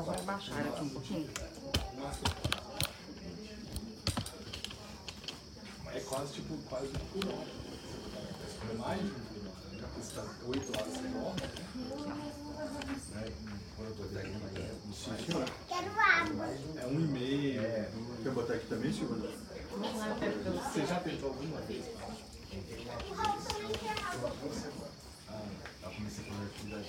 agora 0.00 0.22
baixaram 0.22 0.70
aqui 0.70 0.82
um 0.82 0.88
pouquinho. 0.88 1.30
É 5.92 6.00
quase 6.00 6.32
tipo, 6.32 6.56
quase 6.68 6.86
um 6.86 7.20
quilômetro. 7.20 7.52
É 8.70 8.74
mais 8.74 9.00
de 9.00 9.06
um. 9.06 9.78
Já 9.78 9.86
está 10.00 10.24
8 10.46 10.78
horas 10.78 10.94
sem 10.94 11.10
volta. 11.12 11.50
É 16.76 16.86
um 16.86 17.00
e 17.00 17.06
meio. 17.08 17.62
Quer 18.22 18.32
botar 18.32 18.54
aqui 18.54 18.66
também, 18.66 18.92
Silvana? 18.92 19.28
Você 20.64 20.86
já 20.86 21.00
tentou 21.00 21.30
alguma 21.30 21.60
vez? 21.62 21.84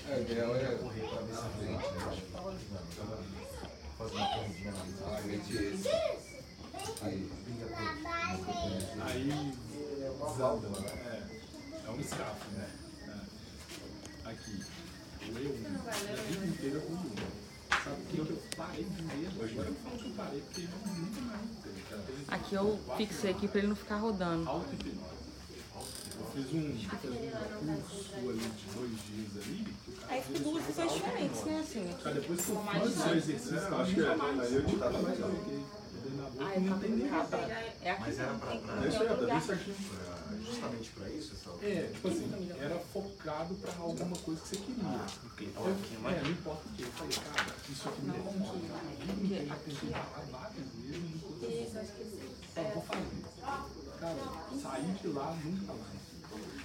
É, 0.09 0.17
o 0.17 0.21
ideal 0.21 0.55
é 0.55 0.61
realmente 5.11 5.53
esse. 5.57 5.89
Aí, 7.01 7.31
Aí, 9.01 9.53
desanda, 10.27 10.69
né? 10.69 10.89
É, 11.05 11.87
é 11.87 11.91
um 11.91 11.99
escape, 11.99 12.45
né? 12.53 12.69
É. 13.07 14.29
Aqui, 14.29 14.63
o 15.21 15.37
eu, 15.37 15.55
a 15.87 16.21
vida 16.23 16.45
inteira 16.45 16.79
com 16.79 16.93
o 16.93 16.95
um. 16.95 17.41
Sabe 17.83 18.01
por 18.01 18.11
que 18.11 18.17
eu 18.19 18.41
parei 18.57 18.83
de 18.83 19.03
ver? 19.03 19.27
Agora 19.27 19.67
eu 19.67 19.75
falo 19.75 19.97
que 19.97 20.09
eu 20.09 20.13
parei, 20.15 20.41
porque 20.41 20.61
eu 20.61 20.69
nunca 20.95 21.21
mais 21.21 21.41
Aqui 22.27 22.55
eu 22.55 22.79
fixei 22.97 23.31
aqui 23.31 23.47
pra 23.47 23.59
ele 23.59 23.67
não 23.67 23.75
ficar 23.75 23.97
rodando. 23.97 24.47
auto-hipnose. 24.49 25.10
Fiz 26.33 26.45
um, 26.53 26.77
fiz 26.77 27.09
um 27.09 27.75
curso 27.81 28.15
ali 28.15 28.39
de 28.39 28.65
dois 28.73 28.91
dias 29.07 29.43
ali. 29.43 29.65
que 29.85 29.91
Aí 30.09 30.21
fez 30.21 30.37
ficou 30.37 30.53
duas 30.53 30.63
auto-hipnose. 30.79 30.95
diferentes, 30.99 31.43
né? 31.45 31.59
Assim, 31.59 31.95
Cara, 32.03 32.09
aqui. 32.09 32.19
depois 32.21 32.41
que 32.45 32.51
eu 32.51 32.61
fiz 32.61 33.05
o 33.05 33.09
exercício, 33.15 33.57
eu 33.57 33.77
acho 33.77 33.93
que 33.93 33.99
é, 34.01 34.15
mais 34.15 34.39
aí 34.39 34.53
eu 34.55 34.65
te 34.65 34.75
dava 34.77 34.99
mais 35.01 35.19
eu 35.19 35.27
boca, 35.27 35.41
Ah, 36.43 36.59
não 36.59 36.73
eu 36.75 36.79
tem 36.79 36.89
nem. 36.91 37.07
É 37.07 37.91
aqui. 37.91 38.01
Mas 38.01 38.19
era 38.19 38.33
pra, 38.33 38.55
pra, 38.55 38.83
É 38.83 38.87
isso 38.87 38.97
pra- 39.45 39.55
justamente 40.41 40.89
pra 40.91 41.09
isso, 41.09 41.33
essa 41.35 41.65
É, 41.65 41.89
tipo 41.93 42.07
assim, 42.07 42.51
era 42.59 42.79
focado 42.93 43.55
pra 43.55 43.73
alguma 43.79 44.17
coisa 44.17 44.41
que 44.41 44.47
você 44.47 44.55
queria. 44.57 44.83
Eu, 44.83 46.09
é, 46.09 46.21
não 46.23 46.31
importa 46.31 46.67
o 46.67 46.71
que. 46.73 46.81
Eu 46.83 46.91
falei, 46.91 47.17
cara, 47.17 47.55
isso 47.69 47.89
aqui 47.89 48.01
me 48.01 48.11
funciona. 48.13 48.79
Eu 49.39 49.47
já 49.47 49.55
tentei 49.55 49.89
parar 49.91 50.23
várias 50.31 50.67
vezes, 50.79 51.11
não 51.11 51.19
consegui. 51.19 51.67
Eu 52.55 52.63
vou 52.73 52.83
fazer. 52.83 53.05
Cara, 53.99 54.17
saí 54.61 54.83
de 55.01 55.07
lá 55.09 55.37
nunca 55.43 55.73
mais. 55.73 56.00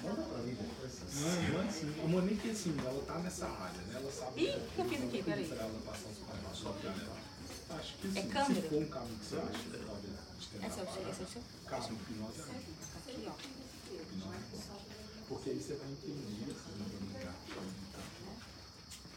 Não, 0.07 1.43
não 1.53 1.63
é 1.63 1.69
assim. 1.69 1.95
A 2.03 2.09
Monique, 2.09 2.51
assim, 2.51 2.77
ela 2.79 3.03
tá 3.05 3.19
nessa 3.19 3.47
área, 3.47 3.81
né? 3.83 3.95
Ela 4.01 4.13
sabe. 4.13 4.45
Ih, 4.45 4.51
o 4.51 4.61
que 4.61 4.79
eu 4.79 4.85
fiz 4.85 5.03
aqui? 5.03 5.23
Peraí. 5.23 5.49
Pra 5.49 5.57
ela 5.57 5.81
passar 5.85 6.09
os 6.09 6.19
passos 6.19 6.81
pra 6.81 6.91
ela. 6.91 7.17
Acho 7.71 7.95
que 7.99 8.07
É 8.07 8.11
assim, 8.11 8.29
câmera? 8.29 8.55
se 8.63 8.69
for 8.69 8.83
um 8.83 8.87
caminho 8.87 9.19
que 9.19 9.25
você 9.27 9.37
acha, 9.37 9.65
talvez. 9.87 10.15
Esse 10.57 10.81
é 10.81 10.83
o 10.83 10.93
seu? 10.93 11.11
Esse 11.11 11.21
é 11.21 11.25
o 11.25 11.29
seu? 11.29 11.43
Caso 11.67 11.93
hipnose, 11.93 12.41
é. 12.41 12.43
Aqui, 12.45 13.27
ó. 13.27 13.33
Porque 15.29 15.51
aí 15.51 15.59
você 15.61 15.75
vai 15.75 15.89
entender, 15.91 16.55
brincar. 17.01 17.35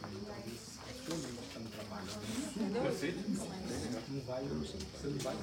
Aí 0.02 0.16
talvez 0.26 0.60
super, 1.04 1.18
não 4.08 4.20
vai, 4.26 4.42
você 4.42 5.06
não 5.06 5.18
vai 5.18 5.36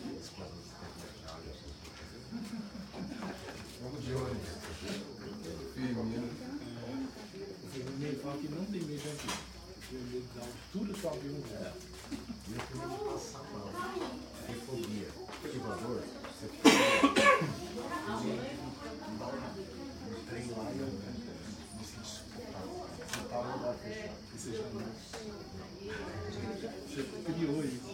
vamos 0.00 0.64
de 0.64 0.69
ônibus. 4.14 4.48
Firmino. 5.74 6.28
O 7.72 7.98
meio 7.98 8.18
fala 8.20 8.36
que 8.38 8.48
não 8.48 8.64
tem 8.64 8.80
medo 8.82 9.08
avião. 9.08 9.38
Tem 9.90 10.00
medo 10.00 10.28
da 10.34 10.42
altura 10.42 10.92
que 10.92 11.06
o 11.06 11.08
avião 11.08 11.40
voa. 11.40 11.72
E 12.10 12.52
eu 12.52 12.60
tenho 12.66 12.88
que 12.90 13.04
passar 13.04 13.44
mal. 13.52 13.68
Tem 14.46 14.56
fobia. 14.56 15.08
Ativador, 15.44 16.00
você 16.00 16.46
fica. 16.48 16.70
No 20.10 20.16
trem 20.26 20.44
lá 20.50 20.64
eu 20.72 20.86
me 21.78 21.84
senti 21.84 22.06
sufocar. 22.06 22.64
Não 23.16 23.24
tava 23.28 23.48
lugar 23.56 23.74
fechado. 23.74 24.78
Você 26.88 27.00
criou 27.32 27.58
isso. 27.64 27.89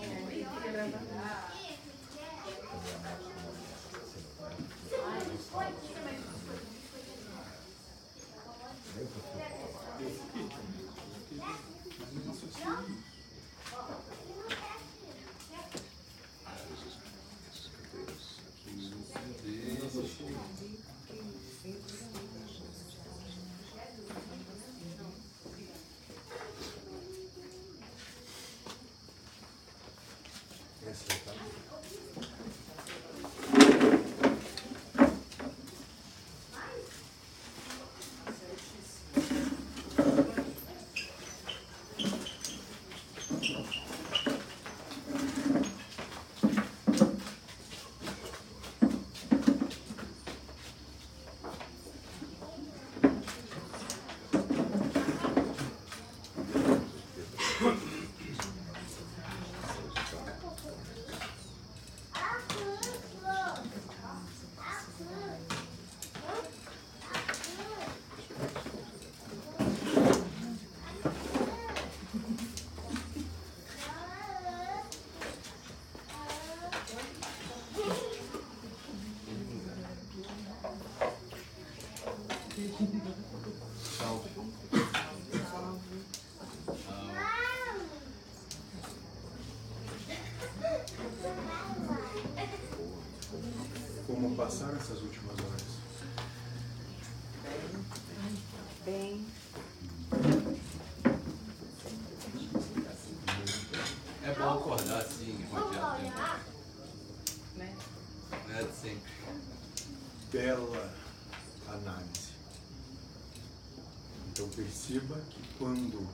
Perceba 114.87 115.21
que 115.31 115.43
quando 115.59 116.07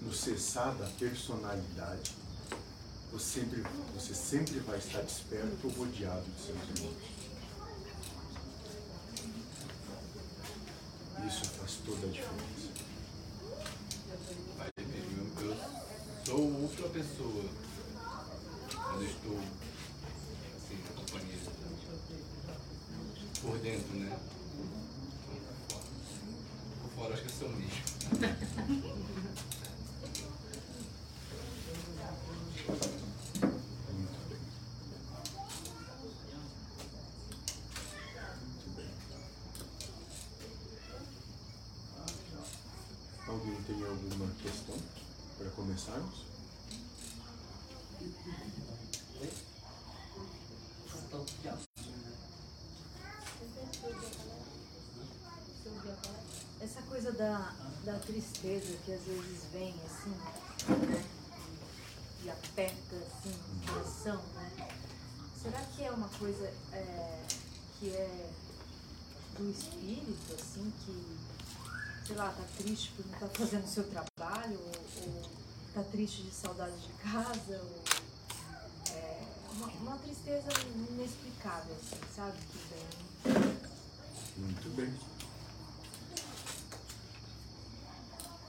no 0.00 0.14
cessar 0.14 0.74
da 0.76 0.86
personalidade, 0.86 2.12
você 3.12 3.40
sempre, 3.40 3.62
você 3.94 4.14
sempre 4.14 4.60
vai 4.60 4.78
estar 4.78 5.02
desperto 5.02 5.58
ou 5.64 5.70
rodeado 5.72 6.22
de 6.22 6.40
seus 6.40 6.78
irmãos. 6.78 6.96
Isso 11.26 11.44
faz 11.50 11.72
toda 11.84 12.06
a 12.06 12.10
diferença. 12.10 12.74
Aí 14.60 14.86
mesmo, 14.86 15.32
eu 15.40 15.56
sou 16.24 16.62
outra 16.62 16.88
pessoa 16.90 17.44
quando 18.68 19.02
eu 19.02 19.08
estou 19.08 19.38
assim, 20.56 20.78
na 20.84 20.90
companhia. 21.00 21.38
Por 23.40 23.58
dentro, 23.58 23.96
né? 23.96 24.18
Por 26.82 26.90
fora 26.90 27.14
acho 27.14 27.22
que 27.22 27.28
eu 27.28 27.34
sou 27.34 27.48
um 27.48 27.58
lixo. 27.58 27.82
Muito 28.04 28.18
bem. 28.18 28.44
Começarmos? 45.74 46.24
Essa 56.60 56.82
coisa 56.82 57.12
da, 57.12 57.52
da 57.84 57.98
tristeza 57.98 58.76
que 58.84 58.92
às 58.92 59.02
vezes 59.02 59.44
vem 59.52 59.74
assim, 59.84 60.10
né? 60.86 61.04
E 62.24 62.30
aperta 62.30 62.96
assim 62.96 63.34
o 63.34 63.72
coração, 63.72 64.22
né? 64.34 64.68
Será 65.42 65.60
que 65.60 65.82
é 65.84 65.90
uma 65.90 66.08
coisa 66.08 66.52
é, 66.72 67.26
que 67.78 67.90
é 67.90 68.30
do 69.36 69.50
espírito, 69.50 70.34
assim, 70.34 70.72
que, 70.84 72.06
sei 72.06 72.16
lá, 72.16 72.28
tá 72.28 72.44
triste 72.56 72.92
por 72.92 73.04
não 73.06 73.14
estar 73.14 73.28
tá 73.28 73.38
fazendo 73.38 73.64
o 73.64 73.68
seu 73.68 73.84
trabalho, 73.84 74.13
tá 75.74 75.82
triste 75.82 76.22
de 76.22 76.30
saudade 76.30 76.76
de 76.78 76.88
casa, 77.02 77.60
ou 77.60 77.82
é, 78.94 79.20
uma, 79.56 79.66
uma 79.66 79.98
tristeza 79.98 80.48
inexplicável, 80.88 81.74
assim, 81.74 82.00
sabe? 82.14 82.38
Que 82.52 82.58
vem. 82.70 83.58
Muito 84.36 84.76
bem. 84.76 84.94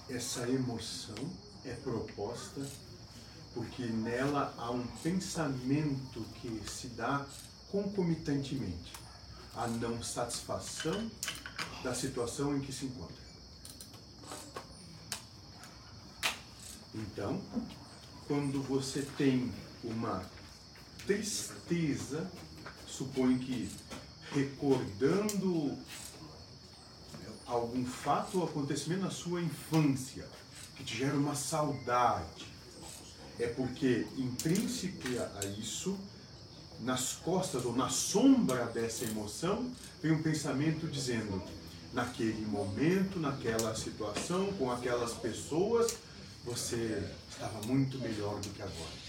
Essa 0.08 0.48
emoção 0.48 1.16
é 1.66 1.74
proposta 1.74 2.62
porque 3.56 3.84
nela 3.84 4.54
há 4.58 4.70
um 4.70 4.86
pensamento 5.02 6.22
que 6.40 6.62
se 6.70 6.90
dá 6.90 7.26
concomitantemente 7.72 8.94
a 9.56 9.66
não 9.68 10.04
satisfação 10.04 11.10
da 11.84 11.96
situação 11.96 12.56
em 12.56 12.62
que 12.62 12.72
se 12.72 12.86
encontra. 12.86 13.25
Então, 17.16 17.42
quando 18.28 18.62
você 18.62 19.02
tem 19.18 19.50
uma 19.82 20.22
tristeza, 21.08 22.30
supõe 22.86 23.38
que 23.38 23.72
recordando 24.34 25.78
algum 27.46 27.86
fato 27.86 28.40
ou 28.40 28.44
acontecimento 28.44 29.04
na 29.04 29.12
sua 29.12 29.42
infância 29.42 30.28
que 30.76 30.84
te 30.84 30.98
gera 30.98 31.16
uma 31.16 31.36
saudade, 31.36 32.46
é 33.40 33.48
porque 33.48 34.06
intrínseco 34.18 35.08
a 35.42 35.46
isso, 35.46 35.98
nas 36.82 37.14
costas 37.14 37.64
ou 37.64 37.74
na 37.74 37.88
sombra 37.88 38.66
dessa 38.66 39.06
emoção, 39.06 39.72
vem 40.04 40.12
um 40.12 40.22
pensamento 40.22 40.86
dizendo: 40.86 41.42
naquele 41.94 42.46
momento, 42.46 43.22
naquela 43.22 43.74
situação, 43.74 44.52
com 44.58 44.70
aquelas 44.70 45.14
pessoas, 45.14 45.96
você 46.46 47.04
estava 47.30 47.60
muito 47.66 47.98
melhor 47.98 48.40
do 48.40 48.50
que 48.50 48.62
agora. 48.62 49.06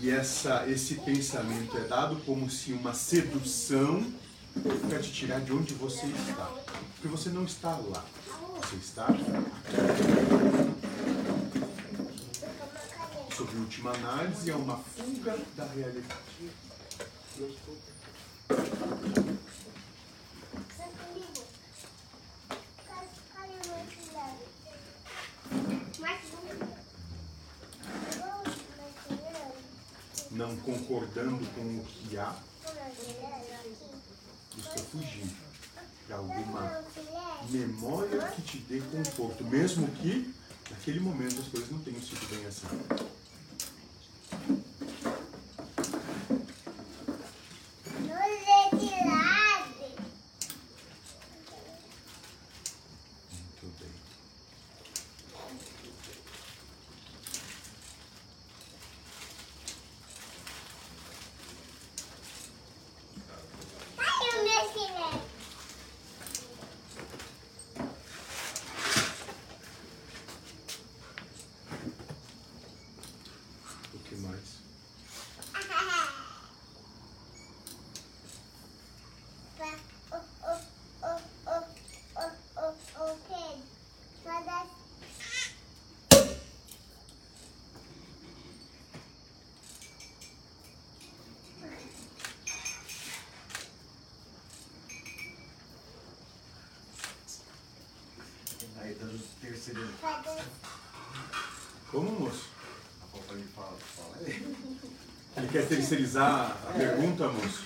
E 0.00 0.10
essa, 0.10 0.68
esse 0.68 0.96
pensamento 0.96 1.76
é 1.78 1.88
dado 1.88 2.16
como 2.24 2.48
se 2.48 2.72
uma 2.72 2.94
sedução 2.94 4.06
para 4.88 5.00
te 5.00 5.10
tirar 5.12 5.40
de 5.40 5.52
onde 5.52 5.74
você 5.74 6.06
está. 6.06 6.46
Porque 6.94 7.08
você 7.08 7.30
não 7.30 7.44
está 7.44 7.70
lá. 7.70 8.04
Você 8.60 8.76
está 8.76 9.08
Sob 13.34 13.56
última 13.56 13.90
análise, 13.90 14.50
é 14.50 14.54
uma 14.54 14.76
fuga 14.78 15.36
da 15.56 15.66
realidade. 15.66 16.14
Não 30.34 30.56
concordando 30.56 31.46
com 31.54 31.60
o 31.60 31.84
que 31.84 32.18
há, 32.18 32.34
busca 34.56 34.78
fugir 34.90 35.30
de 36.06 36.12
alguma 36.12 36.82
memória 37.48 38.20
que 38.32 38.42
te 38.42 38.58
dê 38.58 38.80
conforto, 38.80 39.44
mesmo 39.44 39.86
que 39.92 40.34
naquele 40.70 40.98
momento 40.98 41.40
as 41.40 41.46
coisas 41.46 41.70
não 41.70 41.78
tenham 41.78 42.02
sido 42.02 42.28
bem 42.28 42.44
assim. 42.46 42.66
Quer 105.54 105.68
terceirizar 105.68 106.50
a 106.68 106.72
pergunta, 106.72 107.28
moço? 107.28 107.62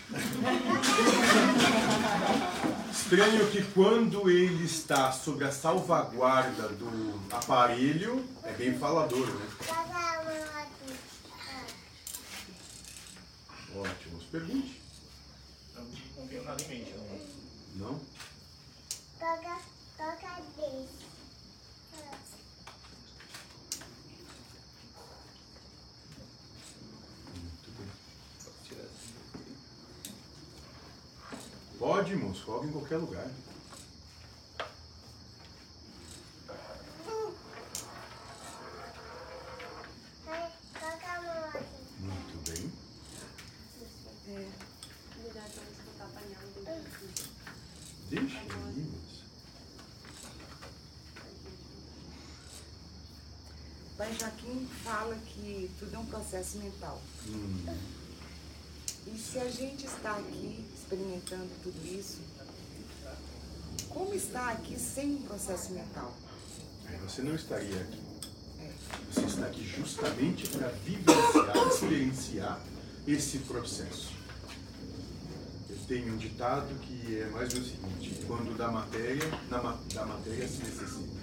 Estranho 2.93 3.51
que 3.51 3.63
quando 3.73 4.29
ele 4.29 4.67
está 4.67 5.11
sob 5.11 5.43
a 5.43 5.51
salvaguarda 5.51 6.69
do 6.69 7.19
aparelho, 7.35 8.29
é 8.45 8.53
bem 8.53 8.79
falador, 8.79 9.27
né? 9.27 9.49
Ótimo. 13.75 14.19
Pergunte. 14.31 14.83
Não 16.19 16.27
tenho 16.29 16.45
nada 16.45 16.63
em 16.63 16.69
mente, 16.69 16.95
não. 16.95 17.89
Não? 17.89 18.01
Toca, 19.19 19.61
toca 19.97 20.43
desse. 20.59 21.09
Pode, 31.79 32.17
moço, 32.17 32.45
coloca 32.45 32.67
em 32.67 32.73
qualquer 32.73 32.97
lugar. 32.97 33.31
Muito 42.01 42.51
bem. 42.51 42.73
Deixa 48.11 48.39
aí, 48.39 48.81
moço. 48.81 49.25
Pai 53.97 54.15
Joaquim 54.19 54.69
fala 54.83 55.17
que 55.89 55.95
é 55.95 55.99
um 55.99 56.07
processo 56.07 56.59
mental. 56.59 57.01
Hum. 57.27 57.67
E 59.07 59.19
se 59.19 59.39
a 59.39 59.49
gente 59.51 59.87
está 59.87 60.13
aqui 60.17 60.65
experimentando 60.75 61.49
tudo 61.63 61.87
isso, 61.87 62.19
como 63.89 64.13
está 64.15 64.51
aqui 64.51 64.79
sem 64.79 65.17
um 65.17 65.23
processo 65.23 65.73
mental? 65.73 66.15
Você 67.07 67.23
não 67.23 67.35
estaria 67.35 67.81
aqui. 67.81 68.03
É. 68.61 68.71
Você 69.13 69.21
está 69.27 69.47
aqui 69.47 69.65
justamente 69.67 70.47
para 70.49 70.69
vivenciar, 70.69 71.67
experienciar 71.69 72.61
esse 73.07 73.39
processo. 73.41 74.13
Eu 75.71 75.77
tenho 75.87 76.13
um 76.15 76.17
ditado 76.19 76.75
que 76.81 77.19
é 77.19 77.27
mais 77.31 77.53
ou 77.55 77.61
menos 77.61 77.75
o 77.75 77.77
seguinte: 77.77 78.25
quando 78.27 78.57
da 78.57 78.71
matéria, 78.71 79.27
na, 79.51 79.63
ma- 79.63 79.79
da 79.95 80.05
matéria 80.07 80.47
se 80.47 80.59
necessita. 80.59 81.19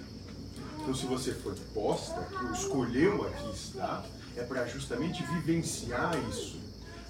Então, 0.80 0.94
se 0.94 1.06
você 1.06 1.34
foi 1.34 1.54
posta 1.74 2.28
ou 2.44 2.52
escolheu 2.52 3.26
aqui 3.28 3.50
estar, 3.54 4.04
é 4.36 4.42
para 4.42 4.66
justamente 4.66 5.24
vivenciar 5.24 6.14
isso. 6.30 6.60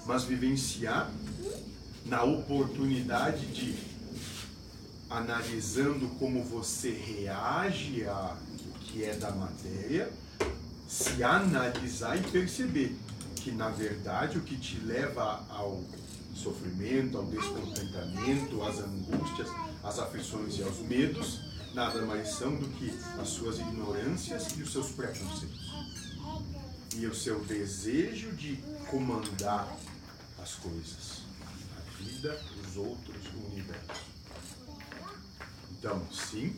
Mas 0.05 0.23
vivenciar 0.23 1.11
na 2.05 2.23
oportunidade 2.23 3.45
de 3.47 3.77
analisando 5.09 6.07
como 6.19 6.43
você 6.43 6.91
reage 6.91 8.05
a 8.05 8.35
o 8.65 8.79
que 8.79 9.03
é 9.03 9.15
da 9.15 9.31
matéria, 9.31 10.11
se 10.87 11.23
analisar 11.23 12.17
e 12.17 12.21
perceber 12.21 12.95
que 13.35 13.51
na 13.51 13.69
verdade 13.69 14.37
o 14.37 14.41
que 14.41 14.57
te 14.57 14.79
leva 14.79 15.45
ao 15.49 15.81
sofrimento, 16.33 17.17
ao 17.17 17.25
descontentamento, 17.25 18.61
às 18.63 18.79
angústias, 18.79 19.49
às 19.83 19.99
aflições 19.99 20.57
e 20.59 20.63
aos 20.63 20.79
medos, 20.79 21.41
nada 21.73 22.01
mais 22.05 22.29
são 22.29 22.55
do 22.55 22.67
que 22.69 22.97
as 23.19 23.29
suas 23.29 23.59
ignorâncias 23.59 24.57
e 24.57 24.61
os 24.61 24.71
seus 24.71 24.91
preconceitos. 24.91 25.66
E 26.99 27.05
o 27.05 27.13
seu 27.13 27.39
desejo 27.45 28.31
de 28.31 28.57
comandar 28.89 29.77
as 30.41 30.55
coisas, 30.55 31.21
a 31.77 32.01
vida, 32.01 32.41
os 32.65 32.75
outros, 32.75 33.23
o 33.35 33.51
universo. 33.51 34.03
Então, 35.71 36.01
sim, 36.11 36.55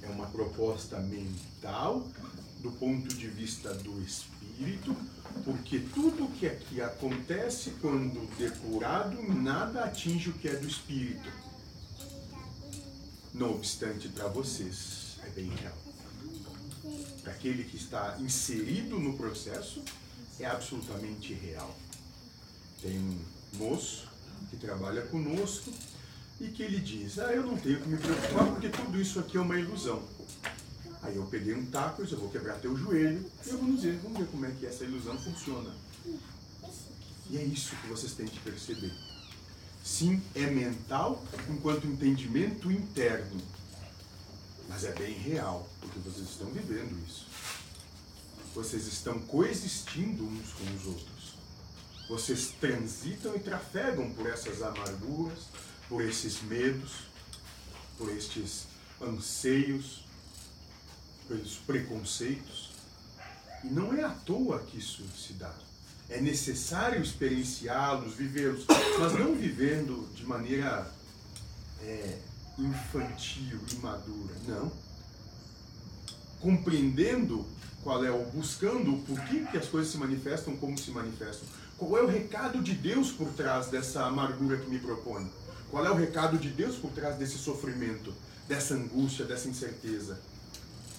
é 0.00 0.08
uma 0.08 0.26
proposta 0.26 1.00
mental 1.00 2.06
do 2.60 2.70
ponto 2.70 3.08
de 3.08 3.26
vista 3.26 3.74
do 3.74 4.00
espírito, 4.00 4.96
porque 5.44 5.80
tudo 5.92 6.32
que 6.38 6.46
aqui 6.46 6.80
acontece, 6.80 7.72
quando 7.80 8.28
depurado, 8.38 9.20
nada 9.34 9.84
atinge 9.84 10.30
o 10.30 10.34
que 10.34 10.48
é 10.48 10.54
do 10.54 10.68
espírito. 10.68 11.28
Não 13.34 13.54
obstante, 13.54 14.08
para 14.08 14.28
vocês, 14.28 15.16
é 15.24 15.30
bem 15.30 15.50
real. 15.50 15.85
Para 17.26 17.34
aquele 17.34 17.64
que 17.64 17.76
está 17.76 18.16
inserido 18.20 19.00
no 19.00 19.16
processo, 19.16 19.82
é 20.38 20.46
absolutamente 20.46 21.34
real. 21.34 21.76
Tem 22.80 22.96
um 22.96 23.18
moço 23.54 24.06
que 24.48 24.56
trabalha 24.56 25.02
conosco 25.02 25.72
e 26.40 26.46
que 26.46 26.62
ele 26.62 26.78
diz: 26.78 27.18
Ah, 27.18 27.32
eu 27.32 27.44
não 27.44 27.58
tenho 27.58 27.80
que 27.80 27.88
me 27.88 27.96
preocupar 27.96 28.46
porque 28.46 28.68
tudo 28.68 29.00
isso 29.00 29.18
aqui 29.18 29.36
é 29.36 29.40
uma 29.40 29.58
ilusão. 29.58 30.04
Aí 31.02 31.16
eu 31.16 31.26
peguei 31.26 31.52
um 31.52 31.66
taco, 31.66 32.02
eu 32.02 32.16
vou 32.16 32.30
quebrar 32.30 32.60
teu 32.60 32.76
joelho 32.76 33.28
e 33.44 33.48
eu 33.50 33.58
vou 33.58 33.74
dizer, 33.74 33.98
vamos 34.04 34.18
ver 34.20 34.26
como 34.28 34.46
é 34.46 34.50
que 34.52 34.64
essa 34.64 34.84
ilusão 34.84 35.18
funciona. 35.18 35.74
E 37.28 37.38
é 37.38 37.42
isso 37.42 37.74
que 37.74 37.88
vocês 37.88 38.12
têm 38.12 38.26
que 38.26 38.38
perceber. 38.38 38.92
Sim, 39.82 40.22
é 40.32 40.46
mental 40.46 41.24
enquanto 41.50 41.88
entendimento 41.88 42.70
interno, 42.70 43.42
mas 44.68 44.84
é 44.84 44.92
bem 44.92 45.14
real, 45.14 45.68
porque 45.80 45.98
vocês 46.00 46.28
estão 46.28 46.50
vivendo 46.50 46.96
isso. 47.06 47.26
Vocês 48.54 48.86
estão 48.86 49.18
coexistindo 49.20 50.24
uns 50.24 50.52
com 50.52 50.64
os 50.76 50.86
outros. 50.86 51.34
Vocês 52.08 52.52
transitam 52.60 53.34
e 53.36 53.40
trafegam 53.40 54.10
por 54.12 54.26
essas 54.26 54.62
amarguras, 54.62 55.40
por 55.88 56.02
esses 56.02 56.40
medos, 56.42 56.92
por 57.98 58.10
estes 58.10 58.66
anseios, 59.00 60.04
pelos 61.28 61.56
preconceitos. 61.66 62.70
E 63.64 63.68
não 63.68 63.92
é 63.92 64.04
à 64.04 64.10
toa 64.10 64.60
que 64.60 64.78
isso 64.78 65.04
se 65.16 65.32
dá. 65.34 65.54
É 66.08 66.20
necessário 66.20 67.02
experienciá-los, 67.02 68.14
vivê-los, 68.14 68.64
mas 68.98 69.12
não 69.14 69.34
vivendo 69.34 70.08
de 70.14 70.24
maneira 70.24 70.88
é, 71.82 72.18
infantil, 72.58 73.60
imadura. 73.72 74.34
Não. 74.46 74.72
Compreendendo 76.40 77.46
qual 77.82 78.04
é 78.04 78.10
o, 78.10 78.24
buscando 78.26 78.94
o 78.94 79.02
porquê 79.02 79.46
que 79.50 79.56
as 79.56 79.68
coisas 79.68 79.92
se 79.92 79.98
manifestam 79.98 80.56
como 80.56 80.76
se 80.76 80.90
manifestam. 80.90 81.48
Qual 81.78 81.96
é 81.96 82.02
o 82.02 82.06
recado 82.06 82.62
de 82.62 82.74
Deus 82.74 83.12
por 83.12 83.28
trás 83.32 83.68
dessa 83.68 84.04
amargura 84.04 84.56
que 84.58 84.68
me 84.68 84.78
propõe? 84.78 85.30
Qual 85.70 85.84
é 85.84 85.90
o 85.90 85.94
recado 85.94 86.38
de 86.38 86.48
Deus 86.50 86.76
por 86.76 86.90
trás 86.90 87.16
desse 87.16 87.38
sofrimento, 87.38 88.14
dessa 88.48 88.74
angústia, 88.74 89.24
dessa 89.24 89.48
incerteza? 89.48 90.18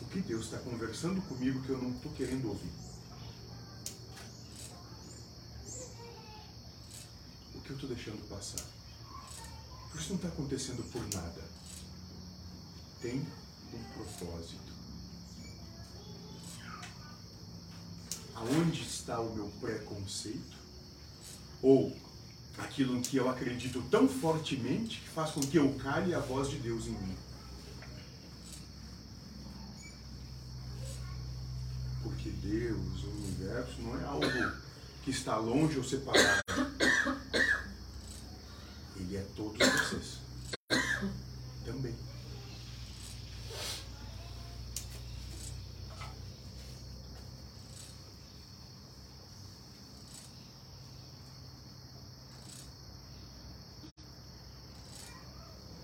O 0.01 0.05
que 0.05 0.21
Deus 0.21 0.45
está 0.45 0.57
conversando 0.59 1.21
comigo 1.23 1.61
que 1.63 1.69
eu 1.69 1.77
não 1.77 1.89
estou 1.89 2.11
querendo 2.13 2.47
ouvir? 2.47 2.71
O 7.55 7.61
que 7.61 7.71
eu 7.71 7.75
estou 7.75 7.89
deixando 7.89 8.29
passar? 8.29 8.76
Isso 9.95 10.09
não 10.09 10.15
está 10.15 10.27
acontecendo 10.27 10.83
por 10.91 11.01
nada. 11.13 11.43
Tem 13.01 13.25
um 13.73 13.83
propósito. 13.93 14.73
Aonde 18.35 18.81
está 18.81 19.19
o 19.19 19.33
meu 19.33 19.51
preconceito? 19.59 20.57
Ou 21.61 21.95
aquilo 22.57 22.97
em 22.97 23.01
que 23.01 23.17
eu 23.17 23.29
acredito 23.29 23.81
tão 23.89 24.07
fortemente 24.07 24.99
que 24.99 25.09
faz 25.09 25.31
com 25.31 25.41
que 25.41 25.57
eu 25.57 25.73
cale 25.75 26.13
a 26.13 26.19
voz 26.19 26.49
de 26.49 26.57
Deus 26.57 26.85
em 26.85 26.91
mim? 26.91 27.17
Porque 32.03 32.29
Deus, 32.29 33.03
o 33.03 33.09
universo, 33.09 33.81
não 33.81 33.99
é 33.99 34.05
algo 34.05 34.25
que 35.03 35.11
está 35.11 35.37
longe 35.37 35.77
ou 35.77 35.83
separado. 35.83 36.41
Ele 39.07 39.15
é 39.15 39.25
todos 39.37 39.57
vocês. 39.57 40.17
Também. 41.63 41.95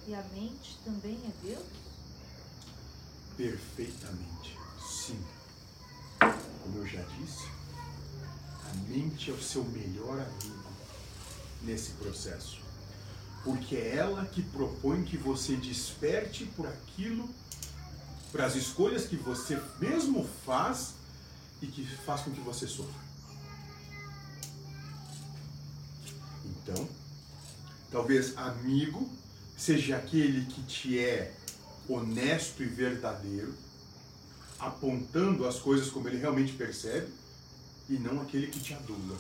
E 0.06 0.14
a 0.14 0.22
mente 0.34 0.78
também 0.84 1.18
é 1.26 1.48
Deus? 1.48 1.64
Perfeitamente. 3.38 4.58
Sim. 4.86 5.24
Como 6.20 6.80
eu 6.80 6.86
já 6.86 7.02
disse, 7.04 7.48
a 8.70 8.74
mente 8.90 9.32
é 9.32 9.34
o 9.34 9.42
seu 9.42 9.64
melhor 9.64 10.20
amigo 10.20 10.74
nesse 11.62 11.92
processo. 11.92 12.63
Porque 13.44 13.76
é 13.76 13.96
ela 13.96 14.26
que 14.26 14.42
propõe 14.42 15.04
que 15.04 15.18
você 15.18 15.56
desperte 15.56 16.46
por 16.46 16.66
aquilo, 16.66 17.30
para 18.32 18.46
as 18.46 18.56
escolhas 18.56 19.06
que 19.06 19.16
você 19.16 19.62
mesmo 19.80 20.28
faz 20.46 20.94
e 21.62 21.68
que 21.68 21.86
faz 21.86 22.22
com 22.22 22.32
que 22.32 22.40
você 22.40 22.68
sofra. 22.68 23.04
Então, 26.46 26.88
talvez 27.92 28.38
amigo 28.38 29.10
seja 29.58 29.98
aquele 29.98 30.46
que 30.46 30.64
te 30.64 30.98
é 30.98 31.36
honesto 31.88 32.64
e 32.64 32.66
verdadeiro, 32.66 33.54
apontando 34.60 35.46
as 35.46 35.60
coisas 35.60 35.90
como 35.90 36.08
ele 36.08 36.18
realmente 36.18 36.54
percebe, 36.54 37.12
e 37.90 37.94
não 37.94 38.22
aquele 38.22 38.48
que 38.48 38.60
te 38.60 38.74
adula. 38.74 39.18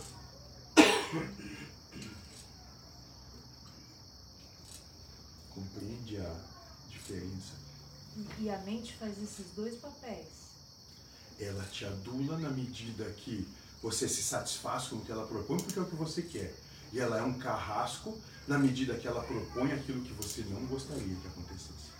Compreende 6.14 6.18
a 6.20 6.36
diferença? 6.90 7.54
E 8.40 8.50
a 8.50 8.58
mente 8.60 8.94
faz 8.94 9.12
esses 9.22 9.46
dois 9.56 9.76
papéis. 9.76 10.28
Ela 11.40 11.64
te 11.66 11.86
adula 11.86 12.38
na 12.38 12.50
medida 12.50 13.06
que 13.18 13.48
você 13.82 14.08
se 14.08 14.22
satisfaz 14.22 14.88
com 14.88 14.98
o 14.98 15.02
que 15.02 15.12
ela 15.12 15.26
propõe, 15.26 15.58
porque 15.60 15.80
é 15.80 15.82
o 15.82 15.88
que 15.88 15.96
você 15.96 16.22
quer. 16.22 16.54
E 16.92 17.00
ela 17.00 17.18
é 17.18 17.24
um 17.24 17.34
carrasco 17.34 18.18
na 18.48 18.60
medida 18.60 18.96
que 18.96 19.08
ela 19.08 19.24
propõe 19.24 19.72
aquilo 19.72 20.04
que 20.04 20.14
você 20.14 20.42
não 20.44 20.66
gostaria 20.68 21.16
que 21.16 21.28
acontecesse. 21.28 21.92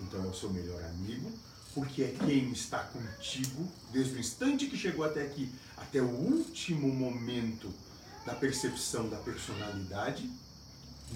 Então 0.00 0.24
é 0.24 0.26
o 0.26 0.34
seu 0.34 0.50
melhor 0.50 0.82
amigo, 0.84 1.32
porque 1.74 2.02
é 2.02 2.16
quem 2.26 2.50
está 2.50 2.80
contigo 2.80 3.68
desde 3.92 4.16
o 4.16 4.18
instante 4.18 4.66
que 4.66 4.76
chegou 4.76 5.04
até 5.04 5.22
aqui, 5.22 5.52
até 5.76 6.00
o 6.00 6.08
último 6.08 6.88
momento 6.92 7.72
da 8.26 8.34
percepção 8.34 9.08
da 9.08 9.16
personalidade, 9.18 10.28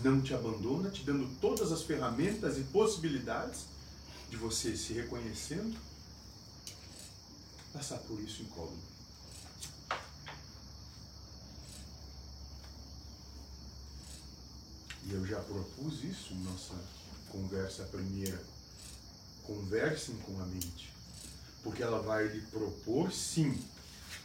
não 0.03 0.21
te 0.21 0.35
abandona, 0.35 0.91
te 0.91 1.05
dando 1.05 1.29
todas 1.41 1.73
as 1.73 1.83
ferramentas 1.83 2.59
e 2.59 2.63
possibilidades 2.65 3.67
de 4.31 4.37
você 4.37 4.77
se 4.77 4.93
reconhecendo, 4.93 5.77
passar 7.73 7.99
por 7.99 8.21
isso 8.21 8.43
incólume. 8.43 8.93
E 15.05 15.13
eu 15.13 15.27
já 15.27 15.41
propus 15.41 16.05
isso 16.05 16.33
em 16.33 16.43
nossa 16.43 16.75
conversa 17.29 17.83
primeira. 17.85 18.41
Conversem 19.43 20.17
com 20.17 20.41
a 20.41 20.47
mente. 20.47 20.93
Porque 21.63 21.83
ela 21.83 22.01
vai 22.01 22.27
lhe 22.29 22.41
propor, 22.43 23.13
sim, 23.13 23.61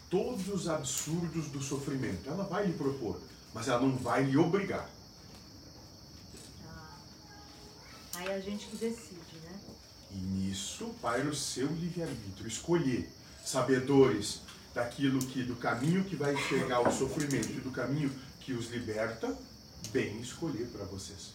todos 0.10 0.48
os 0.48 0.68
absurdos 0.68 1.48
do 1.48 1.62
sofrimento. 1.62 2.30
Ela 2.30 2.44
vai 2.44 2.68
lhe 2.68 2.74
propor, 2.74 3.20
mas 3.54 3.68
ela 3.68 3.82
não 3.82 3.96
vai 3.98 4.24
lhe 4.24 4.38
obrigar. 4.38 4.90
Ah, 8.16 8.17
aí 8.28 8.38
a 8.38 8.40
gente 8.40 8.68
que 8.68 8.78
decide, 8.78 9.38
né? 9.44 9.60
E 10.12 10.16
nisso 10.16 10.94
paira 11.02 11.30
o 11.30 11.36
seu 11.36 11.68
livre-arbítrio. 11.68 12.48
Escolher, 12.48 13.10
sabedores 13.46 14.42
daquilo 14.74 15.20
que, 15.20 15.44
do 15.44 15.56
caminho 15.56 16.04
que 16.04 16.16
vai 16.16 16.34
enxergar 16.34 16.88
o 16.88 16.92
sofrimento 16.92 17.50
e 17.50 17.62
do 17.62 17.72
caminho 17.72 18.14
que 18.42 18.54
os 18.54 18.70
liberta, 18.70 19.36
bem 19.92 20.20
escolher 20.22 20.68
para 20.68 20.86
vocês. 20.86 21.34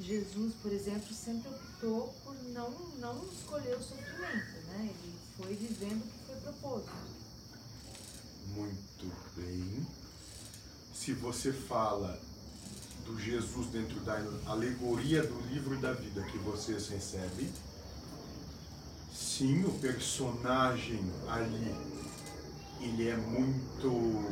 Jesus, 0.00 0.54
por 0.62 0.72
exemplo, 0.72 1.14
sempre 1.14 1.50
optou 1.50 2.14
por 2.24 2.34
não, 2.54 2.70
não 2.98 3.22
escolher 3.32 3.76
o 3.76 3.82
sofrimento, 3.82 4.66
né? 4.68 4.90
Ele 5.04 5.14
foi 5.36 5.54
vivendo 5.54 6.02
o 6.02 6.06
que 6.06 6.26
foi 6.26 6.36
proposto. 6.36 6.90
Muito 8.48 9.12
bem. 9.36 9.86
Se 10.94 11.12
você 11.12 11.52
fala 11.52 12.20
do 13.04 13.18
Jesus 13.18 13.66
dentro 13.68 14.00
da 14.00 14.22
alegoria 14.46 15.22
do 15.22 15.40
livro 15.48 15.76
da 15.78 15.92
vida 15.92 16.22
que 16.22 16.38
vocês 16.38 16.88
recebem, 16.88 17.50
sim, 19.12 19.64
o 19.64 19.72
personagem 19.72 21.00
ali, 21.28 21.74
ele 22.80 23.08
é 23.08 23.16
muito 23.16 24.24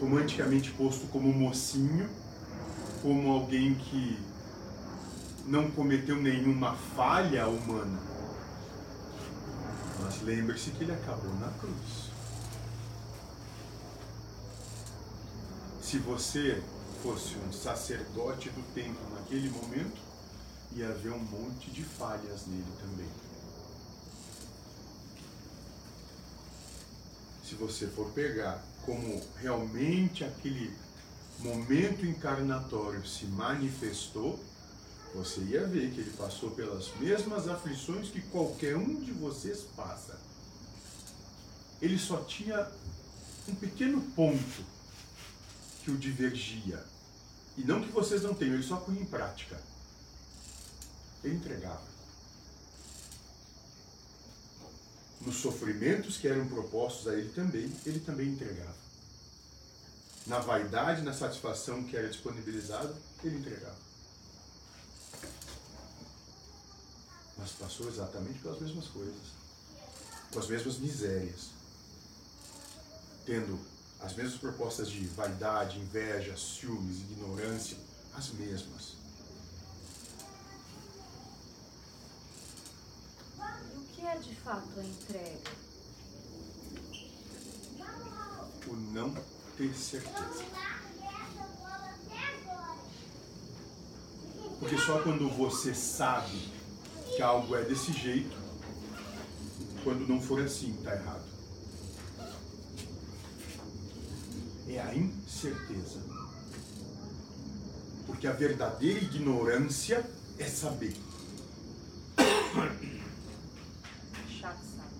romanticamente 0.00 0.70
posto 0.72 1.06
como 1.06 1.32
mocinho, 1.32 2.08
como 3.02 3.32
alguém 3.32 3.74
que 3.74 4.18
não 5.46 5.70
cometeu 5.70 6.16
nenhuma 6.16 6.74
falha 6.74 7.48
humana. 7.48 7.98
Mas 10.02 10.22
lembre-se 10.22 10.70
que 10.70 10.84
ele 10.84 10.92
acabou 10.92 11.32
na 11.40 11.48
cruz. 11.58 12.11
Se 15.92 15.98
você 15.98 16.58
fosse 17.02 17.36
um 17.36 17.52
sacerdote 17.52 18.48
do 18.48 18.62
templo 18.72 19.10
naquele 19.14 19.50
momento, 19.50 20.00
ia 20.74 20.88
haver 20.88 21.12
um 21.12 21.18
monte 21.18 21.70
de 21.70 21.84
falhas 21.84 22.46
nele 22.46 22.64
também. 22.80 23.08
Se 27.44 27.54
você 27.56 27.86
for 27.88 28.10
pegar 28.12 28.64
como 28.86 29.22
realmente 29.36 30.24
aquele 30.24 30.74
momento 31.40 32.06
encarnatório 32.06 33.06
se 33.06 33.26
manifestou, 33.26 34.42
você 35.14 35.42
ia 35.42 35.66
ver 35.66 35.90
que 35.90 36.00
ele 36.00 36.16
passou 36.16 36.52
pelas 36.52 36.88
mesmas 37.00 37.46
aflições 37.46 38.08
que 38.08 38.22
qualquer 38.22 38.78
um 38.78 38.98
de 38.98 39.12
vocês 39.12 39.60
passa. 39.76 40.18
Ele 41.82 41.98
só 41.98 42.22
tinha 42.22 42.66
um 43.46 43.54
pequeno 43.54 44.00
ponto 44.16 44.72
que 45.82 45.90
o 45.90 45.98
divergia. 45.98 46.82
E 47.56 47.64
não 47.64 47.82
que 47.82 47.90
vocês 47.90 48.22
não 48.22 48.34
tenham, 48.34 48.54
ele 48.54 48.62
só 48.62 48.76
punha 48.76 49.00
em 49.00 49.04
prática. 49.04 49.60
Ele 51.22 51.34
entregava. 51.34 51.82
Nos 55.20 55.36
sofrimentos 55.36 56.16
que 56.16 56.26
eram 56.26 56.48
propostos 56.48 57.06
a 57.08 57.14
ele 57.14 57.30
também, 57.30 57.72
ele 57.84 58.00
também 58.00 58.28
entregava. 58.28 58.74
Na 60.26 60.38
vaidade, 60.38 61.02
na 61.02 61.12
satisfação 61.12 61.84
que 61.84 61.96
era 61.96 62.08
disponibilizada, 62.08 62.94
ele 63.22 63.38
entregava. 63.38 63.76
Mas 67.36 67.50
passou 67.52 67.88
exatamente 67.88 68.38
pelas 68.38 68.60
mesmas 68.60 68.86
coisas, 68.86 69.14
com 70.32 70.38
as 70.38 70.48
mesmas 70.48 70.78
misérias, 70.78 71.50
tendo 73.26 73.71
as 74.02 74.14
mesmas 74.14 74.36
propostas 74.40 74.90
de 74.90 75.06
vaidade, 75.06 75.78
inveja, 75.78 76.36
ciúmes, 76.36 77.00
ignorância, 77.02 77.76
as 78.14 78.30
mesmas. 78.30 78.96
E 83.72 83.78
o 83.78 83.82
que 83.92 84.04
é 84.04 84.16
de 84.16 84.34
fato 84.34 84.68
a 84.78 84.84
entrega? 84.84 85.50
O 88.66 88.74
não 88.92 89.14
ter 89.56 89.74
certeza. 89.74 90.44
Porque 94.58 94.78
só 94.78 95.02
quando 95.02 95.28
você 95.28 95.74
sabe 95.74 96.52
que 97.16 97.20
algo 97.20 97.54
é 97.56 97.64
desse 97.64 97.92
jeito, 97.92 98.36
quando 99.82 100.06
não 100.06 100.20
for 100.20 100.40
assim, 100.40 100.72
está 100.78 100.94
errado. 100.94 101.31
É 104.76 104.80
a 104.80 104.94
incerteza. 104.94 106.00
Porque 108.06 108.26
a 108.26 108.32
verdadeira 108.32 109.00
ignorância 109.00 110.04
é 110.38 110.46
saber. 110.46 110.96
Chato, 114.28 114.60
sabe? 114.76 114.94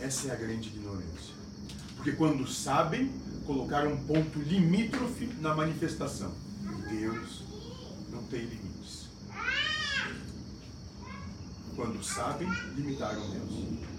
Essa 0.00 0.28
é 0.28 0.30
a 0.32 0.36
grande 0.36 0.68
ignorância. 0.68 1.34
Porque 1.96 2.12
quando 2.12 2.46
sabem, 2.46 3.10
colocaram 3.46 3.92
um 3.92 4.04
ponto 4.04 4.38
limítrofe 4.38 5.26
na 5.40 5.54
manifestação. 5.54 6.32
Deus 6.88 7.42
não 8.10 8.22
tem 8.24 8.40
limites. 8.40 9.08
Quando 11.74 12.02
sabem, 12.02 12.48
limitaram 12.74 13.30
Deus. 13.30 13.95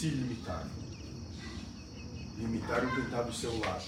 Se 0.00 0.08
limitaram. 0.08 0.70
Limitaram 2.38 2.90
quem 2.94 3.04
está 3.04 3.20
do 3.20 3.34
seu 3.34 3.58
lado. 3.58 3.84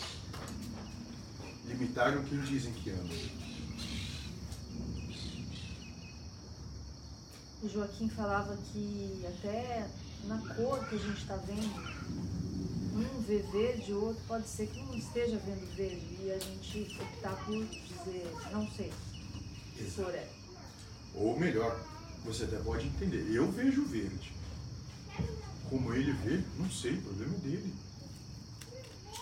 Limitaram 1.65 2.23
quem 2.25 2.39
dizem 2.43 2.71
que 2.75 2.91
amam. 2.91 3.17
O 7.63 7.67
Joaquim 7.71 8.11
falava 8.11 8.59
que 8.71 9.25
até 9.27 9.89
na 10.27 10.37
cor 10.55 10.87
que 10.87 10.97
a 10.97 10.99
gente 10.99 11.23
está 11.23 11.37
vendo, 11.37 11.81
um 12.95 13.23
vê 13.23 13.39
verde, 13.51 13.95
o 13.95 14.05
outro 14.09 14.23
pode 14.29 14.47
ser 14.47 14.67
que 14.67 14.83
não 14.83 14.95
esteja 14.95 15.39
vendo 15.39 15.75
verde 15.75 16.19
e 16.21 16.31
a 16.31 16.39
gente 16.39 16.95
optar 17.01 17.43
por 17.47 17.65
dizer, 17.65 18.31
não 18.53 18.71
sei, 18.73 18.93
que 19.79 19.91
cor 19.93 20.15
é. 20.15 20.29
Ou 21.15 21.41
melhor, 21.41 21.81
você 22.23 22.45
até 22.45 22.59
pode 22.59 22.87
entender. 22.87 23.35
Eu 23.35 23.51
vejo 23.51 23.87
verde. 23.87 24.42
Como 25.73 25.95
ele 25.95 26.13
vê, 26.13 26.45
não 26.59 26.71
sei, 26.71 26.93
o 26.93 27.01
problema 27.01 27.35
é 27.35 27.39
dele. 27.39 27.75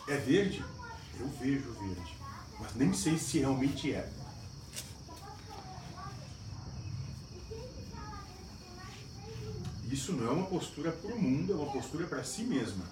É 0.09 0.17
verde? 0.17 0.65
Eu 1.21 1.29
vejo 1.41 1.71
verde. 1.75 2.17
Mas 2.59 2.75
nem 2.75 2.93
sei 2.93 3.17
se 3.17 3.39
realmente 3.39 3.95
é. 3.95 4.11
Isso 9.89 10.13
não 10.13 10.27
é 10.27 10.31
uma 10.33 10.47
postura 10.49 10.91
para 10.91 11.15
o 11.15 11.23
mundo, 11.23 11.53
é 11.53 11.55
uma 11.55 11.71
postura 11.71 12.09
para 12.09 12.25
si 12.25 12.43
mesma. 12.43 12.85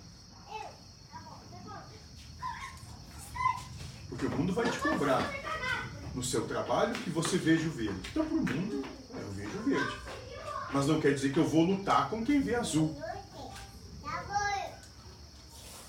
Porque 4.08 4.26
o 4.26 4.30
mundo 4.30 4.54
vai 4.54 4.70
te 4.70 4.78
cobrar 4.78 5.34
no 6.14 6.22
seu 6.22 6.46
trabalho 6.46 6.94
que 6.94 7.10
você 7.10 7.36
veja 7.36 7.66
o 7.66 7.72
verde. 7.72 8.08
Então, 8.08 8.24
para 8.24 8.36
o 8.36 8.38
mundo, 8.38 8.84
eu 9.14 9.32
vejo 9.32 9.58
verde. 9.64 9.96
Mas 10.72 10.86
não 10.86 11.00
quer 11.00 11.12
dizer 11.12 11.32
que 11.32 11.40
eu 11.40 11.48
vou 11.48 11.64
lutar 11.64 12.08
com 12.08 12.24
quem 12.24 12.40
vê 12.40 12.54
azul. 12.54 12.96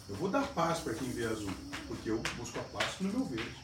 Eu 0.10 0.16
vou 0.16 0.28
dar 0.28 0.48
paz 0.56 0.80
para 0.80 0.96
quem 0.96 1.08
vê 1.12 1.24
azul, 1.26 1.54
porque 1.88 2.10
eu 2.10 2.20
busco 2.36 2.60
a 2.60 2.64
paz 2.64 3.00
no 3.00 3.10
meu 3.10 3.26
verde. 3.26 3.64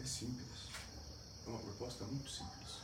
É 0.00 0.04
simples. 0.04 0.68
É 1.44 1.50
uma 1.50 1.58
proposta 1.58 2.04
muito 2.04 2.30
simples. 2.30 2.78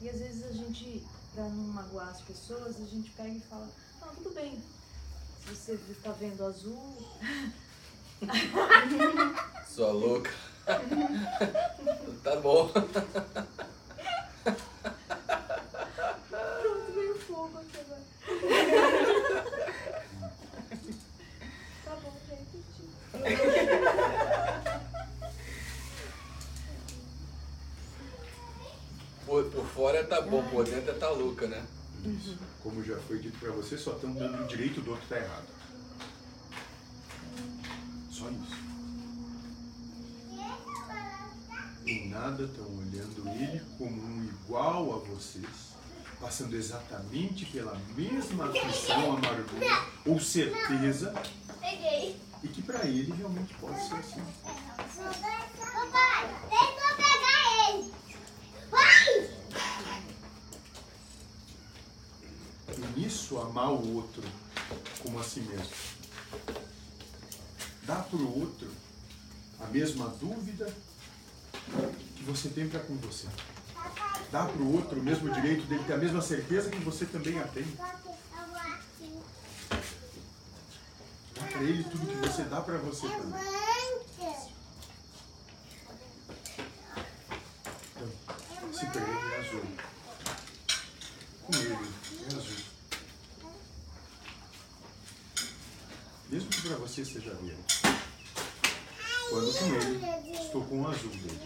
E 0.00 0.08
às 0.08 0.18
vezes 0.18 0.44
a 0.44 0.52
gente, 0.52 1.06
para 1.32 1.44
não 1.44 1.68
magoar 1.68 2.08
as 2.08 2.20
pessoas, 2.22 2.80
a 2.80 2.86
gente 2.86 3.10
pega 3.10 3.28
e 3.28 3.40
fala, 3.42 3.70
não, 4.00 4.12
tudo 4.16 4.34
bem. 4.34 4.60
Se 5.44 5.54
você 5.54 5.74
está 5.88 6.10
vendo 6.10 6.44
azul, 6.44 6.96
Sua 9.66 9.90
louca. 9.90 10.30
tá 12.22 12.36
bom. 12.36 12.68
pronto, 16.28 16.92
veio 16.94 17.18
fogo 17.18 17.58
aqui 17.58 17.78
agora. 17.80 18.02
tá 21.84 21.96
bom, 22.02 22.12
já 22.28 22.34
entendi. 22.34 22.84
Por, 29.26 29.44
por 29.50 29.64
fora 29.66 30.04
tá 30.04 30.20
bom, 30.20 30.42
por 30.48 30.64
dentro 30.64 30.94
tá 30.94 31.10
louca, 31.10 31.46
né? 31.48 31.64
Isso. 32.04 32.38
Como 32.62 32.84
já 32.84 32.96
foi 32.98 33.18
dito 33.18 33.38
para 33.38 33.50
você, 33.50 33.76
só 33.76 33.92
estão 33.92 34.12
dando 34.12 34.44
o 34.44 34.46
direito 34.46 34.80
do 34.80 34.90
outro 34.90 35.04
estar 35.04 35.16
errado. 35.18 35.61
Só 38.22 38.30
isso. 38.30 38.72
Em 41.84 42.08
nada 42.08 42.44
estão 42.44 42.66
olhando 42.66 43.28
ele 43.28 43.60
como 43.76 44.00
um 44.00 44.22
igual 44.24 44.94
a 44.94 44.98
vocês, 44.98 45.74
passando 46.20 46.54
exatamente 46.54 47.44
pela 47.46 47.74
mesma 47.96 48.44
aflição, 48.46 49.16
amargura 49.16 49.86
ou 50.06 50.20
certeza, 50.20 51.12
e 52.44 52.48
que 52.48 52.62
para 52.62 52.86
ele 52.86 53.12
realmente 53.12 53.52
pode 53.54 53.80
ser 53.88 53.94
assim. 53.96 54.22
Papai, 55.58 56.30
deixa 56.48 56.64
eu 56.90 56.96
pegar 56.96 57.70
ele. 57.70 57.92
Vai! 58.70 59.30
E 62.78 63.00
nisso 63.00 63.40
amar 63.40 63.72
o 63.72 63.96
outro 63.96 64.22
como 65.02 65.18
a 65.18 65.24
si 65.24 65.40
mesmo. 65.40 65.74
Dá 67.84 67.96
para 67.96 68.16
o 68.16 68.40
outro 68.40 68.70
a 69.60 69.66
mesma 69.66 70.08
dúvida 70.08 70.72
que 72.16 72.22
você 72.24 72.48
tem 72.48 72.68
para 72.68 72.80
com 72.80 72.96
você. 72.96 73.26
Dá 74.30 74.46
para 74.46 74.62
o 74.62 74.72
outro 74.74 75.00
o 75.00 75.02
mesmo 75.02 75.32
direito 75.32 75.66
dele 75.66 75.84
ter 75.84 75.94
a 75.94 75.98
mesma 75.98 76.22
certeza 76.22 76.70
que 76.70 76.78
você 76.78 77.04
também 77.06 77.38
a 77.40 77.46
tem. 77.48 77.64
Dá 81.34 81.46
para 81.50 81.62
ele 81.62 81.84
tudo 81.84 82.06
que 82.06 82.14
você 82.28 82.44
dá 82.44 82.60
para 82.60 82.78
você 82.78 83.08
também. 83.08 83.42
Então, 87.96 88.72
se 88.72 88.86
pegue 88.86 89.10
é 89.10 89.40
azul. 89.40 89.64
Com 91.42 91.54
ele 91.56 91.72
é 92.22 92.34
azul. 92.36 92.62
Mesmo 96.30 96.48
que 96.48 96.62
para 96.62 96.76
você 96.76 97.04
seja 97.04 97.34
verde. 97.34 97.71
Quando 99.32 99.50
com 99.54 99.64
ele, 99.76 100.32
estou 100.34 100.62
com 100.64 100.82
o 100.82 100.88
azul 100.88 101.08
dele. 101.08 101.40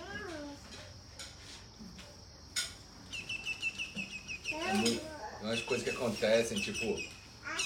É 4.51 4.73
muito- 4.75 5.03
umas 5.41 5.63
coisas 5.63 5.85
que 5.89 5.95
acontecem, 5.95 6.59
tipo, 6.61 6.85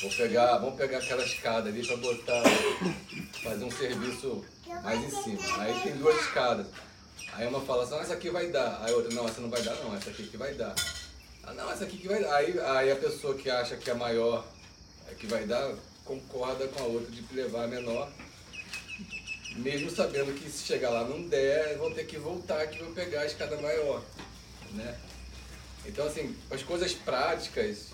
vou 0.02 0.11
pegar, 0.11 0.59
vamos 0.59 0.74
pegar 0.76 0.98
aquela 0.98 1.24
escada 1.24 1.70
ali 1.70 1.87
pra 1.87 1.96
botar, 1.96 2.42
fazer 3.42 3.64
um 3.64 3.70
serviço 3.70 4.44
mais 4.83 5.00
em 5.02 5.22
cima. 5.22 5.62
Aí 5.62 5.80
tem 5.80 5.96
duas 5.96 6.20
escadas. 6.20 6.66
Aí 7.33 7.46
uma 7.46 7.62
fala 7.62 7.85
assim, 7.85 7.94
essa 7.96 8.12
aqui 8.12 8.28
vai 8.28 8.48
dar. 8.48 8.83
Aí 8.85 8.92
a 8.92 8.96
outra, 8.96 9.14
não, 9.14 9.26
essa 9.26 9.40
não 9.40 9.48
vai 9.48 9.62
dar 9.62 9.74
não, 9.76 9.96
essa 9.96 10.11
aqui 10.11 10.24
que 10.26 10.37
vai 10.37 10.52
dar. 10.52 10.74
Ah 11.44 11.54
não, 11.54 11.70
essa 11.72 11.85
aqui 11.85 11.96
que 11.96 12.09
vai 12.09 12.20
dar. 12.22 12.35
Aí, 12.35 12.61
aí 12.61 12.92
a 12.92 12.96
pessoa 12.96 13.35
que 13.35 13.48
acha 13.48 13.74
que 13.74 13.88
é 13.88 13.94
maior, 13.94 14.44
é 15.11 15.14
que 15.14 15.26
vai 15.26 15.46
dar, 15.46 15.72
concorda 16.04 16.68
com 16.68 16.83
a 16.83 16.87
outra 16.87 17.11
de 17.11 17.24
levar 17.35 17.64
a 17.64 17.68
menor. 17.68 18.11
Mesmo 19.61 19.90
sabendo 19.90 20.33
que 20.33 20.51
se 20.51 20.64
chegar 20.64 20.90
lá 20.90 21.05
não 21.05 21.23
der, 21.23 21.77
vão 21.77 21.92
ter 21.92 22.05
que 22.05 22.18
voltar 22.18 22.62
aqui 22.62 22.79
para 22.79 23.05
pegar 23.05 23.20
a 23.20 23.27
escada 23.27 23.57
maior. 23.61 24.03
Né? 24.73 24.96
Então, 25.85 26.07
assim, 26.07 26.35
as 26.51 26.62
coisas 26.62 26.94
práticas, 26.94 27.88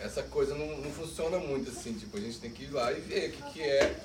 essa 0.00 0.22
coisa 0.24 0.54
não, 0.54 0.78
não 0.78 0.90
funciona 0.90 1.38
muito 1.38 1.70
assim. 1.70 1.92
Tipo, 1.94 2.16
a 2.16 2.20
gente 2.20 2.38
tem 2.38 2.50
que 2.50 2.64
ir 2.64 2.70
lá 2.70 2.92
e 2.92 3.00
ver 3.00 3.30
o 3.30 3.32
que, 3.32 3.52
que 3.52 3.62
é. 3.62 3.96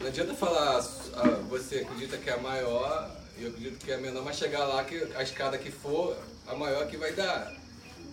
Não 0.00 0.06
adianta 0.08 0.34
falar, 0.34 0.78
ah, 1.14 1.42
você 1.48 1.80
acredita 1.80 2.16
que 2.16 2.28
é 2.28 2.32
a 2.32 2.38
maior, 2.38 3.10
eu 3.38 3.48
acredito 3.48 3.84
que 3.84 3.92
é 3.92 3.94
a 3.94 3.98
menor, 3.98 4.24
mas 4.24 4.36
chegar 4.36 4.64
lá 4.64 4.82
que 4.84 4.96
a 5.14 5.22
escada 5.22 5.58
que 5.58 5.70
for, 5.70 6.16
a 6.46 6.54
maior 6.54 6.86
que 6.88 6.96
vai 6.96 7.12
dar. 7.12 7.54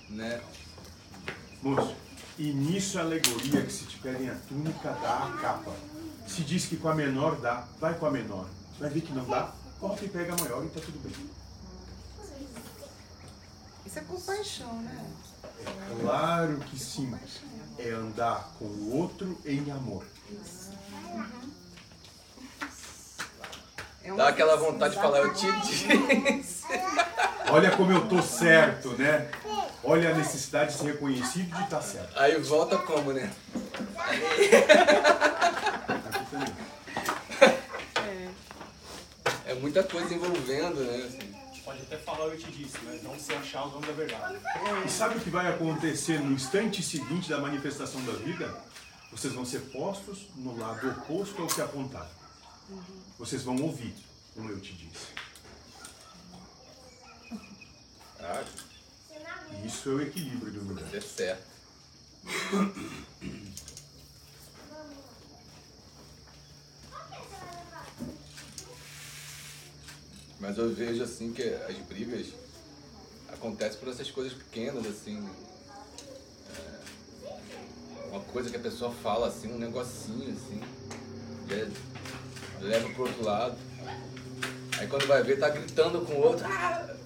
Né? 0.10 0.40
Moço, 1.62 1.96
e 2.38 2.54
nisso 2.54 3.00
a 3.00 3.02
alegoria 3.02 3.64
que 3.64 3.72
se 3.72 3.86
te 3.86 3.98
pedem 3.98 4.30
a 4.30 4.36
túnica, 4.48 4.92
dá 5.02 5.26
a 5.26 5.38
capa. 5.42 5.72
Se 6.28 6.42
diz 6.44 6.66
que 6.66 6.78
com 6.78 6.90
a 6.90 6.96
menor 6.96 7.38
dá, 7.38 7.66
vai 7.80 7.96
com 7.96 8.06
a 8.06 8.12
menor. 8.12 8.48
Vai 8.80 8.90
ver 8.90 9.02
que 9.02 9.12
não 9.12 9.26
dá, 9.26 9.52
volta 9.80 10.06
e 10.06 10.10
pega 10.10 10.34
a 10.34 10.38
maior 10.42 10.64
e 10.64 10.68
tá 10.68 10.80
tudo 10.80 11.00
bem. 11.00 11.14
Isso 13.86 14.00
é 14.00 14.02
compaixão, 14.02 14.82
né? 14.82 15.06
Claro 16.02 16.60
que 16.60 16.78
sim. 16.80 17.12
É 17.80 17.92
andar 17.92 18.52
com 18.60 18.66
o 18.66 18.96
outro 18.98 19.40
em 19.46 19.72
amor. 19.72 20.04
É 24.04 24.14
Dá 24.14 24.30
aquela 24.30 24.56
vontade 24.56 24.96
de 24.96 25.02
falar, 25.02 25.20
eu 25.20 25.34
te 25.34 25.52
disse. 25.62 25.88
Olha 27.50 27.76
como 27.76 27.92
eu 27.92 28.08
tô 28.08 28.22
certo, 28.22 28.90
né? 28.90 29.30
Olha 29.90 30.10
a 30.10 30.14
necessidade 30.14 30.74
de 30.74 30.80
ser 30.80 30.88
reconhecido 30.88 31.48
e 31.48 31.56
de 31.56 31.64
estar 31.64 31.82
certo. 31.82 32.20
Aí 32.20 32.38
volta 32.42 32.78
como, 32.78 33.14
né? 33.14 33.32
Aqui 36.06 36.26
também. 36.30 36.54
É 39.46 39.54
muita 39.54 39.82
coisa 39.84 40.14
envolvendo, 40.14 40.82
né? 40.82 41.10
Pode 41.64 41.82
até 41.84 41.96
falar 41.96 42.26
eu 42.26 42.38
te 42.38 42.52
disse, 42.52 42.78
mas 42.84 43.02
não 43.02 43.18
se 43.18 43.32
achar 43.34 43.66
o 43.66 43.70
dono 43.70 43.88
da 43.88 43.94
verdade. 43.94 44.38
E 44.86 44.90
sabe 44.90 45.20
o 45.20 45.22
que 45.22 45.30
vai 45.30 45.48
acontecer 45.48 46.20
no 46.20 46.34
instante 46.34 46.84
seguinte 46.84 47.30
da 47.30 47.40
manifestação 47.40 48.04
da 48.04 48.12
vida? 48.12 48.54
Vocês 49.10 49.32
vão 49.32 49.46
ser 49.46 49.60
postos 49.72 50.28
no 50.36 50.58
lado 50.58 50.90
oposto 50.90 51.42
ao 51.42 51.48
que 51.48 51.62
apontaram. 51.62 52.10
Vocês 53.18 53.42
vão 53.42 53.56
ouvir, 53.62 53.96
como 54.36 54.50
eu 54.50 54.60
te 54.60 54.74
disse. 54.74 55.08
Ah, 58.20 58.44
Isso 59.66 59.90
é 59.90 59.94
o 59.94 60.02
equilíbrio 60.02 60.52
do 60.52 60.62
universo. 60.62 60.96
é 60.96 61.02
certo. 61.02 61.44
Mas 70.40 70.58
eu 70.58 70.74
vejo 70.74 71.04
assim 71.04 71.34
que 71.34 71.42
as 71.42 71.76
brigas 71.88 72.28
acontecem 73.30 73.80
por 73.80 73.90
essas 73.90 74.10
coisas 74.12 74.34
pequenas, 74.34 74.86
assim. 74.86 75.28
É, 76.56 77.30
uma 78.12 78.22
coisa 78.22 78.50
que 78.50 78.56
a 78.56 78.60
pessoa 78.60 78.92
fala 78.92 79.28
assim, 79.28 79.52
um 79.52 79.58
negocinho 79.58 80.32
assim, 80.32 80.62
já 81.50 82.66
leva 82.66 82.90
pro 82.90 83.04
outro 83.04 83.24
lado. 83.24 83.58
Aí 84.78 84.88
quando 84.88 85.08
vai 85.08 85.24
ver, 85.24 85.40
tá 85.40 85.50
gritando 85.50 86.02
com 86.06 86.14
o 86.14 86.22
outro. 86.22 86.46
"Ah!" 86.46 86.97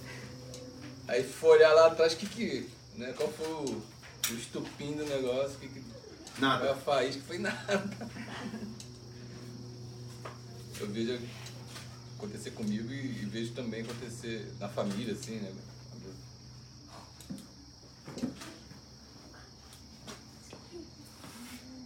Aí 1.12 1.26
for 1.26 1.58
olhar 1.58 1.74
lá 1.74 1.88
atrás, 1.88 2.14
que 2.14 2.26
que. 2.26 2.70
Né, 2.96 3.14
qual 3.18 3.30
foi 3.34 3.46
o, 3.48 3.84
o 4.30 4.34
estupim 4.34 4.94
do 4.94 5.06
negócio? 5.06 5.60
Que, 5.60 5.68
que, 5.68 5.84
Nada. 6.40 6.60
Foi 6.60 6.70
a 6.70 6.76
faísca, 6.76 7.22
foi 7.28 7.38
nada. 7.38 7.84
Eu 10.80 10.88
vejo 10.88 11.20
acontecer 12.18 12.52
comigo 12.52 12.94
e, 12.94 13.24
e 13.24 13.26
vejo 13.26 13.52
também 13.52 13.82
acontecer 13.82 14.54
na 14.58 14.70
família, 14.70 15.14
assim, 15.14 15.36
né? 15.36 15.54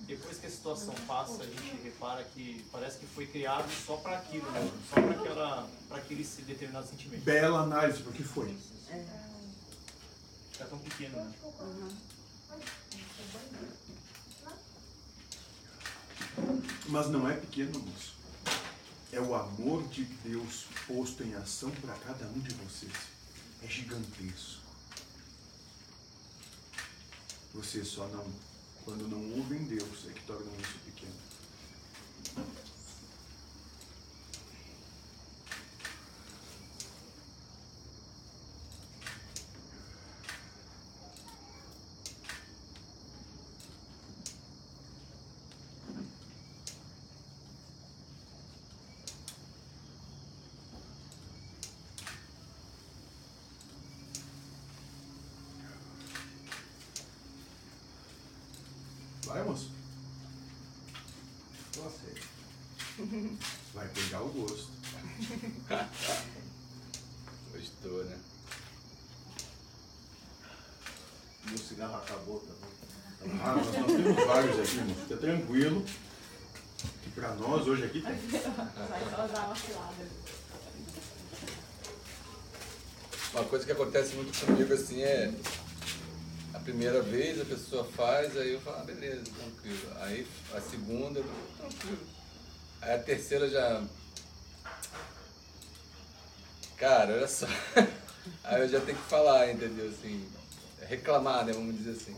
Depois 0.08 0.38
que 0.38 0.46
a 0.46 0.50
situação 0.66 0.96
passa, 1.06 1.44
a 1.44 1.46
gente 1.46 1.84
repara 1.84 2.24
que 2.24 2.66
parece 2.72 2.98
que 2.98 3.06
foi 3.06 3.28
criado 3.28 3.70
só 3.86 3.98
para 3.98 4.18
aquilo, 4.18 4.50
né? 4.50 4.72
Só 4.90 4.96
para 5.00 5.12
aquela, 5.12 5.70
para 5.88 5.98
aquele 5.98 6.24
determinado 6.24 6.88
sentimento. 6.88 7.24
Bela 7.24 7.60
análise, 7.60 8.02
porque 8.02 8.24
foi. 8.24 8.58
Fica 10.52 10.66
tão 10.66 10.80
pequeno, 10.80 11.18
né? 11.18 11.34
Mas 16.88 17.10
não 17.10 17.30
é 17.30 17.36
pequeno, 17.36 17.80
moço. 17.80 18.16
É 19.12 19.20
o 19.20 19.36
amor 19.36 19.88
de 19.90 20.04
Deus 20.04 20.66
posto 20.88 21.24
em 21.24 21.36
ação 21.36 21.70
para 21.70 21.94
cada 21.94 22.26
um 22.26 22.40
de 22.40 22.54
vocês. 22.56 22.92
É 23.64 23.68
gigantesco. 23.68 24.66
Vocês 27.54 27.88
só 27.88 28.08
não, 28.08 28.26
quando 28.86 29.10
não 29.10 29.40
ouvem 29.40 29.64
Deus, 29.64 30.06
é 30.08 30.14
que 30.14 30.22
tornam 30.28 30.54
isso 30.62 30.78
pequeno. 30.86 32.65
Vai, 59.36 59.44
moço. 59.44 59.70
Eu 61.76 61.86
aceito. 61.86 62.26
Vai 63.76 63.86
pegar 63.90 64.22
o 64.22 64.30
gosto. 64.30 64.70
Gostou, 67.52 68.06
né? 68.06 68.18
Meu 71.50 71.58
cigarro 71.58 71.98
acabou 71.98 72.40
também. 72.40 73.40
Ah, 73.44 73.56
nós, 73.56 73.66
nós 73.66 73.86
temos 73.88 74.26
vários 74.26 74.58
aqui, 74.58 74.78
moço. 74.78 75.02
Fica 75.02 75.18
tranquilo. 75.18 75.84
Que 77.04 77.10
pra 77.10 77.36
nós 77.36 77.68
hoje 77.68 77.84
aqui 77.84 78.02
tem. 78.02 78.18
Uma 83.34 83.44
coisa 83.44 83.66
que 83.66 83.72
acontece 83.74 84.16
muito 84.16 84.46
comigo 84.46 84.74
assim 84.74 85.02
é 85.02 85.34
primeira 86.66 87.00
vez 87.04 87.40
a 87.40 87.46
pessoa 87.46 87.84
faz, 87.84 88.36
aí 88.36 88.54
eu 88.54 88.60
falo, 88.60 88.78
ah, 88.80 88.84
beleza, 88.84 89.24
tranquilo. 89.24 89.94
Aí 89.98 90.28
a 90.52 90.60
segunda, 90.60 91.24
tranquilo. 91.58 92.08
Aí 92.82 92.96
a 92.96 93.04
terceira 93.04 93.48
já. 93.48 93.84
Cara, 96.76 97.14
olha 97.14 97.28
só. 97.28 97.46
Aí 98.44 98.60
eu 98.62 98.68
já 98.68 98.82
tenho 98.82 98.98
que 98.98 99.04
falar, 99.08 99.52
entendeu? 99.52 99.88
Assim, 99.88 100.28
reclamar, 100.82 101.46
né? 101.46 101.54
Vamos 101.54 101.78
dizer 101.78 101.92
assim. 101.92 102.16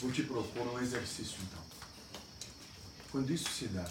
Vou 0.00 0.12
te 0.12 0.22
propor 0.22 0.74
um 0.74 0.78
exercício 0.78 1.38
então. 1.42 1.64
Quando 3.10 3.32
isso 3.32 3.48
se 3.50 3.68
dá, 3.68 3.90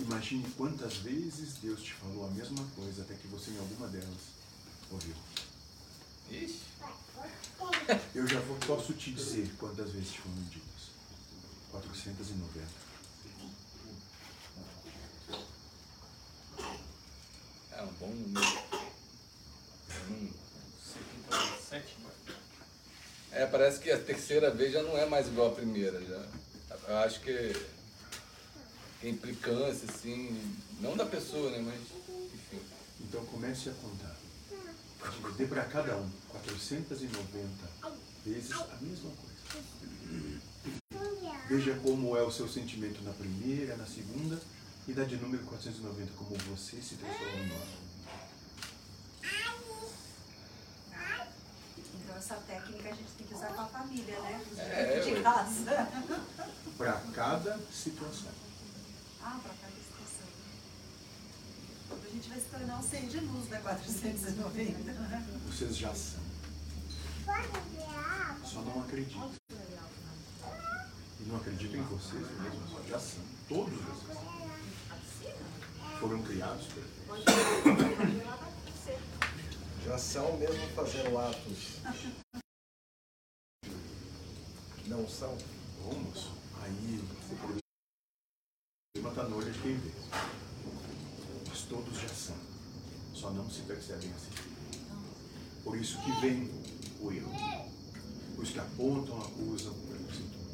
imagine 0.00 0.44
quantas 0.56 0.96
vezes 0.96 1.54
Deus 1.62 1.80
te 1.82 1.94
falou 1.94 2.26
a 2.26 2.30
mesma 2.30 2.64
coisa 2.74 3.02
até 3.02 3.14
que 3.14 3.28
você 3.28 3.52
em 3.52 3.58
alguma 3.58 3.86
delas 3.86 4.34
ouviu. 4.90 5.14
Ixi. 6.30 6.73
Eu 8.14 8.26
já 8.26 8.40
vou, 8.40 8.56
posso 8.58 8.92
te 8.94 9.12
dizer 9.12 9.50
quantas 9.58 9.90
vezes 9.90 10.14
foram 10.16 10.36
ditas. 10.50 10.64
490. 11.70 12.84
É 17.72 17.82
um 17.82 17.92
bom 17.94 18.06
número. 18.06 18.64
Hum. 20.08 20.30
Sete. 21.68 21.96
É, 23.32 23.46
parece 23.46 23.80
que 23.80 23.90
a 23.90 23.98
terceira 23.98 24.50
vez 24.50 24.72
já 24.72 24.82
não 24.82 24.96
é 24.96 25.06
mais 25.06 25.26
igual 25.26 25.48
a 25.48 25.54
primeira. 25.54 26.00
Já. 26.00 26.24
Eu 26.86 26.96
acho 26.98 27.20
que 27.20 27.52
tem 29.00 29.10
implicância, 29.10 29.88
assim, 29.90 30.56
não 30.80 30.96
da 30.96 31.04
pessoa, 31.04 31.50
né? 31.50 31.58
Mas, 31.58 31.80
enfim. 32.32 32.62
Então 33.00 33.24
comece 33.26 33.70
a 33.70 33.72
contar. 33.72 34.13
Dê 35.36 35.46
para 35.46 35.64
cada 35.64 35.96
um 35.96 36.10
490 36.28 37.14
vezes 38.24 38.52
a 38.52 38.76
mesma 38.80 39.10
coisa. 39.10 39.34
Veja 41.48 41.74
como 41.80 42.16
é 42.16 42.22
o 42.22 42.30
seu 42.30 42.48
sentimento 42.48 43.02
na 43.02 43.12
primeira, 43.12 43.76
na 43.76 43.86
segunda 43.86 44.40
e 44.88 44.92
dá 44.92 45.04
de 45.04 45.16
número 45.16 45.44
490 45.44 46.12
como 46.16 46.36
você 46.44 46.80
se 46.80 46.96
transforma 46.96 47.38
em 47.38 47.48
nós. 47.48 47.68
Então 51.94 52.16
essa 52.16 52.36
técnica 52.36 52.88
a 52.88 52.92
gente 52.94 53.10
tem 53.18 53.26
que 53.26 53.34
usar 53.34 53.48
com 53.48 53.60
a 53.60 53.66
família, 53.66 54.20
né? 54.20 54.44
Os 54.50 54.58
É, 54.58 55.00
de 55.00 55.22
casa. 55.22 55.88
Para 56.78 56.92
cada 57.12 57.58
situação. 57.72 58.32
Ah, 59.22 59.40
pra 59.42 59.54
cada 59.54 59.63
gente 62.14 62.28
vai 62.28 62.38
se 62.38 62.46
tornar 62.46 62.78
um 62.78 62.82
ser 62.82 63.06
de 63.08 63.20
luz 63.20 63.48
da 63.48 63.60
490, 63.60 64.92
né? 64.92 65.26
Vocês 65.46 65.76
já 65.76 65.92
são. 65.94 66.22
Só 68.44 68.62
não 68.62 68.80
acreditam. 68.82 69.30
E 71.20 71.24
não 71.26 71.36
acreditam 71.36 71.80
em 71.80 71.84
vocês 71.84 72.22
mesmos. 72.40 72.88
Já 72.88 73.00
são. 73.00 73.22
Todos 73.48 73.74
vocês. 73.74 74.18
Foram 75.98 76.22
criados. 76.22 76.68
Já 79.84 79.98
são 79.98 80.36
mesmo 80.38 80.68
fazendo 80.74 81.18
atos 81.18 81.80
não 84.86 85.08
são. 85.08 85.36
Vamos. 85.82 86.30
Aí 86.62 87.00
o 87.30 87.36
problema 87.36 87.60
está 89.10 89.22
no 89.24 89.36
olho 89.36 89.52
de 89.52 89.58
quem 89.60 89.76
vê. 89.76 89.90
Todos 91.68 92.00
já 92.00 92.08
são. 92.08 92.36
Só 93.14 93.30
não 93.30 93.48
se 93.50 93.60
percebem 93.62 94.10
assim. 94.12 94.30
Por 95.62 95.76
isso 95.76 95.98
que 96.02 96.20
vem 96.20 96.50
o 97.00 97.12
erro. 97.12 97.32
Os 98.36 98.50
que 98.50 98.58
apontam, 98.58 99.20
acusam, 99.20 99.72
preconceituam. 99.72 100.44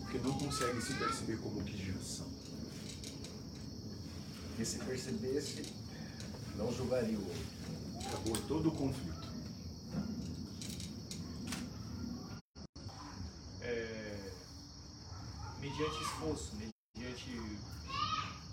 Porque 0.00 0.18
não 0.18 0.38
conseguem 0.38 0.80
se 0.80 0.94
perceber 0.94 1.38
como 1.38 1.62
que 1.64 1.86
já 1.86 1.98
são. 2.00 2.26
E 4.58 4.64
se 4.64 4.78
percebesse, 4.78 5.64
não 6.56 6.72
julgaria 6.72 7.16
o 7.16 7.22
outro. 7.22 8.06
Acabou 8.06 8.36
todo 8.48 8.68
o 8.68 8.72
conflito. 8.72 9.30
é, 13.70 14.32
mediante 15.60 16.02
esforço, 16.02 16.52
mediante 16.96 17.40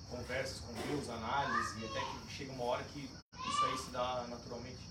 conversas 0.09 0.59
com 0.59 0.73
Deus, 0.87 1.09
análise, 1.09 1.85
até 1.85 1.99
que 1.99 2.33
chega 2.33 2.51
uma 2.53 2.63
hora 2.63 2.83
que 2.83 2.99
isso 3.01 3.65
aí 3.65 3.77
se 3.77 3.91
dá 3.91 4.25
naturalmente. 4.29 4.87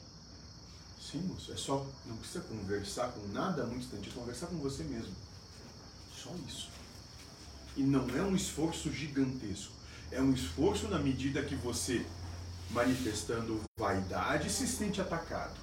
Sim, 1.01 1.21
moço. 1.23 1.53
É 1.53 1.57
só. 1.57 1.87
Não 2.05 2.17
precisa 2.17 2.45
conversar 2.45 3.09
com 3.13 3.27
nada 3.29 3.65
muito 3.65 3.83
distante. 3.83 4.09
É 4.09 4.13
conversar 4.13 4.47
com 4.49 4.57
você 4.57 4.83
mesmo. 4.83 5.15
Só 6.15 6.31
isso. 6.47 6.69
E 7.77 7.83
não 7.83 8.09
é 8.11 8.23
um 8.23 8.35
esforço 8.35 8.93
gigantesco. 8.93 9.73
É 10.11 10.21
um 10.21 10.33
esforço 10.33 10.89
na 10.89 10.99
medida 10.99 11.43
que 11.43 11.55
você, 11.55 12.05
manifestando 12.71 13.63
vaidade, 13.79 14.51
se 14.51 14.67
sente 14.67 15.01
atacado. 15.01 15.55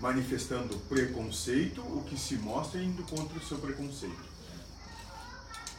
Manifestando 0.00 0.78
preconceito, 0.88 1.80
o 1.80 2.04
que 2.04 2.18
se 2.18 2.36
mostra 2.36 2.82
indo 2.82 3.02
contra 3.04 3.38
o 3.38 3.46
seu 3.46 3.58
preconceito. 3.58 4.27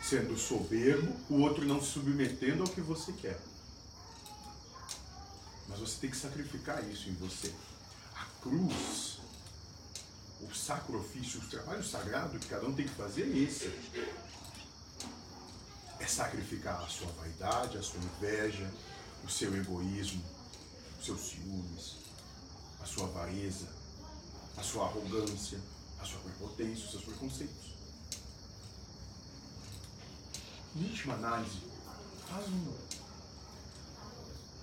Sendo 0.10 0.36
soberbo, 0.36 1.16
o 1.30 1.42
outro 1.42 1.64
não 1.64 1.80
se 1.80 1.92
submetendo 1.92 2.64
ao 2.64 2.70
que 2.70 2.82
você 2.82 3.14
quer. 3.14 3.40
Mas 5.68 5.78
você 5.78 6.00
tem 6.02 6.10
que 6.10 6.18
sacrificar 6.18 6.84
isso 6.90 7.10
em 7.10 7.14
você. 7.14 7.54
A 8.16 8.26
cruz, 8.42 9.20
o 10.42 10.52
sacrifício, 10.52 11.40
o 11.40 11.48
trabalho 11.48 11.84
sagrado 11.84 12.40
que 12.40 12.48
cada 12.48 12.66
um 12.66 12.74
tem 12.74 12.88
que 12.88 12.96
fazer 12.96 13.22
é 13.22 13.38
esse. 13.38 13.72
É 16.00 16.08
sacrificar 16.08 16.82
a 16.82 16.88
sua 16.88 17.12
vaidade, 17.12 17.78
a 17.78 17.84
sua 17.84 18.00
inveja, 18.00 18.68
o 19.24 19.30
seu 19.30 19.56
egoísmo, 19.56 20.24
os 21.00 21.06
seus 21.06 21.22
ciúmes, 21.22 21.98
a 22.82 22.86
sua 22.88 23.04
avareza, 23.04 23.68
a 24.58 24.64
sua 24.64 24.86
arrogância, 24.86 25.60
a 26.00 26.04
sua 26.04 26.20
prepotência, 26.22 26.86
os 26.86 26.92
seus 26.94 27.04
preconceitos. 27.04 27.79
Íntima 30.76 31.16
análise. 31.16 31.60
Faz 32.28 32.48
um. 32.48 32.74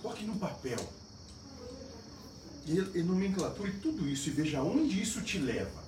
Coloque 0.03 0.25
no 0.25 0.37
papel. 0.39 0.79
E, 2.67 2.99
e 2.99 3.03
nomenclature 3.03 3.73
tudo 3.81 4.09
isso 4.09 4.29
e 4.29 4.33
veja 4.33 4.63
onde 4.63 5.01
isso 5.01 5.23
te 5.23 5.39
leva. 5.39 5.85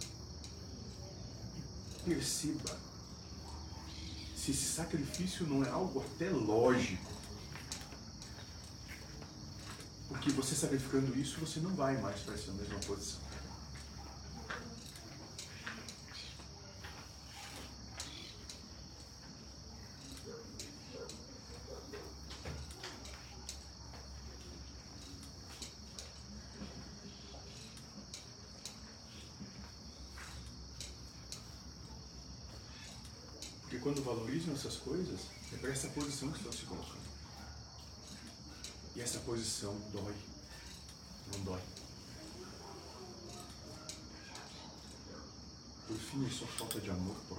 Perceba 2.04 2.78
se 4.36 4.52
esse 4.52 4.72
sacrifício 4.72 5.46
não 5.46 5.64
é 5.64 5.68
algo 5.68 6.00
até 6.00 6.30
lógico. 6.30 7.12
Porque 10.08 10.30
você 10.30 10.54
sacrificando 10.54 11.18
isso, 11.18 11.38
você 11.38 11.60
não 11.60 11.74
vai 11.74 12.00
mais 12.00 12.20
para 12.20 12.34
essa 12.34 12.50
mesma 12.52 12.78
posição. 12.80 13.28
Porque 33.68 33.78
quando 33.80 34.02
valorizam 34.02 34.54
essas 34.54 34.76
coisas, 34.98 35.20
é 35.52 35.56
para 35.58 35.70
essa 35.70 35.86
posição 35.88 36.28
que 36.32 36.38
estão 36.38 36.52
se 36.52 36.64
colocando. 36.64 36.98
E 38.96 39.00
essa 39.00 39.20
posição 39.20 39.78
dói. 39.92 40.14
Não 41.32 41.40
dói. 41.44 41.60
Por 45.86 45.96
fim, 45.96 46.26
é 46.26 46.30
só 46.30 46.46
falta 46.46 46.80
de 46.80 46.90
amor 46.90 47.14
próprio. 47.28 47.38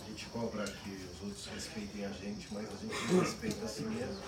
A 0.00 0.08
gente 0.08 0.26
cobra 0.26 0.64
que 0.64 0.90
os 0.90 1.22
outros 1.22 1.46
respeitem 1.46 2.04
a 2.04 2.12
gente, 2.12 2.46
mas 2.52 2.66
a 2.66 2.76
gente 2.76 3.12
não 3.12 3.20
respeita 3.20 3.64
a 3.64 3.68
si 3.68 3.82
mesmo. 3.82 4.22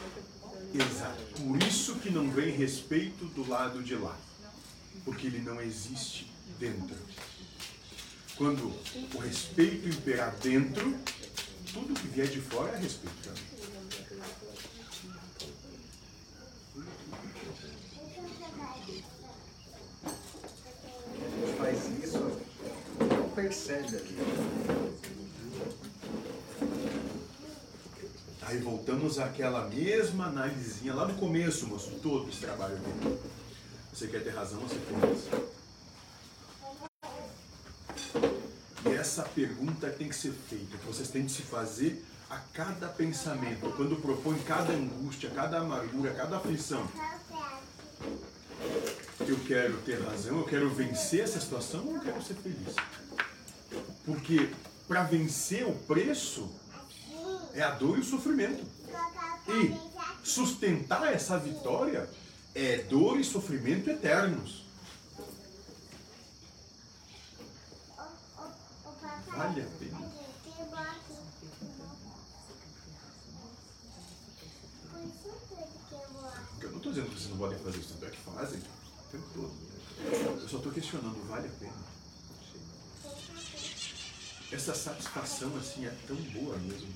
Exato. 0.75 1.23
Por 1.45 1.63
isso 1.63 1.95
que 2.01 2.11
não 2.11 2.29
vem 2.29 2.57
respeito 2.57 3.25
do 3.27 3.49
lado 3.49 3.85
de 3.85 3.95
lá. 3.95 4.19
Porque 5.05 5.29
ele 5.29 5.41
não 5.41 5.61
existe 5.63 6.40
dentro. 6.61 6.97
Quando 8.37 8.73
o 9.15 9.19
respeito 9.19 9.89
imperar 9.89 10.37
dentro, 10.43 10.95
tudo 11.73 11.99
que 11.99 12.07
vier 12.09 12.29
de 12.29 12.41
fora 12.41 12.77
é 12.77 12.79
respeito 12.79 13.17
também. 13.23 13.43
A 21.23 21.47
gente 21.47 21.59
faz 21.59 21.79
isso, 22.05 22.19
não 23.01 23.31
percebe 23.31 23.97
ali. 23.97 24.17
Aí 28.43 28.59
voltamos 28.59 29.19
àquela 29.19 29.69
mesma 29.69 30.27
análisezinha 30.27 30.93
lá 30.93 31.07
no 31.07 31.15
começo, 31.15 31.67
moço, 31.67 31.93
todo 32.03 32.29
esse 32.29 32.41
trabalho 32.41 32.77
dele. 32.77 33.19
Você 33.93 34.09
quer 34.09 34.25
ter 34.25 34.31
razão, 34.31 34.61
você 34.61 34.77
tem 34.77 34.99
razão. 34.99 35.61
E 38.85 38.97
essa 39.21 39.29
pergunta 39.29 39.91
tem 39.91 40.09
que 40.09 40.17
ser 40.17 40.33
feita, 40.49 40.79
que 40.79 40.87
vocês 40.87 41.09
têm 41.09 41.25
que 41.25 41.33
se 41.33 41.43
fazer 41.43 42.03
a 42.31 42.39
cada 42.55 42.89
pensamento, 42.89 43.71
quando 43.77 44.01
propõe 44.01 44.39
cada 44.41 44.73
angústia, 44.73 45.31
cada 45.31 45.59
amargura, 45.59 46.15
cada 46.15 46.37
aflição. 46.37 46.89
eu 49.21 49.39
quero 49.47 49.77
ter 49.79 50.01
razão, 50.03 50.39
eu 50.39 50.45
quero 50.45 50.71
vencer 50.71 51.21
essa 51.21 51.41
situação 51.41 51.95
eu 51.95 52.01
quero 52.01 52.23
ser 52.23 52.35
feliz? 52.35 52.75
Porque 54.07 54.51
para 54.89 55.03
vencer 55.03 55.67
o 55.67 55.73
preço 55.73 56.51
é 57.53 57.63
a 57.63 57.71
dor 57.71 57.99
e 57.99 58.01
o 58.01 58.05
sofrimento. 58.05 58.65
E 59.49 59.77
sustentar 60.25 61.13
essa 61.13 61.37
vitória 61.39 62.09
é 62.55 62.79
dor 62.85 63.19
e 63.19 63.25
sofrimento 63.25 63.91
eternos. 63.91 64.65
Vale 69.41 69.63
a 69.63 69.67
pena. 69.79 69.99
Porque 76.51 76.67
eu 76.67 76.71
não 76.71 76.77
estou 76.77 76.93
dizendo 76.93 77.09
que 77.09 77.15
vocês 77.15 77.31
não 77.31 77.39
podem 77.39 77.59
fazer 77.59 77.79
isso, 77.79 77.95
tanto 77.95 78.05
é 78.05 78.11
que 78.11 78.19
fazem 78.19 78.59
o 78.59 79.11
tempo 79.11 79.27
todo. 79.33 79.53
Eu 80.43 80.47
só 80.47 80.59
estou 80.59 80.73
questionando, 80.73 81.27
vale 81.27 81.49
a 81.49 81.53
pena? 81.53 81.73
Essa 84.53 84.75
satisfação 84.75 85.57
assim 85.57 85.87
é 85.87 85.97
tão 86.07 86.17
boa 86.17 86.59
mesmo? 86.59 86.93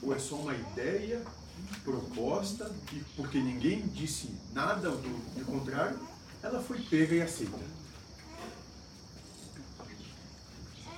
Ou 0.00 0.14
é 0.14 0.18
só 0.20 0.36
uma 0.36 0.54
ideia 0.54 1.24
proposta 1.82 2.72
e 2.92 3.00
porque 3.16 3.40
ninguém 3.40 3.84
disse 3.88 4.30
nada 4.52 4.90
do, 4.92 5.34
do 5.34 5.44
contrário, 5.44 5.98
ela 6.40 6.62
foi 6.62 6.80
pega 6.82 7.16
e 7.16 7.22
aceita? 7.22 7.78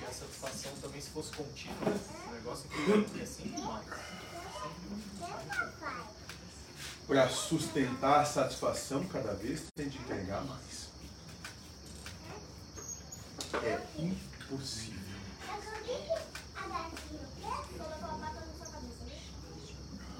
a 0.11 0.13
satisfação 0.13 0.71
também, 0.81 0.99
se 0.99 1.09
fosse 1.09 1.31
contínua, 1.31 1.97
o 2.27 2.33
negócio 2.33 2.69
é 3.21 3.25
sempre 3.25 3.61
mais. 3.61 3.85
Para 7.07 7.29
sustentar 7.29 8.19
a 8.19 8.25
satisfação 8.25 9.05
cada 9.05 9.33
vez 9.33 9.63
tem 9.73 9.87
de 9.87 9.97
entregar 9.97 10.43
mais. 10.43 10.91
É 13.63 13.81
impossível. 13.97 14.99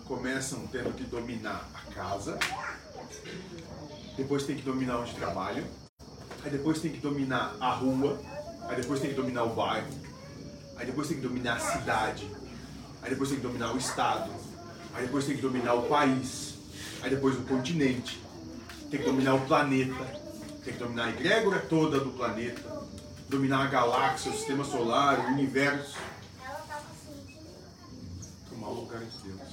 Começam 0.05 0.67
tendo 0.67 0.95
que 0.95 1.03
dominar 1.03 1.69
a 1.73 1.93
casa, 1.93 2.37
depois 4.17 4.45
tem 4.45 4.55
que 4.55 4.61
dominar 4.61 4.99
onde 4.99 5.15
trabalham, 5.15 5.65
aí 6.43 6.51
depois 6.51 6.81
tem 6.81 6.91
que 6.91 6.99
dominar 6.99 7.55
a 7.59 7.73
rua, 7.73 8.19
aí 8.67 8.75
depois 8.75 8.99
tem 8.99 9.09
que 9.09 9.15
dominar 9.15 9.43
o 9.43 9.55
bairro, 9.55 9.87
aí 10.77 10.85
depois 10.85 11.07
tem 11.07 11.17
que 11.17 11.23
dominar 11.23 11.55
a 11.55 11.59
cidade, 11.59 12.29
aí 13.01 13.09
depois 13.09 13.29
tem 13.29 13.39
que 13.39 13.43
dominar 13.43 13.73
o 13.73 13.77
estado, 13.77 14.31
aí 14.93 15.05
depois 15.05 15.25
tem 15.25 15.35
que 15.35 15.41
dominar 15.41 15.73
o 15.73 15.83
país, 15.83 16.55
aí 17.01 17.09
depois 17.09 17.35
o 17.35 17.41
continente, 17.41 18.21
tem 18.89 18.99
que 18.99 19.05
dominar 19.05 19.35
o 19.35 19.41
planeta, 19.41 20.03
tem 20.63 20.73
que 20.73 20.79
dominar 20.79 21.05
a 21.05 21.09
egrégora 21.09 21.59
toda 21.59 21.99
do 21.99 22.11
planeta, 22.11 22.61
dominar 23.29 23.63
a 23.63 23.67
galáxia, 23.67 24.31
o 24.31 24.35
sistema 24.35 24.63
solar, 24.63 25.19
o 25.19 25.27
universo. 25.33 25.97
Tomar 28.49 28.67
o 28.67 28.73
lugar 28.81 28.99
de 28.99 29.17
Deus. 29.19 29.50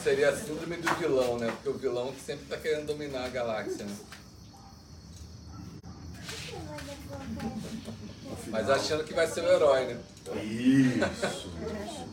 Caso 0.00 0.04
seria 0.04 0.30
a 0.30 0.36
síndrome 0.36 0.76
do 0.76 0.94
vilão, 0.94 1.38
né? 1.38 1.50
Porque 1.50 1.68
o 1.68 1.78
vilão 1.78 2.12
que 2.12 2.20
sempre 2.20 2.46
tá 2.46 2.56
querendo 2.56 2.86
dominar 2.86 3.26
a 3.26 3.28
galáxia, 3.28 3.84
né? 3.84 3.96
Mas 8.48 8.70
achando 8.70 9.04
que 9.04 9.14
vai 9.14 9.26
ser 9.26 9.42
o 9.42 9.48
herói, 9.48 9.86
né? 9.86 10.00
Isso, 10.42 11.48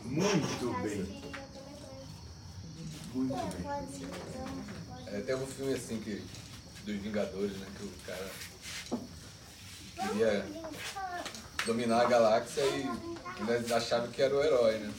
muito 0.04 0.82
bem. 0.82 1.22
Muito 3.14 3.34
bem. 3.34 4.08
É, 5.06 5.20
tem 5.20 5.34
um 5.34 5.46
filme 5.46 5.74
assim 5.74 6.00
que. 6.00 6.22
Dos 6.84 7.02
Vingadores, 7.02 7.56
né? 7.58 7.66
Que 7.76 7.84
o 7.84 7.92
cara 8.06 8.30
queria 10.08 10.46
dominar 11.66 12.02
a 12.02 12.08
galáxia 12.08 12.62
e 12.62 12.88
ainda 13.38 13.76
achava 13.76 14.08
que 14.08 14.22
era 14.22 14.34
o 14.34 14.42
herói, 14.42 14.78
né? 14.78 14.94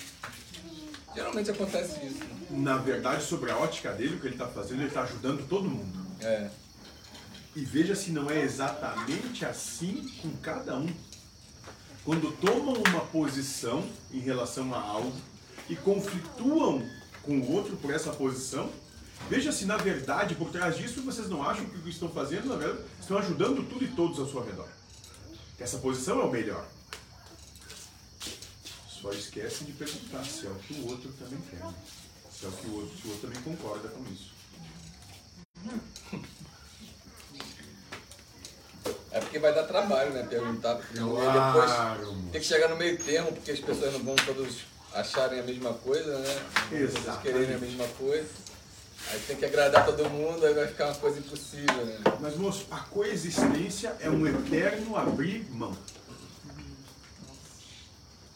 Geralmente 1.15 1.49
acontece 1.49 2.05
isso. 2.05 2.23
Né? 2.23 2.38
Na 2.49 2.77
verdade, 2.77 3.23
sobre 3.23 3.51
a 3.51 3.57
ótica 3.57 3.91
dele, 3.91 4.15
o 4.15 4.19
que 4.19 4.27
ele 4.27 4.35
está 4.35 4.47
fazendo, 4.47 4.79
ele 4.79 4.87
está 4.87 5.03
ajudando 5.03 5.47
todo 5.47 5.69
mundo. 5.69 6.05
É. 6.21 6.49
E 7.55 7.63
veja 7.63 7.95
se 7.95 8.11
não 8.11 8.29
é 8.29 8.41
exatamente 8.41 9.45
assim 9.45 10.07
com 10.21 10.31
cada 10.37 10.75
um. 10.75 10.89
Quando 12.03 12.31
tomam 12.37 12.81
uma 12.87 13.01
posição 13.01 13.87
em 14.11 14.19
relação 14.19 14.73
a 14.73 14.79
algo 14.79 15.13
e 15.69 15.75
conflituam 15.75 16.83
com 17.21 17.39
o 17.39 17.51
outro 17.51 17.77
por 17.77 17.93
essa 17.93 18.11
posição, 18.11 18.69
veja 19.29 19.51
se 19.51 19.65
na 19.65 19.77
verdade, 19.77 20.33
por 20.35 20.49
trás 20.49 20.77
disso, 20.77 21.01
vocês 21.03 21.29
não 21.29 21.43
acham 21.43 21.65
que 21.65 21.77
o 21.77 21.81
que 21.81 21.89
estão 21.89 22.09
fazendo, 22.09 22.47
na 22.47 22.55
verdade, 22.55 22.83
estão 22.99 23.17
ajudando 23.17 23.67
tudo 23.69 23.83
e 23.83 23.89
todos 23.89 24.19
ao 24.19 24.27
seu 24.27 24.43
redor. 24.43 24.67
Que 25.57 25.63
essa 25.63 25.77
posição 25.77 26.19
é 26.21 26.23
o 26.23 26.31
melhor. 26.31 26.65
Só 28.89 29.11
esquece 29.11 29.65
de 29.65 29.71
perguntar 29.73 30.23
se 30.25 30.47
é 30.47 30.49
o 30.49 30.55
que 30.55 30.73
o 30.73 30.87
outro 30.87 31.11
também 31.13 31.39
quer. 31.49 31.61
Se 32.39 32.45
é 32.45 32.47
o 32.47 32.51
que 32.53 32.67
o 32.67 32.75
outro, 32.75 32.97
o 33.03 33.11
outro 33.11 33.27
também 33.27 33.41
concorda 33.43 33.89
com 33.89 34.01
isso. 34.13 34.31
É 39.11 39.19
porque 39.19 39.39
vai 39.39 39.53
dar 39.53 39.63
trabalho, 39.63 40.13
né? 40.13 40.23
Perguntar 40.23 40.75
primeiro 40.75 41.19
e 41.19 41.21
Claro, 41.21 42.05
depois 42.05 42.31
tem 42.31 42.39
que 42.39 42.47
chegar 42.47 42.69
no 42.69 42.77
meio 42.77 42.97
termo, 42.97 43.33
porque 43.33 43.51
as 43.51 43.59
pessoas 43.59 43.91
não 43.91 44.03
vão 44.03 44.15
todos 44.15 44.59
acharem 44.93 45.41
a 45.41 45.43
mesma 45.43 45.73
coisa, 45.73 46.17
né? 46.19 46.41
Vão 46.71 47.03
todos 47.03 47.21
quererem 47.21 47.55
a 47.55 47.59
mesma 47.59 47.87
coisa. 47.97 48.29
Aí 49.11 49.19
tem 49.27 49.35
que 49.35 49.45
agradar 49.45 49.85
todo 49.85 50.09
mundo, 50.09 50.45
aí 50.45 50.53
vai 50.53 50.67
ficar 50.67 50.85
uma 50.85 50.95
coisa 50.95 51.19
impossível, 51.19 51.85
né? 51.85 51.99
Mas, 52.21 52.37
moço, 52.37 52.67
a 52.71 52.79
coexistência 52.79 53.97
é 53.99 54.09
um 54.09 54.25
eterno 54.25 54.95
abrir 54.95 55.45
mão. 55.51 55.75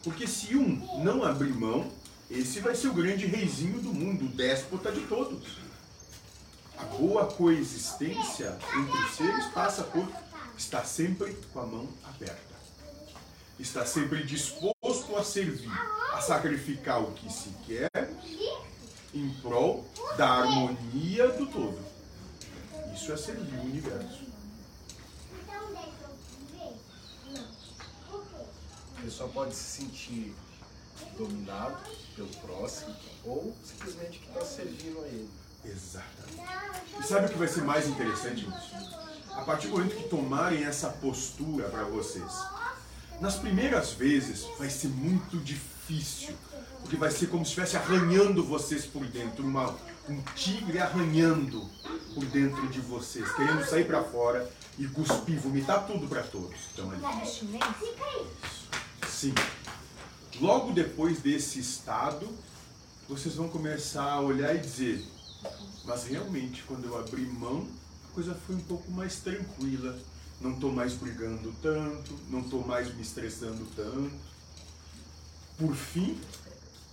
Porque 0.02 0.26
se 0.26 0.54
um 0.56 1.02
não 1.02 1.24
abrir 1.24 1.54
mão, 1.54 1.90
esse 2.30 2.60
vai 2.60 2.74
ser 2.74 2.88
o 2.88 2.94
grande 2.94 3.26
reizinho 3.26 3.80
do 3.80 3.92
mundo, 3.92 4.24
o 4.24 4.28
déspota 4.28 4.90
de 4.90 5.00
todos. 5.02 5.58
A 6.78 6.84
boa 6.84 7.26
coexistência 7.26 8.58
entre 8.76 8.98
os 8.98 9.14
seres 9.14 9.46
passa 9.46 9.84
por 9.84 10.08
estar 10.56 10.84
sempre 10.84 11.34
com 11.52 11.60
a 11.60 11.66
mão 11.66 11.88
aberta. 12.04 12.54
Estar 13.58 13.86
sempre 13.86 14.24
disposto 14.24 15.16
a 15.16 15.22
servir, 15.22 15.70
a 16.12 16.20
sacrificar 16.20 17.00
o 17.02 17.12
que 17.12 17.32
se 17.32 17.50
quer 17.66 17.90
em 19.12 19.30
prol 19.40 19.86
da 20.16 20.28
harmonia 20.28 21.28
do 21.28 21.46
todo. 21.46 21.78
Isso 22.92 23.12
é 23.12 23.16
servir 23.16 23.56
o 23.58 23.64
universo. 23.64 24.24
Ele 28.98 29.10
só 29.10 29.28
pode 29.28 29.54
se 29.54 29.82
sentir 29.82 30.34
dominado 31.16 31.78
pelo 32.14 32.28
próximo 32.28 32.94
ou 33.24 33.54
simplesmente 33.64 34.18
que 34.18 34.28
está 34.28 34.44
servindo 34.44 35.02
a 35.02 35.06
ele. 35.06 35.30
Exatamente. 35.64 37.00
E 37.00 37.02
sabe 37.02 37.26
o 37.26 37.28
que 37.30 37.38
vai 37.38 37.48
ser 37.48 37.62
mais 37.62 37.88
interessante 37.88 38.46
nisso? 38.46 38.74
A 39.30 39.42
partir 39.42 39.68
do 39.68 39.72
momento 39.72 39.96
que 39.96 40.08
tomarem 40.08 40.64
essa 40.64 40.88
postura 40.90 41.68
para 41.68 41.84
vocês, 41.84 42.32
nas 43.20 43.36
primeiras 43.36 43.92
vezes 43.92 44.46
vai 44.58 44.70
ser 44.70 44.88
muito 44.88 45.38
difícil, 45.38 46.34
porque 46.80 46.96
vai 46.96 47.10
ser 47.10 47.28
como 47.28 47.44
se 47.44 47.50
estivesse 47.50 47.76
arranhando 47.76 48.44
vocês 48.44 48.84
por 48.84 49.04
dentro, 49.06 49.44
uma, 49.44 49.74
um 50.08 50.20
tigre 50.34 50.78
arranhando 50.78 51.68
por 52.14 52.24
dentro 52.26 52.68
de 52.68 52.80
vocês, 52.80 53.30
querendo 53.32 53.64
sair 53.64 53.86
para 53.86 54.02
fora 54.04 54.48
e 54.78 54.86
cuspir, 54.86 55.40
vomitar 55.40 55.86
tudo 55.86 56.06
para 56.06 56.22
todos. 56.22 56.56
Então, 56.72 56.90
ali. 56.90 57.00
Sim. 59.08 59.34
Logo 60.40 60.72
depois 60.72 61.20
desse 61.20 61.60
estado, 61.60 62.28
vocês 63.08 63.36
vão 63.36 63.48
começar 63.48 64.10
a 64.10 64.20
olhar 64.20 64.54
e 64.54 64.58
dizer: 64.58 65.04
mas 65.84 66.04
realmente, 66.04 66.62
quando 66.62 66.86
eu 66.86 66.98
abri 66.98 67.24
mão, 67.24 67.68
a 68.08 68.14
coisa 68.14 68.34
foi 68.34 68.56
um 68.56 68.60
pouco 68.60 68.90
mais 68.90 69.16
tranquila. 69.16 69.96
Não 70.40 70.54
estou 70.54 70.72
mais 70.72 70.94
brigando 70.94 71.54
tanto, 71.62 72.18
não 72.28 72.40
estou 72.40 72.66
mais 72.66 72.92
me 72.94 73.02
estressando 73.02 73.64
tanto. 73.76 74.12
Por 75.56 75.74
fim, 75.74 76.18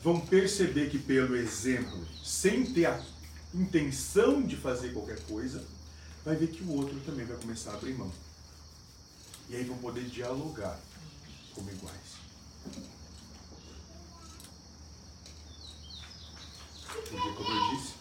vão 0.04 0.20
perceber 0.20 0.90
que, 0.90 1.00
pelo 1.00 1.36
exemplo, 1.36 2.06
sem 2.24 2.72
ter 2.72 2.86
a 2.86 3.04
intenção 3.54 4.44
de 4.44 4.56
fazer 4.56 4.94
qualquer 4.94 5.20
coisa, 5.24 5.64
vai 6.24 6.36
ver 6.36 6.48
que 6.48 6.64
o 6.64 6.72
outro 6.74 7.00
também 7.06 7.26
vai 7.26 7.38
começar 7.38 7.72
a 7.72 7.74
abrir 7.74 7.94
mão. 7.94 8.12
E 9.50 9.56
aí 9.56 9.64
vão 9.64 9.78
poder 9.80 10.06
dialogar 10.06 10.80
como 11.56 11.70
iguais. 11.72 12.11
Porque, 16.94 17.32
como 17.34 17.50
eu 17.50 17.76
disse, 17.76 17.94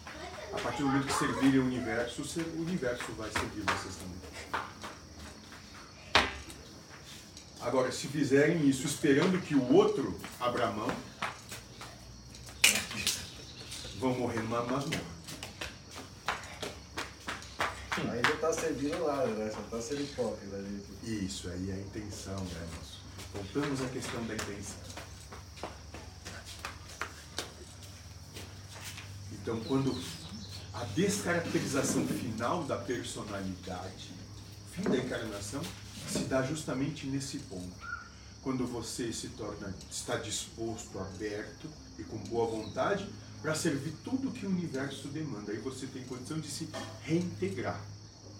partir 0.61 0.83
do 0.83 0.89
momento 0.89 1.07
que 1.07 1.13
servirem 1.13 1.59
o 1.59 1.65
universo, 1.65 2.21
o 2.21 2.61
universo 2.61 3.11
vai 3.17 3.31
servir 3.31 3.63
vocês 3.63 3.95
também. 3.95 4.21
Agora, 7.61 7.91
se 7.91 8.07
fizerem 8.07 8.67
isso 8.67 8.85
esperando 8.85 9.41
que 9.41 9.55
o 9.55 9.73
outro 9.73 10.19
abra 10.39 10.67
a 10.67 10.71
mão, 10.71 10.91
vão 13.99 14.13
morrer 14.17 14.39
numa 14.41 14.63
masmorra. 14.63 15.11
Ainda 17.97 18.29
está 18.29 18.53
servindo 18.53 19.03
lá, 19.03 19.25
né? 19.25 19.51
Só 19.51 19.59
está 19.59 19.81
sendo 19.81 20.01
hipócrita, 20.01 20.57
gente. 20.57 21.25
Isso 21.25 21.49
aí 21.49 21.69
é 21.69 21.73
a 21.73 21.77
intenção, 21.77 22.39
né? 22.39 22.67
Voltamos 23.33 23.81
à 23.81 23.87
questão 23.89 24.23
da 24.25 24.33
intenção. 24.33 24.90
Então, 29.41 29.59
quando 29.61 29.99
a 30.73 30.83
descaracterização 30.95 32.05
final 32.07 32.63
da 32.63 32.77
personalidade, 32.77 34.11
fim 34.71 34.83
da 34.83 34.97
encarnação, 34.97 35.61
se 36.07 36.19
dá 36.25 36.43
justamente 36.43 37.07
nesse 37.07 37.39
ponto. 37.39 37.91
Quando 38.43 38.65
você 38.67 39.11
se 39.11 39.29
torna, 39.29 39.73
está 39.89 40.17
disposto, 40.17 40.99
aberto 40.99 41.67
e 41.97 42.03
com 42.03 42.17
boa 42.17 42.47
vontade 42.47 43.07
para 43.41 43.55
servir 43.55 43.93
tudo 44.03 44.31
que 44.31 44.45
o 44.45 44.49
universo 44.49 45.07
demanda. 45.07 45.51
Aí 45.51 45.57
você 45.57 45.87
tem 45.87 46.03
condição 46.03 46.39
de 46.39 46.47
se 46.47 46.69
reintegrar 47.01 47.81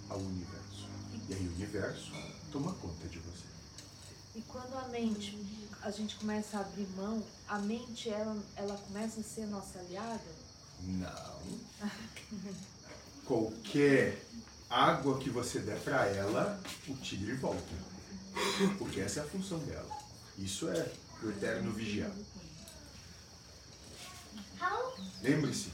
ao 0.10 0.20
universo. 0.20 0.88
E 1.30 1.34
aí 1.34 1.48
o 1.48 1.54
universo 1.54 2.12
toma 2.52 2.74
conta 2.74 3.08
de 3.08 3.18
você. 3.20 3.46
E 4.36 4.42
quando 4.42 4.74
a 4.76 4.88
mente, 4.88 5.38
a 5.82 5.92
gente 5.92 6.16
começa 6.16 6.58
a 6.58 6.62
abrir 6.62 6.88
mão, 6.96 7.24
a 7.48 7.60
mente, 7.60 8.10
ela, 8.10 8.38
ela 8.56 8.78
começa 8.78 9.20
a 9.20 9.24
ser 9.24 9.46
nossa 9.48 9.80
aliada? 9.80 10.41
Não. 10.84 11.60
Qualquer 13.26 14.24
água 14.70 15.20
que 15.20 15.30
você 15.30 15.60
der 15.60 15.80
para 15.80 16.06
ela, 16.08 16.60
o 16.88 16.96
tigre 16.96 17.34
volta. 17.36 17.62
Porque 18.78 19.02
essa 19.02 19.20
é 19.20 19.24
a 19.24 19.28
função 19.28 19.60
dela. 19.60 19.90
Isso 20.38 20.70
é 20.70 20.92
o 21.22 21.30
eterno 21.30 21.72
vigiar. 21.72 22.12
Lembre-se, 25.22 25.70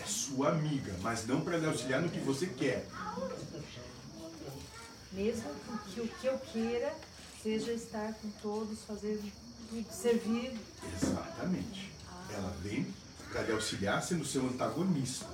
é 0.00 0.06
sua 0.06 0.50
amiga, 0.50 0.94
mas 1.00 1.26
não 1.26 1.40
para 1.40 1.56
lhe 1.56 1.66
auxiliar 1.66 2.00
no 2.00 2.08
que 2.08 2.20
você 2.20 2.46
quer. 2.46 2.86
Mesmo 5.12 5.50
que 5.92 6.00
o 6.00 6.08
que 6.08 6.26
eu 6.26 6.38
queira 6.38 6.94
seja 7.42 7.72
estar 7.72 8.12
com 8.14 8.30
todos, 8.42 8.80
fazer 8.82 9.20
tudo, 9.68 9.86
servir. 9.92 10.52
Exatamente. 11.02 11.92
Ela 12.30 12.54
vem 12.62 12.86
para 13.30 13.42
lhe 13.42 13.52
auxiliar 13.52 14.02
sendo 14.02 14.24
seu 14.24 14.46
antagonista. 14.46 15.26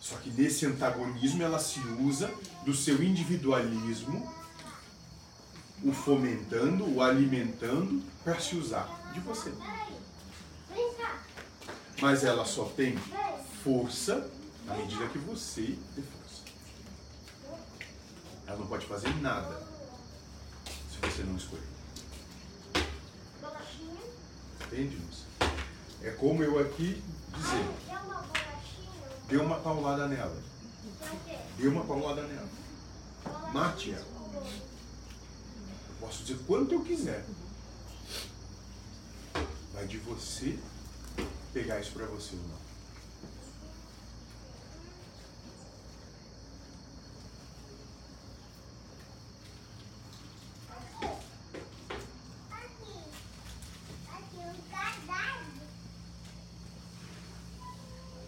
Só 0.00 0.16
que 0.16 0.30
nesse 0.30 0.64
antagonismo 0.66 1.42
ela 1.42 1.58
se 1.58 1.80
usa 2.00 2.32
do 2.64 2.74
seu 2.74 3.02
individualismo, 3.02 4.32
o 5.84 5.92
fomentando, 5.92 6.88
o 6.90 7.02
alimentando 7.02 8.02
para 8.24 8.40
se 8.40 8.56
usar 8.56 8.88
de 9.12 9.20
você. 9.20 9.52
Mas 12.00 12.24
ela 12.24 12.44
só 12.44 12.64
tem 12.64 12.96
força 13.62 14.30
na 14.64 14.74
medida 14.74 15.06
que 15.08 15.18
você 15.18 15.78
dê 15.94 16.02
força. 16.02 16.42
Ela 18.46 18.58
não 18.58 18.66
pode 18.66 18.86
fazer 18.86 19.14
nada 19.20 19.62
se 20.64 20.98
você 21.02 21.22
não 21.22 21.36
escolher. 21.36 21.62
Entende, 24.66 24.96
moça? 24.96 25.29
É 26.02 26.10
como 26.12 26.42
eu 26.42 26.58
aqui 26.58 27.02
dizer, 27.34 27.70
dê 29.28 29.36
uma 29.36 29.60
paulada 29.60 30.08
nela. 30.08 30.42
Dê 31.56 31.68
uma 31.68 31.84
paulada 31.84 32.22
nela. 32.22 32.48
Mate 33.52 33.92
ela. 33.92 34.06
Eu 35.88 35.94
posso 36.00 36.24
dizer 36.24 36.40
quanto 36.46 36.72
eu 36.72 36.82
quiser. 36.82 37.24
Vai 39.74 39.86
de 39.86 39.98
você 39.98 40.58
pegar 41.52 41.80
isso 41.80 41.92
para 41.92 42.06
você 42.06 42.36
ou 42.36 42.42
não. 42.42 42.60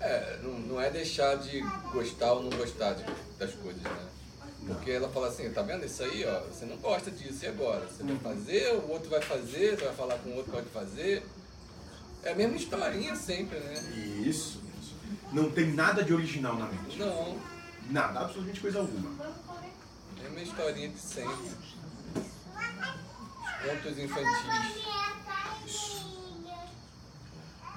É, 0.00 0.40
não, 0.42 0.58
não 0.58 0.80
é 0.80 0.90
deixar 1.12 1.36
de 1.36 1.60
gostar 1.92 2.32
ou 2.32 2.42
não 2.42 2.50
gostar 2.56 2.94
de- 2.94 3.04
das 3.38 3.52
coisas, 3.56 3.82
né? 3.82 4.08
Porque 4.66 4.92
ela 4.92 5.10
fala 5.10 5.28
assim, 5.28 5.50
tá 5.52 5.60
vendo 5.60 5.84
isso 5.84 6.02
aí, 6.02 6.24
ó, 6.24 6.40
você 6.40 6.64
não 6.64 6.76
gosta 6.78 7.10
disso, 7.10 7.44
e 7.44 7.48
agora? 7.48 7.86
Você 7.86 8.02
vai 8.02 8.16
fazer, 8.16 8.72
o 8.76 8.90
outro 8.90 9.10
vai 9.10 9.20
fazer, 9.20 9.76
você 9.78 9.84
vai 9.84 9.94
falar 9.94 10.18
com 10.20 10.30
o 10.30 10.36
outro 10.36 10.50
pode 10.52 10.68
fazer. 10.70 11.26
É 12.22 12.30
a 12.32 12.34
mesma 12.34 12.56
historinha 12.56 13.14
sempre, 13.14 13.58
né? 13.58 13.74
Isso. 14.24 14.62
Não 15.32 15.50
tem 15.50 15.72
nada 15.74 16.02
de 16.02 16.14
original 16.14 16.56
na 16.56 16.66
mente. 16.66 16.96
Não, 16.98 17.38
Nada, 17.90 18.20
absolutamente 18.20 18.60
coisa 18.60 18.78
alguma. 18.78 19.10
é 20.22 20.26
a 20.26 20.30
mesma 20.30 20.42
historinha 20.42 20.88
de 20.88 20.98
sempre. 20.98 21.50
Contos 23.64 23.98
infantis. 23.98 24.82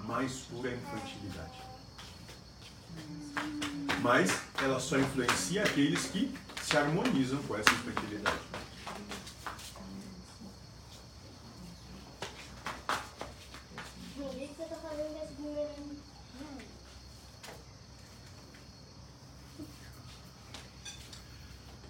Mais 0.05 0.31
pura 0.49 0.71
infantilidade. 0.71 1.64
Mas 4.01 4.31
ela 4.61 4.79
só 4.79 4.97
influencia 4.97 5.63
aqueles 5.63 6.05
que 6.05 6.33
se 6.61 6.77
harmonizam 6.77 7.41
com 7.43 7.55
essa 7.55 7.71
infantilidade. 7.71 8.37
Tá? 8.51 8.65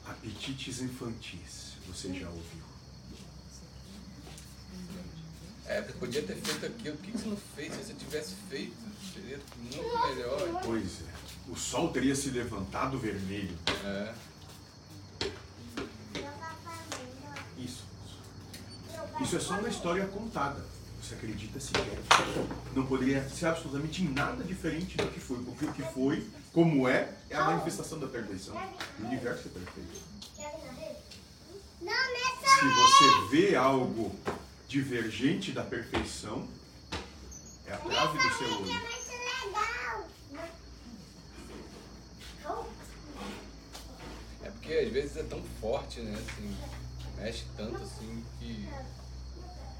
Apetites 0.05 0.81
infantis, 0.81 1.73
você 1.87 2.13
já 2.13 2.29
ouviu. 2.29 2.74
É, 5.67 5.81
você 5.81 5.93
podia 5.93 6.21
ter 6.21 6.35
feito 6.35 6.65
aquilo, 6.65 6.95
por 6.97 7.05
que 7.05 7.11
você 7.11 7.27
não 7.27 7.37
fez? 7.55 7.73
Se 7.73 7.83
você 7.83 7.93
tivesse 7.93 8.35
feito, 8.49 8.75
seria 9.13 9.39
muito 9.57 10.07
melhor. 10.07 10.61
Pois 10.63 11.01
é. 11.01 11.51
O 11.51 11.55
sol 11.55 11.89
teria 11.89 12.15
se 12.15 12.29
levantado 12.29 12.99
vermelho. 12.99 13.57
É. 13.83 14.13
Isso. 17.57 17.83
Isso 19.21 19.35
é 19.35 19.39
só 19.39 19.57
uma 19.59 19.69
história 19.69 20.05
contada. 20.07 20.63
Você 21.01 21.15
acredita 21.15 21.59
se 21.59 21.71
quer. 21.71 21.99
Não 22.75 22.85
poderia 22.85 23.27
ser 23.29 23.47
absolutamente 23.47 24.03
nada 24.03 24.43
diferente 24.43 24.97
do 24.97 25.07
que 25.07 25.19
foi. 25.19 25.37
Porque 25.43 25.65
o 25.65 25.73
que 25.73 25.83
foi, 25.93 26.27
como 26.51 26.87
é, 26.87 27.11
é 27.29 27.35
a 27.35 27.43
manifestação 27.43 27.99
da 27.99 28.07
perfeição. 28.07 28.55
O 28.99 29.05
universo 29.05 29.47
é 29.47 29.51
perfeito. 29.51 30.01
Não, 31.81 31.91
nessa 31.91 32.59
Se 32.59 32.67
você 32.67 33.27
vê 33.29 33.55
algo 33.55 34.15
divergente 34.75 35.53
da 35.53 35.63
perfeição, 35.63 36.45
é 37.65 37.71
a 37.71 37.77
trave 37.77 38.17
do 38.17 38.33
seu 38.35 38.45
é 38.45 38.51
olho. 38.51 38.65
legal. 42.25 42.69
É 44.43 44.49
porque 44.49 44.73
às 44.73 44.91
vezes 44.91 45.15
é 45.15 45.23
tão 45.23 45.41
forte, 45.61 46.01
né? 46.01 46.13
Assim, 46.13 46.57
mexe 47.17 47.45
tanto 47.55 47.81
assim 47.81 48.25
que 48.37 48.67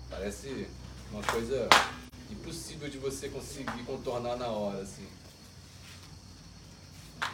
parece 0.10 0.66
uma 1.12 1.22
coisa 1.24 1.68
impossível 2.32 2.90
de 2.90 2.98
você 2.98 3.28
conseguir 3.28 3.84
contornar 3.84 4.38
na 4.38 4.48
hora, 4.48 4.82
assim. 4.82 5.10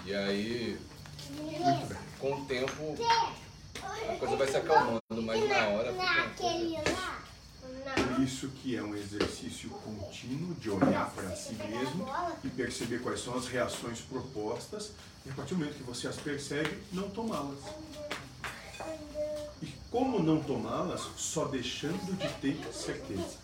E 0.04 0.16
aí, 0.16 0.80
com 2.18 2.34
o 2.34 2.46
tempo, 2.48 2.96
a 4.10 4.16
coisa 4.16 4.36
vai 4.36 4.48
se 4.48 4.58
acalmando, 4.58 5.02
mas 5.12 5.48
na 5.48 5.68
hora 5.68 5.94
fica 5.94 6.04
uma 6.04 6.30
coisa... 6.32 7.31
Por 7.62 8.24
isso 8.24 8.50
que 8.50 8.76
é 8.76 8.84
um 8.84 8.96
exercício 8.96 9.70
contínuo 9.70 10.54
de 10.56 10.70
olhar 10.70 11.10
para 11.12 11.36
si 11.36 11.54
mesmo 11.54 12.08
e 12.44 12.50
perceber 12.50 13.00
quais 13.02 13.22
são 13.22 13.36
as 13.36 13.48
reações 13.48 14.00
propostas 14.02 14.92
e 15.26 15.30
a 15.30 15.34
partir 15.34 15.54
do 15.54 15.60
momento 15.60 15.78
que 15.78 15.84
você 15.84 16.08
as 16.08 16.16
percebe, 16.16 16.82
não 16.92 17.10
tomá-las. 17.10 17.60
E 19.62 19.68
como 19.92 20.22
não 20.22 20.42
tomá-las? 20.42 21.02
Só 21.16 21.46
deixando 21.46 22.18
de 22.18 22.28
ter 22.40 22.74
certeza. 22.74 23.38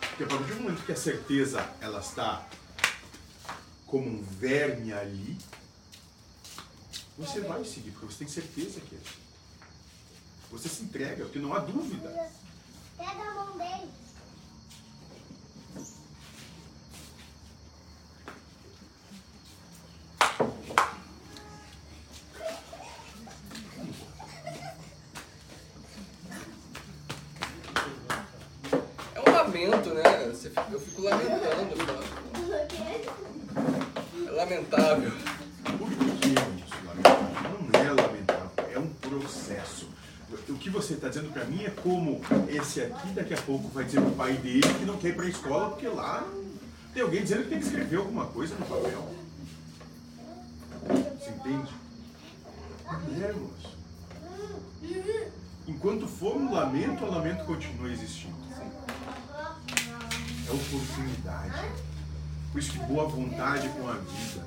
Porque 0.00 0.24
a 0.24 0.26
partir 0.26 0.54
do 0.54 0.62
momento 0.62 0.84
que 0.84 0.92
a 0.92 0.96
certeza 0.96 1.66
ela 1.80 2.00
está 2.00 2.46
como 3.86 4.08
um 4.08 4.22
verme 4.22 4.92
ali, 4.92 5.38
você 7.16 7.40
vai 7.40 7.64
seguir, 7.64 7.90
porque 7.92 8.06
você 8.06 8.18
tem 8.18 8.28
certeza 8.28 8.80
que 8.80 8.94
é. 8.94 8.98
Você 10.50 10.68
se 10.68 10.82
entrega, 10.82 11.24
porque 11.24 11.38
não 11.38 11.54
há 11.54 11.60
dúvida. 11.60 12.30
Pega 13.02 13.22
a 13.30 13.34
mão 13.34 13.58
dele. 13.58 13.90
lamento, 29.26 29.94
né? 29.94 30.02
Você 30.32 30.48
fica- 30.48 30.66
Eu 30.70 30.80
fico 30.80 31.02
lamentando. 31.02 31.72
eu 31.72 31.86
falo, 31.86 32.02
É 34.26 34.30
lamentável. 34.30 35.10
Por 35.78 35.90
que 35.90 36.28
é 36.28 36.64
isso 36.64 36.74
lamentável? 36.86 37.60
Não 37.72 37.80
é 37.80 37.92
lamentável, 38.02 38.50
é 38.72 38.78
um 38.78 38.88
processo. 38.88 39.88
O 40.48 40.54
que 40.54 40.70
você 40.70 40.94
está 40.94 41.08
dizendo 41.08 41.30
para 41.32 41.44
mim 41.44 41.64
é 41.64 41.70
como 41.70 42.20
esse 42.72 42.80
aqui 42.80 43.08
daqui 43.08 43.34
a 43.34 43.42
pouco 43.42 43.68
vai 43.68 43.84
dizer 43.84 44.00
pro 44.00 44.12
pai 44.12 44.32
dele 44.38 44.62
que 44.62 44.86
não 44.86 44.96
quer 44.96 45.08
ir 45.08 45.16
para 45.16 45.26
a 45.26 45.28
escola 45.28 45.68
porque 45.70 45.88
lá 45.88 46.26
tem 46.94 47.02
alguém 47.02 47.22
dizendo 47.22 47.42
que 47.42 47.50
tem 47.50 47.58
que 47.58 47.66
escrever 47.66 47.96
alguma 47.96 48.24
coisa 48.26 48.54
no 48.54 48.64
papel. 48.64 49.14
Você 51.18 51.30
entende? 51.30 51.74
É. 53.20 53.34
Enquanto 55.68 56.08
for 56.08 56.36
um 56.36 56.52
lamento, 56.52 57.04
o 57.04 57.10
lamento 57.10 57.44
continua 57.44 57.90
existindo. 57.90 58.36
É 60.48 60.50
oportunidade. 60.50 61.68
Por 62.50 62.58
isso 62.58 62.72
que 62.72 62.78
boa 62.80 63.06
vontade 63.06 63.68
com 63.68 63.86
a 63.88 63.94
vida. 63.94 64.44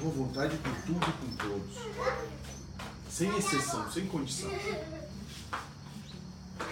Boa 0.00 0.14
vontade 0.14 0.56
com 0.56 0.72
tudo 0.86 1.06
e 1.08 1.12
com 1.12 1.30
todos. 1.36 1.76
Sem 3.10 3.36
exceção, 3.36 3.90
sem 3.90 4.06
condição. 4.06 4.48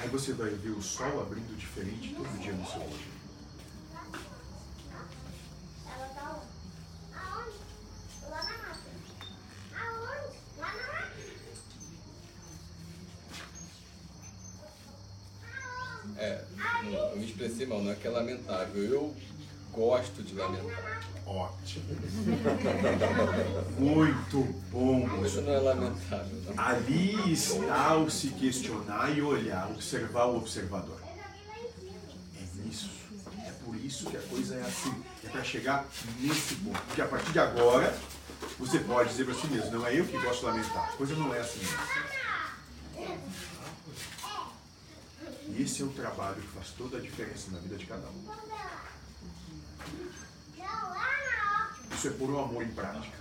Aí 0.01 0.09
você 0.09 0.33
vai 0.33 0.51
ver 0.51 0.71
o 0.71 0.83
sol 0.83 1.21
abrindo 1.21 1.57
diferente 1.57 2.15
todo 2.15 2.41
dia 2.41 2.53
no 2.53 2.67
seu 2.67 2.81
olho. 2.81 3.19
Ela 5.87 6.09
tá 6.09 6.31
onde? 6.37 6.47
Aonde? 7.17 7.59
Lá 8.31 8.43
na 8.43 8.59
mata. 8.59 8.91
Aonde? 9.75 10.37
Lá 10.59 10.75
na 10.75 10.87
mata. 10.93 11.09
É, 16.17 16.45
não, 16.85 17.11
eu 17.11 17.17
me 17.17 17.27
expressei 17.27 17.67
mal, 17.67 17.83
não 17.83 17.93
é 17.93 17.95
que 17.95 18.07
é 18.07 18.11
lamentável. 18.11 18.83
Eu 18.83 19.17
gosto 19.73 20.23
de 20.23 20.35
lamentar. 20.35 21.01
Ótimo. 21.27 21.85
Muito 23.79 24.43
bom, 24.71 25.25
Isso 25.25 25.43
não 25.43 25.53
é 25.53 25.59
lamentável, 25.59 26.43
não. 26.47 26.65
Ali 26.65 27.33
está 27.33 27.97
o 27.97 28.11
se 28.11 28.29
questionar 28.29 29.17
e 29.17 29.21
olhar, 29.21 29.71
observar 29.71 30.25
o 30.25 30.39
observador. 30.39 30.99
É 32.35 32.65
nisso. 32.65 32.91
É 33.47 33.53
por 33.63 33.77
isso 33.77 34.07
que 34.07 34.17
a 34.17 34.23
coisa 34.23 34.55
é 34.55 34.63
assim. 34.63 35.05
É 35.25 35.29
para 35.29 35.45
chegar 35.45 35.87
nesse 36.19 36.55
ponto. 36.57 36.81
Porque 36.87 37.03
a 37.03 37.07
partir 37.07 37.33
de 37.33 37.39
agora, 37.39 37.95
você 38.59 38.79
pode 38.79 39.11
dizer 39.11 39.27
para 39.27 39.35
si 39.35 39.47
mesmo, 39.49 39.71
não 39.73 39.87
é 39.87 40.01
eu 40.01 40.07
que 40.07 40.19
gosto 40.19 40.41
de 40.41 40.47
lamentar. 40.47 40.89
A 40.89 40.97
coisa 40.97 41.15
não 41.15 41.35
é 41.35 41.41
assim 41.41 41.59
mesmo. 41.59 41.79
Esse 45.59 45.83
é 45.83 45.85
o 45.85 45.89
trabalho 45.89 46.37
que 46.37 46.49
faz 46.49 46.69
toda 46.71 46.99
a 46.99 47.01
diferença 47.01 47.51
na 47.51 47.59
vida 47.59 47.77
de 47.77 47.85
cada 47.85 48.07
um. 48.07 48.25
Isso 51.93 52.09
é 52.09 52.11
puro 52.11 52.39
amor 52.39 52.63
em 52.63 52.71
prática. 52.71 53.19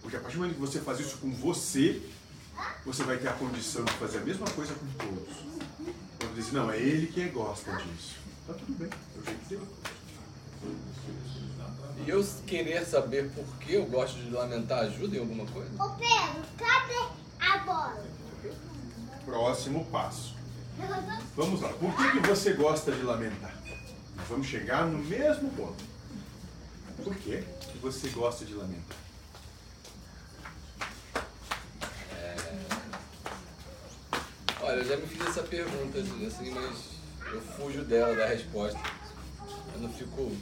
Porque 0.00 0.16
a 0.16 0.20
partir 0.20 0.36
do 0.36 0.42
momento 0.42 0.54
que 0.54 0.60
você 0.60 0.80
faz 0.80 1.00
isso 1.00 1.18
com 1.18 1.30
você, 1.32 2.02
você 2.84 3.02
vai 3.04 3.16
ter 3.18 3.28
a 3.28 3.32
condição 3.32 3.84
de 3.84 3.92
fazer 3.94 4.18
a 4.18 4.20
mesma 4.22 4.46
coisa 4.50 4.74
com 4.74 4.86
todos. 4.92 5.34
Quando 6.18 6.34
diz, 6.34 6.52
não, 6.52 6.70
é 6.70 6.78
ele 6.78 7.06
que 7.08 7.28
gosta 7.28 7.72
disso. 7.76 8.16
Tá 8.46 8.54
tudo 8.54 8.78
bem, 8.78 8.88
é 8.88 9.20
o 9.20 9.24
jeito 9.24 9.48
dele. 9.48 9.66
E 12.06 12.10
eu 12.10 12.24
querer 12.46 12.84
saber 12.84 13.30
por 13.30 13.44
que 13.58 13.74
eu 13.74 13.86
gosto 13.86 14.16
de 14.16 14.30
lamentar 14.30 14.80
ajuda 14.80 15.16
em 15.16 15.20
alguma 15.20 15.46
coisa? 15.46 15.70
Ô 15.82 15.90
Pedro, 15.90 16.42
cadê 16.58 17.08
a 17.40 17.58
bola? 17.58 18.04
Próximo 19.24 19.84
passo. 19.86 20.34
Vamos 21.36 21.60
lá. 21.60 21.68
Por 21.70 21.96
que, 21.96 22.20
que 22.20 22.28
você 22.28 22.52
gosta 22.52 22.92
de 22.92 23.02
lamentar? 23.02 23.54
Nós 24.16 24.28
vamos 24.28 24.46
chegar 24.46 24.86
no 24.86 24.98
mesmo 24.98 25.50
ponto. 25.50 25.93
Por 27.02 27.14
que, 27.16 27.44
você 27.80 28.08
gosta 28.10 28.44
de 28.44 28.54
lamentar? 28.54 28.96
Olha, 34.60 34.76
eu 34.76 34.84
já 34.86 34.96
me 34.96 35.06
fiz 35.06 35.26
essa 35.26 35.42
pergunta, 35.42 35.98
assim, 35.98 36.50
mas 36.50 36.94
eu 37.32 37.40
fujo 37.42 37.84
dela, 37.84 38.14
da 38.14 38.26
resposta. 38.26 38.80
Eu 39.74 39.80
não 39.80 39.92
fico 39.92 40.34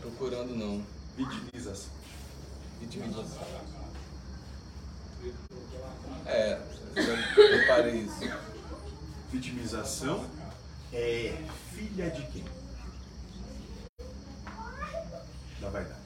procurando, 0.00 0.54
não. 0.54 0.86
Vitimização. 1.16 1.90
Vitimização. 2.80 3.46
É, 6.24 6.60
eu 6.94 7.02
já 7.02 7.16
reparei 7.56 8.02
isso. 8.02 8.20
Vitimização 9.32 10.24
é 10.92 11.36
filha 11.74 12.10
de 12.10 12.22
quem? 12.28 12.59
Da 15.60 15.68
vaidade. 15.68 16.00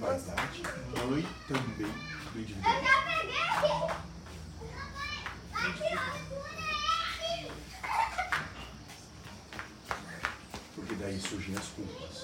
Vaidade, 0.00 0.62
mãe 0.96 1.26
também 1.46 1.92
do 2.32 2.38
individualismo. 2.38 2.62
Porque 10.74 10.94
daí 10.94 11.20
surgem 11.20 11.54
as 11.54 11.68
culpas. 11.68 12.21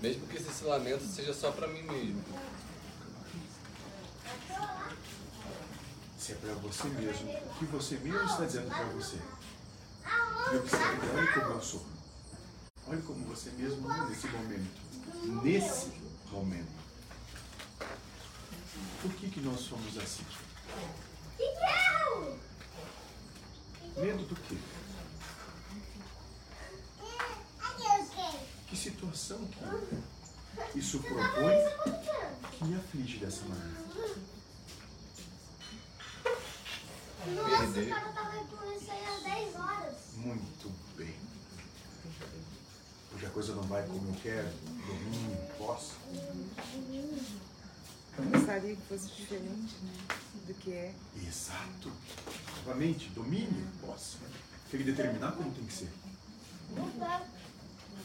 Mesmo 0.00 0.26
que 0.26 0.36
esse 0.36 0.64
lamento 0.64 1.04
seja 1.04 1.32
só 1.32 1.50
pra 1.52 1.68
mim 1.68 1.82
mesmo. 1.82 2.22
Se 6.18 6.32
é 6.32 6.34
para 6.34 6.54
você 6.54 6.88
mesmo, 6.88 7.30
o 7.32 7.54
que 7.58 7.64
você 7.66 7.96
mesmo 7.98 8.24
está 8.24 8.44
dizendo 8.44 8.68
para 8.68 8.84
você? 8.86 9.16
E 10.52 10.56
observe, 10.56 11.08
olha 11.14 11.32
como 11.32 11.54
eu 11.54 11.62
sou. 11.62 11.86
Olha 12.88 13.02
como 13.02 13.24
você 13.26 13.50
mesmo 13.50 13.90
é 13.90 14.08
nesse 14.08 14.26
momento. 14.28 14.80
Nesse 15.42 15.92
momento. 16.30 16.76
Por 19.02 19.12
que, 19.14 19.30
que 19.30 19.40
nós 19.40 19.60
somos 19.60 19.96
assim? 19.98 20.24
Medo 23.96 24.26
do 24.26 24.36
quê? 24.36 24.56
Que 28.68 28.75
situação 28.86 29.40
que 30.72 30.78
isso 30.78 31.00
propõe 31.00 31.56
que 32.52 32.64
me 32.64 32.76
aflige 32.76 33.18
dessa 33.18 33.42
maneira? 33.44 33.86
Nossa, 37.26 37.72
Perder. 37.72 37.86
o 37.86 37.94
cara 37.94 38.12
tava 38.12 38.44
com 38.44 38.72
isso 38.72 38.90
aí 38.90 39.04
às 39.04 39.22
10 39.24 39.56
horas. 39.56 39.94
Muito 40.18 40.72
bem. 40.96 41.14
Porque 43.10 43.26
a 43.26 43.30
coisa 43.30 43.54
não 43.54 43.64
vai 43.64 43.84
como 43.86 44.08
eu 44.08 44.14
quero, 44.22 44.48
domínio, 44.86 45.36
posse. 45.58 45.92
Eu 48.18 48.24
gostaria 48.24 48.76
que 48.76 48.82
fosse 48.82 49.08
diferente, 49.08 49.74
né? 49.82 49.92
Do 50.46 50.54
que 50.54 50.72
é. 50.72 50.94
Exato. 51.26 51.90
Novamente, 52.58 53.08
domínio, 53.10 53.66
posse. 53.80 54.18
Tem 54.70 54.80
que 54.80 54.86
determinar 54.86 55.32
como 55.32 55.52
tem 55.52 55.64
que 55.64 55.72
ser. 55.72 55.90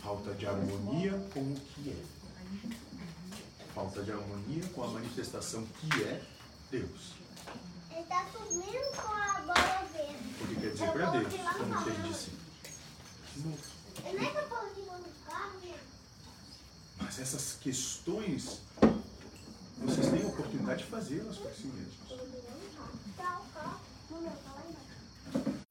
Falta 0.04 0.34
de 0.34 0.48
harmonia 0.48 1.12
com 1.34 1.40
o 1.40 1.56
que 1.56 1.92
é. 1.92 2.04
Falta 3.74 4.04
de 4.04 4.12
harmonia 4.12 4.68
com 4.74 4.84
a 4.84 4.88
manifestação 4.88 5.64
que 5.66 6.04
é 6.04 6.22
Deus. 6.72 7.14
Ele 7.92 8.04
tá 8.06 8.28
subindo 8.32 8.96
com 8.96 9.14
a 9.14 9.42
bola 9.42 9.88
verde. 9.94 10.44
O 10.44 10.48
que 10.48 10.56
quer 10.56 10.72
dizer 10.72 10.92
para 10.92 11.10
Deus, 11.12 11.34
como 11.58 11.90
ele 11.90 12.10
disse. 12.10 12.32
Nem 14.04 14.34
tá 14.34 14.42
falando 14.44 14.74
do 14.74 15.26
carro, 15.26 15.60
né? 15.60 15.80
Mas 17.00 17.20
essas 17.20 17.58
questões, 17.62 18.62
vocês 19.78 20.10
têm 20.10 20.24
a 20.24 20.28
oportunidade 20.28 20.84
de 20.84 20.90
fazê-las 20.90 21.38
por 21.38 21.52
si 21.54 21.68
mesmos. 21.68 21.94
Tá, 23.18 23.42
meu, 24.10 24.32
tá 24.32 24.64
embaixo. 24.68 25.62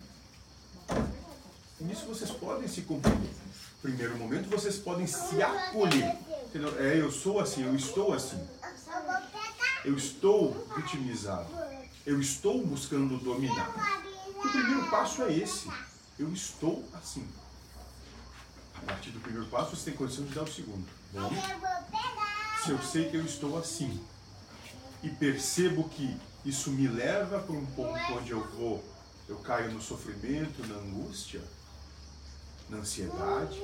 E 1.80 1.84
nisso 1.84 2.06
vocês 2.06 2.30
podem 2.30 2.68
se 2.68 2.82
compreender. 2.82 3.39
Primeiro 3.82 4.16
momento, 4.16 4.48
vocês 4.50 4.76
podem 4.76 5.06
se 5.06 5.42
acolher. 5.42 6.16
Entendeu? 6.46 6.78
É, 6.78 7.00
eu 7.00 7.10
sou 7.10 7.40
assim, 7.40 7.64
eu 7.64 7.74
estou 7.74 8.12
assim. 8.12 8.40
Eu 9.84 9.96
estou 9.96 10.66
vitimizado. 10.76 11.48
Eu 12.04 12.20
estou 12.20 12.64
buscando 12.66 13.16
dominar. 13.18 14.02
O 14.28 14.48
primeiro 14.48 14.90
passo 14.90 15.22
é 15.22 15.32
esse. 15.32 15.68
Eu 16.18 16.32
estou 16.32 16.84
assim. 16.94 17.26
A 18.74 18.80
partir 18.82 19.10
do 19.10 19.20
primeiro 19.20 19.46
passo, 19.48 19.76
você 19.76 19.86
tem 19.86 19.94
condição 19.94 20.24
de 20.24 20.34
dar 20.34 20.42
o 20.42 20.52
segundo. 20.52 20.86
Bom, 21.12 21.30
se 22.64 22.70
eu 22.70 22.82
sei 22.82 23.10
que 23.10 23.16
eu 23.16 23.24
estou 23.24 23.58
assim 23.58 24.00
e 25.02 25.08
percebo 25.08 25.88
que 25.88 26.16
isso 26.44 26.70
me 26.70 26.88
leva 26.88 27.38
para 27.38 27.54
um 27.54 27.66
ponto 27.66 28.12
onde 28.12 28.30
eu 28.30 28.46
vou 28.50 28.84
eu 29.30 29.36
caio 29.36 29.70
no 29.70 29.80
sofrimento, 29.80 30.66
na 30.66 30.74
angústia, 30.74 31.40
na 32.70 32.78
ansiedade. 32.78 33.60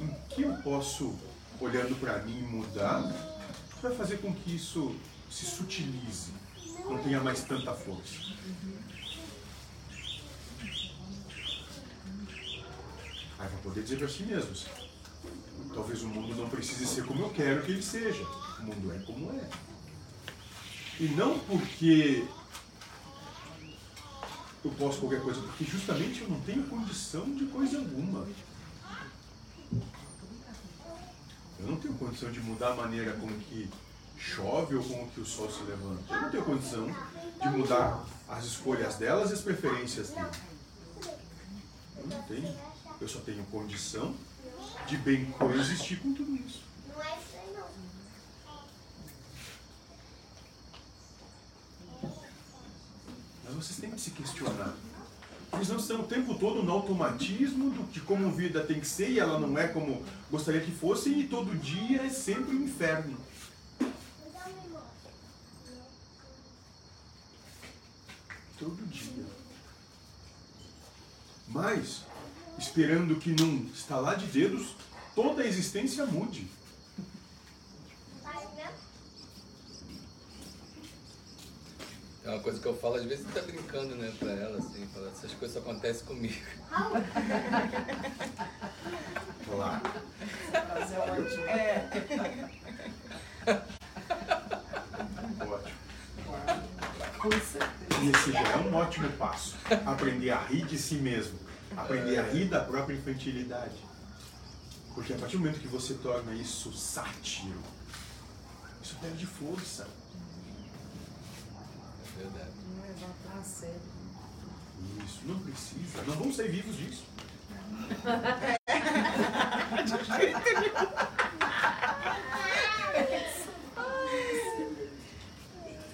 Em 0.00 0.08
que 0.30 0.42
eu 0.42 0.54
posso, 0.62 1.14
olhando 1.60 1.98
para 2.00 2.18
mim, 2.22 2.40
mudar? 2.42 3.02
Vai 3.82 3.94
fazer 3.94 4.18
com 4.18 4.32
que 4.34 4.56
isso 4.56 4.96
se 5.30 5.44
sutilize, 5.46 6.32
não 6.84 6.98
tenha 6.98 7.20
mais 7.20 7.44
tanta 7.44 7.72
força? 7.74 8.14
Aí 13.38 13.48
vai 13.48 13.62
poder 13.62 13.82
dizer 13.82 13.98
para 13.98 14.08
si 14.08 14.22
mesmos: 14.22 14.66
talvez 15.74 16.02
o 16.02 16.08
mundo 16.08 16.34
não 16.34 16.48
precise 16.48 16.86
ser 16.86 17.04
como 17.04 17.22
eu 17.22 17.30
quero 17.30 17.62
que 17.62 17.72
ele 17.72 17.82
seja. 17.82 18.22
O 18.58 18.62
mundo 18.64 18.92
é 18.92 18.98
como 19.00 19.32
é. 19.32 19.48
E 20.98 21.08
não 21.08 21.38
porque 21.38 22.26
eu 24.62 24.70
posso 24.72 25.00
qualquer 25.00 25.22
coisa, 25.22 25.40
porque 25.40 25.64
justamente 25.64 26.20
eu 26.20 26.28
não 26.28 26.40
tenho 26.40 26.62
condição 26.64 27.24
de 27.34 27.46
coisa 27.46 27.78
alguma. 27.78 28.26
Eu 31.58 31.66
não 31.66 31.76
tenho 31.76 31.94
condição 31.94 32.30
de 32.30 32.40
mudar 32.40 32.72
a 32.72 32.76
maneira 32.76 33.12
com 33.14 33.26
que 33.26 33.68
chove 34.18 34.76
ou 34.76 34.82
com 34.82 35.08
que 35.08 35.20
o 35.20 35.26
sol 35.26 35.50
se 35.50 35.62
levanta. 35.62 36.14
Eu 36.14 36.20
não 36.22 36.30
tenho 36.30 36.44
condição 36.44 36.86
de 37.42 37.48
mudar 37.48 38.04
as 38.28 38.44
escolhas 38.44 38.96
delas 38.96 39.30
e 39.30 39.34
as 39.34 39.40
preferências 39.40 40.10
delas. 40.10 40.36
Eu 41.96 42.06
não 42.06 42.22
tenho. 42.22 42.56
Eu 43.00 43.08
só 43.08 43.18
tenho 43.20 43.42
condição 43.44 44.14
de 44.86 44.96
bem 44.98 45.24
coexistir 45.32 46.00
com 46.00 46.12
tudo 46.12 46.34
isso. 46.36 46.62
Não 46.88 47.02
é 47.02 47.18
isso 47.18 47.36
aí, 47.36 47.54
não. 47.56 47.66
Mas 53.50 53.66
vocês 53.66 53.80
têm 53.80 53.90
que 53.90 54.00
se 54.00 54.12
questionar. 54.12 54.74
Eles 55.52 55.68
não 55.68 55.76
estão 55.76 56.00
o 56.02 56.06
tempo 56.06 56.38
todo 56.38 56.62
no 56.62 56.70
automatismo 56.70 57.84
de 57.90 58.00
como 58.00 58.30
vida 58.30 58.62
tem 58.62 58.78
que 58.78 58.86
ser 58.86 59.10
e 59.10 59.18
ela 59.18 59.38
não 59.40 59.58
é 59.58 59.66
como 59.66 60.04
gostaria 60.30 60.60
que 60.60 60.70
fosse 60.70 61.10
e 61.10 61.26
todo 61.26 61.58
dia 61.58 62.02
é 62.02 62.08
sempre 62.08 62.54
um 62.54 62.62
inferno. 62.62 63.16
Todo 68.56 68.86
dia. 68.86 69.26
Mas, 71.48 72.02
esperando 72.56 73.16
que 73.16 73.30
num 73.30 73.68
estalar 73.74 74.16
de 74.16 74.26
dedos 74.26 74.76
toda 75.16 75.42
a 75.42 75.46
existência 75.46 76.06
mude. 76.06 76.46
Vai 78.22 78.46
mesmo? 78.54 78.78
É 82.30 82.34
uma 82.34 82.42
coisa 82.44 82.60
que 82.60 82.66
eu 82.66 82.76
falo, 82.76 82.94
às 82.94 83.02
vezes 83.04 83.26
tá 83.34 83.42
brincando, 83.42 83.96
né, 83.96 84.14
pra 84.16 84.30
ela, 84.30 84.56
assim, 84.56 84.86
fala, 84.94 85.08
essas 85.08 85.32
coisas 85.32 85.52
só 85.52 85.68
acontecem 85.68 86.06
comigo. 86.06 86.40
Olá. 89.52 89.82
Mas 90.52 90.92
é 90.92 90.98
ótimo. 91.00 91.42
Ótimo. 95.40 95.76
Com 97.18 97.30
certeza. 97.32 98.00
E 98.00 98.10
esse 98.10 98.32
já 98.32 98.48
é 98.48 98.56
um 98.58 98.76
ótimo 98.76 99.10
passo. 99.14 99.56
Aprender 99.84 100.30
a 100.30 100.38
rir 100.38 100.64
de 100.66 100.78
si 100.78 100.94
mesmo. 100.94 101.36
Aprender 101.76 102.16
a 102.20 102.22
rir 102.22 102.44
da 102.44 102.60
própria 102.60 102.94
infantilidade. 102.94 103.74
Porque 104.94 105.14
a 105.14 105.16
partir 105.18 105.36
do 105.36 105.40
momento 105.40 105.58
que 105.58 105.66
você 105.66 105.94
torna 105.94 106.32
isso 106.34 106.72
sátiro, 106.72 107.60
isso 108.80 108.94
perde 109.00 109.26
força. 109.26 109.88
É 112.20 112.22
verdade. 112.22 112.50
Não 112.76 112.82
levar 112.82 113.14
pra 113.32 113.42
sério. 113.42 113.80
Isso, 115.06 115.20
não 115.24 115.38
precisa. 115.40 116.02
Não 116.06 116.14
vamos 116.16 116.36
sair 116.36 116.50
vivos 116.50 116.76
disso. 116.76 117.04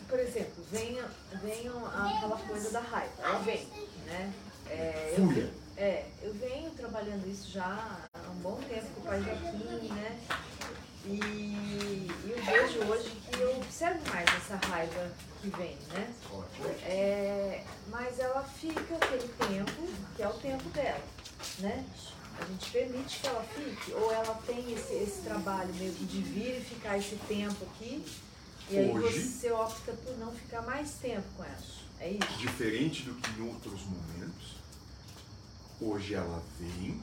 Por 0.08 0.20
exemplo, 0.20 0.64
vem, 0.70 0.98
vem 1.42 1.68
aquela 1.68 2.36
coisa 2.46 2.70
da 2.70 2.80
raiva. 2.80 3.12
Ela 3.22 3.38
vem, 3.40 3.66
né? 4.06 4.32
É, 4.68 5.14
eu, 5.16 5.26
Fúria. 5.26 5.50
é, 5.76 6.06
eu 6.22 6.34
venho 6.34 6.70
trabalhando 6.70 7.26
isso 7.28 7.50
já 7.50 7.98
há 8.14 8.30
um 8.30 8.36
bom 8.36 8.60
tempo 8.68 8.86
com 8.94 9.00
o 9.00 9.04
pai 9.04 9.22
Joaquim, 9.22 9.88
né? 9.92 10.20
E, 11.04 11.18
e 11.20 12.10
eu 12.30 12.42
vejo 12.44 12.80
hoje 12.90 13.10
que 13.30 13.40
eu 13.40 13.56
observo 13.58 14.00
mais 14.12 14.28
essa 14.28 14.56
raiva 14.68 15.12
que 15.50 15.56
vem, 15.56 15.76
né? 15.92 16.12
É, 16.82 17.64
mas 17.88 18.18
ela 18.18 18.42
fica 18.42 18.96
aquele 18.96 19.28
tempo, 19.28 19.72
que 20.16 20.22
é 20.22 20.28
o 20.28 20.32
tempo 20.34 20.68
dela, 20.70 21.04
né? 21.60 21.84
A 22.38 22.44
gente 22.44 22.70
permite 22.70 23.20
que 23.20 23.26
ela 23.26 23.44
fique, 23.44 23.92
ou 23.92 24.12
ela 24.12 24.34
tem 24.46 24.72
esse, 24.72 24.94
esse 24.94 25.22
trabalho 25.22 25.72
mesmo 25.74 26.04
de 26.06 26.20
vir 26.20 26.58
e 26.60 26.64
ficar 26.64 26.98
esse 26.98 27.16
tempo 27.28 27.64
aqui, 27.64 28.04
e 28.68 28.78
aí 28.78 28.90
Hoje- 28.90 29.20
você 29.22 29.50
opta 29.52 29.92
por 29.92 30.18
não 30.18 30.32
ficar 30.32 30.62
mais 30.62 30.90
tempo 30.94 31.26
com 31.36 31.44
ela. 31.44 31.76
É 32.00 32.10
isso? 32.10 32.38
Diferente 32.38 33.04
do 33.04 33.14
que 33.14 33.40
em 33.40 33.48
outros 33.48 33.80
momentos, 33.84 34.56
hoje 35.80 36.14
ela 36.14 36.42
vem, 36.60 37.00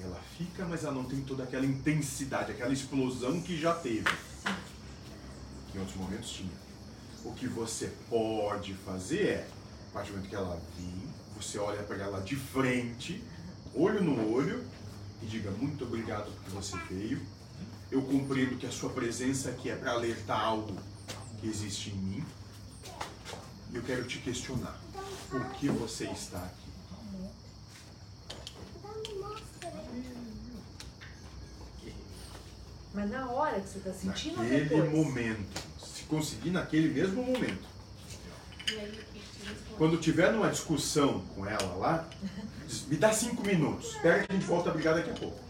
ela 0.00 0.20
fica, 0.36 0.64
mas 0.64 0.82
ela 0.82 0.92
não 0.94 1.04
tem 1.04 1.20
toda 1.20 1.44
aquela 1.44 1.64
intensidade, 1.64 2.50
aquela 2.50 2.72
explosão 2.72 3.40
que 3.42 3.56
já 3.60 3.74
teve. 3.74 4.10
Que 5.70 5.76
em 5.78 5.80
outros 5.80 5.96
momentos 5.96 6.30
tinha. 6.30 6.63
O 7.24 7.32
que 7.32 7.48
você 7.48 7.90
pode 8.08 8.74
fazer 8.74 9.26
é, 9.28 9.48
a 9.90 9.92
partir 9.94 10.10
do 10.10 10.16
momento 10.16 10.28
que 10.30 10.36
ela 10.36 10.60
vir, 10.76 11.08
você 11.36 11.58
olha 11.58 11.82
para 11.82 11.96
ela 11.96 12.20
de 12.20 12.36
frente, 12.36 13.22
olho 13.74 14.02
no 14.02 14.32
olho, 14.32 14.64
e 15.22 15.26
diga 15.26 15.50
muito 15.50 15.84
obrigado 15.84 16.30
porque 16.32 16.50
você 16.50 16.76
veio. 16.90 17.20
Eu 17.90 18.02
compreendo 18.02 18.56
que 18.58 18.66
a 18.66 18.70
sua 18.70 18.90
presença 18.90 19.48
aqui 19.50 19.70
é 19.70 19.76
para 19.76 19.92
alertar 19.92 20.38
algo 20.38 20.76
que 21.40 21.46
existe 21.46 21.90
em 21.90 21.94
mim. 21.96 22.24
E 23.72 23.76
eu 23.76 23.82
quero 23.82 24.04
te 24.04 24.18
questionar. 24.18 24.78
Por 25.30 25.44
que 25.52 25.68
você 25.68 26.04
está 26.06 26.38
aqui? 26.38 26.64
Mas 32.92 33.10
na 33.10 33.28
hora 33.30 33.60
que 33.60 33.68
você 33.68 33.78
está 33.78 33.92
sentindo 33.92 34.36
ou 34.38 34.42
Naquele 34.44 34.64
depois? 34.68 34.92
momento. 34.92 35.62
Se 36.04 36.10
conseguir 36.10 36.50
naquele 36.50 36.88
mesmo 36.92 37.22
momento. 37.22 37.64
Quando 39.78 39.96
tiver 39.98 40.30
numa 40.32 40.50
discussão 40.50 41.20
com 41.34 41.46
ela 41.46 41.74
lá, 41.76 42.06
diz, 42.66 42.86
me 42.86 42.96
dá 42.96 43.10
cinco 43.12 43.42
minutos. 43.42 43.94
Espera 43.94 44.22
que 44.22 44.30
a 44.30 44.34
gente 44.34 44.44
volta 44.46 44.68
a 44.68 44.72
brigar 44.74 44.94
daqui 44.94 45.10
a 45.10 45.14
pouco. 45.14 45.40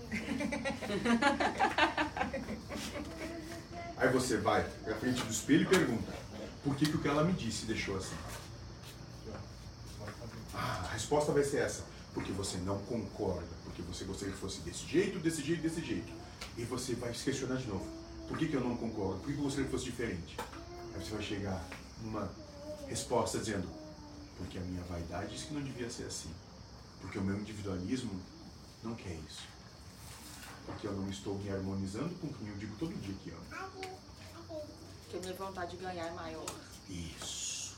Aí 3.97 4.09
você 4.11 4.37
vai 4.37 4.65
pra 4.85 4.95
frente 4.95 5.23
do 5.23 5.31
espelho 5.31 5.63
e 5.63 5.67
pergunta, 5.67 6.13
por 6.63 6.77
que, 6.77 6.87
que 6.87 6.97
o 6.97 7.01
que 7.01 7.09
ela 7.09 7.25
me 7.25 7.33
disse 7.33 7.67
deixou 7.67 7.97
assim? 7.97 8.15
Ah, 10.55 10.85
a 10.85 10.93
resposta 10.93 11.33
vai 11.33 11.43
ser 11.43 11.63
essa. 11.63 11.83
Porque 12.13 12.31
você 12.31 12.59
não 12.59 12.79
concorda, 12.79 13.49
porque 13.65 13.83
você 13.83 14.05
gostaria 14.05 14.33
que 14.33 14.41
fosse 14.41 14.61
desse 14.61 14.87
jeito, 14.87 15.19
desse 15.19 15.43
jeito, 15.43 15.63
desse 15.63 15.85
jeito. 15.85 16.13
E 16.57 16.63
você 16.63 16.95
vai 16.95 17.13
se 17.13 17.25
questionar 17.25 17.57
de 17.57 17.67
novo. 17.67 18.04
Por 18.29 18.39
que, 18.39 18.49
que 18.49 18.55
eu 18.55 18.61
não 18.61 18.77
concordo? 18.77 19.19
Por 19.21 19.27
que, 19.27 19.33
que 19.33 19.39
eu 19.39 19.45
gostaria 19.45 19.67
que 19.67 19.71
fosse 19.71 19.85
diferente? 19.85 20.37
Aí 20.95 21.05
você 21.05 21.11
vai 21.11 21.23
chegar 21.23 21.65
numa 22.03 22.31
resposta 22.89 23.39
dizendo, 23.39 23.69
porque 24.39 24.59
a 24.59 24.61
minha 24.63 24.83
vaidade 24.85 25.33
diz 25.35 25.45
que 25.45 25.55
não 25.55 25.63
devia 25.63 25.91
ser 25.91 26.05
assim. 26.05 26.31
Porque 27.01 27.19
o 27.19 27.23
meu 27.23 27.39
individualismo 27.39 28.19
não 28.83 28.95
quer 28.95 29.15
isso. 29.29 29.43
Porque 30.67 30.87
eu 30.87 30.93
não 30.93 31.09
estou 31.11 31.39
me 31.39 31.51
harmonizando 31.51 32.15
com 32.17 32.29
quem 32.33 32.49
eu 32.49 32.57
digo 32.57 32.75
todo 32.77 32.95
dia 32.95 33.15
que 33.23 33.31
amo. 33.31 33.91
Que 35.11 35.17
a 35.17 35.21
minha 35.21 35.35
vontade 35.35 35.77
de 35.77 35.83
ganhar 35.83 36.07
é 36.07 36.13
maior. 36.13 36.47
Isso. 36.89 37.77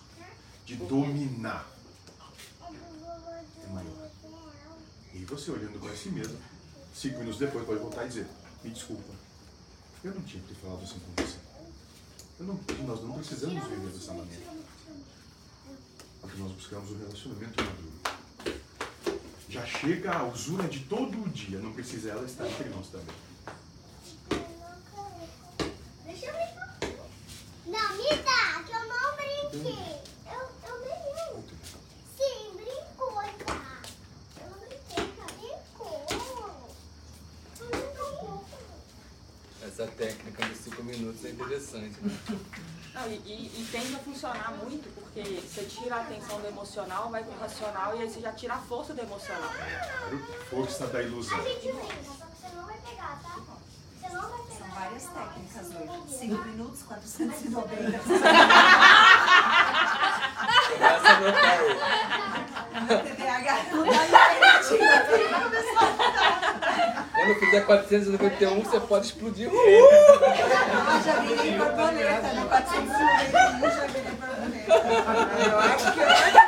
De 0.64 0.76
dominar 0.76 1.68
é 3.64 3.72
maior. 3.72 4.10
E 5.12 5.24
você 5.24 5.50
olhando 5.50 5.80
para 5.80 5.96
si 5.96 6.10
mesmo, 6.10 6.38
cinco 6.94 7.18
minutos 7.18 7.38
depois 7.38 7.66
pode 7.66 7.80
voltar 7.80 8.04
e 8.04 8.08
dizer, 8.08 8.26
me 8.62 8.70
desculpa, 8.70 9.12
eu 10.04 10.14
não 10.14 10.22
tinha 10.22 10.42
que 10.42 10.54
ter 10.54 10.60
falado 10.60 10.82
assim 10.82 10.98
com 11.00 11.22
você. 11.22 11.38
Não, 12.38 12.60
nós 12.86 13.02
não 13.02 13.12
precisamos 13.14 13.64
viver 13.68 13.90
dessa 13.90 14.12
maneira. 14.12 14.44
Porque 16.20 16.38
nós 16.38 16.52
buscamos 16.52 16.90
o 16.90 16.98
relacionamento 16.98 17.64
maduro. 17.64 17.92
Já 19.48 19.64
chega 19.64 20.12
a 20.12 20.24
usura 20.24 20.68
de 20.68 20.80
todo 20.80 21.22
o 21.22 21.28
dia, 21.28 21.58
não 21.58 21.72
precisa 21.72 22.10
ela 22.10 22.24
estar 22.26 22.46
entre 22.46 22.68
nós 22.68 22.88
também. 22.88 23.14
Deixa 26.04 26.26
eu 26.26 26.32
ver. 26.34 26.56
Não, 27.66 27.96
me 27.96 28.22
dá, 28.22 28.62
que 28.64 28.72
eu 28.72 28.86
não 28.86 29.16
brinquei. 29.16 30.02
Eu, 30.26 30.42
eu 30.68 30.78
ganhei. 30.84 31.44
Sim, 32.16 32.56
brincou 32.56 33.22
já. 33.46 33.82
Eu 34.42 34.50
não 34.50 34.58
brinquei, 34.58 35.04
já 35.16 35.26
brincou. 35.26 36.04
Eu 37.60 37.64
não 37.64 37.70
brincou. 37.70 38.44
Essa 39.76 39.88
técnica 39.88 40.42
dos 40.46 40.56
cinco 40.56 40.82
minutos 40.82 41.22
é 41.22 41.28
interessante, 41.28 42.00
né? 42.00 42.18
Não, 42.94 43.06
e, 43.08 43.16
e, 43.26 43.60
e 43.60 43.68
tende 43.70 43.94
a 43.94 43.98
funcionar 43.98 44.52
muito, 44.52 44.88
porque 44.94 45.20
você 45.22 45.64
tira 45.64 45.96
a 45.96 46.00
atenção 46.00 46.40
do 46.40 46.46
emocional, 46.46 47.10
vai 47.10 47.22
pro 47.22 47.38
racional 47.38 47.94
e 47.94 48.00
aí 48.00 48.08
você 48.08 48.22
já 48.22 48.32
tira 48.32 48.54
a 48.54 48.58
força 48.58 48.94
do 48.94 49.02
emocional. 49.02 49.50
Força 50.48 50.86
da 50.86 51.02
ilusão. 51.02 51.38
A 51.38 51.42
gente 51.42 51.60
tenta, 51.60 52.04
só 52.04 52.24
que 52.24 52.36
você 52.40 52.56
não 52.56 52.64
vai 52.64 52.78
pegar, 52.78 53.20
tá? 53.22 53.36
Não. 54.12 54.20
São 54.56 54.68
várias 54.74 55.04
técnicas 55.04 55.66
hoje. 55.74 56.18
5 56.18 56.44
minutos, 56.44 56.82
490. 56.82 57.98
Começa 60.68 61.08
a 61.08 61.16
anotar 61.16 61.50
aí. 61.50 61.66
TDAH 63.16 63.56
não 63.72 63.84
dá 63.84 63.92
diferentinho. 64.28 64.86
Quando 67.14 67.32
fizer 67.40 67.60
491, 67.62 68.62
você 68.62 68.80
pode 68.80 69.06
explodir. 69.06 69.48
Eu 69.50 69.90
já 71.04 71.14
virei 71.20 71.58
borboleta, 71.58 72.32
no 72.34 72.46
491 72.48 73.70
já 73.70 73.86
virei 73.86 74.12
borboleta. 74.12 74.72
Eu 75.48 75.58
acho 75.58 75.92
que 75.92 76.00
chegar 76.16 76.45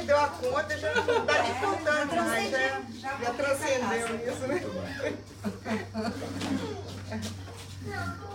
perdeu 0.00 0.18
a 0.18 0.28
conta, 0.28 0.78
já 0.78 0.94
não 0.94 1.26
tá 1.26 1.42
nem 1.42 1.54
contando 1.54 2.16
mais, 2.16 2.50
já, 2.50 3.16
já 3.18 3.34
transcendeu 3.34 4.32
isso, 4.32 4.46
né? 4.46 4.64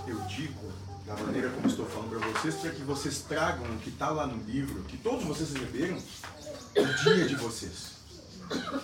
Eu 0.08 0.20
digo 0.22 0.72
da 1.06 1.16
maneira 1.16 1.50
como 1.50 1.68
estou 1.68 1.86
falando 1.88 2.20
para 2.20 2.28
vocês, 2.30 2.56
para 2.56 2.72
que 2.72 2.82
vocês 2.82 3.22
tragam 3.22 3.66
o 3.66 3.80
que 3.80 3.90
está 3.90 4.10
lá 4.10 4.28
no 4.28 4.44
livro, 4.44 4.84
que 4.84 4.98
todos 4.98 5.24
vocês 5.24 5.52
receberam, 5.54 5.98
o 5.98 7.04
dia 7.04 7.28
de 7.28 7.36
vocês. 7.36 7.96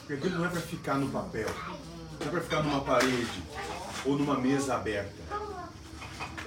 Porque 0.08 0.30
não 0.30 0.46
é 0.46 0.50
para 0.50 0.62
ficar 0.62 0.96
no 0.96 1.10
papel, 1.10 1.50
não 2.20 2.28
é 2.28 2.30
para 2.32 2.42
ficar 2.42 2.64
numa 2.64 2.82
parede 2.82 3.44
ou 4.06 4.18
numa 4.18 4.38
mesa 4.38 4.76
aberta. 4.76 5.22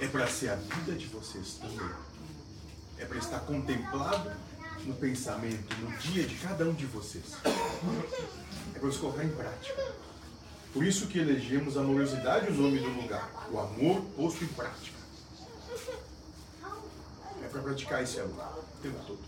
É 0.01 0.07
para 0.07 0.27
ser 0.27 0.49
a 0.49 0.55
vida 0.55 0.91
de 0.93 1.05
vocês 1.07 1.53
também. 1.53 1.89
É 2.97 3.05
para 3.05 3.17
estar 3.17 3.39
contemplado 3.39 4.31
no 4.85 4.93
pensamento, 4.93 5.75
no 5.81 5.97
dia 5.97 6.23
de 6.23 6.35
cada 6.35 6.63
um 6.65 6.73
de 6.73 6.85
vocês. 6.85 7.25
É 8.73 8.79
para 8.79 8.91
se 8.91 8.99
colocar 8.99 9.23
em 9.23 9.29
prática. 9.29 9.83
Por 10.73 10.83
isso 10.83 11.07
que 11.07 11.19
elegemos 11.19 11.77
a 11.77 11.81
amorosidade 11.81 12.51
o 12.51 12.53
nome 12.53 12.79
do 12.79 12.89
lugar. 13.01 13.47
O 13.51 13.59
amor 13.59 14.01
posto 14.15 14.43
em 14.43 14.47
prática. 14.47 14.97
É 17.43 17.47
para 17.47 17.61
praticar 17.61 18.03
esse 18.03 18.19
amor 18.19 18.63
o 18.77 18.81
tempo 18.81 18.99
todo. 19.07 19.19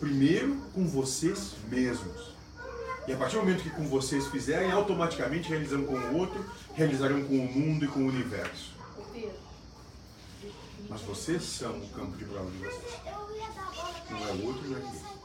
Primeiro 0.00 0.56
com 0.72 0.86
vocês 0.86 1.52
mesmos. 1.68 2.34
E 3.06 3.12
a 3.12 3.16
partir 3.16 3.36
do 3.36 3.42
momento 3.42 3.62
que 3.62 3.70
com 3.70 3.86
vocês 3.86 4.26
fizerem, 4.26 4.72
automaticamente 4.72 5.48
realizam 5.48 5.84
com 5.84 5.94
o 5.94 6.16
outro, 6.16 6.44
realizarão 6.74 7.22
com 7.22 7.38
o 7.38 7.52
mundo 7.52 7.84
e 7.84 7.88
com 7.88 8.00
o 8.00 8.08
universo. 8.08 8.75
Mas 10.88 11.00
vocês 11.02 11.42
são 11.42 11.76
o 11.78 11.88
campo 11.90 12.16
de 12.16 12.24
prova 12.24 12.50
de 12.50 12.58
vocês. 12.58 13.02
Não 14.10 14.18
é 14.18 14.32
outro, 14.46 14.68
não 14.68 14.76
é 14.76 14.80
ele 14.80 14.88
aquele. 14.88 15.16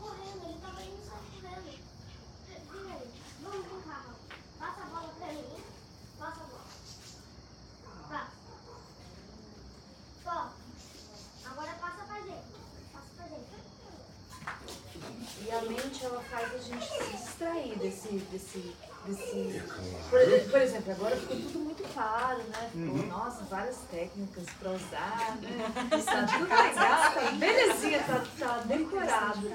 e 15.44 15.52
a 15.54 15.62
mente, 15.64 16.00
faz 16.30 16.54
a 16.54 16.58
gente 16.60 16.86
se 16.86 17.12
distrair 17.12 17.78
desse... 17.78 18.10
desse, 18.32 18.91
desse... 19.06 19.58
É 19.58 19.64
claro. 19.68 19.92
Por, 20.10 20.52
por 20.52 20.62
exemplo, 20.62 20.92
agora 20.92 21.16
ficou 21.18 21.36
tudo 21.38 21.60
muito 21.60 21.84
claro, 21.94 22.38
né? 22.44 22.70
Ficou, 22.72 22.96
Uhum. 22.96 23.08
nossa, 23.08 23.44
várias 23.46 23.78
técnicas 23.90 24.46
pra 24.60 24.72
usar, 24.72 25.38
né? 25.42 25.90
Tá 25.90 26.26
tudo 26.28 26.50
legal, 26.50 27.14
tá 27.14 27.32
belezinha, 27.38 28.04
tá, 28.04 28.26
tá 28.40 28.58
decorado. 28.60 29.50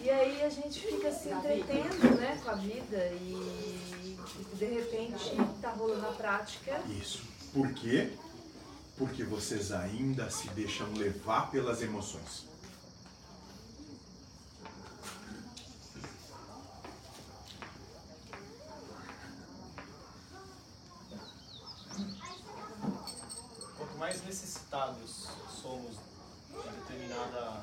E 0.00 0.10
aí 0.10 0.42
a 0.44 0.48
gente 0.48 0.80
fica 0.80 1.10
se 1.12 1.28
entretendo, 1.30 2.16
né, 2.18 2.40
com 2.42 2.50
a 2.50 2.54
vida 2.54 2.96
e, 3.20 4.16
e 4.40 4.56
de 4.56 4.64
repente 4.64 5.36
tá 5.60 5.70
rolando 5.70 6.06
a 6.06 6.12
prática. 6.12 6.80
Isso. 6.88 7.22
Por 7.52 7.72
quê? 7.72 8.12
Porque 8.98 9.24
vocês 9.24 9.72
ainda 9.72 10.30
se 10.30 10.48
deixam 10.50 10.92
levar 10.94 11.50
pelas 11.50 11.82
emoções. 11.82 12.46
Quanto 23.98 24.61
mais 24.72 24.98
necessitados 24.98 25.28
somos 25.60 25.96
de 26.48 26.80
determinada, 26.80 27.62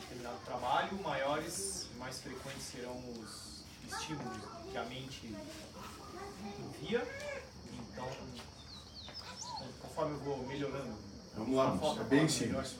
determinado 0.00 0.38
trabalho, 0.44 1.02
maiores 1.02 1.88
e 1.92 1.98
mais 1.98 2.20
frequentes 2.20 2.62
serão 2.62 2.96
os 3.10 3.64
estímulos 3.90 4.42
que 4.70 4.76
a 4.76 4.84
mente 4.84 5.34
envia. 6.58 7.06
Então, 7.72 8.08
conforme 9.80 10.14
eu 10.14 10.20
vou 10.20 10.46
melhorando, 10.46 10.94
Vamos 11.34 11.56
lá, 11.56 11.78
É 12.00 12.04
bem 12.04 12.28
simples. 12.28 12.76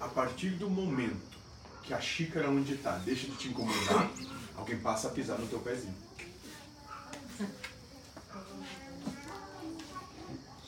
A 0.00 0.08
partir 0.08 0.50
do 0.50 0.70
momento 0.70 1.36
que 1.82 1.92
a 1.92 2.00
xícara 2.00 2.50
onde 2.50 2.74
está 2.74 2.96
deixa 2.98 3.26
de 3.26 3.36
te 3.36 3.48
incomodar, 3.48 4.10
alguém 4.56 4.78
passa 4.78 5.08
a 5.08 5.10
pisar 5.10 5.38
no 5.38 5.46
teu 5.46 5.60
pezinho. 5.60 5.94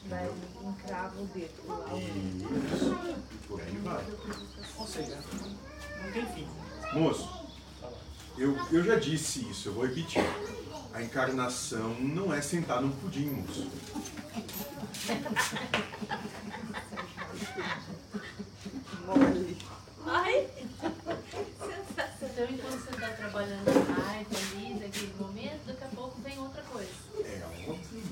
Daí 0.09 0.31
encrava 0.65 1.21
o 1.21 1.27
dedo 1.27 1.67
lá. 1.67 1.85
Isso. 1.99 2.97
E 3.31 3.37
por 3.47 3.61
aí 3.61 3.77
vai. 3.79 4.05
Ou 4.79 4.87
seja, 4.87 5.19
não 6.03 6.13
tem 6.13 6.27
fim. 6.27 6.49
Moço, 6.93 7.29
eu, 8.39 8.57
eu 8.73 8.85
já 8.85 8.97
disse 8.97 9.49
isso, 9.51 9.69
eu 9.69 9.75
vou 9.75 9.87
repetir. 9.87 10.23
A 10.95 11.03
encarnação 11.03 11.95
não 12.01 12.33
é 12.33 12.41
sentar 12.41 12.81
num 12.81 12.91
pudim, 12.91 13.27
moço. 13.27 13.71
Mole. 19.07 19.59
Ai! 20.07 20.49
Sensação. 21.59 22.29
Então, 22.29 22.45
enquanto 22.51 22.81
você 22.81 22.91
está 22.91 23.09
trabalhando 23.09 23.89
na 23.89 24.05
arte 24.11 24.37
ali, 24.37 24.75
naquele 24.75 25.15
momento, 25.19 25.67
daqui 25.67 25.85
a 25.85 25.89
pouco 25.89 26.21
vem 26.23 26.39
outra 26.39 26.63
coisa. 26.63 26.91
É 27.25 27.43
óbvio. 27.69 28.03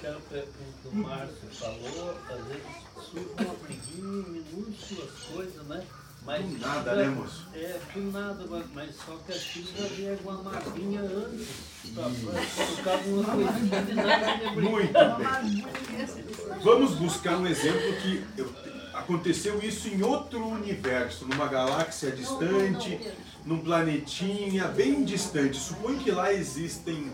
Quero 0.00 0.20
que 0.20 0.42
que 0.79 0.79
o 0.92 0.96
Márcio 0.96 1.48
falou, 1.52 2.14
fazer 2.28 2.62
surge 2.94 3.26
uma 3.38 3.54
briguinha, 3.54 4.24
minúsculas 4.28 5.10
coisas, 5.32 5.66
né? 5.66 5.82
Mas 6.22 6.44
Do 6.44 6.58
nada, 6.58 6.94
né, 6.96 7.08
moço? 7.08 7.46
É, 7.54 7.80
do 7.94 8.12
nada, 8.12 8.44
mas, 8.50 8.64
mas 8.74 8.90
só 8.96 9.16
que 9.26 9.32
aquilo 9.32 9.66
já 9.76 9.86
vinha 9.88 10.16
com 10.18 10.30
uma 10.30 10.42
marquinha 10.42 11.00
antes. 11.00 11.48
Colocar 11.94 12.96
uma 13.06 13.24
coisinha 13.24 13.82
de 13.82 13.94
nada 13.94 14.36
de 14.36 14.50
briga. 14.54 14.70
Muito 14.70 14.92
bem. 14.92 16.60
Vamos 16.62 16.94
buscar 16.96 17.38
um 17.38 17.46
exemplo 17.46 17.94
que 18.02 18.24
eu- 18.36 18.52
aconteceu 18.92 19.58
isso 19.62 19.88
em 19.88 20.02
outro 20.02 20.46
universo, 20.46 21.24
numa 21.26 21.46
galáxia 21.48 22.10
distante, 22.10 23.00
num 23.46 23.60
planetinha 23.60 24.68
bem 24.68 25.02
distante. 25.04 25.56
Supõe 25.58 25.98
que 25.98 26.10
lá 26.10 26.30
existem 26.32 27.10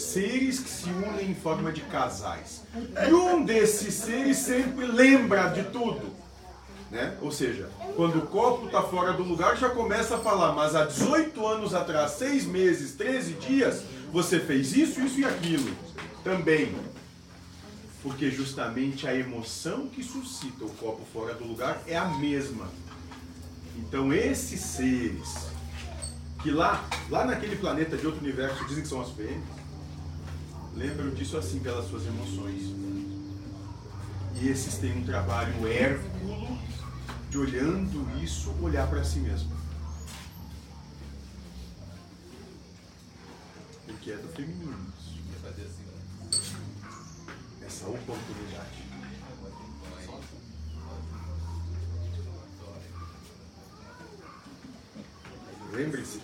seres 0.00 0.60
que 0.60 0.68
se 0.68 0.88
unem 0.90 1.30
em 1.30 1.34
forma 1.34 1.72
de 1.72 1.80
casais. 1.82 2.62
E 3.08 3.12
um 3.12 3.44
desses 3.44 3.94
seres 3.94 4.38
sempre 4.38 4.86
lembra 4.86 5.48
de 5.48 5.64
tudo. 5.64 6.14
Né? 6.90 7.16
Ou 7.20 7.32
seja, 7.32 7.68
quando 7.96 8.18
o 8.18 8.26
copo 8.26 8.66
está 8.66 8.82
fora 8.82 9.12
do 9.12 9.22
lugar, 9.22 9.56
já 9.56 9.68
começa 9.70 10.16
a 10.16 10.18
falar, 10.18 10.52
mas 10.52 10.74
há 10.74 10.84
18 10.84 11.46
anos 11.46 11.74
atrás, 11.74 12.12
6 12.12 12.46
meses, 12.46 12.92
13 12.92 13.32
dias, 13.34 13.82
você 14.12 14.38
fez 14.38 14.76
isso, 14.76 15.00
isso 15.00 15.20
e 15.20 15.24
aquilo. 15.24 15.74
Também. 16.22 16.74
Porque 18.02 18.30
justamente 18.30 19.06
a 19.08 19.14
emoção 19.14 19.88
que 19.88 20.02
suscita 20.02 20.64
o 20.64 20.70
copo 20.70 21.04
fora 21.12 21.34
do 21.34 21.44
lugar 21.44 21.82
é 21.86 21.96
a 21.96 22.06
mesma. 22.06 22.68
Então 23.76 24.12
esses 24.12 24.60
seres 24.60 25.56
que 26.46 26.52
lá, 26.52 26.88
lá 27.10 27.24
naquele 27.24 27.56
planeta 27.56 27.96
de 27.96 28.06
outro 28.06 28.22
universo 28.22 28.64
dizem 28.66 28.84
que 28.84 28.88
são 28.88 29.00
as 29.00 29.10
fêmeas, 29.10 29.42
lembram 30.76 31.10
disso 31.10 31.36
assim 31.36 31.58
pelas 31.60 31.88
suas 31.88 32.06
emoções. 32.06 32.62
E 34.34 34.48
esses 34.48 34.76
têm 34.76 34.98
um 34.98 35.04
trabalho 35.04 35.66
hérculo 35.66 36.58
de 37.30 37.38
olhando 37.38 38.22
isso, 38.22 38.54
olhar 38.60 38.86
para 38.86 39.02
si 39.02 39.18
mesmo. 39.18 39.50
Porque 43.86 44.12
é 44.12 44.16
do 44.16 44.28
feminino. 44.28 44.86
Essa 47.62 47.88
oportunidade. 47.88 48.86
Lembre-se, 55.72 56.20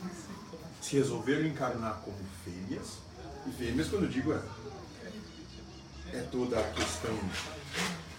se 0.81 0.97
resolveram 0.97 1.47
encarnar 1.47 2.01
como 2.05 2.17
fêmeas 2.45 3.02
fêmeas, 3.51 3.89
quando 3.89 4.05
eu 4.05 4.11
digo 4.11 4.33
é, 4.33 4.41
é 6.13 6.21
toda 6.31 6.61
a 6.61 6.71
questão 6.71 7.19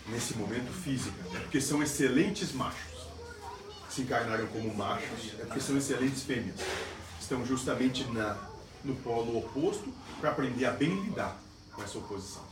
nesse 0.07 0.35
momento 0.35 0.71
física, 0.71 1.15
é 1.33 1.39
porque 1.39 1.61
são 1.61 1.81
excelentes 1.81 2.51
machos. 2.51 2.93
Se 3.89 4.01
encarnaram 4.01 4.47
como 4.47 4.73
machos, 4.75 5.33
é 5.39 5.45
porque 5.45 5.61
são 5.61 5.77
excelentes 5.77 6.23
fêmeas. 6.23 6.59
Estão 7.21 7.45
justamente 7.45 8.03
na, 8.05 8.35
no 8.83 8.95
polo 8.95 9.37
oposto 9.37 9.93
para 10.19 10.31
aprender 10.31 10.65
a 10.65 10.71
bem 10.71 10.99
lidar 11.03 11.39
com 11.73 11.83
essa 11.83 11.97
oposição. 11.97 12.43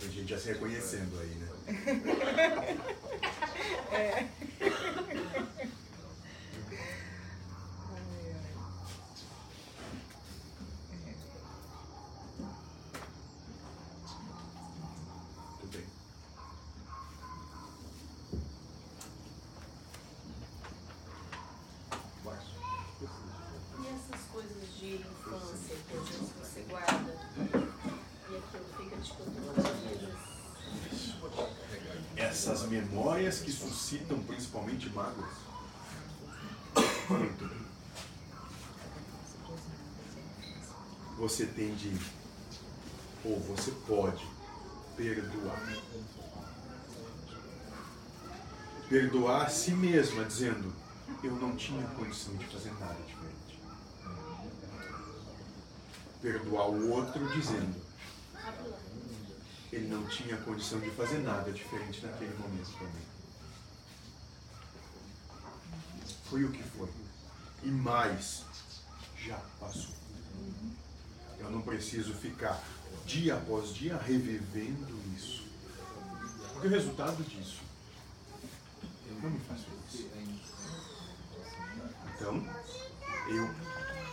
Tem 0.00 0.19
já 0.30 0.38
se 0.38 0.48
reconhecendo 0.52 1.18
aí, 1.18 1.28
né? 1.28 1.48
É. 3.92 4.26
Tudo 15.60 15.72
bem. 15.72 15.84
E 23.78 23.86
essas 23.88 24.26
coisas 24.32 24.74
de 24.78 24.96
infância 24.96 25.76
que 25.88 25.96
às 25.96 26.08
vezes 26.08 26.30
você 26.38 26.60
guarda 26.68 27.16
e 28.30 28.36
aquilo 28.36 28.64
fica 28.76 28.96
te 28.96 29.12
controlando. 29.12 29.70
Essas 32.16 32.62
memórias 32.68 33.40
que 33.40 33.50
suscitam 33.50 34.18
principalmente 34.60 34.90
mágoas. 34.90 35.30
Você 41.18 41.46
tem 41.46 41.74
de, 41.74 41.94
ou 43.24 43.38
você 43.40 43.72
pode, 43.86 44.26
perdoar. 44.96 45.60
Perdoar 48.88 49.42
a 49.46 49.48
si 49.48 49.72
mesma, 49.72 50.24
dizendo: 50.24 50.72
Eu 51.22 51.32
não 51.32 51.54
tinha 51.56 51.86
condição 51.88 52.34
de 52.36 52.46
fazer 52.46 52.72
nada 52.80 52.98
diferente. 53.06 53.60
Perdoar 56.22 56.70
o 56.70 56.90
outro, 56.90 57.28
dizendo: 57.28 57.80
ele 59.72 59.86
não 59.86 60.04
tinha 60.06 60.36
condição 60.38 60.80
de 60.80 60.90
fazer 60.90 61.18
nada 61.18 61.52
diferente 61.52 62.04
naquele 62.04 62.36
momento 62.38 62.72
também. 62.78 63.09
Foi 66.30 66.44
o 66.44 66.52
que 66.52 66.62
foi. 66.62 66.88
E 67.64 67.68
mais, 67.68 68.44
já 69.18 69.36
passou. 69.58 69.94
Eu 71.38 71.50
não 71.50 71.60
preciso 71.60 72.14
ficar 72.14 72.62
dia 73.04 73.34
após 73.34 73.74
dia 73.74 73.98
revivendo 73.98 74.98
isso. 75.16 75.42
Porque 76.52 76.68
o 76.68 76.70
resultado 76.70 77.22
disso 77.24 77.60
não 79.22 79.30
me 79.30 79.40
faz 79.40 79.60
feliz. 79.62 80.06
Então, 82.14 82.46
eu 83.28 83.50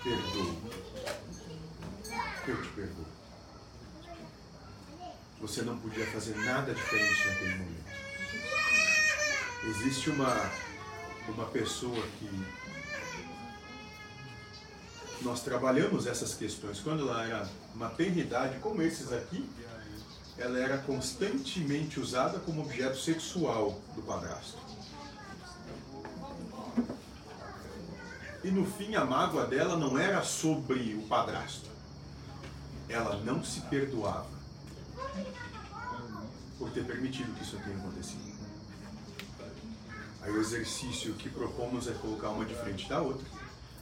perdoo. 0.04 0.58
Eu 2.48 2.62
te 2.62 2.70
perdoo. 2.70 3.06
Você 5.40 5.62
não 5.62 5.78
podia 5.78 6.06
fazer 6.08 6.36
nada 6.38 6.74
diferente 6.74 7.28
naquele 7.28 7.56
momento. 7.56 7.88
Existe 9.66 10.10
uma, 10.10 10.52
uma 11.30 11.46
pessoa 11.46 12.02
que 12.20 12.30
nós 15.22 15.42
trabalhamos 15.42 16.08
essas 16.08 16.34
questões. 16.34 16.80
Quando 16.80 17.10
ela 17.10 17.26
era 17.26 17.50
uma 17.74 17.90
tenridade, 17.90 18.60
como 18.60 18.82
esses 18.82 19.12
aqui, 19.12 19.48
ela 20.38 20.60
era 20.60 20.78
constantemente 20.78 22.00
usada 22.00 22.40
como 22.40 22.62
objeto 22.62 22.98
sexual 22.98 23.82
do 23.96 24.02
padrasto. 24.04 24.58
E 28.44 28.52
no 28.52 28.66
fim, 28.66 28.96
a 28.96 29.04
mágoa 29.04 29.46
dela 29.46 29.76
não 29.76 29.98
era 29.98 30.24
sobre 30.24 30.94
o 30.94 31.08
padrasto. 31.08 31.68
Ela 32.88 33.18
não 33.24 33.44
se 33.44 33.62
perdoava 33.62 34.38
por 36.58 36.72
ter 36.72 36.86
permitido 36.86 37.34
que 37.36 37.44
isso 37.44 37.58
tenha 37.58 37.78
acontecido. 37.78 38.27
Aí 40.28 40.34
o 40.34 40.42
exercício 40.42 41.14
que 41.14 41.30
propomos 41.30 41.88
é 41.88 41.94
colocar 41.94 42.32
uma 42.32 42.44
de 42.44 42.54
frente 42.54 42.90
da 42.90 43.02
outra, 43.02 43.26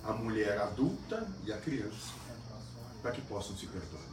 a 0.04 0.14
mulher 0.14 0.60
adulta 0.60 1.28
e 1.44 1.52
a 1.52 1.58
criança, 1.58 2.14
para 3.02 3.12
que 3.14 3.22
possam 3.22 3.58
se 3.58 3.66
perdoar. 3.66 4.04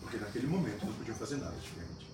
Porque 0.00 0.16
naquele 0.16 0.48
momento 0.48 0.84
não 0.84 0.92
podiam 0.94 1.16
fazer 1.16 1.36
nada 1.36 1.54
diferente. 1.54 2.06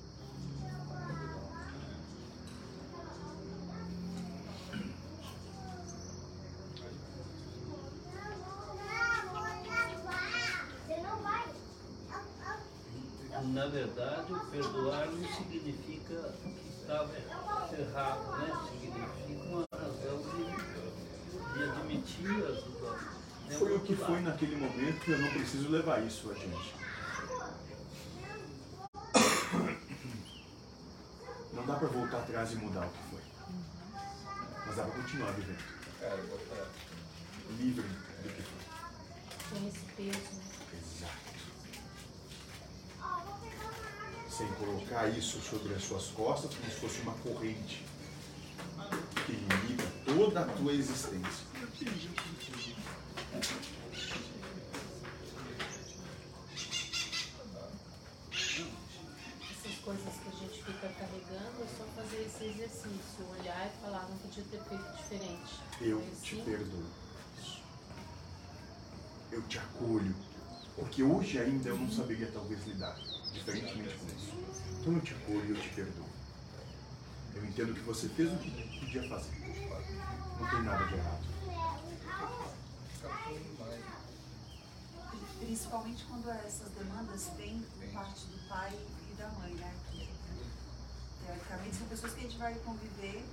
Na 13.54 13.66
verdade, 13.66 14.34
perdoar 14.50 15.06
não 15.06 15.28
significa 15.36 16.34
estava 16.82 17.10
errado, 17.78 18.38
né? 18.38 18.52
Significa 18.70 19.02
uma 19.48 19.66
razão 19.72 20.18
de, 20.22 20.44
de 21.54 21.62
admitir 21.64 22.44
as 22.44 22.64
né, 23.48 23.56
Foi 23.58 23.76
o 23.76 23.80
que 23.80 23.96
foi 23.96 24.20
naquele 24.20 24.56
momento 24.56 25.08
e 25.08 25.12
eu 25.12 25.18
não 25.18 25.30
preciso 25.30 25.70
levar 25.70 26.02
isso 26.04 26.30
adiante. 26.30 26.74
Não 31.52 31.66
dá 31.66 31.74
para 31.74 31.88
voltar 31.88 32.18
atrás 32.18 32.52
e 32.52 32.56
mudar 32.56 32.86
o 32.86 32.90
que 32.90 33.02
foi. 33.10 33.20
Mas 34.66 34.76
dá 34.76 34.84
para 34.84 35.02
continuar 35.02 35.32
vivendo. 35.32 35.62
Livre 37.58 37.86
do 37.86 38.28
que 38.30 38.42
foi. 38.42 38.58
Com 39.50 39.68
esse 39.68 39.84
peso, 39.94 40.34
né? 40.34 40.42
Exato. 40.72 41.51
Sem 44.32 44.46
colocar 44.54 45.08
isso 45.08 45.42
sobre 45.42 45.74
as 45.74 45.84
suas 45.84 46.06
costas 46.06 46.54
como 46.54 46.70
se 46.70 46.80
fosse 46.80 47.00
uma 47.02 47.12
corrente 47.16 47.84
que 49.26 49.32
limita 49.32 49.84
toda 50.06 50.40
a 50.40 50.44
tua 50.46 50.72
existência. 50.72 51.44
Essas 59.50 59.78
coisas 59.84 60.14
que 60.14 60.28
a 60.28 60.38
gente 60.40 60.64
fica 60.64 60.88
carregando 60.88 61.62
é 61.62 61.66
só 61.76 61.84
fazer 61.94 62.22
esse 62.22 62.44
exercício, 62.44 63.28
olhar 63.38 63.66
e 63.66 63.82
falar, 63.82 64.08
não 64.08 64.16
podia 64.16 64.44
ter 64.44 64.62
feito 64.62 64.96
diferente. 64.96 65.60
Eu 65.78 66.00
te 66.00 66.36
assim? 66.36 66.44
perdoo. 66.44 66.86
Eu 69.30 69.42
te 69.42 69.58
acolho. 69.58 70.14
Porque 70.74 71.02
hoje 71.02 71.38
ainda 71.38 71.68
eu 71.68 71.76
não 71.76 71.90
saberia 71.90 72.30
talvez 72.32 72.66
lidar 72.66 72.98
diferentemente 73.32 73.94
com 73.96 74.06
isso. 74.06 74.32
Então 74.80 74.92
eu 74.94 75.00
te 75.00 75.14
acolho 75.14 75.46
e 75.46 75.50
eu 75.50 75.60
te 75.60 75.68
perdoo. 75.70 76.12
Eu 77.34 77.44
entendo 77.46 77.74
que 77.74 77.80
você 77.80 78.08
fez 78.08 78.32
o 78.32 78.36
que 78.36 78.80
podia 78.80 79.08
fazer. 79.08 79.30
Não 80.40 80.50
tem 80.50 80.62
nada 80.62 80.84
de 80.86 80.94
errado. 80.94 81.32
Principalmente 85.38 86.04
quando 86.04 86.30
essas 86.30 86.68
demandas 86.70 87.30
vêm 87.36 87.62
por 87.78 87.88
parte 87.88 88.26
do 88.26 88.48
pai 88.48 88.72
e 89.10 89.14
da 89.14 89.28
mãe, 89.28 89.52
né? 89.54 89.72
Que, 89.90 90.08
teoricamente 91.26 91.76
são 91.76 91.86
pessoas 91.86 92.12
que 92.12 92.20
a 92.20 92.22
gente 92.22 92.38
vai 92.38 92.54
conviver 92.64 93.24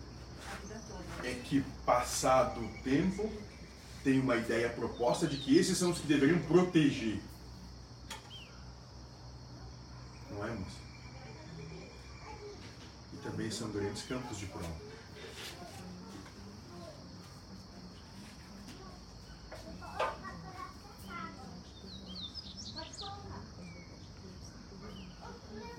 a 0.51 0.55
vida 0.55 0.81
toda. 0.87 1.27
É 1.27 1.33
que 1.35 1.61
passado 1.85 2.61
o 2.61 2.83
tempo 2.83 3.31
tem 4.03 4.19
uma 4.19 4.35
ideia 4.37 4.69
proposta 4.69 5.27
de 5.27 5.37
que 5.37 5.57
esses 5.57 5.77
são 5.77 5.91
os 5.91 5.99
que 5.99 6.07
deveriam 6.07 6.39
proteger. 6.43 7.19
Não 10.39 10.45
é, 10.47 10.51
moça? 10.51 10.77
E 13.13 13.17
também 13.17 13.51
são 13.51 13.69
grandes 13.71 14.03
campos 14.03 14.37
de 14.39 14.45
prova. 14.45 14.73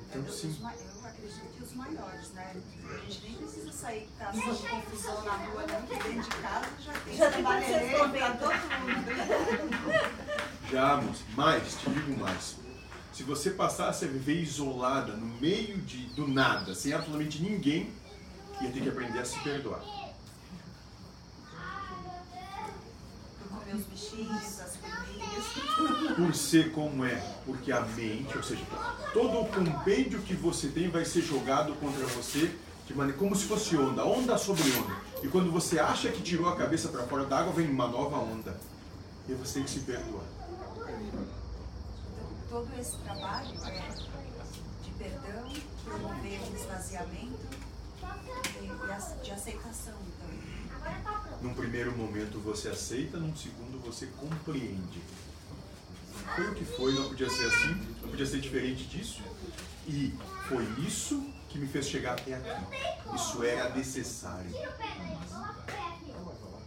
Então, 0.09 0.23
Eu- 0.23 0.33
sim. 0.33 0.57
Eu 0.61 1.07
acredito 1.07 1.57
que 1.57 1.63
os 1.63 1.73
maiores, 1.75 2.31
né? 2.33 2.57
A 2.91 2.97
gente 3.05 3.23
nem 3.23 3.35
precisa 3.37 3.73
sair 3.73 4.09
caçando 4.19 4.59
confusão 4.69 5.25
na 5.25 5.33
rua, 5.33 5.65
não, 5.67 5.83
que 5.83 5.95
dentro 6.03 6.23
de 6.31 6.37
casa 6.43 6.69
já 6.81 6.93
tem 6.93 7.17
cabeleireiro 7.17 7.99
condições 7.99 8.11
pra 8.19 8.35
todo 8.37 8.53
mundo. 8.81 10.71
Já, 10.71 10.97
moça, 10.97 11.23
mais, 11.37 11.75
te 11.75 11.91
digo 11.91 12.21
mais. 12.21 12.57
Se 13.21 13.25
você 13.25 13.51
passasse 13.51 14.07
a 14.07 14.09
viver 14.09 14.41
isolada, 14.41 15.12
no 15.12 15.27
meio 15.39 15.77
de, 15.83 16.07
do 16.14 16.27
nada, 16.27 16.75
sem 16.75 16.95
absolutamente 16.95 17.43
ninguém, 17.43 17.93
ia 18.62 18.71
ter 18.71 18.81
que 18.81 18.89
aprender 18.89 19.18
a 19.18 19.25
se 19.27 19.39
perdoar. 19.41 19.83
Bichinhos, 23.91 24.61
as. 24.61 24.79
Por 26.16 26.35
ser 26.35 26.73
como 26.73 27.05
é, 27.05 27.16
porque 27.45 27.71
a 27.71 27.83
mente, 27.83 28.35
ou 28.35 28.43
seja, 28.43 28.64
todo 29.12 29.43
o 29.43 29.49
compêndio 29.49 30.23
que 30.23 30.33
você 30.33 30.68
tem 30.68 30.89
vai 30.89 31.05
ser 31.05 31.21
jogado 31.21 31.75
contra 31.75 32.07
você 32.07 32.51
de 32.87 32.95
maneira 32.95 33.18
como 33.18 33.37
se 33.37 33.45
fosse 33.45 33.77
onda, 33.77 34.03
onda 34.03 34.39
sobre 34.39 34.62
onda. 34.62 34.97
E 35.23 35.29
quando 35.29 35.53
você 35.53 35.79
acha 35.79 36.11
que 36.11 36.23
tirou 36.23 36.49
a 36.49 36.57
cabeça 36.57 36.89
para 36.89 37.03
fora 37.03 37.27
d'água, 37.27 37.53
vem 37.53 37.68
uma 37.68 37.87
nova 37.87 38.16
onda. 38.16 38.59
E 39.29 39.35
você 39.35 39.55
tem 39.57 39.64
que 39.64 39.71
se 39.71 39.81
perdoar. 39.81 40.25
Todo 42.51 42.69
esse 42.81 42.97
trabalho 42.97 43.49
é 43.65 43.89
de 44.83 44.91
perdão, 44.99 45.53
promover 45.85 46.41
o 46.41 46.57
esvaziamento 46.57 47.47
e 48.61 49.25
de 49.25 49.31
aceitação 49.31 49.95
então. 50.09 51.41
Num 51.43 51.55
primeiro 51.55 51.97
momento 51.97 52.41
você 52.41 52.71
aceita, 52.71 53.19
num 53.19 53.37
segundo 53.37 53.81
você 53.81 54.07
compreende. 54.09 55.01
Foi 56.35 56.51
o 56.51 56.55
que 56.57 56.65
foi, 56.65 56.93
não 56.93 57.09
podia 57.09 57.31
ser 57.31 57.47
assim, 57.47 57.75
não 58.03 58.09
podia 58.09 58.27
ser 58.27 58.41
diferente 58.41 58.85
disso. 58.85 59.23
E 59.87 60.13
foi 60.49 60.65
isso 60.85 61.25
que 61.49 61.57
me 61.57 61.69
fez 61.69 61.87
chegar 61.87 62.15
até 62.15 62.35
aqui. 62.35 63.15
Isso 63.15 63.45
era 63.45 63.73
necessário. 63.77 64.51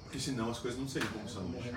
Porque 0.04 0.20
senão 0.20 0.50
as 0.50 0.60
coisas 0.60 0.80
não 0.80 0.88
seriam 0.88 1.12
como 1.12 1.28
são 1.28 1.44
hoje. 1.44 1.74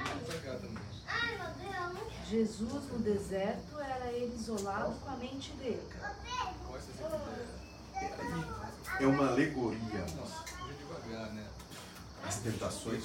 Jesus 2.28 2.84
no 2.92 2.98
deserto 2.98 3.78
era 3.78 4.10
ele 4.12 4.34
isolado 4.34 4.92
com 5.00 5.10
a 5.10 5.16
mente 5.16 5.52
dele. 5.52 5.82
É 9.00 9.06
uma 9.06 9.28
alegoria. 9.28 10.04
Né? 11.32 11.46
As 12.26 12.36
tentações. 12.38 13.04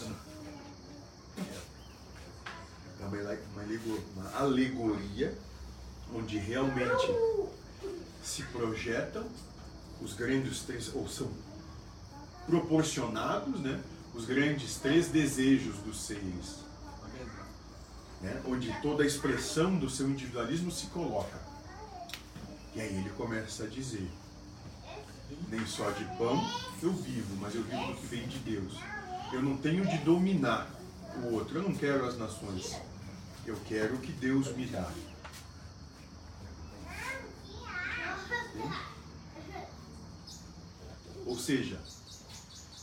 É 2.99 3.05
uma, 3.05 3.17
ele- 3.17 3.41
uma 3.53 3.61
alego- 3.63 4.03
uma 4.15 4.35
alegoria 4.37 5.37
onde 6.13 6.37
realmente 6.37 7.07
se 8.23 8.43
projetam 8.43 9.25
os 10.01 10.13
grandes 10.13 10.61
três, 10.61 10.93
ou 10.95 11.07
são 11.07 11.31
proporcionados, 12.47 13.59
né? 13.59 13.81
Os 14.13 14.25
grandes 14.25 14.75
três 14.77 15.07
desejos 15.07 15.77
dos 15.77 16.01
seres, 16.01 16.57
né? 18.21 18.41
Onde 18.45 18.71
toda 18.81 19.03
a 19.03 19.05
expressão 19.07 19.77
do 19.77 19.89
seu 19.89 20.09
individualismo 20.09 20.71
se 20.71 20.87
coloca. 20.87 21.39
E 22.75 22.81
aí 22.81 22.95
ele 22.95 23.09
começa 23.11 23.63
a 23.63 23.67
dizer: 23.67 24.09
nem 25.49 25.65
só 25.65 25.89
de 25.91 26.05
pão 26.17 26.41
eu 26.81 26.93
vivo, 26.93 27.35
mas 27.39 27.55
eu 27.55 27.63
vivo 27.63 27.87
do 27.87 27.95
que 27.95 28.05
vem 28.05 28.27
de 28.27 28.39
Deus. 28.39 28.73
Eu 29.33 29.41
não 29.41 29.57
tenho 29.57 29.85
de 29.85 29.97
dominar 29.99 30.69
o 31.23 31.33
outro, 31.33 31.57
eu 31.57 31.63
não 31.63 31.73
quero 31.73 32.05
as 32.05 32.17
nações. 32.17 32.75
Eu 33.45 33.57
quero 33.67 33.95
o 33.95 33.99
que 33.99 34.11
Deus 34.11 34.55
me 34.55 34.65
dá. 34.67 34.89
Ou 41.25 41.37
seja, 41.37 41.79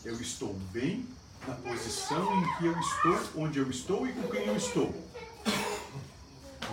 eu 0.05 0.20
estou 0.20 0.55
bem 0.72 1.07
na 1.47 1.55
posição 1.55 2.43
em 2.43 2.57
que 2.57 2.66
eu 2.66 2.78
estou, 2.78 3.43
onde 3.43 3.59
eu 3.59 3.70
estou 3.70 4.07
e 4.07 4.12
com 4.12 4.28
quem 4.28 4.47
eu 4.47 4.57
estou. 4.57 5.07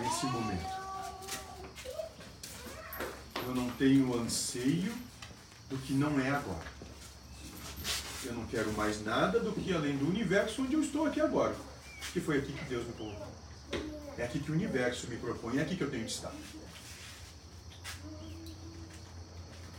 Nesse 0.00 0.26
momento. 0.26 0.76
Eu 3.46 3.54
não 3.54 3.70
tenho 3.70 4.18
anseio 4.20 4.92
do 5.70 5.78
que 5.78 5.92
não 5.92 6.18
é 6.20 6.30
agora. 6.30 6.66
Eu 8.24 8.34
não 8.34 8.46
quero 8.46 8.72
mais 8.72 9.02
nada 9.04 9.38
do 9.40 9.52
que 9.52 9.72
além 9.72 9.96
do 9.96 10.08
universo 10.08 10.62
onde 10.62 10.74
eu 10.74 10.80
estou 10.80 11.06
aqui 11.06 11.20
agora. 11.20 11.54
Que 12.12 12.20
foi 12.20 12.38
aqui 12.38 12.52
que 12.52 12.64
Deus 12.64 12.86
me 12.86 12.92
colocou. 12.94 13.26
É 14.18 14.24
aqui 14.24 14.40
que 14.40 14.50
o 14.50 14.54
universo 14.54 15.06
me 15.08 15.16
propõe, 15.16 15.58
é 15.58 15.62
aqui 15.62 15.76
que 15.76 15.82
eu 15.84 15.90
tenho 15.90 16.04
de 16.06 16.10
estar. 16.12 16.32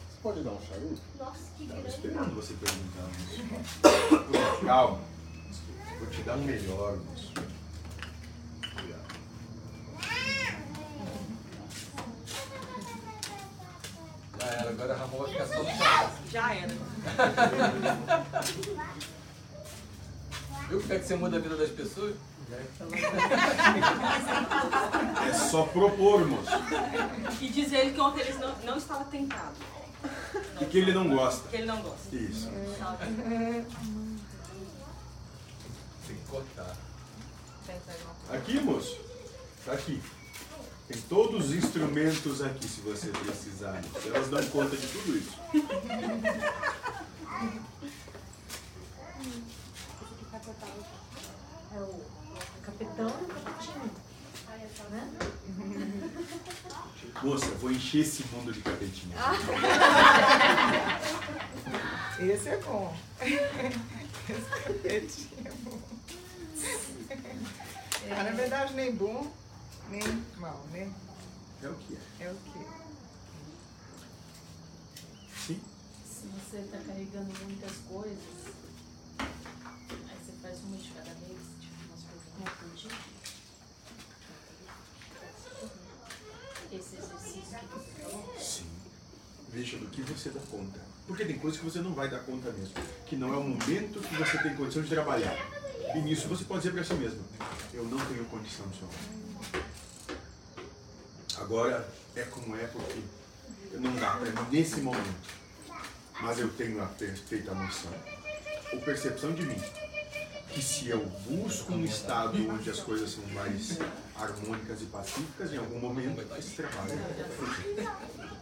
Você 0.09 0.21
pode 0.21 0.43
dar 0.43 0.51
um 0.51 0.61
charuto? 0.61 1.01
Nossa, 1.17 1.39
que 1.57 1.63
Estava 1.63 1.88
esperando 1.88 2.35
você 2.35 2.53
perguntar. 2.53 3.09
moço. 3.51 4.65
Calma. 4.65 5.01
Vou 5.99 6.07
te 6.09 6.21
dar 6.21 6.35
um 6.38 6.43
melhor, 6.43 6.97
moço. 6.97 7.33
Já 14.47 14.53
era, 14.53 14.69
agora 14.69 14.93
a 14.93 14.97
Ramon 14.97 15.17
vai 15.17 15.29
ficar 15.29 15.47
só 15.47 15.63
no. 15.63 15.69
Já 16.31 16.55
era. 16.55 16.73
Viu 20.69 20.81
como 20.81 20.93
é 20.93 20.99
que 20.99 21.05
você 21.05 21.15
muda 21.15 21.37
a 21.37 21.39
vida 21.39 21.55
das 21.57 21.69
pessoas? 21.69 22.15
É 25.27 25.33
só 25.33 25.63
propor, 25.63 26.25
moço. 26.25 26.49
E 27.41 27.49
diz 27.49 27.73
ele 27.73 27.91
que 27.91 27.99
ontem 27.99 28.21
ele 28.21 28.37
não, 28.37 28.55
não 28.59 28.77
estava 28.77 29.03
tentado. 29.05 29.55
E 30.61 30.65
que 30.65 30.77
ele 30.77 30.93
não 30.93 31.09
gosta. 31.09 31.49
Que 31.49 31.57
ele 31.57 31.65
não 31.65 31.81
gosta. 31.81 32.15
Isso. 32.15 32.49
Tem 36.07 36.15
que 36.15 36.23
cortar. 36.29 36.73
Aqui, 38.29 38.59
moço. 38.61 38.97
Tá 39.65 39.73
aqui. 39.73 40.01
Tem 40.88 41.01
todos 41.09 41.49
os 41.49 41.53
instrumentos 41.53 42.41
aqui, 42.41 42.65
se 42.67 42.79
você 42.81 43.09
precisar. 43.09 43.81
Elas 44.05 44.29
dão 44.29 44.41
conta 44.47 44.77
de 44.77 44.88
tudo 44.88 45.17
isso. 45.17 45.38
É 51.75 51.79
o 51.79 52.01
capitão 52.63 53.09
e 53.09 53.25
capetinho. 53.33 53.91
Né? 54.89 55.11
Moça, 57.21 57.47
vou 57.59 57.71
encher 57.71 58.01
esse 58.01 58.23
mundo 58.27 58.53
de 58.53 58.61
capetinha. 58.61 59.17
Esse 62.19 62.49
é 62.49 62.57
bom. 62.57 62.95
Esse 63.21 64.49
capetinho 64.63 65.29
é 65.43 65.51
bom. 65.63 65.79
Ah, 68.09 68.23
na 68.23 68.31
verdade, 68.31 68.73
nem 68.73 68.95
bom, 68.95 69.29
nem 69.89 70.01
mal, 70.38 70.63
né? 70.71 70.93
É 71.63 71.69
o 71.69 71.75
que 71.75 71.95
é. 71.95 72.25
É 72.25 72.31
o 72.31 72.35
que 72.35 72.59
é. 72.59 72.88
Sim. 75.47 75.61
Se 76.05 76.27
você 76.27 76.57
está 76.57 76.77
carregando 76.79 77.31
muitas 77.43 77.71
coisas, 77.89 78.17
aí 79.19 80.17
você 80.25 80.31
faz 80.41 80.59
uma 80.61 80.77
de 80.77 80.89
cada 80.89 81.13
vez, 81.13 81.39
tipo 81.59 81.75
umas 81.88 82.03
coisas 82.03 82.27
uma 82.38 82.49
por 82.51 82.69
dia. 82.75 82.91
Esse 86.71 86.95
exercício 86.97 87.41
que 87.41 87.65
você 87.67 88.03
falou. 88.03 88.39
Sim. 88.39 88.69
Veja 89.49 89.77
do 89.77 89.88
que 89.88 90.01
você 90.01 90.29
dá 90.29 90.41
conta. 90.41 90.86
Porque 91.07 91.23
tem 91.23 91.39
coisas 91.39 91.59
que 91.59 91.65
você 91.65 91.79
não 91.79 91.93
vai 91.93 92.09
dar 92.09 92.19
conta 92.19 92.51
mesmo. 92.51 92.73
Que 93.05 93.15
não 93.15 93.33
é 93.33 93.37
o 93.37 93.43
momento 93.43 94.01
que 94.01 94.15
você 94.15 94.37
tem 94.39 94.55
condição 94.55 94.83
de 94.83 94.89
trabalhar. 94.89 95.37
E 95.95 95.99
nisso 95.99 96.27
você 96.27 96.43
pode 96.43 96.61
dizer 96.61 96.73
para 96.73 96.83
si 96.83 96.93
mesmo: 96.95 97.23
Eu 97.73 97.85
não 97.85 97.97
tenho 98.05 98.25
condição, 98.25 98.65
senhor. 98.73 99.63
Agora 101.37 101.87
é 102.15 102.23
como 102.23 102.55
é, 102.55 102.67
porque 102.67 102.99
não 103.73 103.95
dá 103.95 104.17
para 104.17 104.31
mim 104.31 104.47
nesse 104.51 104.81
momento. 104.81 105.37
Mas 106.19 106.39
eu 106.39 106.49
tenho 106.49 106.83
a 106.83 106.87
perfeita 106.87 107.53
noção, 107.53 107.93
ou 108.73 108.81
percepção 108.81 109.33
de 109.33 109.43
mim, 109.43 109.61
que 110.49 110.61
se 110.63 110.89
eu 110.89 111.05
busco 111.29 111.73
um 111.73 111.85
estado 111.85 112.49
onde 112.49 112.71
as 112.71 112.79
coisas 112.79 113.11
são 113.11 113.23
mais 113.27 113.77
harmônicas 114.15 114.81
e 114.81 114.85
pacíficas, 114.85 115.53
em 115.53 115.57
algum 115.57 115.79
momento 115.79 116.25
esse 116.37 116.55
trabalho 116.55 116.93
é 116.93 117.23
feito. 117.23 118.36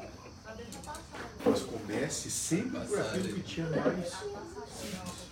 Mas 1.46 1.62
comece 1.62 2.32
sempre 2.32 2.80
por 2.82 3.00
aquilo 3.00 3.34
que 3.34 3.42
te 3.42 3.62
é 3.62 3.64
mais 3.64 4.10
simples. 4.10 5.26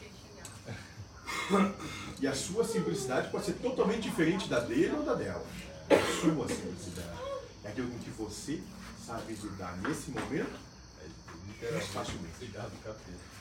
E 2.20 2.28
a 2.28 2.36
sua 2.36 2.64
simplicidade 2.64 3.30
pode 3.30 3.46
ser 3.46 3.54
totalmente 3.54 4.04
diferente 4.04 4.48
da 4.48 4.60
dele 4.60 4.96
ou 4.96 5.04
da 5.04 5.16
dela. 5.16 5.46
É 5.90 5.96
a 5.96 6.22
sua 6.22 6.48
simplicidade. 6.48 7.18
É 7.64 7.70
aquilo 7.70 7.90
com 7.90 8.00
que 8.00 8.10
você 8.12 8.62
sabe 9.06 9.34
lidar 9.34 9.76
nesse 9.78 10.12
momento 10.12 10.74
mais 11.72 11.88
facilmente. 11.88 12.36
Cuidado 12.40 12.72
do 12.72 12.78
capeta. 12.84 13.34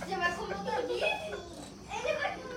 Você 0.00 0.16
vai 0.16 0.36
comer 0.36 0.54
o? 0.54 0.64
Ele 1.92 2.18
vai 2.18 2.36
comer. 2.36 2.53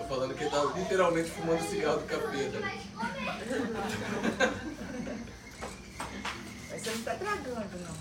Tô 0.00 0.06
falando 0.14 0.34
que 0.34 0.44
ele 0.44 0.50
tá 0.50 0.64
literalmente 0.74 1.30
fumando 1.30 1.62
cigarro 1.68 1.98
do 1.98 2.06
capeta. 2.06 2.58
Mas 6.70 6.80
você 6.80 6.90
não 6.90 7.02
tá 7.02 7.14
tragando, 7.14 7.78
não. 7.84 7.94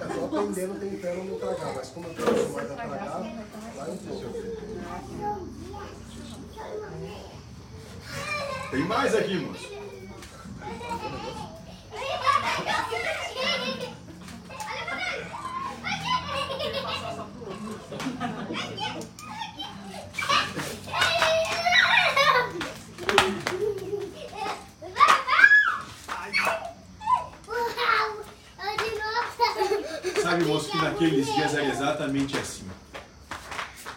Eu 0.00 0.08
tô 0.08 0.24
aprendendo 0.24 0.80
tentando 0.80 1.24
não 1.24 1.38
tragar, 1.38 1.74
mas 1.74 1.88
como 1.90 2.08
eu 2.08 2.14
tô 2.14 2.22
acostumado 2.22 2.72
a 2.72 2.74
tragar, 2.74 3.20
vai 3.76 3.90
um 3.90 3.96
pouco. 3.98 4.32
Tem 8.70 8.84
mais 8.84 9.14
aqui, 9.14 9.36
moço. 9.36 9.68
Sabe, 30.32 30.46
moço, 30.46 30.70
que 30.70 30.78
naqueles 30.78 31.26
dias 31.34 31.52
era 31.52 31.66
exatamente 31.66 32.38
assim. 32.38 32.66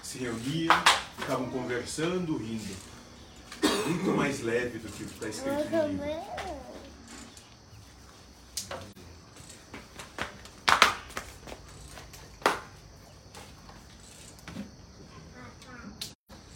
Se 0.03 0.17
reuniam, 0.17 0.75
ficavam 1.17 1.49
conversando, 1.49 2.35
rindo. 2.35 2.75
Muito 3.87 4.11
mais 4.17 4.41
leve 4.41 4.79
do 4.79 4.89
que 4.91 5.03
o 5.03 5.07
que 5.07 5.13
está 5.13 5.29
escrito 5.29 5.69
no 5.69 5.87
livro. 5.87 6.05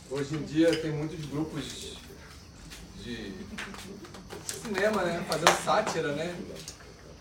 Hoje 0.10 0.36
em 0.36 0.44
dia 0.44 0.76
tem 0.82 0.92
muitos 0.92 1.26
grupos 1.26 1.96
de 2.98 3.34
cinema, 4.46 5.04
né? 5.04 5.24
Fazendo 5.26 5.64
sátira, 5.64 6.12
né? 6.16 6.36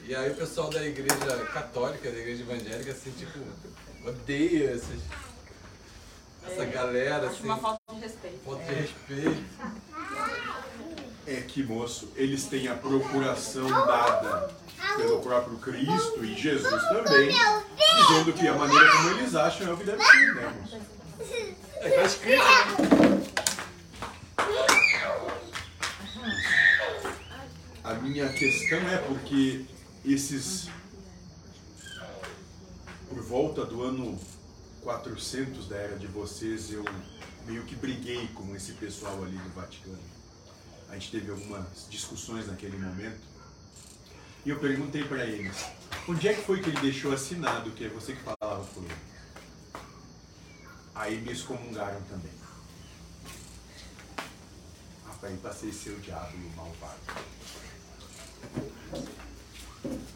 E 0.08 0.16
aí 0.16 0.30
o 0.30 0.34
pessoal 0.34 0.70
da 0.70 0.82
igreja 0.86 1.36
católica, 1.52 2.10
da 2.10 2.16
igreja 2.16 2.42
evangélica, 2.42 2.92
assim, 2.92 3.10
tipo, 3.10 3.40
odeia 4.08 4.70
essas, 4.70 5.02
essa 6.46 6.64
galera, 6.64 7.26
Acho 7.26 7.36
assim. 7.36 7.44
uma 7.44 7.58
falta 7.58 7.82
de 7.92 8.00
respeito. 8.00 8.40
Falta 8.42 8.64
de 8.64 8.74
respeito. 8.74 9.44
É 11.26 11.42
que, 11.42 11.62
moço, 11.62 12.10
eles 12.16 12.46
têm 12.46 12.68
a 12.68 12.74
procuração 12.74 13.68
dada 13.68 14.50
pelo 14.96 15.20
próprio 15.20 15.58
Cristo 15.58 16.24
e 16.24 16.34
Jesus 16.34 16.82
também, 16.84 17.28
dizendo 17.28 18.32
que 18.32 18.48
a 18.48 18.54
maneira 18.54 18.90
como 18.90 19.10
eles 19.10 19.34
acham 19.34 19.68
é 19.68 19.72
o 19.74 19.76
que 19.76 19.84
deve 19.84 20.02
ser, 20.02 20.34
né, 20.36 20.54
moço? 20.58 20.78
É, 21.82 21.90
tá 21.90 22.02
escrito, 22.04 22.42
né? 22.42 23.18
A 27.84 27.92
minha 27.92 28.32
questão 28.32 28.78
é 28.88 28.96
porque 29.06 29.66
esses. 30.04 30.68
Por 33.08 33.22
volta 33.22 33.64
do 33.64 33.82
ano 33.82 34.18
400 34.82 35.66
da 35.68 35.76
era 35.76 35.98
de 35.98 36.06
vocês, 36.06 36.70
eu 36.70 36.84
meio 37.46 37.64
que 37.64 37.74
briguei 37.74 38.28
com 38.28 38.54
esse 38.54 38.72
pessoal 38.72 39.22
ali 39.24 39.36
do 39.36 39.54
Vaticano. 39.54 39.98
A 40.88 40.94
gente 40.94 41.10
teve 41.10 41.30
algumas 41.30 41.86
discussões 41.90 42.46
naquele 42.46 42.76
momento. 42.76 43.20
E 44.44 44.50
eu 44.50 44.58
perguntei 44.58 45.04
para 45.04 45.24
eles: 45.24 45.56
onde 46.08 46.28
é 46.28 46.34
que 46.34 46.42
foi 46.42 46.60
que 46.62 46.70
ele 46.70 46.80
deixou 46.80 47.12
assinado 47.12 47.70
que 47.70 47.84
é 47.84 47.88
você 47.88 48.12
que 48.14 48.22
falava 48.22 48.64
por 48.64 48.84
ele? 48.84 48.94
Aí 50.94 51.20
me 51.20 51.32
excomungaram 51.32 52.00
também. 52.02 52.32
Aí 55.20 55.36
passei 55.38 55.70
o 55.70 56.00
diabo 56.00 56.36
malvado. 56.56 57.00
Thank 59.82 59.94
you. 59.94 60.07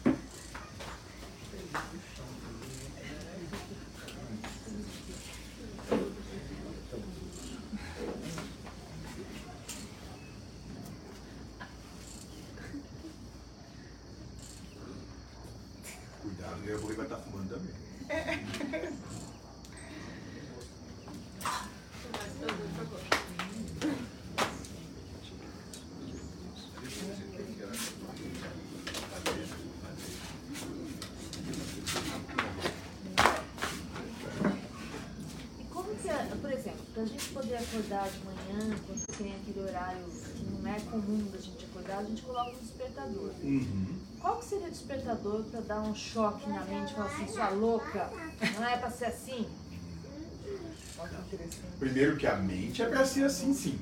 Despertador 44.83 45.43
para 45.45 45.61
dar 45.61 45.81
um 45.81 45.95
choque 45.95 46.49
na 46.49 46.61
mente, 46.65 46.93
falar 46.93 47.07
assim, 47.07 47.27
sua 47.27 47.49
louca, 47.49 48.11
não 48.55 48.67
é 48.67 48.77
para 48.77 48.91
ser 48.91 49.05
assim? 49.05 49.47
Primeiro 51.79 52.17
que 52.17 52.27
a 52.27 52.35
mente 52.35 52.81
é 52.81 52.85
pra 52.87 53.05
ser 53.05 53.23
assim 53.23 53.53
sim. 53.53 53.79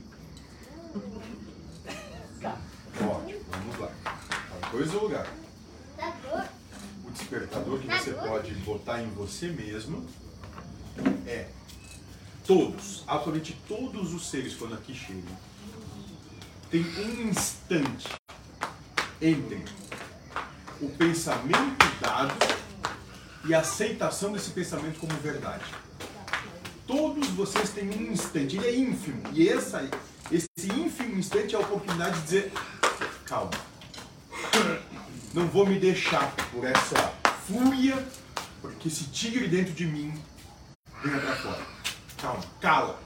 Tá. 2.40 2.58
Ótimo, 3.02 3.40
vamos 3.50 3.80
lá. 3.80 3.92
Uma 4.52 4.70
coisa 4.70 4.96
ou 4.98 5.04
lugar. 5.04 5.28
O 7.06 7.12
despertador 7.12 7.80
que 7.80 7.88
você 7.88 8.14
pode 8.14 8.54
botar 8.56 9.02
em 9.02 9.10
você 9.10 9.48
mesmo 9.48 10.06
é 11.28 11.48
todos, 12.46 13.04
absolutamente 13.08 13.58
todos 13.68 14.14
os 14.14 14.30
seres 14.30 14.56
quando 14.56 14.76
aqui 14.76 14.94
chegam, 14.94 15.38
tem 16.70 16.82
um 16.82 17.30
instante 17.30 18.10
entre 19.22 19.64
o 20.82 20.90
pensamento 20.90 21.86
dado 22.02 22.34
e 23.46 23.54
a 23.54 23.60
aceitação 23.60 24.34
desse 24.34 24.52
pensamento 24.52 25.00
como 25.00 25.14
verdade. 25.20 25.64
Todos 26.88 27.28
vocês 27.30 27.70
têm 27.70 27.90
um 27.90 28.12
instante, 28.12 28.58
ele 28.58 28.68
é 28.68 28.76
ínfimo, 28.76 29.24
e 29.32 29.48
essa, 29.48 29.88
esse 30.32 30.50
ínfimo 30.76 31.18
instante 31.18 31.56
é 31.56 31.58
a 31.58 31.62
oportunidade 31.62 32.18
de 32.18 32.24
dizer: 32.24 32.54
calma, 33.26 33.52
não 35.34 35.48
vou 35.48 35.66
me 35.66 35.80
deixar 35.80 36.36
por 36.52 36.66
essa 36.66 37.14
fúria, 37.48 38.06
porque 38.62 38.88
esse 38.88 39.06
tigre 39.06 39.48
dentro 39.48 39.74
de 39.74 39.86
mim 39.86 40.14
venha 41.04 41.20
pra 41.20 41.36
fora. 41.36 41.66
Calma, 42.18 42.44
cala. 42.60 43.00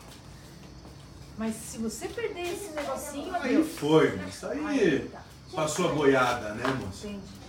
Mas 1.37 1.55
se 1.55 1.77
você 1.77 2.07
perder 2.07 2.53
esse 2.53 2.69
negocinho, 2.69 3.35
Aí 3.35 3.63
foi, 3.63 4.15
moça. 4.15 4.49
Aí 4.49 5.11
passou 5.53 5.91
a 5.91 5.93
boiada, 5.93 6.53
né, 6.53 6.63
moça? 6.81 7.07
Entendi. 7.07 7.44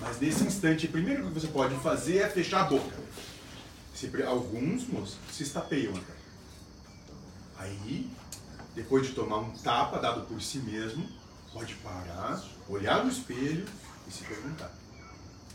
Mas 0.00 0.20
nesse 0.20 0.44
instante, 0.44 0.86
o 0.86 0.90
primeiro 0.90 1.26
que 1.26 1.34
você 1.34 1.46
pode 1.48 1.74
fazer 1.76 2.18
é 2.18 2.28
fechar 2.28 2.62
a 2.62 2.64
boca. 2.64 2.96
Se 3.94 4.10
alguns, 4.22 4.86
moço, 4.86 5.18
se 5.32 5.42
estapeiam 5.42 5.92
até. 5.92 6.12
Aí, 7.58 8.08
depois 8.74 9.06
de 9.06 9.12
tomar 9.12 9.38
um 9.38 9.50
tapa 9.50 9.98
dado 9.98 10.26
por 10.26 10.40
si 10.40 10.58
mesmo, 10.58 11.04
pode 11.52 11.74
parar, 11.76 12.42
olhar 12.68 13.04
no 13.04 13.10
espelho 13.10 13.66
e 14.06 14.12
se 14.12 14.22
perguntar. 14.24 14.72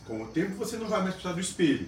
Com 0.05 0.23
o 0.23 0.27
tempo 0.27 0.55
você 0.57 0.75
não 0.75 0.89
vai 0.89 1.01
mais 1.01 1.13
precisar 1.13 1.33
do 1.33 1.39
espelho. 1.39 1.87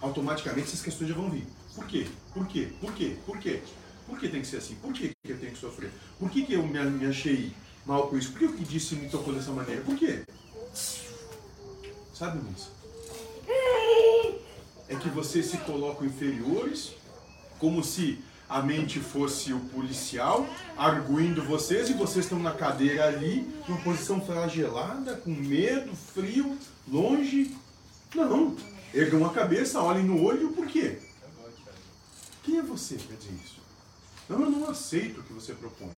Automaticamente 0.00 0.68
essas 0.68 0.82
questões 0.82 1.08
já 1.08 1.16
vão 1.16 1.28
vir. 1.28 1.46
Por 1.74 1.86
quê? 1.86 2.06
Por 2.32 2.46
quê? 2.46 2.72
Por 2.80 2.92
quê? 2.92 3.16
Por 3.26 3.38
quê? 3.38 3.62
Por 4.06 4.18
que 4.18 4.28
tem 4.28 4.40
que 4.40 4.46
ser 4.46 4.58
assim? 4.58 4.76
Por 4.76 4.92
que 4.92 5.12
eu 5.24 5.38
tenho 5.38 5.52
que 5.52 5.58
sofrer? 5.58 5.90
Por 6.18 6.30
que, 6.30 6.46
que 6.46 6.52
eu 6.52 6.64
me, 6.64 6.78
me 6.78 7.06
achei 7.06 7.52
mal 7.84 8.06
com 8.06 8.16
isso? 8.16 8.30
Por 8.30 8.38
que 8.38 8.44
o 8.44 8.52
que 8.52 8.64
disse 8.64 8.94
me 8.94 9.08
tocou 9.08 9.34
dessa 9.34 9.50
maneira? 9.50 9.82
Por 9.82 9.96
quê? 9.96 10.22
Sabe, 12.16 12.38
moça? 12.42 12.70
É 14.88 14.96
que 14.96 15.10
vocês 15.10 15.46
se 15.46 15.58
colocam 15.58 16.06
inferiores, 16.06 16.94
como 17.58 17.84
se 17.84 18.18
a 18.48 18.62
mente 18.62 19.00
fosse 19.00 19.52
o 19.52 19.60
policial, 19.66 20.46
arguindo 20.78 21.42
vocês, 21.42 21.90
e 21.90 21.92
vocês 21.92 22.24
estão 22.24 22.38
na 22.38 22.54
cadeira 22.54 23.06
ali, 23.06 23.42
numa 23.68 23.82
posição 23.82 24.18
flagelada, 24.24 25.16
com 25.16 25.30
medo, 25.30 25.94
frio, 25.94 26.56
longe. 26.88 27.54
Não. 28.14 28.56
Ergam 28.94 29.26
a 29.26 29.30
cabeça, 29.30 29.82
olhem 29.82 30.04
no 30.04 30.22
olho, 30.22 30.52
por 30.52 30.66
quê? 30.68 30.98
Quem 32.44 32.56
é 32.56 32.62
você 32.62 32.94
para 32.94 33.16
dizer 33.16 33.34
isso? 33.44 33.60
Não, 34.26 34.40
eu 34.40 34.50
não 34.50 34.70
aceito 34.70 35.20
o 35.20 35.22
que 35.22 35.34
você 35.34 35.52
propõe. 35.52 35.90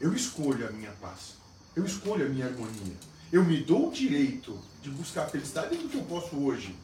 Eu 0.00 0.12
escolho 0.12 0.66
a 0.66 0.72
minha 0.72 0.90
paz. 1.00 1.36
Eu 1.76 1.84
escolho 1.84 2.26
a 2.26 2.28
minha 2.28 2.46
harmonia. 2.46 2.96
Eu 3.32 3.44
me 3.44 3.62
dou 3.62 3.88
o 3.88 3.92
direito 3.92 4.58
de 4.82 4.90
buscar 4.90 5.22
a 5.22 5.28
felicidade 5.28 5.76
do 5.76 5.88
que 5.88 5.96
eu 5.96 6.02
posso 6.04 6.36
hoje. 6.36 6.74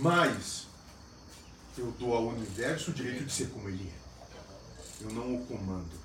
Mas 0.00 0.66
eu 1.78 1.92
dou 1.92 2.14
ao 2.14 2.26
universo 2.28 2.90
o 2.90 2.94
direito 2.94 3.26
de 3.26 3.32
ser 3.32 3.48
como 3.50 3.68
ele 3.68 3.88
é. 3.88 5.04
Eu 5.04 5.12
não 5.12 5.36
o 5.36 5.46
comando. 5.46 6.04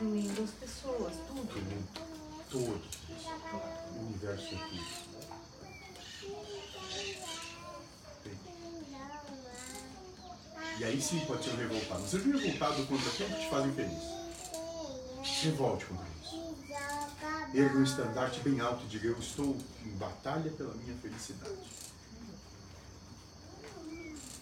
Incluindo 0.00 0.42
as 0.42 0.50
pessoas, 0.52 1.12
tudo. 1.26 1.48
Tudo. 2.48 2.80
Todo. 2.80 2.80
O 3.94 4.06
universo 4.06 4.54
é 4.54 4.58
tudo. 4.68 4.87
E 10.78 10.84
aí 10.84 11.00
sim 11.00 11.20
pode 11.26 11.44
ser 11.44 11.50
um 11.50 11.56
revoltado. 11.56 12.00
Não 12.00 12.08
seja 12.08 12.28
um 12.28 12.38
revoltado 12.38 12.86
contra 12.86 13.10
aquilo 13.10 13.28
que 13.30 13.40
te 13.40 13.50
faz 13.50 13.66
infeliz. 13.66 15.42
Revolte 15.42 15.84
contra 15.86 16.06
isso. 16.22 16.56
Erga 17.54 17.78
um 17.78 17.82
estandarte 17.82 18.40
bem 18.40 18.60
alto 18.60 18.84
e 18.84 18.88
diga: 18.88 19.08
Eu 19.08 19.18
estou 19.18 19.56
em 19.84 19.90
batalha 19.96 20.50
pela 20.52 20.74
minha 20.74 20.96
felicidade. 20.98 21.52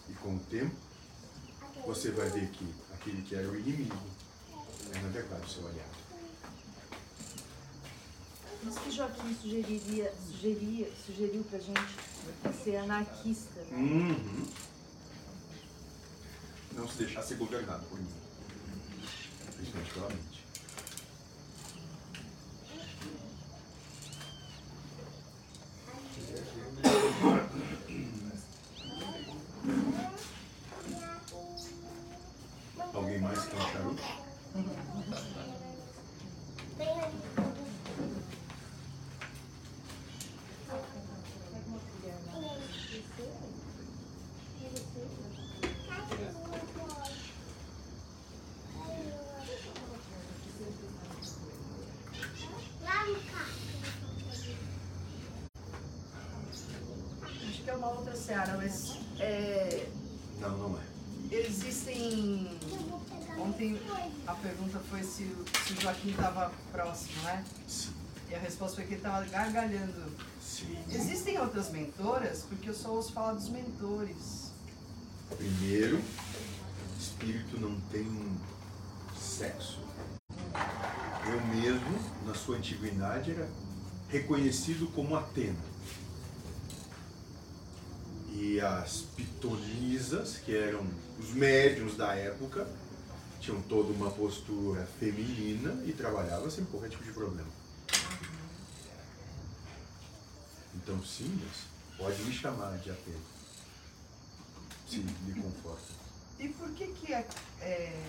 E 0.08 0.12
com 0.22 0.36
o 0.36 0.40
tempo, 0.50 0.76
você 1.86 2.10
vai 2.10 2.28
ver 2.28 2.48
que 2.50 2.68
aquele 2.92 3.22
que 3.22 3.34
era 3.34 3.48
o 3.48 3.56
inimigo 3.56 3.96
é, 4.92 4.98
na 4.98 5.08
verdade, 5.08 5.42
o 5.44 5.48
seu 5.48 5.66
aliado. 5.66 6.06
Isso 8.66 8.80
que 8.80 8.90
Joaquim 8.90 9.36
sugeriria, 9.40 10.12
sugeria, 10.26 10.92
sugeriu 11.06 11.44
pra 11.44 11.58
gente 11.58 11.80
ser 12.64 12.76
anarquista. 12.76 13.60
Né? 13.60 13.76
Uhum. 13.76 14.46
Não 16.76 16.86
se 16.86 16.98
deixar 16.98 17.22
ser 17.22 17.36
governado 17.36 17.84
por 17.86 17.98
mim. 17.98 18.06
Principalmente 19.56 19.92
pela 19.94 20.08
mente. 20.10 20.44
Alguém 32.94 33.18
mais 33.20 33.44
quer 33.44 33.56
um 33.56 33.60
charuto? 33.72 34.02
Acho 57.24 57.62
que 57.62 57.70
é 57.70 57.74
uma 57.74 57.88
outra 57.88 58.14
seara, 58.16 58.56
mas 58.56 58.98
é, 59.18 59.86
Não, 60.40 60.56
não 60.58 60.78
é. 60.78 61.34
existem. 61.34 62.50
Ontem 63.38 63.78
a 64.26 64.34
pergunta 64.34 64.78
foi 64.90 65.02
se, 65.02 65.24
o- 65.24 65.44
se 65.66 65.72
o 65.74 65.80
Joaquim 65.80 66.10
estava 66.10 66.50
próximo, 66.96 67.22
né? 67.22 67.44
Sim. 67.68 67.92
E 68.30 68.34
a 68.34 68.38
resposta 68.38 68.76
foi 68.76 68.86
que 68.86 68.94
ele 68.94 69.00
estava 69.00 69.24
gargalhando. 69.26 70.12
Sim. 70.40 70.76
Existem 70.90 71.38
outras 71.38 71.70
mentoras? 71.70 72.44
Porque 72.48 72.70
eu 72.70 72.74
só 72.74 72.90
ouço 72.90 73.12
falar 73.12 73.34
dos 73.34 73.48
mentores. 73.48 74.52
Primeiro, 75.36 76.00
espírito 76.98 77.60
não 77.60 77.78
tem 77.92 78.06
sexo. 79.20 79.80
Eu 81.26 81.46
mesmo, 81.46 81.98
na 82.24 82.34
sua 82.34 82.56
antiguidade, 82.56 83.32
era 83.32 83.48
reconhecido 84.08 84.86
como 84.92 85.16
Atena. 85.16 85.58
E 88.32 88.60
as 88.60 89.02
pitonisas, 89.16 90.38
que 90.38 90.54
eram 90.54 90.86
os 91.18 91.30
médiums 91.30 91.96
da 91.96 92.14
época, 92.14 92.68
tinham 93.40 93.60
toda 93.62 93.92
uma 93.92 94.10
postura 94.10 94.86
feminina 94.98 95.82
e 95.84 95.92
trabalhavam 95.92 96.50
sem 96.50 96.64
qualquer 96.64 96.90
tipo 96.90 97.04
de 97.04 97.12
problema. 97.12 97.48
Então, 100.74 101.02
sim, 101.04 101.40
pode 101.96 102.22
me 102.22 102.32
chamar 102.32 102.76
de 102.78 102.90
Atena, 102.90 103.18
se 104.88 104.98
lhe 104.98 105.40
conforta. 105.40 105.94
E 106.38 106.48
por 106.50 106.70
que 106.70 106.86
que 106.88 107.12
é, 107.12 107.26
é, 107.60 108.02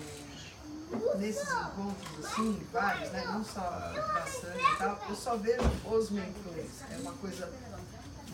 nesses 1.18 1.48
encontros 1.48 2.24
assim, 2.24 2.66
vários, 2.72 3.10
né? 3.10 3.24
Não 3.26 3.42
só 3.42 3.92
Sânia 4.40 4.72
e 4.72 4.76
tal, 4.76 5.04
eu 5.08 5.16
só 5.16 5.36
vejo 5.36 5.62
os 5.86 6.10
mentores. 6.10 6.70
É 6.90 6.96
uma 6.98 7.12
coisa 7.12 7.50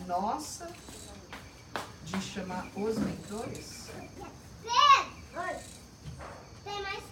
nossa 0.05 0.69
de 2.03 2.21
chamar 2.21 2.67
os 2.75 2.97
mentores? 2.97 3.85
Tem 6.65 6.81
mais, 6.81 7.03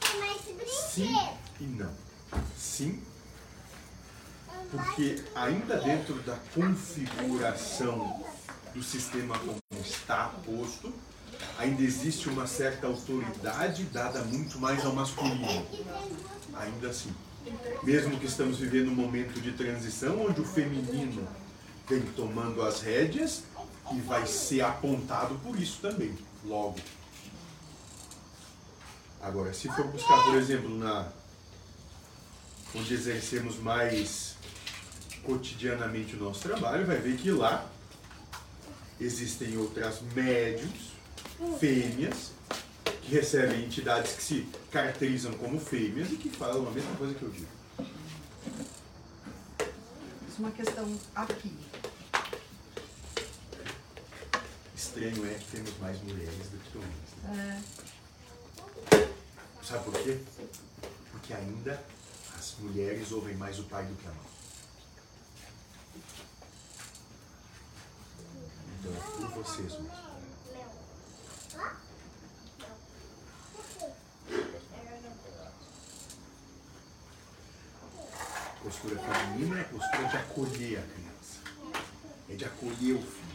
tem 0.00 0.20
mais 0.20 0.40
Sim 0.70 1.28
e 1.60 1.64
não. 1.64 1.92
Sim, 2.56 3.02
porque 4.70 5.22
ainda 5.34 5.76
dentro 5.78 6.14
da 6.22 6.36
configuração 6.54 8.24
do 8.72 8.82
sistema 8.82 9.38
como 9.38 9.58
está 9.80 10.32
posto, 10.46 10.92
ainda 11.58 11.82
existe 11.82 12.28
uma 12.28 12.46
certa 12.46 12.86
autoridade 12.86 13.84
dada 13.84 14.22
muito 14.22 14.58
mais 14.58 14.84
ao 14.84 14.94
masculino. 14.94 15.66
Ainda 16.54 16.88
assim. 16.88 17.12
Mesmo 17.82 18.18
que 18.18 18.26
estamos 18.26 18.58
vivendo 18.58 18.90
um 18.90 18.94
momento 18.94 19.40
de 19.40 19.52
transição 19.52 20.24
onde 20.24 20.40
o 20.40 20.44
feminino 20.44 21.26
vem 21.88 22.02
tomando 22.14 22.62
as 22.62 22.80
rédeas 22.80 23.42
e 23.92 24.00
vai 24.00 24.26
ser 24.26 24.60
apontado 24.60 25.34
por 25.42 25.58
isso 25.58 25.80
também, 25.80 26.16
logo. 26.44 26.76
Agora, 29.22 29.52
se 29.52 29.68
for 29.68 29.86
buscar, 29.88 30.24
por 30.24 30.34
exemplo, 30.36 30.76
na 30.78 31.08
onde 32.74 32.94
exercemos 32.94 33.56
mais 33.58 34.36
cotidianamente 35.24 36.16
o 36.16 36.18
nosso 36.18 36.40
trabalho, 36.40 36.86
vai 36.86 36.96
ver 36.96 37.16
que 37.16 37.30
lá 37.30 37.68
existem 39.00 39.56
outras 39.56 40.00
médiums, 40.14 40.92
fêmeas, 41.58 42.32
que 43.02 43.14
recebem 43.14 43.64
entidades 43.64 44.12
que 44.12 44.22
se 44.22 44.48
caracterizam 44.70 45.32
como 45.34 45.58
fêmeas 45.60 46.10
e 46.12 46.16
que 46.16 46.30
falam 46.30 46.66
a 46.66 46.70
mesma 46.70 46.94
coisa 46.96 47.14
que 47.14 47.22
eu 47.22 47.30
digo. 47.30 47.48
Uma 50.38 50.50
questão 50.52 50.98
aqui. 51.14 51.54
Estranho 54.74 55.26
é 55.26 55.34
que 55.34 55.44
temos 55.50 55.78
mais 55.78 56.00
mulheres 56.02 56.48
do 56.50 56.58
que 56.58 56.78
homens. 56.78 57.36
né? 57.36 57.62
É, 57.86 57.89
Sabe 59.70 59.84
por 59.84 60.02
quê? 60.02 60.18
Porque 61.12 61.32
ainda 61.32 61.80
as 62.36 62.56
mulheres 62.58 63.12
ouvem 63.12 63.36
mais 63.36 63.56
o 63.60 63.62
pai 63.62 63.84
do 63.84 63.94
que 63.94 64.04
a 64.04 64.10
mãe. 64.10 64.26
Então 68.80 68.92
é 68.92 69.28
por 69.28 69.44
vocês 69.44 69.72
mesmo. 69.74 69.90
Postura 78.64 78.98
feminina 78.98 79.58
é 79.58 79.60
a 79.60 79.64
postura 79.66 80.04
de 80.08 80.16
acolher 80.16 80.78
a 80.80 80.82
criança. 80.82 81.84
É 82.28 82.34
de 82.34 82.44
acolher 82.44 82.94
o 82.94 83.02
filho. 83.02 83.30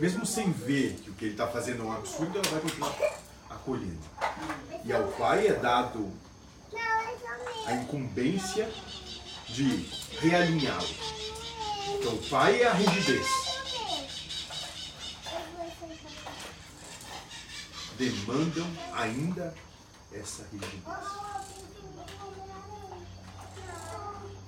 Mesmo 0.00 0.24
sem 0.24 0.50
ver 0.52 0.94
que 1.00 1.10
o 1.10 1.14
que 1.14 1.26
ele 1.26 1.34
está 1.34 1.46
fazendo 1.46 1.82
é 1.82 1.84
um 1.84 1.92
absurdo, 1.92 2.38
ela 2.38 2.48
vai 2.48 2.60
continuar 2.62 2.96
acolhendo. 3.50 4.00
E 4.84 4.92
ao 4.92 5.04
pai 5.12 5.46
é 5.46 5.54
dado 5.54 6.12
a 7.66 7.72
incumbência 7.72 8.70
de 9.48 9.88
realinhá-lo. 10.20 10.94
Então 11.88 12.14
o 12.14 12.28
pai 12.28 12.60
é 12.60 12.66
a 12.66 12.74
rigidez. 12.74 13.26
Demandam 17.96 18.66
ainda 18.92 19.54
essa 20.12 20.46
rigidez. 20.52 20.82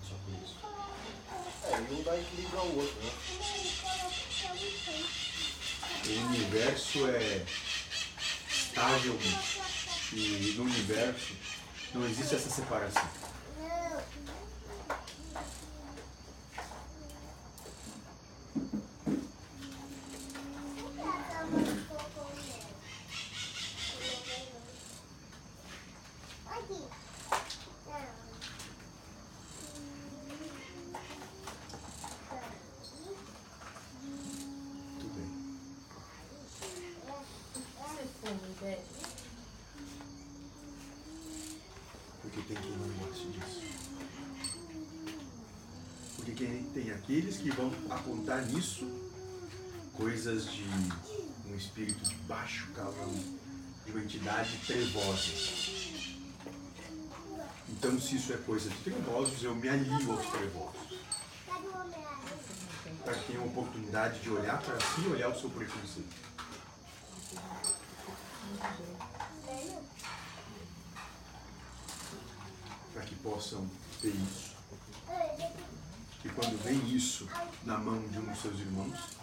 Só 0.06 0.14
por 0.22 0.34
isso. 0.44 0.58
É, 1.64 1.76
um 1.92 2.02
dá 2.02 2.18
equilíbrio 2.18 2.58
ao 2.60 2.68
outro, 2.68 2.94
né? 3.02 3.10
O 6.06 6.10
universo 6.26 7.06
é 7.06 7.46
estável 8.48 9.18
e 10.12 10.54
no 10.56 10.64
universo 10.64 11.34
não 11.94 12.04
existe 12.06 12.34
essa 12.34 12.50
separação. 12.50 13.08
Tudo 34.98 35.14
bem. 35.14 35.30
Você 37.76 38.04
fuma, 38.20 38.48
Beth? 38.60 39.06
Porque 42.22 42.40
tem 42.42 42.56
quem 42.56 42.70
não 42.72 42.88
goste 43.06 43.26
disso. 43.28 43.60
Porque 46.16 46.32
quem 46.32 46.64
tem 46.74 46.90
aqueles 46.90 47.36
que 47.36 47.50
vão 47.50 47.72
apontar 47.88 48.44
nisso 48.46 48.86
coisas 49.92 50.50
de 50.50 50.64
um 51.48 51.55
espírito 51.66 52.05
de 52.05 52.14
baixo 52.26 52.68
calão, 52.74 53.12
de 53.84 53.90
uma 53.90 54.01
entidade 54.01 54.56
trevosa. 54.66 55.32
Então, 57.68 58.01
se 58.01 58.16
isso 58.16 58.32
é 58.32 58.36
coisa 58.36 58.70
de 58.70 58.76
trevosos, 58.76 59.43
eu 59.43 59.55
me 59.55 59.68
alio 59.68 60.12
aos 60.12 60.26
trevosos. 60.26 60.86
Para 63.05 63.14
que 63.14 63.26
tenham 63.26 63.43
a 63.43 63.47
oportunidade 63.47 64.20
de 64.20 64.30
olhar 64.30 64.60
para 64.62 64.78
si 64.80 65.02
e 65.02 65.09
olhar 65.09 65.28
o 65.28 65.38
seu 65.38 65.51
preconceito. 65.51 66.26
Para 72.93 73.02
que 73.02 73.14
possam 73.16 73.68
ter 74.01 74.14
isso. 74.14 74.56
E 76.24 76.28
quando 76.30 76.62
vem 76.64 76.78
isso 76.88 77.28
na 77.64 77.78
mão 77.78 78.01
de 78.09 78.18
um 78.18 78.24
dos 78.24 78.40
seus 78.40 78.59
irmãos, 78.59 79.15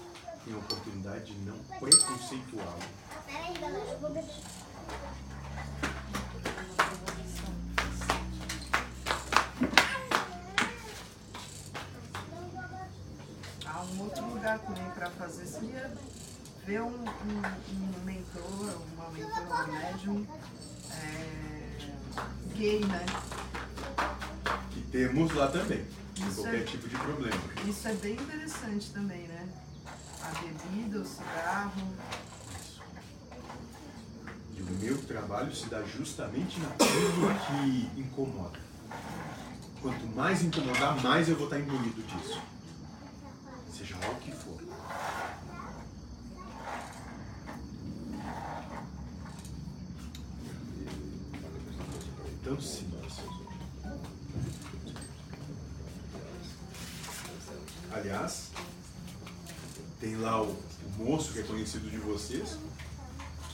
tem 0.46 0.54
a 0.54 0.58
oportunidade 0.58 1.34
de 1.34 1.40
não 1.46 1.58
preconceituá-lo. 1.80 2.80
Há 13.66 13.82
um 13.84 14.02
outro 14.02 14.26
lugar 14.26 14.60
também 14.60 14.90
para 14.92 15.10
fazer 15.12 15.46
seria 15.46 15.92
ver 16.66 16.82
um, 16.82 16.88
um, 16.88 17.42
um 17.72 18.04
mentor, 18.04 18.82
uma 18.94 19.10
mentora, 19.10 19.64
um 19.64 19.72
médium 19.72 20.28
é, 20.92 21.78
gay, 22.56 22.80
né? 22.86 23.06
Que 24.72 24.82
temos 24.92 25.34
lá 25.34 25.48
também, 25.48 25.86
Isso 26.18 26.36
qualquer 26.42 26.62
é- 26.62 26.64
tipo 26.66 26.88
de 26.88 26.96
problema. 26.98 27.42
Isso 27.68 27.88
é 27.88 27.94
bem 27.94 28.14
interessante 28.14 28.92
também, 28.92 29.28
né? 29.28 29.33
A 30.24 30.40
bebida, 30.40 31.00
o 31.00 31.06
cigarro. 31.06 31.94
E 34.56 34.62
o 34.62 34.66
meu 34.66 34.98
trabalho 35.06 35.54
se 35.54 35.68
dá 35.68 35.84
justamente 35.84 36.60
naquilo 36.60 37.34
que 37.46 38.00
incomoda. 38.00 38.60
Quanto 39.82 40.06
mais 40.16 40.42
incomodar, 40.42 41.02
mais 41.04 41.28
eu 41.28 41.36
vou 41.36 41.46
estar 41.46 41.60
imbuído 41.60 42.02
disso. 42.04 42.42
Seja 43.72 43.98
lá 43.98 44.10
o 44.12 44.16
que 44.16 44.32
for. 44.32 44.62
Então, 52.42 52.62
sim. 52.62 52.94
Aliás, 57.92 58.53
tem 60.04 60.18
lá 60.18 60.42
o, 60.42 60.48
o 60.50 61.04
moço 61.06 61.32
que 61.32 61.40
é 61.40 61.44
conhecido 61.44 61.90
de 61.90 61.98
vocês, 61.98 62.58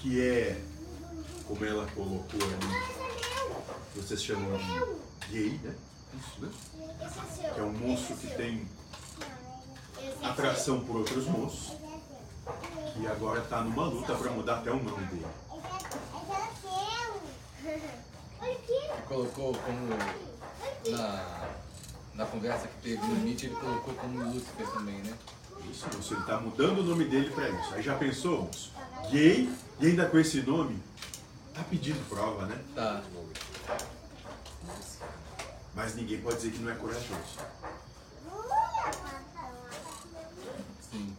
que 0.01 0.19
é, 0.19 0.59
como 1.47 1.63
ela 1.63 1.85
colocou 1.93 2.39
ali, 2.41 3.95
vocês 3.95 4.23
chamam 4.23 4.57
de 4.57 5.31
gay, 5.31 5.59
né? 5.63 5.76
Isso, 6.15 6.41
né? 6.41 6.51
Que 7.53 7.59
é 7.59 7.63
um 7.63 7.71
moço 7.71 8.15
que 8.15 8.35
tem 8.35 8.67
atração 10.23 10.80
por 10.80 10.95
outros 10.95 11.27
moços, 11.27 11.77
que 12.93 13.05
agora 13.05 13.41
está 13.41 13.61
numa 13.61 13.85
luta 13.85 14.15
para 14.15 14.31
mudar 14.31 14.57
até 14.57 14.71
o 14.71 14.84
nome 14.84 15.05
dele. 15.05 15.27
Colocou 19.07 19.53
como 19.53 20.97
na, 20.97 21.49
na 22.15 22.26
conversa 22.26 22.67
que 22.67 22.81
teve 22.81 23.05
no 23.05 23.15
Meet, 23.17 23.43
ele 23.43 23.55
colocou 23.55 23.93
como 23.93 24.23
Lúcifer 24.34 24.67
também, 24.71 24.97
né? 25.03 25.13
Isso, 25.72 25.86
moço, 25.95 26.14
ele 26.14 26.22
está 26.22 26.40
mudando 26.40 26.80
o 26.80 26.84
nome 26.84 27.06
dele 27.06 27.30
para 27.31 27.49
isso. 27.49 27.73
Aí 27.73 27.81
já 27.81 27.95
pensou, 27.95 28.44
moço? 28.44 28.72
Gay 29.11 29.49
e 29.80 29.88
ainda 29.88 30.06
com 30.06 30.19
esse 30.19 30.41
nome? 30.41 30.80
Tá 31.53 31.64
pedindo 31.64 32.07
prova, 32.10 32.45
né? 32.45 32.61
Tá. 32.76 33.03
Mas 35.73 35.95
ninguém 35.95 36.22
pode 36.22 36.38
dizer 36.38 36.52
que 36.52 36.60
não 36.60 36.72
é 36.72 36.76
corajoso. 36.76 37.40
Sim. 40.91 41.15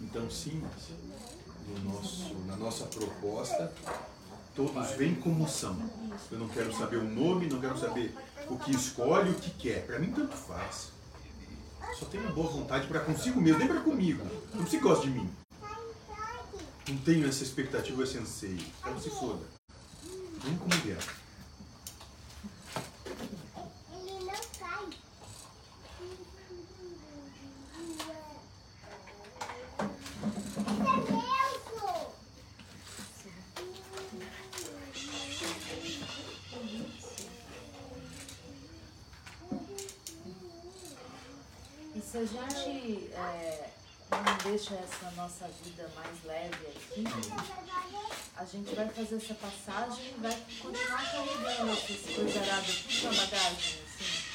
Então, 0.00 0.30
sim, 0.30 0.62
no 1.68 1.92
nosso, 1.92 2.34
na 2.46 2.56
nossa 2.56 2.84
proposta, 2.84 3.72
todos 4.54 4.90
vêm 4.92 5.14
como 5.14 5.48
são. 5.48 5.76
Eu 6.30 6.38
não 6.38 6.48
quero 6.48 6.72
saber 6.76 6.96
o 6.96 7.04
nome, 7.04 7.48
não 7.48 7.60
quero 7.60 7.78
saber 7.78 8.14
o 8.48 8.56
que 8.56 8.70
escolhe, 8.72 9.30
o 9.30 9.34
que 9.34 9.50
quer. 9.50 9.86
Para 9.86 9.98
mim, 9.98 10.12
tanto 10.12 10.36
faz. 10.36 10.92
Só 11.98 12.06
tenho 12.06 12.32
boa 12.32 12.50
vontade 12.50 12.86
para 12.86 13.00
consigo 13.00 13.40
mesmo, 13.40 13.58
nem 13.58 13.68
para 13.68 13.80
comigo. 13.80 14.24
Não 14.54 14.66
se 14.66 14.78
gosta 14.78 15.06
de 15.06 15.12
mim. 15.12 15.30
Não 16.88 16.96
tenho 16.98 17.26
essa 17.28 17.42
expectativa, 17.42 18.02
esse 18.02 18.18
anseio. 18.18 18.58
Quero 18.82 19.00
se 19.00 19.10
foda. 19.10 19.44
Vem 20.44 20.56
como 20.56 20.74
vier. 20.82 20.98
Ele 23.94 24.24
não 24.24 24.34
cai. 24.58 24.88
Esse 35.24 35.44
é 35.44 35.48
meu, 35.78 36.12
E 41.94 42.00
se 42.12 42.18
a 42.18 42.26
gente 42.26 43.10
é, 43.14 43.70
não 44.10 44.50
deixa 44.50 44.74
essa 44.74 45.10
nossa 45.12 45.48
vida 45.64 45.90
mais 45.94 46.22
leve 46.26 46.66
aqui, 46.66 47.04
a 48.36 48.44
gente 48.44 48.74
vai 48.74 48.86
fazer 48.90 49.16
essa 49.16 49.32
passagem 49.32 50.12
e 50.14 50.20
vai 50.20 50.36
continuar 50.60 51.10
carregando 51.10 51.72
essas 51.72 52.14
coisas 52.14 53.02
na 53.02 53.12
bagagem, 53.12 53.78
assim. 53.82 54.32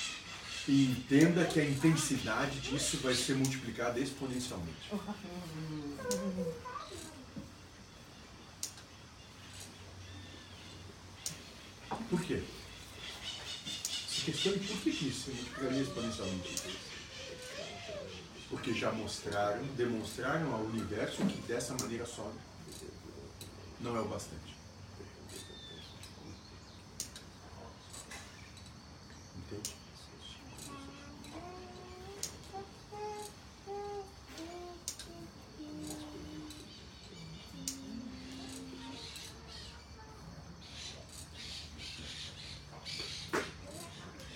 E 0.67 0.85
entenda 0.85 1.45
que 1.45 1.59
a 1.59 1.65
intensidade 1.65 2.59
disso 2.61 2.97
vai 2.97 3.13
ser 3.13 3.35
multiplicada 3.35 3.99
exponencialmente. 3.99 4.89
Por 12.09 12.21
quê? 12.23 12.43
Se 14.09 14.21
questione 14.25 14.59
por 14.61 14.77
que 14.81 14.89
isso 14.89 15.29
multiplicaria 15.29 15.81
exponencialmente. 15.83 16.86
Porque 18.49 18.73
já 18.73 18.91
mostraram, 18.91 19.63
demonstraram 19.75 20.53
ao 20.53 20.61
universo 20.61 21.25
que 21.25 21.41
dessa 21.41 21.73
maneira 21.73 22.05
sobe. 22.05 22.37
Não 23.81 23.95
é 23.95 23.99
o 23.99 24.07
bastante. 24.07 24.55
Entende? 29.35 29.75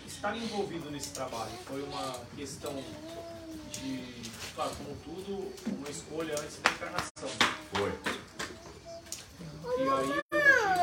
Estar 0.06 0.38
envolvido 0.38 0.92
nesse 0.92 1.12
trabalho 1.14 1.52
foi 1.66 1.82
uma 1.82 2.14
questão 2.36 2.76
de, 3.72 4.30
claro, 4.56 4.72
como 4.76 4.96
tudo, 4.98 5.54
uma 5.68 5.90
escolha 5.90 6.34
antes 6.40 6.58
da 6.62 6.70
encarnação. 6.70 7.30
Foi. 7.74 7.92
E 9.78 9.90
aí 9.90 10.22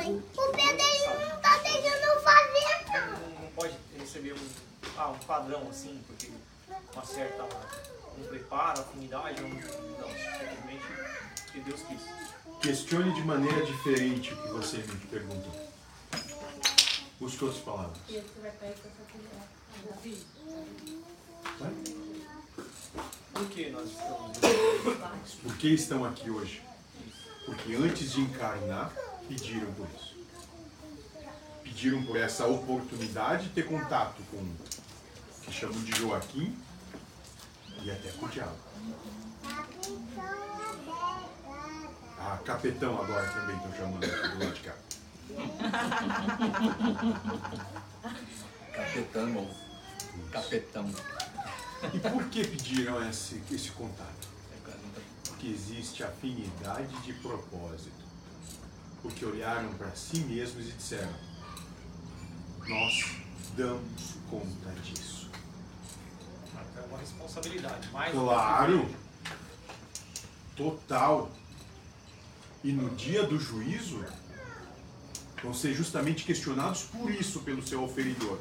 Mãe, 0.08 0.16
o 0.16 0.52
Pedro 0.52 0.86
ele 0.86 1.24
não 1.26 1.40
tá 1.40 1.58
deixando 1.58 2.22
fazer, 2.22 2.84
não. 2.86 3.20
não, 3.20 3.42
não 3.42 3.50
pode 3.50 3.74
receber 3.98 4.32
um, 4.32 4.48
ah, 4.96 5.10
um 5.10 5.18
padrão 5.18 5.68
assim, 5.68 6.02
porque 6.06 6.30
uma 6.92 7.04
certa 7.04 7.44
um 8.18 8.24
preparo, 8.24 8.80
afinidade, 8.80 9.40
não, 9.40 9.48
não, 9.50 9.58
simplesmente 9.58 10.84
que 11.52 11.60
Deus 11.60 11.82
quis. 11.82 12.00
Questione 12.60 13.14
de 13.14 13.22
maneira 13.22 13.64
diferente 13.64 14.32
o 14.32 14.36
que 14.36 14.48
você 14.48 14.78
me 14.78 15.06
perguntou. 15.10 15.52
Busque 17.20 17.44
outras 17.44 17.62
palavras. 17.62 17.98
E 18.08 18.14
você 18.14 18.40
vai 18.40 18.50
com 18.52 18.66
essa. 18.66 18.98
Vai. 21.58 22.17
Por 23.32 23.48
que 23.48 23.70
nós 23.70 23.88
estamos 23.88 24.38
Por 25.42 25.56
que 25.56 25.68
estão 25.68 26.04
aqui 26.04 26.30
hoje? 26.30 26.62
Porque 27.46 27.74
antes 27.74 28.12
de 28.12 28.20
encarnar, 28.20 28.92
pediram 29.28 29.72
por 29.74 29.88
isso. 29.96 30.16
Pediram 31.62 32.02
por 32.04 32.16
essa 32.16 32.46
oportunidade 32.46 33.44
de 33.44 33.50
ter 33.50 33.66
contato 33.66 34.22
com 34.30 34.36
o 34.36 34.56
que 35.42 35.52
chamam 35.52 35.80
de 35.82 35.96
Joaquim 35.96 36.56
e 37.82 37.90
até 37.90 38.10
com 38.12 38.26
o 38.26 38.28
diabo. 38.28 38.56
Ah, 42.18 42.38
capetão 42.44 43.00
agora 43.00 43.26
também 43.30 43.56
estão 43.56 43.72
chamando 43.74 44.04
aqui 44.04 44.28
do 44.28 44.44
lado 44.44 44.54
de 44.54 44.60
cá. 44.60 44.74
Capetão. 48.72 49.50
Capetão. 50.32 50.94
E 51.94 51.98
por 52.00 52.24
que 52.28 52.46
pediram 52.46 53.08
esse, 53.08 53.42
esse 53.50 53.70
contato? 53.70 54.28
Porque 55.28 55.46
existe 55.48 56.02
afinidade 56.02 56.94
de 57.02 57.12
propósito. 57.14 58.08
Porque 59.00 59.24
olharam 59.24 59.72
para 59.74 59.94
si 59.94 60.18
mesmos 60.20 60.68
e 60.68 60.72
disseram: 60.72 61.14
Nós 62.66 63.18
damos 63.56 64.16
conta 64.28 64.70
disso. 64.82 65.30
É 66.76 66.80
uma 66.80 66.98
responsabilidade. 66.98 67.88
Mais 67.92 68.12
Claro! 68.12 68.88
Total. 70.56 71.30
E 72.64 72.72
no 72.72 72.90
dia 72.96 73.22
do 73.22 73.38
juízo, 73.38 74.04
vão 75.42 75.54
ser 75.54 75.72
justamente 75.74 76.24
questionados 76.24 76.82
por 76.82 77.10
isso 77.10 77.40
pelo 77.40 77.64
seu 77.64 77.84
oferidor. 77.84 78.38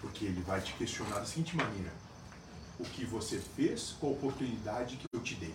Porque 0.00 0.24
ele 0.24 0.42
vai 0.42 0.60
te 0.60 0.72
questionar 0.74 1.20
da 1.20 1.24
seguinte 1.24 1.56
maneira: 1.56 1.92
O 2.78 2.84
que 2.84 3.04
você 3.04 3.38
fez 3.56 3.94
com 4.00 4.08
a 4.08 4.10
oportunidade 4.10 4.96
que 4.96 5.06
eu 5.12 5.20
te 5.20 5.34
dei? 5.34 5.54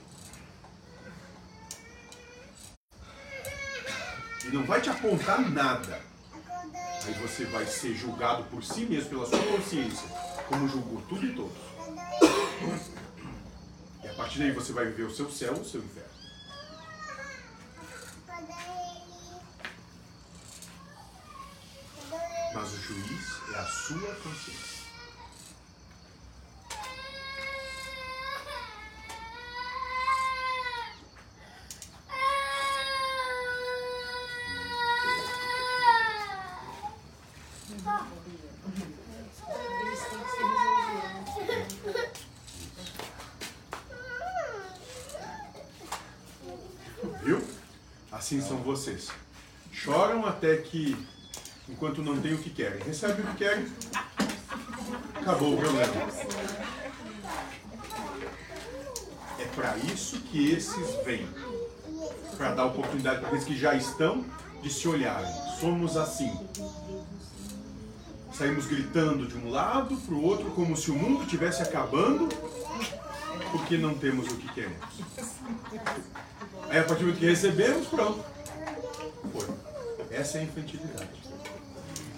E 4.43 4.48
não 4.48 4.64
vai 4.64 4.81
te 4.81 4.89
apontar 4.89 5.39
nada. 5.52 6.02
Aí 7.06 7.14
você 7.14 7.45
vai 7.45 7.65
ser 7.65 7.93
julgado 7.95 8.43
por 8.45 8.64
si 8.64 8.85
mesmo, 8.85 9.10
pela 9.10 9.26
sua 9.26 9.39
consciência, 9.39 10.07
como 10.48 10.68
julgou 10.68 11.02
tudo 11.10 11.26
e 11.26 11.34
todos. 11.34 11.57
E 14.03 14.07
a 14.07 14.14
partir 14.14 14.39
daí 14.39 14.52
você 14.52 14.72
vai 14.73 14.85
viver 14.85 15.03
o 15.03 15.14
seu 15.14 15.30
céu 15.31 15.53
ou 15.53 15.61
o 15.61 15.65
seu 15.65 15.81
inferno. 15.84 16.10
Mas 22.53 22.73
o 22.73 22.77
juiz 22.77 23.41
é 23.53 23.57
a 23.57 23.65
sua 23.65 24.15
consciência. 24.15 24.81
Eles 39.81 39.99
têm 40.03 40.19
que 40.19 40.31
se 40.31 40.38
resolver. 40.43 41.57
né? 41.93 42.11
Viu? 47.23 47.41
Assim 48.11 48.41
são 48.41 48.57
vocês. 48.57 49.10
Choram 49.72 50.26
até 50.26 50.57
enquanto 51.68 52.02
não 52.02 52.19
têm 52.22 52.34
o 52.34 52.38
que 52.38 52.49
querem, 52.49 52.81
recebem 52.84 53.26
o 53.26 53.27
que 53.30 53.38
querem, 53.38 53.65
acabou 55.15 55.53
o 55.53 55.57
problema. 55.57 55.93
É 59.39 59.45
para 59.56 59.77
isso 59.77 60.19
que 60.22 60.52
esses 60.52 61.03
vêm 61.03 61.27
para 62.38 62.56
dar 62.56 62.65
oportunidade 62.65 63.19
para 63.19 63.27
aqueles 63.27 63.45
que 63.45 63.57
já 63.57 63.76
estão 63.76 64.26
de 64.61 64.72
se 64.72 64.88
olharem. 64.88 65.31
Somos 65.60 65.98
assim. 65.98 66.31
Saímos 68.34 68.65
gritando 68.65 69.27
de 69.27 69.38
um 69.38 69.52
lado 69.52 69.95
para 69.98 70.15
o 70.15 70.23
outro 70.23 70.49
como 70.52 70.76
se 70.76 70.89
o 70.89 70.95
mundo 70.95 71.23
estivesse 71.23 71.61
acabando 71.61 72.30
porque 73.52 73.77
não 73.77 73.93
temos 73.93 74.27
o 74.27 74.35
que 74.35 74.48
queremos. 74.53 74.77
Aí 76.69 76.80
a 76.80 76.84
partir 76.84 77.03
do 77.03 77.14
que 77.14 77.26
recebemos, 77.26 77.88
pronto. 77.88 78.31
Essa 80.22 80.38
é 80.38 80.41
a 80.41 80.43
infantilidade. 80.43 81.10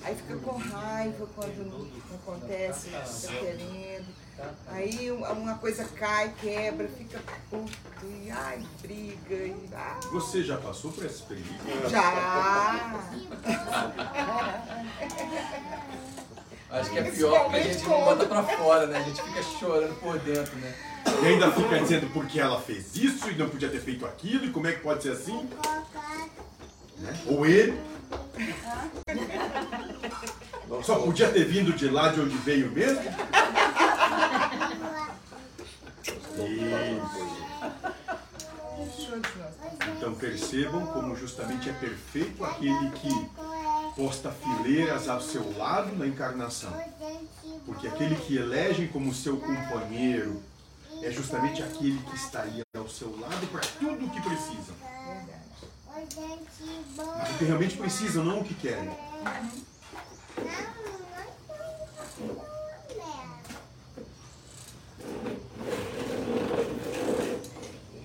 Aí 0.03 0.13
fica 0.13 0.35
com 0.35 0.57
raiva 0.57 1.25
quando 1.33 1.69
não 1.69 1.87
acontece 2.17 2.89
o 2.89 2.91
que 2.91 2.97
está 2.97 3.31
querendo. 3.31 4.05
Aí 4.67 5.09
uma 5.09 5.55
coisa 5.55 5.85
cai, 5.85 6.33
quebra, 6.41 6.89
fica 6.89 7.21
puto, 7.49 7.71
e 8.03 8.29
ai, 8.29 8.61
briga, 8.81 9.35
e 9.35 9.69
ai. 9.73 9.99
Você 10.11 10.43
já 10.43 10.57
passou 10.57 10.91
por 10.91 11.05
essa 11.05 11.15
experiência? 11.15 11.89
Já! 11.89 12.99
Acho 16.71 16.89
que 16.89 16.99
é 16.99 17.03
pior 17.03 17.43
porque 17.43 17.55
a 17.55 17.63
gente 17.63 17.87
não 17.87 18.03
bota 18.03 18.25
pra 18.25 18.43
fora, 18.43 18.85
né? 18.87 18.97
A 18.97 19.03
gente 19.03 19.21
fica 19.21 19.43
chorando 19.43 19.97
por 20.01 20.19
dentro, 20.19 20.57
né? 20.57 20.75
E 21.21 21.27
ainda 21.27 21.49
fica 21.53 21.79
dizendo 21.79 22.11
porque 22.11 22.37
ela 22.37 22.59
fez 22.59 22.97
isso 22.97 23.29
e 23.29 23.35
não 23.35 23.47
podia 23.47 23.69
ter 23.69 23.79
feito 23.79 24.05
aquilo, 24.05 24.43
e 24.43 24.51
como 24.51 24.67
é 24.67 24.73
que 24.73 24.81
pode 24.81 25.03
ser 25.03 25.11
assim? 25.11 25.49
Né? 27.03 27.19
Ou 27.27 27.45
ele. 27.45 27.79
Só 30.83 30.95
podia 30.99 31.29
ter 31.29 31.45
vindo 31.45 31.71
de 31.73 31.87
lá 31.87 32.09
de 32.09 32.19
onde 32.19 32.35
veio 32.37 32.71
mesmo? 32.71 33.01
Isso. 36.39 37.13
Então 39.97 40.15
percebam 40.15 40.85
como 40.87 41.15
justamente 41.15 41.69
é 41.69 41.73
perfeito 41.73 42.43
aquele 42.43 42.89
que 42.91 43.29
posta 43.95 44.31
fileiras 44.31 45.07
ao 45.07 45.21
seu 45.21 45.57
lado 45.57 45.95
na 45.95 46.07
encarnação. 46.07 46.73
Porque 47.65 47.87
aquele 47.87 48.15
que 48.15 48.35
elegem 48.35 48.87
como 48.87 49.13
seu 49.13 49.37
companheiro 49.37 50.41
é 51.01 51.11
justamente 51.11 51.61
aquele 51.61 51.99
que 51.99 52.15
estaria 52.15 52.63
ao 52.75 52.89
seu 52.89 53.17
lado 53.19 53.47
para 53.47 53.61
tudo 53.61 54.05
o 54.05 54.09
que 54.09 54.21
precisam. 54.21 54.75
Mas 56.95 57.29
o 57.31 57.37
que 57.37 57.45
realmente 57.45 57.77
precisam, 57.77 58.23
não 58.25 58.41
o 58.41 58.43
que 58.43 58.53
querem. 58.55 58.89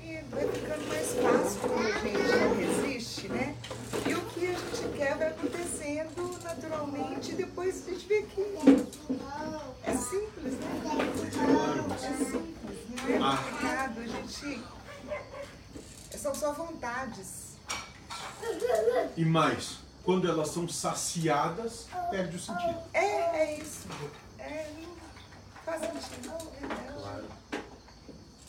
E 0.03 0.21
vai 0.31 0.47
ficando 0.49 0.89
mais 0.89 1.09
fácil 1.09 1.61
quando 1.61 1.87
a 1.87 1.99
gente 1.99 2.19
não 2.39 2.55
resiste, 2.57 3.29
né? 3.29 3.55
E 4.07 4.15
o 4.15 4.21
que 4.27 4.47
a 4.47 4.53
gente 4.53 4.97
quer 4.97 5.17
vai 5.17 5.29
acontecendo 5.29 6.39
naturalmente 6.43 7.33
e 7.33 7.35
depois 7.35 7.87
a 7.87 7.91
gente 7.91 8.07
vê 8.07 8.23
que 8.23 8.41
é 9.85 9.95
simples, 9.97 10.55
né? 10.55 10.69
É 12.03 12.25
simples, 12.25 12.95
não 12.97 13.15
é 13.15 13.19
Ah. 13.23 13.37
complicado. 13.37 13.99
A 14.01 14.07
gente. 14.07 14.63
São 16.17 16.35
só 16.35 16.53
vontades. 16.53 17.38
E 19.17 19.25
mais, 19.25 19.79
quando 20.05 20.29
elas 20.29 20.49
são 20.49 20.69
saciadas, 20.69 21.87
perde 22.11 22.37
o 22.37 22.41
sentido. 22.41 22.79
É, 22.93 23.01
é 23.41 23.59
isso. 23.59 23.87
É, 24.39 24.71
faz 25.65 25.81
sentido. 25.81 26.33
É, 26.63 26.93
Claro. 26.93 27.25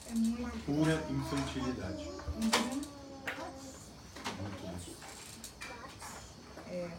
é 0.09 0.13
muito. 0.13 0.65
Pura 0.65 1.03
infantilidade. 1.09 2.03
Uhum. 2.07 2.81
Muito 4.41 4.61
bem. 4.61 4.95
É, 6.71 6.89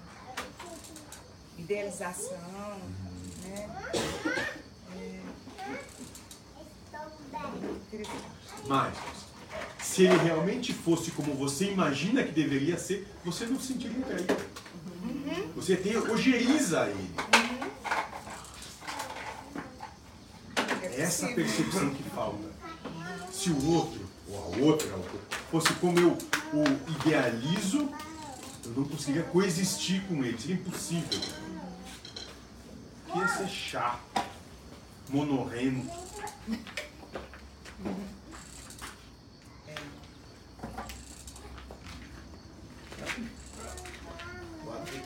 idealização, 1.59 2.39
né? 3.45 3.69
É. 4.97 5.21
Mas, 8.67 8.95
se 9.82 10.05
ele 10.05 10.16
realmente 10.16 10.72
fosse 10.72 11.10
como 11.10 11.35
você 11.35 11.70
imagina 11.70 12.22
que 12.22 12.32
deveria 12.32 12.78
ser, 12.78 13.06
você 13.24 13.47
não 13.47 13.59
se 13.59 13.68
sentiria 13.68 14.05
traído. 14.05 14.36
Você 15.56 15.77
tem, 15.77 15.97
ojeriza 15.97 16.89
ele. 16.89 17.10
É 20.82 21.01
essa 21.01 21.28
percepção 21.28 21.90
que 21.90 22.02
falta. 22.10 22.48
Se 23.32 23.51
o 23.51 23.70
outro, 23.70 24.01
ou 24.28 24.39
a 24.39 24.56
outra, 24.64 24.89
fosse 25.51 25.72
como 25.74 25.98
eu 25.98 26.16
o 26.52 26.64
idealizo, 27.01 27.89
eu 28.64 28.72
não 28.77 28.85
conseguiria 28.85 29.24
coexistir 29.24 30.02
com 30.06 30.24
ele. 30.24 30.39
Seria 30.39 30.56
impossível. 30.56 31.20
Que 33.10 33.18
ia 33.18 33.28
ser 33.28 33.48
chato, 33.48 34.22
monorrento. 35.09 35.90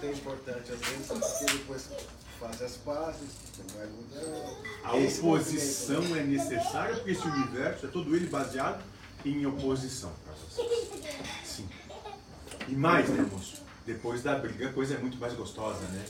É 0.04 0.12
importante, 0.12 0.72
às 0.72 0.78
vezes, 0.78 1.06
porque 1.06 1.52
depois 1.58 1.88
faz 2.38 2.62
as 2.62 2.76
pazes, 2.78 3.28
não 3.58 3.66
vai 3.76 3.86
mudando. 3.86 4.56
A 4.84 4.96
Esse 4.98 5.20
oposição 5.20 6.16
é 6.16 6.22
necessária 6.24 6.96
porque 6.96 7.12
esse 7.12 7.26
universo 7.26 7.86
é 7.86 7.88
todo 7.88 8.14
ele 8.14 8.26
baseado 8.26 8.82
em 9.24 9.46
oposição 9.46 10.12
para 10.24 10.34
vocês. 10.34 10.88
Sim. 11.44 11.68
E 12.68 12.74
mais, 12.74 13.08
né, 13.08 13.26
moço? 13.30 13.62
Depois 13.86 14.22
da 14.22 14.38
briga 14.38 14.68
a 14.68 14.72
coisa 14.72 14.94
é 14.94 14.98
muito 14.98 15.18
mais 15.18 15.34
gostosa, 15.34 15.80
né? 15.88 16.04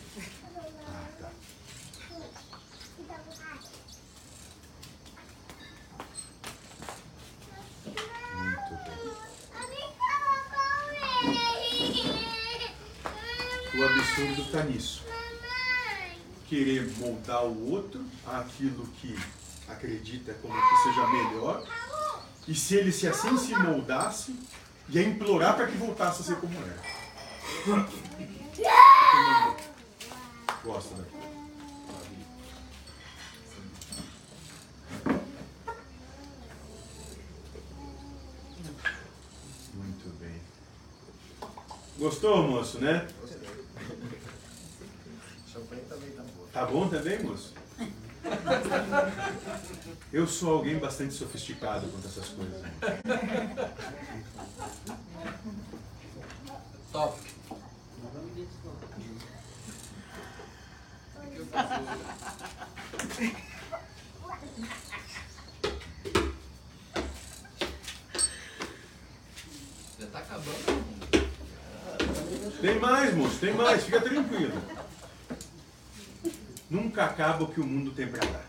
Ah, 0.88 1.06
tá. 1.20 1.30
Muito 8.34 8.74
bem. 8.84 9.14
O 13.74 13.84
absurdo 14.14 14.42
está 14.42 14.62
nisso. 14.62 15.02
Querer 16.48 16.88
moldar 16.98 17.44
o 17.44 17.72
outro 17.72 18.04
àquilo 18.24 18.86
que 19.00 19.18
acredita 19.66 20.34
como 20.34 20.54
que 20.54 20.82
seja 20.84 21.06
melhor, 21.08 21.66
e 22.46 22.54
se 22.54 22.76
ele 22.76 22.92
se 22.92 23.08
assim 23.08 23.36
se 23.36 23.54
moldasse, 23.54 24.38
ia 24.88 25.02
implorar 25.02 25.56
para 25.56 25.66
que 25.66 25.76
voltasse 25.76 26.20
a 26.20 26.24
ser 26.24 26.36
como 26.36 26.54
era. 26.58 26.80
Gosta 30.62 30.94
daqui. 30.94 31.14
Muito 39.74 40.18
bem. 40.20 40.40
Gostou, 41.98 42.42
moço, 42.46 42.78
né? 42.78 43.08
Gostei. 43.20 43.44
Champanhe 45.52 45.82
também 45.82 46.10
tá 46.54 46.64
bom. 46.66 46.88
Também, 46.88 47.22
moço? 47.22 47.52
Eu 50.12 50.26
sou 50.26 50.54
alguém 50.54 50.78
bastante 50.78 51.12
sofisticado 51.12 51.86
quanto 51.88 52.06
a 52.06 52.08
essas 52.08 52.28
coisas. 52.28 52.62
né? 52.62 52.70
Top. 56.92 57.18
Já 70.00 70.06
tá 70.06 70.18
acabando. 70.18 70.84
Tem 72.60 72.78
mais, 72.78 73.14
moço, 73.14 73.38
tem 73.38 73.54
mais, 73.54 73.84
fica 73.84 74.00
tranquilo. 74.00 74.83
Nunca 76.74 77.04
acaba 77.04 77.44
o 77.44 77.52
que 77.52 77.60
o 77.60 77.64
mundo 77.64 77.92
tem 77.92 78.08
para 78.08 78.26
dar. 78.26 78.44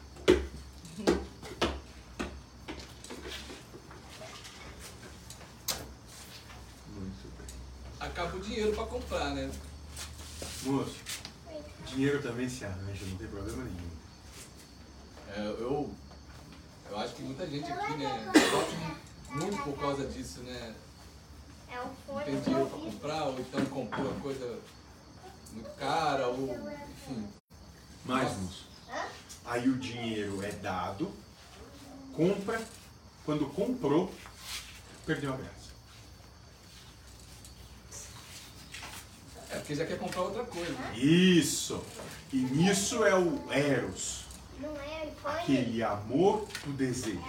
Muito 6.93 7.37
bem. 7.37 7.47
Acaba 7.99 8.35
o 8.35 8.39
dinheiro 8.39 8.73
pra 8.73 8.85
comprar, 8.85 9.29
né? 9.31 9.51
Moço, 10.63 10.95
dinheiro 11.85 12.21
também 12.21 12.49
se 12.49 12.65
arranja, 12.65 13.05
não 13.05 13.17
tem 13.17 13.27
problema 13.27 13.63
nenhum. 13.63 13.95
É, 15.35 15.39
eu, 15.61 15.93
eu 16.89 16.97
acho 16.97 17.13
que 17.13 17.21
muita 17.21 17.45
gente 17.45 17.71
aqui, 17.71 17.97
né, 17.97 18.31
sofre 18.49 18.77
muito 19.35 19.63
por 19.63 19.77
causa 19.79 20.07
disso, 20.07 20.39
né? 20.41 20.75
É 21.69 21.75
Não 21.75 22.21
tem 22.23 22.39
dinheiro 22.41 22.67
pra 22.67 22.77
ouvido. 22.77 22.91
comprar, 22.93 23.23
ou 23.25 23.39
então 23.39 23.65
comprou 23.65 24.07
uma 24.07 24.19
coisa 24.21 24.59
muito 25.53 25.69
cara, 25.77 26.27
ou 26.27 26.55
enfim. 26.55 27.27
Mais, 28.05 28.37
moço. 28.37 28.65
Aí 29.45 29.67
o 29.69 29.77
dinheiro 29.77 30.43
é 30.43 30.51
dado, 30.51 31.11
compra, 32.15 32.61
quando 33.25 33.45
comprou, 33.47 34.11
perdeu 35.05 35.33
a 35.33 35.37
graça. 35.37 35.53
É 39.51 39.57
porque 39.57 39.75
já 39.75 39.85
quer 39.85 39.99
comprar 39.99 40.21
outra 40.23 40.43
coisa. 40.45 40.75
Isso! 40.95 41.83
E 42.33 42.37
nisso 42.37 43.05
é 43.05 43.15
o 43.15 43.51
Eros, 43.51 44.25
Não 44.59 44.75
é 44.77 45.11
aquele 45.23 45.83
amor 45.83 46.47
do 46.65 46.73
desejo. 46.73 47.23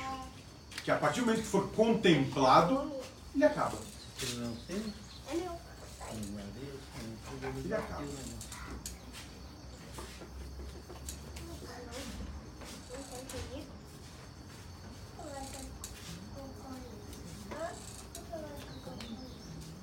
Que 0.82 0.90
a 0.90 0.96
partir 0.96 1.20
do 1.20 1.26
momento 1.26 1.42
que 1.42 1.48
for 1.48 1.68
contemplado, 1.72 2.92
ele 3.34 3.44
acaba. 3.44 3.76
Não 4.36 4.56
sei. 4.66 4.92
É 5.28 5.34
meu. 5.34 5.58
Ele 7.64 7.74
acaba. 7.74 8.02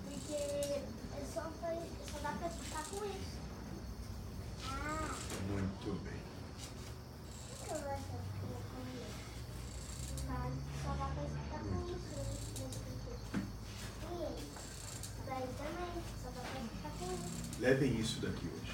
Porque 0.06 0.34
é 0.36 0.84
só, 1.34 1.42
pra, 1.60 1.74
só 2.12 2.20
dá 2.22 2.32
pra 2.32 2.50
ficar 2.50 2.84
com 2.86 3.06
isso. 3.06 3.38
Ah, 4.70 5.10
Muito 5.52 6.04
bem. 6.04 6.22
por 7.58 7.66
que 7.66 7.72
eu 7.72 7.78
vou 7.80 7.98
ficar 7.98 8.18
com 8.72 8.82
isso? 8.94 10.28
Tá, 10.28 10.50
Só 10.84 10.92
dá 10.96 11.06
pra 11.06 11.24
ficar 11.24 11.60
com 11.60 11.80
isso. 11.92 12.12
né? 12.16 12.24
E 14.12 14.14
ele? 14.24 14.48
Daí 15.28 15.48
também, 15.58 16.04
só 16.24 16.30
dá 16.30 16.42
pra 16.42 16.62
ficar 16.62 16.92
com 17.00 17.06
isso. 17.14 17.60
Levem 17.60 18.00
isso 18.00 18.20
daqui 18.22 18.48
hoje. 18.48 18.74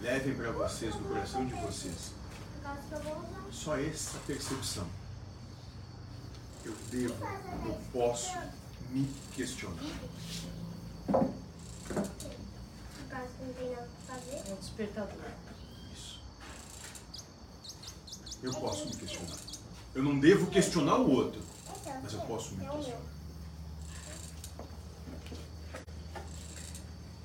Levem 0.00 0.34
para 0.34 0.50
vocês, 0.52 0.94
no 0.94 1.08
coração 1.30 1.46
de 1.46 1.54
vocês, 1.54 2.12
só 3.52 3.76
essa 3.78 4.18
percepção. 4.26 4.86
Eu 6.64 6.74
devo, 6.90 7.14
eu 7.66 7.80
posso 7.92 8.36
me 8.90 9.08
questionar. 9.34 9.76
Por 11.06 11.14
causa 13.08 13.28
que 13.38 13.44
não 13.44 13.54
tem 13.54 13.70
nada 13.70 13.88
fazer. 14.06 14.50
É 14.50 14.52
o 14.52 14.56
despertador. 14.56 15.24
Isso. 15.94 16.20
Eu 18.42 18.52
posso 18.52 18.86
me 18.86 18.96
questionar. 18.96 19.38
Eu 19.94 20.02
não 20.02 20.18
devo 20.18 20.50
questionar 20.50 20.98
o 20.98 21.10
outro, 21.10 21.42
mas 22.02 22.12
eu 22.12 22.20
posso 22.22 22.54
me 22.54 22.68
questionar. 22.68 23.00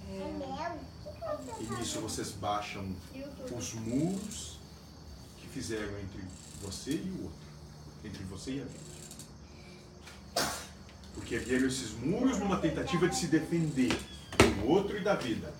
É 0.07 0.31
meu? 0.37 0.94
E 1.59 1.63
nisso 1.75 1.99
vocês 1.99 2.31
baixam 2.31 2.95
os 3.57 3.73
muros 3.73 4.57
que 5.37 5.47
fizeram 5.47 5.99
entre 5.99 6.23
você 6.61 6.91
e 6.91 7.11
o 7.11 7.23
outro, 7.23 7.39
entre 8.03 8.23
você 8.23 8.51
e 8.51 8.61
a 8.61 8.65
vida. 8.65 8.95
Porque 11.13 11.35
ergueram 11.35 11.67
esses 11.67 11.91
muros 11.91 12.39
numa 12.39 12.57
tentativa 12.57 13.07
de 13.07 13.15
se 13.15 13.27
defender 13.27 13.97
do 14.37 14.67
outro 14.67 14.97
e 14.97 15.03
da 15.03 15.15
vida, 15.15 15.53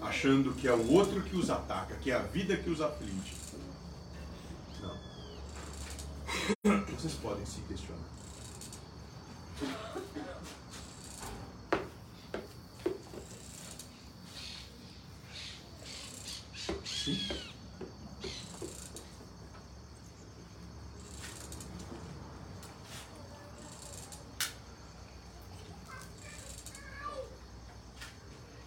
achando 0.00 0.54
que 0.54 0.66
é 0.66 0.72
o 0.72 0.92
outro 0.92 1.22
que 1.22 1.36
os 1.36 1.50
ataca, 1.50 1.94
que 1.96 2.10
é 2.10 2.14
a 2.14 2.22
vida 2.22 2.56
que 2.56 2.70
os 2.70 2.80
aflige. 2.80 3.36
Não. 4.80 4.96
Vocês 6.86 7.12
podem 7.14 7.44
se 7.44 7.60
questionar. 7.62 7.98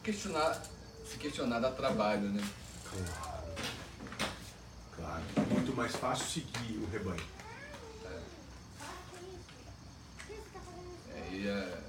Questionar, 0.04 0.60
se 1.08 1.18
questionar 1.18 1.60
dá 1.60 1.72
trabalho, 1.72 2.30
né? 2.30 2.42
Claro. 2.90 3.44
Claro. 4.96 5.24
É 5.36 5.54
muito 5.54 5.76
mais 5.76 5.96
fácil 5.96 6.26
seguir 6.26 6.78
o 6.78 6.90
rebanho. 6.92 7.24
É, 11.14 11.30
e 11.32 11.48
é, 11.48 11.82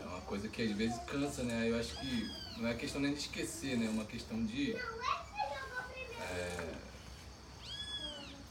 é 0.00 0.04
uma 0.04 0.20
coisa 0.22 0.48
que 0.48 0.62
às 0.62 0.72
vezes 0.72 0.98
cansa, 1.06 1.44
né? 1.44 1.70
Eu 1.70 1.78
acho 1.78 1.96
que 2.00 2.43
não 2.58 2.68
é 2.68 2.74
questão 2.74 3.00
nem 3.00 3.12
de 3.12 3.20
esquecer, 3.20 3.76
né? 3.76 3.86
É 3.86 3.90
uma 3.90 4.04
questão 4.04 4.42
de 4.44 4.76
é, 6.20 6.74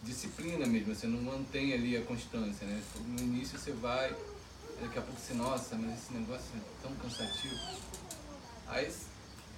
disciplina 0.03 0.65
mesmo. 0.65 0.93
Você 0.93 1.07
não 1.07 1.21
mantém 1.21 1.73
ali 1.73 1.97
a 1.97 2.01
constância, 2.01 2.67
né? 2.67 2.81
No 3.07 3.19
início 3.19 3.57
você 3.57 3.71
vai, 3.71 4.15
daqui 4.81 4.99
a 4.99 5.01
pouco 5.01 5.19
você, 5.19 5.33
nossa, 5.33 5.75
mas 5.75 5.99
esse 5.99 6.13
negócio 6.13 6.45
é 6.55 6.81
tão 6.81 6.93
cansativo. 6.95 7.55
Aí 8.67 8.91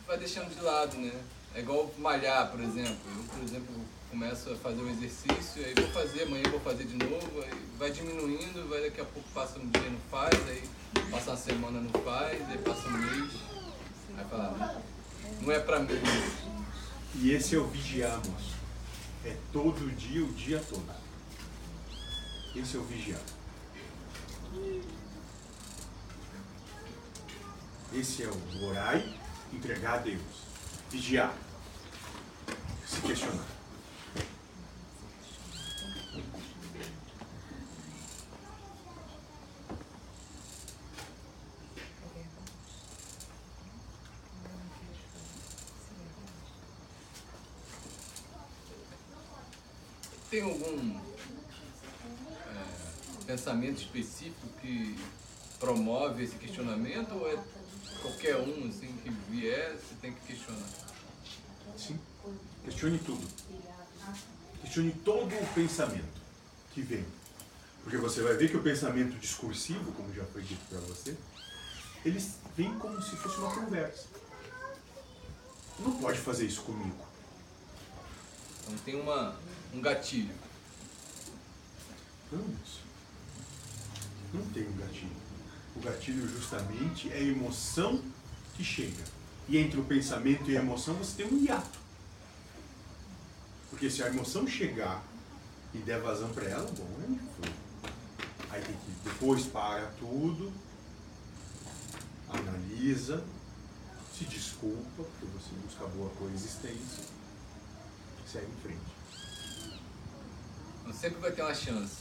vai 0.07 0.17
deixando 0.17 0.53
de 0.53 0.61
lado, 0.61 0.97
né? 0.97 1.11
É 1.53 1.59
igual 1.59 1.91
malhar, 1.97 2.51
por 2.51 2.59
exemplo. 2.59 2.97
Eu, 3.17 3.23
por 3.23 3.43
exemplo, 3.43 3.75
começo 4.09 4.51
a 4.51 4.55
fazer 4.55 4.81
um 4.81 4.89
exercício, 4.89 5.65
aí 5.65 5.73
vou 5.73 5.87
fazer, 5.89 6.23
amanhã 6.23 6.43
vou 6.49 6.59
fazer 6.59 6.85
de 6.85 6.95
novo, 6.95 7.41
aí 7.41 7.51
vai 7.77 7.91
diminuindo, 7.91 8.67
vai 8.69 8.81
daqui 8.81 9.01
a 9.01 9.05
pouco 9.05 9.27
passa 9.33 9.59
um 9.59 9.67
dia 9.69 9.89
não 9.89 9.99
faz, 10.09 10.33
aí 10.47 10.63
passa 11.11 11.31
uma 11.31 11.37
semana 11.37 11.81
não 11.81 12.01
faz, 12.01 12.49
aí 12.49 12.57
passa 12.59 12.87
um 12.87 12.91
mês, 12.91 13.33
aí 14.17 14.25
fala, 14.25 14.51
não, 14.57 15.41
não 15.41 15.51
é 15.51 15.59
pra 15.59 15.79
mim. 15.79 15.89
E 17.15 17.31
esse 17.31 17.55
é 17.55 17.57
o 17.57 17.67
vigiar, 17.67 18.17
moço. 18.17 18.55
É 19.23 19.35
todo 19.51 19.95
dia, 19.95 20.23
o 20.23 20.33
dia 20.33 20.59
todo. 20.69 20.85
Esse 22.55 22.77
é 22.77 22.79
o 22.79 22.83
vigiar. 22.83 23.21
Esse 27.93 28.23
é 28.23 28.27
o 28.27 28.65
orai, 28.65 29.17
entregar 29.53 29.95
a 29.95 29.97
Deus. 29.97 30.21
Vigiar. 30.89 31.33
Se 32.85 33.01
questionar. 33.01 33.54
Tem 50.35 50.43
algum 50.43 50.99
é, 52.49 53.25
pensamento 53.25 53.77
específico 53.77 54.49
que 54.59 54.99
promove 55.59 56.25
esse 56.25 56.35
questionamento 56.35 57.13
ou 57.13 57.31
é 57.31 57.41
qualquer 58.01 58.35
um 58.35 58.67
assim, 58.67 58.93
que 59.01 59.09
vier, 59.31 59.71
você 59.71 59.95
tem 60.01 60.13
que 60.13 60.19
questionar? 60.27 60.67
Sim. 61.77 61.97
Questione 62.65 62.99
tudo. 62.99 63.25
Questione 64.61 64.91
todo 65.05 65.33
o 65.33 65.53
pensamento 65.53 66.21
que 66.73 66.81
vem. 66.81 67.05
Porque 67.81 67.95
você 67.95 68.21
vai 68.21 68.35
ver 68.35 68.49
que 68.49 68.57
o 68.57 68.61
pensamento 68.61 69.17
discursivo, 69.17 69.93
como 69.93 70.13
já 70.13 70.25
foi 70.25 70.41
dito 70.41 70.65
para 70.69 70.79
você, 70.79 71.15
ele 72.03 72.21
vem 72.57 72.77
como 72.77 73.01
se 73.01 73.15
fosse 73.15 73.37
uma 73.37 73.55
conversa. 73.55 74.07
Não 75.79 75.95
pode 75.97 76.19
fazer 76.19 76.45
isso 76.45 76.61
comigo. 76.63 77.05
Então 78.63 78.77
tem 78.79 78.99
uma, 78.99 79.33
um 79.75 79.81
gatilho. 79.81 80.33
Não, 82.31 82.43
isso. 82.63 82.81
Não 84.33 84.45
tem 84.51 84.67
um 84.67 84.77
gatilho. 84.77 85.15
O 85.75 85.79
gatilho 85.81 86.27
justamente 86.27 87.11
é 87.11 87.17
a 87.17 87.23
emoção 87.23 88.01
que 88.55 88.63
chega. 88.63 89.03
E 89.47 89.57
entre 89.57 89.79
o 89.79 89.83
pensamento 89.83 90.49
e 90.49 90.57
a 90.57 90.61
emoção 90.61 90.95
você 90.95 91.23
tem 91.23 91.31
um 91.31 91.43
hiato. 91.43 91.79
Porque 93.69 93.89
se 93.89 94.01
a 94.01 94.07
emoção 94.07 94.47
chegar 94.47 95.03
e 95.73 95.79
der 95.79 96.01
vazão 96.01 96.29
para 96.29 96.45
ela, 96.45 96.71
bom, 96.71 96.87
aí 97.01 97.19
foi. 97.35 97.53
Aí 98.49 98.61
tem 98.63 98.73
que 98.73 98.95
depois 99.03 99.45
para 99.45 99.87
tudo, 99.99 100.51
analisa, 102.29 103.23
se 104.17 104.23
desculpa, 104.25 105.03
porque 105.03 105.25
você 105.25 105.53
busca 105.63 105.85
boa 105.87 106.09
coexistência, 106.11 107.03
segue 108.25 108.47
em 108.47 108.61
frente. 108.61 108.94
Sempre 110.93 111.19
vai 111.19 111.31
ter 111.31 111.41
uma 111.41 111.53
chance 111.53 111.97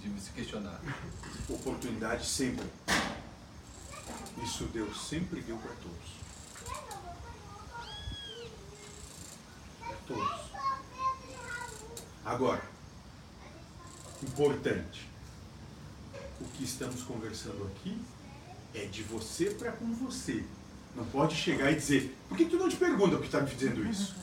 de 0.00 0.20
se 0.20 0.30
questionar. 0.30 0.80
Oportunidade 1.48 2.26
sempre. 2.26 2.66
Isso 4.42 4.64
Deus 4.64 5.08
sempre 5.08 5.40
deu 5.40 5.56
para 5.56 5.72
todos. 5.76 6.16
Para 9.80 9.96
todos. 10.06 10.46
Agora, 12.24 12.62
importante, 14.22 15.08
o 16.40 16.44
que 16.44 16.64
estamos 16.64 17.02
conversando 17.02 17.66
aqui 17.66 17.98
é 18.74 18.84
de 18.84 19.02
você 19.04 19.50
para 19.50 19.72
com 19.72 19.94
você. 19.94 20.44
Não 20.94 21.04
pode 21.06 21.34
chegar 21.34 21.70
e 21.70 21.76
dizer, 21.76 22.16
por 22.28 22.36
que 22.36 22.46
tu 22.46 22.56
não 22.56 22.68
te 22.68 22.76
pergunta 22.76 23.16
o 23.16 23.20
que 23.20 23.26
está 23.26 23.40
me 23.40 23.54
dizendo 23.54 23.86
isso? 23.88 24.14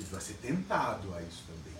Tu 0.00 0.06
vai 0.10 0.20
ser 0.20 0.34
tentado 0.34 1.14
a 1.14 1.22
isso 1.22 1.44
também. 1.46 1.78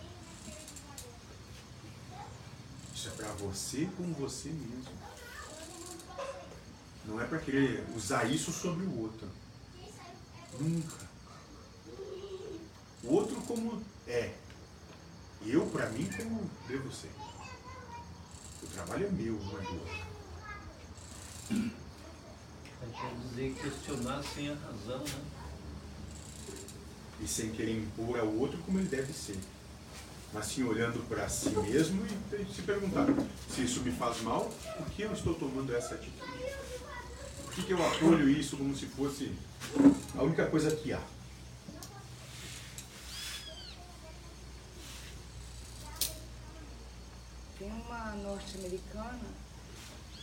Isso 2.94 3.08
é 3.08 3.10
para 3.12 3.28
você 3.32 3.88
com 3.96 4.12
você 4.12 4.50
mesmo. 4.50 4.92
Não 7.06 7.20
é 7.20 7.24
para 7.24 7.38
querer 7.38 7.82
usar 7.96 8.24
isso 8.30 8.52
sobre 8.52 8.84
o 8.84 9.00
outro. 9.00 9.26
Nunca. 10.60 11.08
O 13.02 13.14
outro 13.14 13.40
como 13.40 13.82
é. 14.06 14.34
Eu, 15.46 15.66
para 15.70 15.88
mim, 15.88 16.08
como 16.14 16.50
devo 16.68 16.92
ser. 16.92 17.10
O 18.62 18.66
trabalho 18.66 19.06
é 19.06 19.10
meu, 19.10 19.32
não 19.32 19.58
é 19.58 19.62
do 19.62 19.72
outro. 19.80 20.10
Quer 22.80 23.14
dizer, 23.28 23.54
questionar 23.54 24.22
sem 24.22 24.50
a 24.50 24.54
razão, 24.54 24.98
né? 24.98 25.39
E 27.22 27.28
sem 27.28 27.50
querer 27.50 27.76
impor 27.76 28.18
ao 28.18 28.28
outro 28.28 28.58
como 28.58 28.78
ele 28.78 28.88
deve 28.88 29.12
ser. 29.12 29.36
Mas 30.32 30.46
sim 30.46 30.62
olhando 30.62 31.06
para 31.08 31.28
si 31.28 31.50
mesmo 31.50 32.06
e 32.06 32.54
se 32.54 32.62
perguntar: 32.62 33.06
se 33.48 33.62
isso 33.62 33.80
me 33.80 33.90
faz 33.90 34.22
mal, 34.22 34.50
por 34.76 34.86
que 34.90 35.02
eu 35.02 35.12
estou 35.12 35.34
tomando 35.34 35.74
essa 35.74 35.94
atitude? 35.94 36.30
Por 37.44 37.54
que, 37.54 37.62
que 37.64 37.72
eu 37.72 37.84
acolho 37.84 38.28
isso 38.30 38.56
como 38.56 38.76
se 38.76 38.86
fosse 38.86 39.32
a 40.16 40.22
única 40.22 40.46
coisa 40.46 40.70
que 40.70 40.92
há? 40.92 41.02
Tem 47.58 47.70
uma 47.72 48.12
norte-americana, 48.12 49.20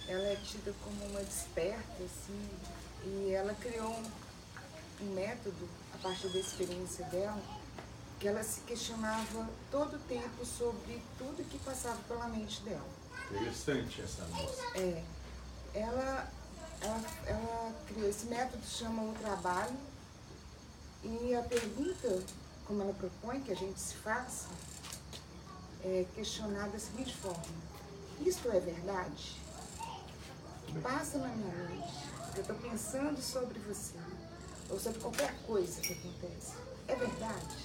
ela 0.07 0.23
é 0.23 0.35
tida 0.37 0.73
como 0.83 1.05
uma 1.11 1.19
desperta, 1.21 2.03
assim, 2.03 2.49
e 3.05 3.31
ela 3.31 3.53
criou 3.55 3.91
um, 3.91 4.03
um 5.01 5.13
método, 5.13 5.67
a 5.93 5.97
partir 5.97 6.27
da 6.29 6.39
experiência 6.39 7.05
dela, 7.05 7.41
que 8.19 8.27
ela 8.27 8.43
se 8.43 8.61
questionava 8.61 9.47
todo 9.71 9.95
o 9.95 9.99
tempo 9.99 10.45
sobre 10.45 11.01
tudo 11.17 11.47
que 11.47 11.57
passava 11.59 11.97
pela 12.07 12.27
mente 12.27 12.61
dela. 12.61 12.87
Interessante 13.31 14.01
essa 14.01 14.25
moça. 14.25 14.63
É. 14.75 15.03
Ela, 15.73 16.31
ela, 16.81 17.03
ela 17.25 17.75
criou 17.87 18.09
esse 18.09 18.25
método, 18.25 18.65
chama 18.65 19.03
o 19.03 19.13
trabalho, 19.13 19.77
e 21.03 21.35
a 21.35 21.43
pergunta, 21.43 22.23
como 22.65 22.81
ela 22.81 22.93
propõe 22.93 23.41
que 23.41 23.51
a 23.51 23.55
gente 23.55 23.79
se 23.79 23.95
faça, 23.95 24.47
é 25.83 26.05
questionar 26.15 26.69
da 26.69 26.79
seguinte 26.79 27.15
forma: 27.15 27.45
Isto 28.19 28.49
é 28.51 28.59
verdade? 28.59 29.41
Passa 30.81 31.17
na 31.19 31.27
minha 31.27 31.53
mente. 31.69 32.07
Eu 32.35 32.41
estou 32.41 32.55
pensando 32.57 33.21
sobre 33.21 33.59
você, 33.59 33.93
ou 34.69 34.79
sobre 34.79 34.99
qualquer 34.99 35.35
coisa 35.43 35.81
que 35.81 35.93
acontece. 35.93 36.53
É 36.87 36.95
verdade? 36.95 37.55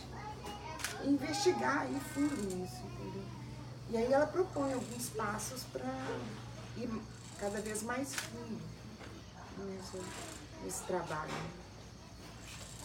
E 1.05 1.09
investigar 1.09 1.91
e 1.91 2.01
fundo 2.01 2.37
nisso, 2.55 2.83
entendeu? 2.85 3.25
E 3.91 3.97
aí 3.97 4.13
ela 4.13 4.27
propõe 4.27 4.73
alguns 4.73 5.09
passos 5.11 5.65
para 5.73 5.85
ir 6.77 6.89
cada 7.39 7.61
vez 7.61 7.83
mais 7.83 8.15
fundo 8.15 8.61
nesse, 9.59 10.01
nesse 10.65 10.83
trabalho. 10.85 11.33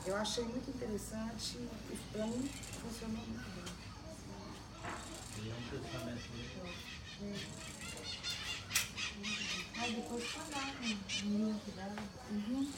Eu 0.05 0.15
achei 0.15 0.43
muito 0.45 0.69
interessante 0.69 1.57
e 1.57 1.97
para 2.11 2.25
mim 2.25 2.49
funcionou 2.81 3.17
muito 3.17 3.49
bem. 3.55 3.67
É. 7.21 7.67
Aí 9.79 9.95
depois 9.95 10.23
link 11.23 11.71
dela. 11.71 11.95
Uhum. 12.31 12.71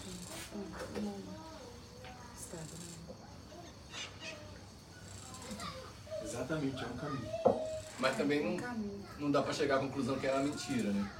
Exatamente, 6.23 6.83
é 6.83 6.87
um 6.87 6.97
caminho. 6.97 7.29
Mas 7.99 8.17
também 8.17 8.43
não, 8.43 8.57
caminho. 8.57 9.05
não 9.19 9.31
dá 9.31 9.41
pra 9.41 9.53
chegar 9.53 9.77
à 9.77 9.79
conclusão 9.79 10.19
que 10.19 10.27
é 10.27 10.33
uma 10.33 10.43
mentira, 10.43 10.91
né? 10.91 11.11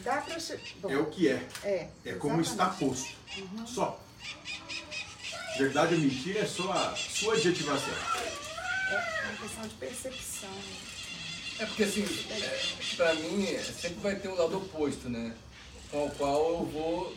Dá 0.00 0.20
para 0.20 0.38
chegar. 0.38 0.62
É 0.88 0.96
o 0.96 1.06
que 1.06 1.28
é. 1.28 1.48
É. 1.64 1.88
É 2.04 2.12
como 2.14 2.40
está 2.40 2.68
posto. 2.70 3.14
Uhum. 3.36 3.66
Só. 3.66 4.00
Verdade 5.58 5.94
ou 5.94 6.00
mentira 6.00 6.40
é 6.40 6.46
só 6.46 6.70
a 6.72 6.96
sua 6.96 7.34
adjetivação. 7.34 7.94
É 8.90 9.28
uma 9.28 9.36
questão 9.36 9.68
de 9.68 9.74
percepção. 9.74 10.50
É 11.58 11.66
porque 11.66 11.82
assim, 11.84 12.04
é, 12.30 12.96
pra 12.96 13.14
mim, 13.14 13.46
é, 13.46 13.62
sempre 13.62 14.00
vai 14.00 14.16
ter 14.16 14.28
um 14.28 14.34
lado 14.34 14.56
oposto, 14.56 15.08
né? 15.08 15.34
Com 15.90 16.06
o 16.06 16.10
qual 16.12 16.50
eu 16.50 16.66
vou 16.66 17.16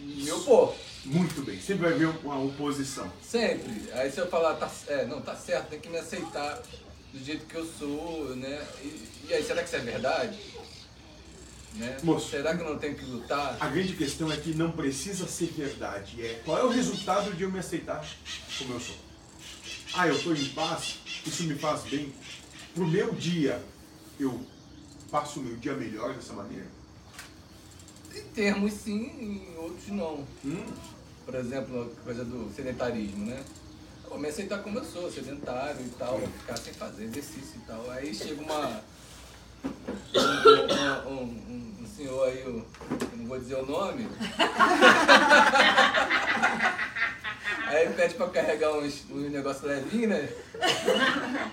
me 0.00 0.30
opor. 0.32 0.74
Muito 1.04 1.42
bem. 1.42 1.60
Sempre 1.60 1.84
vai 1.84 1.92
haver 1.92 2.08
uma 2.24 2.42
oposição. 2.42 3.10
Sempre. 3.22 3.90
Aí 3.92 4.10
se 4.10 4.18
eu 4.18 4.26
falar, 4.28 4.54
tá, 4.54 4.70
é, 4.88 5.04
não, 5.04 5.20
tá 5.20 5.36
certo, 5.36 5.68
tem 5.68 5.80
que 5.80 5.88
me 5.88 5.98
aceitar 5.98 6.60
do 7.12 7.24
jeito 7.24 7.46
que 7.46 7.54
eu 7.54 7.64
sou, 7.64 8.34
né? 8.36 8.66
E, 8.82 9.08
e 9.28 9.34
aí, 9.34 9.44
será 9.44 9.62
que 9.62 9.68
isso 9.68 9.76
é 9.76 9.80
verdade? 9.80 10.38
Né? 11.74 11.96
Moço. 12.02 12.30
Será 12.30 12.56
que 12.56 12.62
eu 12.62 12.68
não 12.68 12.78
tenho 12.78 12.96
que 12.96 13.04
lutar? 13.04 13.56
A 13.60 13.68
grande 13.68 13.94
questão 13.94 14.32
é 14.32 14.36
que 14.36 14.54
não 14.54 14.72
precisa 14.72 15.26
ser 15.28 15.46
verdade. 15.46 16.24
É 16.24 16.40
qual 16.44 16.58
é 16.58 16.64
o 16.64 16.68
resultado 16.68 17.32
de 17.34 17.42
eu 17.42 17.50
me 17.50 17.58
aceitar 17.58 18.04
como 18.58 18.74
eu 18.74 18.80
sou. 18.80 18.96
Ah, 19.94 20.08
eu 20.08 20.16
estou 20.16 20.34
em 20.34 20.48
paz, 20.50 20.98
isso 21.24 21.44
me 21.44 21.54
faz 21.54 21.82
bem. 21.82 22.12
Pro 22.74 22.86
meu 22.86 23.12
dia, 23.12 23.62
eu 24.18 24.40
passo 25.10 25.40
o 25.40 25.42
meu 25.42 25.56
dia 25.56 25.74
melhor 25.74 26.14
dessa 26.14 26.32
maneira. 26.32 26.66
Em 28.16 28.22
termos 28.34 28.72
sim, 28.72 29.10
em 29.20 29.56
outros 29.58 29.88
não. 29.88 30.24
Hum, 30.44 30.64
Por 31.24 31.34
exemplo, 31.34 31.92
a 32.00 32.04
coisa 32.04 32.24
do 32.24 32.50
sedentarismo, 32.54 33.26
né? 33.26 33.42
Eu 34.04 34.10
vou 34.10 34.18
me 34.18 34.28
aceitar 34.28 34.58
como 34.62 34.78
eu 34.78 34.84
sou, 34.84 35.10
sedentário 35.10 35.80
e 35.84 35.88
tal, 35.98 36.18
vou 36.18 36.28
ficar 36.28 36.56
sem 36.56 36.72
fazer 36.72 37.04
exercício 37.04 37.56
e 37.56 37.66
tal. 37.66 37.90
Aí 37.90 38.14
chega 38.14 38.40
uma. 38.42 38.80
Um, 40.14 41.10
um- 41.10 41.22
um- 41.22 41.74
um 41.82 41.86
senhor 41.96 42.28
aí, 42.28 42.40
eu 42.42 42.64
não 43.16 43.26
vou 43.26 43.38
dizer 43.38 43.56
o 43.56 43.66
nome. 43.66 44.06
Aí 47.68 47.92
pede 47.94 48.14
pra 48.14 48.28
carregar 48.28 48.72
uns, 48.78 49.04
uns 49.10 49.30
negócios 49.32 49.64
levinhos, 49.64 50.08
né? 50.10 50.28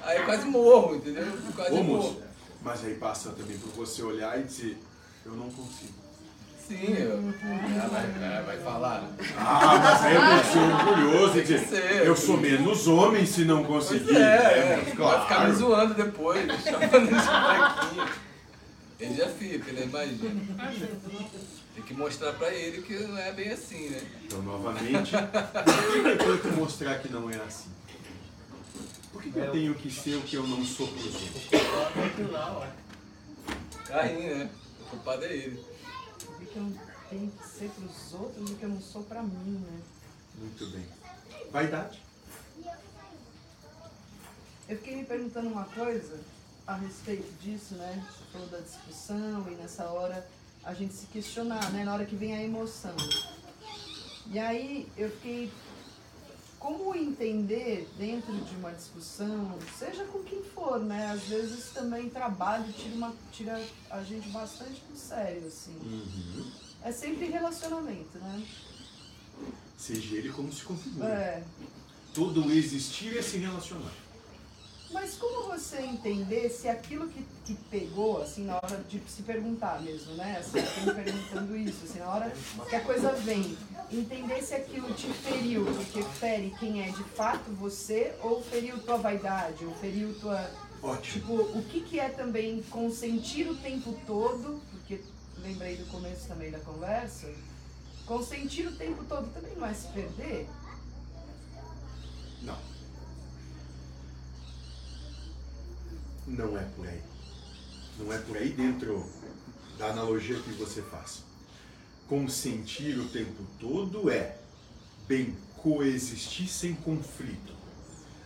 Aí 0.04 0.24
quase 0.26 0.46
morro, 0.46 0.96
entendeu? 0.96 1.26
Quase 1.56 1.72
Ô 1.72 1.84
morro. 1.84 2.04
moço, 2.04 2.22
mas 2.62 2.86
aí 2.86 2.94
passa 2.96 3.32
também 3.32 3.58
por 3.58 3.72
você 3.72 4.04
olhar 4.04 4.40
e 4.40 4.44
dizer, 4.44 4.78
eu 5.26 5.32
não 5.32 5.50
consigo. 5.50 6.03
Sim, 6.68 6.94
eu, 6.98 7.12
ela 7.76 7.88
vai, 7.90 8.06
ela 8.24 8.42
vai 8.44 8.58
falar. 8.60 9.04
Ah, 9.38 9.80
mas 9.80 10.02
aí 10.04 10.16
eu 10.16 10.22
tenho 10.22 10.40
que 10.42 10.48
ser 10.48 10.60
orgulhoso 10.60 11.38
e 11.38 11.42
dizer, 11.42 11.60
ser. 11.68 12.06
eu 12.08 12.16
sou 12.16 12.38
menos 12.38 12.88
homem 12.88 13.26
se 13.26 13.44
não 13.44 13.66
Pois 13.66 13.86
conseguir. 13.86 14.16
é, 14.16 14.22
é. 14.22 14.76
mas 14.78 14.86
Vai 14.86 15.22
ficar 15.22 15.22
me 15.22 15.28
claro. 15.28 15.56
zoando 15.56 15.94
depois, 15.94 16.46
chamando 16.64 17.08
de 17.10 17.22
fraquinho. 17.22 18.08
Ele 19.00 19.16
já 19.16 19.28
fica, 19.28 19.70
ele 19.70 19.84
imagina. 19.84 20.42
Tem 21.76 21.84
que 21.84 21.94
mostrar 21.96 22.32
pra 22.34 22.54
ele 22.54 22.82
que 22.82 22.94
não 23.00 23.18
é 23.18 23.32
bem 23.34 23.50
assim, 23.50 23.90
né? 23.90 24.02
Então, 24.26 24.42
novamente, 24.44 25.12
por 25.12 25.92
que 26.02 26.08
eu 26.08 26.18
tenho 26.18 26.38
que 26.38 26.48
mostrar 26.50 27.00
que 27.00 27.12
não 27.12 27.30
é 27.30 27.36
assim? 27.36 27.70
Por 29.12 29.22
que, 29.22 29.32
que 29.32 29.38
eu 29.40 29.52
tenho 29.52 29.76
que 29.76 29.92
ser 29.92 30.16
o 30.16 30.22
que 30.22 30.36
eu 30.38 30.48
não 30.48 30.64
sou 30.64 30.88
pros 30.88 31.06
outros? 31.06 31.50
Caim, 33.88 34.14
né? 34.18 34.50
O 34.82 34.86
culpado 34.86 35.26
é 35.26 35.34
ele. 35.34 35.73
Que 36.54 36.60
eu 36.60 36.72
tenho 37.10 37.32
que 37.32 37.48
ser 37.48 37.70
pros 37.72 38.14
outros 38.14 38.48
do 38.48 38.56
que 38.56 38.64
eu 38.64 38.70
não 38.70 38.80
sou 38.80 39.02
pra 39.04 39.24
mim, 39.24 39.58
né? 39.60 39.82
Muito 40.36 40.68
bem. 40.68 40.86
Vaidade. 41.52 42.00
Eu 44.70 44.78
fiquei 44.78 44.98
me 44.98 45.04
perguntando 45.04 45.50
uma 45.50 45.66
coisa 45.66 46.20
a 46.68 46.76
respeito 46.76 47.32
disso, 47.42 47.74
né? 47.74 48.06
Você 48.08 48.32
falou 48.32 48.48
da 48.50 48.60
discussão 48.60 49.48
e 49.52 49.56
nessa 49.56 49.86
hora 49.86 50.28
a 50.64 50.76
gente 50.76 50.94
se 50.94 51.08
questionar, 51.08 51.72
né? 51.72 51.84
Na 51.84 51.94
hora 51.94 52.06
que 52.06 52.16
vem 52.16 52.36
a 52.36 52.44
emoção. 52.44 52.96
E 54.28 54.38
aí 54.38 54.88
eu 54.96 55.10
fiquei. 55.10 55.52
Como 56.64 56.96
entender 56.96 57.90
dentro 57.98 58.34
de 58.34 58.56
uma 58.56 58.72
discussão, 58.72 59.60
seja 59.78 60.06
com 60.06 60.24
quem 60.24 60.42
for, 60.42 60.80
né? 60.80 61.12
Às 61.12 61.24
vezes 61.24 61.72
também 61.74 62.10
trabalho 62.10 62.72
tira, 62.72 62.96
uma, 62.96 63.14
tira 63.34 63.62
a 63.90 64.02
gente 64.02 64.30
bastante 64.30 64.82
do 64.90 64.98
sério, 64.98 65.46
assim. 65.46 65.76
Uhum. 65.84 66.50
É 66.82 66.90
sempre 66.90 67.26
relacionamento, 67.26 68.18
né? 68.18 68.48
Seja 69.78 70.16
ele 70.16 70.30
como 70.30 70.54
se 70.54 70.64
configura. 70.64 71.10
É. 71.10 71.44
Todo 72.14 72.50
existir 72.50 73.18
é 73.18 73.22
se 73.22 73.36
relacionar. 73.40 73.92
Mas 74.94 75.16
como 75.16 75.48
você 75.48 75.82
entender 75.82 76.50
se 76.50 76.70
aquilo 76.70 77.10
que, 77.10 77.26
que 77.44 77.56
pegou, 77.72 78.22
assim, 78.22 78.46
na 78.46 78.58
hora 78.58 78.78
de 78.88 79.02
se 79.08 79.24
perguntar 79.24 79.82
mesmo, 79.82 80.14
né? 80.14 80.38
Assim, 80.40 80.60
eu 80.88 80.94
perguntando 80.94 81.58
isso, 81.58 81.84
assim, 81.84 82.00
na 82.00 82.10
hora 82.10 82.34
que 82.70 82.76
a 82.76 82.82
coisa 82.82 83.12
vem, 83.14 83.58
entender 83.92 84.42
se 84.44 84.54
aquilo 84.54 84.94
te 84.94 85.08
feriu, 85.08 85.66
porque 85.66 86.04
fere 86.04 86.54
quem 86.60 86.84
é 86.84 86.92
de 86.92 87.04
fato 87.04 87.50
você, 87.60 88.14
ou 88.22 88.42
feriu 88.44 88.78
tua 88.84 88.98
vaidade, 88.98 89.66
ou 89.66 89.74
feriu 89.76 90.14
tua. 90.20 90.50
Ótimo. 90.82 91.22
Tipo, 91.22 91.58
o 91.58 91.64
que, 91.64 91.82
que 91.82 92.00
é 92.00 92.10
também 92.10 92.62
consentir 92.70 93.50
o 93.50 93.56
tempo 93.56 93.98
todo, 94.06 94.62
porque 94.70 95.02
lembrei 95.40 95.76
do 95.76 95.86
começo 95.88 96.28
também 96.28 96.52
da 96.52 96.60
conversa, 96.60 97.34
consentir 98.06 98.68
o 98.68 98.76
tempo 98.76 99.04
todo 99.06 99.28
também 99.34 99.56
não 99.56 99.66
é 99.66 99.74
se 99.74 99.88
perder? 99.88 100.48
Não. 102.44 102.73
Não 106.28 106.58
é 106.58 106.64
por 106.76 106.88
aí. 106.88 107.02
Não 108.00 108.14
é 108.14 108.18
por 108.18 108.38
aí 108.38 108.50
dentro 108.50 109.06
da 109.78 109.88
analogia 109.88 110.40
que 110.40 110.52
você 110.52 110.82
faz. 110.82 111.24
Consentir 112.08 112.98
o 113.00 113.08
tempo 113.10 113.44
todo 113.60 114.10
é 114.10 114.38
bem 115.08 115.36
coexistir 115.58 116.48
sem 116.48 116.74
conflito. 116.74 117.54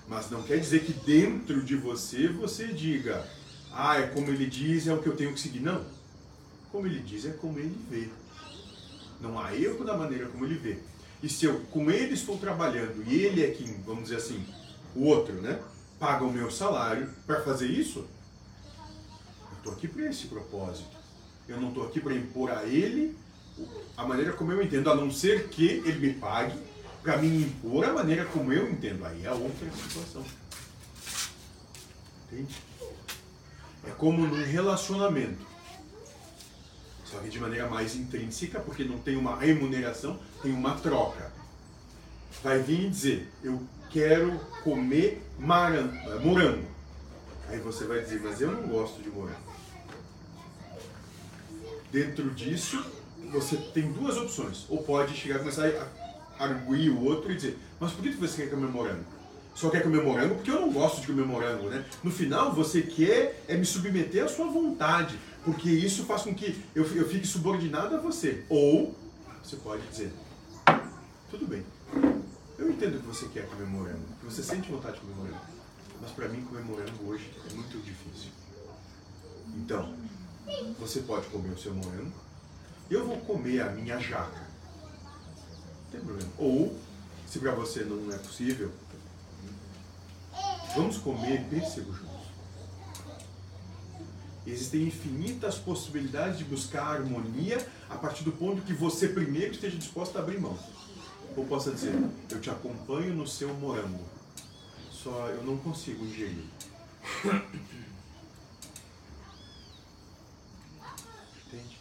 Mas 0.08 0.30
não 0.30 0.42
quer 0.44 0.60
dizer 0.60 0.86
que 0.86 0.94
dentro 0.94 1.64
de 1.64 1.76
você 1.76 2.28
você 2.28 2.68
diga, 2.68 3.28
ah, 3.72 3.98
é 3.98 4.08
como 4.08 4.30
ele 4.30 4.46
diz, 4.46 4.88
é 4.88 4.94
o 4.94 5.02
que 5.02 5.10
eu 5.10 5.16
tenho 5.16 5.34
que 5.34 5.40
seguir. 5.40 5.60
Não. 5.60 5.86
Como 6.72 6.88
ele 6.88 7.00
diz, 7.00 7.26
é 7.26 7.32
como 7.32 7.60
ele 7.60 7.78
vê. 7.90 8.10
Não 9.20 9.40
há 9.40 9.56
erro 9.56 9.84
da 9.84 9.98
maneira 9.98 10.28
como 10.28 10.46
ele 10.46 10.56
vê. 10.56 10.78
E 11.22 11.28
se 11.28 11.46
eu 11.46 11.60
com 11.72 11.90
ele 11.90 12.14
estou 12.14 12.38
trabalhando 12.38 13.04
e 13.08 13.16
ele 13.16 13.44
é 13.44 13.50
quem, 13.50 13.82
vamos 13.86 14.04
dizer 14.04 14.18
assim, 14.18 14.46
o 14.96 15.06
outro, 15.06 15.34
né? 15.42 15.60
Paga 16.00 16.24
o 16.24 16.32
meu 16.32 16.52
salário 16.52 17.10
para 17.26 17.42
fazer 17.42 17.68
isso, 17.68 18.00
eu 18.00 19.58
estou 19.58 19.74
aqui 19.74 19.88
para 19.88 20.08
esse 20.08 20.28
propósito. 20.28 20.96
Eu 21.48 21.60
não 21.60 21.70
estou 21.70 21.86
aqui 21.88 22.00
para 22.00 22.14
impor 22.14 22.52
a 22.52 22.64
ele 22.66 23.18
a 23.96 24.06
maneira 24.06 24.34
como 24.34 24.52
eu 24.52 24.62
entendo, 24.62 24.92
a 24.92 24.96
não 24.96 25.12
ser 25.12 25.48
que 25.50 25.66
ele 25.66 26.00
me 26.00 26.14
pague 26.14 26.58
para 27.02 27.18
me 27.18 27.44
impor 27.44 27.86
a 27.86 27.94
maneira 27.94 28.26
como 28.26 28.54
eu 28.54 28.70
entendo. 28.70 29.04
Aí 29.06 29.26
é 29.26 29.32
outra 29.32 29.72
situação. 29.72 30.24
Entende? 32.32 32.56
É 33.88 33.92
como 33.92 34.28
num 34.28 34.44
relacionamento. 34.44 35.48
Só 37.06 37.20
que 37.20 37.30
de 37.30 37.40
maneira 37.40 37.70
mais 37.70 37.96
intrínseca, 37.96 38.60
porque 38.60 38.84
não 38.84 39.00
tem 39.00 39.16
uma 39.16 39.38
remuneração, 39.38 40.20
tem 40.44 40.52
uma 40.52 40.76
troca. 40.76 41.32
Vai 42.44 42.60
vir 42.62 42.86
e 42.86 42.90
dizer, 42.90 43.32
eu 43.42 43.66
quero 43.98 44.40
comer 44.64 45.24
maran- 45.40 45.92
morango. 46.22 46.68
Aí 47.50 47.58
você 47.58 47.86
vai 47.86 48.00
dizer, 48.02 48.22
mas 48.24 48.40
eu 48.40 48.52
não 48.52 48.68
gosto 48.68 49.02
de 49.02 49.10
morango. 49.10 49.40
Dentro 51.92 52.30
disso, 52.30 52.80
você 53.32 53.58
tem 53.58 53.92
duas 53.92 54.16
opções. 54.18 54.66
Ou 54.70 54.84
pode 54.84 55.16
chegar 55.16 55.38
e 55.38 55.40
começar 55.40 55.68
a 56.38 56.44
arguir 56.44 56.92
o 56.92 57.04
outro 57.06 57.32
e 57.32 57.36
dizer, 57.36 57.58
mas 57.80 57.92
por 57.92 58.04
que 58.04 58.12
você 58.12 58.44
quer 58.44 58.52
comer 58.52 58.68
morango? 58.68 59.04
Só 59.56 59.72
quer 59.72 59.82
comer 59.82 60.04
morango 60.04 60.36
porque 60.36 60.52
eu 60.52 60.62
não 60.62 60.72
gosto 60.72 61.02
de 61.02 61.08
comer 61.08 61.26
morango, 61.26 61.68
né? 61.68 61.84
No 62.04 62.12
final, 62.12 62.54
você 62.54 62.84
quer 62.84 63.44
é 63.48 63.58
me 63.58 63.66
submeter 63.66 64.24
à 64.24 64.28
sua 64.28 64.46
vontade, 64.46 65.18
porque 65.44 65.72
isso 65.72 66.06
faz 66.06 66.22
com 66.22 66.36
que 66.36 66.64
eu, 66.76 66.84
eu 66.96 67.10
fique 67.10 67.26
subordinado 67.26 67.96
a 67.96 68.00
você. 68.00 68.44
Ou 68.48 68.96
você 69.44 69.56
pode 69.56 69.82
dizer, 69.88 70.12
tudo 71.32 71.48
bem, 71.48 71.66
eu 72.58 72.70
entendo 72.72 73.00
que 73.00 73.08
você 73.08 73.28
quer 73.28 73.48
comer 73.48 73.68
morango, 73.68 74.06
que 74.20 74.26
você 74.26 74.42
sente 74.42 74.72
vontade 74.72 74.96
de 74.96 75.02
comer 75.02 75.16
morango, 75.16 75.46
mas 76.02 76.12
para 76.12 76.28
mim 76.30 76.42
comer 76.44 76.64
morango 76.64 77.06
hoje 77.08 77.32
é 77.50 77.54
muito 77.54 77.84
difícil. 77.84 78.32
Então, 79.56 79.94
você 80.80 81.02
pode 81.02 81.28
comer 81.28 81.50
o 81.50 81.58
seu 81.58 81.74
morango, 81.74 82.14
eu 82.90 83.06
vou 83.06 83.18
comer 83.18 83.62
a 83.62 83.70
minha 83.70 84.00
jaca. 84.00 84.48
Não 85.06 85.92
tem 85.92 86.02
problema. 86.02 86.32
Ou, 86.38 86.78
se 87.28 87.40
para 87.40 87.54
você 87.54 87.84
não 87.84 88.14
é 88.14 88.18
possível, 88.18 88.72
vamos 90.76 90.98
comer 90.98 91.44
pêssego 91.50 91.94
juntos. 91.94 92.08
Existem 94.46 94.84
infinitas 94.84 95.58
possibilidades 95.58 96.38
de 96.38 96.46
buscar 96.46 96.96
harmonia 96.96 97.66
a 97.90 97.96
partir 97.96 98.24
do 98.24 98.32
ponto 98.32 98.62
que 98.62 98.74
você 98.74 99.10
primeiro 99.10 99.52
esteja 99.52 99.78
disposto 99.78 100.18
a 100.18 100.22
abrir 100.22 100.40
mão. 100.40 100.58
Ou 101.38 101.46
possa 101.46 101.72
dizer, 101.72 101.94
eu 102.32 102.42
te 102.42 102.50
acompanho 102.50 103.14
no 103.14 103.28
seu 103.28 103.54
morango, 103.54 104.04
só 104.92 105.28
eu 105.28 105.44
não 105.44 105.56
consigo 105.56 106.04
ingerir. 106.04 106.46
Entende? 111.46 111.78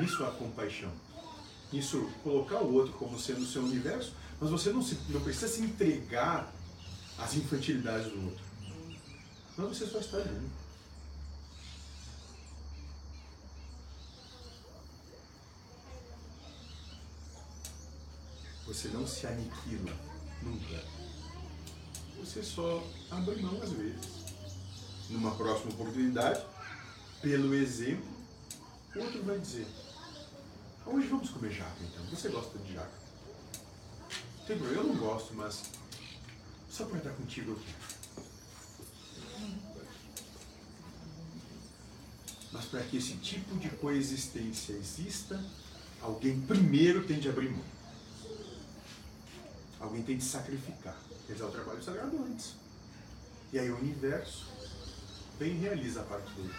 Isso 0.00 0.22
é 0.22 0.28
a 0.28 0.30
compaixão. 0.30 0.92
Isso 1.72 2.08
colocar 2.22 2.60
o 2.60 2.72
outro 2.72 2.92
como 2.92 3.18
sendo 3.18 3.40
o 3.40 3.46
seu 3.46 3.64
universo, 3.64 4.14
mas 4.40 4.48
você 4.48 4.70
não, 4.72 4.80
se, 4.80 4.96
não 5.08 5.20
precisa 5.20 5.48
se 5.48 5.62
entregar 5.62 6.54
às 7.18 7.34
infantilidades 7.34 8.12
do 8.12 8.24
outro. 8.26 8.44
Não, 9.58 9.68
você 9.68 9.84
só 9.86 9.98
está 9.98 10.18
ali. 10.18 10.48
Você 18.68 18.88
não 18.88 19.06
se 19.06 19.26
aniquila 19.26 19.96
nunca. 20.42 20.84
Você 22.20 22.42
só 22.42 22.86
abre 23.10 23.40
mão 23.40 23.62
às 23.62 23.70
vezes. 23.72 24.18
Numa 25.08 25.34
próxima 25.34 25.70
oportunidade, 25.72 26.44
pelo 27.22 27.54
exemplo, 27.54 28.06
outro 28.94 29.22
vai 29.22 29.38
dizer: 29.38 29.66
Hoje 30.84 31.06
vamos 31.06 31.30
comer 31.30 31.50
jaca 31.50 31.78
então. 31.80 32.04
Você 32.10 32.28
gosta 32.28 32.58
de 32.58 32.74
jaca? 32.74 32.92
Tem 34.46 34.58
problema, 34.58 34.82
eu 34.82 34.88
não 34.88 34.96
gosto, 34.96 35.32
mas 35.32 35.62
só 36.68 36.84
para 36.84 36.98
estar 36.98 37.12
contigo 37.12 37.52
aqui. 37.52 37.74
Mas 42.52 42.66
para 42.66 42.82
que 42.82 42.98
esse 42.98 43.14
tipo 43.14 43.56
de 43.56 43.70
coexistência 43.70 44.74
exista, 44.74 45.42
alguém 46.02 46.38
primeiro 46.42 47.06
tem 47.06 47.18
de 47.18 47.30
abrir 47.30 47.48
mão. 47.48 47.77
Alguém 49.80 50.02
tem 50.02 50.16
de 50.16 50.24
sacrificar, 50.24 50.96
realizar 51.26 51.46
o 51.46 51.50
trabalho 51.50 51.82
sagrado 51.82 52.16
antes. 52.24 52.54
E 53.52 53.58
aí 53.58 53.70
o 53.70 53.76
universo 53.78 54.46
vem 55.38 55.52
e 55.52 55.58
realiza 55.58 56.00
a 56.00 56.04
parte 56.04 56.30
dele. 56.32 56.52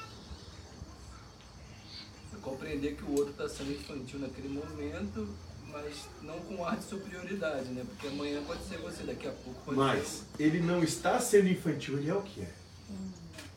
É 2.34 2.38
compreender 2.42 2.96
que 2.96 3.04
o 3.04 3.12
outro 3.12 3.32
está 3.32 3.50
sendo 3.50 3.72
infantil 3.74 4.20
naquele 4.20 4.48
momento, 4.50 5.28
mas 5.72 6.08
não 6.22 6.40
com 6.40 6.64
ar 6.66 6.78
de 6.78 6.86
superioridade, 6.86 7.70
né? 7.70 7.84
Porque 7.86 8.08
amanhã 8.08 8.42
pode 8.44 8.64
ser 8.64 8.78
você, 8.78 9.04
daqui 9.04 9.28
a 9.28 9.32
pouco 9.32 9.60
pode 9.66 9.78
Mas 9.78 10.08
ser. 10.08 10.44
ele 10.44 10.62
não 10.62 10.82
está 10.84 11.20
sendo 11.20 11.50
infantil, 11.50 11.98
ele 11.98 12.10
é 12.10 12.16
o 12.16 12.22
que 12.22 12.42
é. 12.42 12.54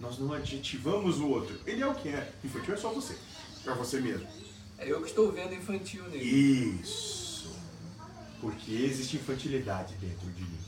Nós 0.01 0.19
não 0.19 0.33
adjetivamos 0.33 1.21
o 1.21 1.29
outro. 1.29 1.59
Ele 1.65 1.81
é 1.81 1.87
o 1.87 1.95
que 1.95 2.09
é. 2.09 2.33
Infantil 2.45 2.75
é 2.75 2.77
só 2.77 2.91
você. 2.93 3.17
Para 3.63 3.75
você 3.75 4.01
mesmo. 4.01 4.27
É 4.77 4.91
eu 4.91 5.01
que 5.01 5.09
estou 5.09 5.31
vendo 5.31 5.55
infantil 5.55 6.03
nele. 6.09 6.25
Isso. 6.25 7.22
Porque 8.43 8.73
existe 8.73 9.17
infantilidade 9.19 9.95
dentro 9.95 10.29
de 10.33 10.43
mim. 10.43 10.59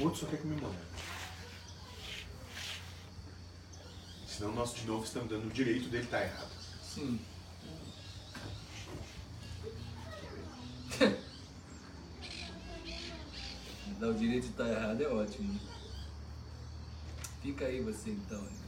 O 0.00 0.02
outro 0.02 0.18
só 0.18 0.26
quer 0.26 0.42
comemorar. 0.42 0.82
Senão 4.26 4.52
nós 4.52 4.74
de 4.74 4.84
novo 4.84 5.04
estamos 5.04 5.30
dando 5.30 5.46
o 5.46 5.52
direito 5.52 5.88
dele 5.88 6.02
estar 6.02 6.24
errado. 6.24 6.50
Sim. 6.82 7.20
Dar 14.00 14.08
o 14.08 14.14
direito 14.14 14.46
de 14.46 14.50
estar 14.50 14.68
errado 14.68 15.00
é 15.00 15.06
ótimo. 15.06 15.60
Fica 17.42 17.66
aí 17.66 17.80
você 17.80 18.10
então. 18.10 18.42
né? 18.42 18.58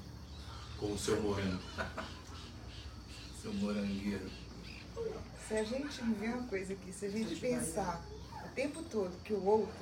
Com 0.78 0.92
o 0.92 0.98
seu 0.98 1.20
morango. 1.20 1.60
seu 3.42 3.52
morangueiro. 3.54 4.30
Se 5.48 5.54
a 5.56 5.64
gente 5.64 6.02
ver 6.20 6.28
uma 6.34 6.46
coisa 6.46 6.74
aqui, 6.74 6.92
se 6.92 7.06
a 7.06 7.10
gente 7.10 7.34
pensar 7.36 8.02
o 8.44 8.48
tempo 8.54 8.82
todo 8.82 9.10
que 9.24 9.32
o 9.32 9.42
outro 9.44 9.74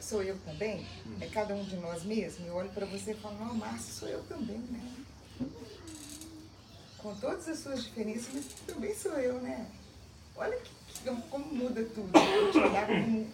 sou 0.00 0.22
eu 0.22 0.38
também, 0.44 0.86
é 1.20 1.26
cada 1.26 1.54
um 1.54 1.64
de 1.64 1.76
nós 1.76 2.04
mesmos, 2.04 2.46
eu 2.46 2.54
olho 2.54 2.68
para 2.70 2.84
você 2.86 3.12
e 3.12 3.14
falo, 3.14 3.36
não, 3.38 3.54
Márcio, 3.54 3.92
sou 3.94 4.08
eu 4.08 4.22
também, 4.24 4.58
né? 4.58 4.94
Com 6.98 7.14
todas 7.16 7.48
as 7.48 7.58
suas 7.58 7.84
diferenças, 7.84 8.28
mas 8.34 8.44
também 8.66 8.94
sou 8.94 9.12
eu, 9.14 9.40
né? 9.40 9.66
Olha 10.36 10.56
que, 10.58 10.70
que- 11.02 11.22
como 11.30 11.46
muda 11.46 11.82
tudo. 11.84 12.10
Eu 12.18 12.52
te 12.52 12.58
olhar 12.58 12.86
como 12.86 13.26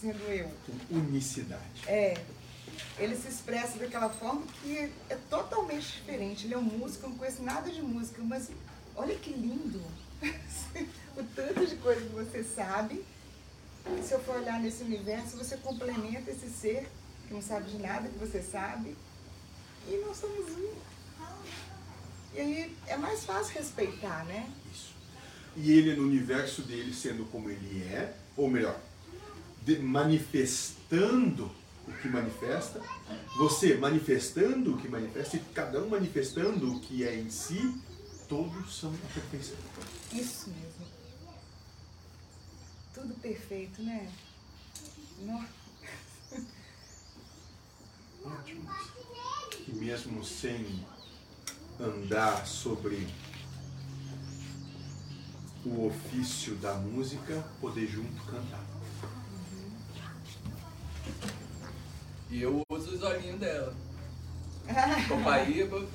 sendo 0.00 0.22
eu. 0.24 0.50
Com 0.88 0.94
unicidade. 0.94 1.88
É. 1.88 2.14
Ele 2.98 3.16
se 3.16 3.28
expressa 3.28 3.78
daquela 3.78 4.10
forma 4.10 4.42
que 4.60 4.76
é, 4.76 4.90
é 5.08 5.16
totalmente 5.30 5.92
diferente. 5.92 6.46
Ele 6.46 6.54
é 6.54 6.58
um 6.58 6.62
músico, 6.62 7.06
eu 7.06 7.10
não 7.10 7.16
conheço 7.16 7.42
nada 7.42 7.70
de 7.70 7.80
música, 7.80 8.20
mas 8.22 8.50
olha 8.96 9.14
que 9.16 9.30
lindo. 9.30 9.80
o 11.16 11.22
tanto 11.34 11.66
de 11.66 11.76
coisa 11.76 12.00
que 12.00 12.14
você 12.14 12.42
sabe. 12.42 13.04
E 13.98 14.02
se 14.02 14.12
eu 14.12 14.20
for 14.20 14.36
olhar 14.36 14.60
nesse 14.60 14.84
universo, 14.84 15.36
você 15.36 15.56
complementa 15.56 16.30
esse 16.30 16.48
ser 16.48 16.88
que 17.26 17.34
não 17.34 17.42
sabe 17.42 17.70
de 17.70 17.78
nada 17.78 18.08
que 18.08 18.18
você 18.18 18.42
sabe. 18.42 18.96
E 19.88 19.96
nós 20.06 20.16
somos 20.16 20.48
um. 20.50 20.72
E 22.34 22.40
aí 22.40 22.76
é 22.86 22.96
mais 22.96 23.24
fácil 23.24 23.54
respeitar, 23.54 24.24
né? 24.24 24.48
E 25.56 25.72
ele 25.72 25.96
no 25.96 26.04
universo 26.04 26.62
dele 26.62 26.94
sendo 26.94 27.24
como 27.26 27.50
ele 27.50 27.82
é, 27.82 28.14
ou 28.36 28.48
melhor, 28.48 28.80
manifestando 29.80 31.50
o 31.86 31.92
que 31.92 32.08
manifesta, 32.08 32.80
você 33.36 33.74
manifestando 33.74 34.74
o 34.74 34.78
que 34.78 34.88
manifesta 34.88 35.36
e 35.36 35.40
cada 35.52 35.82
um 35.82 35.88
manifestando 35.88 36.72
o 36.72 36.80
que 36.80 37.04
é 37.04 37.14
em 37.16 37.28
si, 37.28 37.74
todos 38.32 38.74
são 38.74 38.90
a 38.94 39.12
perfeição. 39.12 39.58
Isso 40.10 40.48
mesmo. 40.48 40.86
Tudo 42.94 43.12
perfeito, 43.20 43.82
né? 43.82 44.10
Nó. 45.20 45.44
E 49.68 49.72
mesmo 49.72 50.24
sem 50.24 50.82
andar 51.78 52.46
sobre 52.46 53.06
o 55.66 55.88
ofício 55.88 56.54
da 56.56 56.72
música, 56.76 57.44
poder 57.60 57.86
junto 57.86 58.24
cantar. 58.24 58.64
E 62.30 62.40
eu 62.40 62.62
uso 62.70 62.94
os 62.94 63.02
olhinhos 63.02 63.38
dela. 63.38 63.76
Copaíba. 65.06 65.86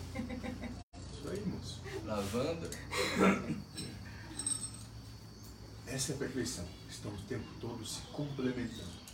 Isso 1.28 1.32
aí, 1.32 1.44
moço. 1.46 1.82
Lavanda. 2.06 2.70
Essa 5.86 6.14
é 6.14 6.16
a 6.16 6.18
perfeição. 6.18 6.66
Estamos 6.90 7.20
o 7.20 7.24
tempo 7.24 7.46
todo 7.60 7.86
se 7.86 8.00
complementando. 8.14 9.08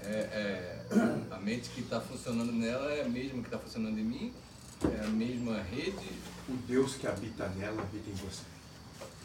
É, 0.00 0.06
é, 0.06 0.86
a 1.30 1.38
mente 1.38 1.68
que 1.70 1.80
está 1.80 2.00
funcionando 2.00 2.52
nela 2.52 2.90
é 2.92 3.02
a 3.02 3.08
mesma 3.08 3.40
que 3.40 3.48
está 3.48 3.58
funcionando 3.58 3.98
em 3.98 4.04
mim, 4.04 4.34
é 4.82 5.04
a 5.04 5.08
mesma 5.08 5.60
rede. 5.62 6.10
O 6.48 6.56
Deus 6.66 6.94
que 6.94 7.06
habita 7.06 7.48
nela 7.48 7.82
habita 7.82 8.08
em 8.08 8.14
você. 8.14 8.44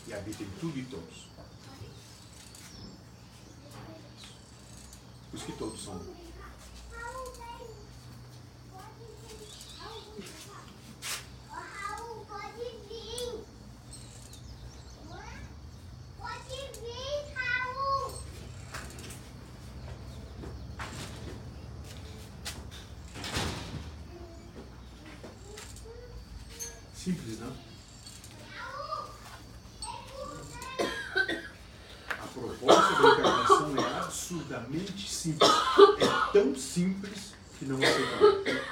E 0.07 0.13
habita 0.13 0.43
em 0.43 0.49
tudo 0.59 0.77
e 0.77 0.83
todos. 0.83 1.29
Que 5.45 5.53
todos 5.53 5.83
são 5.83 5.93
um. 5.95 6.15
Raul, 11.49 12.25
pode 12.27 12.67
vir. 12.87 13.45
Pode 16.19 16.59
vir, 16.79 17.21
Raul. 17.35 18.13
Simples, 26.93 27.39
não? 27.39 27.53
A 32.09 32.27
proposta 32.27 32.93
da 33.01 33.09
encarnação 33.09 33.75
é 33.77 33.79
absurdamente 33.99 35.09
simples. 35.09 35.49
É 35.97 36.31
tão 36.31 36.55
simples 36.55 37.33
que 37.57 37.65
não 37.65 37.77
aceita. 37.77 38.69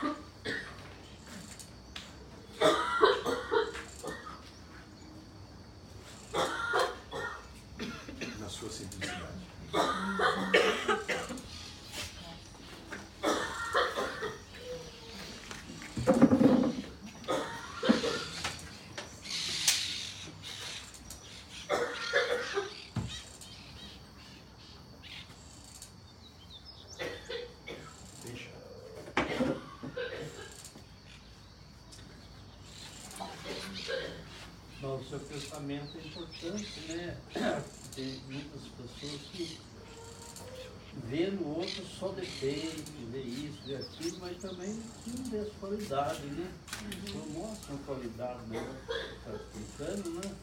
Na 8.39 8.49
sua 8.49 8.69
simplicidade. 8.69 9.48
Deixa. 28.23 28.49
Bom, 34.81 34.86
o 34.98 35.03
seu 35.03 35.19
pensamento 35.19 35.98
é 35.98 36.07
importante, 36.07 36.80
né? 36.90 37.18
Tem 37.95 38.19
muitas 38.28 38.61
pessoas 38.61 39.22
que 39.32 39.60
vê 41.06 41.28
no 41.32 41.60
outro 41.60 41.86
só 41.86 42.10
defeito, 42.10 42.91
vê 43.11 43.22
isso, 43.22 43.57
vê 43.65 43.76
aquilo, 43.76 44.18
mas 44.19 44.38
também 44.38 44.80
não 45.07 45.24
vê 45.26 45.40
as 45.40 45.53
qualidades, 45.60 46.24
né? 46.24 46.52
Não 47.14 47.26
mostra 47.41 47.76
a 47.76 47.78
qualidade 47.86 48.45
dela, 48.45 48.78
está 49.18 49.34
explicando, 49.34 50.10
né? 50.11 50.36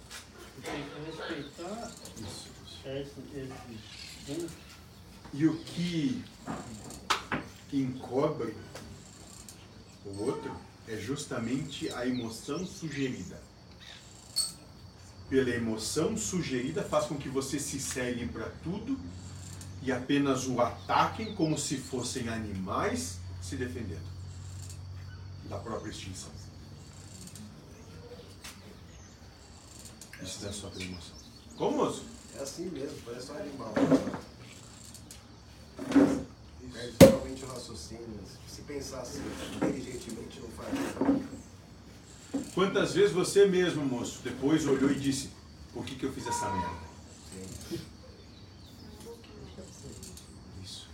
E 0.57 0.61
tem 0.63 0.85
que 0.85 1.11
respeitar 1.11 1.91
esse, 2.19 2.89
esse, 2.89 3.21
né? 3.49 4.49
E 5.33 5.47
o 5.47 5.59
que 5.59 6.25
encobre 7.73 8.55
o 10.05 10.23
outro 10.23 10.57
é 10.87 10.97
justamente 10.97 11.91
a 11.93 12.07
emoção 12.07 12.65
sugerida. 12.65 13.44
Pela 15.35 15.51
emoção 15.51 16.17
sugerida 16.17 16.85
faz 16.85 17.07
com 17.07 17.17
que 17.17 17.29
você 17.29 17.59
se 17.59 17.81
cegue 17.81 18.25
para 18.29 18.51
tudo 18.63 18.97
e 19.83 19.91
apenas 19.91 20.47
o 20.47 20.61
ataquem 20.61 21.35
como 21.35 21.59
se 21.59 21.77
fossem 21.77 22.29
animais 22.29 23.19
se 23.43 23.57
defendendo 23.57 24.07
da 25.49 25.59
própria 25.59 25.91
extinção. 25.91 26.31
Isso 30.23 30.47
é 30.47 30.53
só 30.53 30.69
pela 30.69 30.85
emoção. 30.85 31.17
Como, 31.57 31.79
moço? 31.79 32.05
É 32.37 32.41
assim 32.41 32.67
mesmo, 32.67 32.97
parece 33.05 33.33
um 33.33 33.37
animal. 33.37 33.75
É 36.77 36.93
geralmente 37.03 37.45
o 37.45 37.49
raciocínio. 37.49 38.21
Se 38.47 38.63
pensar 38.63 39.01
assim, 39.01 39.21
inteligentemente, 39.57 40.39
não 40.39 40.49
faz. 40.51 41.35
Quantas 42.55 42.95
vezes 42.95 43.11
você 43.11 43.47
mesmo, 43.47 43.85
moço, 43.85 44.21
depois 44.23 44.65
olhou 44.65 44.89
e 44.89 44.95
disse: 44.95 45.31
Por 45.73 45.85
que, 45.85 45.97
que 45.97 46.07
eu 46.07 46.13
fiz 46.13 46.25
essa 46.25 46.49
merda? 46.49 46.85
Isso. 50.63 50.89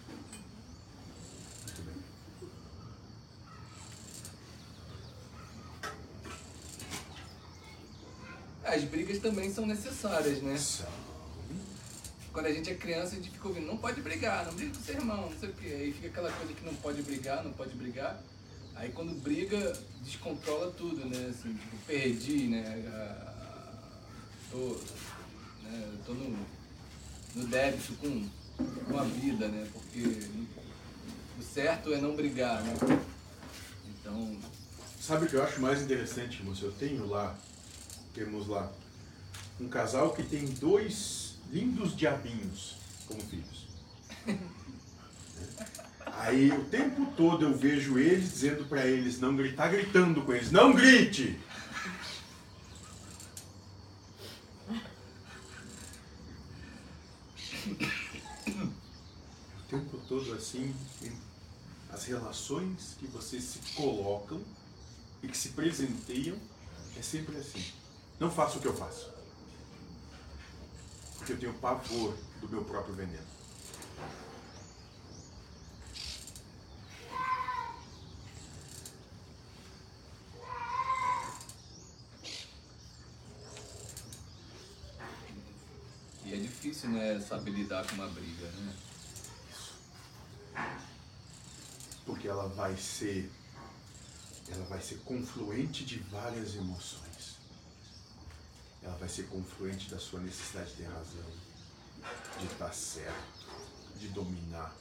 Muito 1.66 1.82
bem. 1.82 1.94
As 8.64 8.82
brigas 8.84 9.18
também 9.18 9.52
são 9.52 9.66
necessárias, 9.66 10.40
né? 10.40 10.56
São. 10.56 10.86
quando 12.32 12.46
a 12.46 12.52
gente 12.52 12.70
é 12.70 12.74
criança, 12.74 13.12
a 13.12 13.16
gente 13.16 13.28
fica 13.28 13.48
ouvindo, 13.48 13.66
não 13.66 13.76
pode 13.76 14.00
brigar, 14.00 14.46
não 14.46 14.54
briga 14.54 14.74
com 14.74 14.82
seu 14.82 14.94
irmão, 14.94 15.28
não 15.30 15.38
sei 15.38 15.50
o 15.50 15.52
quê. 15.52 15.66
Aí 15.66 15.92
fica 15.92 16.08
aquela 16.08 16.32
coisa 16.32 16.54
que 16.54 16.64
não 16.64 16.74
pode 16.76 17.02
brigar, 17.02 17.44
não 17.44 17.52
pode 17.52 17.74
brigar. 17.74 18.18
Aí 18.80 18.90
quando 18.92 19.12
briga, 19.22 19.74
descontrola 20.02 20.70
tudo, 20.70 21.04
né? 21.04 21.26
Assim, 21.28 21.52
tipo, 21.52 21.76
perdi, 21.86 22.46
né? 22.46 22.82
Ah, 22.88 23.32
tô, 24.50 24.80
né? 25.62 25.98
tô 26.06 26.14
no, 26.14 26.34
no 27.34 27.46
débito 27.46 27.92
com, 27.96 28.26
com 28.86 28.98
a 28.98 29.04
vida, 29.04 29.48
né? 29.48 29.68
Porque 29.70 30.26
o 31.38 31.42
certo 31.42 31.92
é 31.92 32.00
não 32.00 32.16
brigar, 32.16 32.62
né? 32.62 32.74
Então. 33.86 34.38
Sabe 34.98 35.26
o 35.26 35.28
que 35.28 35.34
eu 35.36 35.44
acho 35.44 35.60
mais 35.60 35.82
interessante, 35.82 36.42
moço? 36.42 36.64
Eu 36.64 36.72
tenho 36.72 37.06
lá, 37.06 37.38
temos 38.14 38.46
lá, 38.46 38.72
um 39.60 39.68
casal 39.68 40.14
que 40.14 40.22
tem 40.22 40.46
dois 40.46 41.34
lindos 41.52 41.94
diabinhos 41.94 42.76
como 43.06 43.20
filhos. 43.24 43.66
Aí 46.20 46.52
o 46.52 46.64
tempo 46.66 47.10
todo 47.16 47.46
eu 47.46 47.56
vejo 47.56 47.98
eles 47.98 48.32
dizendo 48.32 48.66
para 48.66 48.86
eles 48.86 49.18
não 49.18 49.34
gritar, 49.34 49.68
gritando 49.68 50.20
com 50.20 50.34
eles, 50.34 50.52
não 50.52 50.74
grite! 50.74 51.40
O 59.56 59.62
tempo 59.70 59.98
todo 60.06 60.34
assim, 60.34 60.74
as 61.90 62.04
relações 62.04 62.96
que 62.98 63.06
vocês 63.06 63.42
se 63.42 63.58
colocam 63.74 64.42
e 65.22 65.28
que 65.28 65.38
se 65.38 65.48
presenteiam 65.50 66.36
é 66.98 67.02
sempre 67.02 67.38
assim. 67.38 67.64
Não 68.18 68.30
faça 68.30 68.58
o 68.58 68.60
que 68.60 68.68
eu 68.68 68.76
faço. 68.76 69.10
Porque 71.16 71.32
eu 71.32 71.38
tenho 71.38 71.54
pavor 71.54 72.14
do 72.42 72.48
meu 72.50 72.62
próprio 72.62 72.94
veneno. 72.94 73.30
E 86.30 86.34
é 86.34 86.36
difícil, 86.80 86.90
né, 86.90 87.20
saber 87.20 87.50
lidar 87.50 87.86
com 87.86 87.94
uma 87.94 88.08
briga, 88.08 88.46
né? 88.46 88.76
Porque 92.06 92.26
ela 92.26 92.48
vai 92.48 92.76
ser 92.76 93.30
ela 94.48 94.64
vai 94.64 94.80
ser 94.80 94.98
confluente 95.04 95.84
de 95.84 95.98
várias 96.10 96.56
emoções. 96.56 97.36
Ela 98.82 98.96
vai 98.96 99.08
ser 99.08 99.28
confluente 99.28 99.88
da 99.88 99.98
sua 99.98 100.18
necessidade 100.20 100.70
de 100.70 100.76
ter 100.78 100.88
razão, 100.88 101.30
de 102.40 102.46
estar 102.46 102.72
certo, 102.72 103.46
de 103.96 104.08
dominar. 104.08 104.74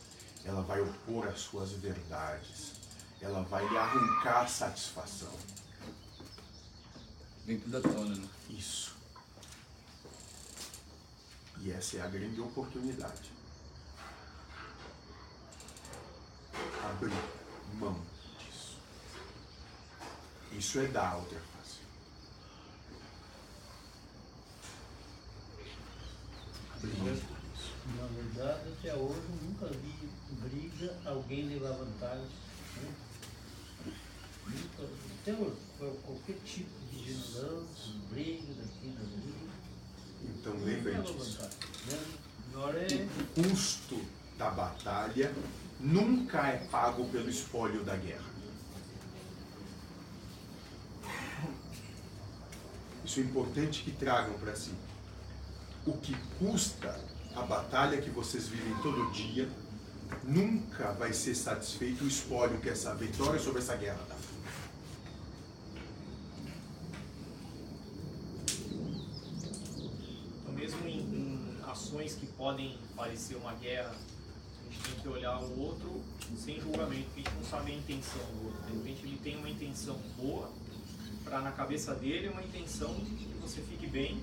Ela 0.44 0.62
vai 0.62 0.82
opor 0.82 1.28
as 1.28 1.42
suas 1.42 1.72
verdades. 1.74 2.72
Ela 3.22 3.44
vai 3.44 3.68
lhe 3.68 3.78
arrancar 3.78 4.46
a 4.46 4.48
satisfação. 4.48 5.34
Vem 7.46 7.60
tudo 7.60 7.78
à 7.78 7.82
tona, 7.82 8.16
né? 8.16 8.28
Isso. 8.50 8.99
E 11.62 11.72
essa 11.72 11.98
é 11.98 12.02
a 12.02 12.08
grande 12.08 12.40
oportunidade. 12.40 13.32
Abrir 16.84 17.12
mão 17.78 18.00
disso. 18.40 18.78
Isso 20.52 20.80
é 20.80 20.88
dar 20.88 21.18
outra 21.18 21.40
face. 21.40 21.80
Abrir 26.76 26.98
mão 26.98 27.14
disso. 27.14 27.74
Na 27.98 28.08
verdade, 28.08 28.70
até 28.80 28.94
hoje 28.96 29.20
eu 29.20 29.36
nunca 29.44 29.68
vi 29.68 30.10
briga, 30.42 30.98
alguém 31.06 31.50
levar 31.50 31.74
vantagem. 31.74 32.30
Né? 32.78 32.96
Até 35.22 35.34
hoje, 35.34 35.58
qualquer 35.78 36.38
tipo 36.46 36.80
de 36.92 37.14
lance, 37.34 37.92
briga 38.10 38.54
daqui, 38.54 38.96
dali. 38.98 39.50
Então 40.24 40.54
lembrem 40.64 41.02
disso. 41.02 41.40
O 42.56 43.42
custo 43.42 44.00
da 44.38 44.50
batalha 44.50 45.34
nunca 45.80 46.48
é 46.48 46.58
pago 46.68 47.06
pelo 47.10 47.30
espólio 47.30 47.84
da 47.84 47.96
guerra. 47.96 48.30
Isso 53.04 53.20
é 53.20 53.24
importante 53.24 53.84
que 53.84 53.92
tragam 53.92 54.38
para 54.38 54.56
si. 54.56 54.72
O 55.86 55.94
que 55.94 56.16
custa 56.38 57.00
a 57.36 57.42
batalha 57.42 58.02
que 58.02 58.10
vocês 58.10 58.48
vivem 58.48 58.76
todo 58.84 59.12
dia 59.12 59.50
nunca 60.24 60.92
vai 60.94 61.14
ser 61.14 61.36
satisfeito 61.36 62.04
o 62.04 62.08
espólio 62.08 62.60
que 62.60 62.70
essa 62.70 62.94
vitória 62.96 63.40
sobre 63.40 63.62
essa 63.62 63.76
guerra 63.76 64.00
dá. 64.08 64.16
Então, 70.42 70.54
mesmo 70.54 70.88
em, 70.88 71.00
em 71.00 71.58
que 72.16 72.26
podem 72.28 72.78
parecer 72.96 73.36
uma 73.36 73.54
guerra, 73.54 73.90
a 73.92 74.72
gente 74.72 74.84
tem 74.84 75.02
que 75.02 75.08
olhar 75.08 75.40
o 75.40 75.60
outro 75.60 76.02
sem 76.38 76.60
julgamento, 76.60 77.06
porque 77.06 77.22
a 77.22 77.32
gente 77.32 77.42
não 77.42 77.50
sabe 77.50 77.72
a 77.72 77.76
intenção 77.76 78.22
do 78.22 78.46
outro. 78.46 78.62
De 78.68 78.78
repente 78.78 79.06
ele 79.06 79.20
tem 79.24 79.38
uma 79.38 79.50
intenção 79.50 79.98
boa, 80.18 80.52
para 81.24 81.42
na 81.42 81.52
cabeça 81.52 81.94
dele 81.96 82.30
uma 82.30 82.44
intenção 82.44 82.94
de 82.96 83.12
que 83.12 83.26
você 83.42 83.62
fique 83.62 83.88
bem, 83.88 84.22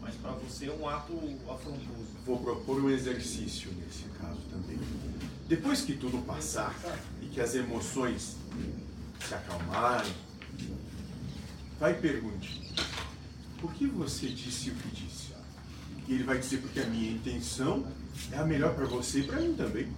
mas 0.00 0.14
para 0.16 0.32
você 0.32 0.66
é 0.66 0.72
um 0.72 0.88
ato 0.88 1.12
afrontoso. 1.48 2.08
Vou 2.26 2.38
propor 2.38 2.82
um 2.82 2.90
exercício 2.90 3.70
nesse 3.72 4.04
caso 4.18 4.40
também. 4.50 4.78
Depois 5.46 5.82
que 5.82 5.94
tudo 5.94 6.24
passar 6.24 6.74
e 7.20 7.26
que 7.26 7.40
as 7.40 7.54
emoções 7.54 8.36
se 9.26 9.34
acalmarem, 9.34 10.12
vai 11.78 11.94
pergunte: 11.94 12.72
por 13.60 13.72
que 13.74 13.86
você 13.86 14.28
disse 14.28 14.70
o 14.70 14.74
que 14.74 14.88
disse? 14.88 15.19
E 16.10 16.14
ele 16.14 16.24
vai 16.24 16.38
dizer: 16.38 16.58
porque 16.58 16.80
a 16.80 16.86
minha 16.86 17.12
intenção 17.12 17.86
é 18.32 18.36
a 18.36 18.44
melhor 18.44 18.74
para 18.74 18.84
você 18.84 19.20
e 19.20 19.22
para 19.22 19.38
mim 19.38 19.54
também. 19.54 19.88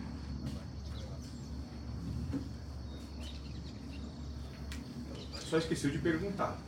Só 5.49 5.57
esqueceu 5.57 5.91
de 5.91 5.99
perguntar 5.99 6.59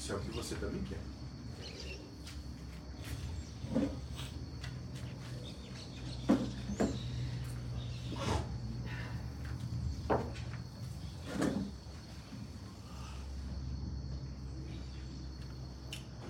se 0.00 0.10
é 0.10 0.16
o 0.16 0.18
que 0.18 0.30
você 0.32 0.56
também 0.56 0.82
quer. 0.82 0.98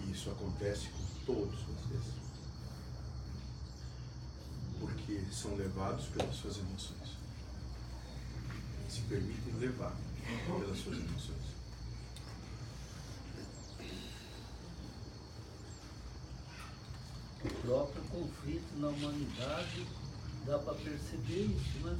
E 0.07 0.11
isso 0.13 0.31
acontece 0.31 0.89
com 0.89 1.33
todos 1.33 1.59
vocês. 1.61 2.19
Porque 4.81 5.21
são 5.31 5.55
levados 5.57 5.98
pelas 6.09 6.37
suas 6.37 6.59
emoções. 6.59 7.17
Se 8.89 9.01
permitem 9.03 9.55
levar 9.59 9.95
pelas 10.47 10.79
suas 10.79 10.99
emoções. 10.99 11.59
o 17.45 17.49
próprio 17.67 18.03
conflito 18.05 18.79
na 18.79 18.89
humanidade, 18.89 19.87
dá 20.45 20.59
para 20.59 20.75
perceber 20.75 21.45
isso, 21.45 21.87
né? 21.87 21.97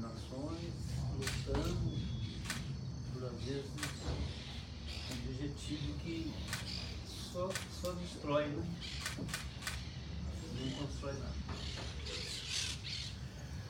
Nações 0.00 0.72
lutando 1.18 2.10
por 3.12 3.24
às 3.24 3.44
vezes 3.44 3.70
um 5.10 5.30
objetivo 5.30 5.94
que 5.98 6.32
só, 7.32 7.50
só 7.80 7.92
destrói, 7.92 8.46
né? 8.48 8.64
Não 10.60 10.86
constrói 10.86 11.14
nada. 11.14 11.34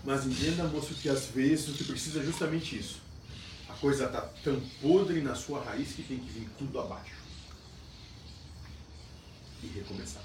Mas 0.04 0.26
entenda, 0.26 0.64
moço, 0.64 0.94
que 0.94 1.08
às 1.08 1.26
vezes 1.26 1.68
o 1.68 1.72
que 1.74 1.84
precisa 1.84 2.20
é 2.20 2.24
justamente 2.24 2.78
isso. 2.78 3.00
A 3.68 3.74
coisa 3.74 4.06
está 4.06 4.22
tão 4.42 4.60
podre 4.80 5.20
na 5.20 5.34
sua 5.34 5.62
raiz 5.62 5.92
que 5.92 6.02
tem 6.02 6.18
que 6.18 6.30
vir 6.30 6.48
tudo 6.58 6.80
abaixo. 6.80 7.14
E 9.62 9.66
recomeçar. 9.66 10.22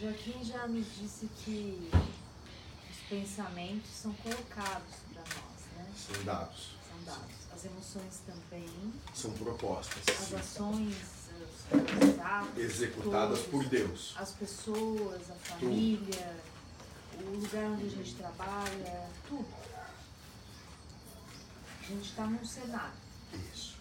Joaquim 0.00 0.42
já 0.44 0.66
nos 0.66 0.86
disse 0.98 1.28
que 1.44 1.90
os 1.92 2.96
pensamentos 3.08 3.90
são 3.90 4.12
colocados 4.14 4.94
para 5.12 5.22
nós, 5.22 5.60
né? 5.76 5.86
São 5.96 6.24
dados. 6.24 6.68
São 6.88 7.04
dados. 7.04 7.34
As 7.52 7.64
emoções 7.66 8.20
também, 8.26 8.68
São 9.14 9.32
propostas. 9.32 10.02
as 10.08 10.32
ações, 10.34 10.94
os, 11.42 12.08
os 12.08 12.18
atos, 12.20 12.58
Executadas 12.58 13.38
todos, 13.40 13.50
por 13.50 13.64
Deus. 13.68 14.14
As 14.16 14.32
pessoas, 14.32 15.30
a 15.30 15.34
família, 15.34 16.36
o 17.20 17.30
lugar 17.36 17.70
onde 17.70 17.86
a 17.86 17.90
gente 17.90 18.14
trabalha, 18.14 19.08
tudo. 19.28 19.48
A 21.80 21.86
gente 21.86 22.08
está 22.08 22.26
num 22.26 22.44
cenário. 22.44 22.94
Isso. 23.52 23.76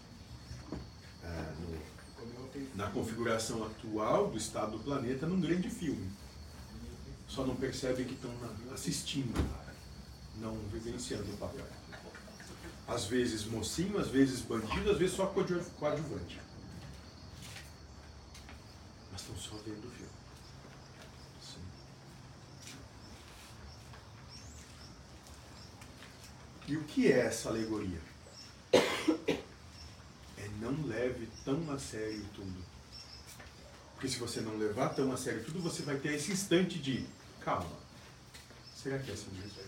É, 1.24 1.54
no, 1.60 2.76
na 2.76 2.90
configuração 2.90 3.64
atual 3.66 4.30
do 4.30 4.38
estado 4.38 4.78
do 4.78 4.84
planeta, 4.84 5.28
num 5.28 5.40
grande 5.40 5.70
filme. 5.70 6.10
Só 7.28 7.46
não 7.46 7.56
percebem 7.56 8.06
que 8.06 8.14
estão 8.14 8.32
assistindo, 8.74 9.34
não 10.38 10.56
vivenciando 10.72 11.32
o 11.32 11.38
papel. 11.38 11.66
Às 12.88 13.06
vezes 13.06 13.46
mocinho, 13.46 14.00
às 14.00 14.08
vezes 14.08 14.42
bandido, 14.42 14.90
às 14.90 14.98
vezes 14.98 15.16
só 15.16 15.28
coadjuvante. 15.28 16.40
Estão 19.30 19.38
só 19.38 19.56
vendo 19.64 19.88
o 19.88 19.92
filme. 19.92 20.12
Sim. 21.40 21.62
E 26.68 26.78
o 26.78 26.84
que 26.86 27.12
é 27.12 27.20
essa 27.28 27.50
alegoria? 27.50 28.02
É 28.74 30.48
não 30.60 30.86
leve 30.86 31.30
tão 31.46 31.72
a 31.72 31.78
sério 31.78 32.26
tudo. 32.34 32.64
Porque 33.94 34.08
se 34.08 34.18
você 34.18 34.42
não 34.42 34.58
levar 34.58 34.90
tão 34.90 35.12
a 35.12 35.18
sério 35.18 35.44
tudo, 35.44 35.62
você 35.62 35.84
vai 35.84 35.98
ter 35.98 36.16
esse 36.16 36.32
instante 36.32 36.80
de 36.80 37.06
calma. 37.42 37.78
Será 38.76 38.98
que 38.98 39.12
é 39.12 39.14
assim 39.14 39.32
mesmo? 39.32 39.60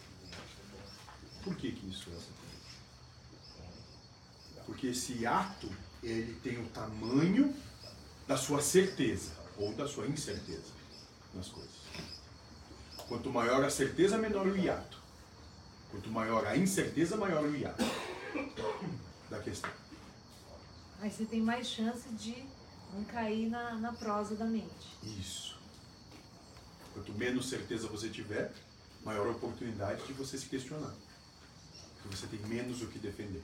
Por 1.43 1.55
que, 1.55 1.71
que 1.71 1.89
isso 1.89 2.09
é 2.09 2.13
assim? 2.15 2.31
Porque 4.65 4.87
esse 4.87 5.25
ato, 5.25 5.69
ele 6.01 6.33
tem 6.41 6.59
o 6.63 6.69
tamanho 6.69 7.53
da 8.27 8.37
sua 8.37 8.61
certeza 8.61 9.40
ou 9.61 9.73
da 9.73 9.87
sua 9.87 10.07
incerteza 10.07 10.73
nas 11.33 11.47
coisas. 11.47 11.71
Quanto 13.07 13.29
maior 13.29 13.63
a 13.63 13.69
certeza, 13.69 14.17
menor 14.17 14.47
o 14.47 14.57
hiato. 14.57 14.97
Quanto 15.91 16.09
maior 16.09 16.45
a 16.47 16.57
incerteza, 16.57 17.15
maior 17.15 17.43
o 17.43 17.55
hiato 17.55 17.83
da 19.29 19.39
questão. 19.39 19.69
Aí 21.01 21.11
você 21.11 21.25
tem 21.25 21.41
mais 21.41 21.67
chance 21.67 22.07
de 22.09 22.35
não 22.93 23.03
cair 23.05 23.49
na, 23.49 23.75
na 23.75 23.93
prosa 23.93 24.35
da 24.35 24.45
mente. 24.45 24.97
Isso. 25.03 25.59
Quanto 26.93 27.13
menos 27.13 27.49
certeza 27.49 27.87
você 27.87 28.09
tiver, 28.09 28.51
maior 29.03 29.27
a 29.27 29.31
oportunidade 29.31 30.05
de 30.05 30.13
você 30.13 30.37
se 30.37 30.47
questionar. 30.47 30.93
Porque 32.01 32.15
você 32.15 32.27
tem 32.27 32.39
menos 32.41 32.81
o 32.81 32.87
que 32.87 32.99
defender. 32.99 33.43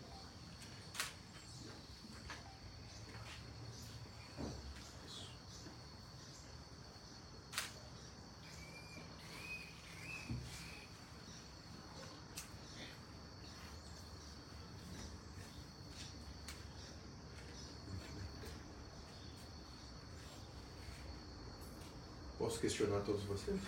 Posso 22.57 22.61
questionar 22.61 23.01
todos 23.01 23.23
vocês? 23.25 23.59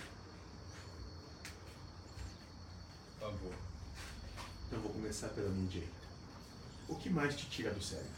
Por 3.20 3.30
favor. 3.30 3.54
Então 4.66 4.80
vou 4.80 4.92
começar 4.92 5.28
pela 5.28 5.48
minha 5.48 5.68
direita. 5.68 5.94
O 6.88 6.96
que 6.96 7.08
mais 7.08 7.36
te 7.36 7.48
tira 7.48 7.72
do 7.72 7.80
sério? 7.80 8.10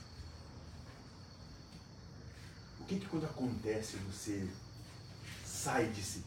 O 2.81 2.85
que 2.85 3.01
que 3.01 3.07
quando 3.07 3.27
acontece 3.27 3.99
você 3.99 4.49
sai 5.45 5.89
de 5.89 6.03
si? 6.03 6.25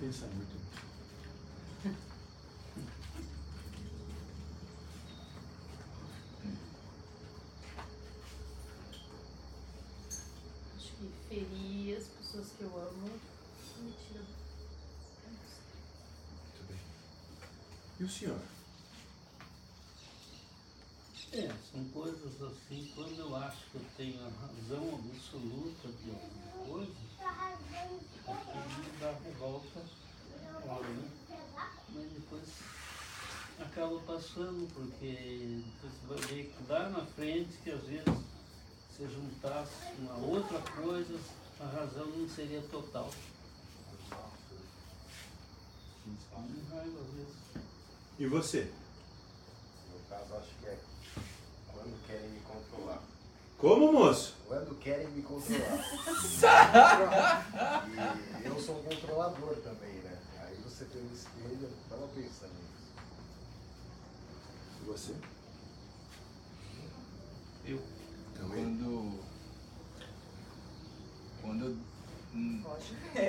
Pensar 0.00 0.28
muito. 0.28 0.56
Acho 10.76 10.92
que 10.92 11.12
ferir 11.28 11.96
as 11.96 12.04
pessoas 12.04 12.46
que 12.56 12.62
eu 12.62 12.78
amo 12.78 13.08
me 13.78 13.92
tira. 13.92 14.20
Muito 16.30 16.68
bem. 16.68 16.78
E 17.98 18.04
o 18.04 18.08
senhor? 18.08 18.40
É, 21.32 21.52
são 21.72 21.84
coisas 21.90 22.40
assim, 22.40 22.90
quando 22.94 23.18
eu 23.18 23.34
acho 23.36 23.70
que 23.70 23.74
eu 23.74 23.84
tenho 23.96 24.20
a 24.20 24.30
razão 24.30 24.94
absoluta 24.94 25.88
de 25.88 26.10
alguma 26.10 26.66
coisa, 26.66 26.92
aquilo 28.26 28.78
me 28.78 28.90
dá 29.00 29.12
revolta, 29.24 29.80
né? 29.80 31.10
Mas 31.94 32.12
depois 32.12 32.44
acaba 33.58 34.00
passando, 34.00 34.68
porque 34.74 35.62
depois 35.64 35.92
você 35.92 36.06
vai 36.06 36.18
ver 36.18 36.44
que 36.52 36.72
lá 36.72 36.88
na 36.90 37.04
frente 37.06 37.56
que 37.62 37.70
às 37.70 37.82
vezes 37.82 38.04
se 38.96 39.06
juntasse 39.06 39.92
uma 39.98 40.16
outra 40.16 40.58
coisa, 40.82 41.18
a 41.60 41.64
razão 41.66 42.06
não 42.06 42.28
seria 42.28 42.60
total. 42.62 43.10
E 48.18 48.26
você? 48.26 48.72
No 49.86 49.92
meu 49.92 50.00
caso, 50.08 50.34
acho 50.34 50.54
que 50.60 50.66
é 50.66 50.78
quando 51.72 52.06
querem 52.06 52.28
me 52.30 52.40
controlar. 52.40 52.97
Como, 53.58 53.92
moço? 53.92 54.34
Quando 54.46 54.78
querem 54.78 55.08
me 55.08 55.22
controlar. 55.22 55.58
e 58.40 58.46
eu 58.46 58.56
sou 58.60 58.78
um 58.78 58.84
controlador 58.84 59.56
também, 59.56 59.94
né? 59.94 60.16
Aí 60.40 60.54
você 60.62 60.84
tem 60.84 61.02
um 61.02 61.12
espelho, 61.12 61.64
eu 61.64 61.72
tava 61.90 62.06
pensando 62.14 62.52
nisso. 62.52 62.92
E 64.80 64.84
você? 64.86 65.12
Eu. 67.66 67.82
Quando. 68.38 69.18
Quando 71.42 71.64
eu 71.64 71.76
hum, 72.34 72.62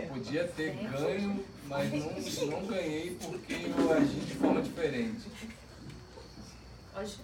podia 0.10 0.48
ter 0.50 0.76
ganho, 0.76 1.44
mas 1.66 1.92
não, 1.92 2.12
não 2.52 2.68
ganhei 2.68 3.16
porque 3.16 3.54
eu 3.54 3.94
agi 3.94 4.20
de 4.20 4.36
forma 4.36 4.62
diferente. 4.62 5.28
Hoje. 6.96 7.20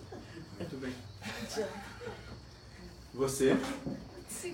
Muito 0.57 0.77
bem. 0.77 0.95
Você? 3.15 3.55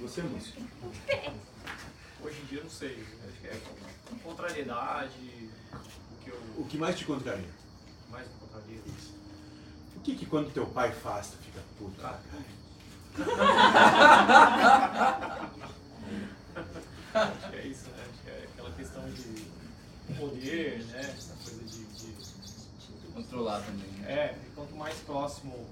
Você, 0.01 0.21
moço? 0.23 0.53
Hoje 2.23 2.39
em 2.41 2.45
dia 2.45 2.59
eu 2.59 2.63
não 2.63 2.69
sei. 2.69 3.03
Acho 3.27 3.41
que 3.41 3.47
é 3.47 3.59
contrariedade, 4.23 5.49
o 5.73 6.23
que 6.23 6.29
eu 6.29 6.39
O 6.57 6.65
que 6.65 6.77
mais 6.77 6.97
te 6.97 7.05
contraria? 7.05 7.49
mais 8.11 8.27
me 8.27 8.33
contraria. 8.35 8.79
O 9.95 9.99
que 10.01 10.15
que 10.15 10.25
quando 10.25 10.53
teu 10.53 10.65
pai 10.67 10.91
faz, 10.91 11.29
tu 11.29 11.37
fica 11.37 11.59
puto? 11.79 11.99
Ah. 12.05 12.19
Acho 17.13 17.49
que 17.49 17.55
é 17.55 17.67
isso, 17.67 17.85
né? 17.89 18.05
Acho 18.09 18.23
que 18.23 18.29
é 18.29 18.47
aquela 18.53 18.71
questão 18.71 19.09
de 19.09 19.45
poder, 20.19 20.83
né? 20.85 20.99
Essa 21.17 21.33
coisa 21.43 21.63
de. 21.63 21.85
de- 21.85 22.31
Controlar 23.13 23.59
também. 23.61 23.89
né? 23.99 24.09
É, 24.13 24.37
e 24.47 24.49
quanto 24.55 24.73
mais 24.75 24.95
próximo 24.99 25.67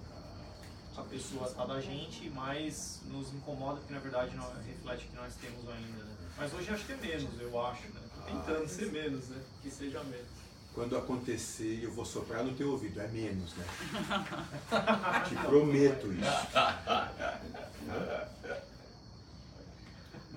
a 1.00 1.04
pessoa 1.04 1.48
está 1.48 1.66
da 1.66 1.80
gente, 1.80 2.30
mais 2.30 3.02
nos 3.06 3.34
incomoda, 3.34 3.78
porque 3.80 3.94
na 3.94 4.00
verdade 4.00 4.36
não 4.36 4.52
reflete 4.64 5.06
o 5.06 5.10
que 5.10 5.16
nós 5.16 5.34
temos 5.36 5.68
ainda, 5.70 6.04
né? 6.04 6.16
Mas 6.38 6.54
hoje 6.54 6.70
acho 6.72 6.86
que 6.86 6.92
é 6.92 6.98
menos, 6.98 7.40
eu 7.40 7.66
acho, 7.66 7.88
né? 7.90 8.02
Tô 8.16 8.22
tentando 8.22 8.68
ser 8.68 8.92
menos, 8.92 9.28
né? 9.30 9.42
Que 9.62 9.72
seja 9.72 10.04
menos. 10.04 10.28
Quando 10.74 10.98
acontecer, 10.98 11.84
eu 11.84 11.92
vou 11.92 12.06
soprar 12.06 12.44
no 12.44 12.54
teu 12.54 12.72
ouvido. 12.72 13.02
É 13.02 13.08
menos, 13.08 13.54
né? 13.56 13.66
Te 15.28 15.36
prometo 15.36 16.14
isso. 16.14 16.22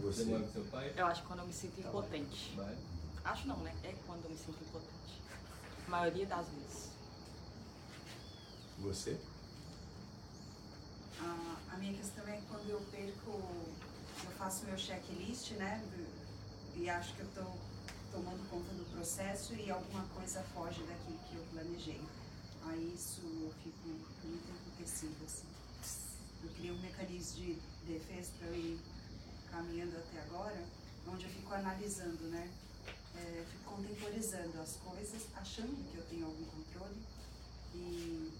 Você 0.00 0.24
Você? 0.24 0.24
mora 0.24 0.42
com 0.42 0.52
seu 0.52 0.64
pai? 0.64 0.92
Eu 0.96 1.06
acho 1.06 1.22
quando 1.24 1.40
eu 1.40 1.46
me 1.46 1.52
sinto 1.52 1.80
impotente. 1.80 2.54
Vai. 2.56 2.76
Acho 3.24 3.46
não, 3.46 3.58
né? 3.58 3.72
É 3.84 3.94
quando 4.06 4.24
eu 4.24 4.30
me 4.30 4.36
sinto 4.36 4.58
impotente. 4.64 5.22
A 5.86 5.90
maioria 5.90 6.26
das 6.26 6.48
vezes. 6.48 6.90
Você? 8.78 9.20
A, 11.22 11.76
minha 11.78 11.94
questão 11.94 12.26
é 12.26 12.40
quando 12.48 12.68
eu 12.68 12.80
perco, 12.90 13.30
eu 14.24 14.30
faço 14.36 14.64
meu 14.66 14.76
checklist, 14.76 15.52
né? 15.52 15.82
E 16.74 16.90
acho 16.90 17.14
que 17.14 17.20
eu 17.20 17.26
estou 17.26 17.58
tomando 18.10 18.48
conta 18.50 18.74
do 18.74 18.84
processo 18.92 19.54
e 19.54 19.70
alguma 19.70 20.04
coisa 20.14 20.42
foge 20.54 20.82
daquilo 20.82 21.18
que 21.28 21.36
eu 21.36 21.44
planejei. 21.52 22.00
Aí 22.66 22.92
isso 22.94 23.20
eu 23.22 23.52
fico 23.62 23.88
muito 23.88 24.48
enlouquecida, 24.48 25.24
assim. 25.24 25.46
Eu 26.42 26.50
criei 26.50 26.72
um 26.72 26.80
mecanismo 26.80 27.40
de 27.40 27.58
defesa 27.86 28.32
para 28.38 28.48
eu 28.48 28.54
ir 28.56 28.80
caminhando 29.50 29.96
até 29.96 30.20
agora, 30.22 30.64
onde 31.06 31.24
eu 31.24 31.30
fico 31.30 31.54
analisando, 31.54 32.24
né? 32.24 32.50
É, 33.14 33.44
fico 33.48 33.76
contemporizando 33.76 34.60
as 34.60 34.76
coisas, 34.76 35.22
achando 35.34 35.76
que 35.90 35.98
eu 35.98 36.04
tenho 36.06 36.26
algum 36.26 36.44
controle 36.46 37.00
e 37.74 38.32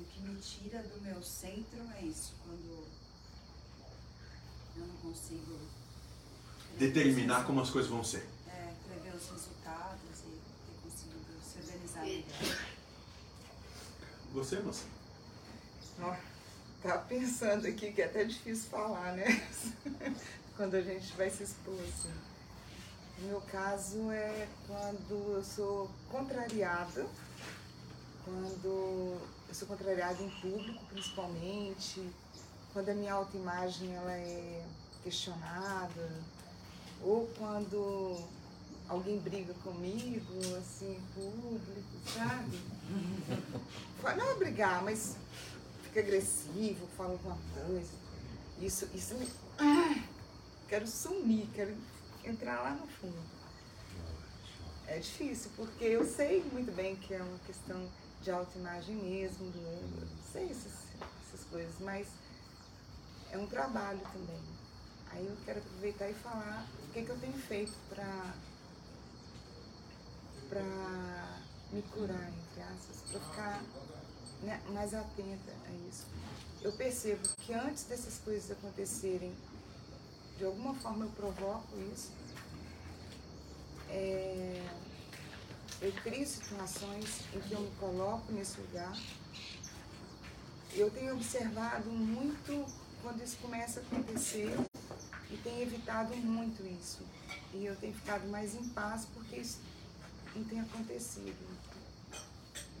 e 0.00 0.02
o 0.02 0.06
que 0.06 0.20
me 0.20 0.40
tira 0.40 0.82
do 0.82 1.00
meu 1.02 1.22
centro 1.22 1.78
é 1.98 2.02
isso, 2.02 2.32
quando 2.44 2.86
eu 4.76 4.86
não 4.86 4.96
consigo 4.96 5.58
Determinar 6.78 7.44
como 7.44 7.60
as 7.60 7.68
coisas 7.70 7.90
vão 7.90 8.02
ser. 8.02 8.26
é, 8.48 8.72
prever 8.88 9.14
os 9.14 9.28
resultados 9.30 10.20
e 10.24 10.40
ter 10.66 10.82
conseguido 10.82 11.26
se 11.44 11.58
organizar 11.58 12.04
melhor. 12.04 12.58
Você, 14.32 14.60
moça? 14.60 14.84
Tava 16.82 17.02
pensando 17.02 17.66
aqui 17.66 17.92
que 17.92 18.00
é 18.00 18.06
até 18.06 18.24
difícil 18.24 18.70
falar, 18.70 19.12
né? 19.12 19.26
quando 20.56 20.76
a 20.76 20.80
gente 20.80 21.12
vai 21.14 21.28
se 21.28 21.42
expor 21.42 21.74
assim. 21.80 22.14
No 23.18 23.28
meu 23.28 23.40
caso 23.42 24.10
é 24.10 24.48
quando 24.66 25.34
eu 25.34 25.44
sou 25.44 25.90
contrariada, 26.10 27.06
quando 28.24 29.18
eu 29.50 29.54
sou 29.54 29.66
contrariada 29.66 30.22
em 30.22 30.30
público 30.40 30.84
principalmente, 30.86 32.08
quando 32.72 32.88
a 32.88 32.94
minha 32.94 33.12
autoimagem 33.12 33.92
ela 33.96 34.12
é 34.12 34.64
questionada, 35.02 36.08
ou 37.02 37.26
quando 37.36 38.16
alguém 38.88 39.18
briga 39.18 39.52
comigo, 39.54 40.32
assim, 40.56 40.92
em 40.92 41.00
público, 41.14 41.82
sabe? 42.14 42.60
Não 44.16 44.30
é 44.30 44.34
brigar, 44.36 44.84
mas 44.84 45.16
fica 45.82 45.98
agressivo, 45.98 46.86
fala 46.96 47.10
alguma 47.10 47.38
coisa. 47.52 47.90
Isso, 48.60 48.88
isso 48.94 49.14
me. 49.16 49.28
Quero 50.68 50.86
sumir, 50.86 51.48
quero 51.52 51.76
entrar 52.24 52.62
lá 52.62 52.70
no 52.70 52.86
fundo. 52.86 53.18
É 54.86 54.98
difícil, 54.98 55.50
porque 55.56 55.84
eu 55.84 56.04
sei 56.04 56.44
muito 56.52 56.70
bem 56.72 56.94
que 56.94 57.14
é 57.14 57.20
uma 57.20 57.38
questão 57.40 57.88
de 58.22 58.30
autoimagem 58.30 58.96
mesmo, 58.96 59.50
do 59.50 59.58
eu 59.58 60.08
sei 60.32 60.50
essas, 60.50 60.72
essas 61.26 61.44
coisas, 61.50 61.74
mas 61.80 62.06
é 63.30 63.38
um 63.38 63.46
trabalho 63.46 64.00
também. 64.12 64.40
Aí 65.12 65.26
eu 65.26 65.36
quero 65.44 65.58
aproveitar 65.58 66.08
e 66.08 66.14
falar 66.14 66.66
o 66.84 66.92
que, 66.92 67.02
que 67.02 67.10
eu 67.10 67.18
tenho 67.18 67.38
feito 67.38 67.72
para 67.88 68.34
para 70.48 71.40
me 71.72 71.80
curar, 71.82 72.28
entre 72.28 72.62
aspas, 72.62 72.96
para 73.08 73.20
ficar 73.20 73.62
né, 74.42 74.60
mais 74.70 74.92
atenta 74.92 75.52
a 75.66 75.88
isso. 75.88 76.06
Eu 76.60 76.72
percebo 76.72 77.22
que 77.38 77.54
antes 77.54 77.84
dessas 77.84 78.18
coisas 78.18 78.50
acontecerem, 78.50 79.32
de 80.36 80.44
alguma 80.44 80.74
forma 80.74 81.04
eu 81.04 81.10
provoco 81.12 81.68
isso. 81.92 82.10
É, 83.88 84.68
eu 85.80 85.92
crio 85.92 86.26
situações 86.26 87.22
em 87.34 87.40
que 87.40 87.52
eu 87.52 87.60
me 87.60 87.70
coloco 87.76 88.30
nesse 88.32 88.60
lugar. 88.60 88.94
Eu 90.74 90.90
tenho 90.90 91.14
observado 91.14 91.88
muito 91.90 92.66
quando 93.02 93.22
isso 93.22 93.38
começa 93.38 93.80
a 93.80 93.82
acontecer 93.82 94.54
e 95.30 95.36
tenho 95.38 95.62
evitado 95.62 96.14
muito 96.16 96.62
isso. 96.66 97.02
E 97.54 97.64
eu 97.64 97.74
tenho 97.76 97.94
ficado 97.94 98.28
mais 98.28 98.54
em 98.54 98.68
paz 98.68 99.06
porque 99.14 99.36
isso 99.36 99.58
não 100.36 100.44
tem 100.44 100.60
acontecido 100.60 101.58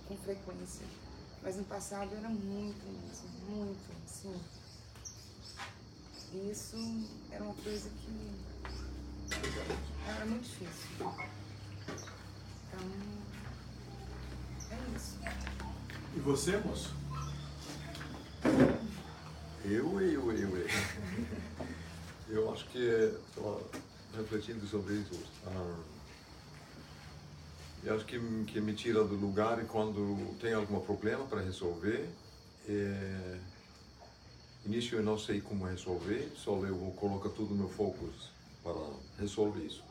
com 0.06 0.16
frequência. 0.18 0.86
Mas 1.42 1.56
no 1.56 1.64
passado 1.64 2.14
era 2.14 2.28
muito 2.28 2.84
mesmo, 2.84 3.28
muito, 3.48 3.90
assim. 4.04 4.38
E 6.32 6.50
isso 6.50 6.76
era 7.30 7.42
uma 7.42 7.54
coisa 7.54 7.88
que 7.88 8.40
era 10.06 10.26
muito 10.26 10.44
difícil. 10.44 11.40
Então, 12.72 12.86
é 14.70 14.96
isso. 14.96 15.18
E 16.16 16.20
você, 16.20 16.56
moço? 16.58 16.94
Eu, 19.64 20.00
eu, 20.00 20.32
eu, 20.32 20.56
eu. 20.56 20.66
Eu 22.28 22.52
acho 22.52 22.64
que 22.66 22.78
estou 22.78 23.68
refletindo 24.16 24.64
sobre 24.66 24.94
isso. 24.94 25.20
Ah, 25.46 25.80
eu 27.82 27.96
acho 27.96 28.04
que, 28.04 28.18
que 28.44 28.60
me 28.60 28.72
tira 28.72 29.02
do 29.02 29.16
lugar 29.16 29.64
quando 29.66 30.36
tem 30.38 30.52
algum 30.52 30.78
problema 30.80 31.24
para 31.24 31.40
resolver. 31.40 32.08
É, 32.68 33.38
início 34.64 34.98
eu 34.98 35.02
não 35.02 35.18
sei 35.18 35.40
como 35.40 35.64
resolver, 35.64 36.30
só 36.36 36.52
eu 36.64 36.76
vou 36.76 36.92
colocar 36.92 37.30
tudo 37.30 37.54
no 37.54 37.68
foco 37.68 38.08
para 38.62 38.74
resolver 39.18 39.64
isso. 39.64 39.82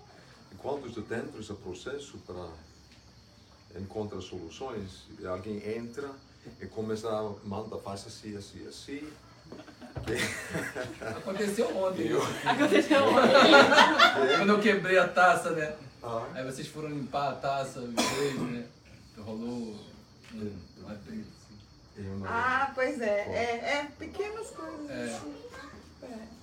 E 0.51 0.55
quando 0.55 0.87
estou 0.87 1.03
dentro 1.03 1.31
desse 1.31 1.53
processo 1.55 2.17
para 2.19 2.49
encontrar 3.75 4.21
soluções, 4.21 5.07
alguém 5.25 5.57
entra 5.77 6.09
e 6.61 6.65
começa 6.65 7.07
a 7.09 7.33
mandar, 7.47 7.77
faz 7.79 8.05
assim, 8.07 8.35
assim, 8.35 8.67
assim. 8.67 9.09
Que... 10.05 11.03
Aconteceu 11.03 11.75
ontem. 11.77 12.07
Eu- 12.07 12.21
Aconteceu 12.45 13.03
ontem. 13.03 14.37
Quando 14.37 14.49
eu 14.49 14.59
quebrei 14.59 14.97
a 14.97 15.07
taça, 15.07 15.51
né? 15.51 15.75
Ah. 16.01 16.25
Aí 16.33 16.45
vocês 16.45 16.67
foram 16.67 16.89
limpar 16.89 17.29
a 17.29 17.35
taça, 17.35 17.81
vocês, 17.81 18.39
né? 18.39 18.65
Rolou 19.17 19.75
uma 20.77 20.95
briga, 21.05 21.25
assim. 21.41 22.23
Ah, 22.25 22.71
pois 22.73 23.01
é. 23.01 23.19
É, 23.29 23.79
é 23.79 23.87
pequenas 23.97 24.47
coisas. 24.51 24.89
É. 24.89 25.03
assim. 25.03 25.35
É. 26.03 26.38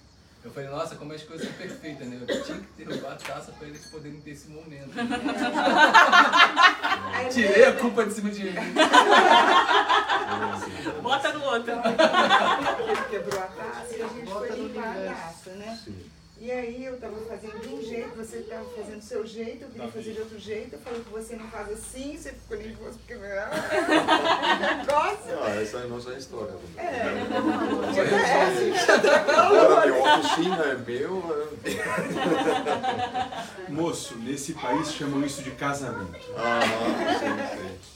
Eu 0.46 0.52
falei, 0.52 0.70
nossa, 0.70 0.94
como 0.94 1.12
as 1.12 1.24
coisas 1.24 1.44
são 1.44 1.56
perfeitas, 1.56 2.06
né? 2.06 2.20
Eu 2.20 2.26
tinha 2.44 2.58
que 2.58 2.84
derrubar 2.84 3.14
a 3.14 3.16
taça 3.16 3.50
para 3.50 3.66
eles 3.66 3.84
poderem 3.86 4.20
ter 4.20 4.30
esse 4.30 4.48
momento. 4.48 4.90
Aí 7.12 7.26
Tirei 7.34 7.64
a 7.64 7.72
culpa 7.72 8.06
de 8.06 8.12
cima 8.12 8.30
de 8.30 8.44
mim. 8.44 8.54
Bota 11.02 11.32
no 11.32 11.44
outro. 11.46 11.72
Ele 11.72 13.02
quebrou 13.10 13.42
a 13.42 13.46
taça 13.46 13.96
e 13.96 14.02
a 14.02 14.06
gente 14.06 14.30
foi 14.30 14.48
limpar 14.50 14.84
a 14.84 14.90
universo. 14.90 15.20
taça, 15.20 15.50
né? 15.50 15.78
E 16.38 16.52
aí 16.52 16.84
eu 16.84 16.98
tava 17.00 17.16
fazendo 17.26 17.58
de 17.60 17.68
um 17.74 17.82
jeito, 17.82 18.14
você 18.14 18.40
tava 18.40 18.62
fazendo 18.76 18.98
do 18.98 19.04
seu 19.04 19.26
jeito, 19.26 19.62
eu 19.64 19.68
queria 19.70 19.88
fazer 19.88 20.12
de 20.12 20.20
outro 20.20 20.38
jeito, 20.38 20.74
eu 20.74 20.78
falei 20.80 21.00
que 21.00 21.08
você 21.08 21.34
não 21.34 21.48
faz 21.48 21.72
assim, 21.72 22.14
você 22.16 22.30
ficou 22.32 22.58
nervoso 22.58 22.98
porque 22.98 23.14
ah, 23.14 23.50
negócio. 24.76 25.38
Ah, 25.42 25.62
essa 25.62 25.78
é 25.78 25.82
a 25.82 25.86
nossa 25.86 26.12
história. 26.12 26.52
É. 26.76 27.14
Agora 29.34 29.86
minha 29.90 30.18
oficina 30.18 30.62
é 30.64 30.74
meu. 30.76 31.22
é- 31.64 33.46
Moço, 33.72 34.14
nesse 34.18 34.52
país 34.52 34.92
chamam 34.92 35.24
isso 35.24 35.42
de 35.42 35.52
casamento. 35.52 36.20
Ah, 36.36 36.60
sim, 37.18 37.34
sim. 37.58 37.95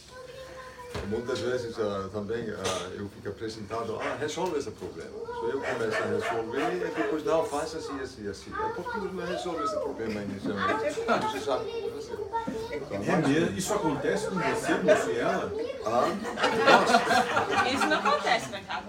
Muitas 1.08 1.38
vezes 1.40 1.76
ah, 1.78 2.08
também 2.12 2.44
ah, 2.50 2.90
eu 2.96 3.08
fico 3.08 3.28
apresentado, 3.28 3.98
ah, 4.00 4.16
resolve 4.20 4.58
esse 4.58 4.70
problema. 4.70 5.10
So, 5.10 5.46
eu 5.46 5.60
começo 5.60 5.96
a 5.96 6.06
resolver 6.06 6.76
e 6.76 6.78
depois, 6.94 7.24
não, 7.24 7.44
faz 7.44 7.74
assim, 7.74 8.00
assim, 8.00 8.28
assim. 8.28 8.52
É 8.52 8.72
porque 8.74 8.98
não 8.98 9.26
resolve 9.26 9.64
esse 9.64 9.74
problema 9.76 10.22
inicialmente. 10.22 10.94
Você 10.94 11.40
sabe 11.40 11.64
como 11.70 12.00
fazer. 12.00 13.04
É 13.04 13.16
mesmo? 13.28 13.58
Isso 13.58 13.74
acontece 13.74 14.26
com 14.28 14.36
você, 14.36 14.74
moço, 14.74 15.10
e 15.10 15.18
ela? 15.18 15.52
Ah, 15.86 17.68
Isso 17.72 17.86
não 17.86 17.96
acontece 17.98 18.50
na 18.50 18.60
casa. 18.60 18.84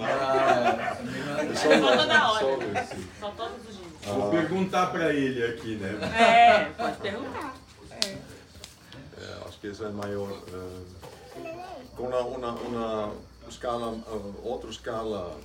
Ah, 0.00 0.96
é 1.40 1.54
só 1.54 1.96
toda 1.96 2.30
hora. 2.30 2.86
Só 3.20 3.30
todos 3.30 3.56
os 3.68 3.76
dias. 3.76 3.90
Vou 4.04 4.30
perguntar 4.30 4.86
pra 4.88 5.12
ele 5.12 5.44
aqui, 5.44 5.76
né? 5.76 5.98
É, 6.18 6.64
pode 6.76 6.96
perguntar. 6.98 7.54
É, 8.02 9.48
acho 9.48 9.58
que 9.60 9.68
essa 9.68 9.84
é 9.84 9.86
a 9.88 9.90
maior. 9.90 10.30
eh, 10.52 11.04
uma, 12.02 12.52
uma 12.52 13.14
escala, 13.48 13.96
eh, 14.06 14.32
outra 14.42 14.70
escala, 14.70 15.38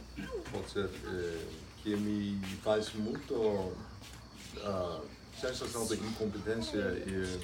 pode 0.52 0.70
ser, 0.70 0.86
eh, 0.86 1.46
que 1.84 1.96
me 1.96 2.40
faz 2.64 2.94
muito 2.94 3.74
a 4.64 5.00
sensação 5.40 5.86
de 5.86 5.96
incompetência 5.96 6.80
e 7.06 7.40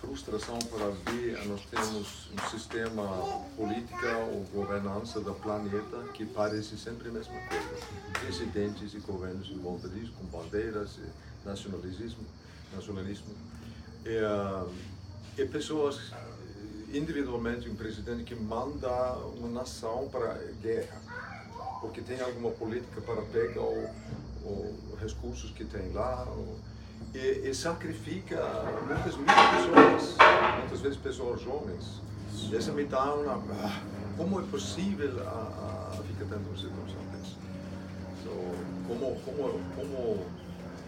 frustração 0.00 0.58
para 0.58 0.90
ver 1.12 1.40
que 1.40 1.48
nós 1.48 1.62
temos 1.66 2.28
um 2.32 2.50
sistema 2.50 3.06
política 3.56 4.18
ou 4.18 4.44
governança 4.52 5.20
do 5.20 5.34
planeta 5.34 6.04
que 6.12 6.24
parece 6.26 6.76
sempre 6.76 7.08
a 7.08 7.12
mesma 7.12 7.34
coisa. 7.48 7.86
Presidentes 8.20 8.94
e 8.94 8.98
governos 8.98 9.50
em 9.50 9.58
volta 9.58 9.88
disso, 9.88 10.12
com 10.12 10.24
bandeiras, 10.26 10.98
nacionalismo, 11.44 12.24
nacionalismo. 12.74 13.34
E, 14.04 14.18
ah, 14.18 14.66
e 15.36 15.44
pessoas, 15.46 16.12
individualmente, 16.98 17.68
um 17.68 17.74
presidente 17.74 18.22
que 18.24 18.34
manda 18.34 18.90
uma 19.38 19.48
nação 19.48 20.08
para 20.10 20.32
a 20.32 20.38
guerra, 20.62 20.96
porque 21.80 22.00
tem 22.00 22.20
alguma 22.20 22.50
política 22.50 23.00
para 23.00 23.20
pegar 23.22 23.60
o, 23.62 23.88
o 24.44 24.96
recursos 25.00 25.50
que 25.50 25.64
tem 25.64 25.92
lá, 25.92 26.24
o- 26.28 26.56
e, 27.14 27.48
e 27.48 27.54
sacrifica 27.54 28.36
muitas, 28.86 29.16
muitas 29.16 29.34
pessoas, 29.50 30.16
muitas 30.60 30.80
vezes 30.80 30.98
pessoas 30.98 31.40
jovens. 31.42 32.00
E 32.50 32.56
essa 32.56 32.72
me 32.72 32.84
dá 32.84 33.14
uma. 33.14 33.34
ah, 33.34 33.82
Como 34.16 34.40
é 34.40 34.42
possível 34.44 35.10
a, 35.26 35.92
a 35.98 36.02
ficar 36.02 36.24
dentro 36.24 36.38
de 36.44 36.48
uma 36.48 36.56
situação 36.56 37.04
dessa? 37.12 37.36
So, 38.22 38.30
como, 38.88 39.20
como, 39.20 39.60
como 39.76 40.26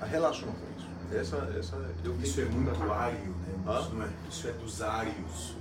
a 0.00 0.04
relação 0.06 0.48
com 0.48 0.66
isso? 0.76 0.88
Essa, 1.16 1.36
essa, 1.56 1.76
eu 2.04 2.16
Isso 2.16 2.40
é 2.40 2.44
muito 2.46 2.92
ário, 2.92 3.18
né? 3.64 3.80
Isso, 3.80 3.94
não 3.94 4.02
é, 4.04 4.08
isso 4.28 4.48
é 4.48 4.52
dos 4.52 4.82
ários. 4.82 5.54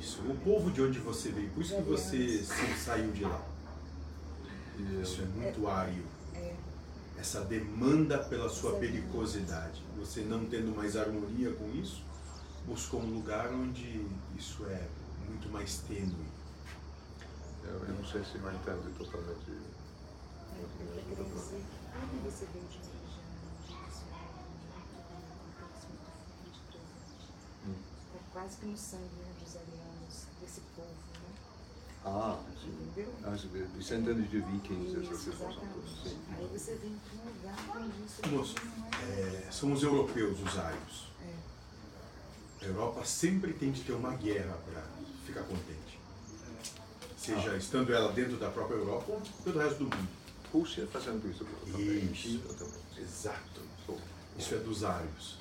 Isso, 0.00 0.20
o 0.22 0.36
povo 0.38 0.70
de 0.70 0.82
onde 0.82 0.98
você 0.98 1.30
veio, 1.30 1.50
por 1.50 1.62
isso 1.62 1.74
que 1.76 1.82
você 1.82 2.38
se- 2.42 2.84
saiu 2.84 3.10
de 3.12 3.24
lá. 3.24 3.40
Isso 5.02 5.22
é 5.22 5.24
muito 5.26 5.68
árido. 5.68 6.04
Essa 7.18 7.40
demanda 7.42 8.18
pela 8.18 8.48
sua 8.48 8.76
periculosidade. 8.78 9.82
Você 9.98 10.20
não 10.22 10.44
tendo 10.46 10.74
mais 10.74 10.96
harmonia 10.96 11.52
com 11.52 11.70
isso, 11.70 12.02
buscou 12.66 13.00
um 13.00 13.14
lugar 13.14 13.52
onde 13.52 14.04
isso 14.36 14.64
é 14.66 14.86
muito 15.28 15.48
mais 15.50 15.78
tênue. 15.88 16.14
Eu, 17.64 17.74
eu 17.88 17.94
não 17.94 18.04
sei 18.04 18.22
se 18.24 18.34
eu 18.36 18.40
entendo 18.52 18.98
totalmente. 18.98 19.50
Eu 20.58 20.68
queria 20.78 21.24
dizer 21.24 21.60
que 21.60 21.90
quando 21.92 22.22
você 22.24 22.46
veio 22.52 22.64
de 22.68 22.78
religião, 22.78 23.14
é 27.64 28.23
quase 28.34 28.56
que 28.58 28.66
no 28.66 28.76
sangue 28.76 29.04
né, 29.04 29.32
dos 29.42 29.56
arianos, 29.56 30.26
desse 30.40 30.60
povo, 30.76 30.88
né? 30.88 31.30
Ah, 32.04 32.38
sim. 32.60 32.68
Entendeu? 32.68 33.14
As 33.24 33.40
de- 33.42 33.66
descendentes 33.78 34.28
de 34.30 34.40
vikings, 34.40 34.96
essas 34.96 35.22
coisas 35.24 35.38
todas. 35.38 35.90
Sim. 36.02 36.18
Aí 36.36 36.46
você 36.52 36.74
vem 36.74 36.96
para 36.98 37.14
um 37.16 37.32
lugar 37.32 37.76
onde 37.86 38.04
isso 38.04 38.28
Moço, 38.28 38.54
é. 39.08 39.46
é, 39.46 39.52
são 39.52 39.72
os 39.72 39.82
europeus 39.82 40.38
os 40.40 40.58
ários. 40.58 41.06
É. 41.22 42.64
A 42.64 42.68
Europa 42.68 43.04
sempre 43.04 43.52
tem 43.52 43.70
de 43.70 43.82
ter 43.82 43.92
uma 43.92 44.14
guerra 44.14 44.58
para 44.66 44.82
ficar 45.24 45.42
contente. 45.44 45.98
Seja 47.16 47.56
estando 47.56 47.94
ela 47.94 48.12
dentro 48.12 48.36
da 48.36 48.50
própria 48.50 48.76
Europa 48.76 49.12
ou 49.12 49.22
pelo 49.44 49.58
resto 49.60 49.84
do 49.84 49.96
mundo. 49.96 50.08
Rússia 50.52 50.86
fazendo 50.86 51.26
isso. 51.30 51.46
Isso. 51.78 52.42
Exato. 52.98 53.62
Isso 54.38 54.54
é 54.54 54.58
dos 54.58 54.84
ários. 54.84 55.38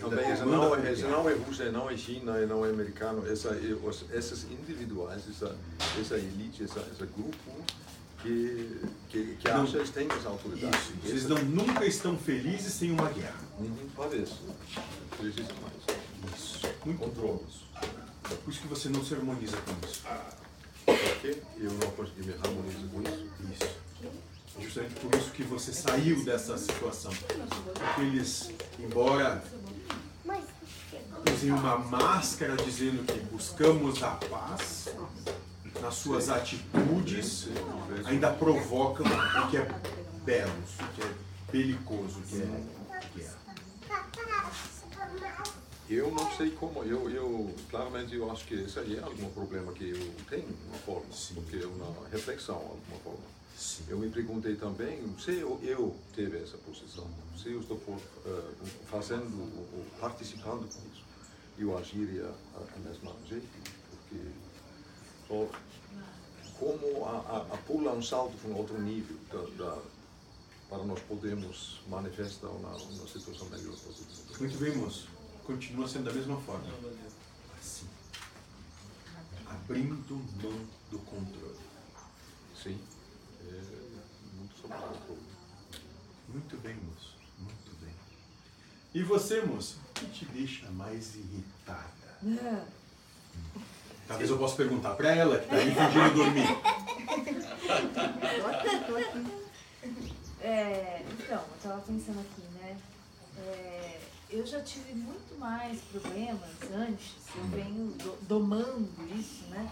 Também 0.00 0.24
essa 0.26 0.44
demanda 0.44 0.56
não, 0.64 0.68
por 0.70 0.78
é- 0.78 0.94
guerra. 0.94 1.08
não 1.10 1.28
é 1.28 1.34
Rússia, 1.34 1.72
não 1.72 1.90
é 1.90 1.96
China, 1.96 2.46
não 2.46 2.64
é 2.66 2.70
americano. 2.70 3.30
Essa, 3.30 3.48
é 3.50 3.74
os- 3.82 4.04
essas 4.12 4.44
individuais, 4.44 5.22
essa, 5.28 5.54
essa 6.00 6.16
elite, 6.16 6.64
essa, 6.64 6.80
esse 6.80 7.04
grupo 7.16 7.36
que, 8.22 8.80
que, 9.08 9.36
que 9.36 9.48
Não. 9.48 9.62
acha 9.62 9.78
que 9.80 9.90
tem 9.92 10.08
essa 10.10 10.28
autoridade. 10.28 10.76
Isso. 11.04 11.16
Essa- 11.16 11.28
não, 11.28 11.42
nunca 11.44 11.84
estão 11.84 12.16
felizes 12.16 12.72
sem 12.72 12.90
uma 12.92 13.08
guerra. 13.10 13.40
Uhum, 13.58 13.88
Parece. 13.96 14.34
Precisa 15.18 15.48
mais. 15.60 16.34
Isso. 16.36 16.60
Muito 16.84 16.98
controlos. 16.98 17.64
É 18.30 18.34
por 18.36 18.50
isso 18.50 18.60
que 18.62 18.68
você 18.68 18.88
não 18.88 19.04
se 19.04 19.14
harmoniza 19.14 19.56
com 19.58 19.86
isso. 19.86 20.02
Porque 20.86 21.42
eu 21.58 21.70
não 21.72 21.90
consegui 21.92 22.26
me 22.26 22.32
harmonizar 22.34 22.88
com 22.92 23.02
isso. 23.02 23.28
Isso. 23.52 23.70
É 24.58 24.62
justamente 24.62 24.94
por 25.00 25.14
isso 25.14 25.30
que 25.30 25.42
você 25.42 25.72
saiu 25.72 26.24
dessa 26.24 26.58
situação. 26.58 27.12
Porque 27.12 28.00
eles, 28.00 28.50
embora 28.78 29.42
usem 31.32 31.50
uma 31.50 31.78
máscara 31.78 32.56
dizendo 32.56 33.04
que 33.04 33.18
buscamos 33.20 34.02
a 34.02 34.10
paz, 34.10 34.88
nas 35.80 35.94
suas 35.94 36.28
atitudes 36.28 37.48
ainda 38.04 38.30
provocam 38.32 39.06
o 39.06 39.50
que 39.50 39.56
é 39.56 39.68
belo, 40.24 40.52
o 40.52 40.94
que 40.94 41.02
é 41.02 41.14
belicoso, 41.50 42.18
o 42.18 42.22
que 42.22 42.42
é 42.42 43.00
guerra. 43.16 43.38
Eu 45.90 46.10
não 46.10 46.30
sei 46.36 46.50
como, 46.50 46.82
eu, 46.84 47.10
eu 47.10 47.54
claramente 47.68 48.14
eu 48.14 48.30
acho 48.30 48.46
que 48.46 48.54
esse 48.54 48.78
aí 48.78 48.96
é 48.96 49.02
algum 49.02 49.28
problema 49.30 49.72
que 49.72 49.90
eu 49.90 50.14
tenho, 50.30 50.46
de 50.46 50.66
uma 50.68 50.78
forma, 50.78 51.06
porque 51.34 51.56
é 51.56 51.66
uma 51.66 52.08
reflexão, 52.08 52.56
de 52.56 52.62
alguma 52.62 52.98
forma. 53.02 53.41
Eu 53.88 53.98
me 53.98 54.08
perguntei 54.08 54.56
também 54.56 55.02
se 55.18 55.32
eu, 55.38 55.58
eu 55.62 55.94
teve 56.14 56.38
essa 56.38 56.56
posição, 56.58 57.06
se 57.36 57.50
eu 57.52 57.60
estou 57.60 57.76
por, 57.78 57.98
eh, 58.26 58.52
fazendo, 58.90 59.40
ou- 59.40 59.86
participando 60.00 60.60
com 60.72 60.80
isso, 60.92 61.04
eu 61.58 61.76
agiria 61.76 62.26
a, 62.54 62.58
a 62.58 62.78
mesma 62.88 63.12
jeito, 63.28 63.46
porque 63.90 64.20
só 65.28 65.48
como 66.58 67.04
a, 67.04 67.10
a, 67.18 67.36
a 67.54 67.56
pular 67.58 67.92
um 67.92 68.02
salto 68.02 68.36
para 68.38 68.50
um 68.50 68.56
outro 68.56 68.80
nível, 68.80 69.16
da, 69.30 69.64
da, 69.64 69.82
para 70.68 70.84
nós 70.84 71.00
podermos 71.00 71.80
manifestar 71.88 72.48
uma, 72.48 72.70
uma 72.70 73.06
situação 73.06 73.48
melhor. 73.48 73.74
positiva. 73.76 74.38
Muito 74.40 74.58
bem, 74.58 74.76
moço. 74.76 75.08
Continua 75.44 75.88
sendo 75.88 76.04
da 76.04 76.12
mesma 76.12 76.40
forma. 76.40 76.64
Assim. 77.58 77.86
Abrindo 79.46 80.14
mão 80.42 80.66
do 80.90 80.98
controle. 81.00 81.58
Sim. 82.62 82.78
É 84.72 86.32
muito 86.32 86.56
bem, 86.62 86.74
moço. 86.76 87.14
Muito 87.38 87.70
bem. 87.80 87.92
E 88.94 89.02
você, 89.02 89.42
moço? 89.42 89.78
O 89.90 89.92
que 89.94 90.06
te 90.06 90.24
deixa 90.26 90.70
mais 90.70 91.14
irritada? 91.14 92.18
Não. 92.22 92.64
Talvez 94.08 94.30
eu 94.30 94.38
possa 94.38 94.56
perguntar 94.56 94.94
pra 94.94 95.14
ela, 95.14 95.38
que 95.38 95.48
tá 95.48 95.56
aí 95.56 95.74
fingindo 95.74 96.14
dormir. 96.14 96.46
Tô 98.40 98.46
aqui, 98.46 98.84
tô 98.86 98.96
aqui. 98.96 100.12
É, 100.40 101.02
então, 101.12 101.38
eu 101.38 101.56
tava 101.62 101.80
pensando 101.82 102.20
aqui, 102.20 102.42
né? 102.60 102.76
É, 103.38 104.00
eu 104.30 104.44
já 104.46 104.60
tive 104.60 104.92
muito 104.94 105.38
mais 105.38 105.80
problemas 105.82 106.50
antes, 106.74 107.12
eu 107.36 107.44
venho 107.44 107.90
do- 107.92 108.18
domando 108.26 108.88
isso, 109.16 109.44
né? 109.50 109.70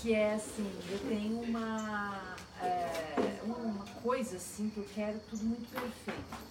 que 0.00 0.14
é 0.14 0.34
assim, 0.34 0.70
eu 0.90 0.98
tenho 1.08 1.40
uma, 1.40 2.36
é, 2.62 3.40
uma 3.44 3.84
coisa 4.02 4.36
assim 4.36 4.70
que 4.70 4.78
eu 4.78 4.86
quero 4.94 5.18
tudo 5.30 5.44
muito 5.44 5.70
perfeito. 5.70 6.50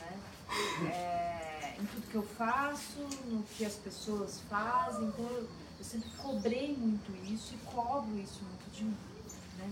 Né? 0.00 0.90
É, 0.90 1.76
em 1.80 1.86
tudo 1.86 2.10
que 2.10 2.14
eu 2.14 2.22
faço, 2.22 3.00
no 3.26 3.42
que 3.42 3.64
as 3.64 3.74
pessoas 3.74 4.40
fazem, 4.48 5.08
então 5.08 5.24
eu, 5.26 5.48
eu 5.78 5.84
sempre 5.84 6.08
cobrei 6.10 6.74
muito 6.76 7.12
isso 7.30 7.54
e 7.54 7.58
cobro 7.72 8.16
isso 8.18 8.42
muito 8.42 8.70
de 8.72 8.84
mim. 8.84 8.96
Né? 9.58 9.70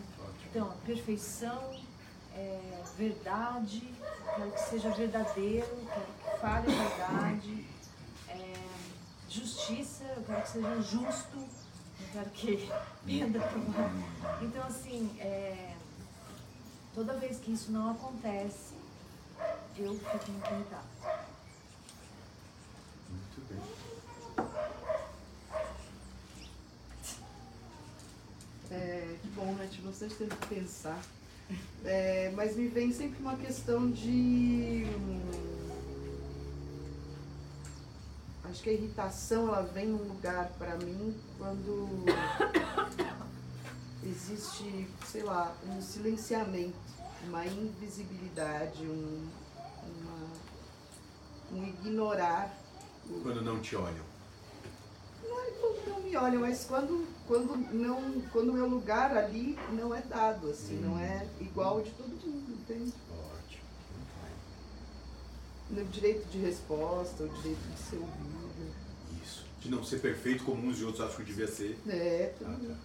Então, 0.51 0.73
perfeição, 0.85 1.75
é, 2.35 2.83
verdade, 2.97 3.89
quero 4.35 4.51
que 4.53 4.61
seja 4.61 4.91
verdadeiro, 4.91 5.67
quero 5.87 6.35
que 6.35 6.41
fale 6.41 6.73
a 6.73 6.89
verdade, 6.89 7.67
é, 8.29 8.55
justiça, 9.29 10.05
eu 10.17 10.23
quero 10.25 10.43
que 10.43 10.49
seja 10.49 10.83
justo, 10.83 11.62
quero 12.13 12.31
que 12.31 12.69
penda 13.05 13.41
pro 13.41 13.59
mal. 13.71 13.91
Então, 14.43 14.63
assim, 14.65 15.11
é, 15.19 15.75
toda 16.95 17.15
vez 17.15 17.39
que 17.39 17.53
isso 17.53 17.71
não 17.71 17.91
acontece, 17.91 18.75
eu 19.77 19.95
fico 19.95 20.31
muito 20.31 20.51
irritada. 20.51 20.83
Muito 23.11 23.41
bem. 23.49 23.63
É, 28.71 29.17
que 29.21 29.29
bom, 29.29 29.53
né? 29.55 29.69
Tive 29.71 29.89
bastante 29.89 30.15
tempo 30.15 30.35
de 30.35 30.47
pensar. 30.47 31.01
É, 31.85 32.33
mas 32.35 32.57
me 32.57 32.69
vem 32.69 32.93
sempre 32.93 33.21
uma 33.21 33.37
questão 33.37 33.91
de. 33.91 34.87
hum, 34.97 35.72
Acho 38.53 38.65
que 38.65 38.69
a 38.69 38.73
irritação 38.75 39.49
ela 39.49 39.63
vem 39.63 39.87
num 39.87 40.09
lugar 40.13 40.51
para 40.59 40.77
mim 40.77 41.17
quando 41.39 41.89
existe, 44.05 44.87
sei 45.07 45.23
lá, 45.23 45.57
um 45.67 45.81
silenciamento, 45.81 46.77
uma 47.25 47.47
invisibilidade, 47.47 48.83
um, 48.83 49.27
uma- 49.87 51.59
um 51.61 51.67
ignorar 51.67 52.55
Quando 53.23 53.41
não 53.41 53.59
te 53.59 53.75
olham. 53.75 54.05
não 55.27 55.41
é 55.41 55.51
quando 55.53 55.89
não 55.89 56.01
me 56.03 56.15
olham, 56.15 56.41
mas 56.43 56.65
quando, 56.65 57.07
quando, 57.27 57.57
não, 57.73 58.21
quando 58.33 58.51
o 58.51 58.53
meu 58.53 58.69
lugar 58.69 59.17
ali 59.17 59.59
não 59.73 59.95
é 59.95 60.03
dado, 60.03 60.51
assim, 60.51 60.77
não 60.79 60.99
é 60.99 61.27
igual 61.41 61.77
ao 61.79 61.81
de 61.83 61.91
todo 61.93 62.09
mundo, 62.11 62.53
entende? 62.53 62.93
Ótimo. 63.11 63.63
O 65.71 65.85
direito 65.87 66.29
de 66.29 66.37
resposta, 66.39 67.23
o 67.25 67.29
direito 67.31 67.61
de 67.75 67.79
ser 67.81 67.97
ouvido. 67.97 68.32
De 69.63 69.71
não 69.71 69.85
ser 69.85 70.01
perfeito 70.01 70.43
como 70.45 70.67
uns 70.69 70.81
e 70.81 70.85
outros 70.85 71.05
acham 71.05 71.17
que 71.19 71.25
devia 71.25 71.47
ser. 71.47 71.79
É, 71.89 72.33
Ah, 72.45 72.45
tudo. 72.45 72.77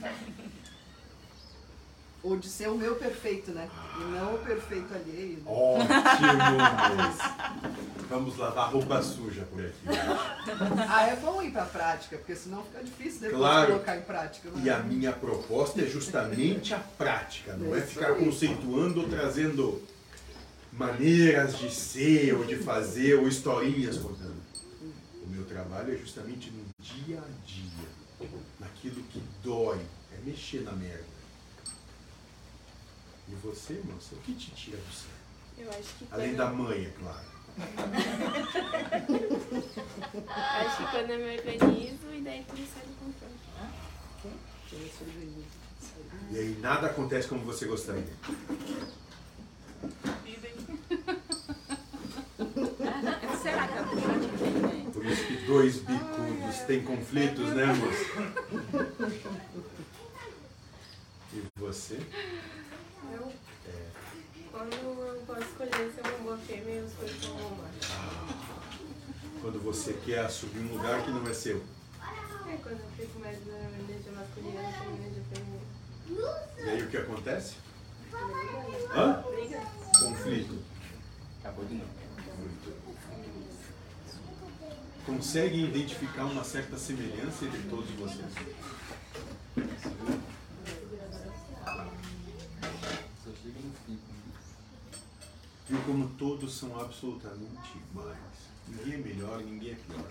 tá. 0.00 0.12
Ou 2.22 2.36
de 2.36 2.46
ser 2.50 2.68
o 2.68 2.76
meu 2.76 2.96
perfeito, 2.96 3.50
né? 3.52 3.66
E 3.98 4.04
não 4.12 4.34
o 4.34 4.38
perfeito 4.40 4.92
alheio. 4.92 5.38
né? 5.38 5.42
Ótimo. 5.46 5.88
Vamos 8.10 8.36
lavar 8.36 8.70
roupa 8.70 9.00
suja 9.02 9.42
por 9.50 9.64
aqui. 9.64 9.78
Ah, 10.86 11.06
é 11.06 11.16
bom 11.16 11.40
ir 11.42 11.50
pra 11.50 11.64
prática, 11.64 12.18
porque 12.18 12.36
senão 12.36 12.62
fica 12.64 12.84
difícil 12.84 13.20
depois 13.22 13.38
Claro. 13.38 13.72
colocar 13.72 13.96
em 13.96 14.02
prática. 14.02 14.50
né? 14.50 14.60
E 14.64 14.68
a 14.68 14.80
minha 14.80 15.12
proposta 15.12 15.80
é 15.80 15.86
justamente 15.86 16.74
a 16.74 16.78
prática, 16.78 17.54
não 17.56 17.74
é 17.74 17.78
Isso 17.78 17.86
ficar 17.88 18.12
aí. 18.12 18.22
conceituando 18.22 19.00
ou 19.00 19.08
trazendo 19.08 19.80
maneiras 20.74 21.56
de 21.58 21.70
ser 21.74 22.34
ou 22.34 22.44
de 22.44 22.56
fazer 22.56 23.14
ou 23.14 23.26
historinhas 23.26 23.96
contando. 23.96 24.38
O 25.50 25.52
meu 25.52 25.64
trabalho 25.64 25.92
é 25.92 25.96
justamente 25.96 26.48
no 26.52 26.64
dia 26.78 27.18
a 27.18 27.26
dia, 27.44 27.88
naquilo 28.60 29.02
que 29.04 29.20
dói, 29.42 29.80
é 30.14 30.18
mexer 30.24 30.60
na 30.62 30.70
merda. 30.70 31.02
E 33.28 33.34
você, 33.34 33.82
moça, 33.84 34.14
o 34.14 34.18
que 34.18 34.32
te 34.34 34.52
tira 34.52 34.76
do 34.76 34.92
sério? 34.92 35.10
Eu 35.58 35.68
acho 35.70 35.92
que 35.98 36.06
Além 36.12 36.28
quando- 36.34 36.38
da 36.38 36.50
mãe, 36.52 36.84
é 36.84 36.90
claro. 36.90 37.26
Acho 40.28 40.76
que 40.76 40.84
quando 40.92 41.10
eu 41.10 41.18
me 41.18 41.36
organizo 41.36 42.14
e 42.14 42.20
daí 42.22 42.44
tudo 42.48 42.64
sai 42.72 42.84
do 42.86 42.94
controle. 43.00 43.34
E 46.30 46.38
aí 46.38 46.56
nada 46.60 46.86
acontece 46.86 47.26
como 47.28 47.44
você 47.44 47.66
gostaria. 47.66 48.06
Será 53.42 53.66
que 53.68 53.78
a 53.78 53.82
vontade 53.82 54.26
vem, 54.38 54.50
né? 54.52 54.90
Por 54.92 55.04
isso 55.06 55.26
que 55.26 55.36
dois 55.50 55.78
bicudos 55.78 56.58
têm 56.68 56.80
conflitos, 56.84 57.48
né, 57.48 57.66
moça? 57.66 58.04
E 61.34 61.42
você? 61.56 61.98
Eu, 63.12 63.32
É. 63.66 63.86
quando 64.52 64.72
eu 64.74 65.22
posso 65.26 65.40
escolher 65.40 65.92
ser 65.92 66.02
uma 66.02 66.18
boa 66.18 66.38
fêmea, 66.38 66.74
eu 66.74 66.86
escolho 66.86 67.32
uma 67.32 67.48
boa 67.48 67.50
macho. 67.62 67.90
Quando 69.42 69.60
você 69.64 69.92
quer 70.04 70.20
assumir 70.20 70.60
um 70.70 70.76
lugar 70.76 71.02
que 71.04 71.10
não 71.10 71.26
é 71.26 71.34
seu. 71.34 71.56
É 71.60 72.56
quando 72.62 72.78
eu 72.78 72.90
fico 72.96 73.18
mais 73.18 73.36
na 73.44 73.58
energia 73.58 74.12
masculina 74.12 74.60
que 74.60 74.86
na 74.86 74.96
energia 74.96 75.22
feminina. 75.34 76.38
E 76.58 76.62
aí 76.70 76.82
o 76.82 76.88
que 76.90 76.96
acontece? 76.96 77.54
Hã? 78.94 79.24
Briga. 79.32 79.60
Conflito. 79.98 80.58
Acabou 81.40 81.64
de 81.64 81.74
novo. 81.74 81.99
Conseguem 85.10 85.64
identificar 85.64 86.24
uma 86.24 86.44
certa 86.44 86.78
semelhança 86.78 87.44
entre 87.44 87.60
todos 87.68 87.90
vocês? 87.96 88.32
Fim. 88.32 88.46
Viu 95.68 95.80
como 95.84 96.08
todos 96.10 96.54
são 96.54 96.80
absolutamente 96.80 97.76
iguais. 97.90 98.16
Ninguém 98.68 98.94
é 98.94 98.98
melhor, 98.98 99.42
ninguém 99.42 99.72
é 99.72 99.74
pior. 99.74 100.06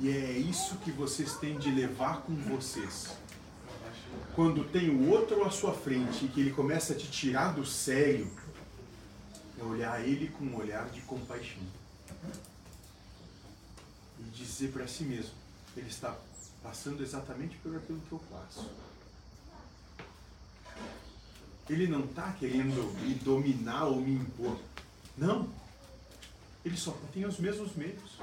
E 0.00 0.10
é 0.10 0.32
isso 0.32 0.76
que 0.76 0.90
vocês 0.90 1.34
têm 1.36 1.58
de 1.58 1.70
levar 1.70 2.18
com 2.18 2.34
vocês. 2.34 3.23
Quando 4.34 4.64
tem 4.64 4.90
o 4.90 5.10
outro 5.10 5.44
à 5.44 5.50
sua 5.50 5.72
frente 5.72 6.24
e 6.24 6.28
que 6.28 6.40
ele 6.40 6.50
começa 6.50 6.92
a 6.92 6.96
te 6.96 7.08
tirar 7.08 7.54
do 7.54 7.64
sério, 7.64 8.28
é 9.56 9.62
olhar 9.62 10.04
ele 10.04 10.28
com 10.28 10.44
um 10.44 10.56
olhar 10.56 10.88
de 10.90 11.00
compaixão. 11.02 11.62
E 14.18 14.22
dizer 14.32 14.72
para 14.72 14.88
si 14.88 15.04
mesmo, 15.04 15.30
ele 15.76 15.86
está 15.86 16.16
passando 16.64 17.00
exatamente 17.00 17.56
por 17.58 17.76
aquilo 17.76 18.00
que 18.08 18.12
eu 18.12 18.20
passo. 18.28 18.68
Ele 21.70 21.86
não 21.86 22.04
está 22.04 22.32
querendo 22.32 22.92
me 23.02 23.14
dominar 23.14 23.84
ou 23.84 24.00
me 24.00 24.14
impor. 24.14 24.58
Não. 25.16 25.48
Ele 26.64 26.76
só 26.76 26.90
tem 27.12 27.24
os 27.24 27.38
mesmos 27.38 27.72
medos. 27.76 28.18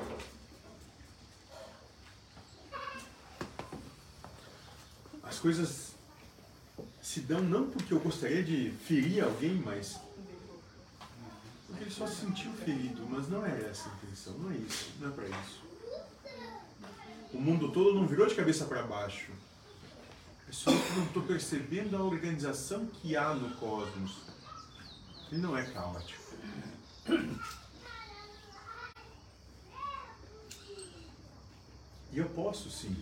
As 5.23 5.39
coisas 5.39 5.90
se 7.11 7.19
dão 7.19 7.41
não 7.41 7.69
porque 7.69 7.93
eu 7.93 7.99
gostaria 7.99 8.41
de 8.41 8.71
ferir 8.87 9.21
alguém, 9.21 9.55
mas 9.55 9.99
porque 11.67 11.83
ele 11.83 11.91
só 11.91 12.07
se 12.07 12.21
sentiu 12.21 12.53
ferido. 12.53 13.05
Mas 13.09 13.27
não 13.27 13.45
é 13.45 13.69
essa 13.69 13.89
a 13.89 13.93
intenção, 13.95 14.33
não 14.35 14.49
é 14.49 14.55
isso, 14.55 14.91
não 14.97 15.09
é 15.09 15.11
para 15.11 15.27
isso. 15.27 15.61
O 17.33 17.37
mundo 17.37 17.69
todo 17.69 17.95
não 17.95 18.07
virou 18.07 18.27
de 18.27 18.35
cabeça 18.35 18.63
para 18.63 18.83
baixo. 18.83 19.29
É 20.47 20.53
só 20.53 20.71
que 20.71 20.93
não 20.93 21.05
estou 21.05 21.23
percebendo 21.23 21.97
a 21.97 22.01
organização 22.01 22.85
que 22.85 23.17
há 23.17 23.33
no 23.33 23.57
cosmos. 23.57 24.15
Ele 25.29 25.41
não 25.41 25.57
é 25.57 25.65
caótico. 25.65 26.21
E 32.13 32.17
eu 32.17 32.29
posso 32.29 32.71
sim. 32.71 32.95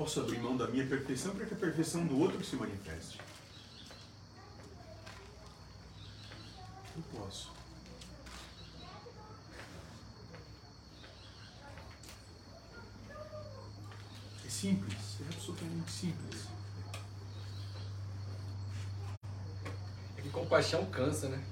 Posso 0.00 0.20
abrir 0.20 0.38
mão 0.38 0.56
da 0.56 0.66
minha 0.66 0.86
perfeição 0.86 1.34
para 1.34 1.44
que 1.44 1.52
a 1.52 1.56
perfeição 1.58 2.06
do 2.06 2.18
outro 2.18 2.42
se 2.42 2.56
manifeste. 2.56 3.20
Eu 6.96 7.02
posso. 7.12 7.52
É 14.42 14.48
simples, 14.48 15.20
é 15.20 15.34
absolutamente 15.34 15.92
simples. 15.92 16.46
É 20.16 20.22
que 20.22 20.30
compaixão 20.30 20.86
cansa, 20.86 21.28
né? 21.28 21.44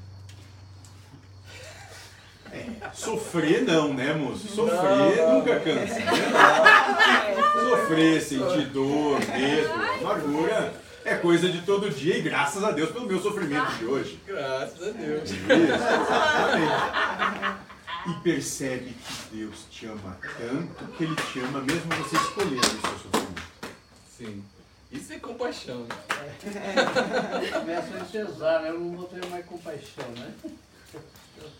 Sofrer 2.95 3.63
não, 3.63 3.93
né, 3.95 4.13
moço? 4.15 4.49
Sofrer 4.49 4.83
Não, 4.83 5.17
não. 5.17 5.39
nunca 5.39 5.61
cansa. 5.61 5.95
Né? 5.95 6.05
Sofrer, 7.69 8.21
sentir 8.23 8.67
dor, 8.69 9.19
medo, 9.21 9.73
amargura 10.01 10.75
é 11.05 11.15
coisa 11.17 11.49
de 11.49 11.63
todo 11.63 11.89
dia 11.91 12.19
e 12.19 12.23
graças 12.23 12.63
a 12.63 12.71
Deus 12.71 12.91
pelo 12.91 13.07
meu 13.07 13.21
sofrimento 13.21 13.71
de 13.77 13.87
hoje. 13.87 14.21
Graças 14.27 14.89
a 14.89 14.91
Deus. 14.91 15.31
Isso, 15.31 15.53
exatamente. 15.53 16.73
E 18.07 18.13
percebe 18.23 18.95
que 18.95 19.37
Deus 19.37 19.67
te 19.71 19.87
ama 19.87 20.17
tanto 20.39 20.93
que 20.97 21.05
Ele 21.05 21.15
te 21.17 21.41
ama 21.41 21.61
mesmo 21.61 21.91
você 21.97 22.17
escolhendo 22.17 22.59
o 22.59 22.81
seu 22.81 22.99
sofrimento. 22.99 23.43
Sim. 24.17 24.45
Isso 24.91 25.13
é 25.13 25.19
compaixão, 25.19 25.81
né? 25.81 27.49
Começa 27.53 27.97
a 27.97 28.05
pesar, 28.05 28.63
né? 28.63 28.71
Eu 28.71 28.81
não 28.81 28.97
vou 28.97 29.07
ter 29.07 29.25
mais 29.27 29.45
compaixão, 29.45 30.09
né? 30.17 30.33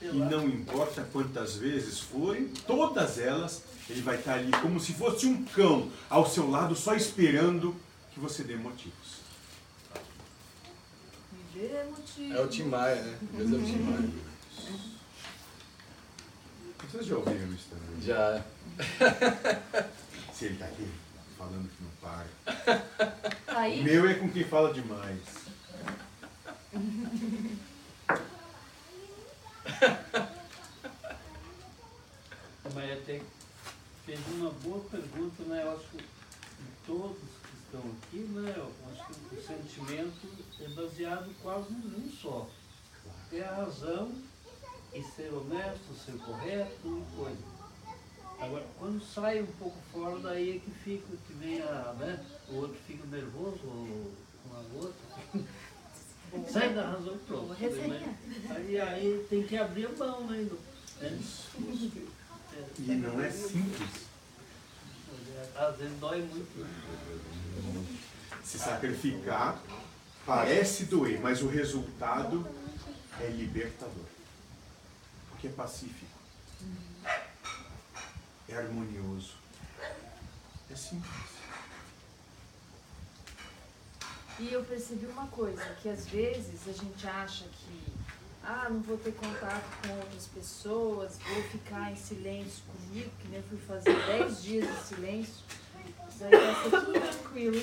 E 0.01 0.07
não 0.07 0.47
importa 0.47 1.07
quantas 1.13 1.57
vezes 1.57 1.99
forem, 1.99 2.49
todas 2.67 3.19
elas, 3.19 3.63
Ele 3.89 4.01
vai 4.03 4.17
estar 4.17 4.35
ali 4.35 4.51
como 4.63 4.79
se 4.79 4.93
fosse 4.93 5.27
um 5.27 5.45
cão 5.45 5.91
ao 6.09 6.29
seu 6.29 6.49
lado, 6.49 6.77
só 6.77 6.95
esperando 6.95 7.75
que 8.13 8.21
você 8.21 8.45
dê 8.45 8.57
motivos. 8.57 9.19
Viver 11.53 11.75
é 11.75 11.85
motivo. 11.85 12.35
É 12.35 12.41
o 12.41 12.49
Tim 12.49 12.65
Maia, 12.65 13.03
né? 13.03 13.19
Deus 13.33 13.53
é 13.53 13.57
o 13.57 13.65
Tim 13.65 13.79
Maia. 13.79 14.11
Vocês 16.91 17.07
já 17.07 17.17
ouviram 17.17 17.53
isso 17.53 17.69
também? 17.71 18.03
Já. 18.03 18.45
Se 20.33 20.45
ele 20.47 20.57
tá 20.57 20.67
aqui 20.67 20.89
falando 21.37 21.69
que 21.69 21.83
não 21.83 21.91
para. 22.01 22.27
Tá 23.47 23.59
aí? 23.59 23.81
O 23.81 23.85
meu 23.85 24.09
é 24.09 24.15
com 24.15 24.31
quem 24.31 24.45
fala 24.45 24.73
demais. 24.73 25.21
A 32.65 32.71
Maria 32.75 32.95
até 32.95 33.21
fez 34.05 34.19
uma 34.35 34.51
boa 34.51 34.81
pergunta, 34.91 35.45
né? 35.45 35.63
Eu 35.63 35.73
acho 35.73 35.87
que 35.89 36.05
todos 36.87 37.17
que 37.17 37.57
estão 37.65 37.81
aqui, 37.81 38.19
né? 38.31 38.55
Eu 38.57 38.73
acho 38.91 39.07
que 39.07 39.37
o 39.37 39.43
sentimento 39.43 40.29
é 40.61 40.69
baseado 40.71 41.33
quase 41.43 41.73
num 41.73 42.11
só. 42.11 42.49
Ter 43.31 43.45
a 43.45 43.55
razão 43.55 44.13
e 44.93 45.03
ser 45.03 45.33
honesto, 45.33 45.95
ser 46.05 46.19
correto 46.19 46.73
e 46.85 47.17
coisa. 47.17 47.59
Agora, 48.41 48.67
quando 48.79 49.01
sai 49.05 49.43
um 49.43 49.53
pouco 49.59 49.79
fora, 49.93 50.19
daí 50.21 50.57
é 50.57 50.61
que 50.61 50.71
fica, 50.71 51.07
que 51.27 51.33
vem 51.35 51.61
a, 51.61 51.95
né? 51.99 52.25
O 52.49 52.57
outro 52.57 52.77
fica 52.87 53.07
nervoso, 53.07 53.61
ou 53.65 54.13
com 54.43 54.57
a 54.57 54.61
outra. 54.83 55.45
Sai 56.51 56.75
da 56.75 56.91
razão 56.91 57.19
pronto. 57.27 57.55
Né? 57.55 58.17
Aí, 58.51 58.81
aí 58.81 59.27
tem 59.29 59.43
que 59.43 59.57
abrir 59.57 59.87
a 59.87 59.91
mão, 59.91 60.27
né? 60.27 60.49
né? 61.01 61.19
E 62.79 62.93
não 62.93 63.21
é 63.21 63.31
simples. 63.31 64.09
Às 65.55 65.77
vezes 65.77 65.99
dói 65.99 66.23
muito. 66.23 66.59
né? 66.59 67.99
Se 68.45 68.59
sacrificar 68.59 69.61
parece 70.27 70.85
doer, 70.85 71.21
mas 71.21 71.43
o 71.43 71.49
resultado 71.49 72.47
é 73.21 73.29
libertador. 73.29 74.05
Porque 75.31 75.49
é 75.49 75.51
pacífico. 75.51 76.07
É 78.49 78.57
harmonioso. 78.57 79.35
É 80.71 80.77
simples. 80.77 81.38
E 84.41 84.53
eu 84.53 84.63
percebi 84.65 85.07
uma 85.07 85.27
coisa, 85.27 85.65
que 85.83 85.89
às 85.89 86.07
vezes 86.07 86.69
a 86.69 86.73
gente 86.73 87.07
acha 87.07 87.45
que 87.45 87.83
ah, 88.45 88.69
não 88.71 88.81
vou 88.81 88.97
ter 88.97 89.13
contato 89.13 89.65
com 89.83 89.95
outras 89.97 90.27
pessoas, 90.27 91.19
vou 91.19 91.43
ficar 91.45 91.91
em 91.93 91.97
silêncio 91.97 92.63
comigo, 92.67 93.11
que 93.21 93.29
nem 93.29 93.39
eu 93.41 93.45
fui 93.49 93.59
fazer 93.59 93.95
10 94.07 94.43
dias 94.43 94.69
de 94.69 94.83
silêncio. 94.87 95.45
Isso 96.09 96.25
aí 96.25 96.31
vai 96.31 96.55
ser 96.63 96.71
tudo 96.71 96.93
tranquilo. 97.01 97.57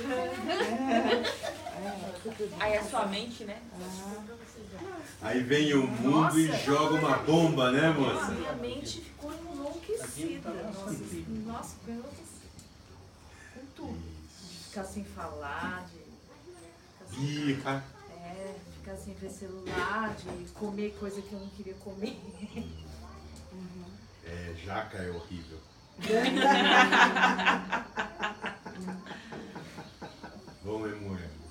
Aí 2.59 2.73
é 2.73 2.83
sua 2.83 3.05
mente, 3.07 3.45
né? 3.45 3.61
Aí 5.21 5.41
vem 5.43 5.73
o 5.73 5.87
mundo 5.87 6.39
e 6.39 6.51
joga 6.63 6.95
uma 6.95 7.17
bomba, 7.17 7.71
né, 7.71 7.87
A 7.87 7.93
moça? 7.93 8.31
minha 8.31 8.53
mente 8.53 9.01
ficou 9.01 9.33
enlouquecida. 9.33 10.49
Nossa, 10.49 10.95
nossa, 11.45 11.75
ficou 11.77 11.93
enlouquecida. 11.93 12.35
Com 13.53 13.65
tudo. 13.75 13.99
ficar 14.67 14.83
sem 14.83 15.03
falar, 15.03 15.85
de. 15.89 15.94
Birra. 17.15 17.83
É, 18.11 18.55
ficar 18.77 18.97
sem 18.97 19.13
ver 19.13 19.29
celular, 19.29 20.13
de 20.15 20.51
comer 20.51 20.93
coisa 20.99 21.21
que 21.21 21.31
eu 21.31 21.39
não 21.39 21.47
queria 21.49 21.73
comer. 21.75 22.17
É, 24.25 24.53
jaca 24.65 24.97
é 24.97 25.11
horrível. 25.11 25.59
Vamos 30.63 30.91
é 30.91 30.95
morango. 30.95 31.45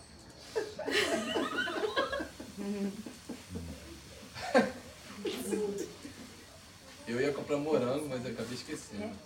Eu 7.07 7.21
ia 7.21 7.33
comprar 7.33 7.57
morango, 7.59 8.09
mas 8.09 8.27
acabei 8.27 8.55
esquecendo. 8.55 9.17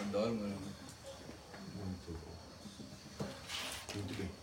Adoro 0.00 0.34
morango. 0.34 0.72
Muito 1.76 2.12
bom. 2.12 3.26
Muito 3.94 4.14
bem. 4.18 4.41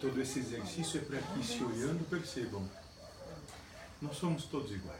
E 0.00 0.08
todo 0.08 0.18
esse 0.22 0.38
exercício 0.38 0.98
é 0.98 1.04
para 1.04 1.20
que, 1.20 1.46
se 1.46 1.62
olhando, 1.62 2.08
percebam: 2.08 2.66
nós 4.00 4.16
somos 4.16 4.44
todos 4.44 4.72
iguais. 4.72 4.98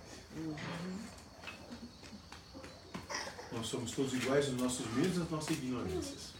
Nós 3.50 3.66
somos 3.66 3.92
todos 3.92 4.12
iguais 4.12 4.50
nos 4.50 4.60
nossos 4.60 4.86
medos, 4.92 5.16
nas 5.16 5.30
nossas 5.30 5.56
ignorâncias. 5.56 6.34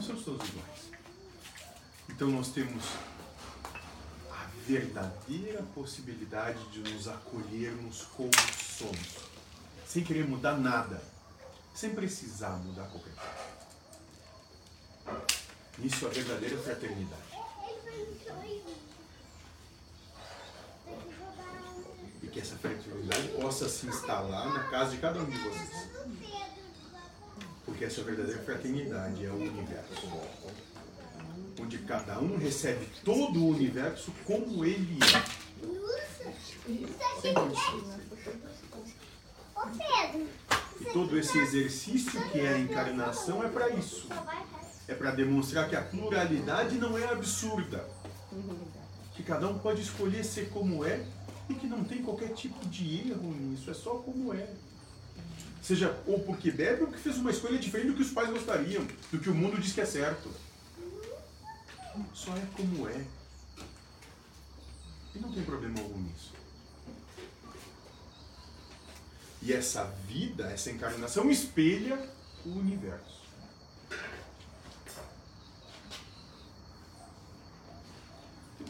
Somos 0.00 0.24
todos 0.24 0.48
iguais. 0.48 0.80
Então 2.08 2.28
nós 2.28 2.48
temos 2.52 2.84
a 4.30 4.46
verdadeira 4.66 5.62
possibilidade 5.74 6.64
de 6.70 6.78
nos 6.90 7.06
acolhermos 7.06 8.06
como 8.16 8.30
somos, 8.78 9.28
sem 9.86 10.02
querer 10.02 10.26
mudar 10.26 10.56
nada, 10.56 11.02
sem 11.74 11.94
precisar 11.94 12.56
mudar 12.64 12.88
qualquer 12.88 13.12
coisa. 13.14 13.44
Isso 15.80 16.06
é 16.06 16.08
a 16.08 16.12
verdadeira 16.12 16.56
fraternidade. 16.62 17.23
E 22.22 22.26
que 22.26 22.40
essa 22.40 22.56
fraternidade 22.56 23.28
possa 23.40 23.68
se 23.68 23.86
instalar 23.86 24.52
na 24.52 24.64
casa 24.64 24.92
de 24.92 24.98
cada 24.98 25.20
um 25.20 25.26
de 25.26 25.36
vocês. 25.38 25.88
Porque 27.64 27.84
essa 27.84 28.02
verdadeira 28.02 28.42
fraternidade 28.42 29.24
é 29.24 29.30
o 29.30 29.36
universo. 29.36 30.08
Onde 31.60 31.78
cada 31.78 32.18
um 32.20 32.36
recebe 32.36 32.86
todo 33.04 33.40
o 33.40 33.48
universo 33.48 34.12
como 34.24 34.64
ele 34.64 34.98
é. 35.02 35.44
E 40.80 40.84
todo 40.92 41.18
esse 41.18 41.38
exercício 41.38 42.20
que 42.30 42.40
é 42.40 42.54
a 42.54 42.58
encarnação 42.58 43.42
é 43.42 43.48
para 43.48 43.70
isso. 43.70 44.08
É 44.86 44.94
para 44.94 45.10
demonstrar 45.12 45.68
que 45.68 45.76
a 45.76 45.82
pluralidade 45.82 46.76
não 46.76 46.98
é 46.98 47.04
absurda. 47.10 47.88
Que 49.14 49.22
cada 49.22 49.48
um 49.48 49.58
pode 49.58 49.82
escolher 49.82 50.24
ser 50.24 50.48
como 50.50 50.84
é 50.84 51.04
e 51.48 51.54
que 51.54 51.66
não 51.66 51.84
tem 51.84 52.02
qualquer 52.02 52.32
tipo 52.34 52.66
de 52.66 53.08
erro 53.08 53.34
nisso, 53.34 53.70
é 53.70 53.74
só 53.74 53.96
como 53.96 54.32
é. 54.32 54.48
Seja 55.62 55.98
ou 56.06 56.20
porque 56.20 56.50
bebe 56.50 56.82
ou 56.82 56.88
porque 56.88 57.02
fez 57.02 57.16
uma 57.16 57.30
escolha 57.30 57.58
diferente 57.58 57.88
do 57.88 57.96
que 57.96 58.02
os 58.02 58.10
pais 58.10 58.30
gostariam, 58.30 58.86
do 59.10 59.18
que 59.18 59.30
o 59.30 59.34
mundo 59.34 59.60
diz 59.60 59.72
que 59.72 59.80
é 59.80 59.86
certo. 59.86 60.30
Só 62.12 62.36
é 62.36 62.46
como 62.56 62.88
é. 62.88 63.04
E 65.14 65.18
não 65.18 65.32
tem 65.32 65.44
problema 65.44 65.80
algum 65.80 65.98
nisso. 65.98 66.32
E 69.40 69.52
essa 69.52 69.84
vida, 70.06 70.50
essa 70.50 70.70
encarnação 70.70 71.30
espelha 71.30 71.98
o 72.44 72.50
universo. 72.50 73.23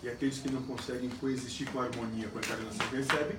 E 0.04 0.08
aqueles 0.10 0.38
que 0.38 0.50
não 0.50 0.62
conseguem 0.64 1.08
coexistir 1.08 1.66
com 1.72 1.80
a 1.80 1.84
harmonia 1.84 2.28
com 2.28 2.36
a 2.36 2.42
encarnação 2.42 2.86
que 2.88 2.96
recebem, 2.96 3.38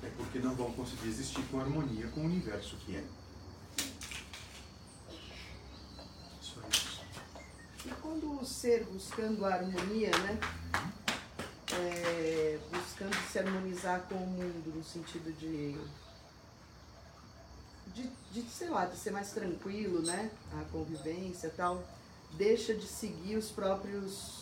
é 0.00 0.10
porque 0.16 0.38
não 0.38 0.54
vão 0.54 0.70
conseguir 0.70 1.08
existir 1.08 1.42
com 1.50 1.58
harmonia 1.58 2.06
com 2.14 2.20
o 2.20 2.24
universo 2.24 2.76
que 2.76 2.94
é. 2.94 3.04
Só 6.40 6.60
isso. 6.70 7.00
E 7.84 7.90
quando 8.00 8.40
o 8.40 8.46
ser 8.46 8.84
buscando 8.84 9.44
a 9.44 9.54
harmonia, 9.54 10.10
né? 10.18 10.38
é, 11.72 12.58
buscando 12.70 13.16
se 13.28 13.40
harmonizar 13.40 14.02
com 14.02 14.14
o 14.14 14.26
mundo 14.26 14.72
no 14.76 14.84
sentido 14.84 15.32
de, 15.36 15.76
de, 17.92 18.08
de, 18.30 18.48
sei 18.48 18.68
lá, 18.68 18.84
de 18.84 18.96
ser 18.96 19.10
mais 19.10 19.32
tranquilo, 19.32 20.00
né? 20.02 20.30
A 20.60 20.64
convivência 20.70 21.48
e 21.48 21.50
tal, 21.50 21.82
deixa 22.34 22.72
de 22.72 22.86
seguir 22.86 23.36
os 23.36 23.50
próprios 23.50 24.41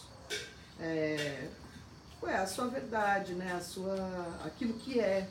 é, 0.81 1.49
a 2.23 2.47
sua 2.47 2.69
verdade, 2.69 3.35
né? 3.35 3.53
A 3.53 3.61
sua, 3.61 3.95
aquilo 4.45 4.75
que 4.75 5.01
é. 5.01 5.29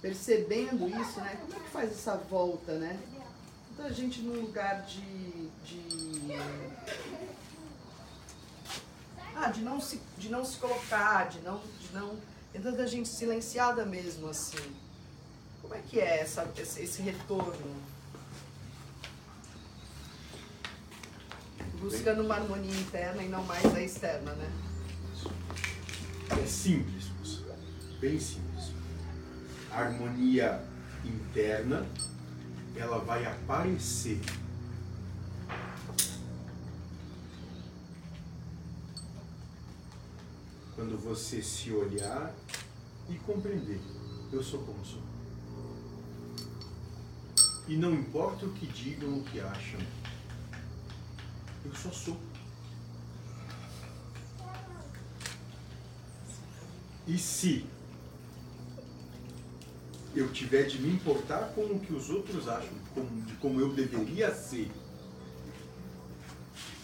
Percebendo 0.00 0.88
isso, 0.88 1.20
né? 1.20 1.38
Como 1.40 1.54
é 1.54 1.60
que 1.60 1.70
faz 1.70 1.92
essa 1.92 2.16
volta, 2.16 2.72
né? 2.78 2.98
Então 3.72 3.86
a 3.86 3.92
gente 3.92 4.20
num 4.20 4.40
lugar 4.40 4.82
de, 4.82 5.48
de 5.64 6.32
ah, 9.34 9.48
de 9.48 9.62
não 9.62 9.80
se, 9.80 10.00
de 10.18 10.28
não 10.28 10.44
se 10.44 10.56
colocar, 10.58 11.28
de 11.28 11.40
não, 11.40 11.58
de 11.80 11.92
não, 11.92 12.16
tentando 12.52 12.80
a 12.80 12.86
gente 12.86 13.08
silenciada 13.08 13.84
mesmo 13.84 14.28
assim. 14.28 14.76
Como 15.60 15.74
é 15.74 15.80
que 15.80 15.98
é 15.98 16.20
essa, 16.20 16.48
esse 16.56 17.00
retorno? 17.00 17.91
Buscando 21.82 22.22
uma 22.22 22.36
harmonia 22.36 22.80
interna 22.80 23.24
e 23.24 23.28
não 23.28 23.42
mais 23.42 23.64
a 23.74 23.82
externa, 23.82 24.32
né? 24.34 24.52
É 26.30 26.46
simples, 26.46 27.10
bem 28.00 28.20
simples. 28.20 28.72
A 29.68 29.80
harmonia 29.80 30.64
interna, 31.04 31.84
ela 32.76 33.00
vai 33.00 33.26
aparecer. 33.26 34.20
Quando 40.76 40.96
você 40.96 41.42
se 41.42 41.72
olhar 41.72 42.32
e 43.10 43.16
compreender, 43.18 43.80
eu 44.32 44.40
sou 44.42 44.62
como 44.62 44.84
sou. 44.84 45.02
E 47.66 47.76
não 47.76 47.92
importa 47.92 48.46
o 48.46 48.52
que 48.52 48.66
digam, 48.68 49.18
o 49.18 49.24
que 49.24 49.40
acham, 49.40 49.80
eu 51.64 51.74
só 51.74 51.90
sou. 51.90 52.16
E 57.06 57.18
se 57.18 57.66
eu 60.14 60.32
tiver 60.32 60.64
de 60.64 60.78
me 60.78 60.92
importar 60.92 61.52
com 61.54 61.62
o 61.62 61.80
que 61.80 61.92
os 61.92 62.10
outros 62.10 62.48
acham, 62.48 62.72
de 63.26 63.34
como 63.34 63.60
eu 63.60 63.72
deveria 63.72 64.34
ser, 64.34 64.70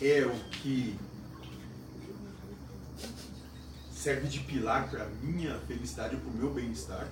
é 0.00 0.24
o 0.24 0.50
que 0.50 0.98
serve 3.92 4.28
de 4.28 4.40
pilar 4.40 4.88
para 4.88 5.04
a 5.04 5.08
minha 5.22 5.58
felicidade 5.60 6.14
ou 6.14 6.20
para 6.20 6.30
o 6.30 6.34
meu 6.34 6.54
bem-estar, 6.54 7.08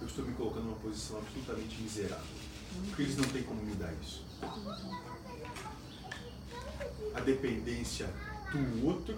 eu 0.00 0.06
estou 0.06 0.24
me 0.24 0.34
colocando 0.34 0.64
numa 0.64 0.76
posição 0.76 1.18
absolutamente 1.18 1.80
miserável. 1.80 2.42
Porque 2.88 3.02
eles 3.02 3.16
não 3.16 3.24
têm 3.24 3.42
como 3.42 3.62
me 3.62 3.74
dar 3.74 3.92
isso. 4.02 4.24
A 7.14 7.20
dependência 7.20 8.08
do 8.52 8.86
outro 8.86 9.16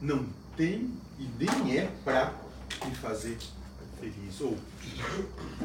não 0.00 0.26
tem 0.56 0.92
e 1.18 1.28
nem 1.38 1.78
é 1.78 1.86
para 2.04 2.34
me 2.84 2.94
fazer 2.96 3.38
feliz 4.00 4.40
ou 4.40 4.58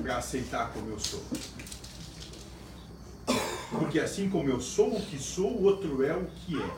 para 0.02 0.18
aceitar 0.18 0.72
como 0.72 0.92
eu 0.92 1.00
sou. 1.00 1.24
Porque 3.72 4.00
assim 4.00 4.30
como 4.30 4.50
eu 4.50 4.62
sou 4.62 4.96
o 4.96 5.06
que 5.06 5.18
sou, 5.18 5.52
o 5.52 5.64
outro 5.64 6.04
é 6.04 6.16
o 6.16 6.26
que 6.26 6.62
é. 6.62 6.78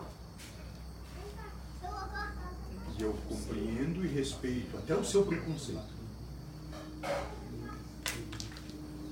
E 2.97 3.01
eu 3.01 3.13
compreendo 3.27 4.03
e 4.03 4.07
respeito 4.07 4.77
até 4.77 4.95
o 4.95 5.03
seu 5.03 5.25
preconceito. 5.25 5.99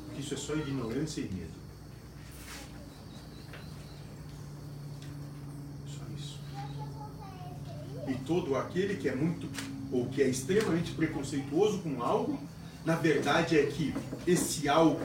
Porque 0.05 0.21
isso 0.21 0.33
é 0.33 0.37
só 0.37 0.55
ignorância 0.55 1.21
e 1.21 1.29
medo. 1.29 1.56
e 8.07 8.15
todo 8.25 8.55
aquele 8.55 8.95
que 8.95 9.09
é 9.09 9.15
muito 9.15 9.49
ou 9.91 10.07
que 10.07 10.21
é 10.21 10.27
extremamente 10.27 10.91
preconceituoso 10.91 11.79
com 11.79 12.01
algo, 12.01 12.39
na 12.85 12.95
verdade 12.95 13.57
é 13.57 13.65
que 13.65 13.93
esse 14.25 14.67
algo 14.67 14.99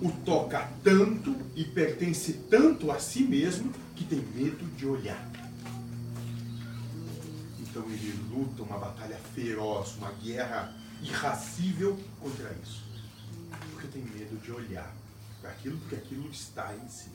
o 0.00 0.10
toca 0.24 0.68
tanto 0.82 1.34
e 1.54 1.64
pertence 1.64 2.32
tanto 2.50 2.90
a 2.90 2.98
si 2.98 3.22
mesmo 3.22 3.72
que 3.94 4.04
tem 4.04 4.20
medo 4.34 4.64
de 4.76 4.86
olhar. 4.86 5.30
Então 7.60 7.82
ele 7.84 8.18
luta 8.30 8.62
uma 8.62 8.78
batalha 8.78 9.18
feroz, 9.34 9.96
uma 9.96 10.12
guerra 10.12 10.74
irracível 11.02 11.98
contra 12.20 12.54
isso. 12.62 12.84
Porque 13.72 13.88
tem 13.88 14.02
medo 14.02 14.40
de 14.42 14.50
olhar 14.52 14.94
para 15.40 15.50
aquilo, 15.50 15.78
porque 15.78 15.96
aquilo 15.96 16.28
está 16.30 16.74
em 16.74 16.88
si. 16.88 17.10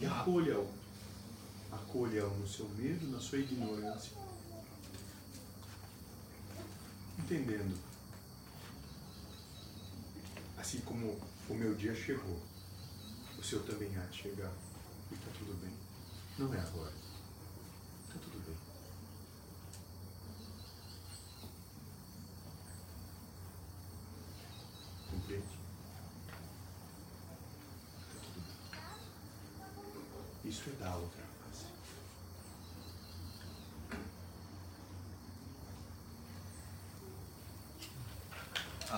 E 0.00 0.06
acolha-o 0.06 0.66
ah. 0.66 0.83
Acolha-o 1.74 2.30
no 2.38 2.46
seu 2.46 2.68
medo, 2.70 3.10
na 3.10 3.18
sua 3.18 3.38
ignorância. 3.38 4.12
Entendendo. 7.18 7.76
Assim 10.56 10.80
como 10.82 11.18
o 11.48 11.54
meu 11.54 11.74
dia 11.74 11.92
chegou, 11.94 12.40
o 13.36 13.42
seu 13.42 13.60
também 13.64 13.94
há 13.96 14.06
de 14.06 14.22
chegar. 14.22 14.52
E 15.10 15.14
está 15.14 15.30
tudo 15.36 15.52
bem. 15.60 15.76
Não 16.38 16.54
é 16.54 16.60
agora. 16.60 16.94
Está 18.06 18.20
tudo 18.20 18.40
bem. 18.46 18.56
Compreende? 25.10 25.46
Tá. 25.46 25.58
Isso 30.44 30.70
é 30.70 30.72
da 30.72 30.96
outra 30.96 31.23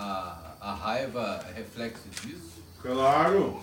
A, 0.07 0.55
a 0.61 0.73
raiva 0.73 1.45
é 1.49 1.53
reflexo 1.53 2.07
disso? 2.21 2.63
Claro! 2.81 3.61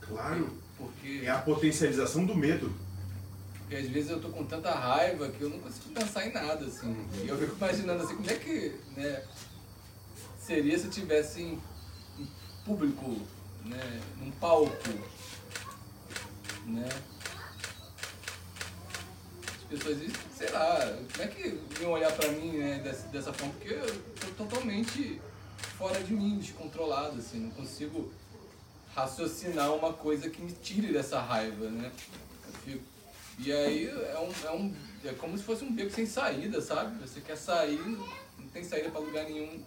Claro! 0.00 0.58
Porque, 0.76 1.22
É 1.24 1.30
a 1.30 1.38
potencialização 1.38 2.26
do 2.26 2.34
medo. 2.34 2.72
porque 3.60 3.76
às 3.76 3.88
vezes 3.88 4.10
eu 4.10 4.20
tô 4.20 4.28
com 4.30 4.44
tanta 4.44 4.72
raiva 4.72 5.28
que 5.28 5.40
eu 5.40 5.50
não 5.50 5.60
consigo 5.60 5.90
pensar 5.94 6.26
em 6.26 6.32
nada, 6.32 6.64
assim. 6.66 6.96
E 7.22 7.28
eu 7.28 7.38
fico 7.38 7.54
imaginando 7.54 8.02
assim, 8.02 8.16
como 8.16 8.28
é 8.28 8.34
que 8.34 8.76
né, 8.96 9.22
seria 10.40 10.76
se 10.76 10.86
eu 10.86 10.90
tivesse 10.90 11.42
em, 11.42 11.60
em 12.18 12.28
público, 12.64 13.16
né, 13.64 14.00
num 14.18 14.32
palco, 14.32 14.72
né? 16.66 16.88
As 19.72 19.78
pessoas 19.78 19.98
sei 20.36 20.50
lá, 20.50 20.98
como 21.12 21.22
é 21.24 21.26
que 21.28 21.58
iam 21.80 21.92
olhar 21.92 22.12
pra 22.12 22.28
mim 22.30 22.58
né, 22.58 22.80
dessa, 22.84 23.06
dessa 23.08 23.32
forma? 23.32 23.54
Porque 23.54 23.72
eu 23.72 24.02
tô 24.20 24.44
totalmente 24.44 25.20
fora 25.78 26.02
de 26.02 26.12
mim, 26.12 26.38
descontrolado, 26.38 27.18
assim, 27.18 27.38
não 27.40 27.50
consigo 27.50 28.12
raciocinar 28.94 29.72
uma 29.74 29.92
coisa 29.92 30.28
que 30.28 30.42
me 30.42 30.52
tire 30.52 30.92
dessa 30.92 31.20
raiva, 31.20 31.70
né? 31.70 31.90
Fico- 32.64 32.84
e 33.38 33.50
aí 33.50 33.88
é, 33.88 34.18
um, 34.18 34.46
é, 34.46 34.50
um, 34.52 34.74
é 35.04 35.12
como 35.14 35.36
se 35.38 35.44
fosse 35.44 35.64
um 35.64 35.72
beco 35.72 35.90
sem 35.90 36.04
saída, 36.04 36.60
sabe? 36.60 36.98
Você 37.00 37.20
quer 37.20 37.36
sair, 37.36 37.80
não 38.38 38.46
tem 38.52 38.62
saída 38.62 38.90
pra 38.90 39.00
lugar 39.00 39.24
nenhum. 39.24 39.62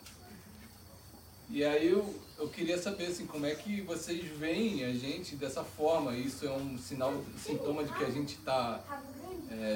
E 1.49 1.63
aí 1.63 1.87
eu, 1.89 2.13
eu 2.37 2.47
queria 2.49 2.77
saber 2.79 3.07
assim, 3.07 3.25
como 3.25 3.45
é 3.45 3.53
que 3.55 3.81
vocês 3.81 4.23
veem 4.37 4.83
a 4.83 4.93
gente 4.93 5.35
dessa 5.35 5.63
forma? 5.63 6.15
Isso 6.15 6.45
é 6.45 6.51
um 6.51 6.77
sinal, 6.77 7.23
sintoma 7.43 7.83
de 7.83 7.91
que 7.93 8.03
a 8.03 8.09
gente 8.09 8.35
está 8.35 8.79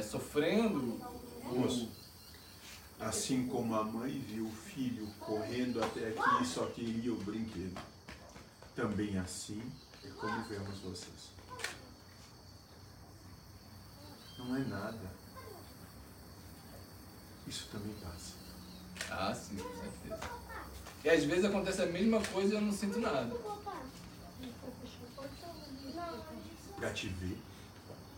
sofrendo? 0.03 0.99
Moço, 1.43 1.89
assim 2.99 3.47
como 3.47 3.75
a 3.75 3.83
mãe 3.83 4.19
viu 4.19 4.45
o 4.45 4.51
filho 4.51 5.07
correndo 5.19 5.83
até 5.83 6.09
aqui 6.09 6.43
e 6.43 6.45
só 6.45 6.65
queria 6.67 7.13
o 7.13 7.17
brinquedo, 7.17 7.79
também 8.75 9.17
assim 9.17 9.61
é 10.03 10.09
como 10.09 10.43
vemos 10.43 10.79
vocês. 10.79 11.31
Não 14.37 14.55
é 14.55 14.59
nada. 14.59 15.19
Isso 17.47 17.67
também 17.71 17.93
passa. 17.95 18.35
Ah, 19.09 19.33
sim, 19.33 19.57
com 19.57 19.75
certeza. 19.75 20.31
E 21.03 21.09
às 21.09 21.23
vezes 21.23 21.45
acontece 21.45 21.81
a 21.81 21.85
mesma 21.87 22.21
coisa 22.21 22.53
e 22.53 22.57
eu 22.57 22.61
não 22.61 22.71
sinto 22.71 22.99
nada. 22.99 23.35
Para 26.75 26.93
te 26.93 27.07
ver 27.07 27.37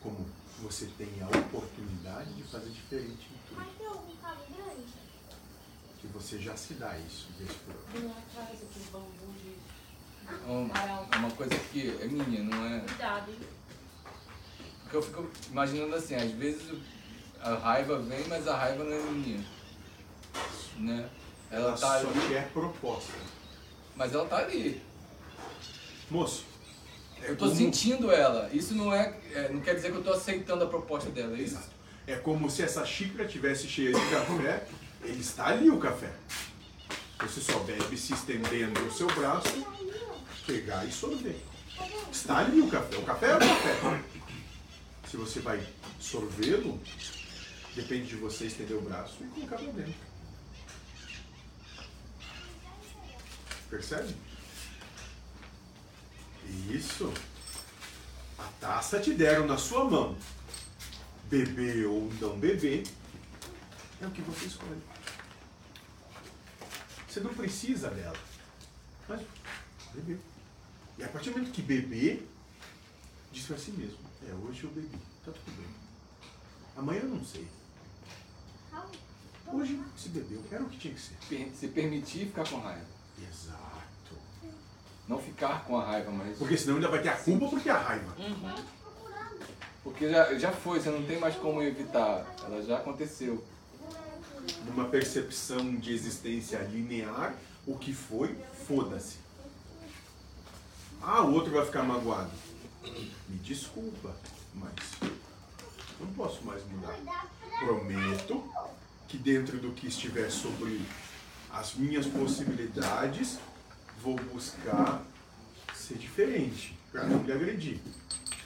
como 0.04 0.26
você 0.62 0.88
tem 0.98 1.10
a 1.22 1.28
oportunidade 1.28 2.34
de 2.34 2.44
fazer 2.44 2.70
diferente 2.70 3.28
em 3.32 3.38
tudo. 3.48 3.66
Que 6.00 6.08
você 6.08 6.40
já 6.40 6.56
se 6.56 6.74
dá 6.76 6.98
isso 6.98 7.28
desde 7.38 7.56
por 7.60 7.76
Tem 7.92 8.04
lá 8.08 8.16
atrás 8.18 8.50
aquele 8.50 8.86
bambu 8.92 9.34
de. 9.42 9.56
É 10.28 10.52
uma, 10.52 10.78
é 11.12 11.18
uma 11.18 11.32
coisa 11.32 11.56
que 11.72 11.90
é 12.02 12.06
minha, 12.06 12.44
não 12.44 12.66
é? 12.66 12.80
Cuidado, 12.80 13.32
hein? 13.32 13.40
Porque 14.84 14.98
eu 14.98 15.02
fico 15.02 15.30
imaginando 15.50 15.96
assim, 15.96 16.16
às 16.16 16.32
vezes 16.32 16.80
a 17.40 17.56
raiva 17.56 18.00
vem, 18.00 18.28
mas 18.28 18.48
a 18.48 18.58
raiva 18.58 18.84
não 18.84 18.94
é 18.94 19.00
minha. 19.00 19.46
Né? 20.78 21.10
Ela, 21.50 21.68
Ela 21.70 21.78
tá 21.78 22.02
só 22.02 22.08
ali. 22.08 22.28
quer 22.30 22.52
proposta. 22.52 23.14
Mas 23.96 24.14
ela 24.14 24.28
tá 24.28 24.38
ali. 24.38 24.82
Moço, 26.10 26.46
é 26.46 26.51
eu 27.24 27.36
tô 27.38 27.46
como- 27.46 27.56
sentindo 27.58 28.12
ela. 28.12 28.50
Isso 28.54 28.74
não 28.74 28.94
é, 28.94 29.18
é, 29.34 29.50
Não 29.50 29.62
quer 29.62 29.76
dizer 29.76 29.92
que 29.92 29.98
eu 29.98 30.04
tô 30.04 30.14
aceitando 30.14 30.64
a 30.64 30.68
proposta 30.68 31.10
dela, 31.10 31.38
é 31.38 31.42
isso? 31.42 31.60
É 32.08 32.16
como 32.16 32.50
se 32.50 32.62
essa 32.64 32.86
xícara 32.86 33.28
tivesse 33.28 33.68
cheia 33.68 33.94
de 33.94 34.10
café, 34.10 34.66
ele 35.04 35.22
está 35.22 35.48
ali 35.48 35.70
o 35.70 35.78
café. 35.78 36.12
Você 37.22 37.40
só 37.40 37.60
bebe 37.60 37.96
se 37.98 38.14
estendendo 38.14 38.80
o 38.86 38.92
seu 38.92 39.08
braço, 39.08 39.66
pegar 40.48 40.84
e 40.86 40.92
sorver. 40.92 41.40
Está 42.12 42.40
ali 42.40 42.60
o 42.62 42.68
café. 42.68 42.98
O 42.98 43.04
café 43.04 43.28
é 43.28 43.36
o 43.36 43.40
café. 43.40 44.02
Se 45.10 45.18
você 45.18 45.40
vai 45.40 45.62
sorvê-lo, 46.00 46.80
depende 47.76 48.08
de 48.08 48.16
você 48.16 48.46
estender 48.46 48.76
o 48.76 48.82
braço 48.82 49.18
e 49.22 49.28
colocar 49.28 49.60
lá 49.62 49.72
dentro. 49.72 49.94
Percebe? 53.70 54.14
Isso. 56.46 57.12
A 58.38 58.44
taça 58.60 59.00
te 59.00 59.14
deram 59.14 59.46
na 59.46 59.58
sua 59.58 59.86
mão. 59.86 60.18
Beber 61.30 61.86
ou 61.88 62.12
não 62.20 62.38
beber 62.38 62.84
é 64.02 64.08
o 64.08 64.12
que 64.12 64.22
você 64.22 64.46
escolhe. 64.46 64.82
Você 67.08 67.20
não 67.20 67.34
precisa 67.34 67.90
dela. 67.90 68.18
Mas 69.08 69.22
beber. 69.94 70.20
E 70.98 71.04
a 71.04 71.08
partir 71.10 71.30
do 71.30 71.38
momento 71.38 71.54
que 71.54 71.62
beber, 71.62 72.28
diz 73.32 73.46
para 73.46 73.58
si 73.58 73.72
mesmo: 73.72 74.00
É, 74.28 74.34
hoje 74.34 74.64
eu 74.64 74.72
bebi. 74.72 74.98
Tá 75.26 75.32
tudo 75.32 75.58
bem. 75.58 75.68
Amanhã 76.76 77.02
eu 77.02 77.10
não 77.10 77.24
sei. 77.24 77.48
Hoje 79.48 79.82
se 79.98 80.10
bebeu. 80.10 80.44
Era 80.50 80.64
o 80.64 80.70
que 80.70 80.78
tinha 80.78 80.94
que 80.94 81.02
ser. 81.02 81.52
Se 81.54 81.68
permitir 81.68 82.28
ficar 82.28 82.48
com 82.48 82.60
raiva. 82.60 82.86
Exato. 83.30 83.61
Não 85.12 85.20
ficar 85.20 85.66
com 85.66 85.78
a 85.78 85.84
raiva, 85.84 86.10
mas. 86.10 86.38
Porque 86.38 86.56
senão 86.56 86.76
ainda 86.76 86.88
vai 86.88 87.02
ter 87.02 87.10
a 87.10 87.18
culpa 87.18 87.50
porque 87.50 87.70
a 87.70 87.78
raiva. 87.78 88.16
Porque 89.84 90.10
já, 90.10 90.34
já 90.36 90.54
foi, 90.54 90.80
você 90.80 90.90
não 90.90 91.04
tem 91.04 91.20
mais 91.20 91.36
como 91.36 91.62
evitar. 91.62 92.26
Ela 92.46 92.62
já 92.64 92.78
aconteceu. 92.78 93.44
Numa 94.66 94.86
percepção 94.86 95.76
de 95.76 95.94
existência 95.94 96.60
linear, 96.60 97.36
o 97.68 97.78
que 97.78 97.94
foi, 97.94 98.38
foda-se. 98.66 99.18
Ah, 101.02 101.24
o 101.24 101.34
outro 101.34 101.52
vai 101.52 101.66
ficar 101.66 101.84
magoado. 101.84 102.32
Me 103.28 103.38
desculpa, 103.40 104.16
mas 104.56 104.72
não 106.00 106.08
posso 106.14 106.42
mais 106.46 106.64
mudar. 106.68 106.98
Prometo 107.60 108.50
que 109.10 109.18
dentro 109.18 109.58
do 109.58 109.74
que 109.74 109.88
estiver 109.88 110.32
sobre 110.32 110.82
as 111.52 111.76
minhas 111.76 112.06
possibilidades, 112.06 113.40
vou 114.04 114.16
buscar 114.16 115.04
ser 115.74 115.98
diferente, 115.98 116.78
para 116.92 117.04
não 117.06 117.24
lhe 117.24 117.32
agredir. 117.32 117.80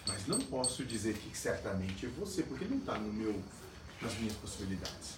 Mas 0.08 0.28
não 0.28 0.40
posso 0.40 0.84
dizer 0.84 1.16
que 1.16 1.36
certamente 1.36 2.06
é 2.06 2.10
você, 2.10 2.44
porque 2.44 2.66
não 2.66 2.78
está 2.78 2.98
no 2.98 3.12
meu, 3.12 3.36
nas 4.02 4.14
minhas 4.18 4.36
possibilidades. 4.36 5.16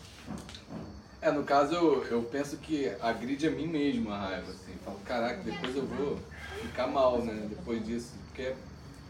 É, 1.22 1.32
no 1.32 1.44
caso, 1.44 1.74
eu, 1.74 2.04
eu 2.06 2.24
penso 2.24 2.58
que 2.58 2.90
agride 3.02 3.48
a 3.48 3.52
mim 3.52 3.68
mesmo 3.68 4.12
a 4.12 4.18
raiva, 4.18 4.52
assim. 4.52 4.74
Falo, 4.86 5.00
caraca, 5.06 5.42
depois 5.44 5.76
eu 5.76 5.86
vou 5.86 6.20
ficar 6.62 6.88
mal, 6.88 7.22
né, 7.24 7.48
depois 7.50 7.86
disso. 7.86 8.14
Porque 8.28 8.44
é, 8.44 8.56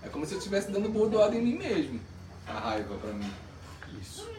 é 0.03 0.09
como 0.09 0.25
se 0.25 0.33
eu 0.33 0.37
estivesse 0.37 0.71
dando 0.71 0.89
bordoada 0.89 1.35
em 1.35 1.41
mim 1.41 1.57
mesmo, 1.57 1.99
a 2.47 2.53
raiva 2.53 2.95
pra 2.95 3.13
mim. 3.13 3.31
Isso. 4.01 4.36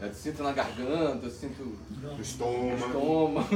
Eu 0.00 0.14
sinto 0.14 0.42
na 0.42 0.52
garganta, 0.52 1.26
eu 1.26 1.30
sinto 1.30 1.76
No 2.00 2.20
estômago. 2.20 2.86
estômago. 2.86 3.48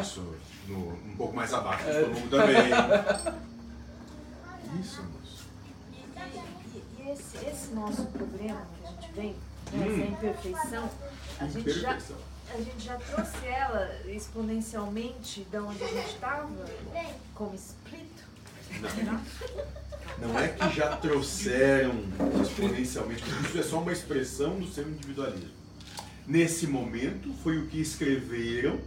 Isso, 0.00 0.34
no, 0.68 0.90
um 0.92 1.16
pouco 1.16 1.34
mais 1.34 1.52
abaixo 1.52 1.84
do 1.84 1.90
É. 1.90 2.02
estômago 2.02 2.28
também. 2.28 2.70
Isso, 4.80 5.02
moço. 5.02 5.46
E, 5.92 7.02
e 7.02 7.10
esse, 7.10 7.36
esse 7.46 7.74
nosso 7.74 8.04
problema 8.06 8.62
que 8.80 8.86
a 8.86 8.90
gente 8.90 9.12
vem, 9.12 9.34
né, 9.72 9.86
Hum. 9.86 9.92
essa 9.92 10.04
imperfeição, 10.12 10.90
a 11.40 11.46
gente, 11.48 11.70
já, 11.72 11.88
Imperfeição. 11.90 12.16
a 12.54 12.56
gente 12.58 12.84
já 12.84 12.96
trouxe 12.96 13.46
ela 13.46 13.90
exponencialmente 14.06 15.44
de 15.50 15.58
onde 15.58 15.82
a 15.82 15.88
gente 15.88 16.14
estava, 16.14 16.48
como 17.34 17.54
espírito. 17.54 18.24
Não 20.18 20.38
é 20.38 20.48
que 20.48 20.70
já 20.76 20.96
trouxeram 20.96 21.94
exponencialmente, 22.42 23.22
porque 23.22 23.46
isso 23.48 23.58
é 23.58 23.62
só 23.62 23.78
uma 23.80 23.92
expressão 23.92 24.58
do 24.58 24.66
seu 24.68 24.86
individualismo. 24.88 25.55
Nesse 26.26 26.66
momento, 26.66 27.32
foi 27.42 27.58
o 27.58 27.66
que 27.66 27.80
escreveram, 27.80 28.80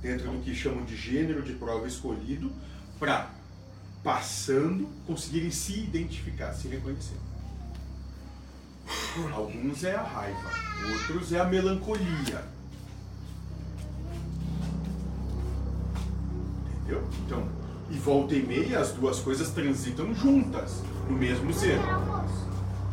dentro 0.00 0.30
do 0.30 0.42
que 0.42 0.54
chamam 0.54 0.84
de 0.84 0.96
gênero 0.96 1.42
de 1.42 1.52
prova 1.52 1.86
escolhido, 1.86 2.50
para 2.98 3.30
passando, 4.02 4.88
conseguirem 5.06 5.50
se 5.50 5.80
identificar, 5.80 6.52
se 6.52 6.68
reconhecer. 6.68 7.16
Alguns 9.32 9.84
é 9.84 9.94
a 9.94 10.02
raiva, 10.02 10.50
outros 10.90 11.32
é 11.32 11.40
a 11.40 11.44
melancolia. 11.44 12.44
Entendeu? 16.66 17.02
Então, 17.24 17.48
e 17.90 17.94
volta 17.94 18.34
e 18.34 18.42
meia 18.42 18.80
as 18.80 18.92
duas 18.92 19.20
coisas 19.20 19.50
transitam 19.50 20.14
juntas 20.14 20.82
no 21.08 21.16
mesmo 21.16 21.52
ser. 21.52 21.78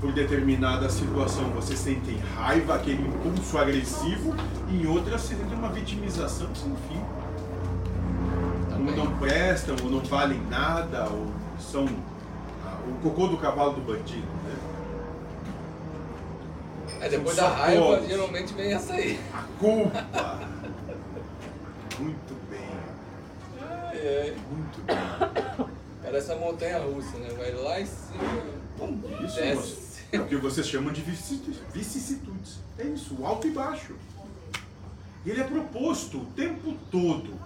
Por 0.02 0.12
determinada 0.12 0.90
situação 0.90 1.52
você 1.52 1.78
sente 1.78 2.18
raiva, 2.36 2.74
aquele 2.74 3.08
impulso 3.08 3.56
agressivo, 3.56 4.36
e 4.68 4.82
em 4.82 4.88
outra 4.88 5.20
você 5.20 5.36
sente 5.36 5.54
uma 5.54 5.70
vitimização 5.70 6.50
sem 6.56 6.76
fim. 6.90 7.00
Ou 8.74 8.96
não 8.98 9.16
prestam, 9.20 9.76
ou 9.84 9.92
não 9.92 10.00
valem 10.00 10.42
nada, 10.50 11.08
ou 11.08 11.28
são 11.60 11.86
ah, 12.66 12.80
o 12.88 12.94
cocô 13.04 13.28
do 13.28 13.38
cavalo 13.38 13.74
do 13.74 13.82
bandido. 13.82 14.26
Né? 14.44 14.56
É, 17.02 17.10
depois 17.10 17.36
da 17.36 17.50
raiva, 17.50 17.84
todos. 17.84 18.08
geralmente 18.08 18.54
vem 18.56 18.74
essa 18.74 18.94
aí. 18.94 19.20
A 19.32 19.44
culpa. 19.60 20.40
Muito 22.00 22.50
bem. 22.50 22.70
Ai, 23.62 24.00
ai. 24.08 24.36
Muito 24.52 24.82
bem. 24.82 25.68
Parece 26.02 26.32
a 26.32 26.36
montanha 26.36 26.80
russa, 26.80 27.18
né? 27.20 27.30
Vai 27.38 27.52
lá 27.54 27.80
em 27.80 27.86
cima, 27.86 28.24
Isso 29.24 29.36
desce. 29.36 29.91
É 30.12 30.20
o 30.20 30.28
que 30.28 30.36
vocês 30.36 30.68
chamam 30.68 30.92
de 30.94 31.02
vicissi- 31.02 31.60
vicissitudes. 31.74 32.58
É 32.78 32.84
isso, 32.84 33.24
alto 33.26 33.48
e 33.48 33.52
baixo. 33.52 33.96
E 35.26 35.30
ele 35.30 35.42
é 35.42 35.44
proposto 35.48 36.20
o 36.22 36.26
tempo 36.34 36.76
todo. 36.90 37.40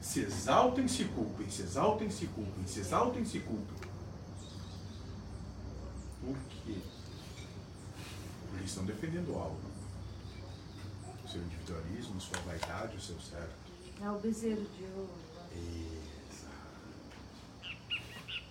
Se 0.00 0.20
exaltem, 0.20 0.86
se 0.86 1.04
culpem, 1.06 1.50
se 1.50 1.62
exaltem, 1.62 2.10
se 2.10 2.26
culpem, 2.26 2.66
se 2.66 2.80
exaltem, 2.80 3.24
se 3.24 3.40
culpem. 3.40 3.76
Por 6.20 6.36
quê? 6.64 6.74
Porque 8.50 8.64
estão 8.64 8.84
defendendo 8.84 9.34
algo. 9.34 9.58
O 11.24 11.28
seu 11.28 11.42
individualismo, 11.42 12.20
sua 12.20 12.38
vaidade, 12.42 12.96
o 12.96 13.00
seu 13.00 13.16
certo. 13.20 13.56
É 14.00 14.08
o 14.10 14.18
bezerro 14.18 14.64
de 14.76 14.84
ouro. 14.96 15.10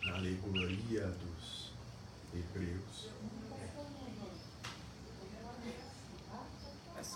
Na 0.05 0.15
alegoria 0.15 1.05
dos 1.07 1.71
hebreus. 2.33 2.86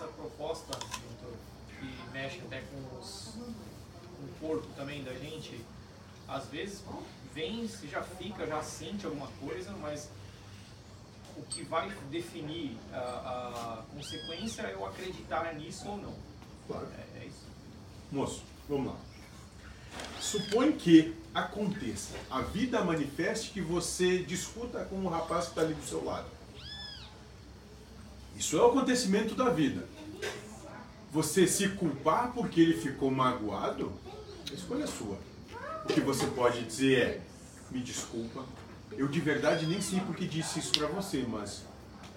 Essa 0.02 0.12
proposta, 0.14 0.72
doutor, 0.80 1.38
que 1.70 2.12
mexe 2.12 2.40
até 2.40 2.60
com, 2.62 3.00
os, 3.00 3.36
com 3.36 4.24
o 4.24 4.30
corpo 4.40 4.68
também 4.76 5.04
da 5.04 5.14
gente, 5.14 5.64
às 6.28 6.48
vezes 6.48 6.84
vem, 7.36 7.70
já 7.88 8.02
fica, 8.02 8.48
já 8.48 8.64
sente 8.64 9.06
alguma 9.06 9.28
coisa, 9.40 9.72
mas 9.74 10.10
o 11.38 11.44
que 11.44 11.62
vai 11.64 11.88
definir 12.10 12.76
a, 12.92 12.98
a 12.98 13.84
consequência 13.94 14.64
é 14.64 14.74
eu 14.74 14.88
acreditar 14.88 15.54
nisso 15.54 15.88
ou 15.88 15.98
não. 15.98 16.16
Claro. 16.66 16.88
É, 16.98 17.20
é 17.20 17.28
isso. 17.28 17.46
Moço, 18.12 18.42
vamos 18.68 18.94
lá. 18.94 19.00
Supõe 20.20 20.72
que 20.72 21.16
aconteça, 21.32 22.16
a 22.32 22.42
vida 22.42 22.84
manifeste 22.84 23.52
que 23.52 23.62
você 23.62 24.24
discuta 24.24 24.84
com 24.86 24.96
o 25.06 25.10
rapaz 25.10 25.46
que 25.46 25.52
está 25.52 25.62
ali 25.62 25.76
do 25.76 25.86
seu 25.86 26.04
lado. 26.04 26.41
Isso 28.42 28.58
é 28.58 28.60
o 28.60 28.70
acontecimento 28.70 29.36
da 29.36 29.52
vida. 29.52 29.88
Você 31.12 31.46
se 31.46 31.70
culpar 31.70 32.32
porque 32.34 32.60
ele 32.60 32.74
ficou 32.74 33.12
magoado, 33.12 33.94
a 34.50 34.54
escolha 34.56 34.86
é 34.86 34.88
sua. 34.88 35.16
O 35.86 35.88
que 35.94 36.02
você 36.02 36.26
pode 36.26 36.64
dizer 36.64 36.98
é: 36.98 37.22
me 37.70 37.80
desculpa, 37.82 38.44
eu 38.94 39.08
de 39.08 39.20
verdade 39.20 39.68
nem 39.68 39.80
sei 39.80 40.00
porque 40.00 40.26
disse 40.26 40.58
isso 40.58 40.72
pra 40.72 40.88
você, 40.88 41.24
mas 41.30 41.66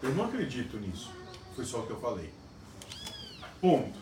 eu 0.02 0.14
não 0.14 0.24
acredito 0.24 0.78
nisso. 0.78 1.10
Foi 1.54 1.66
só 1.66 1.80
o 1.80 1.86
que 1.86 1.92
eu 1.92 2.00
falei. 2.00 2.32
Ponto. 3.60 3.98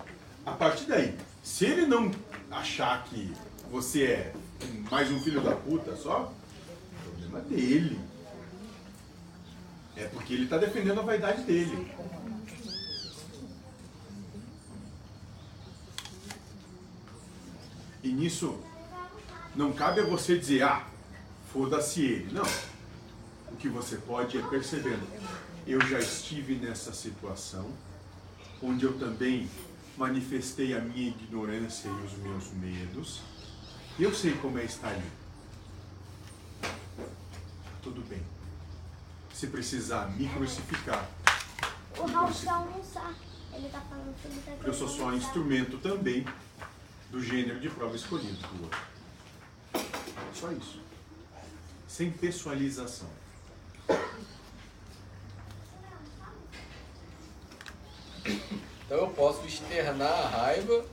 A 0.47 0.53
partir 0.53 0.85
daí, 0.85 1.19
se 1.43 1.65
ele 1.65 1.87
não 1.87 2.09
achar 2.49 3.03
que 3.03 3.33
você 3.69 4.05
é 4.05 4.35
mais 4.93 5.11
um 5.11 5.19
filho 5.19 5.41
da 5.41 5.57
puta 5.57 5.97
só, 5.97 6.33
o 6.33 7.11
problema 7.11 7.41
é 7.41 7.43
dele. 7.43 8.12
É 9.97 10.07
porque 10.07 10.35
ele 10.35 10.45
está 10.45 10.59
defendendo 10.59 11.01
a 11.01 11.03
vaidade 11.03 11.43
dele. 11.43 11.93
E 18.03 18.09
nisso, 18.09 18.59
não 19.55 19.73
cabe 19.73 20.01
a 20.01 20.05
você 20.05 20.37
dizer, 20.37 20.63
ah, 20.63 20.85
foda-se 21.53 22.01
ele. 22.03 22.33
Não. 22.33 22.45
O 23.53 23.57
que 23.57 23.69
você 23.69 23.97
pode 23.97 24.39
é 24.39 24.43
percebendo. 24.43 25.07
Eu 25.67 25.81
já 25.83 26.01
estive 26.01 26.57
nessa 26.57 26.93
situação, 26.93 27.71
onde 28.61 28.85
eu 28.85 28.99
também 28.99 29.49
manifestei 29.97 30.75
a 30.75 30.81
minha 30.81 31.11
ignorância 31.11 31.89
e 31.89 32.07
os 32.07 32.13
meus 32.19 32.51
medos. 32.55 33.21
Eu 33.99 34.13
sei 34.13 34.33
como 34.33 34.59
é 34.59 34.65
estar 34.65 34.89
ali. 34.89 35.11
Tudo 37.83 38.01
bem. 38.09 38.32
Se 39.35 39.47
precisar 39.49 40.11
me 40.17 40.29
crucificar, 40.29 41.09
O 41.99 42.07
Raul 42.07 42.29
vai 42.31 42.55
almoçar. 42.55 43.15
Ele 43.53 43.69
tá 43.69 43.81
falando 43.81 44.15
que 44.21 44.29
ele 44.29 44.41
tá 44.43 44.53
porque 44.53 44.71
eu 44.71 44.75
sou 44.75 44.89
só 44.89 45.05
almoçar. 45.05 45.27
instrumento 45.27 45.79
também 45.79 46.25
do 47.11 47.23
gênero 47.23 47.61
de 47.61 47.69
prova 47.69 47.95
escolhido 47.95 48.37
do 48.37 48.63
outro. 48.65 48.81
Só 50.35 50.51
isso. 50.53 50.81
Sem 51.87 52.11
pessoalização. 52.11 53.09
Então 58.93 58.99
eu 58.99 59.11
posso 59.11 59.47
externar 59.47 60.11
a 60.11 60.29
raiva, 60.29 60.85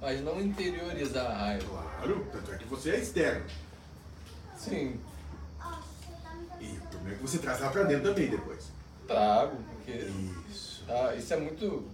mas 0.00 0.20
não 0.22 0.40
interiorizar 0.40 1.26
a 1.26 1.34
raiva. 1.34 1.82
Claro, 1.98 2.28
tanto 2.32 2.52
é 2.52 2.58
que 2.58 2.64
você 2.64 2.90
é 2.90 3.00
externo. 3.00 3.44
Sim, 4.56 5.00
E 7.08 7.12
o 7.12 7.14
problema 7.14 7.14
é 7.14 7.16
que 7.16 7.22
você 7.22 7.38
traz 7.38 7.60
ela 7.60 7.70
pra 7.70 7.82
dentro 7.84 8.04
também 8.14 8.28
depois. 8.28 8.70
trago, 9.06 9.56
porque 9.74 9.92
Isso. 10.50 10.84
tá, 10.86 11.14
isso 11.14 11.32
é 11.32 11.36
muito. 11.36 11.84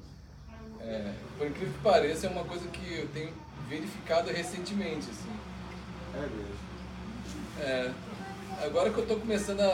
é, 0.80 1.12
por 1.38 1.46
incrível 1.46 1.72
que 1.72 1.80
pareça, 1.80 2.26
é 2.26 2.30
uma 2.30 2.44
coisa 2.44 2.66
que 2.68 2.98
eu 2.98 3.08
tenho 3.08 3.32
verificado 3.68 4.30
recentemente. 4.30 5.08
Assim. 5.10 5.30
É 6.14 6.20
mesmo. 6.20 6.54
É, 7.60 7.92
agora 8.64 8.90
que 8.90 8.98
eu 8.98 9.06
tô 9.06 9.16
começando 9.16 9.60
a, 9.60 9.64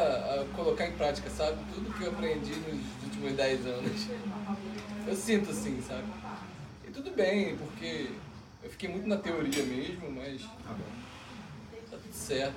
a 0.43 0.47
colocar 0.55 0.87
em 0.87 0.93
prática, 0.93 1.31
sabe? 1.31 1.59
Tudo 1.75 1.93
que 1.97 2.05
eu 2.05 2.11
aprendi 2.11 2.53
nos 2.55 3.05
últimos 3.05 3.33
10 3.33 3.67
anos. 3.67 4.07
Eu 5.07 5.17
sinto 5.17 5.51
assim, 5.51 5.83
sabe? 5.89 6.05
E 6.87 6.91
tudo 6.91 7.11
bem, 7.13 7.57
porque 7.57 8.11
eu 8.63 8.71
fiquei 8.71 8.89
muito 8.91 9.09
na 9.09 9.17
teoria 9.17 9.63
mesmo, 9.65 10.11
mas 10.13 10.43
Tá 10.43 10.73
bom. 10.75 10.85
tá 11.91 11.97
tudo 11.97 12.13
certo. 12.13 12.55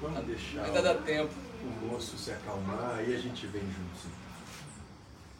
Vamos 0.00 0.24
deixar 0.24 0.64
Ainda 0.64 0.82
dá 0.82 0.94
tempo. 0.94 1.30
O 1.64 1.86
moço 1.86 2.18
se 2.18 2.30
acalmar, 2.30 2.96
aí 2.98 3.14
a 3.14 3.18
gente 3.18 3.46
vem 3.46 3.62
juntos. 3.62 4.12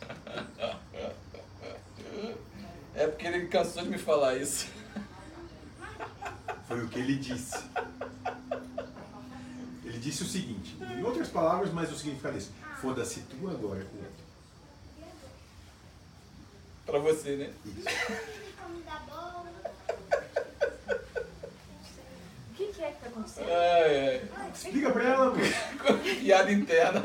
É 2.94 3.07
porque 3.07 3.26
ele 3.26 3.47
cansou 3.47 3.83
de 3.83 3.89
me 3.89 3.97
falar 3.97 4.36
isso. 4.36 4.67
Foi 6.68 6.84
o 6.84 6.89
que 6.89 6.99
ele 6.99 7.17
disse. 7.17 7.57
Ele 9.83 9.99
disse 9.99 10.23
o 10.23 10.26
seguinte, 10.26 10.76
em 10.78 11.02
outras 11.02 11.28
palavras, 11.28 11.73
mas 11.73 11.91
o 11.91 11.97
significado 11.97 12.34
é 12.34 12.39
esse. 12.39 12.51
Foda-se 12.83 13.20
tu 13.20 13.49
agora 13.49 13.83
com 13.84 13.97
o 13.97 14.01
outro. 14.01 14.23
Pra 16.84 16.99
você, 16.99 17.36
né? 17.36 17.55
Isso. 17.65 17.86
Que 23.13 23.41
é 23.51 24.19
tá 24.31 24.41
ai. 24.41 24.51
Explica 24.55 24.91
pra 24.91 25.05
ela, 25.05 25.31
moço. 25.35 25.99
Piada 26.21 26.53
interna. 26.53 27.03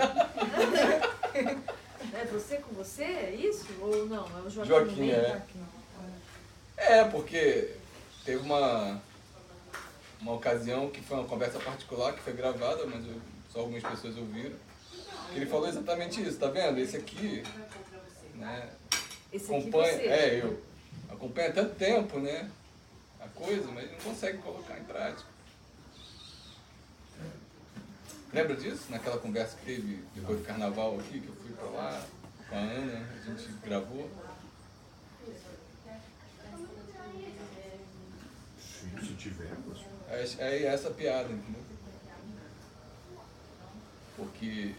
É 2.14 2.26
você 2.26 2.58
com 2.58 2.74
você? 2.76 3.04
É 3.04 3.36
isso? 3.36 3.66
Ou 3.82 4.06
não? 4.08 4.26
É 4.38 4.42
o 4.42 4.50
Joaquim, 4.50 4.70
Joaquim, 4.70 4.92
no 4.92 4.98
meio? 4.98 5.16
é. 5.16 5.42
É, 6.78 7.04
porque 7.06 7.74
teve 8.24 8.38
uma, 8.44 9.02
uma 10.22 10.34
ocasião 10.34 10.90
que 10.90 11.02
foi 11.02 11.18
uma 11.18 11.28
conversa 11.28 11.60
particular 11.60 12.14
que 12.14 12.22
foi 12.22 12.34
gravada, 12.34 12.86
mas 12.86 13.06
eu- 13.06 13.20
só 13.52 13.60
algumas 13.60 13.84
pessoas 13.84 14.16
ouviram. 14.18 14.56
Que 15.32 15.40
ele 15.40 15.46
falou 15.46 15.68
exatamente 15.68 16.22
isso, 16.22 16.38
tá 16.38 16.48
vendo? 16.50 16.80
Esse 16.80 16.98
aqui, 16.98 17.44
né? 18.36 18.70
Esse 19.34 19.46
aqui 19.54 19.62
Acompanha, 19.68 19.94
você. 19.94 20.04
é, 20.08 20.42
eu 20.42 20.62
acompanho 21.10 21.50
há 21.50 21.54
tanto 21.54 21.76
tempo, 21.76 22.20
né? 22.20 22.50
A 23.20 23.28
coisa, 23.30 23.68
mas 23.72 23.92
não 23.92 23.98
consegue 24.00 24.38
colocar 24.38 24.78
em 24.80 24.84
prática. 24.84 25.28
Lembra 28.38 28.56
disso? 28.56 28.84
Naquela 28.92 29.18
conversa 29.18 29.58
que 29.58 29.66
teve 29.66 30.04
depois 30.14 30.38
do 30.38 30.46
carnaval 30.46 31.00
aqui, 31.00 31.20
que 31.20 31.28
eu 31.28 31.36
fui 31.38 31.52
pra 31.54 31.66
lá 31.72 32.06
com 32.48 32.56
a 32.56 32.60
Ana, 32.60 33.10
a 33.12 33.26
gente 33.26 33.52
gravou. 33.64 34.08
Se, 38.60 39.14
tiver. 39.16 39.50
É, 40.08 40.24
é 40.40 40.66
essa 40.66 40.92
piada, 40.92 41.34
entendeu? 41.34 41.64
Porque 44.16 44.76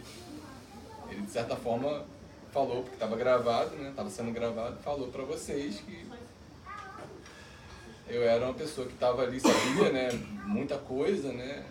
ele, 1.09 1.21
de 1.21 1.29
certa 1.29 1.57
forma, 1.57 2.05
falou, 2.53 2.83
porque 2.83 2.95
estava 2.95 3.17
gravado, 3.17 3.75
né? 3.75 3.89
Estava 3.89 4.09
sendo 4.09 4.31
gravado, 4.31 4.81
falou 4.81 5.09
para 5.09 5.23
vocês 5.23 5.81
que 5.81 6.07
eu 8.07 8.23
era 8.23 8.45
uma 8.45 8.53
pessoa 8.53 8.87
que 8.87 8.93
estava 8.93 9.23
ali, 9.23 9.37
sabia, 9.37 9.91
né? 9.91 10.09
Muita 10.45 10.77
coisa, 10.77 11.33
né? 11.33 11.65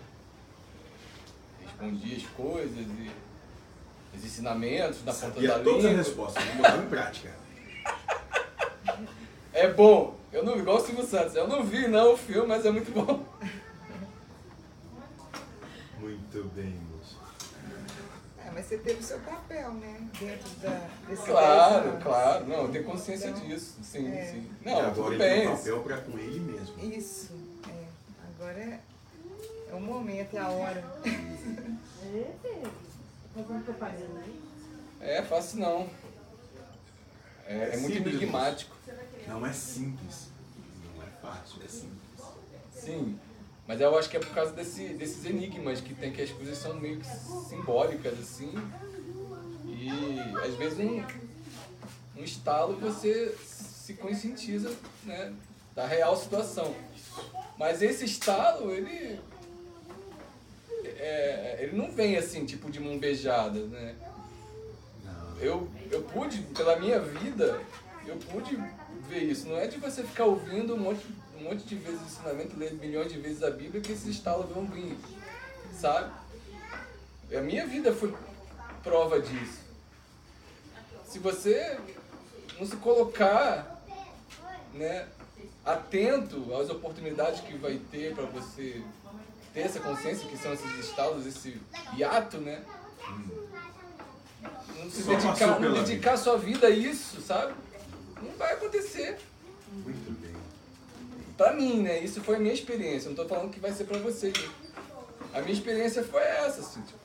Respondia 1.81 2.17
as 2.17 2.23
coisas 2.35 2.87
e 2.87 3.11
os 4.17 4.25
ensinamentos 4.25 5.03
da 5.03 5.13
ponta 5.13 5.27
Sabia 5.35 5.49
da 5.49 5.59
todas 5.65 5.85
as 5.85 5.97
respostas, 5.97 6.45
vou 6.45 6.57
botar 6.57 6.77
em 6.79 6.87
prática. 6.89 7.31
É 9.53 9.73
bom. 9.73 10.17
Eu 10.33 10.45
não 10.45 10.57
igual 10.59 10.77
o 10.77 10.81
Silvio 10.81 11.07
Santos. 11.07 11.35
Eu 11.35 11.49
não 11.49 11.65
vi 11.65 11.89
não 11.89 12.15
o 12.15 12.17
filme, 12.17 12.47
mas 12.49 12.65
é 12.67 12.71
muito 12.71 12.91
bom. 12.93 13.25
Muito 16.01 16.45
bem, 16.55 16.79
moço. 16.93 17.19
É, 18.45 18.51
mas 18.53 18.67
você 18.67 18.79
teve 18.79 19.01
o 19.01 19.03
seu 19.03 19.19
papel, 19.21 19.73
né? 19.75 20.01
Dentro 20.21 20.49
da, 20.61 20.89
desse 21.09 21.23
Claro, 21.25 21.99
claro. 22.03 22.47
Não, 22.47 22.63
eu 22.63 22.69
tenho 22.69 22.85
consciência 22.85 23.29
Então, 23.29 23.47
disso. 23.47 23.77
Sim, 23.83 24.13
é. 24.13 24.25
sim. 24.27 24.51
E 24.63 24.65
Não, 24.65 24.79
agora 24.79 24.95
tudo 24.95 25.13
ele 25.13 25.19
tem 25.25 25.39
bem. 25.41 25.49
um 25.49 25.57
papel 25.57 25.81
para 25.81 25.97
com 25.99 26.19
ele 26.19 26.41
mesmo. 26.41 26.79
Isso, 26.93 27.33
é. 27.69 27.85
Agora 28.37 28.59
é, 28.61 28.81
é 29.71 29.75
o 29.75 29.81
momento, 29.81 30.37
é 30.37 30.41
a 30.41 30.49
hora. 30.49 30.85
Fazendo 33.35 33.65
propaganda 33.65 34.21
aí. 34.21 34.41
É 35.01 35.23
fácil 35.23 35.61
não. 35.61 35.89
É, 37.47 37.71
é 37.75 37.77
muito 37.79 37.97
simples, 37.97 38.15
enigmático. 38.17 38.77
Não 39.27 39.47
é 39.47 39.53
simples. 39.53 40.29
Não 40.97 41.03
é 41.03 41.11
fácil, 41.23 41.63
é 41.65 41.69
simples. 41.69 41.99
Sim. 42.73 43.19
Mas 43.67 43.81
eu 43.81 43.97
acho 43.99 44.09
que 44.09 44.17
é 44.17 44.21
por 44.21 44.35
causa 44.35 44.53
desse, 44.53 44.89
desses 44.95 45.25
enigmas 45.27 45.81
que 45.81 45.95
tem 45.95 46.11
que 46.11 46.23
as 46.23 46.31
coisas 46.31 46.57
são 46.57 46.75
meio 46.75 46.99
que 46.99 47.07
simbólicas, 47.49 48.19
assim. 48.19 48.53
E 49.67 50.19
às 50.45 50.55
vezes 50.55 50.79
um, 50.79 51.05
um 52.17 52.25
estalo 52.25 52.77
você 52.77 53.37
se 53.45 53.95
conscientiza 53.95 54.75
né, 55.05 55.35
da 55.75 55.87
real 55.87 56.17
situação. 56.17 56.75
Mas 57.59 57.83
esse 57.83 58.05
estalo, 58.05 58.71
ele. 58.71 59.19
É, 60.85 61.59
ele 61.61 61.77
não 61.77 61.91
vem 61.91 62.17
assim, 62.17 62.45
tipo 62.45 62.71
de 62.71 62.81
mão 62.81 62.99
beijada, 62.99 63.61
né? 63.67 63.95
Eu, 65.41 65.69
eu 65.91 66.03
pude, 66.03 66.43
pela 66.55 66.79
minha 66.79 66.99
vida, 67.01 67.61
eu 68.07 68.17
pude 68.17 68.57
ver 69.09 69.23
isso. 69.23 69.47
Não 69.47 69.57
é 69.57 69.67
de 69.67 69.79
você 69.79 70.03
ficar 70.03 70.25
ouvindo 70.25 70.75
um 70.75 70.79
monte, 70.79 71.07
um 71.39 71.45
monte 71.45 71.65
de 71.65 71.77
vezes 71.77 72.01
o 72.01 72.05
ensinamento, 72.05 72.59
ler 72.59 72.73
milhões 72.75 73.13
de 73.13 73.19
vezes 73.19 73.43
a 73.43 73.51
Bíblia, 73.51 73.81
que 73.81 73.93
esses 73.93 74.07
estalos 74.07 74.51
vão 74.51 74.67
vir, 74.67 74.97
sabe? 75.73 76.13
E 77.31 77.37
a 77.37 77.41
minha 77.41 77.67
vida 77.67 77.93
foi 77.93 78.13
prova 78.83 79.21
disso. 79.21 79.61
Se 81.07 81.19
você 81.19 81.79
não 82.59 82.67
se 82.67 82.77
colocar 82.77 83.81
né, 84.75 85.07
atento 85.65 86.55
às 86.55 86.69
oportunidades 86.71 87.41
que 87.41 87.57
vai 87.57 87.81
ter 87.91 88.15
para 88.15 88.25
você 88.25 88.83
ter 89.59 89.63
essa 89.63 89.81
consciência 89.81 90.29
que 90.29 90.37
são 90.37 90.53
esses 90.53 90.73
estados, 90.79 91.27
esse 91.27 91.61
hiato, 91.97 92.39
né? 92.39 92.63
Não 94.77 94.89
se 94.89 95.03
Só 95.03 95.11
dedicar, 95.11 95.59
não 95.59 95.73
dedicar 95.73 96.17
sua 96.17 96.39
vida 96.39 96.69
a 96.69 96.71
isso, 96.71 97.21
sabe? 97.21 97.55
Não 98.23 98.31
vai 98.39 98.53
acontecer. 98.53 99.19
Muito 99.73 100.21
bem. 100.21 100.33
Pra 101.37 101.53
mim, 101.55 101.83
né? 101.83 101.99
Isso 101.99 102.23
foi 102.23 102.37
a 102.37 102.39
minha 102.39 102.55
experiência. 102.55 103.09
Não 103.09 103.17
tô 103.17 103.27
falando 103.27 103.51
que 103.51 103.59
vai 103.59 103.73
ser 103.73 103.85
pra 103.85 103.99
vocês. 103.99 104.33
né? 104.33 104.49
A 105.35 105.41
minha 105.41 105.53
experiência 105.53 106.05
foi 106.05 106.23
essa, 106.23 106.61
assim. 106.61 106.81
Tipo, 106.83 106.99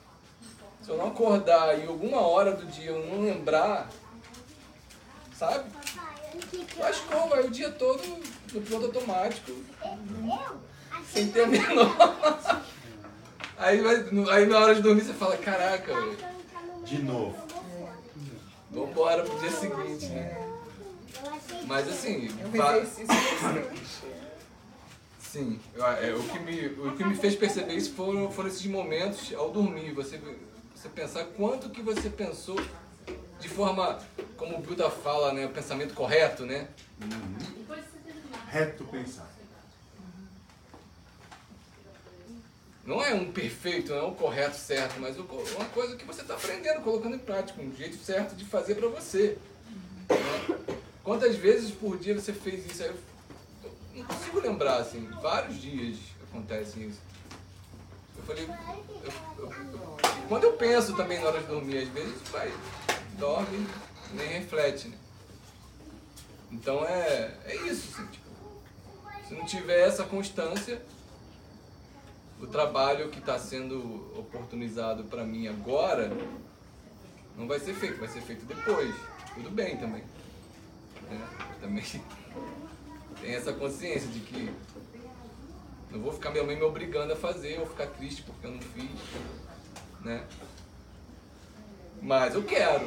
se 0.83 0.89
eu 0.89 0.97
não 0.97 1.07
acordar 1.07 1.79
e 1.79 1.87
alguma 1.87 2.21
hora 2.21 2.51
do 2.51 2.67
dia 2.67 2.91
eu 2.91 3.03
não 3.07 3.23
lembrar, 3.23 3.89
sabe? 5.35 5.71
Lascou, 6.77 7.29
vai 7.29 7.47
o 7.47 7.49
dia 7.49 7.71
todo 7.71 8.03
no 8.53 8.61
piloto 8.61 8.85
automático. 8.85 9.51
Sem 11.11 11.27
ter 11.29 11.43
a 11.43 11.47
menor. 11.47 11.95
Aí, 13.57 13.79
aí 14.31 14.45
na 14.45 14.59
hora 14.59 14.75
de 14.75 14.81
dormir 14.81 15.01
você 15.01 15.13
fala, 15.13 15.37
caraca, 15.37 15.93
velho. 15.93 16.17
De 16.85 17.01
novo. 17.01 17.35
Vambora 18.71 19.23
pro 19.23 19.39
dia 19.39 19.51
seguinte, 19.51 20.07
né? 20.07 20.49
Mas 21.67 21.87
assim, 21.87 22.27
É 22.53 22.57
va-. 22.57 22.83
Sim, 25.21 25.59
eu- 25.73 25.85
é, 25.85 26.13
o, 26.13 26.21
que 26.23 26.39
me, 26.39 26.65
o 26.67 26.95
que 26.95 27.03
me 27.03 27.15
fez 27.15 27.35
perceber 27.35 27.73
isso 27.73 27.93
foram, 27.93 28.29
foram 28.31 28.49
esses 28.49 28.65
momentos 28.67 29.33
ao 29.33 29.49
dormir. 29.49 29.91
Você, 29.93 30.19
você 30.75 30.89
pensar 30.89 31.23
quanto 31.25 31.69
que 31.71 31.81
você 31.81 32.07
pensou 32.09 32.59
de 33.39 33.49
forma, 33.49 33.97
como 34.37 34.57
o 34.57 34.61
Buda 34.61 34.89
fala, 34.91 35.33
né? 35.33 35.45
O 35.45 35.49
pensamento 35.49 35.93
correto, 35.95 36.45
né? 36.45 36.67
Reto 38.47 38.83
pensar. 38.85 39.32
Não 42.85 43.01
é 43.03 43.13
um 43.13 43.31
perfeito, 43.31 43.91
não 43.91 43.97
é 43.97 44.03
um 44.07 44.13
correto, 44.13 44.57
certo, 44.57 44.99
mas 44.99 45.17
o 45.17 45.23
co- 45.23 45.41
uma 45.55 45.65
coisa 45.69 45.95
que 45.95 46.03
você 46.03 46.21
está 46.21 46.33
aprendendo, 46.33 46.81
colocando 46.81 47.15
em 47.15 47.19
prática, 47.19 47.61
um 47.61 47.73
jeito 47.75 47.95
certo 47.97 48.35
de 48.35 48.43
fazer 48.43 48.75
para 48.75 48.87
você. 48.89 49.37
né? 50.09 50.59
Quantas 51.03 51.35
vezes 51.37 51.71
por 51.71 51.97
dia 51.97 52.13
você 52.13 52.33
fez 52.33 52.65
isso? 52.69 52.83
Eu 52.83 52.95
não 53.95 54.05
consigo 54.05 54.39
lembrar, 54.41 54.77
assim, 54.77 55.07
vários 55.21 55.61
dias 55.61 55.97
acontece 56.29 56.79
isso. 56.83 56.99
Eu 58.17 58.23
falei, 58.23 58.43
eu- 58.45 59.05
eu- 59.45 59.53
quando 60.27 60.43
eu 60.43 60.53
penso 60.53 60.93
também 60.95 61.19
na 61.19 61.27
hora 61.27 61.39
de 61.39 61.47
dormir, 61.47 61.77
às 61.79 61.87
vezes 61.89 62.21
vai, 62.31 62.51
dorme, 63.17 63.65
nem 64.13 64.27
reflete, 64.27 64.89
né? 64.89 64.97
Então 66.51 66.85
é, 66.85 67.33
é 67.45 67.55
isso, 67.67 67.89
assim, 67.93 68.07
tipo, 68.07 68.25
se 69.27 69.33
não 69.33 69.45
tiver 69.45 69.87
essa 69.87 70.03
constância, 70.03 70.81
o 72.43 72.47
trabalho 72.47 73.07
que 73.09 73.19
está 73.19 73.39
sendo 73.39 74.11
oportunizado 74.19 75.05
para 75.05 75.23
mim 75.23 75.47
agora 75.47 76.11
não 77.37 77.47
vai 77.47 77.57
ser 77.57 77.73
feito, 77.73 77.99
vai 77.99 78.09
ser 78.09 78.19
feito 78.19 78.45
depois. 78.45 78.93
Tudo 79.33 79.49
bem 79.49 79.77
também. 79.77 80.03
né? 81.09 81.27
Também 81.61 81.83
tem 83.21 83.33
essa 83.33 83.53
consciência 83.53 84.09
de 84.09 84.19
que 84.19 84.53
não 85.89 86.01
vou 86.01 86.11
ficar 86.11 86.31
minha 86.31 86.43
mãe 86.43 86.57
me 86.57 86.63
obrigando 86.63 87.13
a 87.13 87.15
fazer 87.15 87.61
ou 87.61 87.65
ficar 87.65 87.87
triste 87.87 88.23
porque 88.23 88.45
eu 88.45 88.51
não 88.51 88.59
fiz, 88.59 88.91
né? 90.01 90.27
Mas 92.01 92.35
eu 92.35 92.43
quero. 92.43 92.85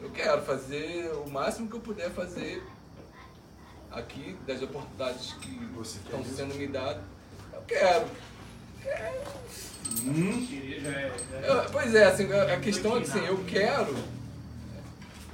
Eu 0.00 0.10
quero 0.10 0.42
fazer 0.42 1.12
o 1.24 1.30
máximo 1.30 1.68
que 1.68 1.76
eu 1.76 1.80
puder 1.80 2.10
fazer 2.10 2.60
aqui 3.92 4.36
das 4.44 4.60
oportunidades 4.62 5.32
que 5.34 5.60
estão 5.80 6.24
sendo 6.24 6.56
me 6.56 6.66
dadas. 6.66 7.15
Eu 7.68 7.76
quero. 7.76 8.06
Eu- 11.42 11.70
pois 11.72 11.94
é, 11.94 12.04
assim, 12.04 12.32
a 12.32 12.54
a 12.54 12.60
questão 12.60 12.96
é 12.96 13.00
que 13.00 13.10
assim, 13.10 13.26
eu 13.26 13.38
quero, 13.44 13.94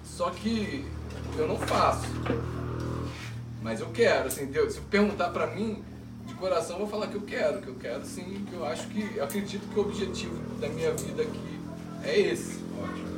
só 0.05 0.31
que 0.31 0.85
eu 1.36 1.47
não 1.47 1.59
faço. 1.59 2.07
Mas 3.62 3.81
eu 3.81 3.89
quero, 3.91 4.28
assim, 4.28 4.47
Deus, 4.47 4.75
se 4.75 4.81
perguntar 4.81 5.28
pra 5.31 5.47
mim, 5.49 5.85
de 6.27 6.35
coração, 6.35 6.77
eu 6.77 6.81
vou 6.81 6.89
falar 6.89 7.09
que 7.09 7.17
eu 7.17 7.23
quero, 7.23 7.61
que 7.61 7.69
eu 7.69 7.75
quero 7.75 8.05
sim, 8.05 8.44
que 8.49 8.55
eu 8.55 8.65
acho 8.65 8.89
que, 8.89 9.17
eu 9.17 9.25
acredito 9.25 9.69
que 9.69 9.78
o 9.78 9.83
objetivo 9.83 10.36
da 10.59 10.69
minha 10.69 10.93
vida 10.93 11.23
aqui 11.23 11.61
é 12.05 12.19
esse. 12.19 12.62
Ótimo. 12.83 13.12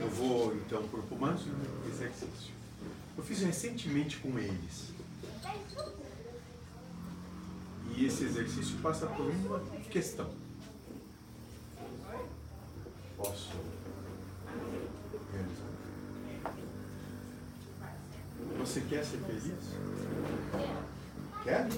Eu 0.00 0.08
vou 0.10 0.54
então 0.54 0.82
propor 0.84 1.18
mais 1.20 1.40
um 1.42 1.88
exercício. 1.88 2.50
Eu 3.16 3.24
fiz 3.24 3.40
recentemente 3.40 4.16
com 4.18 4.38
eles. 4.38 4.89
E 7.96 8.06
esse 8.06 8.24
exercício 8.24 8.78
passa 8.78 9.06
por 9.06 9.26
uma 9.26 9.60
questão. 9.90 10.30
Posso 13.16 13.50
realizar? 15.32 15.70
Você 18.58 18.80
quer 18.82 19.04
ser 19.04 19.18
feliz? 19.18 19.52
Quer? 21.44 21.68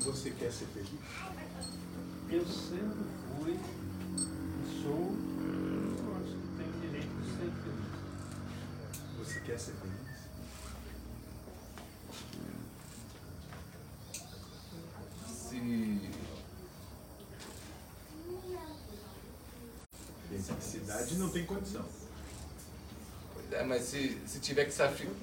Você 0.00 0.30
quer 0.30 0.52
ser 0.52 0.66
feliz? 0.66 0.90
Eu 2.28 2.44
sempre 2.44 3.04
fui 3.38 3.52
e 3.52 4.82
sou, 4.82 5.14
eu 6.02 6.16
acho 6.16 6.34
que 6.34 6.48
tenho 6.56 6.72
direito 6.80 7.14
de 7.20 7.28
ser 7.30 7.50
feliz. 7.62 7.86
Você 9.18 9.40
quer 9.40 9.58
ser 9.58 9.72
feliz? 9.74 9.95
Se 20.28 20.52
Felicidade 20.52 21.16
não 21.16 21.30
tem 21.30 21.46
condição. 21.46 21.84
Pois 23.32 23.52
é, 23.52 23.64
mas 23.64 23.82
se, 23.84 24.20
se 24.26 24.38
tiver 24.40 24.66
que 24.66 24.72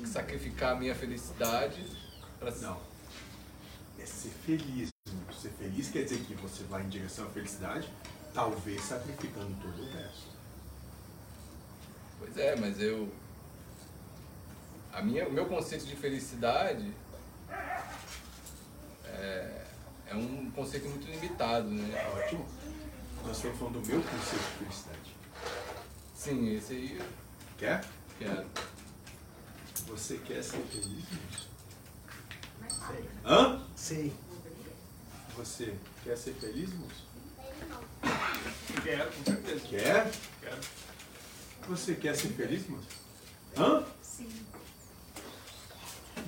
sacrificar 0.08 0.74
a 0.74 0.76
minha 0.76 0.96
felicidade 0.96 1.86
pra 2.40 2.52
Não. 2.52 2.80
É 4.00 4.06
ser 4.06 4.30
feliz. 4.30 4.90
ser 5.40 5.50
feliz 5.52 5.90
quer 5.90 6.04
dizer 6.04 6.20
que 6.26 6.34
você 6.36 6.64
vai 6.64 6.84
em 6.84 6.90
direção 6.90 7.26
à 7.26 7.30
felicidade, 7.30 7.90
talvez 8.34 8.82
sacrificando 8.82 9.56
todo 9.62 9.82
o 9.82 9.92
resto. 9.92 10.34
Pois 12.20 12.38
é, 12.38 12.56
mas 12.56 12.82
eu. 12.82 13.10
A 14.92 15.02
minha, 15.02 15.28
o 15.28 15.32
meu 15.32 15.46
conceito 15.46 15.86
de 15.86 15.96
felicidade 15.96 16.94
é, 19.06 19.63
é 20.14 20.16
um 20.16 20.52
conceito 20.52 20.88
muito 20.88 21.10
limitado, 21.10 21.68
né? 21.70 22.12
Ótimo. 22.14 22.46
Nós 23.26 23.38
estamos 23.38 23.58
falando 23.58 23.82
do 23.82 23.88
meu 23.88 24.02
conceito 24.02 24.44
de 24.44 24.58
felicidade. 24.60 25.16
Sim, 26.16 26.56
esse 26.56 26.74
aí. 26.74 27.02
Quer? 27.58 27.84
Quero. 28.20 28.48
Você 29.88 30.18
quer 30.20 30.44
ser 30.44 30.62
feliz? 30.64 31.06
moço? 31.12 31.50
Hã? 33.26 33.66
Sim. 33.76 34.14
Você 35.36 35.76
quer 36.04 36.18
ser 36.18 36.34
feliz, 36.34 36.72
moço? 36.74 37.08
Quero, 38.84 39.12
com 39.12 39.24
certeza. 39.24 39.68
Quer? 39.68 40.12
Quero. 40.42 40.62
Você 41.70 41.96
quer 41.96 42.16
ser 42.16 42.30
feliz, 42.30 42.68
moço? 42.68 42.88
Hã? 43.58 43.84
Sim. 44.02 44.30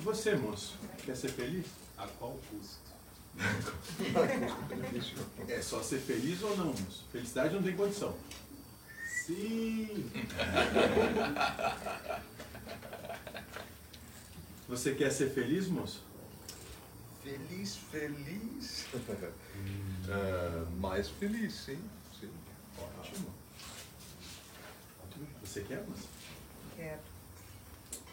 Você, 0.00 0.34
moço, 0.34 0.74
quer 1.04 1.16
ser 1.16 1.30
feliz? 1.30 1.66
A 1.96 2.06
qual 2.06 2.38
custo? 2.50 2.85
É 5.48 5.62
só 5.62 5.82
ser 5.82 5.98
feliz 6.00 6.42
ou 6.42 6.56
não, 6.56 6.66
moço? 6.66 7.04
Felicidade 7.12 7.54
não 7.54 7.62
tem 7.62 7.76
condição. 7.76 8.16
Sim. 9.08 10.10
Você 14.68 14.94
quer 14.94 15.10
ser 15.10 15.30
feliz, 15.30 15.68
moço? 15.68 16.02
Feliz, 17.22 17.76
feliz. 17.90 18.86
Ah, 20.08 20.64
mais 20.78 21.08
feliz, 21.08 21.52
sim. 21.52 21.82
sim. 22.20 22.30
Ótimo. 22.78 23.34
Você 25.42 25.62
quer, 25.62 25.84
moço? 25.88 26.06
Quero. 26.76 27.00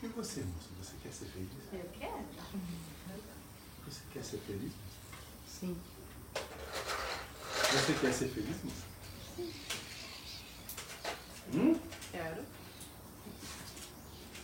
E 0.01 0.07
você, 0.07 0.41
moço? 0.41 0.69
Você 0.81 0.93
quer 1.03 1.11
ser 1.11 1.25
feliz? 1.25 1.49
Eu 1.71 1.87
quero. 1.93 2.25
Você 3.85 4.01
quer 4.11 4.23
ser 4.23 4.39
feliz? 4.39 4.73
Sim. 5.63 5.77
Você 7.71 7.93
quer 8.01 8.13
ser 8.13 8.27
feliz, 8.27 8.57
moço? 8.63 8.83
Hum? 11.53 11.79
Quero. 12.11 12.43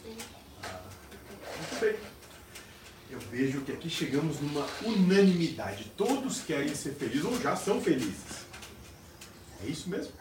Muito 0.05 1.81
bem. 1.81 1.95
Eu 3.09 3.19
vejo 3.19 3.61
que 3.61 3.73
aqui 3.73 3.89
chegamos 3.89 4.39
numa 4.39 4.65
unanimidade. 4.81 5.91
Todos 5.97 6.39
querem 6.39 6.73
ser 6.73 6.93
felizes 6.93 7.25
ou 7.25 7.37
já 7.41 7.53
são 7.53 7.81
felizes. 7.81 8.45
É 9.61 9.67
isso 9.67 9.89
mesmo? 9.89 10.13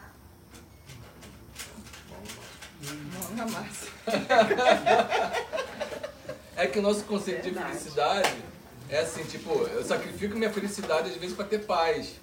Mão 3.13 3.35
na 3.37 3.45
massa. 3.47 3.87
É 6.57 6.67
que 6.67 6.77
o 6.77 6.81
nosso 6.81 7.05
conceito 7.05 7.43
de 7.43 7.57
felicidade 7.57 8.43
é 8.89 8.99
assim, 8.99 9.23
tipo, 9.23 9.51
eu 9.51 9.83
sacrifico 9.83 10.35
minha 10.35 10.51
felicidade 10.51 11.09
às 11.09 11.15
vezes 11.15 11.35
pra 11.35 11.45
ter 11.45 11.65
paz. 11.65 12.15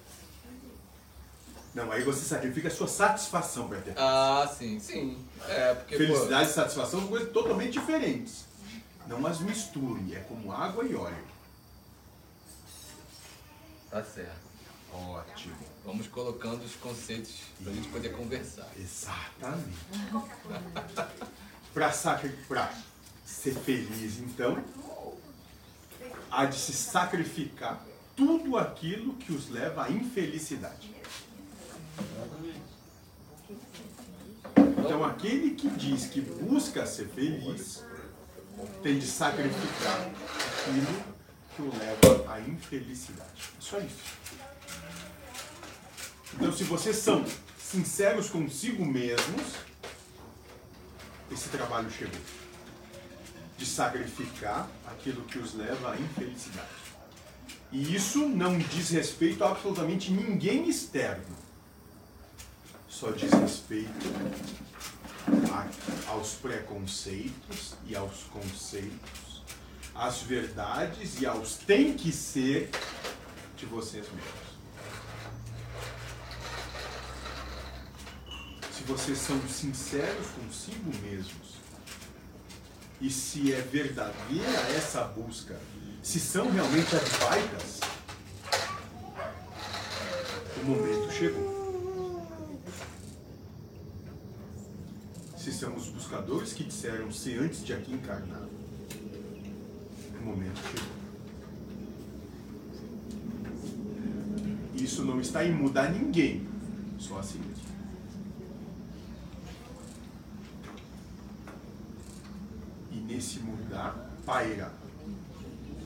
Não, 1.73 1.91
aí 1.91 2.03
você 2.03 2.25
sacrifica 2.25 2.67
a 2.67 2.71
sua 2.71 2.87
satisfação 2.87 3.67
para 3.67 3.79
ter 3.81 3.93
paz. 3.93 4.05
Ah, 4.05 4.55
sim, 4.57 4.79
sim. 4.79 5.25
É, 5.47 5.73
porque. 5.75 5.97
pô, 5.97 6.03
Felicidade 6.05 6.49
e 6.49 6.53
satisfação 6.53 6.99
são 6.99 7.07
coisas 7.07 7.31
totalmente 7.31 7.73
diferentes. 7.73 8.45
Não 9.07 9.25
as 9.25 9.39
misture, 9.39 10.13
é 10.13 10.19
como 10.21 10.51
água 10.51 10.83
e 10.83 10.93
óleo. 10.93 11.27
Tá 13.89 14.03
certo. 14.03 14.47
Ótimo. 14.93 15.55
Vamos 15.85 16.07
colocando 16.07 16.63
os 16.63 16.75
conceitos 16.75 17.35
pra 17.63 17.71
gente 17.71 17.87
poder 17.89 18.09
conversar. 18.09 18.67
Exatamente. 18.77 19.77
Para 21.73 21.91
ser 23.25 23.53
feliz, 23.53 24.19
então, 24.19 24.63
há 26.31 26.45
de 26.45 26.57
se 26.57 26.73
sacrificar 26.73 27.83
tudo 28.15 28.57
aquilo 28.57 29.13
que 29.13 29.31
os 29.31 29.49
leva 29.49 29.85
à 29.85 29.91
infelicidade. 29.91 30.95
Então, 34.79 35.03
aquele 35.03 35.51
que 35.51 35.69
diz 35.69 36.07
que 36.07 36.21
busca 36.21 36.85
ser 36.85 37.07
feliz 37.09 37.83
tem 38.81 38.97
de 38.97 39.05
sacrificar 39.05 39.99
aquilo 40.01 41.03
que 41.55 41.61
o 41.61 41.71
leva 41.77 42.33
à 42.33 42.39
infelicidade. 42.39 43.51
É 43.57 43.61
só 43.61 43.79
isso. 43.79 44.17
Então, 46.33 46.51
se 46.51 46.63
vocês 46.63 46.95
são 46.97 47.25
sinceros 47.57 48.29
consigo 48.29 48.85
mesmos, 48.85 49.55
esse 51.31 51.49
trabalho 51.49 51.91
chegou. 51.91 52.46
De 53.57 53.65
sacrificar 53.65 54.69
aquilo 54.85 55.23
que 55.23 55.39
os 55.39 55.55
leva 55.55 55.91
à 55.93 55.95
infelicidade. 55.99 56.67
E 57.71 57.95
isso 57.95 58.27
não 58.27 58.57
diz 58.57 58.89
respeito 58.91 59.43
a 59.43 59.49
absolutamente 59.51 60.11
ninguém 60.11 60.69
externo. 60.69 61.35
Só 62.87 63.11
diz 63.11 63.31
respeito 63.31 64.07
a- 65.51 66.11
aos 66.11 66.33
preconceitos 66.35 67.73
e 67.85 67.95
aos 67.95 68.23
conceitos, 68.31 69.43
às 69.93 70.21
verdades 70.21 71.19
e 71.19 71.25
aos 71.25 71.55
tem 71.57 71.93
que 71.93 72.11
ser 72.11 72.69
de 73.57 73.65
vocês 73.65 74.05
mesmos. 74.05 74.47
Se 78.71 78.83
vocês 78.83 79.17
são 79.17 79.39
sinceros 79.49 80.27
consigo 80.27 80.91
mesmos 81.03 81.46
e 82.99 83.09
se 83.09 83.53
é 83.53 83.61
verdadeira 83.61 84.59
essa 84.75 85.03
busca, 85.03 85.59
se 86.01 86.19
são 86.19 86.49
realmente 86.49 86.95
advaitas, 86.95 87.79
o 90.61 90.65
momento 90.65 91.11
chegou. 91.11 91.57
Se 95.37 95.51
são 95.53 95.75
os 95.75 95.87
buscadores 95.89 96.53
que 96.53 96.63
disseram 96.63 97.11
ser 97.11 97.39
antes 97.39 97.63
de 97.63 97.73
aqui 97.73 97.93
encarnar, 97.93 98.47
o 100.19 100.25
momento 100.25 100.59
chegou. 100.71 100.97
Isso 104.75 105.03
não 105.03 105.19
está 105.19 105.43
em 105.45 105.51
mudar 105.51 105.91
ninguém, 105.91 106.47
só 106.99 107.19
a 107.19 107.23
si 107.23 107.37
mesmo. 107.37 107.67
E 112.91 112.96
nesse 113.07 113.39
mudar, 113.39 113.95
paira, 114.25 114.71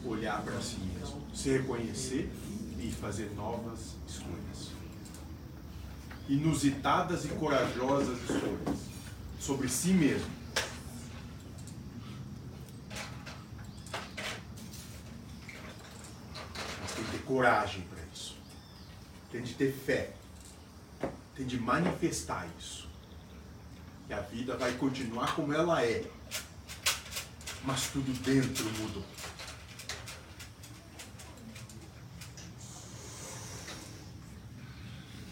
olhar 0.03 0.41
para 0.41 0.59
si 0.59 0.77
mesmo, 0.77 1.21
se 1.33 1.51
reconhecer 1.51 2.31
e 2.79 2.91
fazer 2.91 3.31
novas 3.35 3.95
escolhas. 4.07 4.71
Inusitadas 6.27 7.25
e 7.25 7.27
corajosas 7.29 8.17
escolhas 8.23 8.79
sobre 9.39 9.69
si 9.69 9.93
mesmo. 9.93 10.31
Mas 16.81 16.91
tem 16.95 17.03
que 17.03 17.11
ter 17.11 17.23
coragem 17.23 17.83
para 17.83 17.99
isso. 18.11 18.35
Tem 19.31 19.43
de 19.43 19.53
ter 19.53 19.71
fé. 19.71 20.13
Tem 21.35 21.45
de 21.45 21.59
manifestar 21.59 22.47
isso. 22.57 22.89
E 24.09 24.13
a 24.13 24.21
vida 24.21 24.57
vai 24.57 24.73
continuar 24.73 25.35
como 25.35 25.53
ela 25.53 25.83
é. 25.85 26.05
Mas 27.63 27.89
tudo 27.89 28.11
dentro 28.23 28.65
mudou. 28.79 29.03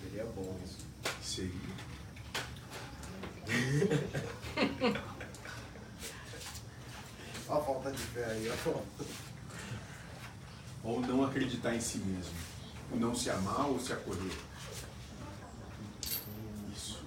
Seria 0.02 0.26
bom 0.26 0.60
isso. 0.64 0.78
Seria. 1.24 1.52
Olha 7.48 7.62
a 7.62 7.66
falta 7.66 7.92
de 7.92 7.98
fé 7.98 8.26
aí, 8.26 8.52
ó. 8.68 8.82
Ou 10.84 11.02
não 11.02 11.24
acreditar 11.24 11.76
em 11.76 11.82
si 11.82 11.98
mesmo. 11.98 12.34
Não 12.94 13.16
se 13.16 13.30
amar 13.32 13.68
ou 13.68 13.80
se 13.80 13.92
acolher. 13.92 14.38
Isso. 16.72 17.04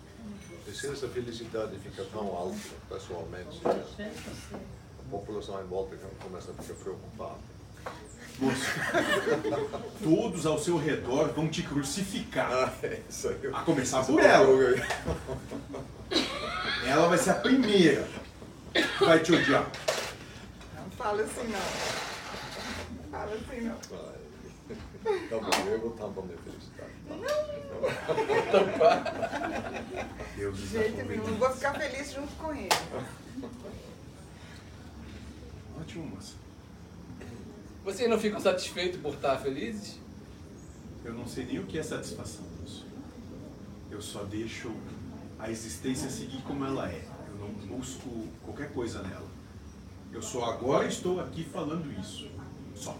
Se 0.74 0.88
essa 0.88 1.08
felicidade 1.08 1.78
fica 1.78 2.04
tão 2.06 2.26
alta, 2.26 2.56
pessoalmente, 2.88 3.60
a 3.64 3.72
população 5.12 5.62
em 5.62 5.66
volta 5.66 5.96
começa 6.22 6.50
a 6.50 6.54
ficar 6.54 6.74
preocupada. 6.74 7.52
Todos 10.02 10.46
ao 10.46 10.58
seu 10.58 10.78
redor 10.78 11.28
vão 11.28 11.48
te 11.48 11.62
crucificar. 11.62 12.72
Isso 13.08 13.28
aí. 13.28 13.36
A 13.52 13.60
começar 13.60 14.04
por 14.06 14.18
ela. 14.18 14.48
Ela 16.86 17.08
vai 17.08 17.18
ser 17.18 17.30
a 17.30 17.34
primeira 17.34 18.08
que 18.72 19.04
vai 19.04 19.20
te 19.20 19.32
odiar. 19.32 19.70
Não 20.76 20.90
fala 20.92 21.22
assim 21.22 21.46
não. 21.48 21.60
Não 22.96 23.10
fala 23.10 23.34
assim 23.34 23.60
não. 23.60 23.76
Tá 25.28 25.36
bom, 25.38 25.68
eu 25.68 25.80
vou 25.80 25.90
tampar 25.90 26.24
minha 26.24 26.38
felicidade. 26.38 26.92
Não. 27.10 27.52
tampar. 28.50 29.12
Deus 30.36 30.56
De 30.56 30.66
jeito 30.68 31.04
nenhum, 31.04 31.28
eu 31.28 31.34
vou 31.36 31.50
ficar 31.50 31.74
feliz 31.74 32.12
junto 32.12 32.32
com 32.36 32.54
ele. 32.54 32.68
Ótimo, 35.82 36.06
moça. 36.06 36.34
Vocês 37.84 38.08
não 38.08 38.16
ficam 38.16 38.38
satisfeitos 38.38 39.00
por 39.00 39.14
estar 39.14 39.36
felizes? 39.38 39.98
Eu 41.04 41.12
não 41.12 41.26
sei 41.26 41.44
nem 41.44 41.58
o 41.58 41.66
que 41.66 41.76
é 41.76 41.82
satisfação, 41.82 42.44
moço. 42.60 42.86
Eu 43.90 44.00
só 44.00 44.22
deixo 44.22 44.70
a 45.40 45.50
existência 45.50 46.08
seguir 46.08 46.40
como 46.42 46.64
ela 46.64 46.88
é. 46.88 47.04
Eu 47.28 47.36
não 47.36 47.48
busco 47.66 48.08
qualquer 48.44 48.72
coisa 48.72 49.02
nela. 49.02 49.26
Eu 50.12 50.22
só 50.22 50.44
agora 50.44 50.86
estou 50.86 51.20
aqui 51.20 51.42
falando 51.42 51.92
isso. 52.00 52.30
Só. 52.76 52.96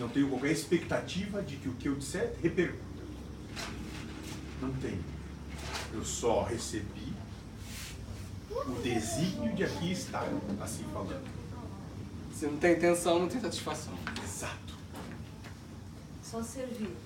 Não 0.00 0.08
tenho 0.08 0.28
qualquer 0.28 0.50
expectativa 0.50 1.42
de 1.42 1.58
que 1.58 1.68
o 1.68 1.74
que 1.74 1.86
eu 1.86 1.94
disser 1.94 2.34
repercuta. 2.42 3.04
Não 4.60 4.72
tenho. 4.74 5.04
Eu 5.94 6.04
só 6.04 6.42
recebi 6.42 6.99
o 8.50 8.82
desígnio 8.82 9.54
de 9.54 9.64
aqui 9.64 9.92
estar, 9.92 10.26
assim 10.60 10.84
falando. 10.92 11.28
Se 12.34 12.46
não 12.46 12.56
tem 12.58 12.76
intenção, 12.76 13.18
não 13.20 13.28
tem 13.28 13.40
satisfação. 13.40 13.94
Exato. 14.22 14.74
Só 16.22 16.42
servir. 16.42 16.96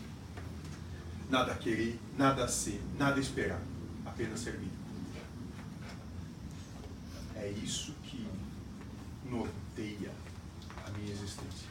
Nada 1.28 1.54
querer, 1.54 1.98
nada 2.16 2.46
ser, 2.48 2.80
nada 2.98 3.18
esperar. 3.18 3.60
Apenas 4.06 4.40
servir. 4.40 4.70
É 7.36 7.48
isso 7.48 7.92
que 8.04 8.26
norteia 9.24 10.12
a 10.86 10.90
minha 10.90 11.12
existência. 11.12 11.68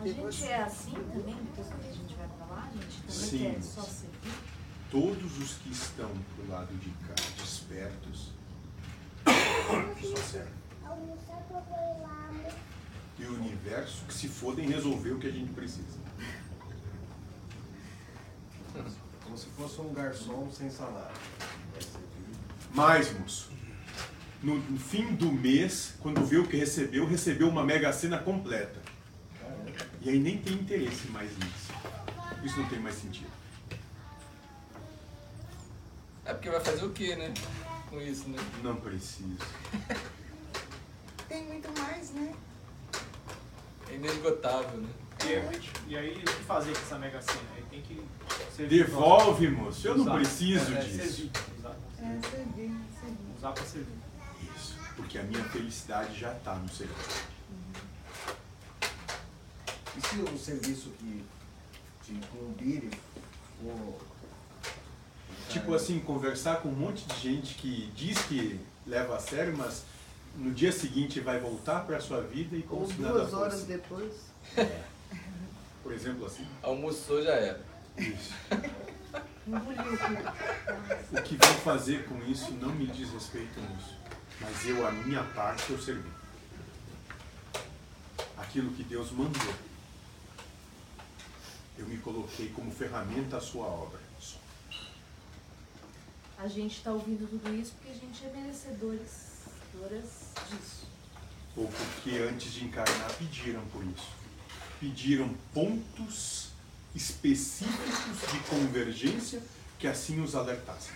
A 0.00 0.06
gente 0.06 0.44
é 0.44 0.62
assim 0.62 0.92
também, 0.92 1.34
depois 1.34 1.68
que 1.68 1.88
a 1.88 1.92
gente 1.92 2.14
vai 2.14 2.28
pra 2.28 2.46
lá, 2.46 2.68
a 2.68 2.76
gente 2.76 3.02
também 3.02 3.28
Sim. 3.28 3.38
quer 3.38 3.62
só 3.62 3.82
servir. 3.82 4.47
Todos 4.90 5.38
os 5.38 5.54
que 5.54 5.70
estão 5.70 6.10
pro 6.34 6.50
lado 6.50 6.74
de 6.76 6.90
cá, 7.06 7.14
despertos, 7.36 8.32
só 9.24 10.16
servem. 10.16 10.58
E 13.18 13.24
o 13.24 13.34
universo 13.34 14.04
que 14.06 14.14
se 14.14 14.28
foda 14.28 14.62
em 14.62 14.68
resolver 14.68 15.10
o 15.10 15.18
que 15.18 15.26
a 15.26 15.30
gente 15.30 15.52
precisa. 15.52 15.98
Como 19.24 19.36
se 19.36 19.46
fosse 19.48 19.80
um 19.80 19.92
garçom 19.92 20.50
sem 20.50 20.70
salário. 20.70 21.16
Mais, 22.72 23.12
moço. 23.18 23.50
No, 24.42 24.56
no 24.56 24.78
fim 24.78 25.14
do 25.16 25.30
mês, 25.30 25.94
quando 26.00 26.24
vê 26.24 26.38
o 26.38 26.46
que 26.46 26.56
recebeu, 26.56 27.06
recebeu 27.06 27.48
uma 27.48 27.64
mega 27.64 27.92
cena 27.92 28.18
completa. 28.18 28.80
E 30.00 30.08
aí 30.08 30.18
nem 30.18 30.38
tem 30.38 30.54
interesse 30.54 31.08
mais 31.08 31.30
nisso. 31.36 31.72
Isso 32.42 32.58
não 32.58 32.68
tem 32.68 32.78
mais 32.78 32.94
sentido. 32.94 33.37
É 36.28 36.34
porque 36.34 36.50
vai 36.50 36.60
fazer 36.60 36.84
o 36.84 36.90
quê, 36.90 37.16
né? 37.16 37.32
Com 37.88 37.98
isso, 38.02 38.28
né? 38.28 38.36
Não 38.62 38.76
preciso. 38.76 39.38
Tem 41.26 41.42
muito 41.46 41.70
mais, 41.80 42.10
né? 42.10 42.34
É 43.88 43.94
inesgotável, 43.94 44.78
né? 44.78 44.88
E, 45.24 45.90
e 45.92 45.96
aí, 45.96 46.12
o 46.18 46.24
que 46.24 46.44
fazer 46.44 46.72
com 46.74 46.80
essa 46.82 46.98
mega 46.98 47.20
cena? 47.22 47.40
Aí 47.56 47.62
tem 47.70 47.80
que 47.82 48.06
servir 48.54 48.84
Devolve, 48.84 49.48
pra- 49.48 49.56
moço. 49.64 49.88
Eu 49.88 49.96
não 49.96 50.14
preciso 50.16 50.74
É, 50.74 50.78
é, 50.78 50.82
disso. 50.82 50.96
Servir, 50.98 51.30
usar. 51.58 51.76
É, 51.98 52.02
servir, 52.28 52.76
servir. 53.00 53.34
Usar 53.36 53.52
pra 53.52 53.64
servir. 53.64 53.98
Isso. 54.54 54.76
Porque 54.96 55.18
a 55.18 55.22
minha 55.22 55.42
felicidade 55.44 56.18
já 56.20 56.32
está 56.36 56.54
no 56.56 56.68
serviço. 56.68 57.24
E 59.96 60.00
se 60.06 60.16
o 60.20 60.38
serviço 60.38 60.90
que 60.98 61.24
te 62.04 62.12
incumbir 62.12 62.90
for. 63.62 64.07
Tipo 65.48 65.74
assim, 65.74 65.98
conversar 66.00 66.60
com 66.60 66.68
um 66.68 66.72
monte 66.74 67.04
de 67.06 67.18
gente 67.20 67.54
que 67.54 67.90
diz 67.94 68.18
que 68.22 68.60
leva 68.86 69.16
a 69.16 69.18
sério, 69.18 69.56
mas 69.56 69.84
no 70.36 70.50
dia 70.52 70.70
seguinte 70.70 71.20
vai 71.20 71.40
voltar 71.40 71.80
para 71.86 72.00
sua 72.00 72.20
vida 72.20 72.56
e 72.56 72.62
como 72.62 72.82
Ou 72.82 72.86
se 72.88 73.00
nada 73.00 73.14
duas 73.14 73.30
fosse. 73.30 73.42
horas 73.42 73.62
depois. 73.64 74.12
Por 75.82 75.92
exemplo, 75.92 76.26
assim. 76.26 76.46
Almoçou 76.62 77.22
já 77.22 77.32
era. 77.32 77.60
Isso. 77.96 78.34
O 79.48 81.22
que 81.22 81.36
vão 81.36 81.54
fazer 81.64 82.04
com 82.06 82.22
isso 82.30 82.50
não 82.52 82.68
me 82.68 82.86
diz 82.86 83.10
respeito 83.10 83.58
nisso. 83.58 83.96
Mas 84.42 84.66
eu, 84.66 84.86
a 84.86 84.92
minha 84.92 85.24
parte, 85.24 85.70
eu 85.70 85.78
servi. 85.80 86.10
Aquilo 88.36 88.70
que 88.72 88.82
Deus 88.84 89.10
mandou. 89.10 89.54
Eu 91.78 91.86
me 91.86 91.96
coloquei 91.96 92.50
como 92.50 92.70
ferramenta 92.70 93.38
à 93.38 93.40
sua 93.40 93.64
obra. 93.64 93.98
A 96.38 96.46
gente 96.46 96.76
está 96.76 96.92
ouvindo 96.92 97.28
tudo 97.28 97.52
isso 97.60 97.72
porque 97.72 97.90
a 97.90 97.94
gente 97.94 98.24
é 98.24 98.30
merecedores 98.30 99.28
disso. 100.48 100.86
Ou 101.56 101.66
porque 101.66 102.18
antes 102.18 102.52
de 102.52 102.64
encarnar 102.64 103.12
pediram 103.14 103.64
por 103.66 103.84
isso. 103.84 104.08
Pediram 104.78 105.34
pontos 105.52 106.50
específicos 106.94 108.32
de 108.32 108.38
convergência 108.48 109.42
que 109.80 109.88
assim 109.88 110.20
os 110.20 110.36
alertassem. 110.36 110.94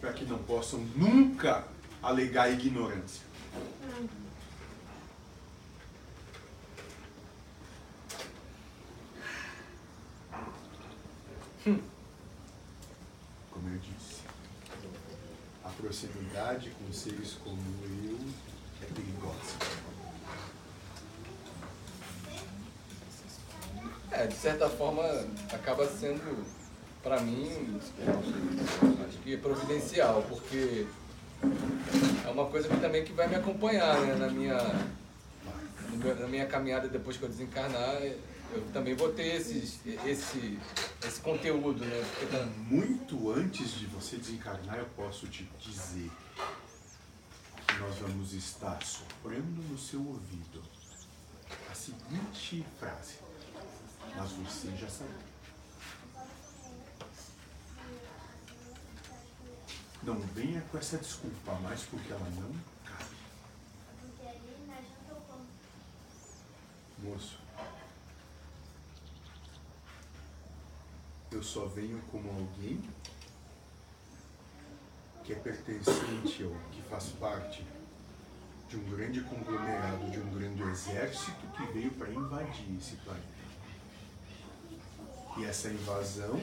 Para 0.00 0.12
que 0.12 0.24
não 0.26 0.38
possam 0.38 0.80
nunca 0.94 1.66
alegar 2.02 2.52
ignorância. 2.52 3.27
Como 13.50 13.68
eu 13.68 13.78
disse, 13.78 14.22
a 15.64 15.68
proximidade 15.70 16.70
com 16.70 16.92
seres 16.92 17.36
como 17.44 17.60
eu 17.84 18.18
é 18.82 18.86
perigosa. 18.86 19.56
É, 24.10 24.26
de 24.26 24.34
certa 24.34 24.68
forma, 24.68 25.02
acaba 25.52 25.86
sendo, 25.86 26.44
pra 27.02 27.20
mim, 27.20 27.78
acho 29.06 29.18
que 29.18 29.36
providencial, 29.36 30.24
porque 30.28 30.86
é 32.24 32.30
uma 32.30 32.46
coisa 32.46 32.68
que 32.68 32.80
também 32.80 33.04
que 33.04 33.12
vai 33.12 33.28
me 33.28 33.36
acompanhar 33.36 34.00
né, 34.00 34.14
na, 34.14 34.28
minha, 34.28 34.56
na 36.18 36.26
minha 36.26 36.46
caminhada 36.46 36.88
depois 36.88 37.16
que 37.16 37.22
eu 37.22 37.28
desencarnar. 37.28 38.00
Eu 38.50 38.62
também 38.72 38.94
vou 38.94 39.12
ter 39.12 39.34
esses, 39.36 39.78
esse, 40.06 40.58
esse 41.06 41.20
conteúdo, 41.20 41.84
né? 41.84 42.02
Porque 42.10 42.26
tá- 42.36 42.44
Muito 42.68 43.30
antes 43.30 43.72
de 43.72 43.86
você 43.86 44.16
desencarnar, 44.16 44.78
eu 44.78 44.86
posso 44.96 45.26
te 45.28 45.44
dizer 45.60 46.10
que 47.66 47.74
nós 47.78 47.96
vamos 47.98 48.32
estar 48.32 48.82
soprando 48.82 49.62
no 49.70 49.78
seu 49.78 50.00
ouvido 50.04 50.62
a 51.70 51.74
seguinte 51.74 52.64
frase, 52.78 53.16
mas 54.16 54.30
você 54.32 54.74
já 54.76 54.88
sabe. 54.88 55.28
Não 60.02 60.18
venha 60.20 60.62
com 60.70 60.78
essa 60.78 60.96
desculpa 60.96 61.52
mais 61.56 61.82
porque 61.82 62.10
ela 62.12 62.30
não 62.30 62.54
cabe. 62.84 63.16
Moço, 67.02 67.38
eu 71.30 71.42
só 71.42 71.66
venho 71.66 72.00
como 72.10 72.30
alguém 72.30 72.82
que 75.24 75.32
é 75.32 75.36
pertencente 75.36 76.42
ou 76.42 76.56
que 76.72 76.80
faz 76.88 77.10
parte 77.20 77.64
de 78.68 78.76
um 78.76 78.84
grande 78.90 79.20
conglomerado, 79.22 80.10
de 80.10 80.18
um 80.18 80.30
grande 80.30 80.62
exército 80.62 81.46
que 81.56 81.72
veio 81.72 81.90
para 81.92 82.10
invadir 82.10 82.76
esse 82.78 82.96
planeta. 82.96 83.38
E 85.36 85.44
essa 85.44 85.68
invasão 85.68 86.40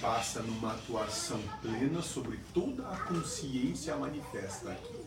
passa 0.00 0.42
numa 0.42 0.74
atuação 0.74 1.42
plena 1.60 2.00
sobre 2.00 2.38
toda 2.52 2.88
a 2.88 2.96
consciência 3.04 3.96
manifesta 3.96 4.70
aqui. 4.70 5.04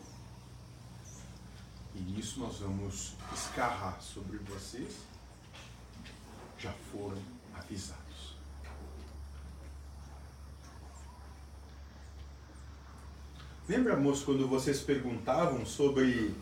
E 1.95 1.99
nisso 1.99 2.39
nós 2.39 2.57
vamos 2.57 3.15
escarrar 3.33 4.01
sobre 4.01 4.37
vocês. 4.39 4.97
Já 6.59 6.73
foram 6.91 7.21
avisados. 7.55 8.06
Lembra, 13.67 13.97
moço, 13.97 14.23
quando 14.23 14.47
vocês 14.47 14.79
perguntavam 14.79 15.65
sobre 15.65 16.33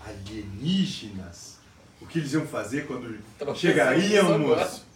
alienígenas? 0.00 1.58
O 2.00 2.06
que 2.06 2.18
eles 2.18 2.32
iam 2.32 2.46
fazer 2.46 2.86
quando 2.86 3.22
Tava 3.38 3.54
chegariam, 3.54 4.38
moço? 4.38 4.86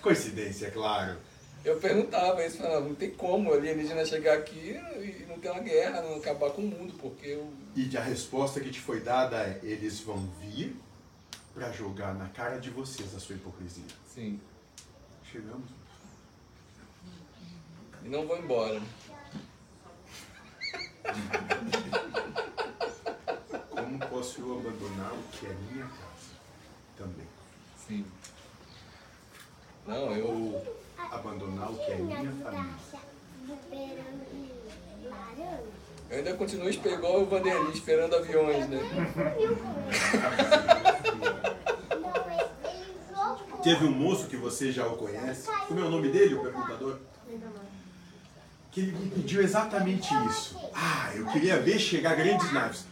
Coincidência, 0.00 0.68
é 0.68 0.70
claro. 0.70 1.18
Eu 1.62 1.76
perguntava 1.76 2.46
isso, 2.46 2.56
falava, 2.56 2.80
não 2.80 2.94
tem 2.94 3.10
como 3.10 3.52
alienígena 3.52 4.06
chegar 4.06 4.38
aqui 4.38 4.80
e 4.96 5.26
não 5.28 5.38
ter 5.38 5.50
uma 5.50 5.60
guerra, 5.60 6.00
não 6.00 6.16
acabar 6.16 6.50
com 6.50 6.62
o 6.62 6.66
mundo, 6.66 6.94
porque 6.98 7.26
eu... 7.26 7.52
E 7.76 7.94
a 7.94 8.02
resposta 8.02 8.58
que 8.60 8.70
te 8.70 8.80
foi 8.80 9.00
dada 9.00 9.36
é: 9.36 9.60
eles 9.62 10.00
vão 10.00 10.26
vir 10.40 10.74
para 11.52 11.70
jogar 11.72 12.14
na 12.14 12.28
cara 12.28 12.58
de 12.58 12.70
vocês 12.70 13.14
a 13.14 13.20
sua 13.20 13.34
hipocrisia. 13.34 13.84
Sim. 14.14 14.40
Chegamos. 15.30 15.68
E 18.02 18.08
não 18.08 18.26
vou 18.26 18.38
embora. 18.38 18.80
Como 23.70 23.98
posso 23.98 24.40
eu 24.40 24.58
abandonar 24.58 25.12
o 25.12 25.22
que 25.32 25.46
é 25.46 25.56
minha 25.70 25.84
casa? 25.86 26.30
Também. 26.96 27.26
Sim. 27.86 28.04
Não, 29.86 30.12
eu. 30.12 30.78
Abandonar 31.10 31.70
o 31.70 31.76
que 31.76 31.92
é 31.92 31.96
minha 31.96 32.32
família. 32.42 32.74
Eu 36.10 36.18
ainda 36.18 36.34
continuo 36.34 36.68
igual 36.70 37.22
o 37.22 37.26
Vanderlei, 37.26 37.72
esperando 37.72 38.16
aviões, 38.16 38.68
né? 38.68 38.80
Teve 43.62 43.84
um 43.84 43.90
moço 43.90 44.26
que 44.26 44.36
você 44.36 44.72
já 44.72 44.86
o 44.86 44.96
conhece. 44.96 45.48
Como 45.66 45.80
é 45.80 45.82
o 45.82 45.90
nome 45.90 46.10
dele, 46.10 46.34
o 46.34 46.42
perguntador? 46.42 46.98
Que 48.70 48.80
ele 48.80 48.92
me 48.92 49.10
pediu 49.10 49.42
exatamente 49.42 50.08
isso. 50.28 50.56
Ah, 50.74 51.10
eu 51.14 51.26
queria 51.26 51.58
ver 51.60 51.78
chegar 51.78 52.14
grandes 52.14 52.52
naves. 52.52 52.84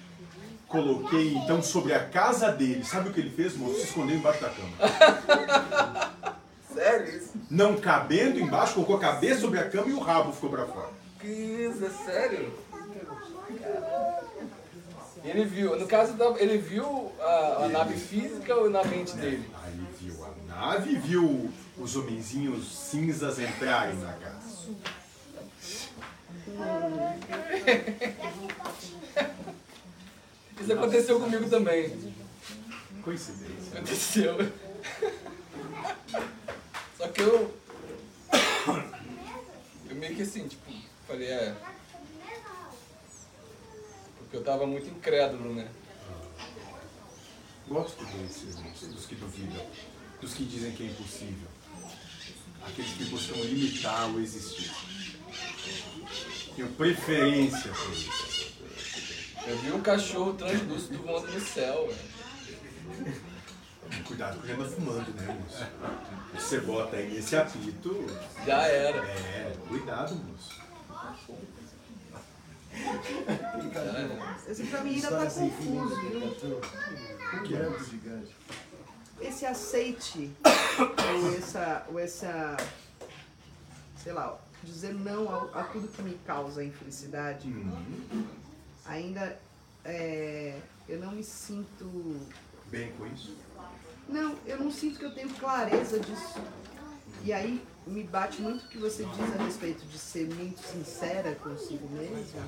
Coloquei 0.69 1.35
então 1.35 1.63
sobre 1.63 1.93
a 1.95 2.05
casa 2.09 2.51
dele. 2.51 2.85
Sabe 2.85 3.11
o 3.11 3.13
que 3.13 3.21
ele 3.21 3.31
fez, 3.31 3.57
moço? 3.57 3.77
Se 3.77 3.85
escondeu 3.85 4.17
embaixo 4.17 4.41
da 4.41 4.51
cama. 4.51 6.17
Sério 6.75 7.17
isso? 7.17 7.33
Não 7.51 7.77
cabendo 7.77 8.39
embaixo, 8.41 8.75
colocou 8.75 8.97
a 8.97 9.01
cabeça 9.01 9.41
sobre 9.43 9.59
a 9.61 9.69
cama 9.71 9.89
e 9.89 9.93
o 9.93 10.01
rabo 10.01 10.33
ficou 10.33 10.51
pra 10.51 10.67
fora. 10.67 10.91
Que 11.21 11.27
isso, 11.29 11.85
é 11.85 11.91
sério? 11.91 12.53
Ele 15.25 15.45
viu, 15.45 15.79
no 15.79 15.87
caso, 15.87 16.13
da- 16.15 16.35
ele 16.39 16.59
viu 16.59 17.13
a, 17.21 17.65
a 17.65 17.69
nave 17.69 17.95
física 17.99 18.55
ou 18.55 18.71
na 18.71 18.85
mente 18.85 19.17
dele? 19.17 19.49
Aí 19.65 19.73
ele 19.73 19.87
viu 20.01 20.25
a 20.25 20.31
nave 20.55 20.93
e 20.93 20.97
viu 20.97 21.51
os 21.79 21.97
homenzinhos 21.97 22.73
cinzas 22.91 23.39
entrarem 23.39 23.97
na 23.97 24.13
casa. 24.13 24.37
Isso 30.61 30.73
aconteceu 30.73 31.21
comigo 31.21 31.49
também. 31.49 32.15
Coincidência. 33.03 33.75
Aconteceu. 33.75 34.37
Só 36.97 37.09
que 37.09 37.21
eu. 37.21 37.55
Eu 39.89 39.97
meio 39.97 40.17
que 40.17 40.23
assim, 40.23 40.49
tipo, 40.49 40.73
falei, 41.07 41.29
é. 41.29 41.55
Porque 44.19 44.37
eu 44.37 44.43
tava 44.43 44.67
muito 44.67 44.89
incrédulo, 44.89 45.55
né? 45.55 45.69
Gosto 47.69 48.05
desses, 48.05 48.57
dos 48.57 49.07
que 49.07 49.15
duvidam, 49.17 49.65
dos 50.21 50.35
que 50.35 50.45
dizem 50.45 50.73
que 50.73 50.85
é 50.85 50.87
impossível. 50.87 51.49
Aqueles 52.65 52.93
que 52.93 53.05
buscam 53.05 53.37
limitar 53.37 54.11
o 54.11 54.21
existir. 54.21 54.73
Tenho 56.57 56.69
preferência 56.71 57.71
por 57.71 57.93
isso. 57.93 58.55
Eu 59.47 59.59
vi 59.59 59.73
um 59.73 59.83
cachorro 59.83 60.33
translúcido 60.33 60.99
voando 61.03 61.31
no 61.31 61.41
céu, 61.41 61.87
velho. 61.87 63.27
Cuidado 64.07 64.41
que 64.41 64.47
ele 64.47 64.61
anda 64.61 64.69
fumando, 64.71 65.15
né, 65.15 65.39
moço? 65.41 65.67
Você 66.35 66.61
bota 66.61 66.97
aí 66.97 67.19
esse 67.19 67.37
apito. 67.37 68.07
Já 68.47 68.63
era. 68.63 69.07
É, 69.07 69.55
cuidado, 69.69 70.15
moço. 70.15 70.57
Esse 74.49 74.65
pra 74.65 74.83
mim 74.83 74.95
ainda 74.95 75.11
tá 75.11 75.27
confuso, 75.27 76.01
viu? 76.01 76.59
O 77.35 77.43
que 77.43 77.55
é? 77.55 77.69
Esse 79.21 79.47
aceite, 79.47 80.31
ou 80.45 81.37
essa, 81.37 81.87
ou 81.89 81.99
essa, 81.99 82.57
sei 84.03 84.13
lá, 84.13 84.39
dizer 84.67 84.93
não 84.93 85.29
a, 85.29 85.61
a 85.61 85.65
tudo 85.65 85.89
que 85.89 86.03
me 86.03 86.15
causa 86.27 86.63
infelicidade, 86.63 87.49
ainda 88.85 89.39
é, 89.85 90.59
eu 90.89 90.99
não 90.99 91.13
me 91.13 91.23
sinto. 91.23 92.21
Bem 92.67 92.93
com 92.93 93.07
isso? 93.07 93.37
Não, 94.09 94.37
eu 94.45 94.59
não 94.59 94.71
sinto 94.71 94.99
que 94.99 95.05
eu 95.05 95.15
tenho 95.15 95.31
clareza 95.31 95.99
disso. 95.99 96.41
E 97.25 97.33
aí 97.33 97.65
me 97.87 98.03
bate 98.03 98.43
muito 98.43 98.65
o 98.65 98.69
que 98.69 98.79
você 98.79 99.05
diz 99.05 99.41
a 99.41 99.45
respeito 99.45 99.85
de 99.87 99.99
ser 99.99 100.33
muito 100.35 100.61
sincera 100.61 101.35
consigo 101.37 101.89
mesma. 101.89 102.47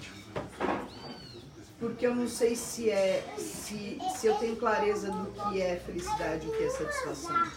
Porque 1.78 2.06
eu 2.06 2.14
não 2.14 2.28
sei 2.28 2.56
se 2.56 2.90
é 2.90 3.34
se, 3.38 3.98
se 4.16 4.26
eu 4.26 4.34
tenho 4.36 4.56
clareza 4.56 5.10
do 5.10 5.30
que 5.32 5.60
é 5.60 5.76
felicidade 5.76 6.47
e 6.47 6.50
o 6.50 6.52
que 6.52 6.64
é 6.64 6.70
satisfação. 6.70 7.50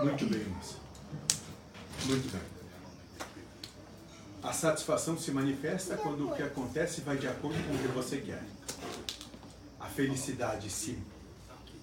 Muito 0.00 0.26
bem, 0.26 0.44
moça. 0.44 0.76
Muito 2.04 2.32
bem. 2.32 2.55
A 4.46 4.52
satisfação 4.52 5.18
se 5.18 5.32
manifesta 5.32 5.96
quando 5.96 6.30
o 6.30 6.32
que 6.32 6.40
acontece 6.40 7.00
vai 7.00 7.16
de 7.16 7.26
acordo 7.26 7.60
com 7.66 7.74
o 7.74 7.78
que 7.78 7.88
você 7.88 8.18
quer. 8.18 8.44
A 9.80 9.86
felicidade 9.86 10.70
se 10.70 10.96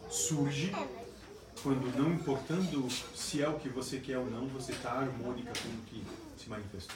surge 0.09 0.73
quando, 1.61 1.93
não 1.97 2.13
importando 2.13 2.89
se 2.89 3.41
é 3.41 3.49
o 3.49 3.59
que 3.59 3.67
você 3.67 3.99
quer 3.99 4.17
ou 4.17 4.31
não, 4.31 4.47
você 4.47 4.71
está 4.71 4.93
harmônica 4.93 5.51
com 5.61 5.67
o 5.67 5.81
que 5.87 6.05
se 6.41 6.49
manifestou. 6.49 6.95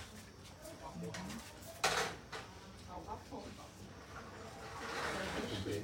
Tudo 5.50 5.64
bem? 5.66 5.84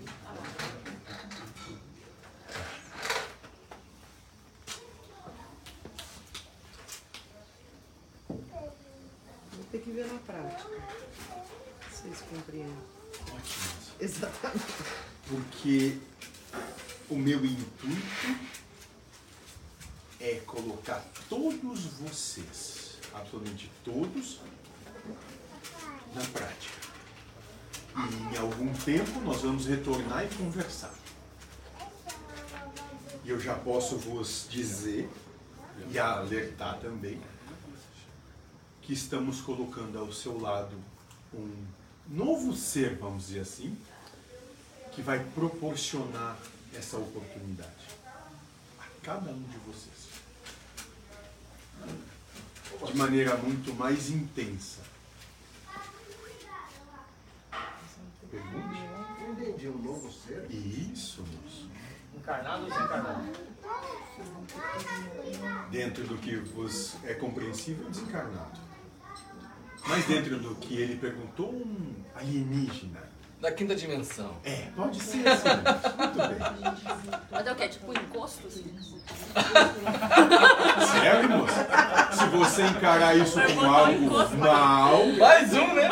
Vou 9.93 10.01
ter 10.01 10.09
que 10.09 10.09
ver 10.09 10.11
na 10.11 10.19
prática. 10.19 10.69
Vocês 11.91 12.21
compreendem. 12.21 12.77
Ótimo. 13.21 13.95
Exatamente. 13.99 14.73
Porque 15.27 15.97
o 17.09 17.15
meu 17.15 17.45
intuito 17.45 18.39
é 20.19 20.41
colocar 20.47 21.05
todos 21.29 21.85
vocês, 21.99 22.97
absolutamente 23.13 23.71
todos, 23.85 24.39
na 26.15 26.21
prática. 26.23 26.83
E 27.95 28.35
em 28.35 28.37
algum 28.37 28.73
tempo 28.73 29.19
nós 29.21 29.41
vamos 29.41 29.67
retornar 29.67 30.25
e 30.25 30.35
conversar. 30.35 30.93
E 33.23 33.29
eu 33.29 33.39
já 33.39 33.53
posso 33.53 33.97
vos 33.97 34.47
dizer 34.49 35.07
e 35.91 35.99
alertar 35.99 36.79
também 36.79 37.21
que 38.85 38.93
estamos 38.93 39.39
colocando 39.41 39.97
ao 39.97 40.11
seu 40.11 40.39
lado 40.39 40.75
um 41.33 41.65
novo 42.07 42.53
ser, 42.53 42.97
vamos 42.97 43.27
dizer 43.27 43.39
assim, 43.39 43.77
que 44.91 45.01
vai 45.01 45.23
proporcionar 45.33 46.37
essa 46.73 46.97
oportunidade 46.97 47.87
a 48.79 48.85
cada 49.01 49.31
um 49.31 49.41
de 49.43 49.57
vocês. 49.59 50.03
De 52.85 52.97
maneira 52.97 53.37
muito 53.37 53.73
mais 53.73 54.09
intensa. 54.09 54.81
Pergunte? 58.29 58.79
Entendi, 59.31 59.67
um 59.69 59.77
novo 59.77 60.11
ser? 60.11 60.47
Isso, 60.51 61.21
moço. 61.21 61.69
Encarnado 62.15 62.63
ou 62.63 62.69
desencarnado? 62.69 63.23
Dentro 65.71 66.03
do 66.05 66.17
que 66.17 66.35
vos 66.37 66.95
é 67.03 67.13
compreensível, 67.13 67.89
desencarnado. 67.89 68.72
Mas 69.87 70.05
dentro 70.05 70.37
do 70.37 70.55
que 70.55 70.81
ele 70.81 70.95
perguntou, 70.95 71.49
um 71.53 71.93
alienígena. 72.15 73.13
Da 73.41 73.51
quinta 73.51 73.75
dimensão. 73.75 74.37
É, 74.45 74.67
pode 74.73 75.01
ser 75.01 75.27
assim. 75.27 75.49
Muito 75.49 76.17
bem. 76.17 76.73
Mas 77.29 77.45
é 77.47 77.51
o 77.51 77.55
quê? 77.55 77.67
Tipo 77.67 77.91
encosto? 77.91 78.47
Assim? 78.47 78.63
Sério, 80.91 81.29
moço? 81.29 81.53
Se 82.13 82.25
você 82.27 82.61
encarar 82.67 83.17
isso 83.17 83.37
como 83.41 83.65
algo 83.65 84.37
mal, 84.37 85.05
Mais 85.19 85.53
um, 85.53 85.73
né? 85.73 85.89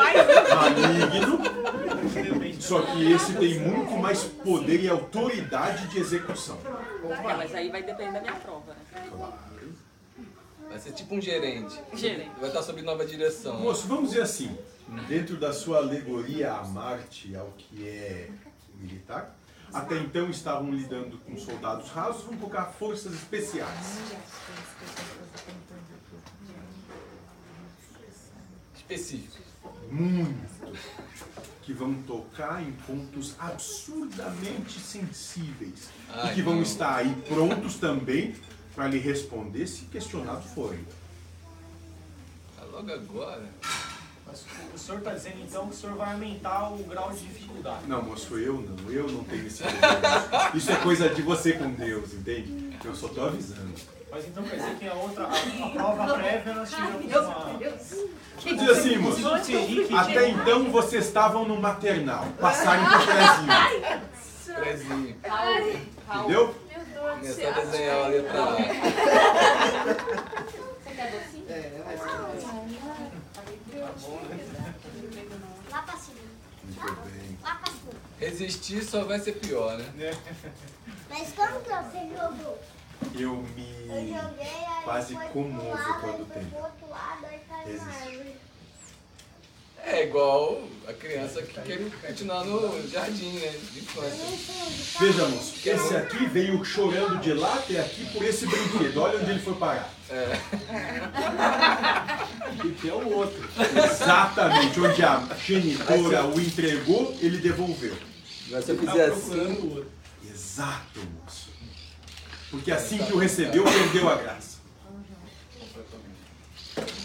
maligno, 0.54 1.40
só 2.58 2.80
que 2.80 3.12
esse 3.12 3.34
tem 3.34 3.58
muito 3.58 3.98
mais 3.98 4.22
poder 4.24 4.82
e 4.82 4.88
autoridade 4.88 5.88
de 5.88 5.98
execução. 5.98 6.58
É, 7.04 7.34
mas 7.36 7.54
aí 7.54 7.68
vai 7.70 7.82
depender 7.82 8.12
da 8.12 8.20
minha 8.22 8.34
prova, 8.34 8.72
né? 8.72 9.02
Vai 10.72 10.80
ser 10.80 10.92
tipo 10.92 11.14
um 11.14 11.20
gerente. 11.20 11.78
Gerente. 11.92 12.30
Vai 12.40 12.48
estar 12.48 12.62
sob 12.62 12.80
nova 12.80 13.04
direção. 13.04 13.60
Moço, 13.60 13.86
vamos 13.86 14.08
dizer 14.08 14.22
assim, 14.22 14.56
dentro 15.06 15.36
da 15.36 15.52
sua 15.52 15.76
alegoria 15.76 16.50
a 16.50 16.64
Marte, 16.64 17.36
ao 17.36 17.48
que 17.58 17.86
é 17.86 18.30
militar, 18.80 19.36
até 19.70 19.98
então 19.98 20.30
estavam 20.30 20.72
lidando 20.72 21.18
com 21.18 21.36
soldados 21.36 21.90
rasos, 21.90 22.22
vão 22.22 22.38
colocar 22.38 22.64
forças 22.64 23.12
especiais. 23.12 24.00
Específicos. 28.74 29.42
Muito. 29.90 30.72
Que 31.60 31.74
vão 31.74 31.92
tocar 32.04 32.62
em 32.62 32.72
pontos 32.72 33.34
absurdamente 33.38 34.80
sensíveis. 34.80 35.90
Ai, 36.08 36.32
e 36.32 36.34
que 36.34 36.40
vão 36.40 36.54
não. 36.54 36.62
estar 36.62 36.96
aí 36.96 37.14
prontos 37.28 37.74
também 37.74 38.34
para 38.74 38.88
lhe 38.88 38.98
responder 38.98 39.66
se 39.66 39.84
questionado 39.86 40.42
forem. 40.42 40.84
Tá 42.56 42.64
logo 42.70 42.92
agora. 42.92 43.44
Mas 44.26 44.44
o 44.74 44.78
senhor 44.78 44.98
está 44.98 45.12
dizendo 45.12 45.42
então 45.42 45.66
que 45.68 45.74
o 45.74 45.76
senhor 45.76 45.96
vai 45.96 46.12
aumentar 46.12 46.72
o 46.72 46.78
grau 46.84 47.10
de 47.12 47.20
dificuldade. 47.20 47.86
Não, 47.86 48.02
moço, 48.02 48.38
eu 48.38 48.54
não. 48.54 48.90
Eu 48.90 49.08
não 49.08 49.24
tenho 49.24 49.46
esse 49.46 49.62
problema. 49.62 50.50
Isso 50.54 50.72
é 50.72 50.76
coisa 50.76 51.08
de 51.10 51.22
você 51.22 51.52
com 51.52 51.70
Deus, 51.72 52.14
entende? 52.14 52.78
Eu 52.82 52.94
só 52.94 53.08
tô 53.08 53.22
avisando. 53.24 53.74
Mas 54.10 54.26
então 54.26 54.42
quer 54.44 54.56
dizer 54.56 54.76
que 54.76 54.88
a 54.88 54.94
outra, 54.94 55.24
a, 55.24 55.66
a 55.66 55.70
prova 55.70 56.14
prévia 56.14 56.54
nós 56.54 56.70
tivemos 56.70 57.16
uma. 57.16 57.58
Deus. 57.58 57.82
Vou 58.42 58.54
dizer 58.54 58.70
assim, 58.70 58.98
moço. 58.98 59.22
Até 59.96 60.28
então 60.28 60.70
vocês 60.70 61.06
estavam 61.06 61.46
no 61.46 61.60
maternal. 61.60 62.26
Passaram 62.40 62.84
por 62.84 63.06
prezinho. 63.06 64.02
Prezinho. 64.60 65.16
Entendeu? 66.14 66.54
Começou 67.02 67.48
a 67.48 67.50
desenhar 67.52 68.04
a 68.04 68.08
letra 68.08 68.42
A. 68.42 68.56
Você 70.84 70.94
quer 70.94 71.10
docinho? 71.10 71.46
É, 71.48 71.82
mas 71.84 72.00
Lá 75.70 75.82
pra 75.82 75.96
cima. 75.96 76.20
Muito 76.64 77.00
bem. 77.02 77.38
Lá 77.42 77.54
pra 77.56 77.72
cima. 77.72 77.92
Resistir 78.20 78.84
só 78.84 79.04
vai 79.04 79.18
ser 79.18 79.32
pior, 79.32 79.76
né? 79.78 80.16
Mas 81.10 81.32
como 81.32 81.60
que 81.60 81.68
você 81.70 82.08
jogou? 82.16 82.58
Eu 83.14 83.20
Eu 83.20 83.36
me 83.42 83.76
joguei, 84.14 84.46
aí 84.46 84.84
quase 84.84 85.14
foi 85.14 85.24
pro 85.24 85.32
comovo 85.32 85.68
lado, 85.70 86.00
quando 86.00 86.14
aí 86.20 86.24
foi 86.26 86.26
tem. 86.36 86.44
pro 86.50 86.58
outro 86.60 86.88
lado, 86.88 87.26
aí 87.26 87.40
caiu 87.48 87.76
na 87.78 87.84
Resiste. 87.84 88.08
árvore. 88.08 88.36
É 89.84 90.04
igual 90.04 90.62
a 90.88 90.92
criança 90.92 91.42
que 91.42 91.60
quer 91.60 91.78
continuar 92.06 92.44
no 92.44 92.88
jardim, 92.88 93.32
né? 93.32 93.52
De 93.72 93.80
infância. 93.80 95.00
Veja, 95.00 95.28
moço, 95.28 95.54
esse 95.64 95.96
aqui 95.96 96.26
veio 96.26 96.64
chorando 96.64 97.20
de 97.20 97.32
lá 97.32 97.54
até 97.54 97.80
aqui 97.80 98.06
por 98.12 98.24
esse 98.24 98.46
brinquedo. 98.46 99.00
Olha 99.00 99.18
onde 99.18 99.30
ele 99.30 99.40
foi 99.40 99.54
parar. 99.54 99.92
É. 100.08 100.38
Que 102.80 102.88
é 102.88 102.92
o 102.92 103.12
outro. 103.12 103.48
Exatamente, 103.84 104.80
onde 104.80 105.02
a 105.02 105.28
genitora 105.44 106.26
o 106.26 106.40
entregou, 106.40 107.16
ele 107.20 107.38
devolveu. 107.38 107.96
Mas 108.50 108.64
se 108.64 108.70
eu 108.70 108.78
fizer 108.78 109.06
assim. 109.06 109.84
Exato, 110.24 111.00
moço. 111.22 111.50
Porque 112.50 112.70
assim 112.70 112.98
que 112.98 113.12
o 113.12 113.18
recebeu, 113.18 113.64
perdeu 113.64 114.08
a 114.08 114.14
graça. 114.16 114.51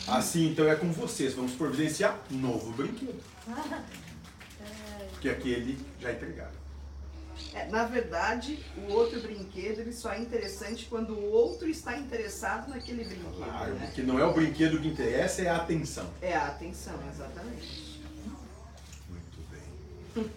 Assim 0.07 0.47
então 0.47 0.67
é 0.69 0.75
com 0.75 0.91
vocês. 0.91 1.33
Vamos 1.33 1.51
providenciar 1.53 2.17
novo 2.29 2.71
brinquedo. 2.71 3.21
Porque 5.11 5.29
aquele 5.29 5.77
já 5.99 6.13
entregaram. 6.13 6.57
É, 7.53 7.67
na 7.67 7.85
verdade, 7.85 8.63
o 8.77 8.93
outro 8.93 9.19
brinquedo 9.19 9.79
ele 9.79 9.93
só 9.93 10.11
é 10.11 10.19
interessante 10.19 10.85
quando 10.85 11.13
o 11.13 11.31
outro 11.31 11.67
está 11.67 11.97
interessado 11.97 12.69
naquele 12.69 13.03
brinquedo. 13.03 13.35
Claro, 13.35 13.73
né? 13.73 13.85
porque 13.87 14.01
não 14.01 14.19
é 14.19 14.25
o 14.25 14.33
brinquedo 14.33 14.79
que 14.79 14.87
interessa, 14.87 15.41
é 15.41 15.49
a 15.49 15.57
atenção. 15.57 16.09
É 16.21 16.35
a 16.35 16.47
atenção, 16.47 16.95
exatamente. 17.11 18.01
Muito 19.09 19.51
bem. 19.51 20.29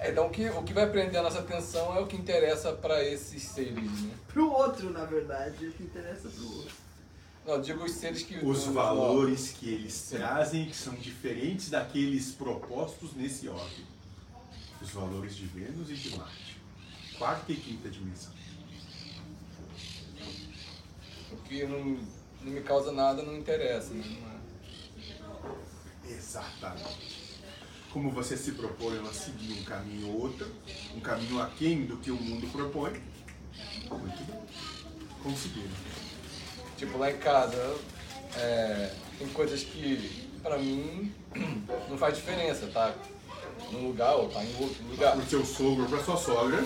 É, 0.00 0.10
então 0.10 0.26
o 0.26 0.30
que, 0.30 0.48
o 0.48 0.62
que 0.62 0.72
vai 0.72 0.88
prender 0.88 1.20
a 1.20 1.22
nossa 1.22 1.40
atenção 1.40 1.96
é 1.96 2.00
o 2.00 2.06
que 2.06 2.16
interessa 2.16 2.72
para 2.72 3.04
esses 3.04 3.42
seres, 3.42 3.74
né? 3.74 4.14
Pro 4.28 4.50
outro, 4.50 4.90
na 4.90 5.04
verdade, 5.04 5.66
o 5.66 5.72
que 5.72 5.82
interessa 5.82 6.28
pro 6.28 6.56
outro. 6.56 6.74
Não, 7.50 7.60
digo 7.60 7.82
os 7.82 7.90
seres 7.90 8.22
que. 8.22 8.36
Os 8.36 8.68
os 8.68 8.72
valores 8.72 9.50
que 9.50 9.68
eles 9.68 10.08
trazem 10.08 10.66
que 10.66 10.76
são 10.76 10.94
diferentes 10.94 11.68
daqueles 11.68 12.30
propostos 12.30 13.12
nesse 13.16 13.48
ordem. 13.48 13.84
Os 14.80 14.90
valores 14.90 15.34
de 15.34 15.46
Vênus 15.46 15.90
e 15.90 15.94
de 15.94 16.16
Marte. 16.16 16.56
Quarta 17.18 17.50
e 17.50 17.56
quinta 17.56 17.90
dimensão. 17.90 18.32
O 21.32 21.36
que 21.38 21.66
não, 21.66 21.98
não 22.42 22.52
me 22.52 22.60
causa 22.60 22.92
nada 22.92 23.20
não 23.24 23.36
interessa, 23.36 23.92
né? 23.94 24.04
Não 24.06 24.30
é- 24.30 26.12
Exatamente. 26.12 27.40
Como 27.92 28.12
você 28.12 28.36
se 28.36 28.52
propõe 28.52 28.96
a 29.00 29.12
seguir 29.12 29.60
um 29.60 29.64
caminho 29.64 30.06
ou 30.12 30.20
outro, 30.20 30.46
um 30.94 31.00
caminho 31.00 31.42
aquém 31.42 31.84
do 31.84 31.96
que 31.96 32.12
o 32.12 32.16
mundo 32.16 32.46
propõe, 32.52 32.92
muito 33.90 34.24
bem. 34.24 34.40
Conseguiram. 35.20 35.89
Tipo, 36.80 36.96
lá 36.96 37.10
em 37.10 37.18
casa, 37.18 37.76
é, 38.36 38.90
tem 39.18 39.28
coisas 39.28 39.62
que 39.62 40.30
pra 40.42 40.56
mim 40.56 41.12
não 41.90 41.98
faz 41.98 42.16
diferença, 42.16 42.68
tá? 42.68 42.94
Num 43.70 43.88
lugar 43.88 44.14
ou 44.14 44.30
tá 44.30 44.42
em 44.42 44.50
outro 44.58 44.82
lugar. 44.88 45.14
Pro 45.14 45.28
seu 45.28 45.44
sogro 45.44 45.82
ou 45.82 45.90
pra 45.90 46.02
sua 46.02 46.16
sogra, 46.16 46.64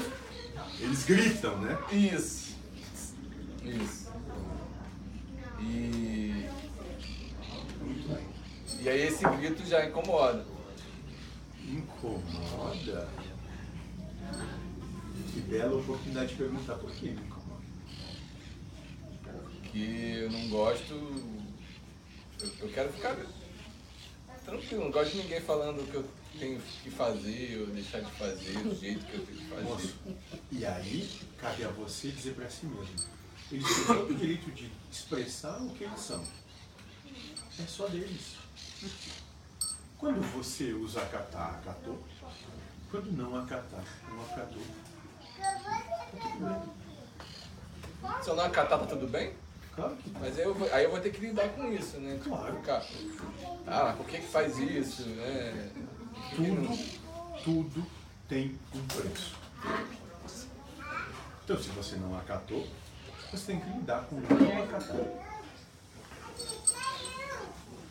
eles 0.79 1.05
gritam, 1.05 1.59
né? 1.59 1.77
Isso. 1.91 2.55
Isso. 3.65 4.09
E. 5.59 6.47
E 8.83 8.89
aí 8.89 9.09
esse 9.09 9.25
grito 9.25 9.67
já 9.67 9.85
incomoda. 9.85 10.47
Incomoda? 11.61 13.09
Que 15.33 15.41
bela 15.41 15.77
oportunidade 15.77 16.29
de 16.29 16.37
perguntar 16.37 16.77
por 16.77 16.93
que 16.93 17.17
me 19.75 19.83
incomoda. 19.83 20.05
Que 20.05 20.17
eu 20.19 20.31
não 20.31 20.49
gosto. 20.49 20.95
Eu, 22.41 22.51
eu 22.61 22.69
quero 22.73 22.93
ficar 22.93 23.17
tranquilo, 24.45 24.85
não 24.85 24.91
gosto 24.91 25.13
de 25.13 25.19
ninguém 25.19 25.41
falando 25.41 25.81
o 25.81 25.87
que 25.87 25.95
eu 25.95 26.09
tenho 26.39 26.61
que 26.83 26.91
fazer 26.91 27.61
ou 27.61 27.67
deixar 27.75 28.01
de 28.01 28.11
fazer, 28.13 28.53
do 28.59 28.75
jeito 28.75 29.05
que 29.07 29.15
eu 29.15 29.27
tenho 29.27 29.39
que 29.39 29.47
fazer. 29.47 29.63
Moço, 29.63 29.95
e 30.53 30.67
aí 30.67 31.11
cabe 31.39 31.65
a 31.65 31.69
você 31.69 32.11
dizer 32.11 32.35
pra 32.35 32.49
si 32.51 32.67
mesmo. 32.67 32.95
Eles 33.51 33.67
têm 33.67 33.85
todo 33.87 34.11
o 34.11 34.15
direito 34.15 34.51
de 34.51 34.71
expressar 34.91 35.63
o 35.63 35.71
que 35.71 35.85
eles 35.85 36.01
são. 36.01 36.25
É 37.59 37.67
só 37.67 37.87
deles. 37.87 38.37
Quando 39.99 40.21
você 40.33 40.73
os 40.73 40.97
acatar, 40.97 41.55
acatou. 41.55 42.03
Quando 42.91 43.13
não 43.13 43.37
acatar, 43.37 43.85
não 44.09 44.23
acatou. 44.23 44.63
Se 48.23 48.31
eu 48.31 48.37
não 48.37 48.45
acatar, 48.45 48.79
tá 48.79 48.87
tudo 48.87 49.07
bem? 49.07 49.33
Claro 49.75 49.97
que 49.97 50.11
Mas 50.21 50.39
aí 50.39 50.45
eu, 50.45 50.55
vou, 50.55 50.73
aí 50.73 50.85
eu 50.85 50.91
vou 50.91 51.01
ter 51.01 51.11
que 51.11 51.21
lidar 51.21 51.49
com 51.51 51.73
isso, 51.73 51.99
né? 51.99 52.15
Tipo, 52.23 52.37
Claro. 52.37 52.57
cara, 52.61 52.85
ah, 53.67 53.95
por 53.97 54.07
que 54.07 54.19
que 54.19 54.27
faz 54.27 54.59
isso? 54.59 55.03
né? 55.09 55.71
Que 56.31 56.37
que 56.37 56.37
tudo, 56.37 57.43
tudo 57.45 57.87
tem 58.29 58.59
um 58.75 58.87
preço. 58.87 59.35
Então, 61.45 61.59
se 61.61 61.69
você 61.71 61.97
não 61.97 62.17
acatou, 62.17 62.67
você 63.31 63.47
tem 63.53 63.61
que 63.61 63.69
lidar 63.71 64.05
com 64.05 64.17
o 64.17 64.21
não 64.21 64.63
acatar. 64.63 64.97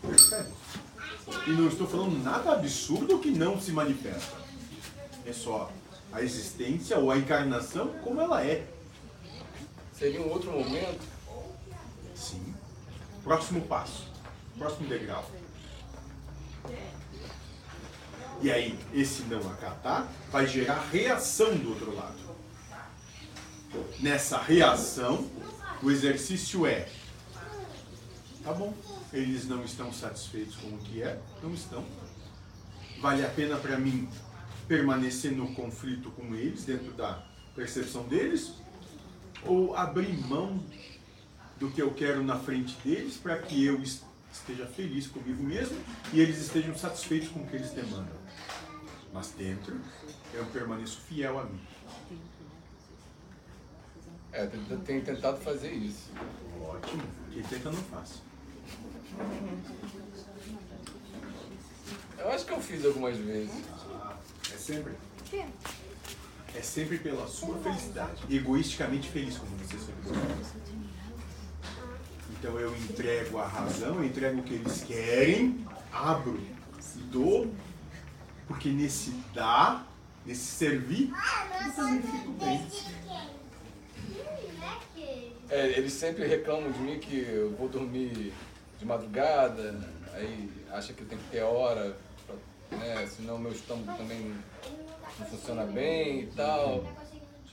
Percebe? 0.01 0.49
E 1.47 1.51
não 1.51 1.67
estou 1.67 1.87
falando 1.87 2.21
nada 2.23 2.53
absurdo 2.53 3.19
que 3.19 3.31
não 3.31 3.59
se 3.59 3.71
manifesta. 3.71 4.35
É 5.25 5.31
só 5.33 5.71
a 6.11 6.21
existência 6.21 6.97
ou 6.97 7.11
a 7.11 7.17
encarnação 7.17 7.87
como 8.03 8.19
ela 8.21 8.43
é. 8.45 8.65
Seria 9.93 10.21
um 10.21 10.29
outro 10.29 10.51
momento? 10.51 11.01
Sim. 12.23 12.55
Próximo 13.21 13.61
passo. 13.67 14.07
Próximo 14.57 14.87
degrau. 14.87 15.29
E 18.41 18.49
aí, 18.49 18.79
esse 18.93 19.23
não 19.23 19.39
acatar 19.51 20.07
vai 20.31 20.47
gerar 20.47 20.87
reação 20.89 21.55
do 21.57 21.71
outro 21.71 21.93
lado. 21.93 22.23
Nessa 23.99 24.37
reação, 24.37 25.29
o 25.81 25.91
exercício 25.91 26.65
é: 26.65 26.87
tá 28.41 28.53
bom, 28.53 28.73
eles 29.11 29.45
não 29.45 29.63
estão 29.65 29.91
satisfeitos 29.91 30.55
com 30.55 30.67
o 30.67 30.77
que 30.77 31.03
é, 31.03 31.19
não 31.41 31.53
estão. 31.53 31.83
Vale 33.01 33.25
a 33.25 33.29
pena 33.29 33.57
para 33.57 33.77
mim 33.77 34.07
permanecer 34.65 35.33
no 35.33 35.53
conflito 35.53 36.09
com 36.11 36.33
eles, 36.33 36.63
dentro 36.63 36.93
da 36.93 37.21
percepção 37.53 38.03
deles? 38.03 38.53
Ou 39.45 39.75
abrir 39.75 40.17
mão 40.25 40.63
do 41.63 41.71
que 41.71 41.81
eu 41.81 41.93
quero 41.93 42.21
na 42.21 42.37
frente 42.37 42.75
deles 42.83 43.15
para 43.15 43.37
que 43.37 43.63
eu 43.65 43.81
es- 43.81 44.03
esteja 44.33 44.65
feliz 44.65 45.07
comigo 45.07 45.41
mesmo 45.41 45.77
e 46.11 46.19
eles 46.19 46.37
estejam 46.37 46.75
satisfeitos 46.77 47.29
com 47.29 47.39
o 47.39 47.47
que 47.47 47.55
eles 47.55 47.71
demandam? 47.71 48.17
Mas 49.13 49.29
dentro, 49.31 49.79
eu 50.33 50.43
permaneço 50.47 50.99
fiel 51.07 51.39
a 51.39 51.45
mim. 51.45 51.61
É, 54.33 54.43
eu 54.69 54.79
tenho- 54.79 55.05
tentado 55.05 55.37
fazer 55.39 55.71
isso. 55.71 56.09
Ótimo. 56.61 57.01
Quem 57.31 57.43
tenta 57.43 57.71
não 57.71 57.81
faz. 57.83 58.21
Eu 62.17 62.29
acho 62.29 62.45
que 62.45 62.51
eu 62.51 62.59
fiz 62.59 62.83
algumas 62.85 63.15
vezes. 63.17 63.53
Ah, 64.01 64.17
é 64.53 64.57
sempre. 64.57 64.93
É 66.55 66.61
sempre 66.61 66.97
pela 66.97 67.25
sua 67.27 67.57
felicidade. 67.59 68.23
Egoisticamente 68.29 69.07
feliz, 69.09 69.37
como 69.37 69.55
você 69.59 69.77
sempre 69.77 70.11
diz. 70.11 70.72
Então 72.43 72.59
eu 72.59 72.75
entrego 72.75 73.37
a 73.37 73.47
razão, 73.47 73.95
eu 73.95 74.03
entrego 74.03 74.41
o 74.41 74.43
que 74.43 74.55
eles 74.55 74.83
querem, 74.83 75.65
abro 75.93 76.37
e 76.93 76.99
dou, 77.03 77.49
porque 78.49 78.67
nesse 78.67 79.11
dar, 79.33 79.87
nesse 80.25 80.41
servir, 80.41 81.09
eu 81.65 81.71
também 81.71 82.01
fico 82.01 82.31
bem. 82.31 82.67
É, 85.49 85.67
eles 85.77 85.93
sempre 85.93 86.27
reclamam 86.27 86.69
de 86.69 86.79
mim 86.79 86.99
que 86.99 87.17
eu 87.17 87.55
vou 87.55 87.69
dormir 87.69 88.33
de 88.77 88.85
madrugada, 88.85 89.79
aí 90.13 90.51
acha 90.69 90.91
que 90.91 91.05
tem 91.05 91.17
que 91.17 91.29
ter 91.29 91.43
hora, 91.43 91.95
pra, 92.27 92.77
né, 92.77 93.07
senão 93.07 93.37
meu 93.37 93.53
estômago 93.53 93.97
também 93.97 94.35
não 95.17 95.25
funciona 95.27 95.63
bem 95.63 96.23
e 96.23 96.25
tal. 96.35 96.83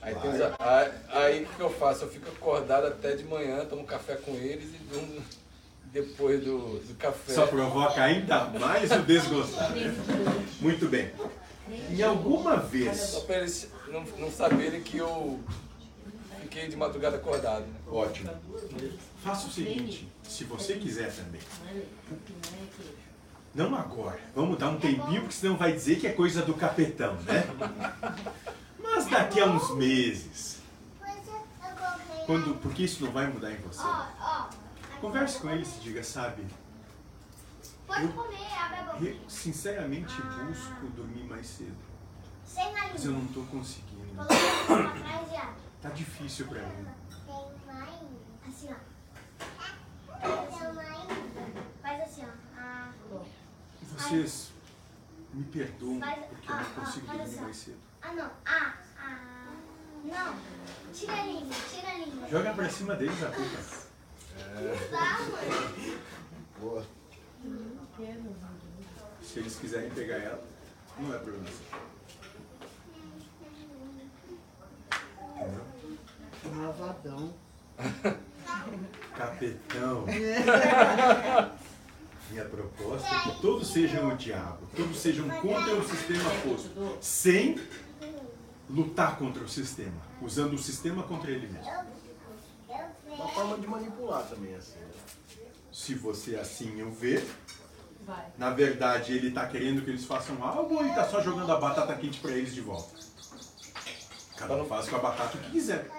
Aí, 0.01 0.13
os- 0.15 0.41
aí, 0.59 0.91
aí 1.09 1.43
o 1.43 1.47
que 1.47 1.55
que 1.55 1.61
eu 1.61 1.69
faço? 1.69 2.05
Eu 2.05 2.09
fico 2.09 2.29
acordado 2.29 2.87
até 2.87 3.15
de 3.15 3.23
manhã, 3.23 3.65
tomo 3.65 3.83
café 3.83 4.15
com 4.15 4.31
eles 4.33 4.69
e 4.73 4.77
durmo 4.91 5.21
depois 5.85 6.43
do, 6.43 6.79
do 6.79 6.95
café. 6.95 7.33
Só 7.33 7.45
provoca 7.47 8.01
ainda 8.01 8.45
mais 8.45 8.91
o 8.91 8.99
desgostar. 9.03 9.71
Né? 9.75 9.93
Muito 10.59 10.87
bem. 10.87 11.11
Em 11.89 12.01
alguma 12.01 12.57
vez. 12.57 12.97
Só 12.97 13.21
para 13.21 13.37
eles 13.37 13.69
não, 13.89 14.01
não 14.17 14.31
saberem 14.31 14.81
que 14.81 14.97
eu 14.97 15.39
fiquei 16.41 16.67
de 16.67 16.75
madrugada 16.75 17.17
acordado. 17.17 17.61
Né? 17.65 17.75
Ótimo. 17.87 18.31
Faça 19.23 19.47
o 19.47 19.51
seguinte, 19.51 20.07
se 20.23 20.43
você 20.45 20.73
quiser 20.75 21.13
também. 21.13 21.41
Não 23.53 23.75
agora. 23.75 24.19
Vamos 24.33 24.57
dar 24.57 24.69
um 24.69 24.79
tempinho, 24.79 25.21
porque 25.21 25.35
senão 25.35 25.57
vai 25.57 25.73
dizer 25.73 25.99
que 25.99 26.07
é 26.07 26.11
coisa 26.13 26.41
do 26.41 26.53
capetão, 26.55 27.15
né? 27.27 27.43
Mas 28.95 29.05
daqui 29.07 29.39
a 29.39 29.45
uns 29.45 29.69
meses. 29.75 30.59
Quando, 32.25 32.55
porque 32.61 32.83
isso 32.83 33.03
não 33.03 33.11
vai 33.11 33.27
mudar 33.27 33.51
em 33.51 33.57
você. 33.57 33.83
Converse 34.99 35.39
com 35.39 35.49
eles 35.49 35.75
e 35.77 35.79
diga, 35.81 36.03
sabe? 36.03 36.45
Pode 37.87 38.03
Eu 38.03 38.13
comer, 38.13 38.53
abre 38.63 38.79
a 38.79 38.83
boca. 38.83 38.97
re- 38.99 39.19
sinceramente 39.27 40.21
busco 40.21 40.85
dormir 40.95 41.23
mais 41.23 41.47
cedo. 41.47 41.75
Mas 42.93 43.05
eu 43.05 43.11
não 43.13 43.23
estou 43.25 43.43
conseguindo. 43.45 43.91
Tá 45.81 45.89
difícil 45.89 46.47
pra 46.47 46.61
mim. 46.61 46.87
Assim, 48.47 48.69
ó. 48.69 48.75
Assim. 52.03 52.23
Ah, 52.57 52.91
Vocês 53.97 54.51
me 55.33 55.43
perdoam 55.45 55.99
porque 56.29 56.51
eu 56.51 56.55
não 56.55 56.61
ah, 56.61 56.65
ah, 56.77 56.79
consigo 56.79 57.05
dormir 57.07 57.23
assim, 57.23 57.41
mais 57.41 57.57
cedo. 57.57 57.79
ah, 58.01 58.13
não. 58.13 58.25
Ah, 58.25 58.31
ah. 58.45 58.73
Não. 60.03 60.35
Tira 60.93 61.13
a 61.13 61.25
língua, 61.25 61.55
tira 61.69 61.89
a 61.89 61.97
língua. 61.97 62.27
Joga 62.29 62.53
pra 62.53 62.69
cima 62.69 62.95
deles 62.95 63.23
a 63.23 63.27
culpa. 63.27 63.57
Mãe. 65.31 65.97
Boa. 66.59 66.85
Se 69.21 69.39
eles 69.39 69.55
quiserem 69.55 69.89
pegar 69.91 70.17
ela, 70.17 70.43
não 70.99 71.13
é 71.13 71.17
problema? 71.17 71.47
Malvadão. 76.53 77.33
Capetão. 79.15 80.05
Minha 82.29 82.45
proposta 82.45 83.07
é 83.07 83.19
que 83.19 83.41
todos 83.41 83.67
sejam 83.67 84.07
o 84.09 84.15
diabo, 84.15 84.65
todos 84.75 84.97
sejam 84.97 85.29
contra 85.41 85.75
o 85.75 85.83
sistema 85.83 86.29
posto, 86.43 86.97
sem 87.01 87.59
lutar 88.71 89.17
contra 89.17 89.43
o 89.43 89.49
sistema, 89.49 90.01
usando 90.21 90.53
o 90.53 90.57
sistema 90.57 91.03
contra 91.03 91.29
ele 91.31 91.47
mesmo. 91.47 91.71
Uma 93.07 93.27
forma 93.29 93.57
de 93.57 93.67
manipular 93.67 94.23
também, 94.23 94.55
assim. 94.55 94.79
né? 94.79 94.87
Se 95.71 95.93
você 95.95 96.35
assim 96.35 96.81
o 96.81 96.91
vê, 96.91 97.25
Vai. 98.01 98.25
na 98.37 98.49
verdade 98.51 99.13
ele 99.13 99.27
está 99.29 99.47
querendo 99.47 99.83
que 99.83 99.89
eles 99.89 100.05
façam 100.05 100.41
algo 100.43 100.75
ou 100.75 100.81
ele 100.81 100.89
está 100.89 101.07
só 101.07 101.21
jogando 101.21 101.51
a 101.51 101.59
batata 101.59 101.95
quente 101.95 102.19
para 102.19 102.31
eles 102.31 102.53
de 102.53 102.61
volta? 102.61 102.99
Cada 104.37 104.55
um 104.55 104.65
faz 104.65 104.89
com 104.89 104.95
a 104.95 104.99
batata 104.99 105.37
o 105.37 105.41
que 105.41 105.51
quiser. 105.51 105.89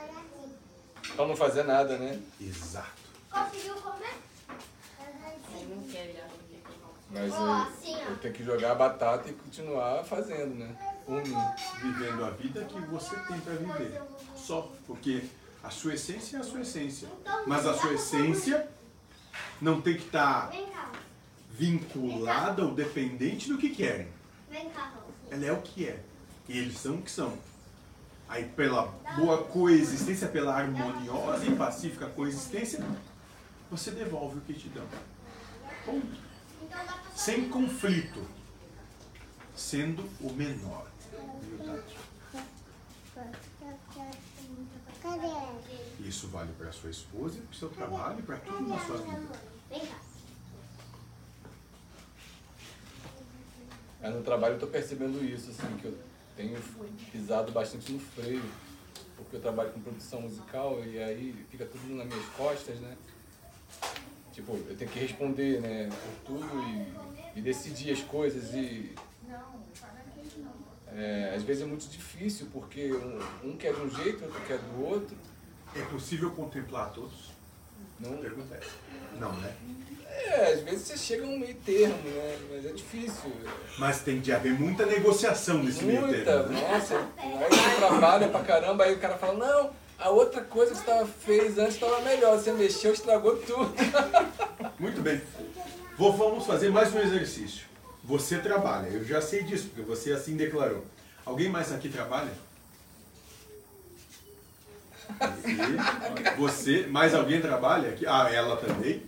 Pra 1.15 1.27
não 1.27 1.37
fazer 1.37 1.63
nada, 1.65 1.99
né? 1.99 2.21
Exato. 2.41 2.91
Conseguiu 3.31 3.75
comer? 3.77 4.15
Eu 5.61 5.77
não 5.77 5.83
quero 5.85 6.11
ir 6.11 6.19
lá 6.19 6.25
no 6.25 6.31
que 6.31 6.32
Mas 7.13 7.35
eu, 7.35 7.53
assim, 7.53 8.03
eu 8.03 8.17
tenho 8.17 8.35
que 8.35 8.43
jogar 8.43 8.73
a 8.73 8.75
batata 8.75 9.29
e 9.29 9.35
continuar 9.35 10.03
fazendo, 10.03 10.55
né? 10.55 10.75
Mim, 11.07 11.37
vivendo 11.83 12.25
a 12.25 12.31
vida 12.31 12.65
que 12.65 12.81
você 12.81 13.15
tem 13.27 13.39
para 13.41 13.55
viver. 13.55 14.01
Só. 14.35 14.73
Porque 14.87 15.25
a 15.63 15.69
sua 15.69 15.95
essência 15.95 16.39
é 16.39 16.41
a 16.41 16.45
sua 16.45 16.61
essência. 16.61 17.09
Mas 17.47 17.67
a 17.67 17.75
sua 17.75 17.93
essência 17.93 18.67
não 19.61 19.81
tem 19.81 19.97
que 19.97 20.07
estar 20.07 20.51
cá. 20.51 20.91
vinculada 21.51 22.65
ou 22.65 22.75
dependente 22.75 23.49
do 23.49 23.59
que 23.59 23.71
querem. 23.71 24.09
Vem 24.51 24.71
cá, 24.71 24.93
Rô. 24.95 25.03
Ela 25.31 25.45
é 25.45 25.53
o 25.53 25.61
que 25.61 25.87
é. 25.87 26.03
E 26.49 26.59
eles 26.59 26.79
são 26.79 26.97
o 26.97 27.03
que 27.03 27.11
são. 27.11 27.37
Aí, 28.29 28.45
pela 28.45 28.87
boa 29.17 29.45
coexistência, 29.45 30.27
pela 30.29 30.57
harmoniosa 30.57 31.45
e 31.45 31.55
pacífica 31.55 32.07
coexistência, 32.07 32.83
você 33.71 33.91
devolve 33.91 34.39
o 34.39 34.41
que 34.41 34.55
te 34.55 34.69
dão. 34.71 34.87
Ponto. 35.85 36.22
Sem 37.15 37.49
conflito. 37.49 38.27
Sendo 39.55 40.09
o 40.21 40.33
menor. 40.33 40.87
Isso 46.01 46.29
vale 46.29 46.53
para 46.53 46.73
sua 46.73 46.91
esposa, 46.91 47.41
para 47.41 47.53
o 47.53 47.55
seu 47.55 47.69
trabalho 47.69 48.23
para 48.23 48.37
tudo 48.39 48.69
na 48.69 48.79
sua 48.79 48.99
vida. 48.99 49.41
Aí 54.01 54.13
no 54.13 54.23
trabalho 54.23 54.55
eu 54.55 54.59
tô 54.59 54.67
percebendo 54.67 55.25
isso, 55.25 55.51
assim, 55.51 55.77
que 55.77 55.85
eu 55.85 55.97
tenho 56.37 56.61
pisado 57.13 57.53
bastante 57.53 57.93
no 57.93 58.01
freio, 58.01 58.43
porque 59.17 59.37
eu 59.37 59.41
trabalho 59.41 59.71
com 59.71 59.81
produção 59.81 60.23
musical 60.23 60.85
e 60.85 60.99
aí 60.99 61.47
fica 61.51 61.65
tudo 61.67 61.95
nas 61.95 62.07
minhas 62.07 62.27
costas, 62.37 62.81
né? 62.81 62.97
Tipo, 64.33 64.57
eu 64.69 64.77
tenho 64.77 64.91
que 64.91 64.99
responder, 64.99 65.61
né, 65.61 65.89
por 66.25 66.35
tudo 66.39 66.63
e, 67.35 67.39
e 67.39 67.43
decidir 67.43 67.93
as 67.93 68.01
coisas 68.01 68.55
e 68.55 68.95
é, 70.97 71.33
às 71.35 71.43
vezes 71.43 71.63
é 71.63 71.67
muito 71.67 71.89
difícil, 71.89 72.49
porque 72.53 72.93
um, 72.93 73.19
um 73.45 73.57
quer 73.57 73.75
de 73.75 73.81
um 73.81 73.91
jeito, 73.91 74.25
outro 74.25 74.41
quer 74.47 74.59
do 74.59 74.85
outro. 74.85 75.17
É 75.75 75.83
possível 75.87 76.31
contemplar 76.33 76.93
todos? 76.93 77.31
Não. 77.99 78.17
Pergunta 78.19 78.55
é. 78.55 78.61
Não, 79.19 79.33
né? 79.35 79.55
É, 80.07 80.53
às 80.53 80.61
vezes 80.61 80.87
você 80.87 80.97
chega 80.99 81.25
a 81.25 81.27
um 81.29 81.39
meio 81.39 81.55
termo, 81.55 81.97
né? 81.97 82.39
Mas 82.51 82.67
é 82.67 82.73
difícil. 82.73 83.33
Mas 83.79 84.03
tem 84.03 84.21
de 84.21 84.33
haver 84.33 84.53
muita 84.53 84.85
negociação 84.85 85.63
nesse 85.63 85.83
meio 85.85 86.03
Muita, 86.03 86.25
termo. 86.25 86.49
né? 86.51 86.69
nossa. 86.73 86.99
Aí 87.17 87.49
você 87.49 87.77
trabalha 87.77 88.29
pra 88.29 88.45
caramba, 88.45 88.85
aí 88.85 88.95
o 88.95 88.99
cara 88.99 89.17
fala, 89.17 89.35
não, 89.35 89.71
a 90.03 90.11
outra 90.11 90.43
coisa 90.43 90.73
que 90.73 90.79
você 90.79 90.85
tava, 90.85 91.07
fez 91.07 91.59
antes 91.59 91.75
estava 91.75 92.01
melhor, 92.01 92.37
você 92.39 92.53
mexeu, 92.53 92.93
estragou 92.93 93.37
tudo. 93.37 93.73
Muito 94.79 95.01
bem. 95.01 95.21
Vou, 95.97 96.13
vamos 96.13 96.45
fazer 96.47 96.71
mais 96.71 96.93
um 96.95 96.99
exercício. 96.99 97.67
Você 98.05 98.39
trabalha, 98.39 98.89
eu 98.89 99.05
já 99.05 99.21
sei 99.21 99.43
disso, 99.45 99.67
porque 99.69 99.83
você 99.83 100.13
assim 100.13 100.37
declarou. 100.37 100.85
Alguém 101.25 101.49
mais 101.49 101.73
aqui 101.73 101.89
trabalha? 101.89 102.33
Você, 106.39 106.87
mais 106.89 107.15
alguém 107.15 107.41
trabalha 107.41 107.91
aqui? 107.91 108.07
Ah, 108.07 108.29
ela 108.33 108.57
também. 108.57 109.03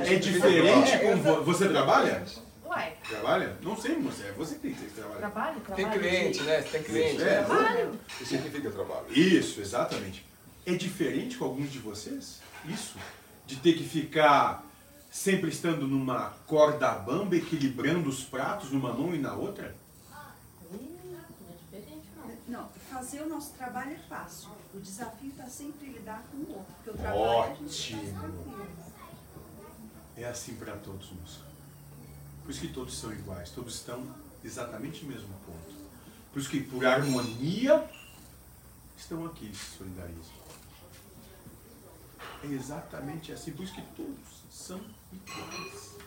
É 0.00 0.14
diferente 0.16 0.98
com 0.98 1.16
vo- 1.16 1.42
você 1.42 1.68
trabalha? 1.68 2.24
Uai, 2.68 2.92
Trabalha? 3.08 3.56
Não 3.62 3.74
sei, 3.80 3.96
moça, 3.96 4.24
é 4.24 4.32
você 4.32 4.56
que 4.56 4.60
tem 4.60 4.74
que 4.74 4.84
trabalhar. 4.90 5.18
trabalho, 5.20 5.60
Tem 5.60 5.74
trabalho. 5.76 6.00
cliente, 6.00 6.42
né? 6.42 6.60
Tem 6.60 6.82
cliente. 6.82 7.14
Isso, 7.16 7.24
é. 7.24 7.42
Trabalho. 7.44 7.90
O 7.92 7.98
que 8.18 8.26
significa 8.26 8.70
trabalho? 8.70 9.06
Isso, 9.10 9.60
exatamente. 9.60 10.26
É 10.66 10.74
diferente 10.74 11.38
com 11.38 11.46
alguns 11.46 11.72
de 11.72 11.78
vocês? 11.78 12.40
Isso? 12.66 12.98
De 13.46 13.56
ter 13.56 13.72
que 13.72 13.84
ficar 13.88 14.62
sempre 15.10 15.48
estando 15.48 15.88
numa 15.88 16.34
corda 16.46 16.90
bamba, 16.90 17.36
equilibrando 17.36 18.06
os 18.10 18.22
pratos 18.22 18.70
numa 18.70 18.92
mão 18.92 19.14
e 19.14 19.18
na 19.18 19.32
outra? 19.34 19.74
Não, 22.46 22.68
fazer 22.90 23.22
o 23.22 23.28
nosso 23.28 23.52
trabalho 23.52 23.92
é 23.92 23.98
fácil. 24.08 24.48
O 24.74 24.80
desafio 24.80 25.28
está 25.30 25.44
sempre 25.46 25.88
em 25.88 25.92
lidar 25.92 26.22
com 26.30 26.36
o 26.38 26.50
outro. 26.56 26.74
Porque 26.76 26.90
o 26.90 26.94
trabalho 26.94 27.20
Ótimo. 27.22 27.68
É 30.16 30.24
assim 30.24 30.54
para 30.56 30.76
todos, 30.76 31.10
moça. 31.12 31.47
Por 32.48 32.52
isso 32.52 32.60
que 32.62 32.72
todos 32.72 32.96
são 32.96 33.12
iguais, 33.12 33.50
todos 33.50 33.74
estão 33.74 34.02
exatamente 34.42 35.04
no 35.04 35.10
mesmo 35.10 35.28
ponto. 35.44 35.74
Por 36.32 36.40
isso 36.40 36.48
que, 36.48 36.62
por 36.62 36.82
harmonia, 36.86 37.86
estão 38.96 39.26
aqui 39.26 39.54
se 39.54 39.76
solidarizam. 39.76 40.32
É 42.42 42.46
exatamente 42.46 43.32
assim, 43.32 43.52
por 43.52 43.64
isso 43.64 43.74
que 43.74 43.82
todos 43.94 44.44
são 44.50 44.80
iguais. 45.12 45.98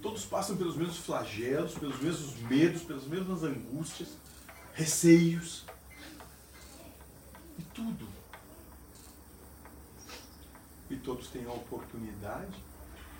Todos 0.00 0.24
passam 0.24 0.56
pelos 0.56 0.74
mesmos 0.74 0.96
flagelos, 0.96 1.74
pelos 1.74 2.00
mesmos 2.00 2.38
medos, 2.48 2.80
pelas 2.80 3.04
mesmas 3.04 3.42
angústias, 3.42 4.08
receios. 4.72 5.66
E 7.58 7.62
tudo. 7.74 8.08
que 10.88 10.96
todos 10.96 11.28
tenham 11.28 11.50
a 11.50 11.54
oportunidade 11.56 12.54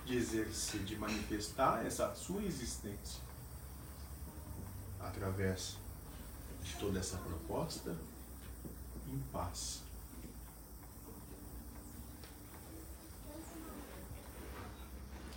de 0.04 0.16
exercer, 0.16 0.82
de 0.84 0.96
manifestar 0.96 1.84
essa 1.86 2.14
sua 2.14 2.42
existência 2.42 3.22
através 5.00 5.76
de 6.62 6.74
toda 6.74 6.98
essa 6.98 7.16
proposta 7.18 7.96
em 9.08 9.18
paz. 9.32 9.82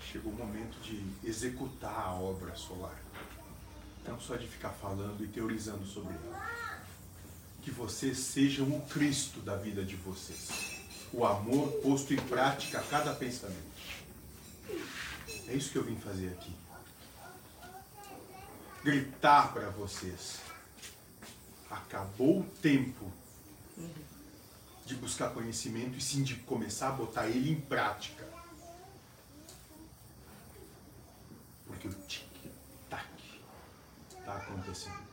Chegou 0.01 0.31
o 0.31 0.35
momento 0.35 0.79
de 0.81 1.05
executar 1.23 2.07
a 2.07 2.13
obra 2.13 2.55
solar. 2.55 2.97
Não 4.07 4.19
só 4.21 4.37
de 4.37 4.47
ficar 4.47 4.69
falando 4.69 5.21
e 5.23 5.27
teorizando 5.27 5.85
sobre 5.85 6.13
ela. 6.13 6.81
Que 7.61 7.71
vocês 7.71 8.17
sejam 8.17 8.69
o 8.69 8.81
Cristo 8.87 9.41
da 9.41 9.57
vida 9.57 9.83
de 9.83 9.97
vocês. 9.97 10.81
O 11.11 11.25
amor 11.25 11.69
posto 11.81 12.13
em 12.13 12.17
prática 12.17 12.79
a 12.79 12.83
cada 12.83 13.13
pensamento. 13.13 13.76
É 15.47 15.53
isso 15.53 15.71
que 15.71 15.77
eu 15.77 15.83
vim 15.83 15.95
fazer 15.95 16.29
aqui. 16.29 16.53
Gritar 18.83 19.53
para 19.53 19.69
vocês. 19.69 20.41
Acabou 21.69 22.41
o 22.41 22.49
tempo 22.61 23.11
de 24.85 24.95
buscar 24.95 25.31
conhecimento 25.31 25.97
e 25.97 26.01
sim 26.01 26.23
de 26.23 26.35
começar 26.35 26.89
a 26.89 26.91
botar 26.93 27.27
ele 27.27 27.51
em 27.51 27.59
prática. 27.59 28.25
Porque 31.65 31.87
o 31.87 31.93
tic-tac 31.93 33.05
está 34.17 34.37
acontecendo. 34.37 35.07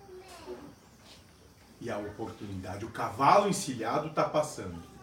E 1.81 1.91
a 1.91 1.99
oportunidade, 1.99 2.85
o 2.85 2.91
cavalo 2.91 3.49
encilhado 3.49 4.09
está 4.09 4.29
passando. 4.29 4.94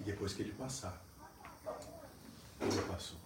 E 0.00 0.02
depois 0.02 0.32
que 0.32 0.42
ele 0.42 0.52
passar, 0.52 1.00
ele 2.60 2.82
passou. 2.88 3.18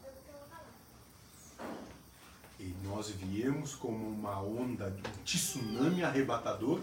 E 2.59 2.75
nós 2.85 3.11
viemos 3.11 3.75
como 3.75 4.09
uma 4.09 4.41
onda, 4.41 4.89
um 4.89 5.23
tsunami 5.25 6.03
arrebatador 6.03 6.81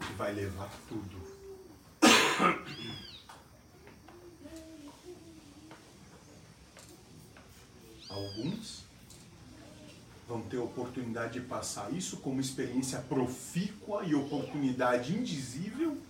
que 0.00 0.12
vai 0.14 0.32
levar 0.32 0.70
tudo. 0.88 1.34
Alguns 8.08 8.84
vão 10.28 10.40
ter 10.42 10.58
oportunidade 10.58 11.40
de 11.40 11.46
passar 11.46 11.92
isso 11.92 12.18
como 12.18 12.40
experiência 12.40 13.00
profícua 13.00 14.04
e 14.04 14.14
oportunidade 14.14 15.14
indizível, 15.14 16.00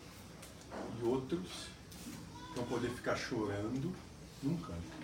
e 1.01 1.05
outros 1.05 1.74
vão 2.55 2.65
poder 2.66 2.91
ficar 2.91 3.16
chorando 3.16 3.94
num 4.42 4.57
canto. 4.58 4.94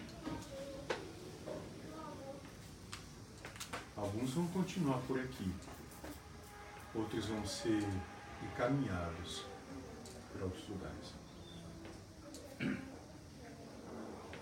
Alguns 3.96 4.30
vão 4.30 4.46
continuar 4.48 4.98
por 5.06 5.18
aqui, 5.18 5.52
outros 6.94 7.26
vão 7.26 7.46
ser 7.46 7.82
encaminhados 8.42 9.44
para 10.32 10.44
outros 10.44 10.68
lugares. 10.68 11.20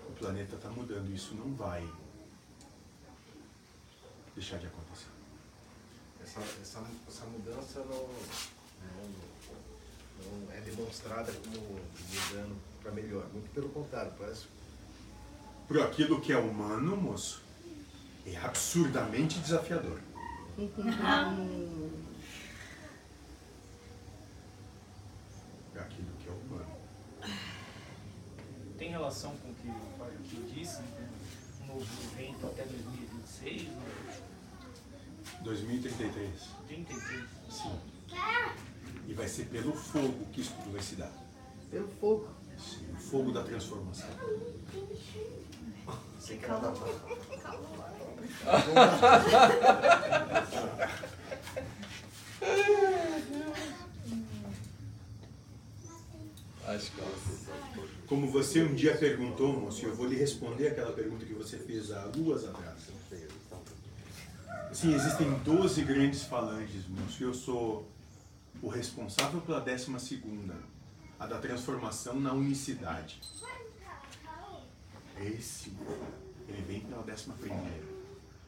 O 0.08 0.12
planeta 0.12 0.56
está 0.56 0.68
mudando, 0.70 1.12
isso 1.12 1.34
não 1.34 1.54
vai 1.54 1.88
deixar 4.34 4.58
de 4.58 4.66
acontecer. 4.66 5.10
Essa, 6.22 6.40
essa, 6.40 6.86
essa 7.08 7.24
mudança 7.26 7.80
não, 7.80 8.08
não, 8.84 9.10
não 10.24 10.52
é 10.52 10.60
demonstrada 10.60 11.32
como 11.32 11.58
mudando 11.58 12.77
para 12.88 12.92
melhor. 12.92 13.26
Muito 13.32 13.50
pelo 13.50 13.68
contrário, 13.68 14.12
parece. 14.18 14.46
Por 15.66 15.80
aquilo 15.80 16.20
que 16.20 16.32
é 16.32 16.38
humano, 16.38 16.96
moço, 16.96 17.42
é 18.26 18.36
absurdamente 18.38 19.38
desafiador. 19.40 20.00
É 25.74 25.80
aquilo 25.80 26.08
que 26.18 26.28
é 26.28 26.32
humano. 26.32 26.76
Tem 28.76 28.90
relação 28.90 29.30
com 29.36 29.50
o 29.50 29.54
que 29.54 29.68
o 29.68 29.96
pai 29.96 30.08
aqui 30.08 30.52
disse, 30.52 30.82
né? 30.82 31.08
um 31.62 31.66
novo 31.68 31.86
evento 32.12 32.46
até 32.48 32.64
2026, 32.64 33.62
né? 33.68 34.20
2033. 35.44 36.30
33. 36.66 37.24
Sim. 37.48 37.80
E 39.06 39.14
vai 39.14 39.28
ser 39.28 39.44
pelo 39.44 39.72
fogo 39.72 40.26
que 40.32 40.40
isso 40.40 40.52
tudo 40.54 40.72
vai 40.72 40.82
se 40.82 40.96
dar. 40.96 41.12
Pelo 41.70 41.86
fogo. 42.00 42.37
Sim, 42.58 42.86
o 42.92 42.96
fogo 42.96 43.32
da 43.32 43.42
transformação. 43.42 44.08
Da 44.08 44.22
Acho 56.66 56.92
que 56.92 57.00
Como 58.06 58.30
você 58.30 58.62
um 58.62 58.74
dia 58.74 58.94
perguntou, 58.96 59.58
moço, 59.58 59.86
eu 59.86 59.94
vou 59.94 60.06
lhe 60.06 60.16
responder 60.16 60.68
aquela 60.68 60.92
pergunta 60.92 61.24
que 61.24 61.32
você 61.32 61.56
fez 61.56 61.90
há 61.90 62.06
duas 62.08 62.44
atrás. 62.44 62.78
Sim, 64.72 64.94
existem 64.94 65.32
12 65.44 65.82
grandes 65.82 66.24
falanges, 66.24 66.86
moço, 66.88 67.22
e 67.22 67.24
eu 67.24 67.32
sou 67.32 67.88
o 68.60 68.68
responsável 68.68 69.40
pela 69.40 69.60
décima 69.60 69.98
segunda, 69.98 70.54
a 71.18 71.26
da 71.26 71.38
transformação 71.38 72.20
na 72.20 72.32
unicidade. 72.32 73.20
Esse, 75.20 75.72
ele 76.46 76.62
vem 76.62 76.80
pela 76.80 77.02
décima 77.02 77.34
primeira. 77.34 77.88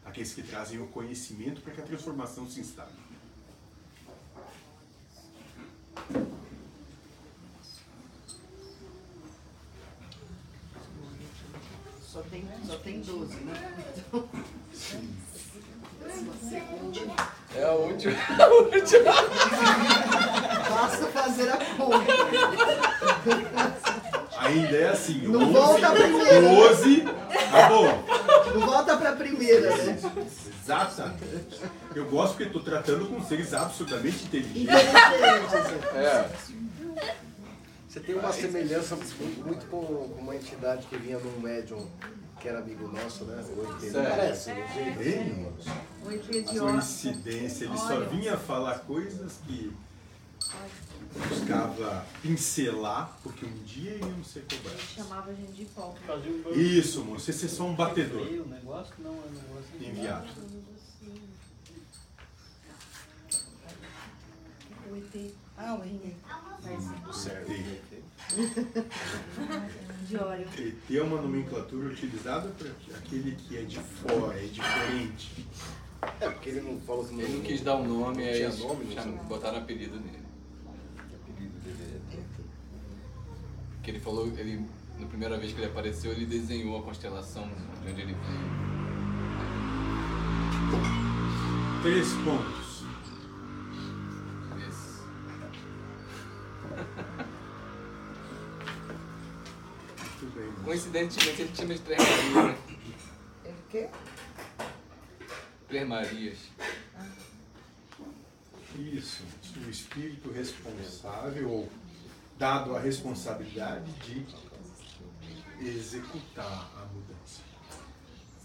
Aqueles 0.04 0.32
que 0.32 0.42
trazem 0.42 0.80
o 0.80 0.86
conhecimento 0.86 1.60
para 1.62 1.72
que 1.72 1.80
a 1.80 1.84
transformação 1.84 2.48
se 2.48 2.60
instale. 2.60 2.92
Só 12.00 12.22
tem, 12.22 12.44
só 12.66 12.76
tem 12.78 13.00
12, 13.00 13.34
né? 13.36 13.94
Então. 13.96 14.28
Segunda. 14.72 15.29
É 17.54 17.64
a 17.64 17.72
última. 17.72 18.14
A 18.38 18.46
última. 18.48 19.12
Basta 20.70 21.06
fazer 21.06 21.50
a 21.50 21.56
conta. 21.76 22.12
Ainda 24.38 24.76
é 24.76 24.88
assim, 24.88 25.28
Não 25.28 25.42
11, 25.42 25.52
volta 25.52 25.88
a 25.88 25.92
primeira. 25.92 26.40
12, 26.40 27.00
tá 27.02 27.68
bom. 27.68 28.04
Não 28.54 28.66
volta 28.66 28.96
pra 28.96 29.12
primeira, 29.12 29.76
né? 29.76 29.98
Exatamente. 30.62 31.60
Eu 31.94 32.06
gosto 32.06 32.30
porque 32.30 32.44
estou 32.44 32.62
tratando 32.62 33.06
com 33.06 33.22
seres 33.24 33.52
absurdamente 33.52 34.24
inteligentes. 34.24 34.74
É. 35.94 36.28
Você 37.88 38.00
tem 38.00 38.14
uma 38.14 38.32
semelhança 38.32 38.96
muito 39.44 39.66
com, 39.66 39.84
com 39.84 40.20
uma 40.20 40.36
entidade 40.36 40.86
que 40.86 40.96
vinha 40.96 41.18
num 41.18 41.40
médium 41.40 41.88
que 42.40 42.48
era 42.48 42.58
amigo 42.58 42.88
nosso, 42.88 43.24
né? 43.26 43.44
O 43.56 43.72
ET. 43.74 43.80
Sério? 43.92 44.10
Parece, 44.10 44.50
né? 44.50 44.96
Ei, 44.98 45.32
moço. 45.34 45.70
O 46.04 46.10
ET 46.10 46.24
de 46.24 46.58
Coincidência, 46.58 47.66
ele 47.66 47.76
só 47.76 48.00
vinha 48.00 48.36
falar 48.38 48.80
coisas 48.80 49.38
que 49.46 49.72
buscava 51.28 52.06
pincelar, 52.22 53.18
porque 53.22 53.44
um 53.44 53.62
dia 53.64 53.96
iriam 53.96 54.24
ser 54.24 54.46
cobrados. 54.50 54.82
Chamava 54.82 55.30
a 55.30 55.34
gente 55.34 55.52
de 55.52 55.64
pau. 55.66 55.94
Isso, 56.54 57.04
moço, 57.04 57.30
esse 57.30 57.44
é 57.44 57.48
só 57.48 57.64
um 57.64 57.74
batedor. 57.74 58.22
O 58.22 58.48
negócio 58.48 58.94
não 58.98 59.10
é 59.10 59.14
um 59.14 59.30
negócio. 59.30 59.64
Enviado. 59.80 60.28
O 64.90 64.96
ET. 64.96 65.34
Ah, 65.58 65.74
o 65.74 65.84
Henrique. 65.84 66.16
Certo. 67.12 67.50
De 70.10 70.16
óleo. 70.16 70.44
É 70.90 71.02
uma 71.02 71.22
nomenclatura 71.22 71.88
utilizada 71.88 72.48
para 72.48 72.68
aquele 72.98 73.36
que 73.36 73.56
é 73.56 73.62
de 73.62 73.78
fora, 73.78 74.36
é 74.36 74.46
diferente. 74.46 75.46
É, 76.20 76.28
porque 76.28 76.48
ele 76.48 76.62
não 76.62 76.80
falou 76.80 77.04
que 77.04 77.14
não, 77.14 77.20
Ele 77.20 77.36
não 77.36 77.42
quis 77.42 77.60
dar 77.60 77.76
um 77.76 77.86
nome, 77.86 78.24
aí 78.24 78.42
eles 78.42 78.58
nome, 78.58 78.86
botaram 79.28 79.58
apelido 79.58 80.00
nele. 80.00 80.24
O 80.66 81.30
apelido 81.30 81.56
dele 81.60 82.02
é 82.12 82.16
ET. 82.16 82.24
Que 83.84 83.90
ele 83.92 84.00
falou, 84.00 84.26
ele, 84.36 84.66
na 84.98 85.06
primeira 85.06 85.38
vez 85.38 85.52
que 85.52 85.60
ele 85.60 85.70
apareceu, 85.70 86.10
ele 86.10 86.26
desenhou 86.26 86.76
a 86.76 86.82
constelação 86.82 87.48
de 87.84 87.92
onde 87.92 88.00
ele 88.00 88.14
veio. 88.14 88.70
Três 91.82 92.12
pontos. 92.24 92.69
Coincidentemente 100.70 101.42
ele 101.42 101.52
tinha 101.52 101.66
umas 101.66 101.80
três 101.80 101.98
Marias, 102.00 102.34
né? 102.44 102.58
Ele 103.44 103.54
o 103.54 103.70
quê? 103.70 103.88
Três 105.66 105.88
Marias. 105.88 106.38
Isso, 108.78 109.24
o 109.66 109.68
espírito 109.68 110.30
responsável 110.30 111.50
ou 111.50 111.68
dado 112.38 112.76
a 112.76 112.78
responsabilidade 112.78 113.90
de 114.04 114.24
executar 115.60 116.70
a 116.76 116.84
mudança. 116.94 117.42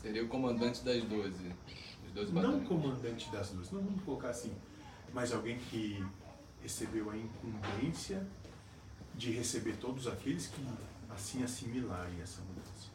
Seria 0.02 0.26
o 0.26 0.28
comandante 0.28 0.84
das 0.84 1.04
12. 1.04 1.32
Dos 2.12 2.32
12 2.32 2.34
Não 2.34 2.66
comandante 2.66 3.30
das 3.30 3.52
duas, 3.52 3.70
não 3.70 3.84
vamos 3.84 4.04
colocar 4.04 4.30
assim, 4.30 4.52
mas 5.14 5.32
alguém 5.32 5.60
que 5.60 6.04
recebeu 6.64 7.12
a 7.12 7.16
incumbência 7.16 8.26
de 9.14 9.32
receber 9.32 9.78
todos 9.78 10.08
aqueles 10.08 10.48
que 10.48 10.60
assim 11.16 11.44
assimilarem 11.44 12.22
essa 12.22 12.42
mudança. 12.42 12.90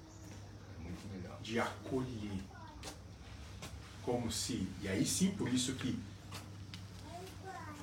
Muito 0.78 1.08
melhor. 1.12 1.40
De 1.40 1.58
acolher. 1.58 2.40
Como 4.02 4.30
se, 4.30 4.66
e 4.80 4.88
aí 4.88 5.04
sim, 5.04 5.30
por 5.32 5.52
isso 5.52 5.74
que 5.74 5.98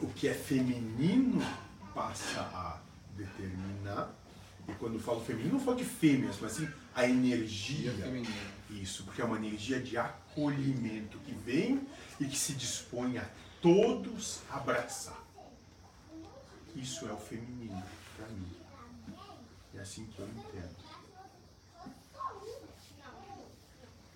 o 0.02 0.08
que 0.08 0.28
é 0.28 0.34
feminino 0.34 1.42
passa 1.94 2.42
a 2.42 2.80
determinar, 3.16 4.14
e 4.68 4.74
quando 4.74 5.00
falo 5.00 5.24
feminino, 5.24 5.54
não 5.54 5.64
falo 5.64 5.78
de 5.78 5.86
fêmeas, 5.86 6.38
mas 6.42 6.54
sim 6.54 6.68
a 6.94 7.08
energia. 7.08 7.94
Isso, 8.70 9.04
porque 9.04 9.22
é 9.22 9.26
uma 9.26 9.38
energia 9.38 9.80
de 9.80 9.98
acolhimento 9.98 11.18
que 11.20 11.32
vem 11.32 11.88
e 12.20 12.26
que 12.26 12.38
se 12.38 12.54
dispõe 12.54 13.18
a 13.18 13.26
todos 13.62 14.42
abraçar. 14.50 15.24
Isso 16.76 17.08
é 17.08 17.14
o 17.14 17.18
feminino. 17.18 17.82
É 17.82 17.97
assim 19.88 20.06
que 20.06 20.20
eu 20.20 20.28
entendo. 20.28 20.76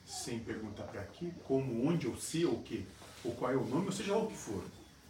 Sem 0.05 0.39
perguntar 0.39 0.83
para 0.83 1.03
quê, 1.05 1.31
como, 1.47 1.87
onde, 1.87 2.07
ou 2.07 2.17
se, 2.17 2.45
ou 2.45 2.55
o 2.55 2.63
quê, 2.63 2.85
ou 3.23 3.33
qual 3.33 3.51
é 3.51 3.55
o 3.55 3.65
nome, 3.65 3.85
ou 3.85 3.91
seja 3.91 4.11
lá 4.11 4.21
o 4.21 4.27
que 4.27 4.35
for. 4.35 4.63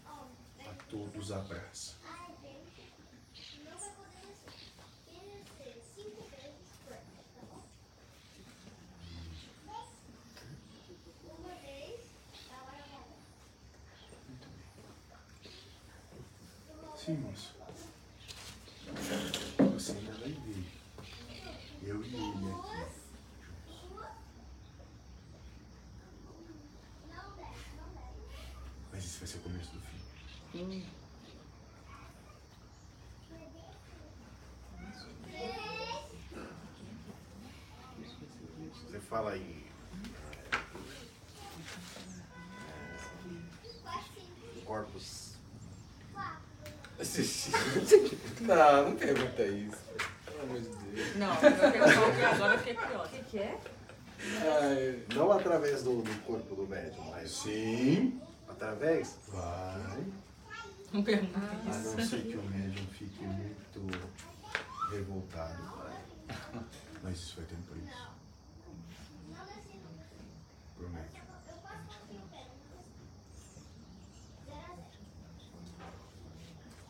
A 0.05 0.73
todos 0.87 1.31
abraça. 1.31 1.99
Sim, 16.95 17.17
moço. 17.17 17.60
Não, 48.55 48.89
não 48.89 48.95
pergunta 48.97 49.43
isso. 49.43 49.77
Pelo 50.25 50.41
amor 50.43 50.59
de 50.59 50.67
Deus. 50.67 51.15
Não, 51.15 51.33
eu 51.35 52.29
agora 52.33 52.53
eu 52.53 52.57
fiquei 52.59 52.73
curiosa. 52.73 53.05
O 53.05 53.09
que, 53.09 53.23
que 53.23 53.39
é? 53.39 53.57
Ai, 54.19 55.03
Não 55.15 55.31
através 55.31 55.83
do, 55.83 56.01
do 56.01 56.21
corpo 56.25 56.53
do 56.55 56.67
médium, 56.67 57.09
mas. 57.11 57.31
Sim. 57.31 58.19
Através? 58.49 59.17
Vai. 59.29 60.03
Não 60.91 61.01
pergunta 61.01 61.39
A 61.39 61.41
não 61.41 62.05
ser 62.05 62.21
que 62.23 62.35
o 62.35 62.43
médium 62.43 62.85
fique 62.87 63.23
muito 63.23 64.09
revoltado. 64.91 65.63
Vai. 65.77 66.63
Mas 67.03 67.17
isso 67.19 67.37
vai 67.37 67.45
tempo 67.45 67.61
para 67.69 67.77
isso. 67.77 68.09
Pro 70.75 70.89
médium. 70.89 71.21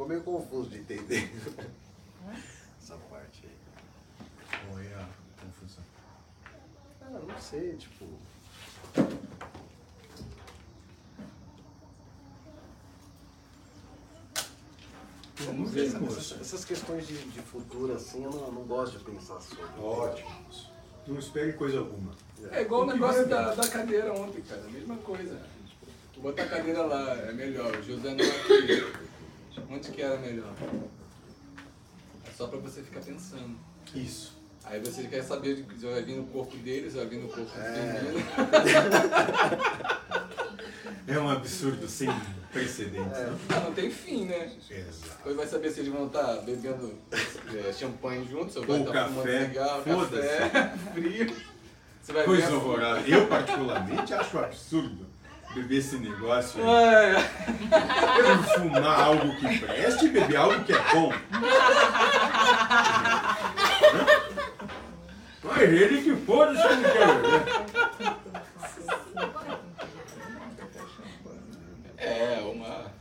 Ficou 0.02 0.08
meio 0.08 0.24
confuso 0.24 0.70
de 0.72 0.80
entender. 0.80 1.30
Essa 2.82 2.96
parte 3.08 3.44
aí. 3.46 4.66
Qual 4.68 4.80
é 4.80 4.94
a 4.96 5.08
confusão? 5.40 5.84
Ah, 7.02 7.20
não 7.28 7.40
sei, 7.40 7.76
tipo. 7.76 8.06
Vamos 15.36 15.72
ver, 15.72 15.88
essas, 15.88 16.42
essas 16.42 16.66
questões 16.66 17.08
de, 17.08 17.18
de 17.18 17.42
futuro, 17.42 17.94
assim, 17.94 18.24
eu 18.24 18.32
não, 18.32 18.52
não 18.52 18.64
gosto 18.64 18.98
de 18.98 19.04
pensar 19.04 19.40
sobre. 19.40 19.66
Ótimo. 19.80 20.30
Não 21.08 21.20
espere 21.20 21.54
coisa 21.54 21.78
alguma. 21.78 22.14
É 22.52 22.62
igual 22.62 22.82
o 22.82 22.86
negócio 22.88 23.28
da, 23.28 23.54
da 23.54 23.68
cadeira 23.68 24.12
ontem, 24.14 24.42
cara. 24.42 24.64
A 24.64 24.70
mesma 24.72 24.98
coisa. 24.98 25.40
Botar 26.18 26.44
a 26.44 26.50
cadeira 26.50 26.82
lá 26.84 27.14
é 27.18 27.34
melhor. 27.34 27.76
O 27.76 27.84
José 27.84 28.16
não 28.16 28.26
aqui. 28.26 29.11
Onde 29.72 29.90
que 29.92 30.02
era 30.02 30.18
melhor? 30.18 30.54
É 32.28 32.32
só 32.36 32.48
pra 32.48 32.60
você 32.60 32.82
ficar 32.82 33.00
pensando. 33.00 33.56
Isso. 33.96 34.38
Aí 34.66 34.80
você 34.80 35.08
quer 35.08 35.24
saber 35.24 35.66
se 35.78 35.86
vai 35.86 36.04
vir 36.04 36.18
no 36.18 36.26
corpo 36.26 36.58
deles, 36.58 36.94
vai 36.94 37.06
vir 37.06 37.20
no 37.20 37.30
corpo 37.30 37.50
É. 37.58 38.02
É 41.08 41.20
um 41.20 41.30
absurdo 41.30 41.88
sem 41.90 42.08
precedentes. 42.52 43.18
É. 43.18 43.26
né? 43.26 43.38
Ah, 43.50 43.60
não 43.62 43.74
tem 43.74 43.90
fim, 43.90 44.26
né? 44.26 44.52
Exato. 44.70 45.18
Depois 45.18 45.36
vai 45.36 45.48
saber 45.48 45.72
se 45.72 45.80
eles 45.82 45.92
vão 45.92 46.06
estar 46.08 46.36
bebendo 46.42 46.94
é, 47.12 47.74
champanhe 47.74 48.26
juntos, 48.30 48.56
ou 48.56 48.64
vai 48.66 48.80
estar 48.80 49.08
fumando 49.08 49.26
café, 49.26 49.48
cigarro, 49.48 49.84
foda-se. 49.84 50.28
café, 50.38 50.78
frio. 50.94 51.36
Você 52.02 52.14
vai 52.14 52.24
Coisa 52.24 52.56
horrorosa. 52.56 53.08
Eu, 53.08 53.28
particularmente, 53.28 54.14
acho 54.14 54.38
absurdo 54.38 55.11
beber 55.54 55.78
esse 55.78 55.98
negócio 55.98 56.62
aí. 56.64 57.16
É. 57.16 57.30
Fumar 58.56 59.00
algo 59.00 59.36
que 59.38 59.60
preste 59.60 60.06
e 60.06 60.10
beber 60.10 60.38
algo 60.38 60.64
que 60.64 60.74
é 60.74 60.94
bom. 60.94 61.12
Mas 65.44 65.62
ele 65.62 66.02
que 66.02 66.16
foda-se 66.26 66.68
que 66.68 66.76
não 66.76 66.84
quer 66.92 67.22
beber. 67.22 67.44
É, 71.98 72.40
uma. 72.42 72.92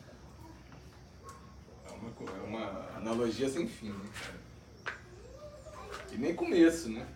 É 1.87 1.91
uma, 1.93 2.11
é 2.31 2.43
uma 2.47 2.97
analogia 2.97 3.49
sem 3.49 3.67
fim, 3.67 3.91
né, 3.91 4.05
cara? 4.23 4.41
E 6.12 6.19
nem 6.19 6.35
começo, 6.35 6.89
né? 6.89 7.07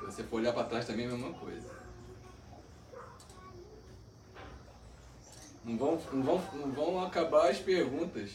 Se 0.00 0.06
você 0.06 0.22
for 0.24 0.36
olhar 0.36 0.52
pra 0.52 0.64
trás 0.64 0.86
também 0.86 1.04
é 1.04 1.08
a 1.08 1.12
mesma 1.12 1.32
coisa. 1.34 1.68
Não 5.68 5.76
vão, 5.76 6.00
não 6.14 6.22
vão, 6.22 6.42
não 6.54 6.72
vão 6.72 7.04
acabar 7.04 7.50
as 7.50 7.58
perguntas. 7.58 8.30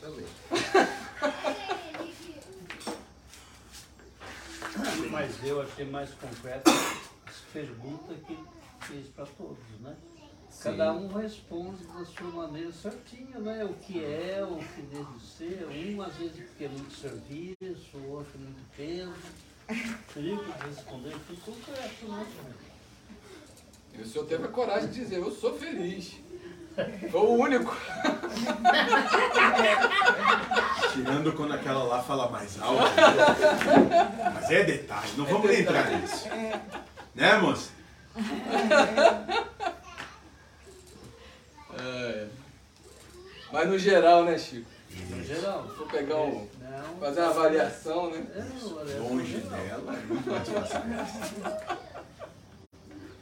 Também. 0.00 0.26
Mas 5.10 5.44
eu 5.44 5.60
achei 5.60 5.84
mais 5.84 6.08
concreto 6.14 6.70
as 7.26 7.36
perguntas 7.52 8.16
que 8.26 8.38
fez 8.86 9.08
para 9.08 9.26
todos, 9.26 9.80
né? 9.80 9.94
Cada 10.62 10.94
um 10.94 11.08
responde 11.08 11.84
da 11.84 12.04
sua 12.06 12.30
maneira 12.30 12.72
certinha, 12.72 13.38
né? 13.38 13.66
O 13.66 13.74
que 13.74 14.02
é, 14.02 14.42
o 14.42 14.56
que 14.56 14.80
deve 14.80 15.20
ser. 15.20 15.66
Um 15.68 16.00
às 16.00 16.14
vezes 16.14 16.42
porque 16.46 16.64
é 16.64 16.68
muito 16.68 16.94
serviço, 16.94 17.98
o 17.98 18.12
outro 18.12 18.38
muito 18.38 18.64
peso. 18.74 19.12
Teria 20.14 20.38
que 20.40 20.66
responder 20.68 21.14
tudo 21.26 21.40
concreto, 21.44 22.06
né? 22.06 22.26
E 23.98 24.02
o 24.02 24.06
senhor 24.06 24.26
teve 24.26 24.44
a 24.44 24.48
coragem 24.48 24.88
de 24.88 25.00
dizer, 25.00 25.16
eu 25.18 25.30
sou 25.30 25.56
feliz. 25.58 26.16
Foi 27.10 27.20
o 27.20 27.30
único. 27.30 27.74
Tirando 30.92 31.32
quando 31.32 31.54
aquela 31.54 31.82
lá 31.84 32.02
fala 32.02 32.28
mais 32.28 32.60
alto. 32.60 32.82
Mas 34.34 34.50
é 34.50 34.64
detalhe, 34.64 35.08
não 35.16 35.24
vamos 35.24 35.48
nem 35.48 35.60
entrar 35.60 35.90
nisso. 35.90 36.28
Né, 37.14 37.38
moça? 37.38 37.70
É. 41.78 42.26
Mas 43.52 43.68
no 43.68 43.78
geral, 43.78 44.24
né, 44.24 44.38
Chico? 44.38 44.68
No 45.10 45.24
geral. 45.24 45.66
Se 45.70 45.76
for 45.76 45.86
pegar 45.88 46.16
um. 46.16 46.46
Não. 46.60 47.00
Fazer 47.00 47.20
uma 47.20 47.30
avaliação, 47.30 48.10
né? 48.10 48.26
É, 48.34 48.98
Longe 48.98 49.38
dela, 49.38 49.94
é 49.94 50.04
muito 50.06 50.30
mais 50.30 50.48
fácil. 50.48 50.80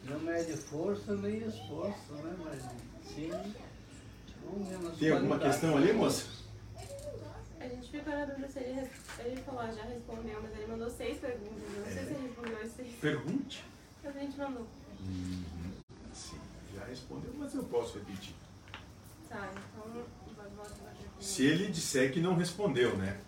Não 0.05 0.21
mede 0.21 0.53
força 0.57 1.15
nem 1.17 1.39
esforço, 1.39 2.13
né? 2.13 2.37
Mas 2.45 2.63
sim. 3.15 3.31
Tem 4.99 5.11
alguma 5.11 5.39
questão 5.39 5.77
ali, 5.77 5.93
moça? 5.93 6.27
A 7.59 7.67
gente 7.67 7.91
ficou 7.91 8.13
na 8.13 8.27
dúvida 8.27 8.49
se 8.49 8.59
ele, 8.59 8.91
ele 9.25 9.43
falou, 9.43 9.61
ah, 9.63 9.73
já 9.73 9.85
respondeu, 9.85 10.43
mas 10.43 10.53
ele 10.53 10.67
mandou 10.67 10.91
seis 10.91 11.19
perguntas. 11.19 11.63
Eu 11.75 11.81
não 11.81 11.87
sei 11.87 12.05
se 12.05 12.11
ele 12.11 12.27
respondeu 12.27 12.61
as 12.61 12.71
seis. 12.73 12.95
Pergunte. 13.01 13.65
Mas 14.03 14.17
a 14.17 14.21
gente 14.21 14.37
mandou. 14.37 14.67
Uhum. 15.01 15.43
Sim, 16.13 16.41
já 16.77 16.85
respondeu, 16.85 17.33
mas 17.39 17.55
eu 17.55 17.65
posso 17.65 17.99
repetir. 17.99 18.35
Tá, 19.29 19.51
então. 19.53 20.05
Se 21.19 21.47
ele 21.47 21.69
disser 21.69 22.13
que 22.13 22.21
não 22.21 22.37
respondeu, 22.37 22.97
né? 22.99 23.19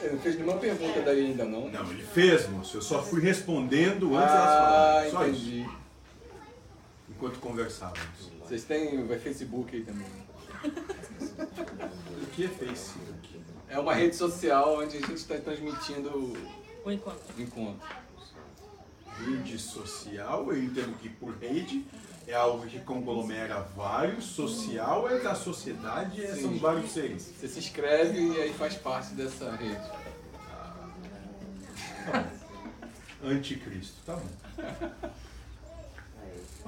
Ele 0.00 0.12
não 0.14 0.20
fez 0.20 0.34
nenhuma 0.36 0.58
pergunta 0.58 1.00
daí 1.02 1.26
ainda, 1.26 1.44
não? 1.44 1.68
Não, 1.70 1.90
ele 1.90 2.02
fez, 2.02 2.48
moço. 2.48 2.76
Eu 2.76 2.82
só 2.82 3.02
fui 3.02 3.20
respondendo 3.20 4.14
antes 4.16 4.30
Ah, 4.32 4.36
elas 4.36 4.54
falarem. 4.54 5.10
Só 5.10 5.26
entendi. 5.26 5.60
isso. 5.62 5.76
Enquanto 7.10 7.38
conversávamos. 7.40 8.30
Vocês 8.40 8.64
têm 8.64 9.02
o 9.02 9.08
Facebook 9.18 9.74
aí 9.74 9.82
também. 9.82 10.06
O 12.22 12.26
que 12.34 12.44
é 12.44 12.48
Facebook? 12.48 13.40
É 13.68 13.78
uma 13.78 13.94
rede 13.94 14.14
social 14.16 14.78
onde 14.78 14.96
a 14.98 15.00
gente 15.00 15.14
está 15.14 15.36
transmitindo 15.38 16.32
O 16.84 16.90
encontro. 16.92 17.20
o 17.36 17.40
encontro. 17.40 17.88
Rede 19.24 19.58
social, 19.58 20.52
eu 20.52 20.62
entendo 20.62 20.94
que 20.98 21.08
por 21.08 21.34
rede 21.38 21.84
é 22.26 22.34
algo 22.34 22.66
que 22.66 22.80
conglomera 22.80 23.60
vários, 23.76 24.24
social 24.24 25.08
é 25.08 25.20
da 25.20 25.34
sociedade, 25.34 26.24
é, 26.24 26.34
são 26.34 26.58
vários 26.58 26.90
seres. 26.90 27.22
Você 27.22 27.46
se 27.46 27.58
inscreve 27.60 28.18
e 28.18 28.40
aí 28.40 28.52
faz 28.52 28.74
parte 28.74 29.14
dessa 29.14 29.54
rede. 29.54 29.80
Anticristo, 33.22 33.96
tá 34.04 34.16
bom. 34.16 34.28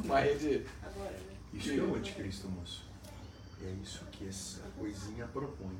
Uma 0.05 0.21
rede. 0.21 0.65
Isso 1.53 1.73
é 1.73 1.83
o 1.83 1.95
anticristo, 1.95 2.49
moço. 2.49 2.85
É 3.63 3.71
isso 3.83 4.05
que 4.13 4.29
essa 4.29 4.61
coisinha 4.79 5.27
propõe. 5.27 5.77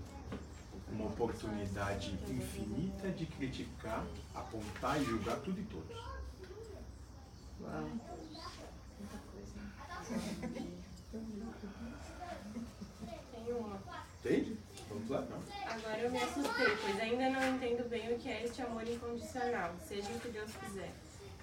Uma 0.91 1.07
oportunidade 1.07 2.19
infinita 2.29 3.11
de 3.11 3.27
criticar, 3.27 4.05
apontar 4.35 5.01
e 5.01 5.05
julgar 5.05 5.37
tudo 5.37 5.61
e 5.61 5.65
todos. 5.65 5.97
Uau. 7.61 7.89
Tem 13.33 13.55
uma. 13.55 13.79
Entende? 14.25 14.57
Vamos 14.89 15.11
lá, 15.11 15.21
não? 15.23 15.43
Agora 15.71 15.99
eu 15.99 16.11
me 16.11 16.19
assustei, 16.19 16.77
pois 16.83 17.01
ainda 17.01 17.31
não 17.31 17.55
entendo 17.55 17.89
bem 17.89 18.13
o 18.13 18.19
que 18.19 18.29
é 18.29 18.45
este 18.45 18.63
amor 18.63 18.89
incondicional, 18.89 19.75
seja 19.87 20.09
o 20.09 20.21
que 20.21 20.29
Deus 20.29 20.51
quiser. 20.53 20.93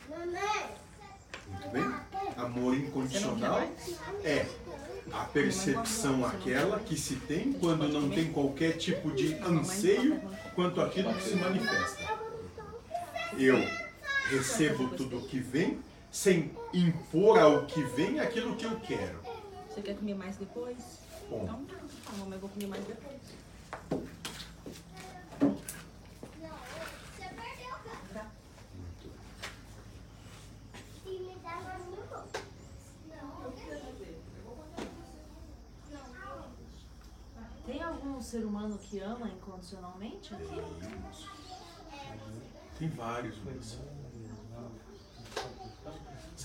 Muito 0.10 1.70
bem? 1.72 1.94
Amor 2.38 2.76
incondicional 2.76 3.62
é 4.24 4.48
a 5.12 5.26
percepção 5.26 6.26
aquela 6.26 6.80
que 6.80 6.98
se 6.98 7.16
tem 7.18 7.54
quando 7.54 7.88
não 7.88 8.10
tem 8.10 8.32
qualquer 8.32 8.78
tipo 8.78 9.12
de 9.12 9.36
anseio 9.36 10.20
quanto 10.56 10.82
aquilo 10.82 11.14
que 11.14 11.24
se 11.24 11.36
manifesta. 11.36 12.04
Eu 13.38 13.58
recebo 14.30 14.90
tudo 14.96 15.20
o 15.20 15.28
que 15.28 15.40
vem 15.40 15.80
sem 16.16 16.50
impor 16.74 17.38
ao 17.38 17.66
que 17.66 17.84
vem 17.84 18.22
aquilo 18.22 18.56
que 18.56 18.64
eu 18.64 18.80
quero. 18.80 19.20
Você 19.68 19.82
quer 19.82 19.98
comer 19.98 20.16
mais 20.16 20.38
depois? 20.38 20.78
Bom. 21.30 21.44
Então 21.44 21.66
tá, 21.66 21.76
tá 21.76 22.12
bom, 22.18 22.26
mas 22.26 22.34
eu 22.36 22.40
vou 22.40 22.50
comer 22.50 22.68
mais 22.68 22.86
depois. 22.86 23.22
Tem 37.66 37.84
algum 37.84 38.22
ser 38.22 38.46
humano 38.46 38.78
que 38.78 39.00
ama 39.00 39.28
incondicionalmente 39.28 40.34
aqui? 40.34 40.62
Tem 42.80 42.90
vários, 42.90 43.36
mas. 43.44 43.78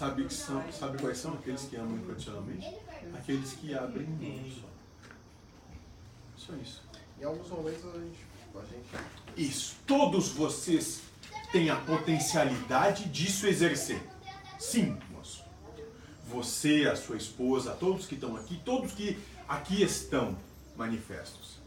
Sabe, 0.00 0.24
que 0.24 0.32
são, 0.32 0.72
sabe 0.72 0.96
quais 0.96 1.18
são 1.18 1.34
aqueles 1.34 1.64
que 1.64 1.76
amam 1.76 1.98
incondicionalmente? 1.98 2.74
Aqueles 3.12 3.52
que 3.52 3.74
abrem 3.74 4.06
mão 4.06 4.50
só. 4.50 4.66
Só 6.38 6.52
isso. 6.54 6.82
Em 7.20 7.24
alguns 7.24 7.46
momentos 7.50 7.84
a 7.84 7.98
gente. 7.98 8.18
A 8.54 8.64
gente 8.64 8.88
Isso. 9.36 9.76
Todos 9.86 10.30
vocês 10.30 11.02
têm 11.52 11.68
a 11.68 11.76
potencialidade 11.76 13.10
disso 13.10 13.46
exercer. 13.46 14.02
Sim, 14.58 14.98
moço. 15.10 15.44
Você, 16.28 16.88
a 16.90 16.96
sua 16.96 17.18
esposa, 17.18 17.72
todos 17.72 18.06
que 18.06 18.14
estão 18.14 18.36
aqui, 18.36 18.58
todos 18.64 18.92
que 18.92 19.18
aqui 19.46 19.82
estão 19.82 20.34
manifestos. 20.78 21.58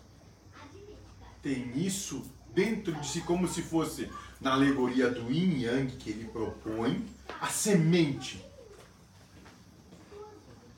Tem 1.44 1.72
isso 1.78 2.26
dentro 2.52 2.96
de 2.96 3.08
si, 3.08 3.22
como 3.22 3.48
se 3.48 3.62
fosse 3.62 4.10
na 4.44 4.54
alegoria 4.54 5.10
do 5.10 5.32
yin 5.32 5.62
yang 5.62 5.92
que 5.96 6.12
ele 6.12 6.26
propõe, 6.26 7.04
a 7.42 7.48
semente 7.48 8.44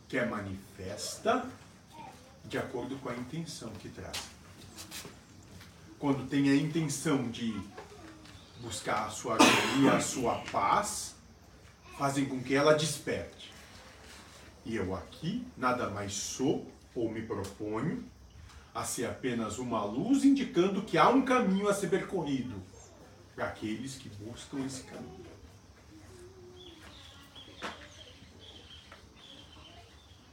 que 0.07 0.17
é 0.17 0.25
manifesta 0.25 1.45
de 2.45 2.57
acordo 2.57 2.95
com 2.97 3.09
a 3.09 3.15
intenção 3.15 3.69
que 3.81 3.89
traz 3.89 4.35
quando 6.05 6.27
tem 6.27 6.49
a 6.49 6.55
intenção 6.55 7.29
de 7.29 7.59
buscar 8.61 9.07
a 9.07 9.09
sua 9.09 9.33
harmonia, 9.33 9.93
a 9.93 9.99
sua 9.99 10.35
paz, 10.51 11.15
fazem 11.97 12.25
com 12.25 12.39
que 12.41 12.53
ela 12.53 12.75
desperte. 12.75 13.51
E 14.63 14.75
eu 14.75 14.95
aqui 14.95 15.43
nada 15.57 15.89
mais 15.89 16.13
sou 16.13 16.71
ou 16.93 17.11
me 17.11 17.23
proponho 17.23 18.03
a 18.73 18.83
ser 18.83 19.05
apenas 19.05 19.57
uma 19.57 19.83
luz 19.83 20.23
indicando 20.23 20.83
que 20.83 20.95
há 20.95 21.09
um 21.09 21.23
caminho 21.23 21.69
a 21.69 21.73
ser 21.73 21.87
percorrido 21.87 22.61
aqueles 23.41 23.95
que 23.95 24.09
buscam 24.09 24.65
esse 24.65 24.83
caminho. 24.83 25.25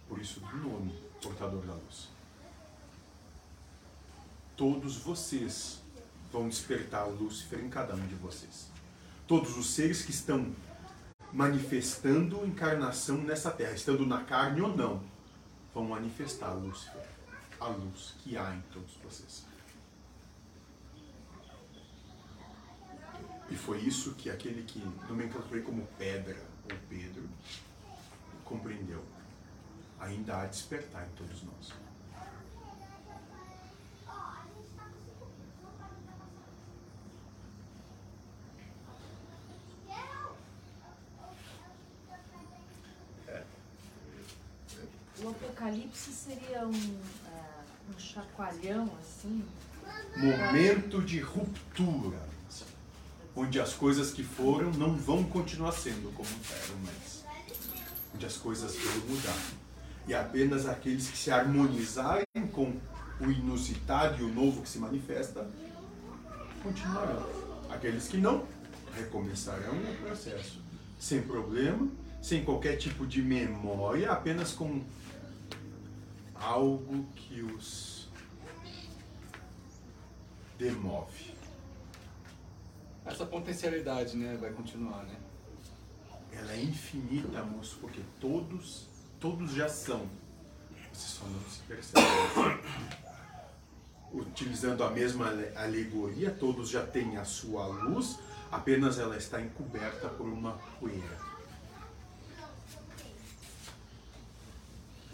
Por 0.08 0.20
isso, 0.20 0.40
do 0.40 0.56
nome, 0.56 0.92
portador 1.20 1.62
da 1.62 1.74
luz 1.74 2.12
todos 4.62 4.97
vocês 4.98 5.81
vão 6.31 6.48
despertar 6.48 7.08
o 7.08 7.10
Lúcifer 7.10 7.58
em 7.58 7.68
cada 7.68 7.94
um 7.94 8.06
de 8.06 8.14
vocês. 8.14 8.68
Todos 9.26 9.56
os 9.56 9.70
seres 9.70 10.05
que 10.05 10.12
estão 10.12 10.55
manifestando 11.32 12.47
encarnação 12.47 13.18
nessa 13.18 13.50
terra, 13.50 13.72
estando 13.72 14.06
na 14.06 14.22
carne 14.22 14.60
ou 14.60 14.76
não, 14.76 15.02
vão 15.74 15.86
manifestar 15.86 16.52
Lúcifer, 16.52 17.02
a 17.58 17.66
luz 17.66 18.14
que 18.22 18.36
há 18.36 18.55
em 18.55 18.60
todos 18.72 18.92
vocês. 19.02 19.44
E 23.52 23.55
foi 23.55 23.81
isso 23.81 24.14
que 24.14 24.31
aquele 24.31 24.62
que 24.62 24.82
nomenclaturei 25.06 25.62
como 25.62 25.86
pedra, 25.98 26.42
ou 26.64 26.78
Pedro, 26.89 27.28
compreendeu. 28.47 29.05
Ainda 30.00 30.40
há 30.40 30.47
despertar 30.47 31.06
em 31.06 31.10
todos 31.10 31.42
nós. 31.42 31.74
O 45.22 45.28
apocalipse 45.28 46.10
seria 46.10 46.66
um, 46.66 47.00
ah, 47.26 47.64
um 47.94 47.98
chacoalhão 47.98 48.90
assim? 48.98 49.44
momento 50.16 51.02
de 51.02 51.20
ruptura, 51.20 52.32
onde 53.34 53.60
as 53.60 53.72
coisas 53.72 54.10
que 54.10 54.22
foram 54.22 54.70
não 54.72 54.96
vão 54.96 55.24
continuar 55.24 55.72
sendo 55.72 56.12
como 56.14 56.28
eram 56.50 56.76
antes, 56.80 57.24
onde 58.14 58.26
as 58.26 58.36
coisas 58.36 58.76
vão 58.76 59.16
mudar. 59.16 59.38
E 60.06 60.14
apenas 60.14 60.66
aqueles 60.66 61.08
que 61.08 61.16
se 61.16 61.30
harmonizarem 61.30 62.26
com 62.52 62.74
o 63.20 63.30
inusitado 63.30 64.20
e 64.20 64.24
o 64.24 64.34
novo 64.34 64.62
que 64.62 64.68
se 64.68 64.78
manifesta 64.78 65.48
continuarão. 66.62 67.26
Aqueles 67.70 68.08
que 68.08 68.16
não 68.16 68.44
recomeçarão 68.94 69.74
o 69.74 69.96
processo, 70.02 70.60
sem 70.98 71.22
problema, 71.22 71.88
sem 72.20 72.44
qualquer 72.44 72.76
tipo 72.76 73.06
de 73.06 73.22
memória, 73.22 74.10
apenas 74.12 74.52
com 74.52 74.82
algo 76.34 77.06
que 77.14 77.42
os 77.42 78.08
demove. 80.58 81.31
Essa 83.05 83.26
potencialidade, 83.26 84.16
né, 84.16 84.36
vai 84.40 84.50
continuar, 84.52 85.02
né? 85.05 85.16
Ela 86.32 86.52
é 86.52 86.62
infinita, 86.62 87.42
moço, 87.42 87.76
porque 87.81 88.00
todos, 88.20 88.86
todos 89.20 89.52
já 89.52 89.68
são. 89.68 90.08
Você 90.92 91.18
só 91.18 91.24
não 91.26 91.40
se 91.50 91.60
percebe. 91.62 92.06
Utilizando 94.12 94.84
a 94.84 94.90
mesma 94.90 95.28
ale- 95.28 95.52
alegoria, 95.56 96.31
todos 96.31 96.68
já 96.68 96.86
têm 96.86 97.16
a 97.16 97.24
sua 97.24 97.66
luz, 97.66 98.18
apenas 98.50 98.98
ela 98.98 99.16
está 99.16 99.40
encoberta 99.40 100.08
por 100.08 100.26
uma 100.26 100.52
poeira. 100.78 101.18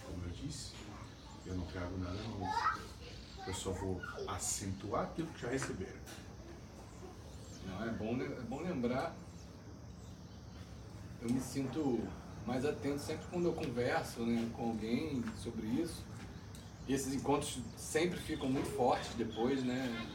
Como 0.05 0.25
eu 0.25 0.31
disse, 0.31 0.73
eu 1.47 1.55
não 1.55 1.65
trago 1.67 1.97
nada 1.99 2.21
novo. 2.23 2.47
Eu 3.47 3.55
só 3.55 3.71
vou 3.71 4.01
acentuar 4.27 5.05
aquilo 5.05 5.29
que 5.29 5.41
já 5.43 5.49
receberam. 5.49 5.99
Não, 7.69 7.85
é 7.85 7.91
bom, 7.91 8.21
é 8.21 8.43
bom 8.43 8.61
lembrar. 8.63 9.15
Eu 11.21 11.31
me 11.31 11.41
sinto 11.41 12.01
mais 12.47 12.65
atento 12.65 13.01
sempre 13.01 13.27
quando 13.31 13.47
eu 13.47 13.53
converso 13.53 14.21
né, 14.21 14.49
com 14.57 14.71
alguém 14.71 15.23
sobre 15.37 15.67
isso. 15.67 16.03
E 16.87 16.95
esses 16.95 17.13
encontros 17.13 17.59
sempre 17.77 18.19
ficam 18.19 18.49
muito 18.49 18.71
fortes 18.71 19.15
depois, 19.15 19.63
né? 19.63 20.09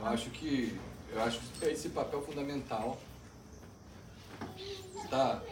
Eu 0.00 0.06
acho 0.06 0.30
que 0.30 0.78
eu 1.10 1.20
acho 1.22 1.40
que 1.40 1.64
é 1.66 1.72
esse 1.72 1.90
papel 1.90 2.22
fundamental. 2.22 2.98
Tá 5.10 5.42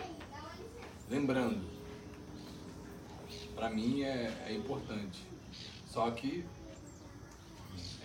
lembrando. 1.10 1.68
Para 3.54 3.68
mim 3.68 4.02
é, 4.02 4.32
é 4.46 4.54
importante. 4.54 5.22
Só 5.86 6.10
que 6.12 6.46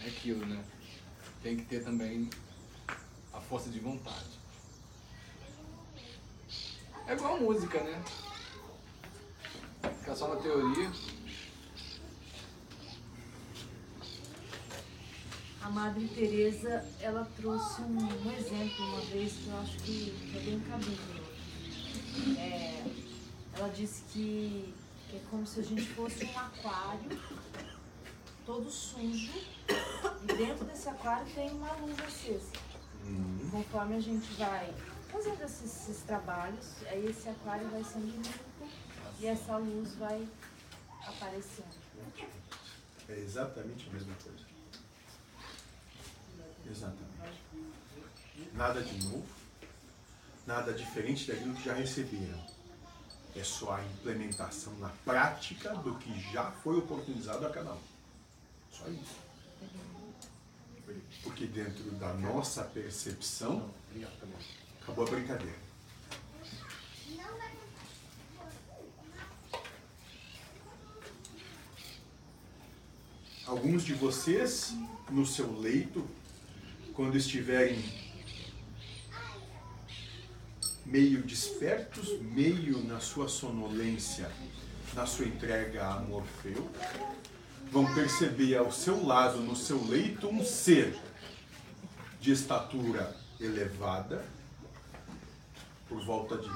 é 0.04 0.08
aquilo, 0.10 0.46
né? 0.46 0.62
Tem 1.46 1.58
que 1.58 1.66
ter 1.66 1.84
também 1.84 2.28
a 3.32 3.40
força 3.40 3.70
de 3.70 3.80
vontade. 3.80 4.32
É 7.06 7.14
igual 7.14 7.40
música, 7.40 7.84
né? 7.84 8.04
Fica 10.00 10.16
só 10.16 10.28
na 10.30 10.38
teoria. 10.38 10.92
A 15.62 15.70
Madre 15.70 16.08
Teresa, 16.08 16.84
ela 17.00 17.30
trouxe 17.38 17.80
um, 17.84 17.96
um 17.96 18.32
exemplo 18.32 18.84
uma 18.84 19.02
vez 19.02 19.34
que 19.34 19.48
eu 19.48 19.60
acho 19.60 19.78
que, 19.78 20.32
que 20.32 20.38
é 20.38 20.42
bem 20.42 20.60
cabível. 20.62 21.26
É, 22.40 22.84
ela 23.54 23.70
disse 23.70 24.02
que, 24.12 24.74
que 25.12 25.18
é 25.18 25.22
como 25.30 25.46
se 25.46 25.60
a 25.60 25.64
gente 25.64 25.86
fosse 25.90 26.26
um 26.26 26.40
aquário 26.40 27.22
todo 28.48 28.68
sujo 28.72 29.32
dentro 30.36 30.66
desse 30.66 30.90
aquário 30.90 31.26
tem 31.34 31.50
uma 31.52 31.72
luz 31.74 32.00
acesa. 32.00 32.52
E 33.06 33.50
conforme 33.52 33.96
a 33.96 34.00
gente 34.00 34.32
vai 34.34 34.74
fazendo 35.12 35.42
esses, 35.44 35.64
esses 35.64 36.04
trabalhos, 36.04 36.66
aí 36.88 37.06
esse 37.08 37.30
aquário 37.30 37.70
vai 37.70 37.84
sendo 37.84 38.06
limpo 38.06 38.40
e 39.20 39.28
essa 39.28 39.58
luz 39.58 39.96
vai 39.96 40.28
aparecendo. 41.06 41.86
É 43.08 43.20
exatamente 43.20 43.88
a 43.88 43.94
mesma 43.94 44.16
coisa. 44.16 44.46
Exatamente. 46.70 47.06
Nada 48.54 48.82
de 48.82 49.06
novo, 49.06 49.26
nada 50.48 50.74
diferente 50.74 51.28
daquilo 51.28 51.54
que 51.54 51.64
já 51.64 51.74
receberam. 51.74 52.44
É 53.36 53.44
só 53.44 53.74
a 53.74 53.84
implementação 53.84 54.74
na 54.80 54.90
prática 55.04 55.76
do 55.76 55.96
que 55.96 56.20
já 56.32 56.52
foi 56.52 56.78
oportunizado 56.78 57.46
a 57.46 57.50
cada 57.52 57.74
um. 57.74 57.82
Só 58.72 58.88
isso. 58.88 59.25
Porque 61.24 61.46
dentro 61.46 61.92
da 61.92 62.14
nossa 62.14 62.64
percepção, 62.64 63.70
acabou 64.82 65.08
a 65.08 65.10
brincadeira. 65.10 65.66
Alguns 73.46 73.84
de 73.84 73.94
vocês, 73.94 74.74
no 75.10 75.26
seu 75.26 75.60
leito, 75.60 76.08
quando 76.94 77.16
estiverem 77.16 77.78
meio 80.86 81.22
despertos, 81.22 82.20
meio 82.22 82.84
na 82.84 83.00
sua 83.00 83.28
sonolência, 83.28 84.32
na 84.94 85.06
sua 85.06 85.26
entrega 85.26 85.88
a 85.88 86.00
Morfeu, 86.00 86.70
vão 87.76 87.94
perceber 87.94 88.56
ao 88.56 88.72
seu 88.72 89.06
lado, 89.06 89.40
no 89.40 89.54
seu 89.54 89.86
leito, 89.86 90.30
um 90.30 90.46
ser 90.46 90.98
de 92.22 92.32
estatura 92.32 93.14
elevada, 93.38 94.24
por 95.90 96.00
volta 96.06 96.38
de 96.38 96.50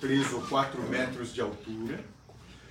3 0.00 0.32
ou 0.32 0.40
4 0.46 0.82
metros 0.84 1.34
de 1.34 1.42
altura, 1.42 2.02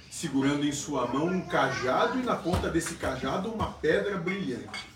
segurando 0.10 0.66
em 0.66 0.72
sua 0.72 1.06
mão 1.06 1.28
um 1.28 1.46
cajado 1.46 2.20
e 2.20 2.24
na 2.24 2.36
ponta 2.36 2.72
desse 2.72 2.96
cajado 2.96 3.52
uma 3.52 3.72
pedra 3.74 4.18
brilhante. 4.18 4.90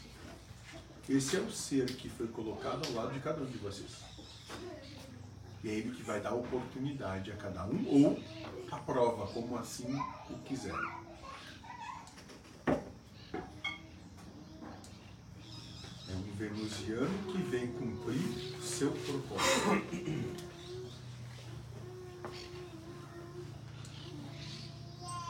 Esse 1.08 1.36
é 1.38 1.40
o 1.40 1.52
ser 1.52 1.86
que 1.86 2.10
foi 2.10 2.28
colocado 2.28 2.88
ao 2.88 2.94
lado 2.94 3.14
de 3.14 3.20
cada 3.20 3.40
um 3.40 3.46
de 3.46 3.60
vocês. 3.60 3.92
E 5.64 5.70
é 5.70 5.74
ele 5.74 5.92
que 5.92 6.02
vai 6.02 6.20
dar 6.20 6.34
oportunidade 6.34 7.32
a 7.32 7.36
cada 7.36 7.66
um, 7.66 7.86
ou 7.88 8.20
a 8.72 8.78
prova, 8.78 9.28
como 9.28 9.56
assim 9.60 9.96
o 10.28 10.40
quiserem. 10.40 11.06
É 16.08 16.14
um 16.14 16.22
venusiano 16.36 17.32
que 17.32 17.38
vem 17.38 17.68
cumprir 17.68 18.22
seu 18.62 18.92
propósito. 18.92 20.46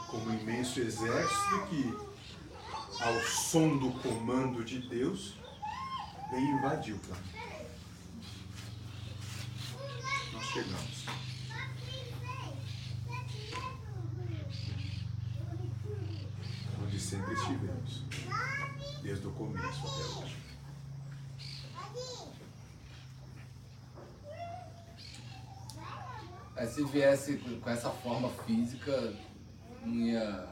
Como 0.08 0.32
imenso 0.32 0.80
exército 0.80 1.66
que, 1.68 1.94
ao 3.02 3.20
som 3.20 3.76
do 3.78 3.92
comando 4.00 4.64
de 4.64 4.80
Deus, 4.88 5.34
vem 6.30 6.42
invadir 6.42 6.94
o 6.94 6.98
planeta. 6.98 7.26
Nós 10.32 10.44
chegamos. 10.46 11.06
Onde 16.82 17.00
sempre 17.00 17.34
estivemos, 17.34 18.02
desde 19.02 19.26
o 19.26 19.30
começo 19.32 19.86
até 19.86 20.20
hoje. 20.20 20.35
Aí 26.56 26.66
se 26.68 26.82
viesse 26.84 27.36
com, 27.38 27.60
com 27.60 27.70
essa 27.70 27.90
forma 27.90 28.28
física, 28.44 29.14
não 29.84 29.94
ia, 29.94 30.48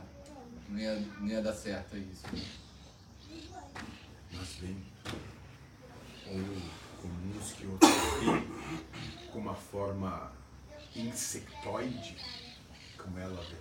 não 0.68 0.78
ia, 0.78 0.94
não 1.18 1.26
ia 1.28 1.42
dar 1.42 1.54
certo 1.54 1.96
isso. 1.96 2.24
Mas 4.32 4.48
vem 4.56 4.76
ou 6.26 6.38
que 7.52 7.66
outros 7.66 7.90
têm, 8.20 9.30
com 9.30 9.38
uma 9.38 9.54
forma 9.54 10.32
insectoide, 10.96 12.16
como 12.96 13.18
ela 13.18 13.40
vê. 13.42 13.56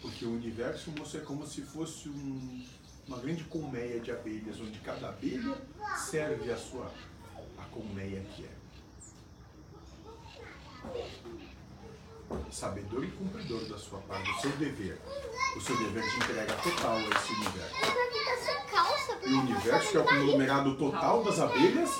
Porque 0.00 0.24
o 0.24 0.34
universo 0.34 0.90
é 1.16 1.20
como 1.20 1.46
se 1.46 1.62
fosse 1.62 2.08
um- 2.08 2.66
uma 3.06 3.18
grande 3.18 3.44
colmeia 3.44 4.00
de 4.00 4.10
abelhas, 4.10 4.60
onde 4.60 4.78
cada 4.80 5.08
abelha 5.10 5.56
serve 6.10 6.50
a 6.50 6.56
sua 6.56 6.90
a 7.58 7.64
colmeia 7.66 8.20
que 8.34 8.44
é. 8.44 8.55
Sabedor 12.50 13.04
e 13.04 13.08
cumpridor 13.08 13.64
da 13.66 13.78
sua 13.78 13.98
parte, 14.00 14.32
do 14.32 14.40
seu 14.40 14.50
dever. 14.52 14.98
O 15.56 15.60
seu 15.60 15.76
dever 15.76 16.02
de 16.02 16.16
entrega 16.16 16.54
total 16.54 16.96
a 16.96 17.00
esse 17.00 17.32
universo. 17.32 18.06
E 19.24 19.32
o 19.32 19.40
universo, 19.40 19.90
que 19.90 19.96
é 19.96 20.00
o 20.00 20.04
conglomerado 20.04 20.74
total 20.76 21.24
das 21.24 21.38
abelhas, 21.38 21.90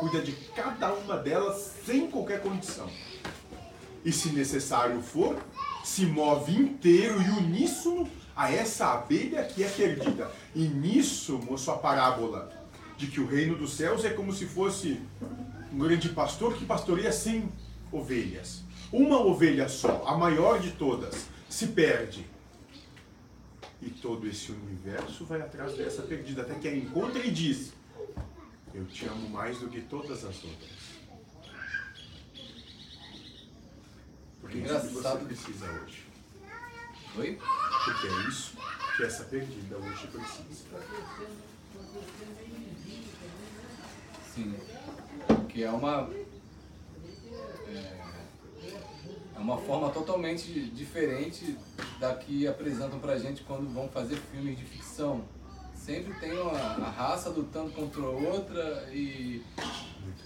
cuida 0.00 0.20
de 0.20 0.32
cada 0.54 0.92
uma 0.92 1.16
delas 1.16 1.74
sem 1.84 2.10
qualquer 2.10 2.40
condição. 2.40 2.88
E 4.04 4.12
se 4.12 4.30
necessário 4.30 5.02
for, 5.02 5.36
se 5.84 6.06
move 6.06 6.52
inteiro 6.54 7.20
e 7.20 7.30
uníssono 7.30 8.08
a 8.36 8.52
essa 8.52 8.92
abelha 8.92 9.44
que 9.44 9.64
é 9.64 9.68
perdida. 9.68 10.30
E 10.54 10.68
nisso, 10.68 11.38
moço, 11.38 11.70
a 11.70 11.76
parábola 11.76 12.50
de 12.96 13.06
que 13.06 13.20
o 13.20 13.26
reino 13.26 13.56
dos 13.56 13.74
céus 13.74 14.04
é 14.04 14.10
como 14.10 14.32
se 14.32 14.46
fosse 14.46 15.00
um 15.72 15.78
grande 15.78 16.08
pastor 16.10 16.54
que 16.54 16.64
pastoreia 16.64 17.12
100 17.12 17.48
ovelhas. 17.92 18.62
Uma 18.92 19.20
ovelha 19.20 19.68
só, 19.68 20.04
a 20.06 20.16
maior 20.16 20.60
de 20.60 20.72
todas, 20.72 21.26
se 21.48 21.68
perde. 21.68 22.26
E 23.80 23.90
todo 23.90 24.26
esse 24.26 24.50
universo 24.50 25.24
vai 25.24 25.40
atrás 25.40 25.74
dessa 25.76 26.02
perdida, 26.02 26.42
até 26.42 26.54
que 26.54 26.66
a 26.68 26.74
encontra 26.74 27.24
e 27.24 27.30
diz: 27.30 27.72
Eu 28.74 28.84
te 28.86 29.06
amo 29.06 29.28
mais 29.28 29.58
do 29.58 29.68
que 29.68 29.80
todas 29.82 30.24
as 30.24 30.42
outras. 30.42 30.78
Porque 34.40 34.58
é 34.58 34.60
isso 34.62 34.74
que 34.74 34.86
você 34.86 34.98
Engraçado. 34.98 35.26
precisa 35.26 35.66
hoje. 35.70 36.06
Oi? 37.16 37.38
Porque 37.84 38.06
é 38.06 38.28
isso 38.28 38.56
que 38.96 39.02
essa 39.04 39.24
perdida 39.24 39.76
hoje 39.76 40.06
precisa. 40.08 40.64
Sim. 44.34 44.54
Que 45.48 45.62
é 45.64 45.70
uma. 45.70 46.10
É, 47.68 47.98
é 49.38 49.40
uma 49.40 49.56
forma 49.56 49.88
totalmente 49.90 50.52
diferente 50.70 51.56
da 52.00 52.12
que 52.14 52.46
apresentam 52.46 52.98
pra 52.98 53.16
gente 53.16 53.44
quando 53.44 53.72
vão 53.72 53.88
fazer 53.88 54.16
filmes 54.16 54.58
de 54.58 54.64
ficção. 54.64 55.24
Sempre 55.76 56.12
tem 56.14 56.32
uma, 56.36 56.58
a 56.58 56.90
raça 56.90 57.30
lutando 57.30 57.70
contra 57.70 58.02
outra 58.02 58.88
e, 58.92 59.44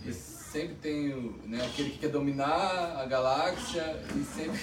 e 0.05 0.13
sempre 0.15 0.77
tem 0.77 1.13
o, 1.13 1.39
né, 1.45 1.65
aquele 1.67 1.91
que 1.91 1.99
quer 1.99 2.09
dominar 2.09 2.97
a 2.97 3.05
galáxia 3.05 4.03
e 4.17 4.25
sempre. 4.25 4.61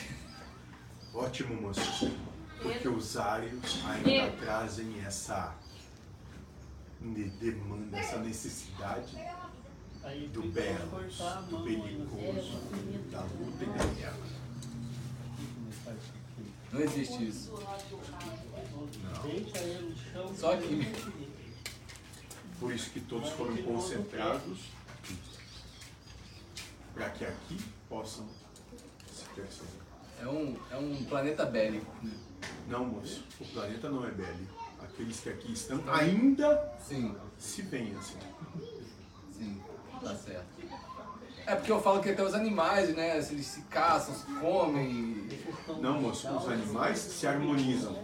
Ótimo, 1.13 1.61
moço. 1.61 2.11
Porque 2.59 2.87
os 2.87 3.17
áreos 3.17 3.79
ainda 3.85 4.31
trazem 4.37 4.99
essa 5.05 5.55
demanda, 7.39 7.97
essa 7.97 8.17
necessidade 8.17 9.15
do 10.33 10.41
belo, 10.43 10.89
do 11.49 11.59
belicoso, 11.59 12.59
da 13.11 13.21
luta 13.21 13.63
e 13.63 13.65
da 13.67 13.85
guerra. 13.93 14.38
Não 16.71 16.81
existe 16.81 17.27
isso. 17.27 17.51
Não. 20.13 20.35
Só 20.35 20.53
aqui. 20.53 20.81
Por 22.59 22.73
isso 22.73 22.89
que 22.91 22.99
todos 22.99 23.29
foram 23.31 23.57
concentrados. 23.57 24.69
Para 26.93 27.09
que 27.11 27.25
aqui 27.25 27.57
possam 27.87 28.27
se 29.11 29.25
perceber. 29.35 29.69
É 30.21 30.27
um, 30.27 30.55
é 30.69 30.75
um 30.75 31.03
planeta 31.05 31.45
bélico. 31.45 31.91
Né? 32.03 32.11
Não, 32.67 32.85
moço. 32.85 33.23
O 33.39 33.45
planeta 33.45 33.89
não 33.89 34.05
é 34.05 34.11
bélico. 34.11 34.59
Aqueles 34.81 35.19
que 35.19 35.29
aqui 35.29 35.53
estão 35.53 35.81
ainda 35.91 36.77
Sim. 36.79 37.15
se 37.37 37.61
veem 37.61 37.95
assim. 37.95 38.17
Sim, 39.31 39.61
tá 40.01 40.15
certo. 40.15 40.58
É 41.49 41.55
porque 41.55 41.71
eu 41.71 41.81
falo 41.81 41.99
que 41.99 42.11
até 42.11 42.23
os 42.23 42.35
animais, 42.35 42.95
né? 42.95 43.17
Eles 43.17 43.47
se 43.47 43.61
caçam, 43.61 44.13
se 44.13 44.23
comem. 44.39 45.27
Não, 45.81 45.99
moço. 45.99 46.29
Os 46.29 46.47
animais 46.47 46.99
se 46.99 47.25
harmonizam. 47.25 47.97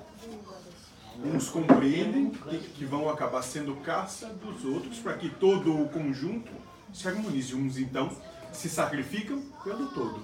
Uns 1.23 1.47
compreendem 1.49 2.31
que, 2.31 2.57
que 2.57 2.85
vão 2.85 3.07
acabar 3.07 3.43
sendo 3.43 3.75
caça 3.75 4.29
dos 4.29 4.65
outros 4.65 4.97
para 4.97 5.13
que 5.13 5.29
todo 5.29 5.79
o 5.79 5.87
conjunto 5.89 6.51
se 6.91 7.07
harmonize. 7.07 7.53
Uns, 7.53 7.77
então, 7.77 8.09
se 8.51 8.67
sacrificam 8.67 9.39
pelo 9.63 9.89
todo. 9.89 10.23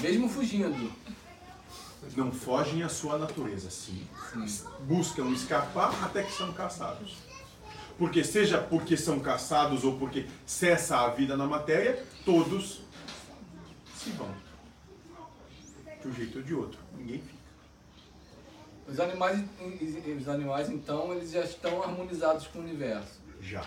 Mesmo 0.00 0.26
fugindo. 0.26 0.90
Não 2.16 2.32
fogem 2.32 2.82
à 2.82 2.88
sua 2.88 3.18
natureza, 3.18 3.68
sim. 3.68 4.06
Buscam 4.88 5.28
escapar 5.32 5.92
até 6.02 6.22
que 6.22 6.32
são 6.32 6.50
caçados. 6.54 7.25
Porque 7.98 8.22
seja 8.22 8.58
porque 8.58 8.96
são 8.96 9.20
caçados 9.20 9.82
ou 9.84 9.98
porque 9.98 10.26
cessa 10.44 10.98
a 11.00 11.08
vida 11.10 11.36
na 11.36 11.46
matéria, 11.46 12.04
todos 12.24 12.82
se 13.96 14.10
vão. 14.10 14.34
De 16.02 16.08
um 16.08 16.12
jeito 16.12 16.38
ou 16.38 16.44
de 16.44 16.54
outro. 16.54 16.78
Ninguém 16.96 17.20
fica. 17.20 17.36
Os 18.88 19.00
animais, 19.00 19.42
os 20.20 20.28
animais, 20.28 20.70
então, 20.70 21.12
eles 21.12 21.32
já 21.32 21.40
estão 21.42 21.82
harmonizados 21.82 22.46
com 22.48 22.58
o 22.60 22.62
universo. 22.62 23.20
Já. 23.40 23.64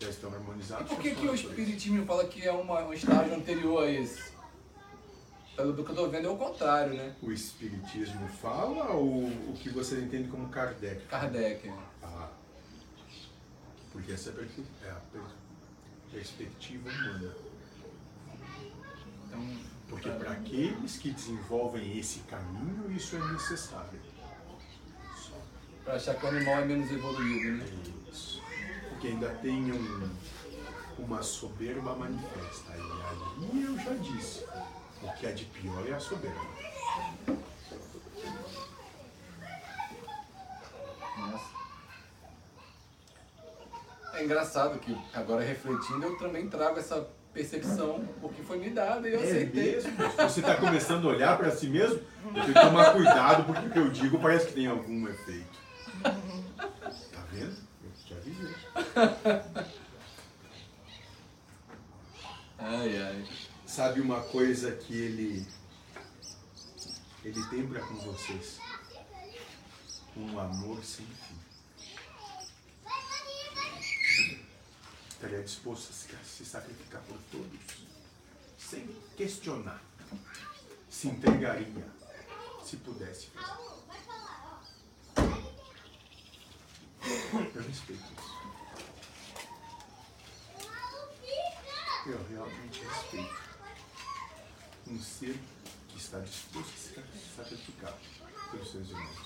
Já 0.00 0.08
estão 0.08 0.30
E 0.30 0.34
harmonizados. 0.34 0.88
por 0.88 0.98
que, 0.98 1.14
que 1.14 1.26
o. 1.28 1.34
Espiritismo 1.34 2.04
fala 2.06 2.24
que 2.26 2.42
é 2.46 2.50
uma, 2.50 2.80
um 2.80 2.92
estágio 2.92 3.34
anterior 3.34 3.84
a 3.84 3.90
esse? 3.90 4.30
Pelo 5.54 5.74
que 5.74 5.80
eu 5.80 5.88
estou 5.90 6.08
vendo 6.08 6.26
é 6.26 6.30
o 6.30 6.36
contrário, 6.36 6.94
né? 6.94 7.14
O 7.20 7.30
Espiritismo 7.30 8.26
fala 8.40 8.90
ou 8.92 9.24
o 9.26 9.54
que 9.60 9.68
você 9.68 10.00
entende 10.00 10.28
como 10.28 10.48
Kardec? 10.48 11.04
Kardec. 11.04 11.68
né? 11.68 11.78
Porque 14.00 14.12
essa 14.12 14.30
é 14.30 14.90
a 14.90 15.00
perspectiva 16.10 16.88
humana. 16.88 17.34
Então, 19.26 19.56
Porque 19.90 20.08
para 20.08 20.32
aqueles 20.32 20.96
que 20.96 21.10
desenvolvem 21.10 21.98
esse 21.98 22.20
caminho, 22.20 22.90
isso 22.90 23.16
é 23.16 23.32
necessário. 23.32 24.00
Pra 25.84 25.96
achar 25.96 26.14
que 26.14 26.24
o 26.24 26.28
animal 26.30 26.54
é 26.60 26.64
menos 26.64 26.90
evoluído, 26.90 27.58
né? 27.58 27.66
Isso. 28.10 28.42
Porque 28.88 29.08
ainda 29.08 29.28
tem 29.34 29.70
um, 29.70 30.10
uma 30.98 31.22
soberba 31.22 31.94
manifesta. 31.94 32.72
E 32.74 32.80
ali 32.80 33.64
eu 33.64 33.78
já 33.78 33.94
disse. 33.96 34.46
O 35.02 35.12
que 35.12 35.26
é 35.26 35.32
de 35.32 35.44
pior 35.44 35.86
é 35.86 35.92
a 35.92 36.00
soberba. 36.00 36.40
Nossa. 41.18 41.59
É 44.20 44.24
engraçado 44.24 44.78
que 44.78 44.94
agora 45.14 45.42
refletindo 45.42 46.04
eu 46.04 46.18
também 46.18 46.46
trago 46.46 46.78
essa 46.78 47.08
percepção 47.32 48.04
porque 48.20 48.42
foi 48.42 48.58
me 48.58 48.68
dada 48.68 49.08
e 49.08 49.14
eu 49.14 49.20
É 49.20 49.24
aceitei. 49.24 49.72
mesmo? 49.76 49.92
Você 49.96 50.40
está 50.40 50.56
começando 50.56 51.08
a 51.08 51.12
olhar 51.12 51.38
para 51.38 51.50
si 51.50 51.66
mesmo? 51.68 52.00
Eu 52.26 52.32
tenho 52.34 52.46
que 52.48 52.52
tomar 52.52 52.92
cuidado 52.92 53.44
porque 53.44 53.66
o 53.66 53.70
que 53.70 53.78
eu 53.78 53.90
digo 53.90 54.18
parece 54.18 54.48
que 54.48 54.52
tem 54.52 54.66
algum 54.66 55.08
efeito. 55.08 55.58
Tá 56.02 56.12
vendo? 57.32 57.56
Eu 57.82 57.90
te 58.04 58.12
avisei. 58.12 58.54
Ai, 62.58 63.02
ai. 63.02 63.24
Sabe 63.64 64.02
uma 64.02 64.20
coisa 64.20 64.72
que 64.72 64.94
ele 64.94 65.46
ele 67.24 67.42
tem 67.48 67.66
para 67.66 67.80
com 67.80 67.94
vocês? 67.94 68.58
Um 70.14 70.38
amor 70.38 70.84
sem 70.84 71.06
fim. 71.06 71.29
Estaria 75.20 75.42
disposto 75.42 75.90
a 75.90 76.24
se, 76.24 76.46
sacrificar 76.46 77.02
por 77.02 77.18
todos, 77.30 77.60
sem 78.56 78.86
questionar. 79.18 79.82
Se 80.88 81.08
entregaria, 81.08 81.86
se 82.64 82.78
pudesse. 82.78 83.28
Eu 87.54 87.62
respeito 87.62 88.02
isso. 88.02 88.40
Eu 92.06 92.26
realmente 92.30 92.80
respeito 92.82 93.40
um 94.86 94.98
ser 95.02 95.38
que 95.88 95.98
está 95.98 96.18
disposto 96.20 96.72
a 96.72 96.78
se 96.78 97.36
sacrificar 97.36 97.94
pelos 98.50 98.70
seus 98.70 98.88
irmãos. 98.88 99.19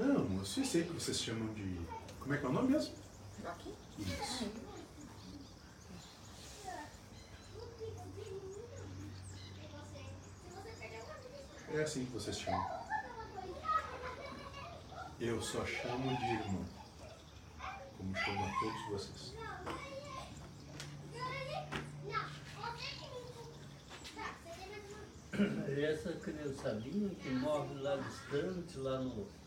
Não, 0.00 0.38
eu 0.38 0.46
sei 0.46 0.64
que 0.84 0.94
vocês 0.94 1.20
chamam 1.20 1.52
de. 1.52 1.78
Como 2.20 2.32
é 2.32 2.38
que 2.38 2.46
é 2.46 2.48
o 2.48 2.52
nome 2.52 2.72
mesmo? 2.72 2.94
Aqui? 3.44 3.74
Isso. 3.98 4.50
É 11.72 11.82
assim 11.82 12.06
que 12.06 12.12
vocês 12.12 12.38
chamam. 12.38 12.66
Eu 15.20 15.42
só 15.42 15.66
chamo 15.66 16.16
de 16.16 16.24
irmão. 16.24 16.64
Como 17.98 18.16
chamo 18.16 18.46
a 18.46 18.50
todos 18.58 18.88
vocês. 18.88 19.34
Essa 25.78 26.12
criançadinha 26.14 27.10
que 27.16 27.28
morre 27.28 27.74
lá 27.74 27.96
distante, 27.96 28.78
lá 28.78 28.98
no. 29.00 29.39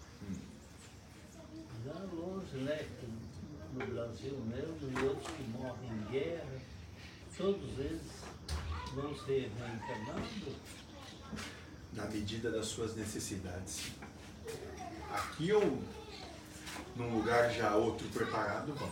Já 1.85 1.99
longe, 2.13 2.57
né? 2.57 2.87
No 3.73 3.85
Brasil 3.87 4.37
mesmo, 4.45 4.91
e 4.91 5.05
outros 5.05 5.35
que 5.35 5.43
morrem 5.43 5.89
em 5.89 6.11
guerra, 6.11 6.61
todos 7.35 7.79
eles 7.79 8.01
vão 8.93 9.15
ser 9.25 9.51
reencarnados. 9.57 10.55
Na 11.93 12.05
medida 12.05 12.51
das 12.51 12.67
suas 12.67 12.95
necessidades. 12.95 13.91
Aqui 15.11 15.51
ou 15.51 15.81
num 16.95 17.15
lugar 17.15 17.51
já 17.51 17.75
outro 17.75 18.07
preparado, 18.09 18.73
vão. 18.73 18.91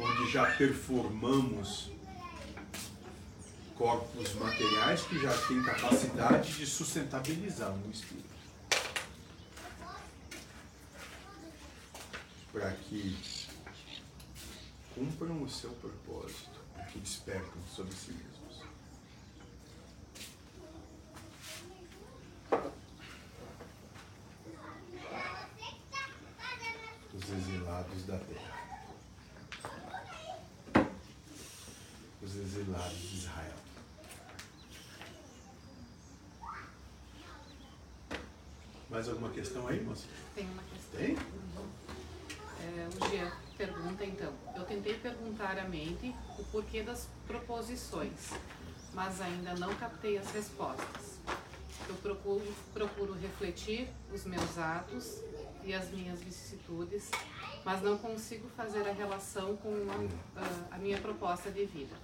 Onde 0.00 0.30
já 0.30 0.46
performamos 0.56 1.90
corpos 3.76 4.34
materiais 4.34 5.02
que 5.02 5.18
já 5.20 5.36
têm 5.46 5.62
capacidade 5.62 6.52
de 6.52 6.66
sustentabilizar 6.66 7.72
um 7.72 7.90
espírito. 7.90 8.31
Para 12.52 12.70
que 12.70 13.16
cumpram 14.94 15.42
o 15.42 15.48
seu 15.48 15.70
propósito, 15.70 16.60
que 16.92 16.98
despertam 16.98 17.62
sobre 17.66 17.94
si 17.94 18.12
mesmos. 18.12 18.62
Os 27.14 27.30
exilados 27.30 28.04
da 28.04 28.18
terra. 28.18 28.86
Os 32.20 32.36
exilados 32.36 32.98
de 32.98 33.16
Israel. 33.16 33.56
Mais 38.90 39.08
alguma 39.08 39.30
questão 39.30 39.66
aí, 39.68 39.82
moça? 39.82 40.06
Tem 40.34 40.44
uma 40.50 40.62
questão. 40.64 41.00
Tem? 41.00 41.16
É, 42.62 42.88
o 42.88 43.10
Jean 43.10 43.30
pergunta 43.56 44.04
então. 44.04 44.32
Eu 44.54 44.64
tentei 44.64 44.94
perguntar 44.94 45.58
à 45.58 45.64
mente 45.64 46.14
o 46.38 46.44
porquê 46.44 46.82
das 46.82 47.08
proposições, 47.26 48.30
mas 48.94 49.20
ainda 49.20 49.54
não 49.54 49.74
captei 49.74 50.18
as 50.18 50.30
respostas. 50.32 51.18
Eu 51.88 51.94
procuro, 51.96 52.54
procuro 52.72 53.12
refletir 53.20 53.88
os 54.12 54.24
meus 54.24 54.56
atos 54.58 55.18
e 55.64 55.74
as 55.74 55.90
minhas 55.90 56.20
vicissitudes, 56.22 57.10
mas 57.64 57.82
não 57.82 57.98
consigo 57.98 58.48
fazer 58.56 58.88
a 58.88 58.92
relação 58.92 59.56
com 59.56 59.74
a, 60.36 60.74
a- 60.74 60.78
minha 60.78 60.98
proposta 60.98 61.50
de 61.50 61.64
vida. 61.64 61.94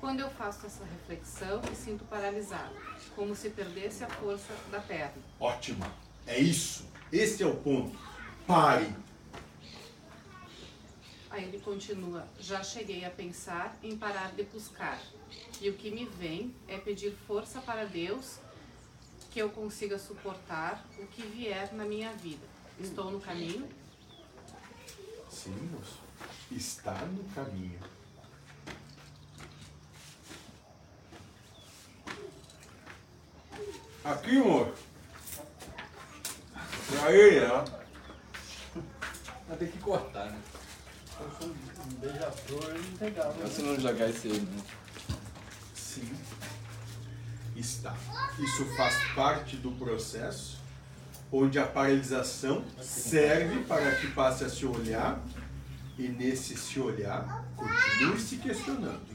Quando 0.00 0.20
eu 0.20 0.30
faço 0.30 0.66
essa 0.66 0.84
reflexão, 0.84 1.60
me 1.68 1.76
sinto 1.76 2.04
paralisado, 2.04 2.74
como 3.14 3.34
se 3.36 3.50
perdesse 3.50 4.02
a 4.04 4.08
força 4.08 4.52
da 4.70 4.80
perna. 4.80 5.14
Ótimo. 5.38 5.84
É 6.26 6.38
isso. 6.40 6.84
Esse 7.12 7.42
é 7.44 7.46
o 7.46 7.54
ponto. 7.56 7.96
Pare. 8.46 8.92
Aí 11.32 11.44
ele 11.44 11.58
continua: 11.60 12.28
Já 12.38 12.62
cheguei 12.62 13.06
a 13.06 13.10
pensar 13.10 13.74
em 13.82 13.96
parar 13.96 14.32
de 14.32 14.42
buscar. 14.44 15.00
E 15.62 15.70
o 15.70 15.74
que 15.74 15.90
me 15.90 16.04
vem 16.04 16.54
é 16.68 16.76
pedir 16.76 17.16
força 17.26 17.58
para 17.62 17.86
Deus 17.86 18.38
que 19.30 19.40
eu 19.40 19.48
consiga 19.48 19.98
suportar 19.98 20.84
o 20.98 21.06
que 21.06 21.22
vier 21.22 21.72
na 21.72 21.86
minha 21.86 22.12
vida. 22.12 22.46
Estou 22.78 23.10
no 23.10 23.18
caminho? 23.18 23.66
Sim, 25.30 25.56
moço. 25.72 26.00
Está 26.50 27.06
no 27.06 27.24
caminho. 27.30 27.80
Aqui. 34.04 34.36
E 36.92 36.98
aí, 37.06 37.40
né? 37.40 37.64
Vai 39.48 39.56
ter 39.56 39.72
que 39.72 39.78
cortar, 39.78 40.26
né? 40.26 40.51
Um 41.42 41.94
beija-flor. 42.00 42.76
Então, 43.00 43.48
se 43.48 43.62
não 43.62 43.78
jogar 43.78 44.08
esse 44.08 44.28
aí, 44.28 44.40
né? 44.40 44.62
Sim. 45.74 46.10
Está. 47.56 47.94
Isso 48.38 48.64
faz 48.76 48.94
parte 49.14 49.56
do 49.56 49.72
processo 49.72 50.60
onde 51.30 51.58
a 51.58 51.66
paralisação 51.66 52.64
serve 52.80 53.64
para 53.64 53.94
que 53.96 54.08
passe 54.08 54.44
a 54.44 54.50
se 54.50 54.66
olhar 54.66 55.22
e 55.98 56.08
nesse 56.08 56.56
se 56.56 56.78
olhar 56.78 57.46
continue 57.56 58.20
se 58.20 58.36
questionando. 58.36 59.12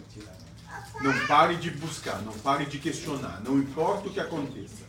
Não 1.02 1.28
pare 1.28 1.56
de 1.58 1.70
buscar, 1.72 2.22
não 2.24 2.34
pare 2.40 2.66
de 2.66 2.80
questionar, 2.80 3.42
não 3.44 3.60
importa 3.60 4.08
o 4.08 4.14
que 4.14 4.20
aconteça. 4.20 4.88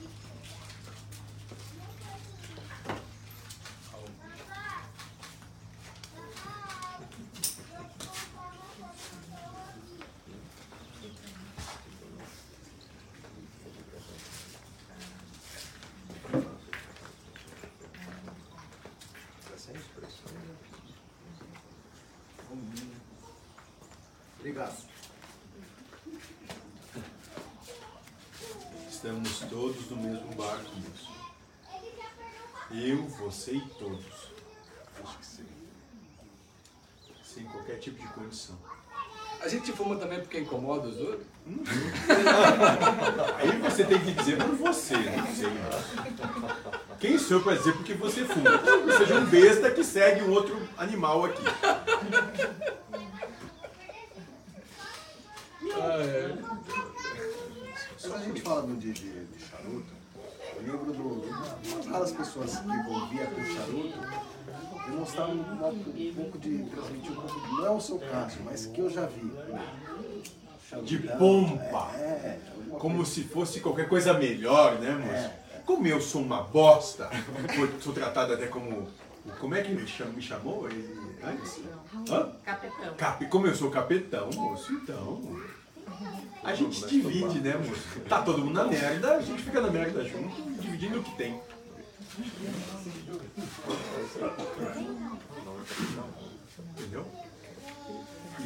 Obrigado. 24.48 24.76
Estamos 28.88 29.40
todos 29.40 29.90
no 29.90 29.96
mesmo 29.96 30.34
barco, 30.34 30.70
moço. 30.74 31.10
Eu, 32.70 33.06
você 33.08 33.56
e 33.56 33.60
todos. 33.60 34.06
Acho 35.04 35.18
que 35.18 35.26
sim. 35.26 35.46
Sem 37.22 37.44
qualquer 37.44 37.78
tipo 37.78 38.00
de 38.00 38.08
condição. 38.08 38.58
A 39.40 39.48
gente 39.48 39.70
fuma 39.72 39.96
também 39.96 40.20
porque 40.20 40.40
incomoda 40.40 40.88
os 40.88 40.98
outros? 40.98 41.26
Aí 43.36 43.58
você 43.58 43.84
tem 43.84 44.00
que 44.00 44.12
dizer 44.12 44.38
por 44.38 44.56
você, 44.56 44.96
não 44.96 45.26
sei. 45.26 45.52
Eu 47.30 47.42
para 47.42 47.56
dizer 47.56 47.74
porque 47.74 47.92
você 47.92 48.24
fuma? 48.24 48.56
Você 48.56 48.98
seja 48.98 49.16
um 49.16 49.26
besta 49.26 49.70
que 49.70 49.84
segue 49.84 50.22
um 50.22 50.30
outro 50.30 50.56
animal 50.78 51.26
aqui. 51.26 51.42
Quando 58.00 58.14
a 58.14 58.18
gente 58.20 58.40
fala 58.40 58.62
do 58.62 58.76
de, 58.76 58.92
de, 58.92 59.24
de 59.26 59.44
charuto, 59.44 59.92
eu 60.56 60.62
lembro 60.62 60.92
do, 60.92 61.02
uma 61.02 61.76
das 61.76 61.86
raras 61.86 62.12
pessoas 62.12 62.56
que 62.60 62.66
envolvia 62.66 63.26
com 63.26 63.44
charuto 63.44 63.98
demonstraram 64.86 65.34
um, 65.34 66.08
um, 66.08 66.14
pouco 66.14 66.38
de 66.38 66.64
transmitir 66.64 67.12
um 67.12 67.14
pouco, 67.14 67.56
não 67.56 67.66
é 67.66 67.70
o 67.70 67.80
seu 67.80 67.98
caso, 67.98 68.38
mas 68.42 68.64
que 68.66 68.80
eu 68.80 68.88
já 68.88 69.04
vi. 69.04 69.30
De 70.82 70.98
pompa. 70.98 71.90
É, 71.96 72.38
Como 72.78 73.04
se 73.04 73.24
fosse 73.24 73.60
qualquer 73.60 73.86
coisa 73.86 74.14
melhor, 74.14 74.78
né, 74.78 74.92
moço? 74.92 75.47
Como 75.68 75.86
eu 75.86 76.00
sou 76.00 76.22
uma 76.22 76.40
bosta, 76.44 77.10
sou- 77.82 77.92
tratado 77.92 78.32
até 78.32 78.46
como. 78.46 78.88
Como 79.38 79.54
é 79.54 79.60
que 79.60 79.70
me, 79.70 79.86
cham- 79.86 80.06
me 80.08 80.22
chamou 80.22 80.66
ele 80.66 80.98
antes? 81.22 81.60
Hã? 82.10 82.32
Capetão. 82.42 82.94
Cap, 82.94 83.26
como 83.26 83.46
eu 83.46 83.54
sou 83.54 83.70
capetão, 83.70 84.30
moço, 84.34 84.72
então. 84.72 85.20
A 86.42 86.54
gente 86.54 86.86
divide, 86.86 87.40
né, 87.40 87.54
moço? 87.58 88.00
Tá 88.08 88.22
todo 88.22 88.38
mundo 88.42 88.54
na 88.54 88.64
merda, 88.64 89.16
a 89.16 89.20
gente 89.20 89.42
fica 89.42 89.60
na 89.60 89.70
merda 89.70 90.02
junto, 90.08 90.40
dividindo 90.58 91.00
o 91.00 91.02
que 91.04 91.14
tem. 91.18 91.38
Entendeu? 96.78 97.06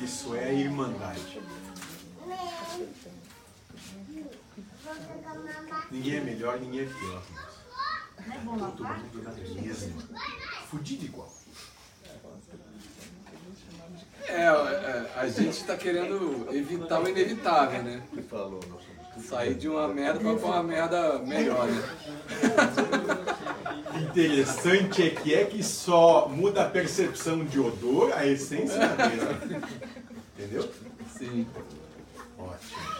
Isso 0.02 0.34
é 0.34 0.52
irmandade. 0.55 1.41
Ninguém 5.91 6.17
é 6.17 6.20
melhor, 6.20 6.59
ninguém 6.61 6.81
é 6.81 6.85
pior. 6.86 7.23
moço. 8.44 8.73
Todo 8.77 8.85
mundo 8.85 9.23
na 9.23 9.33
mesma. 9.33 10.02
Fudido 10.69 11.05
igual. 11.05 11.33
É, 14.28 14.35
é, 14.35 15.12
a 15.17 15.28
gente 15.28 15.51
está 15.51 15.77
querendo 15.77 16.49
evitar 16.52 17.01
o 17.01 17.09
inevitável, 17.09 17.83
né? 17.83 18.02
Sair 19.28 19.55
de 19.55 19.69
uma 19.69 19.89
merda 19.89 20.20
para 20.20 20.47
uma 20.47 20.62
merda 20.62 21.19
melhor, 21.19 21.67
né? 21.67 21.83
Interessante 24.01 25.02
é 25.02 25.11
que 25.11 25.35
é 25.35 25.44
que 25.44 25.62
só 25.62 26.28
muda 26.28 26.62
a 26.62 26.69
percepção 26.69 27.44
de 27.44 27.61
odor, 27.61 28.12
a 28.15 28.27
essência 28.27 28.75
é 28.75 28.85
a 28.85 29.09
mesma. 29.09 29.62
Entendeu? 30.39 30.70
Sim. 31.19 31.47
Ótimo. 32.39 32.92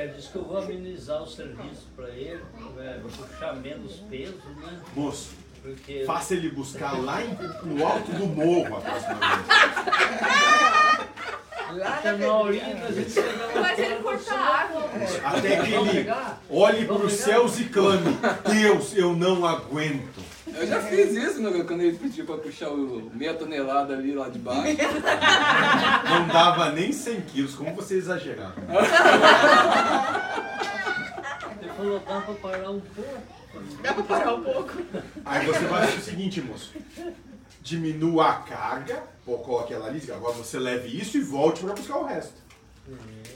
Quer 0.00 0.14
dizer 0.14 0.30
que 0.30 0.36
eu 0.36 0.44
vou 0.44 0.56
amenizar 0.56 1.22
o 1.22 1.26
serviço 1.26 1.86
para 1.94 2.08
ele, 2.08 2.40
é, 2.78 2.98
puxar 3.18 3.54
menos 3.56 3.96
peso, 4.08 4.40
né? 4.56 4.80
Moço, 4.96 5.28
Porque 5.62 6.04
faça 6.06 6.32
ele 6.32 6.48
buscar 6.48 6.92
lá 6.98 7.22
em- 7.22 7.36
no 7.68 7.86
alto 7.86 8.10
do 8.12 8.26
morro 8.28 8.78
a 8.78 8.80
próxima 8.80 9.14
vez. 9.18 9.46
Até 11.86 12.12
na 12.16 12.34
horinha 12.34 12.82
a 12.82 12.90
gente 12.90 13.20
lá. 13.20 13.60
Mas 13.60 13.78
ele 13.78 13.94
corta 13.96 14.34
a 14.34 14.38
água. 14.62 14.84
Até 15.22 15.62
que 15.64 15.72
ele 15.74 16.10
olhe 16.48 16.86
para 16.86 16.96
os 16.96 17.12
céus 17.12 17.60
e 17.60 17.64
clame: 17.64 18.16
Deus, 18.50 18.96
eu 18.96 19.14
não 19.14 19.44
aguento. 19.46 20.29
Eu 20.54 20.66
já 20.66 20.80
fiz 20.82 21.12
isso, 21.12 21.40
meu, 21.40 21.64
quando 21.64 21.80
ele 21.80 21.96
pediu 21.96 22.24
para 22.26 22.36
puxar 22.38 22.68
o 22.70 23.10
meia 23.14 23.34
tonelada 23.34 23.94
ali 23.94 24.12
lá 24.14 24.28
de 24.28 24.38
baixo. 24.38 24.76
Não 26.08 26.28
dava 26.28 26.70
nem 26.72 26.92
100 26.92 27.20
quilos, 27.22 27.54
como 27.54 27.74
você 27.74 27.94
exagerava. 27.96 28.54
Ele 31.60 31.70
falou, 31.72 32.00
dá 32.00 32.20
para 32.20 32.34
parar 32.34 32.70
um 32.70 32.80
pouco. 32.80 33.22
Dá 33.82 33.94
pra 33.94 34.02
parar 34.02 34.34
um 34.34 34.42
pouco. 34.42 34.72
Aí 35.24 35.46
você 35.46 35.60
fazer 35.66 35.96
o 35.96 36.00
seguinte, 36.00 36.40
moço. 36.40 36.72
Diminua 37.62 38.28
a 38.28 38.34
carga, 38.36 39.02
ou 39.26 39.38
coloque 39.38 39.74
ela 39.74 39.86
ali, 39.86 40.02
agora 40.10 40.34
você 40.34 40.58
leve 40.58 40.88
isso 40.88 41.16
e 41.16 41.20
volte 41.20 41.62
para 41.62 41.74
buscar 41.74 41.98
o 41.98 42.04
resto. 42.04 42.40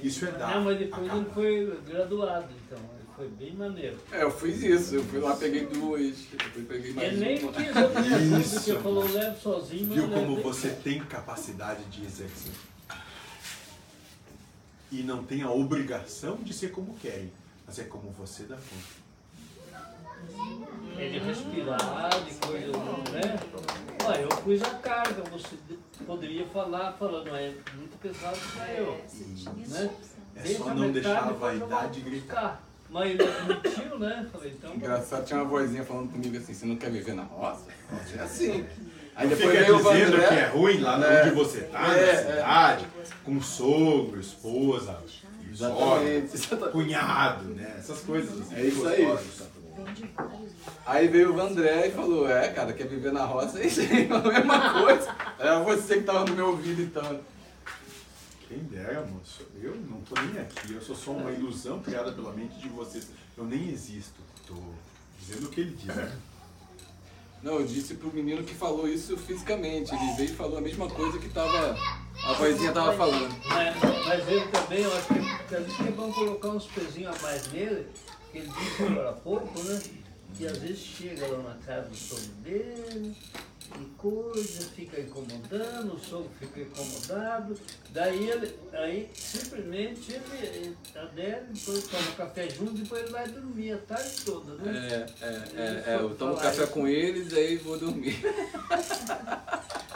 Isso 0.02 0.26
é 0.26 0.32
dar. 0.32 0.56
Não, 0.56 0.64
mas 0.64 0.78
depois 0.78 1.12
ele 1.12 1.26
foi 1.32 1.78
graduado, 1.86 2.48
então. 2.66 2.93
Foi 3.16 3.28
bem 3.28 3.54
maneiro. 3.54 3.96
É, 4.10 4.24
eu 4.24 4.30
fiz 4.30 4.60
isso, 4.62 4.96
eu 4.96 5.04
fui 5.04 5.20
lá, 5.20 5.36
peguei 5.36 5.66
duas, 5.66 6.16
depois 6.32 6.66
peguei 6.66 6.92
mais 6.92 7.12
Ele 7.12 7.24
nem 7.24 7.42
uma. 7.44 7.52
quis 7.52 8.46
Isso. 8.46 8.54
porque 8.64 8.82
falou, 8.82 9.08
leve 9.08 9.40
sozinho, 9.40 9.94
Viu 9.94 10.08
leve 10.08 10.14
como 10.14 10.42
você 10.42 10.70
tem 10.70 10.98
capacidade 11.04 11.84
de 11.84 12.04
exercer? 12.04 12.52
E 14.90 15.02
não 15.02 15.24
tem 15.24 15.42
a 15.42 15.50
obrigação 15.50 16.36
de 16.36 16.52
ser 16.52 16.72
como 16.72 16.94
querem, 16.94 17.32
mas 17.66 17.78
é 17.78 17.84
como 17.84 18.10
você 18.10 18.44
dá 18.44 18.56
conta. 18.56 19.04
Ele 20.96 21.18
respirar 21.18 22.10
e 22.28 22.46
coisa, 22.46 22.72
né? 23.12 23.38
Olha, 24.04 24.20
eu 24.22 24.28
pus 24.28 24.62
a 24.62 24.70
carga, 24.78 25.22
você 25.30 25.56
poderia 26.06 26.46
falar, 26.46 26.92
falando, 26.94 27.28
é 27.28 27.54
muito 27.74 27.96
pesado 28.00 28.38
para 28.54 28.72
eu. 28.72 28.92
Né? 29.68 29.90
É 30.36 30.46
só 30.54 30.74
não 30.74 30.90
deixar 30.90 31.28
a 31.28 31.32
vaidade 31.32 32.00
gritar. 32.00 32.63
Mas 32.94 33.10
ele 33.10 33.22
admitiu, 33.24 33.98
né? 33.98 34.26
Falei, 34.30 34.52
então. 34.56 34.72
Engraçado, 34.72 35.24
tinha 35.24 35.40
uma 35.40 35.48
vozinha 35.48 35.82
falando 35.84 36.12
comigo 36.12 36.36
assim, 36.36 36.54
você 36.54 36.64
não 36.64 36.76
quer 36.76 36.92
viver 36.92 37.12
na 37.14 37.24
roça? 37.24 37.64
É 38.16 38.20
assim. 38.22 38.64
Aí 39.16 39.26
depois 39.28 39.50
fica 39.50 39.64
veio 39.64 39.74
o 39.74 39.78
dizendo 39.78 40.12
Vandré. 40.12 40.28
que 40.28 40.34
é 40.34 40.46
ruim 40.46 40.78
lá 40.80 41.04
É. 41.04 41.22
onde 41.26 41.34
você 41.34 41.60
tá, 41.62 41.78
É, 41.88 41.90
na 41.90 41.96
é. 41.96 42.16
cidade, 42.16 42.86
com 43.24 43.40
sogro, 43.40 44.20
esposa, 44.20 44.96
Exatamente, 45.52 46.38
sogra, 46.38 46.68
cunhado, 46.70 47.44
né? 47.46 47.74
Essas 47.78 47.98
coisas 48.00 48.40
assim, 48.40 48.54
É 48.54 48.60
isso 48.64 48.86
aí. 48.86 49.04
gostosas. 49.04 49.48
Aí 50.86 51.08
veio 51.08 51.30
o 51.30 51.34
Vandré 51.34 51.88
e 51.88 51.90
falou, 51.90 52.30
é, 52.30 52.48
cara, 52.50 52.72
quer 52.72 52.86
viver 52.86 53.12
na 53.12 53.24
roça? 53.24 53.58
É 53.62 53.66
isso 53.66 53.80
aí, 53.80 54.08
a 54.08 54.18
mesma 54.20 54.72
coisa. 54.82 55.14
Era 55.38 55.58
você 55.60 55.96
que 55.96 56.02
tava 56.04 56.24
no 56.26 56.34
meu 56.36 56.46
ouvido, 56.50 56.80
então. 56.80 57.20
Quem 58.48 58.58
dera, 58.64 59.04
moço. 59.06 59.46
Eu 59.60 59.74
não 59.76 60.00
tô 60.02 60.20
nem 60.20 60.40
aqui. 60.40 60.72
Eu 60.72 60.80
sou 60.82 60.94
só 60.94 61.12
uma 61.12 61.30
ilusão 61.30 61.80
criada 61.82 62.12
pela 62.12 62.32
mente 62.32 62.58
de 62.58 62.68
vocês. 62.68 63.08
Eu 63.36 63.44
nem 63.44 63.70
existo. 63.70 64.20
Tô 64.46 64.54
dizendo 65.18 65.46
o 65.46 65.50
que 65.50 65.60
ele 65.62 65.70
diz. 65.76 65.86
né? 65.86 66.12
Não, 67.42 67.54
eu 67.60 67.66
disse 67.66 67.94
pro 67.94 68.12
menino 68.12 68.42
que 68.42 68.54
falou 68.54 68.88
isso 68.88 69.16
fisicamente. 69.16 69.94
Ele 69.94 70.12
veio 70.16 70.30
e 70.30 70.34
falou 70.34 70.58
a 70.58 70.60
mesma 70.60 70.88
coisa 70.88 71.18
que 71.18 71.28
tava. 71.28 71.76
A 72.24 72.32
vozinha 72.34 72.72
tava 72.72 72.96
falando. 72.96 73.34
Mas, 73.46 73.76
mas 74.06 74.28
ele 74.28 74.46
também, 74.48 74.82
eu 74.82 74.96
acho 74.96 75.08
que, 75.08 75.46
que 75.48 75.54
às 75.54 75.62
vezes 75.62 75.76
que 75.76 75.88
é 75.88 75.90
bom 75.90 76.12
colocar 76.12 76.48
uns 76.48 76.66
pezinhos 76.66 77.14
a 77.16 77.22
mais 77.22 77.52
nele, 77.52 77.86
que 78.32 78.38
ele 78.38 78.48
disse 78.48 78.82
agora 78.84 79.10
há 79.10 79.12
pouco, 79.14 79.62
né? 79.62 79.82
Que 80.34 80.46
às 80.46 80.58
vezes 80.58 80.78
chega 80.78 81.26
lá 81.26 81.38
na 81.50 81.54
casa 81.66 81.88
do 81.88 81.96
sogro 81.96 82.32
dele, 82.42 83.14
e 83.80 83.84
coisa, 83.96 84.68
fica 84.74 85.00
incomodando, 85.00 85.94
o 85.94 85.98
sogro 85.98 86.30
fica 86.38 86.60
incomodado, 86.60 87.54
daí 87.90 88.30
ele, 88.30 88.54
aí 88.72 89.10
simplesmente 89.14 90.12
ele, 90.12 90.46
ele 90.46 90.76
adere, 90.94 91.46
depois 91.50 91.86
toma 91.88 92.12
café 92.16 92.48
junto, 92.48 92.74
depois 92.74 93.02
ele 93.02 93.10
vai 93.10 93.26
dormir 93.28 93.72
a 93.72 93.78
tarde 93.78 94.10
toda, 94.24 94.54
né? 94.54 95.06
É, 95.20 95.24
é, 95.24 95.28
é, 95.56 95.84
é, 95.86 95.96
eu 95.96 96.14
tomo 96.14 96.36
café 96.36 96.66
com 96.66 96.86
eles, 96.86 97.32
aí 97.32 97.56
vou 97.56 97.78
dormir. 97.78 98.16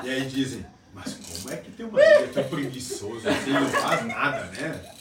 E 0.05 0.11
aí 0.11 0.27
dizem, 0.27 0.65
mas 0.95 1.15
como 1.15 1.53
é 1.53 1.57
que 1.57 1.73
tem 1.73 1.85
uma 1.85 1.99
vida 1.99 2.29
tão 2.33 2.45
preguiçoso 2.45 3.29
assim, 3.29 3.51
não 3.51 3.69
faz 3.69 4.07
nada, 4.07 4.45
né? 4.45 4.93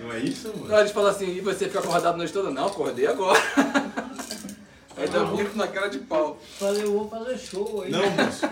Não 0.00 0.12
é 0.12 0.18
isso, 0.18 0.48
mano? 0.48 0.66
Não, 0.66 0.80
eles 0.80 0.90
falam 0.90 1.10
assim, 1.10 1.36
e 1.36 1.40
você 1.40 1.66
fica 1.66 1.78
acordado 1.78 2.14
a 2.14 2.16
noite 2.16 2.32
toda? 2.32 2.50
Não, 2.50 2.66
acordei 2.66 3.06
agora. 3.06 3.40
Aí 5.00 5.08
dá 5.08 5.24
um 5.24 5.36
bico 5.36 5.56
na 5.56 5.66
cara 5.66 5.88
de 5.88 5.98
pau. 6.00 6.38
Falei, 6.58 6.82
eu 6.82 6.92
vou 6.92 7.08
fazer 7.08 7.38
show 7.38 7.82
aí. 7.82 7.90
Não, 7.90 8.10
moço. 8.10 8.46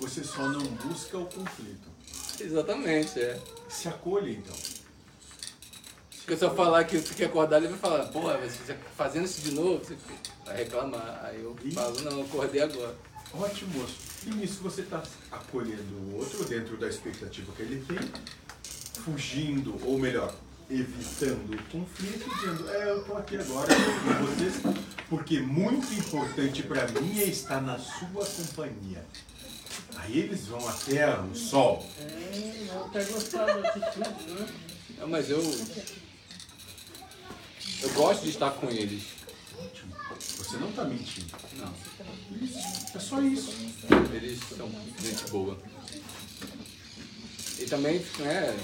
Você 0.00 0.22
só 0.22 0.48
não 0.48 0.62
busca 0.62 1.18
o 1.18 1.26
conflito. 1.26 1.88
Exatamente, 2.40 3.20
é. 3.20 3.40
Se 3.68 3.88
acolha, 3.88 4.30
então. 4.30 4.54
Porque 6.18 6.36
se 6.36 6.44
eu 6.44 6.54
falar 6.54 6.84
que 6.84 6.98
você 6.98 7.14
quer 7.14 7.26
acordar, 7.26 7.58
ele 7.58 7.68
vai 7.68 7.78
falar, 7.78 8.06
pô, 8.06 8.20
você 8.20 8.72
tá 8.72 8.78
fazendo 8.96 9.24
isso 9.24 9.42
de 9.42 9.50
novo, 9.50 9.84
você 9.84 9.96
vai 10.46 10.56
reclamar. 10.56 11.20
Aí 11.24 11.42
eu 11.42 11.54
falo, 11.74 12.00
não, 12.02 12.20
eu 12.20 12.24
acordei 12.24 12.62
agora. 12.62 12.96
Ótimo, 13.34 13.80
moço. 13.80 13.96
E 14.26 14.30
nisso 14.30 14.62
você 14.62 14.80
está 14.80 15.02
acolhendo 15.30 15.94
o 15.96 16.18
outro 16.18 16.44
dentro 16.44 16.76
da 16.76 16.88
expectativa 16.88 17.52
que 17.52 17.62
ele 17.62 17.84
tem, 17.84 17.98
fugindo, 19.02 19.78
ou 19.84 19.98
melhor, 19.98 20.34
evitando 20.70 21.54
o 21.54 21.62
conflito, 21.70 22.28
dizendo, 22.34 22.68
é, 22.70 22.90
eu 22.90 23.00
estou 23.00 23.18
aqui 23.18 23.36
agora 23.36 23.68
com 23.74 24.26
vocês, 24.26 24.54
porque 25.08 25.40
muito 25.40 25.92
importante 25.94 26.62
para 26.62 26.88
mim 26.88 27.20
é 27.20 27.24
estar 27.24 27.60
na 27.60 27.78
sua 27.78 28.24
companhia. 28.24 29.04
Aí 29.96 30.18
eles 30.18 30.46
vão 30.46 30.66
até 30.68 31.18
o 31.18 31.34
sol. 31.34 31.86
É, 31.98 32.66
não 32.66 32.86
até 32.86 33.04
gostar 33.04 33.46
da 33.46 33.68
atitude, 33.68 34.30
né? 34.30 34.46
Não, 34.98 35.08
mas 35.08 35.30
eu. 35.30 35.40
Eu 37.82 37.90
gosto 37.92 38.22
de 38.22 38.30
estar 38.30 38.50
com 38.52 38.70
eles. 38.70 39.02
Você 40.18 40.56
não 40.56 40.70
está 40.70 40.84
mentindo. 40.84 41.36
Não. 41.54 41.74
É 42.94 42.98
só 42.98 43.20
isso. 43.20 43.52
Eles 44.12 44.40
são 44.56 44.70
gente 45.02 45.30
boa. 45.30 45.58
E 47.58 47.66
também, 47.66 48.04
né, 48.18 48.56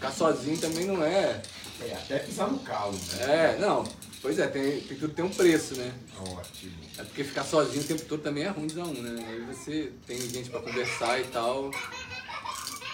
ficar 0.00 0.12
sozinho 0.12 0.58
também 0.58 0.86
não 0.86 1.04
é. 1.04 1.42
É, 1.82 1.92
até 1.92 2.18
pisar 2.20 2.50
no 2.50 2.58
calo, 2.60 2.92
né? 2.92 3.54
É, 3.54 3.58
não. 3.58 3.84
Pois 4.22 4.38
é, 4.38 4.46
tem, 4.46 4.80
tem, 4.80 4.98
tudo 4.98 5.14
tem 5.14 5.24
um 5.24 5.30
preço, 5.30 5.76
né? 5.76 5.92
Ótimo. 6.18 6.72
É 6.98 7.04
porque 7.04 7.22
ficar 7.22 7.44
sozinho 7.44 7.82
o 7.82 7.86
tempo 7.86 8.04
todo 8.06 8.22
também 8.22 8.44
é 8.44 8.48
ruim 8.48 8.66
de 8.66 8.78
um, 8.78 8.92
né? 8.92 9.26
Aí 9.28 9.40
você 9.40 9.92
tem 10.06 10.18
gente 10.18 10.50
pra 10.50 10.60
conversar 10.60 11.20
e 11.20 11.24
tal. 11.24 11.70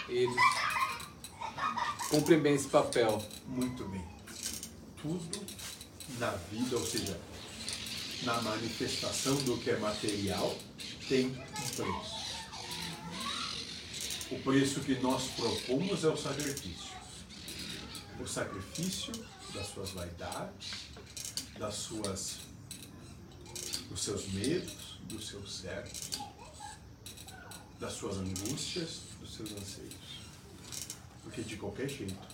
E 0.09 0.13
eles 0.13 0.35
cumprem 2.09 2.39
bem 2.39 2.55
esse 2.55 2.67
papel. 2.67 3.21
Muito 3.47 3.85
bem. 3.85 4.05
Tudo 5.01 5.45
na 6.19 6.31
vida, 6.51 6.77
ou 6.77 6.85
seja, 6.85 7.17
na 8.23 8.41
manifestação 8.41 9.35
do 9.43 9.57
que 9.57 9.69
é 9.69 9.77
material, 9.77 10.57
tem 11.07 11.27
um 11.27 11.75
preço. 11.75 12.17
O 14.31 14.39
preço 14.39 14.79
que 14.81 14.95
nós 14.95 15.23
propomos 15.35 16.03
é 16.03 16.07
o 16.07 16.17
sacrifício. 16.17 16.96
O 18.19 18.27
sacrifício 18.27 19.13
das 19.53 19.67
suas 19.67 19.91
vaidades, 19.91 20.89
das 21.57 21.75
suas, 21.75 22.37
dos 23.89 24.01
seus 24.01 24.27
medos, 24.29 24.99
dos 25.03 25.27
seus 25.27 25.59
certos, 25.59 26.19
das 27.79 27.93
suas 27.93 28.17
angústias, 28.17 29.01
dos 29.19 29.33
seus 29.33 29.51
anseios. 29.51 29.93
Porque 31.23 31.41
de 31.41 31.57
qualquer 31.57 31.87
jeito 31.87 32.27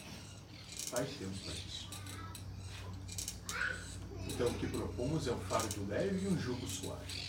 vai 0.91 1.05
ter 1.05 1.25
um 1.25 1.37
preço. 1.37 1.89
Então 4.27 4.47
o 4.47 4.53
que 4.55 4.67
propomos 4.67 5.27
é 5.27 5.31
um 5.31 5.39
fardo 5.41 5.85
leve 5.87 6.25
e 6.25 6.27
um 6.27 6.39
jugo 6.39 6.67
suave. 6.67 7.23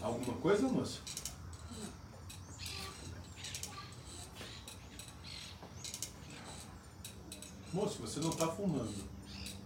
Alguma 0.00 0.36
coisa, 0.38 0.68
moço? 0.68 1.00
Moço, 7.72 7.98
você 8.00 8.20
não 8.20 8.30
está 8.30 8.46
fumando. 8.48 8.92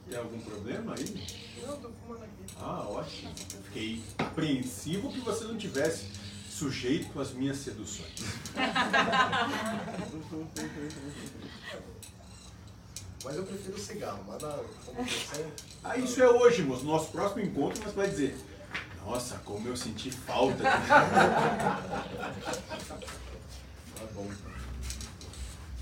Tem 0.09 0.17
algum 0.17 0.39
problema 0.39 0.94
aí? 0.94 1.26
Não, 1.67 1.76
tô 1.78 1.89
fumando 1.91 2.23
aqui. 2.23 2.44
Ah, 2.60 2.85
ótimo. 2.89 3.33
Fiquei 3.65 4.01
apreensivo 4.18 5.10
que 5.10 5.18
você 5.20 5.44
não 5.44 5.57
tivesse 5.57 6.07
sujeito 6.49 7.20
às 7.20 7.33
minhas 7.33 7.57
seduções. 7.59 8.15
Mas 13.25 13.35
eu 13.35 13.43
prefiro 13.44 13.76
cigarro, 13.76 14.23
mas 14.25 14.41
na, 14.41 14.51
como 14.85 15.02
você... 15.05 15.44
Ah, 15.83 15.97
isso 15.99 16.23
é 16.23 16.31
hoje, 16.31 16.62
moço. 16.62 16.85
No 16.85 16.93
nosso 16.93 17.10
próximo 17.10 17.41
encontro 17.43 17.83
você 17.83 17.91
vai 17.97 18.09
dizer. 18.09 18.39
Nossa, 19.05 19.39
como 19.39 19.67
eu 19.67 19.76
senti 19.76 20.12
falta. 20.12 20.55
de-" 20.55 20.62
Tá 23.97 24.05
bom. 24.15 24.31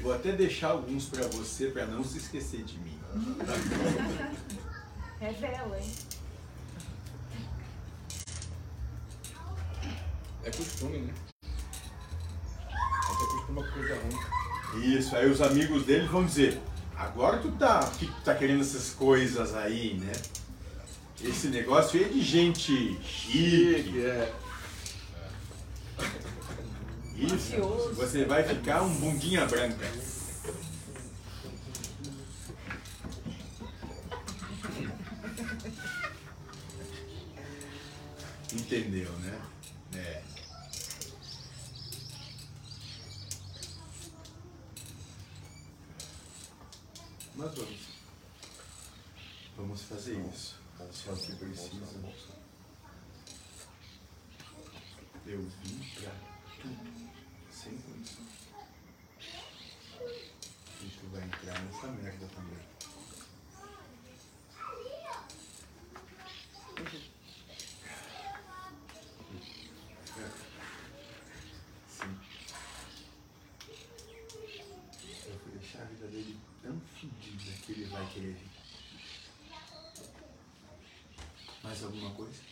Vou 0.01 0.13
até 0.13 0.33
deixar 0.33 0.69
alguns 0.71 1.07
para 1.07 1.27
você 1.29 1.69
para 1.69 1.87
não 1.87 2.05
se 2.05 2.19
esquecer 2.19 2.63
de 2.65 2.79
mim. 2.79 2.99
Revela, 5.21 5.79
hein? 5.79 5.93
É 10.45 10.51
costume, 10.51 10.99
né? 10.99 11.15
Acostuma 12.75 13.63
com 13.65 13.73
coisa 13.73 13.99
ruim. 14.01 14.95
Isso, 14.97 15.17
aí 15.17 15.31
os 15.31 15.41
amigos 15.41 15.87
dele 15.87 16.07
vão 16.07 16.25
dizer, 16.25 16.61
agora 16.97 17.39
tu 17.39 17.51
tá, 17.53 17.81
que 17.99 18.07
tu 18.07 18.21
tá 18.23 18.35
querendo 18.35 18.61
essas 18.61 18.91
coisas 18.91 19.55
aí, 19.55 19.95
né? 19.95 20.13
Esse 21.23 21.49
negócio 21.49 21.99
aí 21.99 22.07
é 22.07 22.09
de 22.09 22.21
gente 22.23 23.01
chique. 23.03 24.05
é. 24.05 24.33
Isso, 27.17 27.95
você 27.95 28.25
vai 28.25 28.43
ficar 28.43 28.83
um 28.83 28.95
bundinha 28.97 29.47
branca. 29.47 29.87
Entendeu, 38.53 39.11
né? 39.19 39.41
É. 39.95 40.23
Mas 47.37 47.55
vamos. 47.55 47.81
Vamos 49.57 49.83
fazer 49.83 50.19
isso. 50.33 50.57
Só 50.93 51.13
que 51.15 51.35
precisa. 51.37 51.85
Eu 55.27 55.41
vim 55.63 55.81
pra 55.95 56.13
tu 61.55 61.61
vai 61.61 61.63
entrar 61.63 61.63
nessa 61.63 61.87
merda 61.87 62.27
também. 62.35 62.59
Sim. 71.89 72.19
Eu 75.27 75.39
vou 75.39 75.59
deixar 75.59 75.83
a 75.83 75.85
vida 75.85 76.07
dele 76.09 76.39
tão 76.63 76.81
fodida 76.81 77.53
que 77.65 77.73
ele 77.73 77.85
vai 77.87 78.07
querer 78.13 78.33
vir. 78.33 78.51
Mais 81.63 81.83
alguma 81.85 82.11
coisa? 82.11 82.43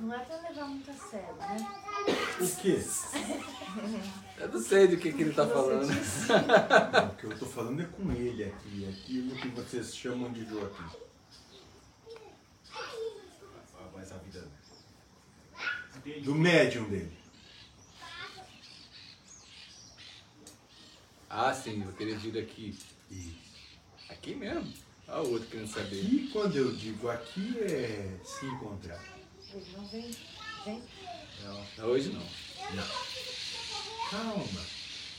Não 0.00 0.14
é 0.14 0.18
pra 0.20 0.36
levar 0.36 0.68
muito 0.68 0.88
a 0.92 0.94
sério, 0.94 1.34
né? 1.34 1.56
O 2.40 2.56
quê? 2.62 2.80
Eu 4.38 4.48
não 4.48 4.57
sei 4.68 4.86
do 4.86 4.96
que, 4.98 5.12
que 5.12 5.22
ele 5.22 5.32
tá 5.32 5.44
Você 5.44 5.52
falando. 5.54 7.10
o 7.12 7.16
que 7.16 7.24
eu 7.24 7.38
tô 7.38 7.46
falando 7.46 7.80
é 7.80 7.86
com 7.86 8.12
ele 8.12 8.44
aqui, 8.44 8.86
aquilo 8.88 9.34
que 9.36 9.48
vocês 9.48 9.96
chamam 9.96 10.30
de 10.32 10.44
Joaquim. 10.44 10.84
Ah, 12.74 13.88
Mas 13.94 14.12
a 14.12 14.18
vida 14.18 14.46
Do 16.22 16.34
médium 16.34 16.88
dele. 16.88 17.16
Ah, 21.30 21.52
sim, 21.54 21.82
eu 21.84 21.92
queria 21.92 22.18
vir 22.18 22.38
aqui. 22.38 22.78
Aqui 24.10 24.34
mesmo? 24.34 24.72
Ah, 25.06 25.22
o 25.22 25.32
outro 25.32 25.48
querendo 25.48 25.68
saber. 25.68 26.02
E 26.02 26.28
quando 26.28 26.56
eu 26.56 26.74
digo 26.74 27.08
aqui 27.08 27.58
é 27.60 28.18
se 28.24 28.46
encontrar. 28.46 29.02
Ele 29.52 29.64
não 29.74 29.86
vem. 29.86 30.10
Vem. 30.64 30.82
Não, 31.78 31.86
hoje 31.86 32.10
não. 32.10 32.20
Não. 32.20 33.17
Calma. 34.10 34.60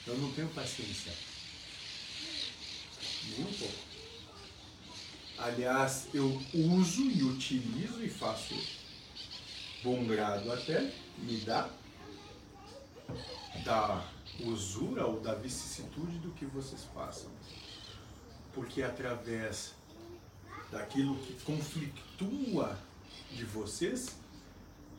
Eu 0.07 0.17
não 0.17 0.31
tenho 0.31 0.49
paciência. 0.49 1.13
Nem 3.29 3.41
um 3.41 3.53
pouco. 3.53 3.89
Aliás, 5.37 6.07
eu 6.13 6.41
uso 6.53 7.01
e 7.03 7.23
utilizo 7.23 8.03
e 8.03 8.09
faço 8.09 8.55
bom 9.83 10.05
grado 10.05 10.51
até, 10.51 10.93
me 11.19 11.37
dá 11.41 11.69
da 13.63 14.05
usura 14.41 15.05
ou 15.05 15.19
da 15.19 15.35
vicissitude 15.35 16.17
do 16.19 16.31
que 16.31 16.45
vocês 16.45 16.81
passam. 16.93 17.29
Porque 18.53 18.81
através 18.81 19.75
daquilo 20.71 21.17
que 21.19 21.33
conflitua 21.43 22.77
de 23.31 23.45
vocês, 23.45 24.17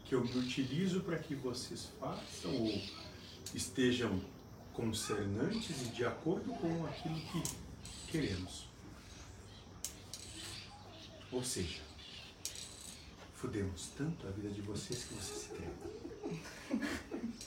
que 0.04 0.14
eu 0.14 0.24
me 0.24 0.38
utilizo 0.38 1.00
para 1.00 1.18
que 1.18 1.34
vocês 1.34 1.88
façam 1.98 2.54
ou 2.54 2.82
estejam 3.54 4.20
concernantes 4.72 5.82
e 5.82 5.88
de 5.90 6.04
acordo 6.04 6.52
com 6.54 6.86
aquilo 6.86 7.14
que 7.20 7.42
queremos. 8.08 8.68
Ou 11.32 11.42
seja, 11.44 11.80
fudemos 13.36 13.88
tanto 13.96 14.26
a 14.26 14.30
vida 14.30 14.48
de 14.50 14.60
vocês 14.62 15.04
que 15.04 15.14
vocês 15.14 15.38
se 15.38 15.48
querem. 15.50 16.40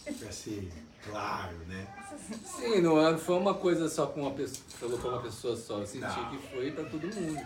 Para 0.20 0.32
ser 0.32 0.72
claro, 1.04 1.58
né? 1.68 1.88
Sim, 2.46 2.82
não 2.82 3.06
é- 3.06 3.18
foi 3.18 3.38
uma 3.38 3.54
coisa 3.54 3.90
só 3.90 4.08
com 4.08 4.22
uma 4.22 4.32
pessoa. 4.32 4.64
Falou 4.80 4.98
pra 5.00 5.10
uma 5.10 5.22
pessoa 5.22 5.56
só. 5.56 5.80
Eu 5.80 5.88
senti 5.88 6.02
Não. 6.06 6.30
que 6.30 6.48
foi 6.50 6.72
pra 6.72 6.84
todo 6.86 7.08
mundo. 7.08 7.42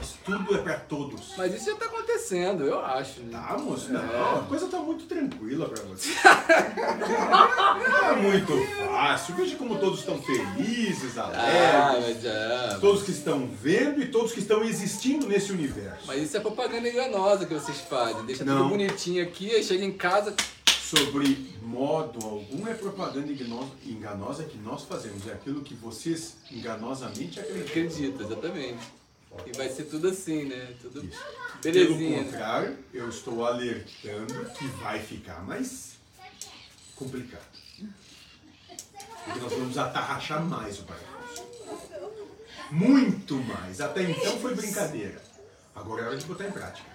Isso 0.00 0.18
tudo 0.24 0.54
é 0.54 0.58
para 0.58 0.74
todos. 0.80 1.32
Mas 1.36 1.54
isso 1.54 1.66
já 1.70 1.76
tá 1.76 1.86
acontecendo, 1.86 2.64
eu 2.64 2.80
acho. 2.80 3.20
Né? 3.20 3.30
Tá, 3.32 3.56
moço? 3.58 3.92
Não, 3.92 4.00
É. 4.00 4.38
a 4.38 4.44
coisa 4.48 4.66
tá 4.66 4.78
muito 4.78 5.04
tranquila 5.06 5.68
para 5.68 5.82
você. 5.84 6.10
Tá 7.02 8.16
muito 8.20 8.52
fácil. 8.86 9.34
Veja 9.36 9.56
como 9.56 9.78
todos 9.78 10.00
estão 10.00 10.20
felizes, 10.20 11.16
Ah, 11.18 11.24
alegres. 11.94 12.16
mas 12.16 12.24
é. 12.24 12.78
Todos 12.80 13.02
que 13.04 13.10
estão 13.10 13.46
vendo 13.48 14.02
e 14.02 14.06
todos 14.08 14.32
que 14.32 14.40
estão 14.40 14.62
existindo 14.64 15.26
nesse 15.26 15.52
universo. 15.52 16.04
Mas 16.06 16.22
isso 16.22 16.36
é 16.36 16.40
propaganda 16.40 16.88
enganosa 16.88 17.46
que 17.46 17.54
vocês 17.54 17.78
fazem. 17.80 18.24
Deixa 18.24 18.44
Não. 18.44 18.58
tudo 18.58 18.68
bonitinho 18.70 19.22
aqui, 19.22 19.50
aí 19.54 19.62
chega 19.64 19.84
em 19.84 19.92
casa. 19.92 20.34
Sobre 20.68 21.56
modo 21.62 22.22
algum 22.26 22.66
é 22.68 22.74
propaganda 22.74 23.32
engano- 23.32 23.70
enganosa 23.86 24.44
que 24.44 24.58
nós 24.58 24.82
fazemos. 24.84 25.26
É 25.26 25.32
aquilo 25.32 25.62
que 25.62 25.74
vocês 25.74 26.34
enganosamente 26.50 27.40
acreditam. 27.40 27.66
Acredita, 27.68 28.22
exatamente. 28.24 28.78
E 29.46 29.56
vai 29.56 29.68
ser 29.68 29.84
tudo 29.84 30.08
assim, 30.08 30.44
né? 30.44 30.74
Tudo 30.80 31.00
Pelo 31.00 31.74
belezinha. 31.94 32.18
né? 32.18 32.24
contrário, 32.24 32.78
eu 32.92 33.08
estou 33.08 33.44
alertando 33.44 34.44
que 34.50 34.66
vai 34.82 35.00
ficar 35.00 35.42
mais 35.44 35.92
complicado. 36.96 37.42
Porque 39.24 39.40
nós 39.40 39.52
vamos 39.52 39.78
atarrachar 39.78 40.42
mais 40.44 40.78
o 40.80 40.84
parafuso. 40.84 41.46
Muito 42.70 43.36
mais. 43.36 43.80
Até 43.80 44.02
então 44.02 44.38
foi 44.40 44.54
brincadeira. 44.54 45.22
Agora 45.74 46.02
é 46.02 46.06
hora 46.08 46.16
de 46.16 46.24
botar 46.26 46.46
em 46.48 46.52
prática. 46.52 46.90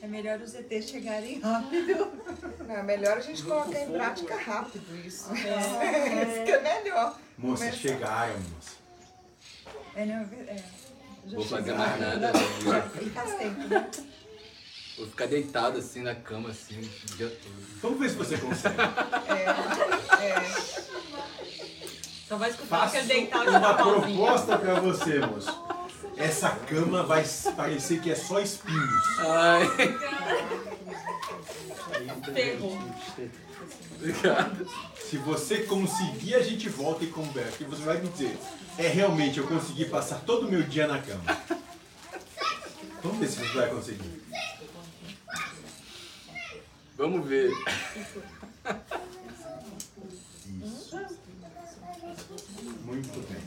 É 0.00 0.06
melhor 0.08 0.40
os 0.40 0.54
ETs 0.54 0.88
chegarem 0.90 1.38
rápido. 1.40 2.10
Não, 2.66 2.74
é 2.76 2.82
melhor 2.82 3.18
a 3.18 3.20
gente 3.20 3.42
colocar 3.42 3.80
em 3.80 3.92
prática 3.92 4.36
rápido 4.36 4.96
isso. 5.06 5.30
É. 5.32 5.36
isso 6.34 6.44
que 6.44 6.50
é 6.50 6.60
melhor. 6.82 7.18
Moça, 7.38 7.64
Começa- 7.64 7.78
chegaram, 7.78 8.34
moça. 8.40 8.81
É, 9.94 10.06
não, 10.06 10.14
é, 10.14 10.56
Vou 11.26 11.44
fazer 11.44 11.74
mais 11.74 12.00
nada. 12.00 12.32
E 13.00 13.10
faz 13.10 13.34
tempo, 13.36 13.68
né? 13.68 13.90
Vou 14.96 15.06
ficar 15.06 15.26
deitado 15.26 15.78
assim 15.78 16.02
na 16.02 16.14
cama, 16.14 16.50
assim, 16.50 16.78
o 16.78 17.16
dia 17.16 17.28
todo. 17.28 17.54
Vamos 17.80 18.00
ver 18.00 18.10
se 18.10 18.16
você 18.16 18.38
consegue. 18.38 18.76
É, 19.28 19.44
é. 20.24 20.40
Só 22.28 22.36
vai 22.36 22.50
escutar 22.50 22.78
Faço 22.80 22.96
aquele 22.96 23.14
deitado 23.14 23.50
de 23.50 23.56
uma 23.56 23.74
proposta 23.74 24.58
pra 24.58 24.80
você, 24.80 25.18
moço. 25.20 25.64
Essa 26.16 26.50
cama 26.50 27.02
vai 27.02 27.24
parecer 27.56 28.00
que 28.00 28.10
é 28.10 28.14
só 28.14 28.40
espinhos. 28.40 29.18
Ai. 29.18 29.66
Ferrou. 32.32 32.78
Obrigado. 33.96 34.66
Se 34.96 35.16
você 35.18 35.64
conseguir, 35.64 36.34
a 36.34 36.42
gente 36.42 36.68
volta 36.68 37.04
e 37.04 37.08
conversa. 37.08 37.62
E 37.62 37.66
você 37.66 37.82
vai 37.82 38.00
me 38.00 38.08
dizer, 38.08 38.38
é 38.78 38.88
realmente, 38.88 39.38
eu 39.38 39.46
consegui 39.46 39.84
passar 39.84 40.20
todo 40.20 40.46
o 40.46 40.50
meu 40.50 40.62
dia 40.62 40.86
na 40.86 41.00
cama. 41.00 41.22
Vamos 43.02 43.18
ver 43.18 43.28
se 43.28 43.36
você 43.36 43.54
vai 43.54 43.68
conseguir. 43.70 44.22
Vamos 46.96 47.26
ver. 47.26 47.50
Isso. 50.64 50.96
Muito 52.84 53.20
bem. 53.28 53.42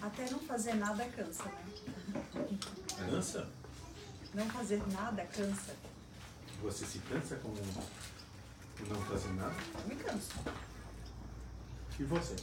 Até 0.00 0.30
não 0.30 0.38
fazer 0.40 0.74
nada 0.74 1.04
cansa, 1.04 1.44
né? 1.44 2.58
Cansa? 3.10 3.48
Não 4.38 4.48
fazer 4.50 4.80
nada 4.92 5.24
cansa. 5.24 5.74
Você 6.62 6.86
se 6.86 7.00
cansa 7.00 7.34
com 7.36 7.48
o 7.48 8.88
não 8.88 9.02
fazer 9.06 9.32
nada? 9.32 9.56
Eu 9.82 9.88
me 9.88 9.96
canso. 9.96 10.28
E 11.98 12.04
você? 12.04 12.36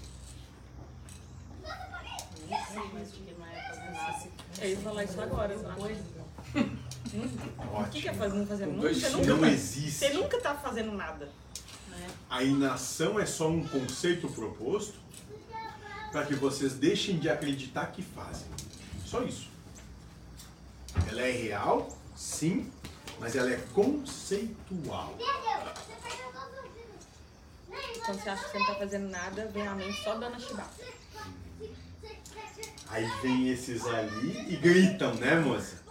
Nem 2.50 2.66
sei 2.66 2.84
mais 2.92 3.08
o 3.08 3.12
que 3.14 3.36
não 3.40 3.46
é 3.48 3.62
fazer 3.70 3.92
nada. 3.94 4.30
Eu 4.62 4.70
ia 4.72 4.78
falar 4.78 5.04
isso 5.06 5.22
agora, 5.22 5.58
depois. 5.58 5.98
O 7.80 7.90
que 7.90 8.02
que 8.02 8.10
é 8.10 8.14
fazer, 8.14 8.38
não 8.40 8.46
fazer 8.46 8.66
nada? 8.66 8.94
Você 8.94 9.10
nunca, 9.10 9.28
Não 9.28 9.40
tá- 9.40 9.48
existe. 9.48 9.92
Você 9.92 10.10
nunca 10.10 10.42
tá 10.42 10.54
fazendo 10.56 10.92
nada. 10.92 11.32
Né? 11.92 12.08
A 12.30 12.44
inação 12.44 13.18
é 13.18 13.26
só 13.26 13.50
um 13.50 13.66
conceito 13.66 14.28
proposto 14.28 14.96
para 16.12 16.26
que 16.26 16.36
vocês 16.36 16.74
deixem 16.74 17.18
de 17.20 17.30
acreditar 17.30 17.88
que 17.94 18.02
fazem. 18.02 18.48
Só 19.06 19.24
isso. 19.24 19.55
Ela 21.16 21.28
é 21.28 21.32
real, 21.32 21.88
sim, 22.14 22.70
mas 23.22 23.38
ela 23.38 23.50
é 23.50 23.56
conceitual. 23.74 25.18
Quando 28.06 28.22
você 28.22 28.30
acha 28.30 28.44
que 28.44 28.52
você 28.52 28.60
não 28.60 28.66
tá 28.66 28.76
fazendo 28.76 29.10
nada, 29.10 29.48
vem 29.48 29.66
a 29.66 29.74
mente 29.76 30.04
só 30.04 30.16
dando 30.16 30.36
a 30.36 30.40
chibata. 30.40 30.84
Aí 32.90 33.06
vem 33.22 33.48
esses 33.50 33.86
ali 33.86 34.54
e 34.54 34.58
gritam, 34.58 35.16
né, 35.16 35.40
moça? 35.40 35.82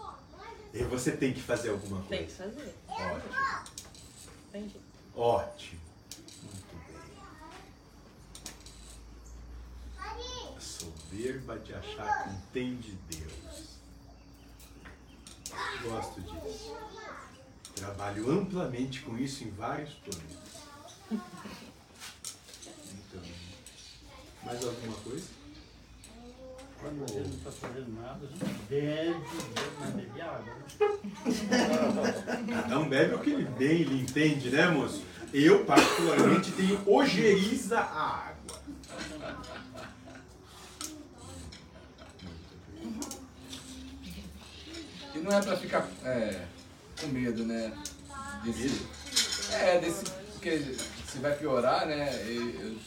E 0.75 0.85
você 0.85 1.13
tem 1.13 1.33
que 1.33 1.41
fazer 1.41 1.71
alguma 1.71 2.03
coisa. 2.03 2.17
Tem 2.19 2.27
que 2.27 2.33
fazer. 2.35 2.75
Ótimo. 2.87 3.33
Jeito. 4.53 4.81
Ótimo. 5.17 5.81
Muito 6.43 6.77
bem. 6.87 7.01
A 10.55 10.61
soberba 10.61 11.59
de 11.61 11.75
achar 11.75 12.25
que 12.25 12.29
entende 12.29 12.99
Deus. 13.09 13.24
Gosto 15.83 16.21
disso. 16.21 16.77
Trabalho 17.75 18.31
amplamente 18.31 19.01
com 19.03 19.19
isso 19.19 19.43
em 19.45 19.51
vários 19.51 19.91
planos. 19.95 20.39
Então, 21.11 21.21
mais 24.45 24.65
alguma 24.65 24.97
coisa? 24.99 25.27
Quando 26.81 27.01
você 27.01 27.19
não 27.21 27.31
está 27.31 27.51
fazendo 27.51 27.93
nada, 28.01 28.21
a 28.23 28.27
gente 28.27 28.45
bebe, 28.69 29.15
bebe, 29.15 29.71
mas 29.81 29.91
bebe 29.95 30.21
água. 30.21 30.45
né? 30.45 30.63
Cada 32.63 32.79
um 32.79 32.89
bebe 32.89 33.15
o 33.15 33.19
que 33.21 33.31
ele 33.31 33.45
bem 33.45 33.81
ele 33.81 34.03
entende, 34.03 34.51
né, 34.51 34.69
moço? 34.69 35.03
Eu, 35.33 35.65
particularmente, 35.65 36.53
tenho 36.53 36.81
ojeriza 36.87 37.81
a 37.81 38.29
água. 38.29 38.35
E 45.14 45.14
não 45.25 45.33
é 45.33 45.43
pra 45.43 45.57
ficar 45.57 45.89
é, 46.05 46.45
com 47.01 47.07
medo, 47.09 47.45
né? 47.45 47.73
Desse, 48.45 48.87
é, 49.53 49.81
desse. 49.81 50.05
Porque 50.05 50.77
se 51.11 51.19
vai 51.19 51.35
piorar, 51.35 51.87
né? 51.87 52.13
e- 52.27 52.79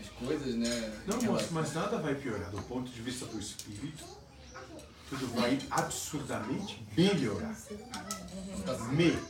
as 0.00 0.08
coisas, 0.26 0.54
né? 0.54 1.02
Não, 1.06 1.20
moço, 1.22 1.48
mas 1.50 1.74
nada 1.74 1.98
vai 1.98 2.14
piorar. 2.14 2.50
Do 2.50 2.62
ponto 2.62 2.90
de 2.90 3.02
vista 3.02 3.26
do 3.26 3.38
espírito, 3.38 4.02
tudo 5.10 5.26
vai 5.34 5.58
absurdamente 5.70 6.82
melhorar. 6.96 7.54
Melhorar. 8.90 9.20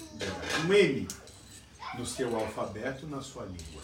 Um 0.64 0.72
M 0.72 1.08
no 1.98 2.06
seu 2.06 2.34
alfabeto, 2.36 3.06
na 3.08 3.20
sua 3.20 3.44
língua. 3.46 3.82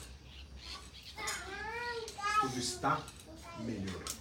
Tudo 2.40 2.58
está 2.58 3.00
melhorando. 3.58 4.19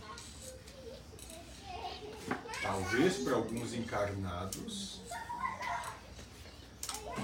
Talvez 2.62 3.18
para 3.18 3.36
alguns 3.36 3.74
encarnados 3.74 5.02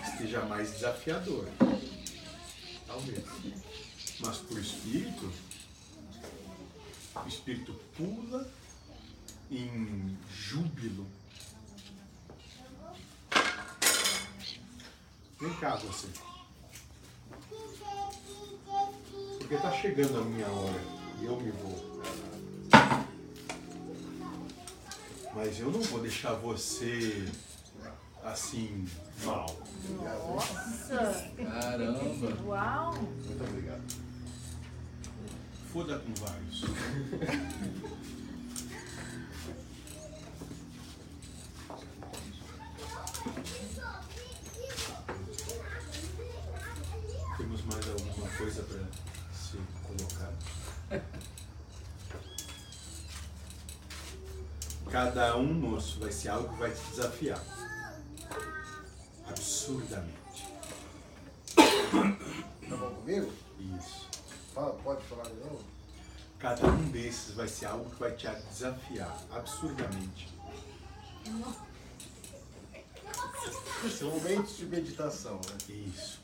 esteja 0.03 0.41
mais 0.45 0.72
desafiador. 0.72 1.47
Talvez. 2.88 3.23
Mas 4.19 4.38
para 4.38 4.55
o 4.55 4.59
espírito, 4.59 5.31
o 7.15 7.27
espírito 7.27 7.73
pula 7.97 8.49
em 9.51 10.17
júbilo. 10.31 11.05
Vem 15.39 15.53
cá 15.55 15.75
você. 15.75 16.07
Porque 19.38 19.55
está 19.55 19.72
chegando 19.73 20.19
a 20.19 20.22
minha 20.23 20.47
hora 20.47 20.81
e 21.22 21.25
eu 21.25 21.39
me 21.39 21.51
vou. 21.51 21.94
Mas 25.35 25.59
eu 25.59 25.69
não 25.69 25.81
vou 25.81 25.99
deixar 25.99 26.33
você 26.35 27.27
assim 28.23 28.88
mal. 29.25 29.53
Nossa! 30.01 31.30
Caramba! 31.35 32.43
Uau! 32.45 32.93
Muito 32.95 33.43
obrigado. 33.43 33.83
Foda 35.73 35.99
com 35.99 36.14
vários. 36.25 36.64
Temos 47.38 47.61
mais 47.65 47.89
alguma 47.89 48.30
coisa 48.38 48.64
para 48.64 48.80
se 49.33 49.57
colocar? 49.85 50.31
Cada 54.95 55.35
um, 55.35 55.53
moço, 55.53 55.99
vai 55.99 56.09
ser 56.09 56.30
algo 56.30 56.48
que 56.53 56.57
vai 56.57 56.72
te 56.72 56.82
desafiar. 56.91 57.43
Absurdamente. 59.27 60.48
Tá 61.53 62.77
bom 62.77 62.95
comigo? 62.95 63.30
Isso. 63.77 64.07
Fala, 64.53 64.72
pode 64.75 65.03
falar 65.03 65.24
de 65.24 65.33
novo? 65.33 65.65
Cada 66.40 66.65
um 66.67 66.90
desses 66.91 67.35
vai 67.35 67.45
ser 67.45 67.65
algo 67.65 67.90
que 67.90 67.99
vai 67.99 68.14
te 68.14 68.25
desafiar 68.49 69.22
absurdamente. 69.32 70.33
São 73.99 74.11
momentos 74.11 74.56
de 74.56 74.65
meditação, 74.65 75.35
né? 75.35 75.75
Isso. 75.93 76.22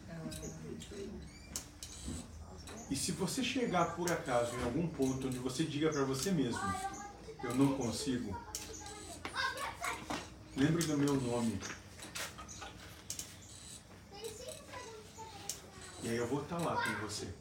E 2.90 2.95
se 2.95 3.11
você 3.11 3.43
chegar 3.43 3.98
por 3.98 4.09
acaso 4.09 4.56
em 4.56 4.64
algum 4.64 4.88
ponto 4.88 5.27
onde 5.27 5.40
você 5.40 5.66
diga 5.66 5.90
para 5.90 6.06
você 6.06 6.32
mesmo, 6.32 6.61
eu 7.43 7.55
não 7.55 7.75
consigo, 7.75 8.39
lembre 10.55 10.85
do 10.85 10.97
meu 10.97 11.15
nome. 11.15 11.59
E 16.03 16.09
aí 16.09 16.17
eu 16.17 16.27
vou 16.27 16.41
estar 16.41 16.57
lá 16.57 16.75
com 16.75 17.07
você. 17.07 17.31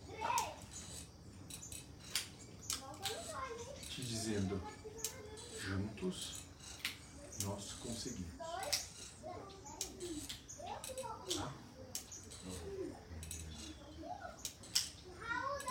Te 3.89 4.03
dizendo, 4.03 4.61
juntos 5.59 6.41
nós 7.43 7.73
conseguimos. 7.75 8.41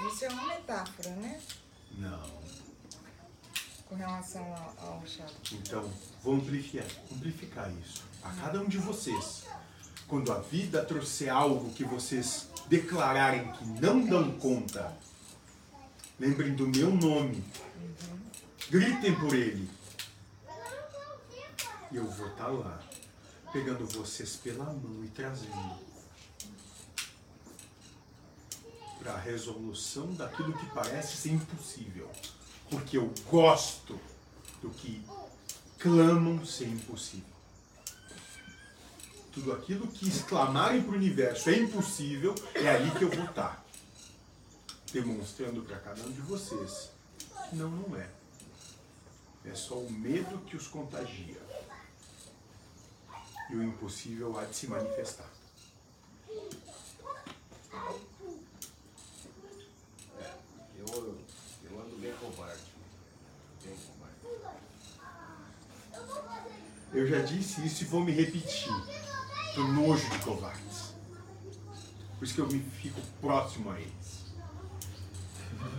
Isso 0.07 0.25
é 0.25 0.29
uma 0.29 0.45
metáfora, 0.45 1.09
né? 1.11 1.41
Não. 1.91 2.38
Com 3.89 3.95
relação 3.95 4.45
ao, 4.77 5.01
chá. 5.07 5.25
Então, 5.51 5.91
vou 6.23 6.35
amplificar, 6.35 6.85
amplificar 7.11 7.71
isso 7.81 8.03
a 8.21 8.29
cada 8.33 8.61
um 8.61 8.67
de 8.67 8.77
vocês. 8.77 9.45
Quando 10.07 10.31
a 10.31 10.39
vida 10.39 10.85
trouxer 10.85 11.33
algo 11.33 11.73
que 11.73 11.83
vocês 11.83 12.49
declararem 12.67 13.51
que 13.53 13.65
não 13.81 14.05
dão 14.05 14.31
conta, 14.37 14.95
lembrem 16.19 16.53
do 16.53 16.67
meu 16.67 16.91
nome. 16.93 17.43
Gritem 18.69 19.15
por 19.15 19.33
ele. 19.33 19.67
E 21.91 21.95
eu 21.95 22.07
vou 22.07 22.27
estar 22.27 22.47
lá, 22.47 22.79
pegando 23.51 23.87
vocês 23.87 24.35
pela 24.35 24.65
mão 24.65 25.03
e 25.03 25.07
trazendo 25.07 25.79
para 28.99 29.13
a 29.13 29.17
resolução 29.17 30.13
daquilo 30.13 30.53
que 30.53 30.67
parece 30.67 31.17
ser 31.17 31.31
impossível. 31.31 32.07
Porque 32.69 32.97
eu 32.97 33.11
gosto 33.29 33.99
do 34.61 34.69
que 34.69 35.01
clamam 35.79 36.45
ser 36.45 36.67
impossível. 36.67 37.25
Tudo 39.31 39.53
aquilo 39.53 39.87
que 39.87 40.07
exclamarem 40.07 40.81
para 40.81 40.91
o 40.91 40.95
universo 40.95 41.49
é 41.49 41.57
impossível, 41.57 42.35
é 42.53 42.67
ali 42.69 42.91
que 42.91 43.03
eu 43.03 43.09
vou 43.09 43.25
estar. 43.25 43.63
Demonstrando 44.91 45.61
para 45.61 45.77
cada 45.79 46.01
um 46.01 46.11
de 46.11 46.21
vocês 46.21 46.89
que 47.49 47.55
não, 47.55 47.69
não 47.69 47.95
é. 47.95 48.09
É 49.45 49.55
só 49.55 49.75
o 49.75 49.91
medo 49.91 50.39
que 50.45 50.55
os 50.55 50.67
contagia. 50.67 51.41
E 53.49 53.55
o 53.55 53.63
impossível 53.63 54.37
há 54.37 54.45
de 54.45 54.55
se 54.55 54.67
manifestar. 54.67 55.29
Eu, 60.77 61.19
eu 61.63 61.81
ando 61.81 61.97
bem 61.97 62.13
covarde. 62.17 62.61
Bem 63.63 63.75
covarde. 63.75 63.99
Eu 66.91 67.07
já 67.07 67.21
disse 67.21 67.65
isso 67.65 67.83
e 67.83 67.87
vou 67.87 68.01
me 68.01 68.11
repetir. 68.11 68.73
Tô 69.53 69.63
nojo 69.63 70.09
de 70.09 70.19
covardes. 70.19 70.93
Por 72.17 72.25
isso 72.25 72.33
que 72.33 72.41
eu 72.41 72.47
me 72.47 72.59
fico 72.59 72.99
próximo 73.21 73.71
a 73.71 73.79
eles. 73.79 74.25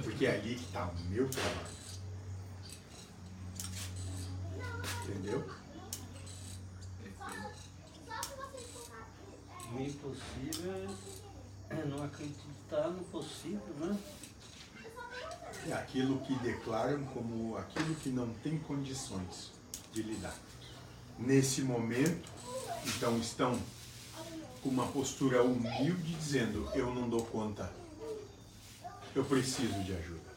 Porque 0.04 0.26
é 0.26 0.36
ali 0.36 0.54
que 0.54 0.64
está 0.64 0.86
o 0.86 0.94
meu 1.10 1.28
trabalho. 1.28 1.80
Entendeu? 5.02 5.50
O 9.72 9.80
impossível 9.80 10.96
é 11.70 11.84
não 11.86 12.04
acreditar 12.04 12.88
no 12.88 13.04
possível, 13.04 13.74
né? 13.78 13.98
É 15.68 15.72
aquilo 15.72 16.20
que 16.20 16.38
declaram 16.38 17.04
como 17.06 17.56
aquilo 17.56 17.94
que 17.96 18.10
não 18.10 18.32
tem 18.34 18.58
condições 18.60 19.50
de 19.92 20.02
lidar. 20.02 20.34
Nesse 21.20 21.60
momento, 21.60 22.28
então 22.86 23.18
estão 23.18 23.60
com 24.62 24.70
uma 24.70 24.86
postura 24.86 25.42
humilde 25.42 26.14
dizendo: 26.14 26.66
Eu 26.74 26.94
não 26.94 27.08
dou 27.08 27.24
conta, 27.26 27.70
eu 29.14 29.22
preciso 29.24 29.82
de 29.84 29.92
ajuda. 29.92 30.30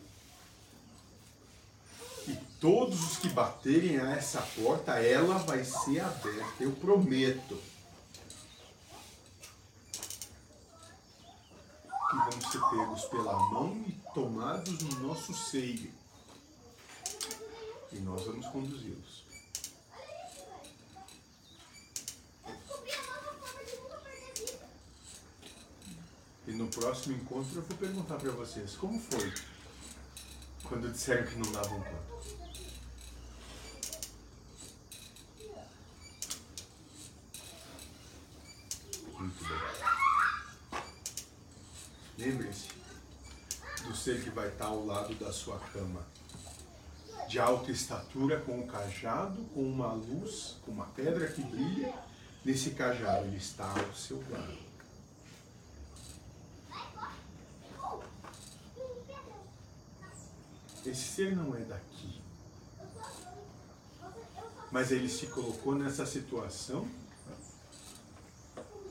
E 2.28 2.36
todos 2.60 3.02
os 3.02 3.18
que 3.18 3.30
baterem 3.30 3.98
a 3.98 4.12
essa 4.12 4.42
porta, 4.42 4.94
ela 5.00 5.38
vai 5.40 5.64
ser 5.64 6.02
aberta, 6.02 6.64
eu 6.64 6.72
prometo. 6.74 7.58
Que 12.10 12.16
vão 12.16 12.52
ser 12.52 12.62
pegos 12.70 13.06
pela 13.06 13.40
mão 13.50 13.84
e 13.88 13.94
tomados 14.14 14.80
no 14.80 15.08
nosso 15.08 15.34
seio. 15.34 15.92
E 17.92 18.00
nós 18.00 18.26
vamos 18.26 18.46
conduzi-los. 18.48 19.23
E 26.46 26.52
no 26.52 26.68
próximo 26.68 27.16
encontro 27.16 27.56
eu 27.56 27.62
vou 27.62 27.78
perguntar 27.78 28.18
para 28.18 28.32
vocês 28.32 28.76
como 28.76 29.00
foi 29.00 29.34
quando 30.64 30.92
disseram 30.92 31.26
que 31.26 31.36
não 31.38 31.52
davam 31.52 31.80
conta. 31.82 32.14
Muito 39.20 39.44
bem. 39.48 39.84
Lembre-se 42.18 42.68
do 43.86 43.96
ser 43.96 44.24
que 44.24 44.30
vai 44.30 44.48
estar 44.48 44.66
ao 44.66 44.86
lado 44.86 45.16
da 45.16 45.32
sua 45.32 45.60
cama. 45.60 46.06
De 47.28 47.40
alta 47.40 47.72
estatura, 47.72 48.40
com 48.42 48.60
um 48.60 48.68
cajado, 48.68 49.44
com 49.54 49.62
uma 49.62 49.94
luz, 49.94 50.58
com 50.64 50.72
uma 50.72 50.86
pedra 50.88 51.28
que 51.28 51.42
brilha. 51.42 51.94
Nesse 52.44 52.72
cajado 52.72 53.28
ele 53.28 53.38
está 53.38 53.70
ao 53.70 53.94
seu 53.94 54.22
lado. 54.30 54.63
Esse 60.86 61.02
ser 61.02 61.36
não 61.36 61.56
é 61.56 61.62
daqui. 61.62 62.22
Mas 64.72 64.92
ele 64.92 65.08
se 65.08 65.28
colocou 65.28 65.76
nessa 65.76 66.06
situação 66.06 66.88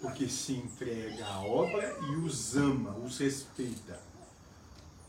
porque 0.01 0.29
se 0.29 0.55
entrega 0.55 1.25
à 1.25 1.41
obra 1.41 1.97
e 2.01 2.17
os 2.17 2.57
ama, 2.57 2.91
os 2.99 3.19
respeita. 3.19 4.01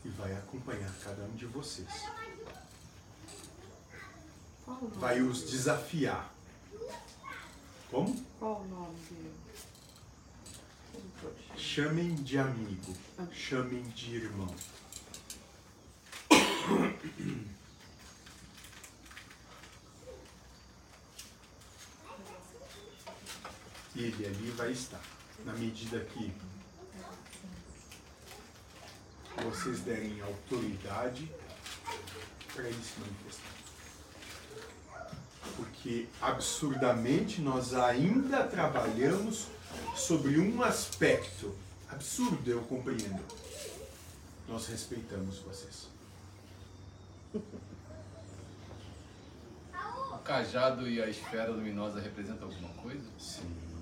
E 0.04 0.08
vai 0.08 0.32
acompanhar 0.36 0.92
cada 1.02 1.22
um 1.24 1.34
de 1.34 1.46
vocês. 1.46 1.88
Vai 4.94 5.20
os 5.20 5.50
desafiar. 5.50 6.32
Como? 7.90 8.24
Qual 8.38 8.60
o 8.60 8.68
nome 8.68 8.98
dele? 9.10 9.34
Chamem 11.56 12.14
de 12.14 12.38
amigo, 12.38 12.94
chamem 13.32 13.82
de 13.82 14.16
irmão. 14.16 14.54
Ele 23.94 24.26
ali 24.26 24.50
vai 24.56 24.72
estar, 24.72 25.00
na 25.44 25.52
medida 25.52 26.00
que 26.00 26.32
vocês 29.42 29.80
derem 29.80 30.20
autoridade 30.20 31.30
para 32.52 32.64
ele 32.64 32.82
se 32.82 33.00
manifestar. 33.00 33.54
Porque 35.56 36.08
absurdamente 36.20 37.40
nós 37.40 37.74
ainda 37.74 38.44
trabalhamos 38.44 39.48
sobre 39.94 40.38
um 40.38 40.62
aspecto 40.62 41.54
absurdo, 41.88 42.50
eu 42.50 42.62
compreendo. 42.62 43.22
Nós 44.48 44.66
respeitamos 44.66 45.38
vocês. 45.38 45.88
O 50.12 50.18
cajado 50.24 50.88
e 50.88 51.02
a 51.02 51.08
esfera 51.08 51.50
luminosa 51.50 52.00
representam 52.00 52.48
alguma 52.48 52.70
coisa? 52.74 53.04
Sim. 53.18 53.73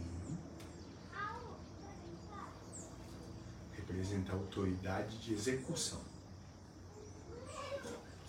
Representa 4.03 4.33
a 4.33 4.35
autoridade 4.35 5.17
de 5.19 5.33
execução. 5.33 6.01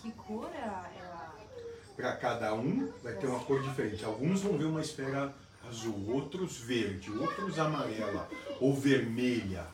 Que 0.00 0.12
cor 0.12 0.48
é 0.54 0.62
a. 0.62 0.88
é 0.88 1.94
Para 1.96 2.16
cada 2.16 2.54
um 2.54 2.92
vai 3.02 3.16
ter 3.16 3.26
uma 3.26 3.40
cor 3.40 3.60
diferente. 3.60 4.04
Alguns 4.04 4.40
vão 4.40 4.56
ver 4.56 4.66
uma 4.66 4.80
esfera 4.80 5.34
azul, 5.68 6.14
outros 6.14 6.58
verde, 6.58 7.10
outros 7.10 7.58
amarela 7.58 8.30
ou 8.60 8.72
vermelha, 8.72 9.66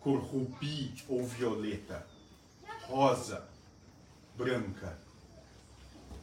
cor 0.00 0.18
rubi 0.18 0.92
ou 1.08 1.24
violeta, 1.24 2.04
rosa, 2.88 3.48
branca 4.36 4.98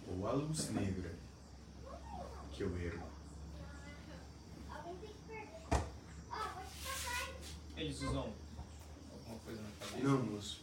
ou 0.10 0.28
a 0.28 0.34
luz 0.34 0.70
negra 0.72 1.16
que 2.52 2.62
eu 2.62 2.78
ergo. 2.78 3.08
Eles 7.78 8.02
usam 8.02 8.34
alguma 9.28 9.40
coisa 9.40 9.62
na 9.62 9.70
cabeça? 9.72 9.87
Não, 10.02 10.18
moço. 10.24 10.62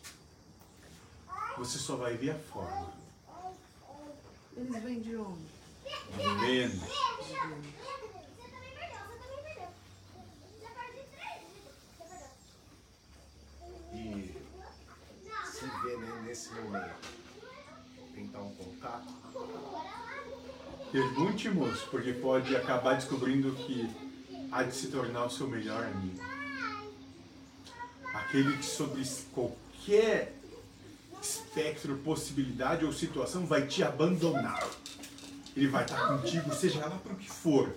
Você 1.58 1.78
só 1.78 1.96
vai 1.96 2.16
ver 2.16 2.30
a 2.30 2.38
forma. 2.38 2.92
Eles 4.56 4.82
vêm 4.82 5.00
de 5.00 5.16
onde? 5.16 5.46
Vendo. 6.40 6.82
E 13.92 14.34
se 15.52 15.66
vê 15.82 15.96
né, 15.96 16.22
nesse 16.26 16.52
momento, 16.52 17.08
tentar 18.14 18.40
um 18.40 18.54
contato, 18.54 19.14
Pergunte, 20.94 21.50
moço, 21.50 21.88
porque 21.90 22.12
pode 22.12 22.54
acabar 22.54 22.94
descobrindo 22.94 23.52
que 23.56 23.90
há 24.52 24.62
de 24.62 24.76
se 24.76 24.92
tornar 24.92 25.24
o 25.24 25.30
seu 25.30 25.48
melhor 25.48 25.82
amigo. 25.82 26.22
Aquele 28.15 28.57
que 28.57 28.65
sobre 28.65 29.02
qualquer 29.33 30.33
espectro, 31.20 31.97
possibilidade 31.99 32.84
ou 32.84 32.93
situação 32.93 33.44
vai 33.44 33.67
te 33.67 33.83
abandonar. 33.83 34.65
Ele 35.57 35.67
vai 35.67 35.84
estar 35.84 36.09
contigo, 36.09 36.55
seja 36.55 36.81
lá 36.81 36.91
para 36.91 37.12
o 37.12 37.17
que 37.17 37.31
for, 37.31 37.75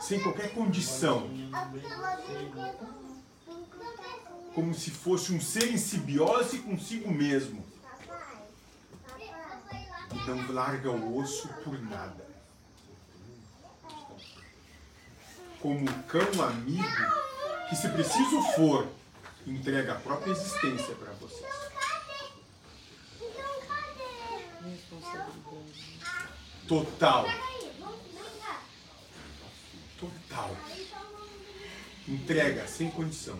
sem 0.00 0.20
qualquer 0.20 0.52
condição. 0.52 1.30
Como 4.52 4.74
se 4.74 4.90
fosse 4.90 5.32
um 5.32 5.40
ser 5.40 5.70
em 5.72 5.76
simbiose 5.76 6.58
consigo 6.58 7.10
mesmo. 7.12 7.64
Não 10.26 10.52
larga 10.52 10.90
o 10.90 11.18
osso 11.18 11.48
por 11.62 11.80
nada. 11.82 12.26
Como 15.60 15.80
um 15.80 16.02
cão 16.02 16.42
amigo 16.44 16.82
que, 17.68 17.76
se 17.76 17.88
preciso 17.88 18.42
for, 18.54 18.86
entrega 19.46 19.92
a 19.92 20.00
própria 20.00 20.32
existência 20.32 20.94
para 20.94 21.12
vocês. 21.12 21.68
Total. 26.66 27.26
Total. 29.98 30.56
Entrega 32.06 32.66
sem 32.66 32.90
condição. 32.90 33.38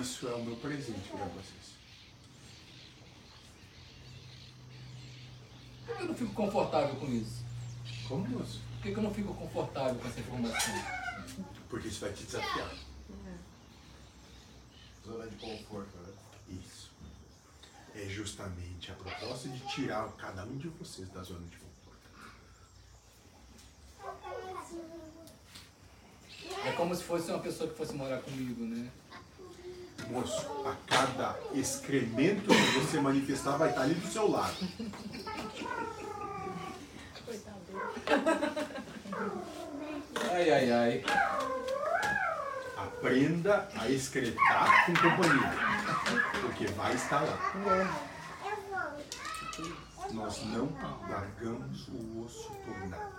Isso 0.00 0.28
é 0.28 0.34
o 0.34 0.44
meu 0.44 0.56
presente 0.56 1.08
para 1.10 1.26
vocês. 1.26 1.70
Eu 5.88 6.06
não 6.06 6.14
fico 6.14 6.32
confortável 6.32 6.96
com 6.96 7.06
isso? 7.12 7.49
Como, 8.10 8.28
moço? 8.28 8.58
Por 8.74 8.82
que 8.82 8.92
que 8.92 8.98
eu 8.98 9.04
não 9.04 9.14
fico 9.14 9.32
confortável 9.32 9.94
com 9.94 10.08
essa 10.08 10.18
informação? 10.18 10.74
Porque 11.68 11.86
isso 11.86 12.00
vai 12.00 12.12
te 12.12 12.24
desafiar. 12.24 12.74
zona 15.06 15.28
de 15.28 15.36
conforto, 15.36 15.96
né? 15.98 16.12
Isso. 16.48 16.90
É 17.94 18.08
justamente 18.08 18.90
a 18.90 18.94
proposta 18.94 19.48
de 19.48 19.60
tirar 19.68 20.08
cada 20.18 20.44
um 20.44 20.58
de 20.58 20.66
vocês 20.70 21.08
da 21.10 21.22
zona 21.22 21.46
de 21.46 21.56
conforto. 21.56 21.70
É 26.66 26.72
como 26.72 26.92
se 26.96 27.04
fosse 27.04 27.30
uma 27.30 27.38
pessoa 27.38 27.70
que 27.70 27.76
fosse 27.76 27.94
morar 27.94 28.20
comigo, 28.22 28.64
né? 28.64 28.90
Moço, 30.08 30.48
a 30.66 30.74
cada 30.88 31.38
excremento 31.54 32.48
que 32.48 32.80
você 32.80 33.00
manifestar 33.00 33.56
vai 33.56 33.68
estar 33.68 33.82
ali 33.82 33.94
do 33.94 34.08
seu 34.08 34.28
lado. 34.28 34.56
Ai, 40.32 40.50
ai, 40.50 40.72
ai. 40.72 41.04
Aprenda 42.76 43.68
a 43.78 43.88
excretar 43.88 44.86
com 44.86 44.92
companhia. 44.94 45.52
Porque 46.40 46.66
vai 46.68 46.94
estar 46.94 47.20
lá. 47.20 47.38
Nós 50.12 50.44
não 50.46 50.68
largamos 51.08 51.88
o 51.88 52.24
osso 52.24 52.50
por 52.64 52.88
nada. 52.88 53.10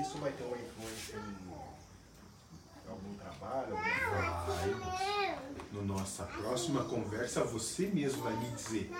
Isso 0.00 0.18
vai 0.18 0.30
ter 0.32 0.44
uma 0.44 0.56
influência 0.56 1.16
em 1.16 2.90
algum 2.90 3.14
trabalho? 3.14 3.74
Vai, 3.74 4.74
moço. 4.74 5.47
No 5.78 5.94
nossa 5.94 6.24
próxima 6.24 6.84
conversa, 6.84 7.44
você 7.44 7.86
mesmo 7.86 8.22
vai 8.22 8.36
me 8.36 8.50
dizer 8.50 8.90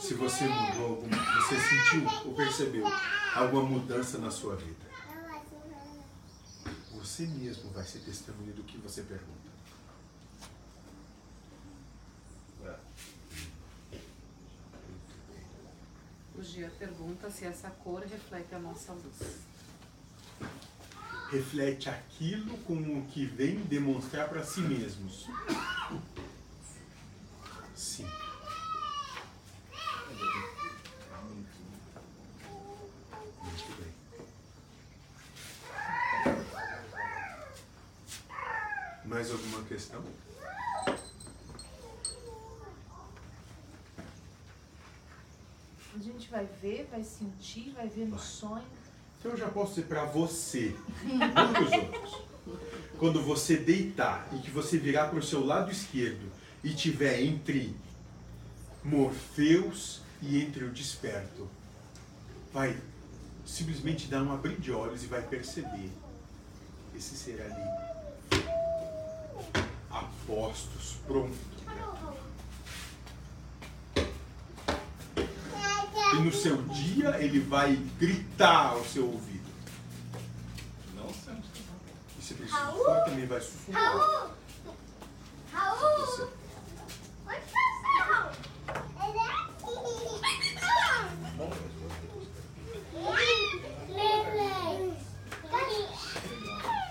se 0.00 0.14
você 0.14 0.44
mudou 0.44 0.86
alguma, 0.86 1.16
você 1.16 1.56
sentiu 1.60 2.02
ou 2.24 2.34
percebeu 2.34 2.84
alguma 3.36 3.62
mudança 3.62 4.18
na 4.18 4.30
sua 4.30 4.56
vida. 4.56 4.84
Você 6.92 7.26
mesmo 7.26 7.70
vai 7.70 7.84
ser 7.84 8.00
testemunha 8.00 8.52
do 8.52 8.64
que 8.64 8.76
você 8.78 9.02
pergunta. 9.02 9.46
O 16.34 16.42
Gia 16.42 16.68
pergunta 16.68 17.30
se 17.30 17.44
essa 17.44 17.70
cor 17.70 18.02
reflete 18.02 18.54
a 18.54 18.58
nossa 18.58 18.92
luz. 18.92 19.38
Reflete 21.30 21.88
aquilo 21.88 22.56
com 22.58 22.74
o 22.74 23.06
que 23.08 23.26
vem 23.26 23.56
demonstrar 23.64 24.28
para 24.28 24.44
si 24.44 24.60
mesmos. 24.60 25.26
Sim. 27.74 28.06
Muito 33.42 33.72
bem. 33.76 33.92
Mais 39.04 39.30
alguma 39.30 39.62
questão? 39.64 40.04
A 45.94 45.98
gente 45.98 46.28
vai 46.28 46.44
ver, 46.44 46.86
vai 46.90 47.02
sentir, 47.02 47.72
vai 47.72 47.88
ver 47.88 48.06
no 48.06 48.18
sonho. 48.18 48.75
Então 49.26 49.36
eu 49.36 49.44
já 49.44 49.48
posso 49.48 49.70
dizer 49.70 49.88
para 49.88 50.04
você, 50.04 50.76
não 51.02 51.52
para 51.52 51.64
os 51.64 51.72
outros. 51.72 52.22
Quando 52.96 53.20
você 53.20 53.56
deitar 53.56 54.28
e 54.32 54.38
que 54.38 54.52
você 54.52 54.78
virar 54.78 55.08
para 55.08 55.18
o 55.18 55.22
seu 55.22 55.44
lado 55.44 55.68
esquerdo 55.68 56.30
e 56.62 56.72
tiver 56.72 57.20
entre 57.22 57.74
Morfeus 58.84 60.00
e 60.22 60.40
entre 60.40 60.62
o 60.62 60.70
desperto, 60.70 61.48
vai 62.52 62.78
simplesmente 63.44 64.06
dar 64.06 64.22
um 64.22 64.32
abrir 64.32 64.60
de 64.60 64.70
olhos 64.70 65.02
e 65.02 65.08
vai 65.08 65.22
perceber 65.22 65.90
esse 66.96 67.16
ser 67.16 67.42
ali 67.42 68.44
a 69.90 70.08
postos, 70.24 70.98
pronto. 71.04 71.55
E 76.14 76.16
no 76.18 76.32
seu 76.32 76.62
dia 76.62 77.16
ele 77.22 77.40
vai 77.40 77.76
gritar 77.98 78.70
ao 78.70 78.84
seu 78.84 79.06
ouvido. 79.06 79.50
Não 80.94 81.08
sempre. 81.12 81.44
E 82.18 82.22
se 82.22 82.34
ele 82.34 82.48
for, 82.48 83.04
também 83.04 83.26
vai 83.26 83.40
sufocar. 83.40 83.82
Raul! 83.82 84.30
Raul! 85.52 86.28
Onde 87.26 87.40
tá 87.52 87.58
o 87.84 88.00
Raul? 88.12 88.32
Ele 89.08 89.18
é 89.18 89.20
aqui. 89.30 89.74
Lele. 93.88 94.96
Cadê? 95.50 95.80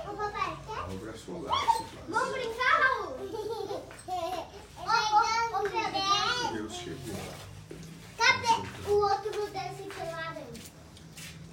O 0.09 0.13
papai 0.15 0.51
quer? 0.65 0.79
Abra 0.79 1.13
sua 1.17 1.37
laço. 1.39 1.83
Vamos 2.09 2.29
brincar, 2.31 2.75
Raul? 2.81 3.09
Ô, 4.77 4.81
ô, 4.85 5.57
ô, 5.57 5.61
Pedro. 5.63 6.53
Deus 6.53 6.73
chegou. 6.73 7.19
Cadê 8.17 8.53
o 8.87 8.91
outro 8.91 9.47
desse 9.51 9.83
pelado? 9.83 10.43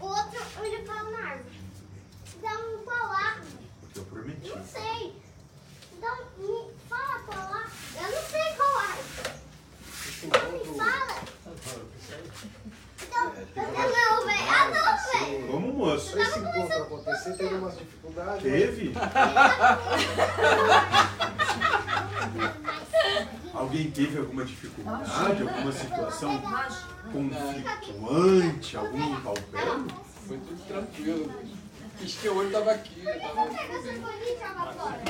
O 0.01 0.05
outro, 0.05 0.42
ele 0.61 0.83
caiu 0.85 1.11
na 1.11 1.19
árvore. 1.19 1.61
Então, 2.37 2.79
qual 2.85 3.13
árvore? 3.13 3.47
Porque 3.81 3.99
eu 3.99 4.05
prometi. 4.05 4.51
Não 4.51 4.65
sei. 4.65 5.15
Então, 5.97 6.17
me 6.39 6.71
fala 6.89 7.19
qual 7.27 7.41
árvore. 7.41 7.73
Eu 7.97 8.03
não 8.11 8.23
sei 8.23 8.55
qual 8.57 8.77
árvore. 8.79 9.07
Então, 10.25 10.53
me 10.53 10.65
fala. 10.79 11.17
Então, 13.03 13.25
eu 13.57 13.69
não, 13.73 14.27
velho. 14.27 14.47
Eu 14.47 14.65
não, 14.75 14.89
velho. 15.11 15.53
Vamos, 15.53 15.75
moço. 15.75 16.19
Esse 16.19 16.39
encontro 16.39 16.83
acontecer, 16.83 17.37
teve 17.37 17.55
umas 17.55 17.79
dificuldades. 17.79 18.43
Teve? 18.43 18.93
Alguém 23.55 23.91
teve 23.91 24.19
alguma 24.19 24.45
dificuldade, 24.45 25.43
alguma 25.43 25.73
situação 25.73 26.43
conflituante, 27.13 28.77
algum 28.77 29.15
impalpével? 29.15 29.87
Foi 30.27 30.39
tudo 30.39 30.67
tranquilo. 30.67 31.33
Quis 31.99 32.15
que 32.17 32.29
o 32.29 32.37
olho 32.37 32.51
tava 32.51 32.73
aqui. 32.73 33.01
Por 33.01 33.13
que 33.13 33.19
Tava... 33.21 33.45
você 33.47 33.93
foi 33.95 34.35
jogar 34.35 34.73
fora? 34.73 35.03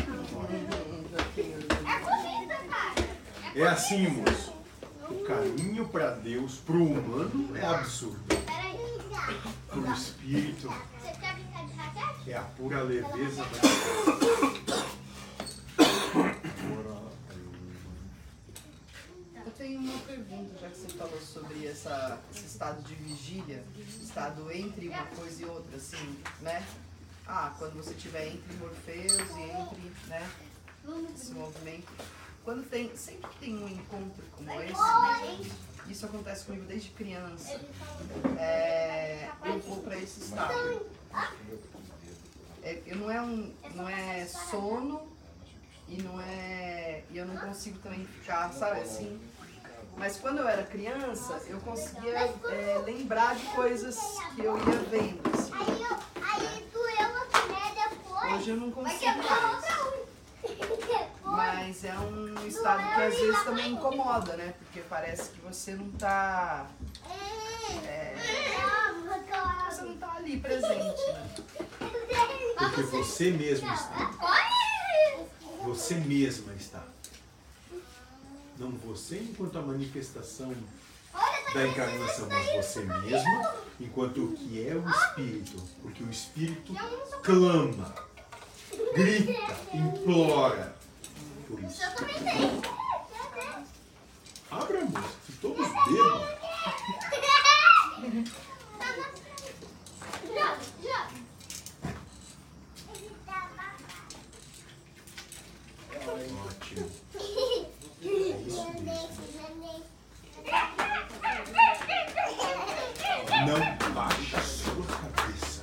É 1.87 1.99
bonita, 2.01 2.57
cara. 2.69 3.09
É 3.55 3.63
assim, 3.67 4.09
moço. 4.09 4.53
O 5.09 5.25
caminho 5.25 5.89
para 5.89 6.11
Deus, 6.13 6.57
para 6.57 6.77
o 6.77 6.85
humano, 6.93 7.57
é 7.57 7.65
absurdo. 7.67 8.21
Peraí. 8.29 8.73
Para 9.69 9.79
o 9.79 9.93
espírito, 9.93 10.69
Você 10.69 11.13
quer 11.19 11.35
brincar 11.35 11.67
de 11.67 11.73
raquete? 11.75 12.31
é 12.31 12.37
a 12.37 12.43
pura 12.43 12.83
leveza 12.83 13.43
da 13.45 13.69
Eu 14.75 14.85
tenho 19.63 19.79
uma 19.79 19.99
pergunta, 20.01 20.59
já 20.59 20.69
que 20.69 20.77
você 20.77 20.89
falou 20.89 21.21
sobre 21.21 21.69
essa, 21.69 22.19
esse 22.35 22.47
estado 22.47 22.83
de 22.83 22.95
vigília, 22.97 23.63
estado 24.03 24.51
entre 24.51 24.89
uma 24.89 25.07
coisa 25.07 25.41
e 25.41 25.45
outra, 25.45 25.77
assim, 25.77 26.19
né? 26.41 26.67
Ah, 27.29 27.55
quando 27.57 27.75
você 27.75 27.93
estiver 27.93 28.27
entre 28.27 28.57
Morfeus 28.57 29.13
e 29.13 29.41
entre, 29.41 29.93
né, 30.09 30.29
esse 31.15 31.33
movimento. 31.33 31.93
Quando 32.45 32.69
tem, 32.69 32.95
sempre 32.97 33.31
que 33.31 33.39
tem 33.39 33.55
um 33.55 33.69
encontro 33.69 34.25
como 34.33 34.51
esse, 34.63 35.53
isso 35.89 36.07
acontece 36.07 36.45
comigo 36.45 36.67
desde 36.67 36.91
criança, 36.91 37.61
é, 38.41 39.31
eu 39.45 39.61
vou 39.61 39.81
para 39.81 39.97
esse 39.97 40.23
estado. 40.23 40.87
É, 42.65 42.83
não 42.97 43.09
é 43.09 43.23
um, 43.23 43.55
não 43.77 43.89
é 43.89 44.27
sono 44.27 45.07
e 45.89 46.03
não 46.03 46.21
é, 46.21 47.05
e 47.11 47.19
eu 47.19 47.27
não 47.27 47.37
consigo 47.37 47.79
também 47.79 48.05
ficar, 48.05 48.53
sabe 48.53 48.81
assim. 48.81 49.21
Mas 49.97 50.17
quando 50.17 50.39
eu 50.39 50.49
era 50.49 50.63
criança, 50.65 51.41
eu 51.47 51.61
conseguia 51.61 52.19
é, 52.19 52.83
lembrar 52.85 53.37
de 53.37 53.47
coisas 53.47 53.97
que 54.35 54.43
eu 54.43 54.57
ia 54.57 54.79
vendo. 54.91 55.21
Assim. 55.33 55.53
Aí, 55.55 55.83
eu, 55.83 55.97
aí 56.23 56.69
doeu 56.73 57.23
aqui, 57.23 57.53
né? 57.53 57.89
Depois. 57.91 58.33
Hoje 58.35 58.51
eu 58.51 58.57
não 58.57 58.71
consigo 58.71 58.99
quebrar 58.99 59.53
mais. 59.53 60.03
Mas 61.25 61.85
é 61.85 61.99
um 61.99 62.47
estado 62.47 62.95
que 62.95 63.01
às 63.01 63.15
vezes 63.15 63.43
também 63.45 63.73
incomoda, 63.73 64.37
né? 64.37 64.55
Porque 64.59 64.81
parece 64.81 65.31
que 65.31 65.41
você 65.41 65.75
não 65.75 65.91
tá. 65.93 66.67
é, 67.87 68.15
você 69.71 69.83
não 69.83 69.97
tá 69.97 70.15
ali 70.17 70.39
presente, 70.39 71.13
né? 71.13 71.35
Porque 72.59 72.83
você 72.83 73.31
mesmo 73.31 73.73
está. 73.73 74.11
Você 75.63 75.95
mesma 75.95 76.53
está. 76.55 76.92
Não 78.63 78.71
você 78.71 79.17
enquanto 79.19 79.59
a 79.59 79.63
manifestação 79.63 80.55
da 81.53 81.67
encarnação, 81.67 82.29
mas 82.29 82.47
você 82.55 82.79
mesma 82.85 83.55
enquanto 83.81 84.23
o 84.23 84.37
que 84.37 84.65
é 84.65 84.77
o 84.77 84.89
Espírito. 84.89 85.61
Porque 85.83 86.05
o 86.05 86.09
Espírito 86.09 86.73
clama, 87.25 87.93
grita, 88.95 89.33
implora 89.75 90.77
por 91.49 91.61
isso. 91.65 91.83
Eu 91.83 91.95
também 91.97 92.23
tenho. 92.23 92.63
Abra, 94.49 94.85
moça, 94.85 95.09
se 95.27 95.33
todos 95.41 95.67
bebam. 95.67 96.29
Já, 100.33 100.57
já. 100.85 101.09
Ótimo. 106.47 106.91
É 108.05 108.09
isso 108.47 108.73
mesmo. 108.81 109.23
Não 113.47 113.95
baixe 113.95 114.37
a 114.37 114.41
sua 114.41 114.85
cabeça. 114.87 115.63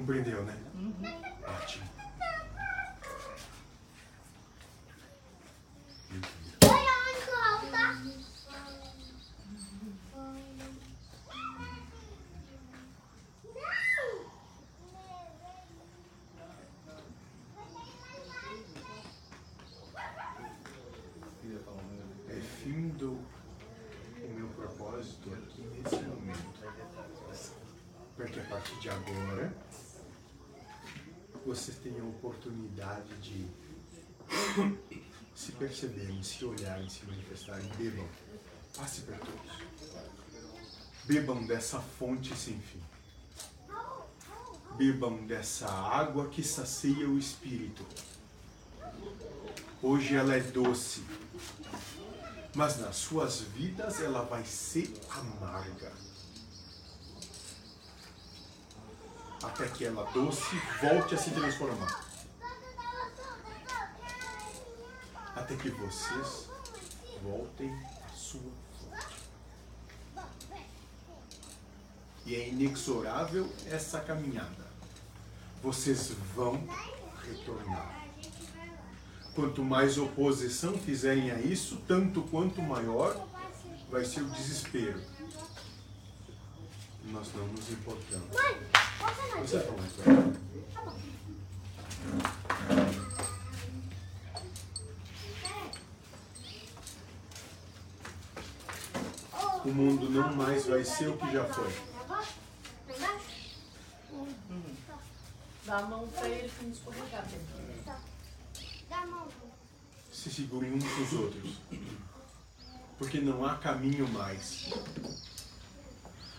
Compreendeu, 0.00 0.42
né? 0.44 0.56
Ótimo. 1.62 1.84
Olha 6.64 6.92
onde 7.04 7.28
o 7.28 7.34
Raul 7.38 7.70
tá. 7.70 7.86
É 22.30 22.40
findo 22.62 23.18
o 24.16 24.28
meu 24.34 24.48
propósito 24.48 25.34
aqui 25.34 25.60
nesse 25.60 25.96
momento. 25.96 26.58
Para 28.16 28.26
que 28.28 28.40
a 28.40 28.44
partir 28.44 28.80
de 28.80 28.88
agora 28.88 29.52
vocês 31.44 31.78
tenham 31.78 32.08
a 32.08 32.12
oportunidade 32.40 33.14
de 33.20 33.46
se 35.34 35.52
perceberem, 35.52 36.22
se 36.22 36.44
olharem, 36.44 36.88
se 36.88 37.04
manifestarem. 37.04 37.68
Bebam. 37.76 38.08
Passe 38.76 39.02
para 39.02 39.18
todos. 39.18 39.52
Bebam 41.04 41.46
dessa 41.46 41.80
fonte 41.80 42.34
sem 42.34 42.58
fim. 42.60 42.82
Bebam 44.76 45.26
dessa 45.26 45.68
água 45.68 46.28
que 46.28 46.42
sacia 46.42 47.08
o 47.08 47.18
espírito. 47.18 47.84
Hoje 49.82 50.14
ela 50.14 50.34
é 50.34 50.40
doce, 50.40 51.02
mas 52.54 52.78
nas 52.78 52.96
suas 52.96 53.40
vidas 53.40 54.00
ela 54.00 54.22
vai 54.22 54.44
ser 54.44 54.92
amarga. 55.10 55.92
Até 59.42 59.68
que 59.68 59.86
ela 59.86 60.04
doce 60.12 60.56
volte 60.82 61.14
a 61.14 61.18
se 61.18 61.30
transformar. 61.30 62.09
Até 65.40 65.56
que 65.56 65.70
vocês 65.70 66.50
voltem 67.22 67.72
à 68.04 68.08
sua 68.14 68.52
fonte. 68.78 69.16
E 72.26 72.34
é 72.34 72.48
inexorável 72.50 73.50
essa 73.66 74.00
caminhada. 74.00 74.66
Vocês 75.62 76.12
vão 76.36 76.62
retornar. 77.26 78.04
Quanto 79.34 79.64
mais 79.64 79.96
oposição 79.96 80.76
fizerem 80.76 81.30
a 81.30 81.40
isso, 81.40 81.78
tanto 81.88 82.20
quanto 82.24 82.60
maior 82.60 83.26
vai 83.90 84.04
ser 84.04 84.20
o 84.20 84.30
desespero. 84.30 85.00
Nós 87.06 87.32
não 87.34 87.46
nos 87.46 87.70
importamos. 87.70 88.28
Vocês 89.38 89.64
vão 89.64 89.76
retornar. 89.78 90.50
O 99.64 99.68
mundo 99.68 100.08
não 100.10 100.34
mais 100.34 100.66
vai 100.66 100.84
ser 100.84 101.08
o 101.08 101.16
que 101.16 101.32
já 101.32 101.44
foi. 101.44 101.72
Dá 105.66 105.78
a 105.78 105.82
mão 105.82 106.08
pra 106.08 106.28
ele 106.28 106.48
que 106.48 106.64
não 106.64 106.72
escorregar. 106.72 107.26
Dá 108.88 108.98
a 108.98 109.06
mão. 109.06 109.28
Se 110.12 110.30
segurem 110.30 110.72
uns 110.72 110.84
com 110.84 111.02
os 111.02 111.12
outros. 111.12 111.58
Porque 112.98 113.20
não 113.20 113.44
há 113.44 113.56
caminho 113.56 114.08
mais. 114.08 114.70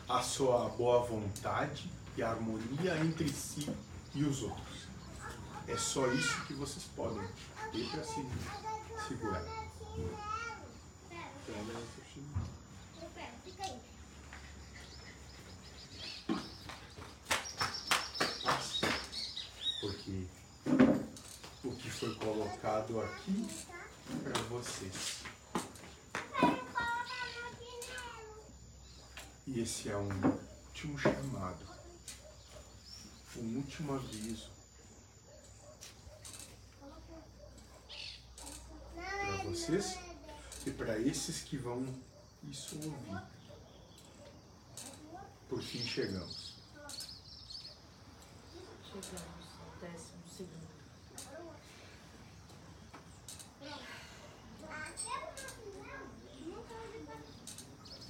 Há 0.09 0.21
só 0.21 0.65
a 0.65 0.69
boa 0.69 1.05
vontade 1.05 1.89
e 2.17 2.23
a 2.23 2.31
harmonia 2.31 2.97
entre 2.97 3.29
si 3.29 3.69
e 4.13 4.23
os 4.23 4.41
outros. 4.41 4.87
É 5.67 5.77
só 5.77 6.07
isso 6.07 6.45
que 6.45 6.53
vocês 6.53 6.83
podem 6.95 7.25
ter 7.71 7.89
para 7.89 8.03
se 8.03 8.25
segurar. 9.07 9.45
Fica 13.43 13.63
aí. 13.63 13.79
Porque 19.79 20.27
o 21.63 21.71
que 21.75 21.89
foi 21.89 22.13
colocado 22.51 23.01
aqui 23.01 23.47
para 24.23 24.41
vocês. 24.43 25.23
E 29.47 29.59
esse 29.59 29.89
é 29.89 29.97
um 29.97 30.09
último 30.67 30.97
chamado, 30.99 31.65
um 33.37 33.57
último 33.57 33.95
aviso 33.95 34.49
para 38.95 39.37
vocês 39.43 39.97
e 40.65 40.71
para 40.71 40.99
esses 40.99 41.41
que 41.41 41.57
vão 41.57 41.85
isso 42.43 42.75
ouvir. 42.75 43.21
Por 45.49 45.61
fim 45.61 45.83
chegamos. 45.85 46.55
Chegamos 48.85 49.41
segundo. 50.41 50.71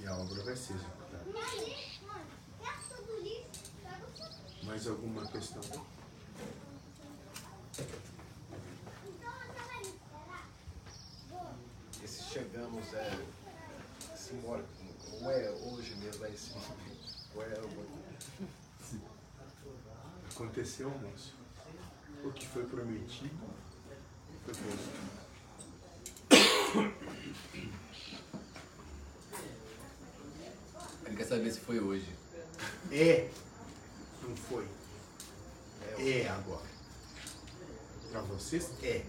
E 0.02 0.06
a 0.06 0.16
obra 0.16 0.42
vai 0.42 0.56
ser 0.56 0.74
executada. 0.74 1.24
Mais 4.64 4.86
alguma 4.88 5.24
questão? 5.28 5.62
Esse 12.02 12.22
chegamos 12.24 12.92
é 12.94 13.24
simbólico, 14.16 14.68
ou 15.12 15.30
é 15.30 15.50
hoje 15.50 15.94
mesmo, 15.94 16.24
é 16.24 16.30
esse 16.30 16.52
ou 17.36 17.42
é 17.44 17.60
o 17.60 18.02
Aconteceu, 20.32 20.90
moço. 20.90 21.34
O 22.24 22.32
que 22.32 22.48
foi 22.48 22.64
prometido 22.64 23.52
foi 24.44 24.54
prometido. 24.54 25.22
Ele 31.12 31.18
quer 31.18 31.26
saber 31.26 31.52
se 31.52 31.60
foi 31.60 31.78
hoje. 31.78 32.08
É, 32.90 33.28
não 34.22 34.34
foi. 34.34 34.66
É 35.98 36.26
agora. 36.26 36.64
Para 38.10 38.22
vocês, 38.22 38.70
é. 38.82 39.04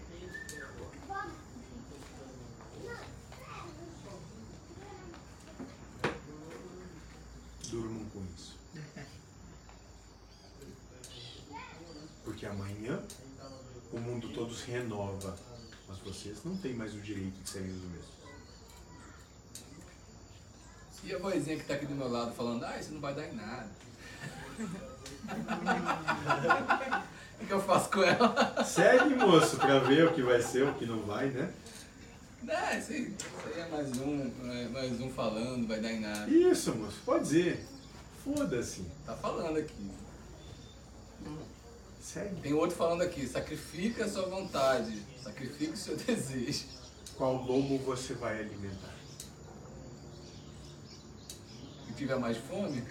Durmam 7.70 8.04
com 8.10 8.22
isso. 8.36 8.58
Porque 12.22 12.44
amanhã 12.44 13.02
o 13.90 13.98
mundo 13.98 14.28
todo 14.34 14.54
se 14.54 14.70
renova, 14.70 15.38
mas 15.88 15.98
vocês 16.00 16.44
não 16.44 16.54
têm 16.58 16.74
mais 16.74 16.94
o 16.94 17.00
direito 17.00 17.42
de 17.42 17.48
serem 17.48 17.70
os 17.70 17.82
mesmos. 17.82 18.23
E 21.04 21.14
a 21.14 21.18
vozinha 21.18 21.56
que 21.56 21.64
tá 21.64 21.74
aqui 21.74 21.86
do 21.86 21.94
meu 21.94 22.10
lado 22.10 22.32
falando, 22.32 22.64
ah, 22.64 22.78
isso 22.78 22.92
não 22.92 23.00
vai 23.00 23.14
dar 23.14 23.26
em 23.26 23.34
nada. 23.34 23.68
O 27.40 27.46
que 27.46 27.52
eu 27.52 27.60
faço 27.60 27.90
com 27.90 28.02
ela? 28.02 28.64
Segue, 28.64 29.14
moço, 29.16 29.58
pra 29.58 29.78
ver 29.80 30.06
o 30.06 30.14
que 30.14 30.22
vai 30.22 30.40
ser, 30.40 30.66
o 30.66 30.74
que 30.74 30.86
não 30.86 31.02
vai, 31.02 31.26
né? 31.26 31.52
Não, 32.42 32.78
isso 32.78 32.92
aí, 32.92 33.02
isso 33.02 33.26
aí 33.44 33.60
é 33.60 33.68
mais 33.68 33.98
um, 33.98 34.30
é 34.50 34.68
mais 34.68 35.00
um 35.00 35.10
falando, 35.10 35.66
vai 35.66 35.78
dar 35.78 35.92
em 35.92 36.00
nada. 36.00 36.30
Isso, 36.30 36.74
moço, 36.74 36.96
pode 37.04 37.24
dizer. 37.24 37.66
Foda-se. 38.24 38.84
Tá 39.04 39.14
falando 39.14 39.58
aqui. 39.58 39.90
Segue. 42.00 42.40
Tem 42.40 42.54
outro 42.54 42.76
falando 42.76 43.02
aqui, 43.02 43.26
sacrifica 43.26 44.04
a 44.04 44.08
sua 44.08 44.22
vontade, 44.22 45.02
sacrifica 45.22 45.74
o 45.74 45.76
seu 45.76 45.96
desejo. 45.98 46.64
Qual 47.16 47.34
lobo 47.34 47.76
você 47.78 48.14
vai 48.14 48.38
alimentar? 48.38 48.93
Tiver 51.96 52.18
mais 52.18 52.36
fome? 52.36 52.82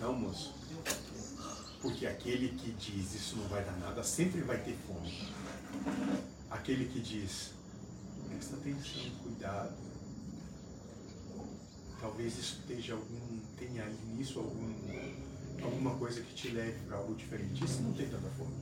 Não, 0.00 0.12
moço. 0.12 0.54
Porque 1.80 2.06
aquele 2.06 2.48
que 2.50 2.72
diz 2.72 3.14
isso 3.14 3.36
não 3.36 3.48
vai 3.48 3.64
dar 3.64 3.76
nada 3.78 4.02
sempre 4.02 4.40
vai 4.42 4.58
ter 4.58 4.76
fome. 4.86 5.28
Aquele 6.50 6.86
que 6.86 7.00
diz 7.00 7.52
presta 8.28 8.56
atenção, 8.56 9.10
cuidado. 9.22 9.74
Talvez 12.00 12.38
isso 12.38 12.60
esteja 12.60 12.94
algum, 12.94 13.38
tenha 13.58 13.86
nisso 14.16 14.38
algum, 14.38 14.74
alguma 15.62 15.94
coisa 15.96 16.22
que 16.22 16.34
te 16.34 16.48
leve 16.48 16.78
para 16.86 16.96
algo 16.96 17.14
diferente. 17.14 17.64
Esse 17.64 17.80
não 17.82 17.92
tem 17.92 18.08
tanta 18.08 18.28
fome. 18.30 18.54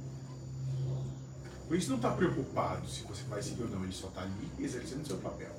Por 1.66 1.76
isso 1.76 1.90
não 1.90 1.96
está 1.96 2.10
preocupado 2.12 2.88
se 2.88 3.02
você 3.02 3.22
vai 3.24 3.42
seguir 3.42 3.62
ou 3.62 3.68
não, 3.68 3.84
ele 3.84 3.92
só 3.92 4.08
está 4.08 4.22
ali 4.22 4.50
exercendo 4.58 5.06
seu 5.06 5.18
papel. 5.18 5.54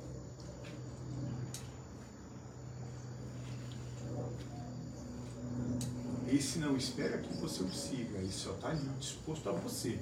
Esse 6.30 6.60
não 6.60 6.76
espera 6.76 7.18
que 7.18 7.34
você 7.38 7.64
o 7.64 7.72
siga, 7.72 8.18
ele 8.18 8.30
só 8.30 8.52
está 8.52 8.68
ali 8.68 8.88
disposto 9.00 9.48
a 9.48 9.52
você, 9.52 9.98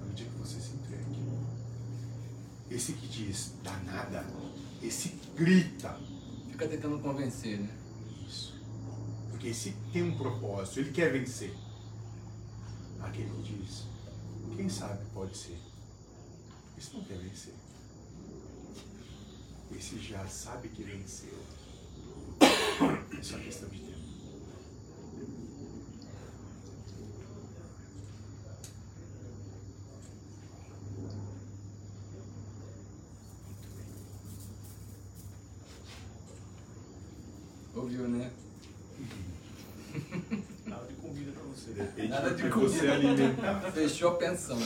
na 0.00 0.06
medida 0.06 0.30
que 0.30 0.38
você 0.38 0.60
se 0.60 0.76
entregue. 0.76 1.22
Esse 2.70 2.92
que 2.92 3.08
diz, 3.08 3.54
dá 3.64 3.76
nada, 3.78 4.24
esse 4.80 5.08
grita. 5.34 5.98
Fica 6.50 6.68
tentando 6.68 7.00
convencer, 7.00 7.58
né? 7.58 7.70
Isso. 8.24 8.54
Porque 9.30 9.48
esse 9.48 9.74
tem 9.92 10.04
um 10.04 10.16
propósito, 10.16 10.78
ele 10.78 10.92
quer 10.92 11.12
vencer. 11.12 11.52
Aquele 13.00 13.30
que 13.42 13.52
diz, 13.52 13.82
quem 14.54 14.68
sabe 14.68 15.04
pode 15.12 15.36
ser. 15.36 15.58
Esse 16.78 16.94
não 16.94 17.02
quer 17.02 17.18
vencer. 17.18 17.54
Esse 19.76 19.98
já 19.98 20.24
sabe 20.28 20.68
que 20.68 20.84
venceu. 20.84 21.36
É 23.18 23.22
só 23.22 23.36
questão 23.38 23.68
de 23.68 23.80
tempo. 23.80 23.91
Ouviu, 37.92 38.08
né? 38.08 38.30
Nada 40.66 40.86
de 40.86 40.94
comida 40.94 41.30
pra 41.32 41.42
você. 41.42 41.72
Depende 41.72 42.08
Nada 42.08 42.30
do 42.30 42.36
de 42.36 42.48
comida. 42.48 42.70
você 42.70 42.88
alimentar. 42.88 43.60
Fechou 43.72 44.12
a 44.12 44.14
pensão. 44.16 44.58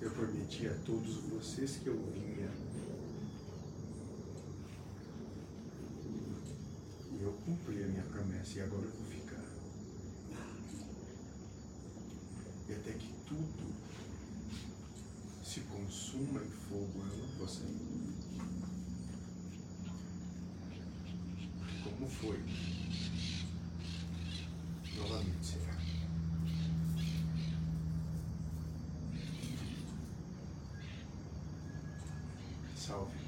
Eu 0.00 0.10
prometi 0.12 0.68
a 0.68 0.74
todos 0.86 1.16
vocês 1.16 1.78
que 1.78 1.88
eu 1.88 1.96
vinha. 2.14 2.48
E 7.10 7.22
eu 7.24 7.32
cumpri 7.44 7.82
a 7.82 7.88
minha 7.88 8.04
promessa 8.04 8.58
e 8.58 8.62
agora 8.62 8.84
eu 8.84 8.90
vou 8.92 9.06
ficar. 9.06 9.44
E 12.68 12.72
até 12.72 12.92
que 12.92 13.12
tudo 13.26 13.74
se 15.44 15.58
consuma 15.62 16.40
em 16.40 16.50
fogo, 16.68 16.92
eu 16.98 17.18
não 17.18 17.26
vou 17.38 17.48
sair. 17.48 18.11
Como 22.02 22.10
foi? 22.14 22.42
Novamente. 24.96 25.46
Salve. 25.46 25.76
Salve. 32.74 33.21